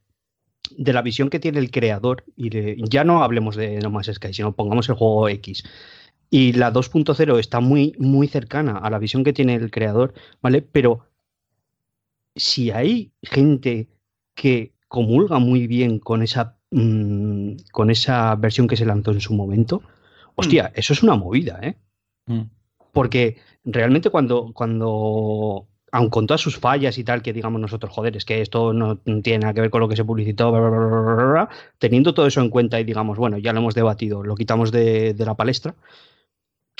de 0.77 0.93
la 0.93 1.01
visión 1.01 1.29
que 1.29 1.39
tiene 1.39 1.59
el 1.59 1.71
creador 1.71 2.23
y 2.35 2.49
ya 2.89 3.03
no 3.03 3.23
hablemos 3.23 3.55
de 3.55 3.79
No 3.79 3.89
Man's 3.89 4.11
Sky, 4.13 4.33
sino 4.33 4.55
pongamos 4.55 4.89
el 4.89 4.95
juego 4.95 5.27
X. 5.29 5.63
Y 6.33 6.53
la 6.53 6.71
2.0 6.71 7.39
está 7.39 7.59
muy, 7.59 7.93
muy 7.99 8.27
cercana 8.29 8.77
a 8.77 8.89
la 8.89 8.99
visión 8.99 9.25
que 9.25 9.33
tiene 9.33 9.53
el 9.55 9.69
creador, 9.69 10.13
¿vale? 10.41 10.61
Pero 10.61 11.05
si 12.35 12.71
hay 12.71 13.11
gente 13.21 13.89
que 14.33 14.73
comulga 14.87 15.39
muy 15.39 15.67
bien 15.67 15.99
con 15.99 16.23
esa, 16.23 16.57
mm, 16.71 17.55
con 17.73 17.89
esa 17.89 18.33
versión 18.35 18.67
que 18.67 18.77
se 18.77 18.85
lanzó 18.85 19.11
en 19.11 19.19
su 19.19 19.33
momento, 19.33 19.81
hostia, 20.35 20.69
mm. 20.69 20.79
eso 20.79 20.93
es 20.93 21.03
una 21.03 21.15
movida, 21.15 21.59
¿eh? 21.61 21.75
Mm. 22.27 22.43
Porque 22.93 23.37
realmente 23.65 24.09
cuando, 24.09 24.53
cuando, 24.53 25.67
aun 25.91 26.09
con 26.09 26.27
todas 26.27 26.39
sus 26.39 26.57
fallas 26.57 26.97
y 26.97 27.03
tal, 27.03 27.21
que 27.21 27.33
digamos 27.33 27.59
nosotros, 27.59 27.93
joder, 27.93 28.15
es 28.15 28.23
que 28.23 28.41
esto 28.41 28.71
no 28.71 28.97
tiene 29.21 29.39
nada 29.39 29.53
que 29.53 29.61
ver 29.61 29.69
con 29.69 29.81
lo 29.81 29.89
que 29.89 29.97
se 29.97 30.05
publicitó, 30.05 30.53
teniendo 31.77 32.13
todo 32.13 32.27
eso 32.27 32.39
en 32.39 32.49
cuenta 32.49 32.79
y 32.79 32.85
digamos, 32.85 33.17
bueno, 33.17 33.37
ya 33.37 33.51
lo 33.51 33.59
hemos 33.59 33.75
debatido, 33.75 34.23
lo 34.23 34.35
quitamos 34.35 34.71
de, 34.71 35.13
de 35.13 35.25
la 35.25 35.35
palestra, 35.35 35.75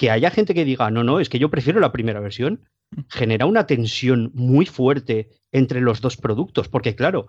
que 0.02 0.10
haya 0.10 0.32
gente 0.32 0.56
que 0.56 0.66
diga, 0.66 0.90
no, 0.90 1.04
no, 1.04 1.20
es 1.20 1.30
que 1.30 1.38
yo 1.38 1.52
prefiero 1.52 1.80
la 1.80 1.92
primera 1.92 2.20
versión, 2.20 2.62
genera 3.08 3.46
una 3.46 3.68
tensión 3.68 4.32
muy 4.34 4.66
fuerte 4.66 5.30
entre 5.52 5.80
los 5.80 6.02
dos 6.02 6.18
productos, 6.18 6.68
porque 6.70 6.96
claro, 6.96 7.28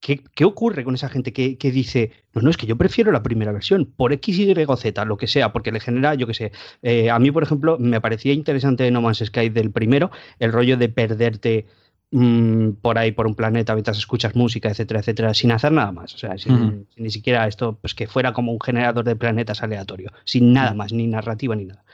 ¿qué, 0.00 0.24
ocurre 0.44 0.82
con 0.82 0.96
esa 0.96 1.08
gente 1.08 1.32
que, 1.32 1.70
dice, 1.70 2.10
no, 2.34 2.42
no, 2.42 2.50
es 2.50 2.56
que 2.56 2.66
yo 2.66 2.74
prefiero 2.74 3.12
la 3.12 3.22
primera 3.22 3.52
versión, 3.52 3.86
por 3.86 4.12
X, 4.12 4.40
Y, 4.40 4.52
Z, 4.76 5.04
lo 5.04 5.16
que 5.18 5.28
sea, 5.28 5.52
porque 5.52 5.70
le 5.70 5.78
genera, 5.78 6.16
yo 6.16 6.26
qué 6.26 6.34
sé, 6.34 6.52
eh, 6.82 7.10
a 7.10 7.20
mí, 7.20 7.30
por 7.30 7.44
ejemplo, 7.44 7.78
me 7.78 8.00
parecía 8.00 8.32
interesante 8.32 8.90
No 8.90 9.00
Man's 9.00 9.22
Sky 9.24 9.48
del 9.48 9.70
primero, 9.70 10.10
el 10.40 10.50
rollo 10.50 10.76
de 10.78 10.88
perderte 10.88 11.66
Mm, 12.10 12.70
por 12.80 12.96
ahí, 12.96 13.12
por 13.12 13.26
un 13.26 13.34
planeta, 13.34 13.74
mientras 13.74 13.98
escuchas 13.98 14.34
música, 14.34 14.70
etcétera, 14.70 15.00
etcétera, 15.00 15.34
sin 15.34 15.52
hacer 15.52 15.72
nada 15.72 15.92
más. 15.92 16.14
O 16.14 16.18
sea, 16.18 16.38
sin, 16.38 16.88
ni 16.96 17.10
siquiera 17.10 17.46
esto, 17.46 17.78
pues 17.80 17.94
que 17.94 18.06
fuera 18.06 18.32
como 18.32 18.52
un 18.52 18.60
generador 18.60 19.04
de 19.04 19.14
planetas 19.14 19.62
aleatorio, 19.62 20.10
sin 20.24 20.54
nada 20.54 20.72
más, 20.72 20.92
ni 20.92 21.06
narrativa 21.06 21.54
ni 21.54 21.66
nada. 21.66 21.84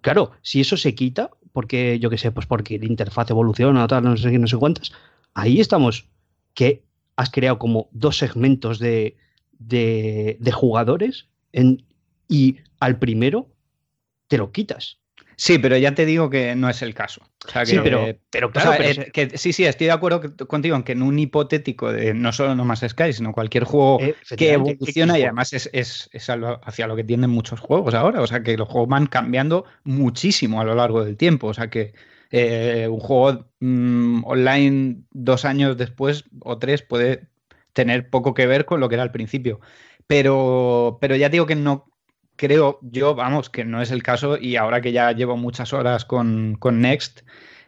Claro, 0.00 0.32
si 0.42 0.60
eso 0.60 0.76
se 0.76 0.94
quita, 0.96 1.30
porque 1.52 2.00
yo 2.00 2.10
qué 2.10 2.18
sé, 2.18 2.32
pues 2.32 2.46
porque 2.46 2.78
la 2.78 2.86
interfaz 2.86 3.30
evoluciona 3.30 3.84
o 3.84 3.86
tal, 3.86 4.02
no 4.02 4.16
sé 4.16 4.30
qué, 4.32 4.38
no 4.40 4.48
sé 4.48 4.56
cuántas, 4.56 4.92
ahí 5.34 5.60
estamos, 5.60 6.08
que 6.52 6.82
has 7.14 7.30
creado 7.30 7.58
como 7.60 7.88
dos 7.92 8.18
segmentos 8.18 8.80
de, 8.80 9.16
de, 9.58 10.36
de 10.40 10.52
jugadores 10.52 11.28
en, 11.52 11.84
y 12.28 12.56
al 12.80 12.98
primero 12.98 13.48
te 14.26 14.36
lo 14.36 14.50
quitas. 14.50 14.98
Sí, 15.36 15.58
pero 15.58 15.76
ya 15.76 15.94
te 15.94 16.06
digo 16.06 16.30
que 16.30 16.54
no 16.54 16.68
es 16.68 16.82
el 16.82 16.94
caso. 16.94 17.22
sí, 17.64 17.78
pero, 17.82 18.06
pero 18.30 18.50
claro. 18.50 18.84
sí, 19.34 19.52
sí, 19.52 19.64
estoy 19.64 19.86
de 19.86 19.92
acuerdo 19.92 20.36
contigo 20.46 20.76
en 20.76 20.82
que 20.82 20.92
en 20.92 21.02
un 21.02 21.18
hipotético 21.18 21.92
de 21.92 22.14
no 22.14 22.32
solo 22.32 22.54
No 22.54 22.64
Más 22.64 22.84
Sky, 22.86 23.12
sino 23.12 23.32
cualquier 23.32 23.64
juego 23.64 23.98
que 24.36 24.52
evoluciona 24.52 25.18
y 25.18 25.22
además 25.22 25.52
es, 25.52 25.68
es, 25.72 26.10
hacia 26.62 26.86
lo 26.86 26.96
que 26.96 27.04
tienden 27.04 27.30
muchos 27.30 27.60
juegos 27.60 27.94
ahora. 27.94 28.20
O 28.20 28.26
sea, 28.26 28.42
que 28.42 28.56
los 28.56 28.68
juegos 28.68 28.88
van 28.88 29.06
cambiando 29.06 29.64
muchísimo 29.84 30.60
a 30.60 30.64
lo 30.64 30.74
largo 30.74 31.04
del 31.04 31.16
tiempo. 31.16 31.48
O 31.48 31.54
sea, 31.54 31.70
que 31.70 31.94
eh, 32.30 32.88
un 32.88 33.00
juego 33.00 33.46
mm, 33.60 34.24
online 34.24 35.02
dos 35.10 35.44
años 35.44 35.76
después 35.76 36.24
o 36.40 36.58
tres 36.58 36.82
puede 36.82 37.28
tener 37.72 38.08
poco 38.08 38.34
que 38.34 38.46
ver 38.46 38.64
con 38.64 38.80
lo 38.80 38.88
que 38.88 38.94
era 38.94 39.02
al 39.02 39.12
principio. 39.12 39.60
Pero, 40.06 40.98
pero 41.00 41.16
ya 41.16 41.28
digo 41.28 41.46
que 41.46 41.54
no, 41.56 41.86
creo 42.36 42.78
yo, 42.82 43.14
vamos, 43.14 43.50
que 43.50 43.64
no 43.64 43.82
es 43.82 43.90
el 43.90 44.02
caso 44.02 44.36
y 44.38 44.56
ahora 44.56 44.80
que 44.80 44.92
ya 44.92 45.12
llevo 45.12 45.36
muchas 45.36 45.72
horas 45.72 46.04
con, 46.04 46.58
Next, 46.72 47.20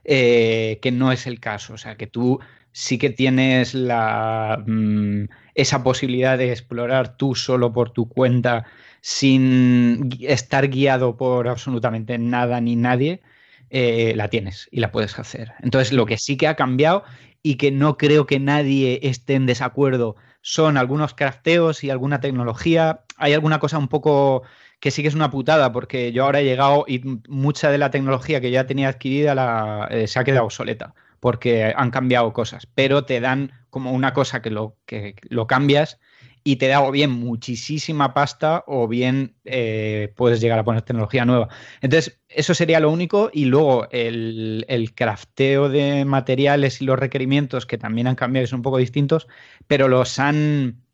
eh, 0.05 0.79
que 0.83 0.93
no 0.93 1.13
es 1.13 1.27
el 1.27 1.41
caso. 1.41 1.75
O 1.75 1.79
sea, 1.79 1.97
que 1.97 2.07
tú 2.07 2.41
sí 2.73 2.99
que 2.99 3.11
tienes 3.11 3.75
la, 3.75 4.63
mm, 4.67 5.25
esa 5.55 5.83
posibilidad 5.83 6.37
de 6.39 6.51
explorar 6.53 7.17
tú 7.17 7.35
solo 7.35 7.73
por 7.73 7.91
tu 7.91 8.09
cuenta 8.09 8.67
sin 9.01 10.11
estar 10.21 10.69
guiado 10.69 11.17
por 11.17 11.49
absolutamente 11.49 12.19
nada 12.19 12.61
ni 12.61 12.77
nadie, 12.77 13.23
eh, 13.71 14.13
la 14.17 14.29
tienes 14.29 14.69
y 14.71 14.81
la 14.81 14.93
puedes 14.93 15.19
hacer. 15.19 15.53
Entonces, 15.61 15.93
lo 15.93 16.07
que 16.07 16.19
sí 16.19 16.37
que 16.37 16.49
ha 16.49 16.57
cambiado 16.57 17.05
y 17.43 17.55
que 17.57 17.71
no 17.71 17.97
creo 17.97 18.27
que 18.27 18.41
nadie 18.41 19.01
esté 19.03 19.35
en 19.35 19.47
desacuerdo 19.47 20.17
son 20.41 20.77
algunos 20.77 21.15
crafteos 21.15 21.83
y 21.83 21.91
alguna 21.91 22.21
tecnología. 22.21 23.01
Hay 23.17 23.33
alguna 23.33 23.59
cosa 23.59 23.79
un 23.79 23.89
poco 23.89 24.43
que 24.81 24.91
sí 24.91 25.03
que 25.03 25.09
es 25.09 25.15
una 25.15 25.31
putada, 25.31 25.73
porque 25.73 26.13
yo 26.13 26.25
ahora 26.25 26.41
he 26.41 26.45
llegado 26.45 26.85
y 26.87 27.01
mucha 27.29 27.71
de 27.71 27.79
la 27.79 27.91
tecnología 27.91 28.41
que 28.41 28.51
ya 28.51 28.67
tenía 28.67 28.89
adquirida 28.89 29.35
la, 29.35 29.89
eh, 29.91 30.07
se 30.07 30.19
ha 30.19 30.25
quedado 30.25 30.45
obsoleta, 30.45 30.95
porque 31.21 31.73
han 31.77 31.91
cambiado 31.91 32.33
cosas, 32.33 32.67
pero 32.75 33.05
te 33.05 33.21
dan 33.21 33.53
como 33.71 33.93
una 33.93 34.13
cosa 34.13 34.43
que 34.43 34.51
lo, 34.51 34.77
que 34.87 35.17
lo 35.29 35.47
cambias 35.47 35.99
y 36.47 36.57
te 36.57 36.69
da 36.69 36.81
o 36.81 36.93
bien 36.93 37.11
muchísima 37.11 38.15
pasta 38.15 38.63
o 38.69 38.87
bien 38.87 39.35
eh, 39.45 40.13
puedes 40.15 40.41
llegar 40.41 40.61
a 40.61 40.65
poner 40.65 40.83
tecnología 40.83 41.25
nueva. 41.25 41.49
Entonces, 41.81 42.21
eso 42.29 42.55
sería 42.55 42.79
lo 42.79 42.93
único 42.93 43.31
y 43.33 43.47
luego 43.47 43.89
el, 43.91 44.65
el, 44.69 44.95
crafteo 44.95 45.69
de 45.69 46.05
materiales 46.05 46.81
y 46.81 46.85
los 46.85 47.01
requerimientos 47.01 47.67
que 47.67 47.79
también 47.79 48.07
han 48.07 48.15
cambiado 48.15 48.45
y 48.45 48.47
son 48.47 48.61
un 48.61 48.63
poco 48.63 48.79
distintos, 48.79 49.27
pero 49.67 49.89
los 49.89 50.21
han, 50.21 50.85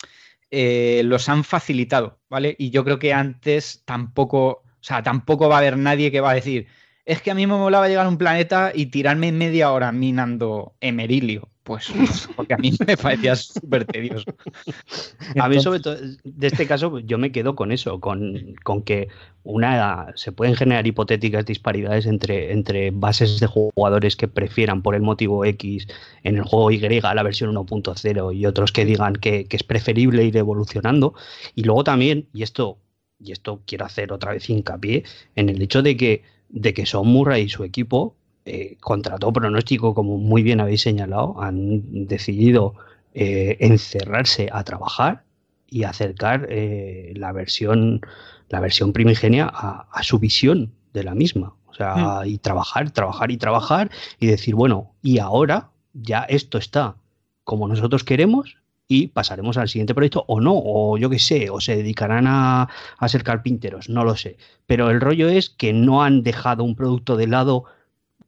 eh, 0.53 1.03
los 1.05 1.29
han 1.29 1.45
facilitado, 1.45 2.20
¿vale? 2.29 2.55
Y 2.59 2.70
yo 2.70 2.85
creo 2.85 2.99
que 2.99 3.12
antes 3.15 3.83
tampoco, 3.87 4.49
o 4.49 4.65
sea, 4.81 5.03
tampoco 5.03 5.49
va 5.49 5.57
a 5.57 5.59
haber 5.59 5.79
nadie 5.79 6.12
que 6.12 6.20
va 6.20 6.33
a 6.33 6.35
decir, 6.35 6.69
es 7.07 7.23
que 7.23 7.31
a 7.31 7.35
mí 7.35 7.47
me 7.47 7.55
molaba 7.57 7.89
llegar 7.89 8.07
un 8.07 8.19
planeta 8.19 8.73
y 8.74 8.87
tirarme 8.87 9.33
media 9.33 9.73
hora 9.73 9.93
minando 9.93 10.77
Emerilio 10.81 11.52
pues 11.64 12.28
porque 12.34 12.55
a 12.55 12.56
mí 12.56 12.72
me 12.86 12.97
parecía 12.97 13.36
súper 13.36 13.84
tedioso. 13.84 14.24
A 15.40 15.48
mí, 15.48 15.60
sobre 15.60 15.80
todo, 15.80 15.97
de 16.24 16.47
este 16.47 16.66
caso, 16.66 16.98
yo 16.98 17.18
me 17.18 17.30
quedo 17.30 17.55
con 17.55 17.70
eso, 17.72 18.01
con, 18.01 18.55
con, 18.64 18.82
que 18.82 19.09
una 19.44 20.12
se 20.16 20.32
pueden 20.32 20.56
generar 20.56 20.86
hipotéticas 20.86 21.47
disparidades 21.47 22.06
entre, 22.06 22.52
entre 22.52 22.90
bases 22.90 23.39
de 23.40 23.47
jugadores 23.47 24.16
que 24.16 24.28
prefieran 24.28 24.82
por 24.82 24.94
el 24.94 25.02
motivo 25.02 25.44
X 25.44 25.86
en 26.24 26.36
el 26.36 26.43
juego 26.43 26.70
Y 26.70 26.78
la 26.78 27.22
versión 27.22 27.55
1.0 27.55 28.36
y 28.36 28.47
otros 28.47 28.72
que 28.72 28.84
digan 28.84 29.14
que, 29.14 29.44
que, 29.44 29.56
es 29.56 29.62
preferible 29.62 30.24
ir 30.24 30.36
evolucionando. 30.36 31.14
Y 31.55 31.62
luego 31.62 31.84
también, 31.84 32.28
y 32.32 32.43
esto, 32.43 32.78
y 33.18 33.32
esto 33.32 33.62
quiero 33.66 33.84
hacer 33.84 34.12
otra 34.12 34.32
vez 34.32 34.51
hincapié, 34.51 35.05
en 35.36 35.48
el 35.48 35.62
hecho 35.62 35.82
de 35.82 35.97
que, 35.97 36.22
de 36.48 36.74
que 36.74 36.86
Son 36.86 37.06
Murray 37.06 37.44
y 37.44 37.48
su 37.48 37.64
equipo 37.64 38.16
eh, 38.44 38.77
contra 38.81 39.19
todo 39.19 39.32
pronóstico, 39.32 39.94
como 39.94 40.19
muy 40.19 40.43
bien 40.43 40.60
habéis 40.60 40.82
señalado, 40.82 41.40
han 41.40 42.06
decidido 42.06 42.74
eh, 43.14 43.56
encerrarse 43.60 44.48
a 44.52 44.64
trabajar 44.64 45.23
y 45.69 45.85
acercar 45.85 46.47
eh, 46.51 47.12
la 47.16 47.32
versión 47.32 48.01
la 48.48 48.60
versión 48.60 48.93
primigenia 48.93 49.51
a, 49.51 50.02
su 50.02 50.19
visión 50.19 50.73
de 50.93 51.05
la 51.05 51.14
misma. 51.14 51.55
O 51.66 51.74
sea, 51.74 51.94
mm. 51.94 52.27
y 52.27 52.39
trabajar, 52.39 52.90
trabajar 52.90 53.31
y 53.31 53.39
trabajar 53.39 53.90
y 54.20 54.27
decir, 54.27 54.55
bueno, 54.55 54.93
y 55.02 55.19
ahora 55.20 55.70
ya 55.94 56.23
esto 56.24 56.59
está 56.59 56.97
como 57.44 57.66
nosotros 57.66 58.05
queremos 58.05 58.59
y 58.89 59.09
pasaremos 59.09 59.56
al 59.56 59.69
siguiente 59.69 59.94
proyecto 59.94 60.24
o 60.28 60.40
no, 60.40 60.52
o 60.55 60.98
yo 60.98 61.09
qué 61.09 61.19
sé, 61.19 61.48
o 61.48 61.60
se 61.60 61.77
dedicarán 61.77 62.27
a, 62.27 62.69
a 62.98 63.09
ser 63.09 63.24
carpinteros, 63.24 63.89
no 63.89 64.05
lo 64.05 64.16
sé. 64.16 64.36
Pero 64.66 64.90
el 64.90 65.01
rollo 65.01 65.28
es 65.28 65.48
que 65.48 65.73
no 65.73 66.02
han 66.02 66.23
dejado 66.23 66.62
un 66.62 66.77
producto 66.77 67.16
de 67.16 67.28
lado 67.28 67.64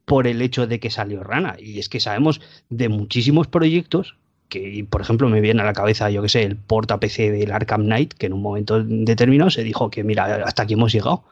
por 0.05 0.27
el 0.27 0.41
hecho 0.41 0.67
de 0.67 0.79
que 0.79 0.89
salió 0.89 1.23
Rana. 1.23 1.55
Y 1.59 1.79
es 1.79 1.89
que 1.89 1.99
sabemos 1.99 2.41
de 2.69 2.89
muchísimos 2.89 3.47
proyectos 3.47 4.15
que, 4.49 4.85
por 4.89 5.01
ejemplo, 5.01 5.27
me 5.27 5.41
viene 5.41 5.61
a 5.61 5.65
la 5.65 5.73
cabeza, 5.73 6.09
yo 6.09 6.21
que 6.21 6.29
sé, 6.29 6.43
el 6.43 6.55
porta 6.55 6.99
PC 6.99 7.31
del 7.31 7.51
Arkham 7.51 7.83
Knight, 7.83 8.13
que 8.13 8.27
en 8.27 8.33
un 8.33 8.41
momento 8.41 8.83
determinado 8.83 9.49
se 9.49 9.63
dijo 9.63 9.89
que, 9.89 10.03
mira, 10.03 10.43
hasta 10.45 10.63
aquí 10.63 10.73
hemos 10.73 10.93
llegado. 10.93 11.23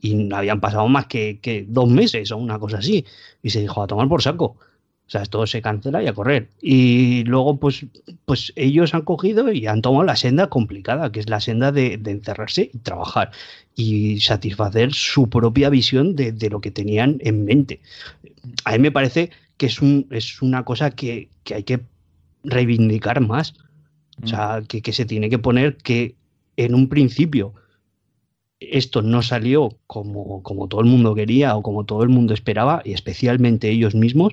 Y 0.00 0.14
no 0.14 0.36
habían 0.36 0.60
pasado 0.60 0.86
más 0.88 1.06
que, 1.06 1.38
que 1.40 1.64
dos 1.66 1.88
meses 1.88 2.30
o 2.32 2.36
una 2.36 2.58
cosa 2.58 2.78
así. 2.78 3.06
Y 3.42 3.50
se 3.50 3.60
dijo, 3.60 3.82
a 3.82 3.86
tomar 3.86 4.08
por 4.08 4.22
saco. 4.22 4.56
O 5.12 5.18
sea, 5.18 5.26
todo 5.26 5.46
se 5.46 5.60
cancela 5.60 6.02
y 6.02 6.06
a 6.06 6.14
correr. 6.14 6.48
Y 6.62 7.22
luego, 7.24 7.58
pues, 7.58 7.84
pues 8.24 8.50
ellos 8.56 8.94
han 8.94 9.02
cogido 9.02 9.52
y 9.52 9.66
han 9.66 9.82
tomado 9.82 10.04
la 10.04 10.16
senda 10.16 10.46
complicada, 10.46 11.12
que 11.12 11.20
es 11.20 11.28
la 11.28 11.38
senda 11.38 11.70
de, 11.70 12.00
encerrarse 12.06 12.70
y 12.72 12.78
trabajar 12.78 13.30
y 13.76 14.20
satisfacer 14.20 14.94
su 14.94 15.28
propia 15.28 15.68
visión 15.68 16.16
de, 16.16 16.48
lo 16.48 16.62
que 16.62 16.70
tenían 16.70 17.18
en 17.20 17.44
mente. 17.44 17.80
A 18.64 18.72
mí 18.72 18.78
me 18.78 18.90
parece 18.90 19.28
que 19.58 19.66
es, 19.66 19.82
un, 19.82 20.06
es 20.10 20.40
una 20.40 20.64
cosa 20.64 20.92
que, 20.92 21.28
hay 21.54 21.64
que 21.64 21.80
reivindicar 22.42 23.20
más. 23.20 23.52
O 24.24 24.26
sea, 24.26 24.60
mm. 24.62 24.64
que, 24.64 24.80
que 24.80 24.94
se 24.94 25.04
tiene 25.04 25.28
que 25.28 25.38
poner 25.38 25.76
que 25.76 26.14
en 26.56 26.74
un 26.74 26.88
principio 26.88 27.52
esto 28.60 29.02
no 29.02 29.20
salió 29.20 29.76
como, 29.86 30.42
como 30.42 30.68
todo 30.68 30.80
el 30.80 30.86
mundo 30.86 31.14
quería 31.14 31.54
o 31.54 31.62
como 31.62 31.84
todo 31.84 32.02
el 32.02 32.08
mundo 32.08 32.32
esperaba, 32.32 32.80
y 32.82 32.94
especialmente 32.94 33.68
ellos 33.68 33.94
mismos, 33.94 34.32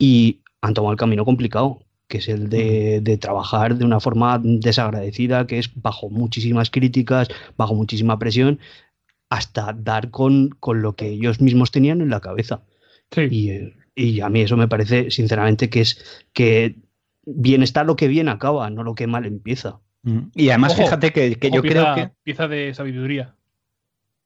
y 0.00 0.40
han 0.62 0.74
tomado 0.74 0.92
el 0.92 0.98
camino 0.98 1.24
complicado, 1.24 1.78
que 2.08 2.18
es 2.18 2.28
el 2.28 2.48
de, 2.48 3.18
trabajar 3.20 3.76
de 3.76 3.84
una 3.84 4.00
forma 4.00 4.40
desagradecida, 4.42 5.46
que 5.46 5.58
es 5.58 5.70
bajo 5.80 6.08
muchísimas 6.08 6.70
críticas, 6.70 7.28
bajo 7.56 7.74
muchísima 7.74 8.18
presión, 8.18 8.58
hasta 9.28 9.72
dar 9.74 10.10
con, 10.10 10.48
con 10.58 10.82
lo 10.82 10.96
que 10.96 11.08
ellos 11.08 11.40
mismos 11.40 11.70
tenían 11.70 12.00
en 12.00 12.08
la 12.10 12.20
cabeza. 12.20 12.62
Y, 13.14 13.50
y, 13.94 14.20
a 14.20 14.28
mí 14.30 14.40
eso 14.40 14.56
me 14.56 14.68
parece, 14.68 15.10
sinceramente, 15.10 15.68
que 15.68 15.82
es 15.82 16.26
que 16.32 16.76
bien 17.26 17.62
está 17.62 17.84
lo 17.84 17.94
que 17.94 18.08
bien 18.08 18.28
acaba, 18.28 18.70
no 18.70 18.82
lo 18.82 18.94
que 18.94 19.06
mal 19.06 19.26
empieza. 19.26 19.80
Y 20.34 20.48
además, 20.48 20.76
fíjate 20.76 21.12
que, 21.12 21.50
yo 21.52 21.60
creo 21.60 21.94
que. 21.94 22.10
Pieza 22.22 22.48
de 22.48 22.72
sabiduría. 22.72 23.36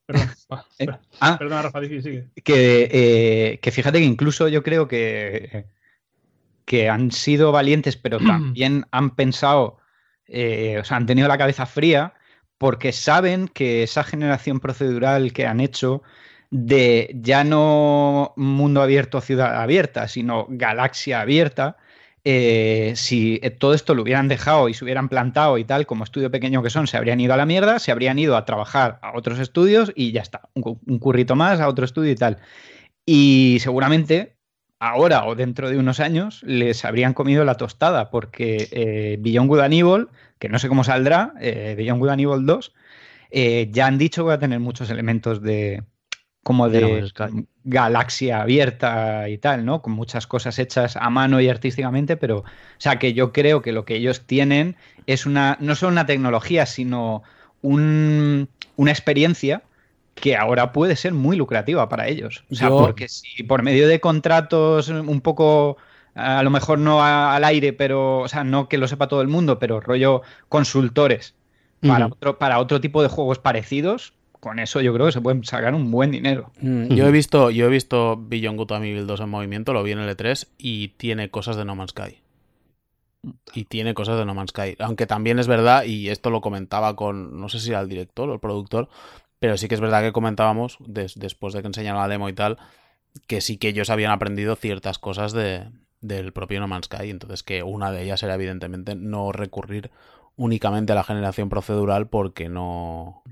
Perdón, 0.06 0.28
eh, 0.78 0.86
ah, 1.20 1.36
Perdona, 1.38 1.62
Rafa, 1.62 1.80
sigue. 1.80 2.28
Que, 2.42 2.88
eh, 2.92 3.58
que 3.60 3.70
fíjate 3.70 3.98
que 3.98 4.04
incluso 4.04 4.48
yo 4.48 4.62
creo 4.62 4.86
que, 4.88 5.66
que 6.64 6.88
han 6.88 7.10
sido 7.10 7.52
valientes, 7.52 7.96
pero 7.96 8.18
también 8.26 8.86
han 8.90 9.14
pensado, 9.14 9.78
eh, 10.26 10.78
o 10.80 10.84
sea, 10.84 10.96
han 10.96 11.06
tenido 11.06 11.28
la 11.28 11.38
cabeza 11.38 11.66
fría 11.66 12.14
porque 12.58 12.92
saben 12.92 13.48
que 13.48 13.82
esa 13.82 14.04
generación 14.04 14.60
procedural 14.60 15.32
que 15.32 15.46
han 15.46 15.60
hecho 15.60 16.02
de 16.50 17.10
ya 17.16 17.42
no 17.42 18.32
mundo 18.36 18.80
abierto, 18.80 19.20
ciudad 19.20 19.60
abierta, 19.60 20.06
sino 20.06 20.46
galaxia 20.48 21.20
abierta, 21.20 21.76
eh, 22.26 22.94
si 22.96 23.38
eh, 23.42 23.50
todo 23.50 23.74
esto 23.74 23.94
lo 23.94 24.02
hubieran 24.02 24.28
dejado 24.28 24.70
y 24.70 24.74
se 24.74 24.82
hubieran 24.84 25.10
plantado 25.10 25.58
y 25.58 25.64
tal, 25.64 25.86
como 25.86 26.04
estudio 26.04 26.30
pequeño 26.30 26.62
que 26.62 26.70
son, 26.70 26.86
se 26.86 26.96
habrían 26.96 27.20
ido 27.20 27.34
a 27.34 27.36
la 27.36 27.44
mierda, 27.44 27.78
se 27.78 27.92
habrían 27.92 28.18
ido 28.18 28.36
a 28.36 28.46
trabajar 28.46 28.98
a 29.02 29.16
otros 29.16 29.38
estudios 29.38 29.92
y 29.94 30.12
ya 30.12 30.22
está, 30.22 30.48
un, 30.54 30.98
currito 30.98 31.36
más 31.36 31.60
a 31.60 31.68
otro 31.68 31.84
estudio 31.84 32.12
y 32.12 32.16
tal. 32.16 32.38
Y 33.04 33.58
seguramente 33.60 34.36
ahora 34.80 35.26
o 35.26 35.34
dentro 35.34 35.68
de 35.68 35.76
unos 35.78 36.00
años 36.00 36.42
les 36.44 36.84
habrían 36.86 37.12
comido 37.12 37.44
la 37.44 37.56
tostada 37.56 38.10
porque 38.10 38.68
eh, 38.72 39.18
Beyond 39.20 39.48
Good 39.48 39.60
and 39.60 40.08
que 40.38 40.48
no 40.48 40.58
sé 40.58 40.68
cómo 40.68 40.84
saldrá, 40.84 41.34
eh, 41.40 41.74
Beyond 41.76 42.00
Good 42.00 42.08
and 42.10 42.20
Evil 42.22 42.46
2, 42.46 42.72
ya 43.70 43.86
han 43.86 43.98
dicho 43.98 44.22
que 44.22 44.28
va 44.28 44.34
a 44.34 44.38
tener 44.38 44.60
muchos 44.60 44.90
elementos 44.90 45.42
de, 45.42 45.82
como 46.44 46.68
de 46.68 47.10
galaxia 47.64 48.42
abierta 48.42 49.28
y 49.28 49.38
tal, 49.38 49.64
¿no? 49.64 49.82
Con 49.82 49.94
muchas 49.94 50.26
cosas 50.26 50.58
hechas 50.58 50.96
a 50.96 51.10
mano 51.10 51.40
y 51.40 51.48
artísticamente, 51.48 52.16
pero, 52.16 52.40
o 52.40 52.44
sea, 52.78 52.98
que 52.98 53.14
yo 53.14 53.32
creo 53.32 53.62
que 53.62 53.72
lo 53.72 53.84
que 53.86 53.96
ellos 53.96 54.26
tienen 54.26 54.76
es 55.06 55.26
una, 55.26 55.56
no 55.60 55.74
solo 55.74 55.92
una 55.92 56.06
tecnología, 56.06 56.66
sino 56.66 57.22
una 57.62 58.46
experiencia 58.90 59.62
que 60.14 60.36
ahora 60.36 60.70
puede 60.70 60.96
ser 60.96 61.14
muy 61.14 61.34
lucrativa 61.36 61.88
para 61.88 62.08
ellos. 62.08 62.44
O 62.50 62.54
sea, 62.54 62.68
porque 62.68 63.08
si 63.08 63.42
por 63.42 63.62
medio 63.62 63.88
de 63.88 64.00
contratos 64.00 64.90
un 64.90 65.20
poco, 65.22 65.78
a 66.14 66.42
lo 66.42 66.50
mejor 66.50 66.78
no 66.78 67.02
al 67.02 67.42
aire, 67.42 67.72
pero, 67.72 68.20
o 68.20 68.28
sea, 68.28 68.44
no 68.44 68.68
que 68.68 68.76
lo 68.76 68.86
sepa 68.86 69.08
todo 69.08 69.22
el 69.22 69.28
mundo, 69.28 69.58
pero 69.58 69.80
rollo 69.80 70.20
consultores 70.50 71.34
para, 71.80 72.06
otro, 72.06 72.38
para 72.38 72.58
otro 72.58 72.82
tipo 72.82 73.02
de 73.02 73.08
juegos 73.08 73.38
parecidos, 73.38 74.12
con 74.44 74.58
eso 74.58 74.82
yo 74.82 74.92
creo 74.92 75.06
que 75.06 75.12
se 75.12 75.22
pueden 75.22 75.42
sacar 75.42 75.74
un 75.74 75.90
buen 75.90 76.10
dinero. 76.10 76.52
Mm, 76.60 76.88
yo 76.94 77.08
he 77.08 77.10
visto, 77.10 77.50
yo 77.50 77.64
he 77.64 77.70
visto 77.70 78.16
Beyond 78.20 78.58
Good 78.58 78.72
and 78.72 79.06
2 79.06 79.20
en 79.20 79.28
movimiento, 79.30 79.72
lo 79.72 79.82
vi 79.82 79.92
en 79.92 80.00
el 80.00 80.14
E3 80.14 80.48
y 80.58 80.88
tiene 80.88 81.30
cosas 81.30 81.56
de 81.56 81.64
No 81.64 81.74
Man's 81.74 81.92
Sky. 81.92 82.18
Y 83.54 83.64
tiene 83.64 83.94
cosas 83.94 84.18
de 84.18 84.26
No 84.26 84.34
Man's 84.34 84.50
Sky. 84.50 84.76
Aunque 84.80 85.06
también 85.06 85.38
es 85.38 85.46
verdad, 85.46 85.84
y 85.84 86.10
esto 86.10 86.28
lo 86.28 86.42
comentaba 86.42 86.94
con, 86.94 87.40
no 87.40 87.48
sé 87.48 87.58
si 87.58 87.70
era 87.70 87.80
el 87.80 87.88
director 87.88 88.28
o 88.28 88.34
el 88.34 88.40
productor, 88.40 88.90
pero 89.38 89.56
sí 89.56 89.66
que 89.66 89.76
es 89.76 89.80
verdad 89.80 90.02
que 90.02 90.12
comentábamos, 90.12 90.76
después 90.80 91.54
de 91.54 91.62
que 91.62 91.68
enseñaron 91.68 92.02
la 92.02 92.08
demo 92.08 92.28
y 92.28 92.34
tal, 92.34 92.58
que 93.26 93.40
sí 93.40 93.56
que 93.56 93.68
ellos 93.68 93.88
habían 93.88 94.10
aprendido 94.10 94.56
ciertas 94.56 94.98
cosas 94.98 95.32
de, 95.32 95.68
del 96.02 96.34
propio 96.34 96.60
No 96.60 96.68
Man's 96.68 96.84
Sky. 96.84 97.08
Entonces 97.08 97.42
que 97.42 97.62
una 97.62 97.90
de 97.92 98.02
ellas 98.02 98.22
era 98.22 98.34
evidentemente 98.34 98.94
no 98.94 99.32
recurrir 99.32 99.90
únicamente 100.36 100.92
a 100.92 100.96
la 100.96 101.04
generación 101.04 101.48
procedural 101.48 102.08
porque 102.08 102.50
no 102.50 103.22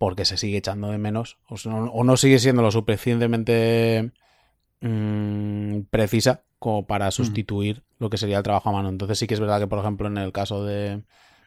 porque 0.00 0.24
se 0.24 0.38
sigue 0.38 0.56
echando 0.56 0.88
de 0.88 0.96
menos 0.96 1.36
o 1.46 2.04
no, 2.04 2.16
sigue 2.16 2.38
siendo 2.38 2.62
lo 2.62 2.70
suficientemente 2.70 4.12
mm, 4.80 5.80
precisa 5.90 6.40
como 6.58 6.86
para 6.86 7.08
mm. 7.08 7.12
sustituir 7.12 7.82
lo 7.98 8.08
que 8.08 8.16
sería 8.16 8.38
el 8.38 8.42
trabajo 8.42 8.70
a 8.70 8.72
mano. 8.72 8.88
Entonces 8.88 9.18
sí 9.18 9.26
que 9.26 9.34
es 9.34 9.40
verdad 9.40 9.60
que, 9.60 9.66
por 9.66 9.78
ejemplo, 9.78 10.08
en 10.08 10.16
el 10.16 10.32
caso 10.32 10.64
de, 10.64 11.02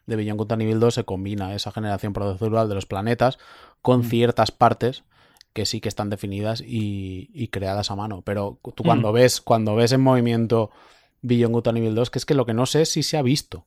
de 0.05 0.15
Beyond 0.15 0.37
Good 0.37 0.53
Nivel 0.53 0.79
2 0.79 0.93
se 0.93 1.03
combina 1.03 1.55
esa 1.55 1.71
generación 1.71 2.13
procedural 2.13 2.69
de 2.69 2.75
los 2.75 2.85
planetas 2.85 3.39
con 3.81 4.01
mm. 4.01 4.03
ciertas 4.03 4.51
partes 4.51 5.03
que 5.53 5.65
sí 5.65 5.81
que 5.81 5.89
están 5.89 6.11
definidas 6.11 6.63
y, 6.63 7.47
creadas 7.47 7.89
a 7.89 7.95
mano. 7.95 8.21
Pero 8.21 8.59
tú 8.75 8.83
cuando 8.83 9.11
ves, 9.11 9.41
cuando 9.41 9.73
ves 9.73 9.93
en 9.93 10.01
movimiento 10.01 10.69
Beyond 11.23 11.55
Good 11.55 11.73
Nivel 11.73 11.95
2, 11.95 12.11
que 12.11 12.19
es 12.19 12.25
que 12.27 12.35
lo 12.35 12.45
que 12.45 12.53
no 12.53 12.67
sé 12.67 12.83
es 12.83 12.89
si 12.89 13.01
se 13.01 13.17
ha 13.17 13.23
visto. 13.23 13.65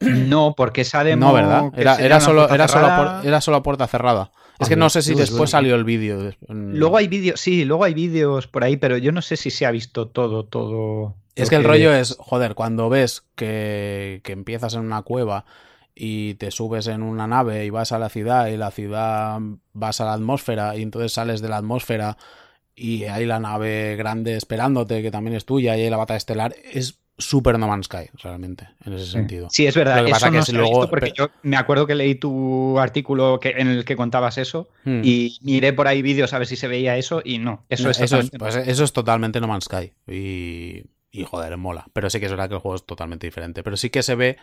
No, 0.00 0.54
porque 0.56 0.80
esa 0.80 1.04
demo. 1.04 1.26
No, 1.26 1.32
¿verdad? 1.32 1.72
Era, 1.76 2.20
solo, 2.20 2.48
era, 2.48 2.68
solo 2.68 3.56
a 3.56 3.62
puerta 3.62 3.86
cerrada. 3.86 4.32
Es 4.58 4.68
que 4.68 4.76
no 4.76 4.90
sé 4.90 5.02
si 5.02 5.14
después 5.14 5.50
salió 5.50 5.74
el 5.74 5.84
vídeo. 5.84 6.32
Luego 6.48 6.96
hay 6.98 7.08
vídeos, 7.08 7.40
sí, 7.40 7.64
luego 7.64 7.84
hay 7.84 7.94
vídeos 7.94 8.46
por 8.46 8.64
ahí, 8.64 8.76
pero 8.76 8.98
yo 8.98 9.12
no 9.12 9.22
sé 9.22 9.36
si 9.36 9.50
se 9.50 9.64
ha 9.64 9.70
visto 9.70 10.08
todo, 10.08 10.44
todo. 10.44 11.16
Es 11.34 11.48
que 11.48 11.56
el 11.56 11.64
rollo 11.64 11.94
es, 11.94 12.16
joder, 12.18 12.54
cuando 12.54 12.90
ves 12.90 13.24
que, 13.36 14.20
que 14.24 14.32
empiezas 14.32 14.74
en 14.74 14.80
una 14.80 15.02
cueva 15.02 15.46
y 15.94 16.34
te 16.34 16.50
subes 16.50 16.86
en 16.86 17.02
una 17.02 17.26
nave 17.26 17.64
y 17.64 17.70
vas 17.70 17.92
a 17.92 17.98
la 17.98 18.08
ciudad 18.10 18.48
y 18.48 18.56
la 18.56 18.70
ciudad 18.70 19.38
vas 19.72 20.00
a 20.00 20.04
la 20.04 20.12
atmósfera 20.12 20.76
y 20.76 20.82
entonces 20.82 21.12
sales 21.12 21.40
de 21.40 21.48
la 21.48 21.56
atmósfera 21.56 22.16
y 22.74 23.04
hay 23.04 23.26
la 23.26 23.40
nave 23.40 23.96
grande 23.96 24.36
esperándote 24.36 25.02
que 25.02 25.10
también 25.10 25.36
es 25.36 25.44
tuya 25.44 25.76
y 25.76 25.82
hay 25.82 25.90
la 25.90 25.96
batalla 25.96 26.18
estelar, 26.18 26.54
es 26.72 26.99
super 27.20 27.58
No 27.58 27.68
Man's 27.68 27.86
Sky, 27.86 28.10
realmente, 28.22 28.68
en 28.84 28.92
ese 28.94 29.06
sentido. 29.06 29.48
Sí, 29.50 29.66
es 29.66 29.76
verdad. 29.76 30.06
eso 30.06 30.30
no 30.52 30.60
luego... 30.60 30.88
porque 30.88 31.12
yo 31.16 31.30
me 31.42 31.56
acuerdo 31.56 31.86
que 31.86 31.94
leí 31.94 32.14
tu 32.14 32.78
artículo 32.78 33.38
que, 33.40 33.50
en 33.50 33.68
el 33.68 33.84
que 33.84 33.96
contabas 33.96 34.38
eso 34.38 34.68
hmm. 34.84 35.02
y 35.04 35.38
miré 35.42 35.72
por 35.72 35.88
ahí 35.88 36.02
vídeos 36.02 36.32
a 36.32 36.38
ver 36.38 36.46
si 36.46 36.56
se 36.56 36.68
veía 36.68 36.96
eso 36.96 37.22
y 37.24 37.38
no. 37.38 37.64
Eso, 37.68 37.90
es, 37.90 38.00
eso, 38.00 38.18
es, 38.18 38.30
pues 38.30 38.56
eso 38.56 38.84
es 38.84 38.92
totalmente 38.92 39.40
No 39.40 39.48
Man's 39.48 39.64
Sky. 39.64 39.92
Y, 40.06 40.84
y 41.10 41.24
joder, 41.24 41.56
mola. 41.56 41.86
Pero 41.92 42.10
sí 42.10 42.20
que 42.20 42.26
es 42.26 42.32
verdad 42.32 42.48
que 42.48 42.54
el 42.54 42.60
juego 42.60 42.76
es 42.76 42.84
totalmente 42.84 43.26
diferente. 43.26 43.62
Pero 43.62 43.76
sí 43.76 43.90
que 43.90 44.02
se 44.02 44.14
ve 44.14 44.36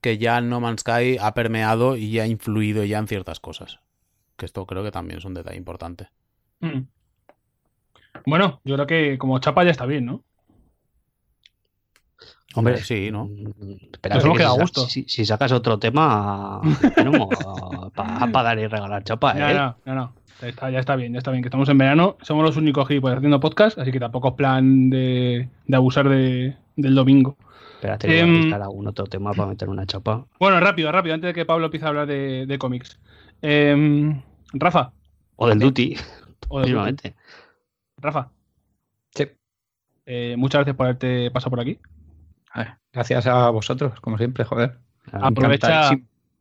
que 0.00 0.18
ya 0.18 0.40
No 0.40 0.60
Man's 0.60 0.80
Sky 0.80 1.18
ha 1.20 1.34
permeado 1.34 1.96
y 1.96 2.18
ha 2.18 2.26
influido 2.26 2.84
ya 2.84 2.98
en 2.98 3.08
ciertas 3.08 3.40
cosas. 3.40 3.80
Que 4.36 4.46
esto 4.46 4.66
creo 4.66 4.82
que 4.82 4.90
también 4.90 5.18
es 5.18 5.24
un 5.24 5.34
detalle 5.34 5.56
importante. 5.56 6.08
Hmm. 6.60 6.82
Bueno, 8.26 8.60
yo 8.64 8.74
creo 8.74 8.86
que 8.86 9.18
como 9.18 9.38
chapa 9.38 9.64
ya 9.64 9.70
está 9.70 9.86
bien, 9.86 10.04
¿no? 10.04 10.24
Hombre, 12.54 12.78
sí, 12.78 13.10
¿no? 13.12 13.30
Espera, 13.92 14.16
Nos 14.16 14.24
hemos 14.24 14.58
gusto. 14.58 14.86
Si, 14.88 15.04
sacas 15.24 15.52
otro 15.52 15.78
tema, 15.78 16.60
para 17.94 18.42
dar 18.42 18.58
y 18.58 18.66
regalar 18.66 19.04
chapa, 19.04 19.32
¿eh? 19.32 19.54
No, 19.54 19.76
no, 19.84 19.94
no. 19.94 20.12
ya 20.70 20.80
está 20.80 20.96
bien, 20.96 21.12
ya 21.12 21.18
está 21.18 21.30
bien. 21.30 21.42
Que 21.42 21.48
estamos 21.48 21.68
en 21.68 21.78
verano, 21.78 22.16
somos 22.22 22.44
los 22.44 22.56
únicos 22.56 22.88
gilipollas 22.88 23.18
haciendo 23.18 23.38
podcast, 23.38 23.78
así 23.78 23.92
que 23.92 24.00
tampoco 24.00 24.28
es 24.28 24.34
plan 24.34 24.90
de, 24.90 25.48
abusar 25.72 26.08
del 26.08 26.56
domingo. 26.76 27.36
Espérate, 27.74 28.08
voy 28.08 28.16
a 28.16 28.20
em, 28.20 28.42
buscar 28.42 28.62
algún 28.62 28.88
otro 28.88 29.06
tema 29.06 29.32
para 29.32 29.48
meter 29.48 29.68
una 29.68 29.86
chapa. 29.86 30.26
Bueno, 30.40 30.58
rápido, 30.58 30.90
rápido, 30.90 31.14
antes 31.14 31.28
de 31.28 31.34
que 31.34 31.46
Pablo 31.46 31.66
empiece 31.66 31.86
a 31.86 31.90
hablar 31.90 32.06
de, 32.08 32.56
cómics. 32.58 32.98
Em, 33.42 34.20
Rafa. 34.52 34.92
O 35.36 35.48
del 35.48 35.60
Duty. 35.60 35.96
O 36.48 36.60
del 36.60 36.98
Rafa. 37.96 38.32
Sí. 39.14 39.28
Eh, 40.04 40.34
muchas 40.36 40.58
gracias 40.58 40.76
por 40.76 40.86
haberte 40.86 41.30
pasado 41.30 41.50
por 41.50 41.60
aquí. 41.60 41.78
Gracias 42.92 43.26
a 43.26 43.50
vosotros, 43.50 44.00
como 44.00 44.18
siempre, 44.18 44.44
joder. 44.44 44.78
Aprovecha, 45.12 45.90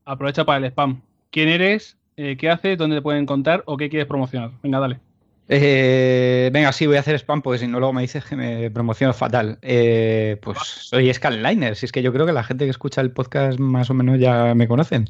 aprovecha 0.06 0.46
para 0.46 0.60
el 0.60 0.72
spam. 0.72 1.02
¿Quién 1.32 1.50
eres? 1.50 1.98
Eh, 2.18 2.38
¿Qué 2.38 2.50
haces? 2.50 2.78
¿Dónde 2.78 2.98
te 2.98 3.02
pueden 3.02 3.26
contar? 3.26 3.64
¿O 3.66 3.78
qué 3.78 3.90
quieres 3.90 4.08
promocionar? 4.08 4.52
Venga, 4.62 4.80
dale. 4.80 5.00
Eh, 5.48 6.50
venga, 6.54 6.72
sí, 6.72 6.86
voy 6.86 6.98
a 6.98 7.00
hacer 7.00 7.16
spam 7.16 7.42
porque 7.42 7.60
si 7.60 7.68
no 7.68 7.80
luego 7.80 7.94
me 7.94 8.02
dices 8.02 8.24
que 8.24 8.36
me 8.36 8.70
promociono 8.70 9.14
fatal. 9.14 9.58
pues 9.62 10.58
soy 10.60 11.12
Scanliner, 11.14 11.76
si 11.76 11.86
es 11.86 11.92
que 11.92 12.04
yo 12.04 12.14
creo 12.14 12.26
que 12.26 12.34
la 12.34 12.44
gente 12.44 12.66
que 12.66 12.72
escucha 12.72 13.02
el 13.02 13.12
podcast 13.12 13.58
más 13.58 13.90
o 13.90 13.94
menos 13.94 14.20
ya 14.20 14.54
me 14.54 14.68
conocen. 14.68 15.08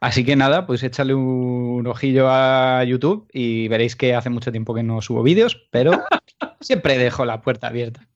Así 0.00 0.24
que 0.24 0.34
nada, 0.34 0.66
pues 0.66 0.82
échale 0.82 1.14
un 1.14 1.86
ojillo 1.86 2.28
a 2.30 2.82
YouTube 2.84 3.28
y 3.32 3.68
veréis 3.68 3.96
que 3.96 4.14
hace 4.14 4.30
mucho 4.30 4.50
tiempo 4.50 4.74
que 4.74 4.82
no 4.82 5.02
subo 5.02 5.22
vídeos, 5.22 5.68
pero 5.70 5.92
siempre 6.60 6.96
dejo 6.96 7.26
la 7.26 7.42
puerta 7.42 7.66
abierta. 7.68 8.08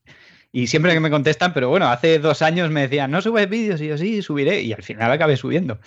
Y 0.54 0.68
siempre 0.68 0.94
que 0.94 1.00
me 1.00 1.10
contestan, 1.10 1.52
pero 1.52 1.68
bueno, 1.68 1.88
hace 1.88 2.18
dos 2.18 2.40
años 2.40 2.70
me 2.70 2.82
decían, 2.82 3.10
no 3.10 3.20
subes 3.20 3.48
vídeos 3.48 3.80
y 3.80 3.88
yo 3.88 3.98
sí, 3.98 4.22
subiré. 4.22 4.62
Y 4.62 4.72
al 4.72 4.82
final 4.82 5.10
acabé 5.10 5.36
subiendo. 5.36 5.80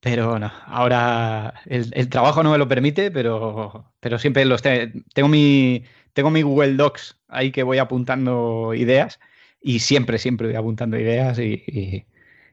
Pero 0.00 0.30
bueno, 0.30 0.52
ahora 0.66 1.54
el, 1.66 2.08
trabajo 2.08 2.42
no 2.42 2.52
me 2.52 2.58
lo 2.58 2.68
permite, 2.68 3.10
pero, 3.10 3.92
pero 4.00 4.18
siempre 4.18 4.44
los 4.44 4.62
tengo 4.62 5.28
mi 5.28 5.84
tengo 6.12 6.30
mi 6.30 6.42
Google 6.42 6.76
Docs 6.76 7.18
ahí 7.28 7.50
que 7.50 7.62
voy 7.64 7.78
apuntando 7.78 8.72
ideas 8.74 9.18
y 9.60 9.80
siempre, 9.80 10.18
siempre 10.18 10.46
voy 10.46 10.56
apuntando 10.56 10.98
ideas 10.98 11.38
y 11.38 12.06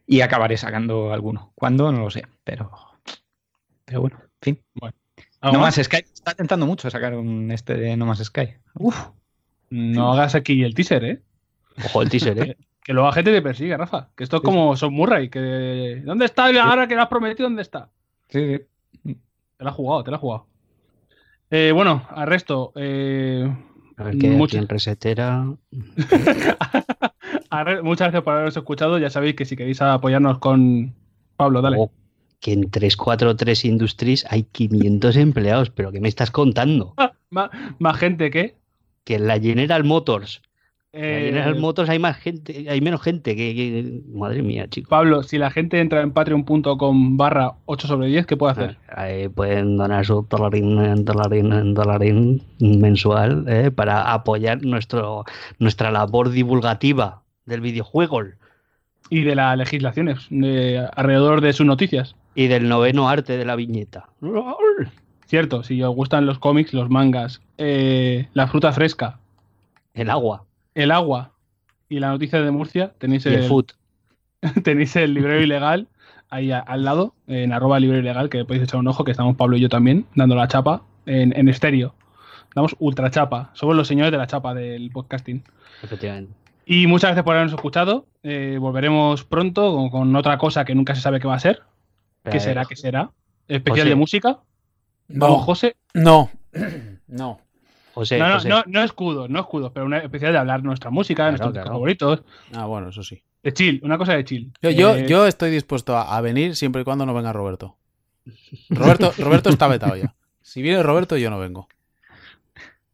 y 0.06 0.22
acabaré 0.22 0.58
sacando 0.58 1.14
alguno. 1.14 1.52
¿Cuándo? 1.56 1.92
No 1.92 2.00
lo 2.00 2.10
sé, 2.10 2.26
pero, 2.44 2.72
pero 3.86 4.02
bueno, 4.02 4.18
en 4.22 4.42
fin. 4.42 4.64
Bueno. 4.74 4.96
No 5.42 5.60
más 5.60 5.76
Sky 5.76 5.98
está 5.98 6.34
tentando 6.34 6.66
mucho 6.66 6.90
sacar 6.90 7.16
un 7.16 7.52
este 7.52 7.76
de 7.76 7.98
No 7.98 8.06
más 8.06 8.24
Sky. 8.24 8.56
Uf, 8.76 9.10
no 9.70 10.14
hagas 10.14 10.36
aquí 10.36 10.64
el 10.64 10.74
teaser, 10.74 11.04
¿eh? 11.04 11.22
Ojo 11.86 12.02
el 12.02 12.10
teaser, 12.10 12.40
¿eh? 12.40 12.58
que 12.84 12.94
luego 12.94 13.08
la 13.08 13.14
gente 13.14 13.32
te 13.32 13.42
persigue, 13.42 13.78
Rafa. 13.78 14.10
Que 14.16 14.24
esto 14.24 14.38
es 14.38 14.44
como 14.44 14.76
Son 14.76 14.94
Murray, 14.94 15.30
que 15.30 16.02
¿dónde 16.06 16.26
está 16.26 16.48
ahora 16.64 16.88
que 16.88 16.96
lo 16.96 17.02
has 17.02 17.08
prometido? 17.08 17.48
¿Dónde 17.48 17.62
está? 17.62 17.90
Sí, 18.30 18.60
sí. 19.04 19.18
Te 19.58 19.64
lo 19.64 19.70
has 19.70 19.76
jugado, 19.76 20.04
te 20.04 20.12
lo 20.12 20.16
has 20.16 20.22
jugado. 20.22 20.48
Eh, 21.50 21.72
bueno, 21.74 22.06
al 22.10 22.28
resto. 22.28 22.74
Eh, 22.76 23.50
a 23.98 24.04
ver 24.04 24.18
qué 24.18 24.30
mucho... 24.30 24.58
en 24.58 24.68
resetera. 24.68 25.44
muchas 27.84 28.08
gracias 28.08 28.24
por 28.24 28.34
haberos 28.34 28.58
escuchado. 28.58 28.98
Ya 28.98 29.10
sabéis 29.10 29.36
que 29.36 29.46
si 29.46 29.56
queréis 29.56 29.82
apoyarnos 29.82 30.40
con 30.40 30.94
Pablo, 31.38 31.62
dale. 31.62 31.78
Oh, 31.80 31.92
que 32.40 32.54
en 32.54 32.70
343 32.70 33.66
Industries 33.66 34.26
hay 34.30 34.44
500 34.44 35.16
empleados, 35.16 35.70
pero 35.70 35.92
¿qué 35.92 36.02
me 36.02 36.10
estás 36.10 36.32
contando? 36.32 36.96
¿Más, 37.30 37.98
gente 37.98 38.32
que? 38.32 38.58
Que 39.04 39.16
en 39.16 39.28
la 39.28 39.40
General 39.40 39.84
Motors. 39.84 40.42
En 40.96 41.34
la 41.34 41.50
eh, 41.50 41.54
Motors 41.56 41.90
hay 41.90 41.98
más 41.98 42.18
gente, 42.18 42.68
hay 42.70 42.80
menos 42.80 43.02
gente 43.02 43.36
que, 43.36 44.04
madre 44.14 44.44
mía, 44.44 44.68
chicos. 44.70 44.90
Pablo, 44.90 45.24
si 45.24 45.40
la 45.40 45.50
gente 45.50 45.80
entra 45.80 46.02
en 46.02 46.12
patreon.com 46.12 47.18
barra 47.18 47.54
8 47.66 47.88
sobre 47.88 48.08
10, 48.10 48.28
¿qué 48.28 48.38
puede 48.38 48.52
hacer? 48.52 48.78
Ahí 48.90 49.28
pueden 49.28 49.76
donar 49.76 50.06
su 50.06 50.28
dolarín, 50.30 51.04
dolarín, 51.04 51.74
dolarín 51.74 52.44
mensual 52.60 53.46
eh, 53.48 53.72
para 53.72 54.14
apoyar 54.14 54.64
nuestro, 54.64 55.26
nuestra 55.58 55.90
labor 55.90 56.30
divulgativa 56.30 57.24
del 57.48 57.62
videojuego. 57.62 58.22
Y 59.10 59.24
de 59.24 59.34
las 59.34 59.58
legislaciones 59.58 60.28
de, 60.30 60.88
alrededor 60.96 61.42
de 61.42 61.54
sus 61.54 61.66
noticias. 61.66 62.16
Y 62.36 62.48
del 62.48 62.70
noveno 62.70 63.10
arte 63.10 63.36
de 63.36 63.46
la 63.46 63.56
viñeta. 63.56 64.10
Cierto, 65.26 65.64
si 65.64 65.82
os 65.82 65.96
gustan 65.96 66.28
los 66.28 66.38
cómics, 66.38 66.72
los 66.72 66.92
mangas, 66.92 67.42
eh, 67.58 68.28
la 68.34 68.46
fruta 68.46 68.72
fresca. 68.72 69.18
El 69.96 70.12
agua. 70.12 70.46
El 70.76 70.92
agua. 70.92 71.32
Y 71.90 72.00
la 72.00 72.10
noticia 72.10 72.42
de 72.42 72.52
Murcia, 72.52 72.94
tenéis 72.98 73.26
el, 73.26 73.44
food. 73.44 73.66
tenéis 74.64 74.96
el 74.96 75.14
librero 75.14 75.42
ilegal 75.42 75.88
ahí 76.30 76.52
al 76.52 76.84
lado, 76.84 77.14
en 77.28 77.54
arroba 77.54 77.80
librero 77.80 78.02
ilegal, 78.02 78.30
que 78.30 78.44
podéis 78.44 78.64
echar 78.64 78.80
un 78.80 78.88
ojo, 78.88 79.04
que 79.04 79.12
estamos 79.12 79.36
Pablo 79.36 79.56
y 79.56 79.60
yo 79.60 79.70
también, 79.70 80.08
dando 80.16 80.36
la 80.36 80.48
chapa 80.48 80.82
en, 81.06 81.38
en 81.38 81.48
estéreo. 81.48 81.94
Damos 82.56 82.76
ultra 82.80 83.12
chapa. 83.12 83.52
Somos 83.54 83.76
los 83.76 83.88
señores 83.88 84.12
de 84.12 84.18
la 84.18 84.28
chapa 84.28 84.54
del 84.54 84.90
podcasting. 84.92 85.44
Efectivamente. 85.84 86.34
Y 86.66 86.88
muchas 86.88 87.10
gracias 87.10 87.26
por 87.26 87.36
habernos 87.36 87.54
escuchado. 87.54 88.06
Eh, 88.24 88.58
volveremos 88.60 89.24
pronto 89.26 89.90
con, 89.92 90.16
otra 90.16 90.38
cosa 90.38 90.64
que 90.64 90.76
nunca 90.76 90.96
se 90.96 91.02
sabe 91.02 91.20
qué 91.20 91.28
va 91.28 91.36
a 91.36 91.40
ser. 91.40 91.62
¿Qué 92.30 92.40
será? 92.40 92.66
¿Qué 92.66 92.76
será? 92.76 93.12
¿Especial 93.48 93.90
de 93.90 93.96
música? 93.96 94.40
No, 95.10 95.40
José. 95.40 95.76
No, 95.94 96.32
no. 97.08 97.40
José, 97.94 98.18
no, 98.18 98.28
no, 98.28 98.44
no, 98.44 98.64
no 98.66 98.84
escudos, 98.84 99.30
no 99.30 99.40
escudos, 99.40 99.72
pero 99.72 99.86
una 99.86 100.00
especial 100.00 100.32
de 100.32 100.40
hablar 100.40 100.64
nuestra 100.64 100.90
música, 100.90 101.30
nuestros 101.30 101.54
favoritos. 101.54 102.24
Ah, 102.54 102.66
bueno, 102.66 102.90
eso 102.90 103.04
sí. 103.04 103.22
De 103.44 103.54
chill, 103.54 103.82
una 103.84 103.98
cosa 103.98 104.14
de 104.14 104.26
chill. 104.26 104.52
Yo, 104.62 104.72
yo, 104.72 104.96
eh, 104.96 105.06
yo 105.08 105.28
estoy 105.28 105.52
dispuesto 105.52 105.96
a, 105.96 106.20
venir 106.22 106.56
siempre 106.56 106.82
y 106.82 106.86
cuando 106.86 107.06
no 107.06 107.14
venga 107.14 107.34
Roberto. 107.34 107.78
Roberto, 108.70 109.14
Roberto 109.20 109.50
está 109.50 109.68
vetado 109.68 109.96
ya. 109.96 110.16
Si 110.42 110.62
viene 110.62 110.82
Roberto, 110.82 111.18
yo 111.18 111.30
no 111.30 111.40
vengo. 111.40 111.68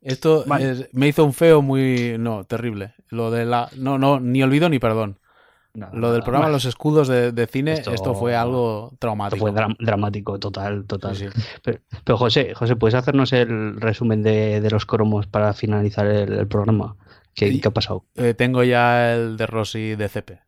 Esto 0.01 0.45
me 0.91 1.07
hizo 1.07 1.23
un 1.23 1.33
feo 1.33 1.61
muy. 1.61 2.15
No, 2.19 2.43
terrible. 2.43 2.93
Lo 3.09 3.31
de 3.31 3.45
la. 3.45 3.69
No, 3.75 3.97
no, 3.97 4.19
ni 4.19 4.41
olvido 4.43 4.69
ni 4.69 4.79
perdón. 4.79 5.19
Lo 5.93 6.11
del 6.11 6.21
programa 6.21 6.49
Los 6.49 6.65
Escudos 6.65 7.07
de, 7.07 7.47
cine, 7.47 7.73
esto, 7.73 8.13
fue 8.15 8.35
algo 8.35 8.93
traumático. 8.99 9.45
fue 9.45 9.53
dramático, 9.79 10.39
total, 10.39 10.85
total. 10.85 11.15
Pero, 12.03 12.17
José, 12.17 12.53
José, 12.53 12.75
¿puedes 12.75 12.95
hacernos 12.95 13.33
el 13.33 13.79
resumen 13.79 14.23
de, 14.23 14.67
los 14.69 14.85
cromos 14.85 15.27
para 15.27 15.53
finalizar 15.53 16.05
el, 16.05 16.47
programa? 16.47 16.95
¿Qué, 17.33 17.59
ha 17.63 17.69
pasado? 17.71 18.05
Eh, 18.15 18.33
tengo 18.33 18.63
ya 18.63 19.13
el 19.13 19.37
de 19.37 19.47
Rossi 19.47 19.95
de 19.95 20.09
CP. 20.09 20.39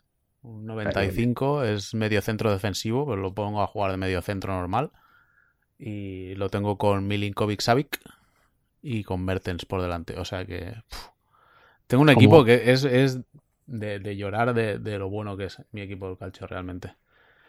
Un 0.44 0.66
95, 0.66 1.64
es 1.64 1.94
medio 1.94 2.22
centro 2.22 2.52
defensivo, 2.52 3.06
pero 3.06 3.22
lo 3.22 3.34
pongo 3.34 3.62
a 3.62 3.68
jugar 3.68 3.92
de 3.92 3.98
medio 3.98 4.22
centro 4.22 4.54
normal. 4.54 4.92
Y 5.78 6.36
lo 6.36 6.50
tengo 6.50 6.78
con 6.78 7.08
Milinkovic 7.08 7.62
Savic, 7.62 8.00
y 8.82 9.04
con 9.04 9.24
Mertens 9.24 9.66
por 9.66 9.82
delante. 9.82 10.20
O 10.20 10.26
sea 10.26 10.46
que 10.46 10.74
tengo 11.88 12.04
un 12.04 12.10
equipo 12.10 12.44
que 12.44 12.72
es, 12.72 13.20
de, 13.72 14.16
llorar 14.16 14.54
de, 14.54 14.98
lo 14.98 15.10
bueno 15.10 15.38
que 15.38 15.46
es 15.46 15.62
mi 15.72 15.82
equipo 15.82 16.08
del 16.08 16.18
calcio 16.18 16.48
realmente. 16.48 16.94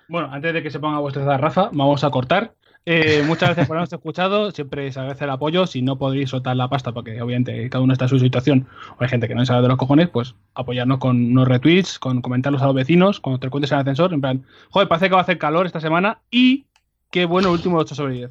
Bueno, 0.09 0.29
antes 0.33 0.53
de 0.53 0.63
que 0.63 0.71
se 0.71 0.81
ponga 0.81 0.99
vuestra 0.99 1.37
Rafa, 1.37 1.71
vamos 1.73 2.05
a 2.05 2.11
cortar. 2.11 2.55
Eh, 2.85 3.23
muchas 3.25 3.51
gracias 3.51 3.69
por 3.69 3.77
habernos 3.77 3.93
escuchado. 3.93 4.51
Siempre 4.51 4.91
se 4.91 4.99
agradece 4.99 5.25
el 5.25 5.31
apoyo. 5.31 5.67
Si 5.67 5.83
no 5.83 5.99
podéis 5.99 6.31
soltar 6.31 6.57
la 6.57 6.69
pasta, 6.69 6.93
porque 6.93 7.21
obviamente 7.23 7.69
cada 7.71 7.83
uno 7.83 7.93
está 7.93 8.07
en 8.07 8.09
su 8.09 8.19
situación, 8.19 8.67
o 8.99 9.03
hay 9.03 9.09
gente 9.09 9.29
que 9.29 9.35
no 9.35 9.47
sabe 9.47 9.63
de 9.63 9.69
los 9.69 9.79
cojones, 9.79 10.09
pues 10.09 10.35
apoyarnos 10.55 10.99
con 10.99 11.17
unos 11.17 11.47
retweets, 11.47 11.99
con 11.99 12.21
comentarlos 12.21 12.63
a 12.63 12.67
los 12.67 12.75
vecinos, 12.75 13.21
cuando 13.21 13.39
te 13.39 13.51
cuentes 13.51 13.71
en 13.71 13.77
el 13.77 13.83
ascensor, 13.83 14.13
en 14.13 14.21
plan, 14.21 14.45
joder, 14.71 14.89
parece 14.89 15.09
que 15.09 15.15
va 15.15 15.21
a 15.21 15.23
hacer 15.23 15.39
calor 15.39 15.67
esta 15.67 15.81
semana 15.81 16.19
y 16.31 16.67
qué 17.11 17.25
bueno 17.25 17.49
el 17.49 17.55
último 17.55 17.79
8 17.79 17.95
sobre 17.95 18.15
10. 18.15 18.31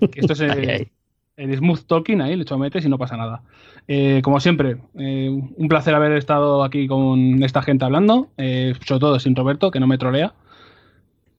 esto 0.14 0.32
es, 0.34 0.40
eh, 0.40 0.88
el 1.38 1.56
smooth 1.56 1.86
talking 1.86 2.20
ahí, 2.20 2.34
le 2.34 2.42
echo 2.42 2.58
metes 2.58 2.84
y 2.84 2.88
no 2.88 2.98
pasa 2.98 3.16
nada. 3.16 3.42
Eh, 3.86 4.20
como 4.22 4.40
siempre, 4.40 4.78
eh, 4.98 5.30
un 5.30 5.68
placer 5.68 5.94
haber 5.94 6.12
estado 6.12 6.64
aquí 6.64 6.88
con 6.88 7.42
esta 7.44 7.62
gente 7.62 7.84
hablando, 7.84 8.28
eh, 8.36 8.74
sobre 8.84 9.00
todo 9.00 9.20
sin 9.20 9.36
Roberto, 9.36 9.70
que 9.70 9.78
no 9.78 9.86
me 9.86 9.98
trolea. 9.98 10.34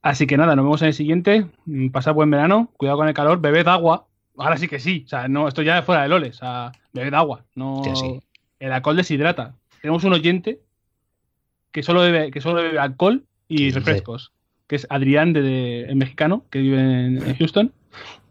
Así 0.01 0.25
que 0.25 0.37
nada, 0.37 0.55
nos 0.55 0.63
vemos 0.63 0.81
en 0.81 0.87
el 0.87 0.93
siguiente. 0.93 1.47
Mm, 1.65 1.89
pasad 1.89 2.13
buen 2.13 2.31
verano, 2.31 2.71
cuidado 2.77 2.97
con 2.97 3.09
el 3.09 3.13
calor, 3.13 3.41
bebed 3.41 3.67
agua. 3.67 4.07
Ahora 4.37 4.55
sí 4.55 4.69
que 4.69 4.79
sí, 4.79 5.03
o 5.05 5.09
sea, 5.09 5.27
no, 5.27 5.49
esto 5.49 5.61
ya 5.63 5.77
es 5.79 5.85
fuera 5.85 6.03
de 6.03 6.07
loles, 6.07 6.37
o 6.37 6.39
sea, 6.39 6.71
bebed 6.93 7.13
agua. 7.13 7.43
No, 7.55 7.81
El 8.59 8.71
alcohol 8.71 8.95
deshidrata. 8.95 9.55
Tenemos 9.81 10.05
un 10.05 10.13
oyente 10.13 10.61
que 11.73 11.83
solo 11.83 11.99
bebe, 11.99 12.31
que 12.31 12.39
solo 12.39 12.61
bebe 12.61 12.79
alcohol 12.79 13.25
y 13.49 13.71
refrescos, 13.71 14.31
que 14.69 14.75
es 14.75 14.85
Adrián, 14.91 15.33
de, 15.33 15.85
el 15.89 15.95
mexicano, 15.95 16.45
que 16.51 16.59
vive 16.59 16.79
en, 16.79 17.35
Houston. 17.37 17.73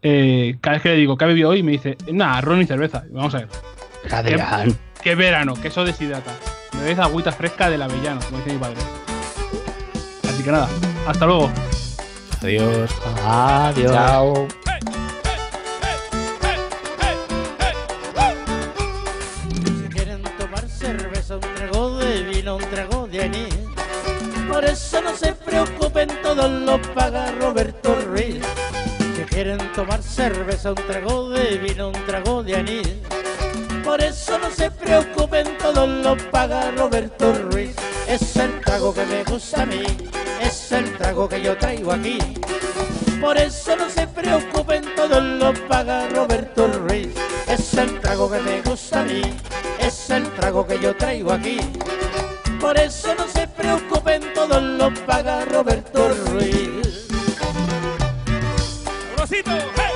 Eh, 0.01 0.55
cada 0.61 0.75
vez 0.75 0.83
que 0.83 0.89
le 0.89 0.95
digo, 0.95 1.17
¿qué 1.17 1.25
ha 1.25 1.27
bebido 1.27 1.49
hoy? 1.49 1.61
Me 1.63 1.73
dice, 1.73 1.97
nada, 2.11 2.39
ron 2.39 2.61
y 2.61 2.65
cerveza. 2.65 3.03
Vamos 3.11 3.35
a 3.35 3.39
ver. 3.39 3.49
Adrián. 4.09 4.73
Qué, 5.03 5.15
verano, 5.15 5.53
que 5.53 5.67
eso 5.67 5.83
deshidrata. 5.83 6.31
Me 6.77 6.85
ves 6.85 6.97
agüita 6.97 7.33
fresca 7.33 7.69
del 7.69 7.81
avellano, 7.81 8.21
como 8.21 8.37
dice 8.37 8.53
mi 8.53 8.57
padre. 8.57 8.77
Así 10.29 10.41
que 10.41 10.51
nada, 10.51 10.69
hasta 11.05 11.25
luego. 11.25 11.51
Adiós. 12.41 12.89
Adiós. 13.25 13.91
Chao. 13.91 14.47
Preocupen, 26.39 26.65
todo 26.65 26.77
lo 26.77 26.93
paga 26.93 27.31
Roberto 27.31 27.95
Ruiz. 28.05 28.41
Si 29.15 29.21
quieren 29.23 29.59
tomar 29.73 30.01
cerveza, 30.01 30.69
un 30.69 30.75
trago 30.75 31.29
de 31.29 31.57
vino, 31.57 31.89
un 31.89 32.05
trago 32.05 32.43
de 32.43 32.55
anís. 32.55 32.87
Por 33.83 34.01
eso 34.01 34.37
no 34.39 34.49
se 34.49 34.71
preocupen, 34.71 35.57
todo 35.57 35.85
lo 35.87 36.15
paga 36.31 36.71
Roberto 36.71 37.33
Ruiz. 37.51 37.75
Es 38.07 38.35
el 38.37 38.59
trago 38.61 38.93
que 38.93 39.05
me 39.05 39.23
gusta 39.23 39.63
a 39.63 39.65
mí, 39.65 39.83
es 40.41 40.71
el 40.71 40.97
trago 40.97 41.27
que 41.27 41.41
yo 41.41 41.57
traigo 41.57 41.91
aquí. 41.91 42.17
Por 43.19 43.37
eso 43.37 43.75
no 43.75 43.89
se 43.89 44.07
preocupen, 44.07 44.83
todo 44.95 45.19
lo 45.19 45.53
paga 45.67 46.07
Roberto 46.09 46.67
Ruiz. 46.67 47.09
Es 47.47 47.73
el 47.73 47.99
trago 47.99 48.31
que 48.31 48.39
me 48.39 48.61
gusta 48.61 49.01
a 49.01 49.03
mí, 49.03 49.21
es 49.79 50.09
el 50.09 50.23
trago 50.33 50.65
que 50.65 50.79
yo 50.79 50.95
traigo 50.95 51.33
aquí. 51.33 51.59
Por 52.59 52.77
eso 52.77 53.15
no 53.15 53.27
se 53.27 53.47
preocupen, 53.47 54.33
todo 54.33 54.59
lo 54.59 54.93
paga 55.05 55.45
Roberto 55.45 56.09
Ruiz. 56.27 57.07
Rosito, 59.17 59.51
¡hey! 59.77 59.88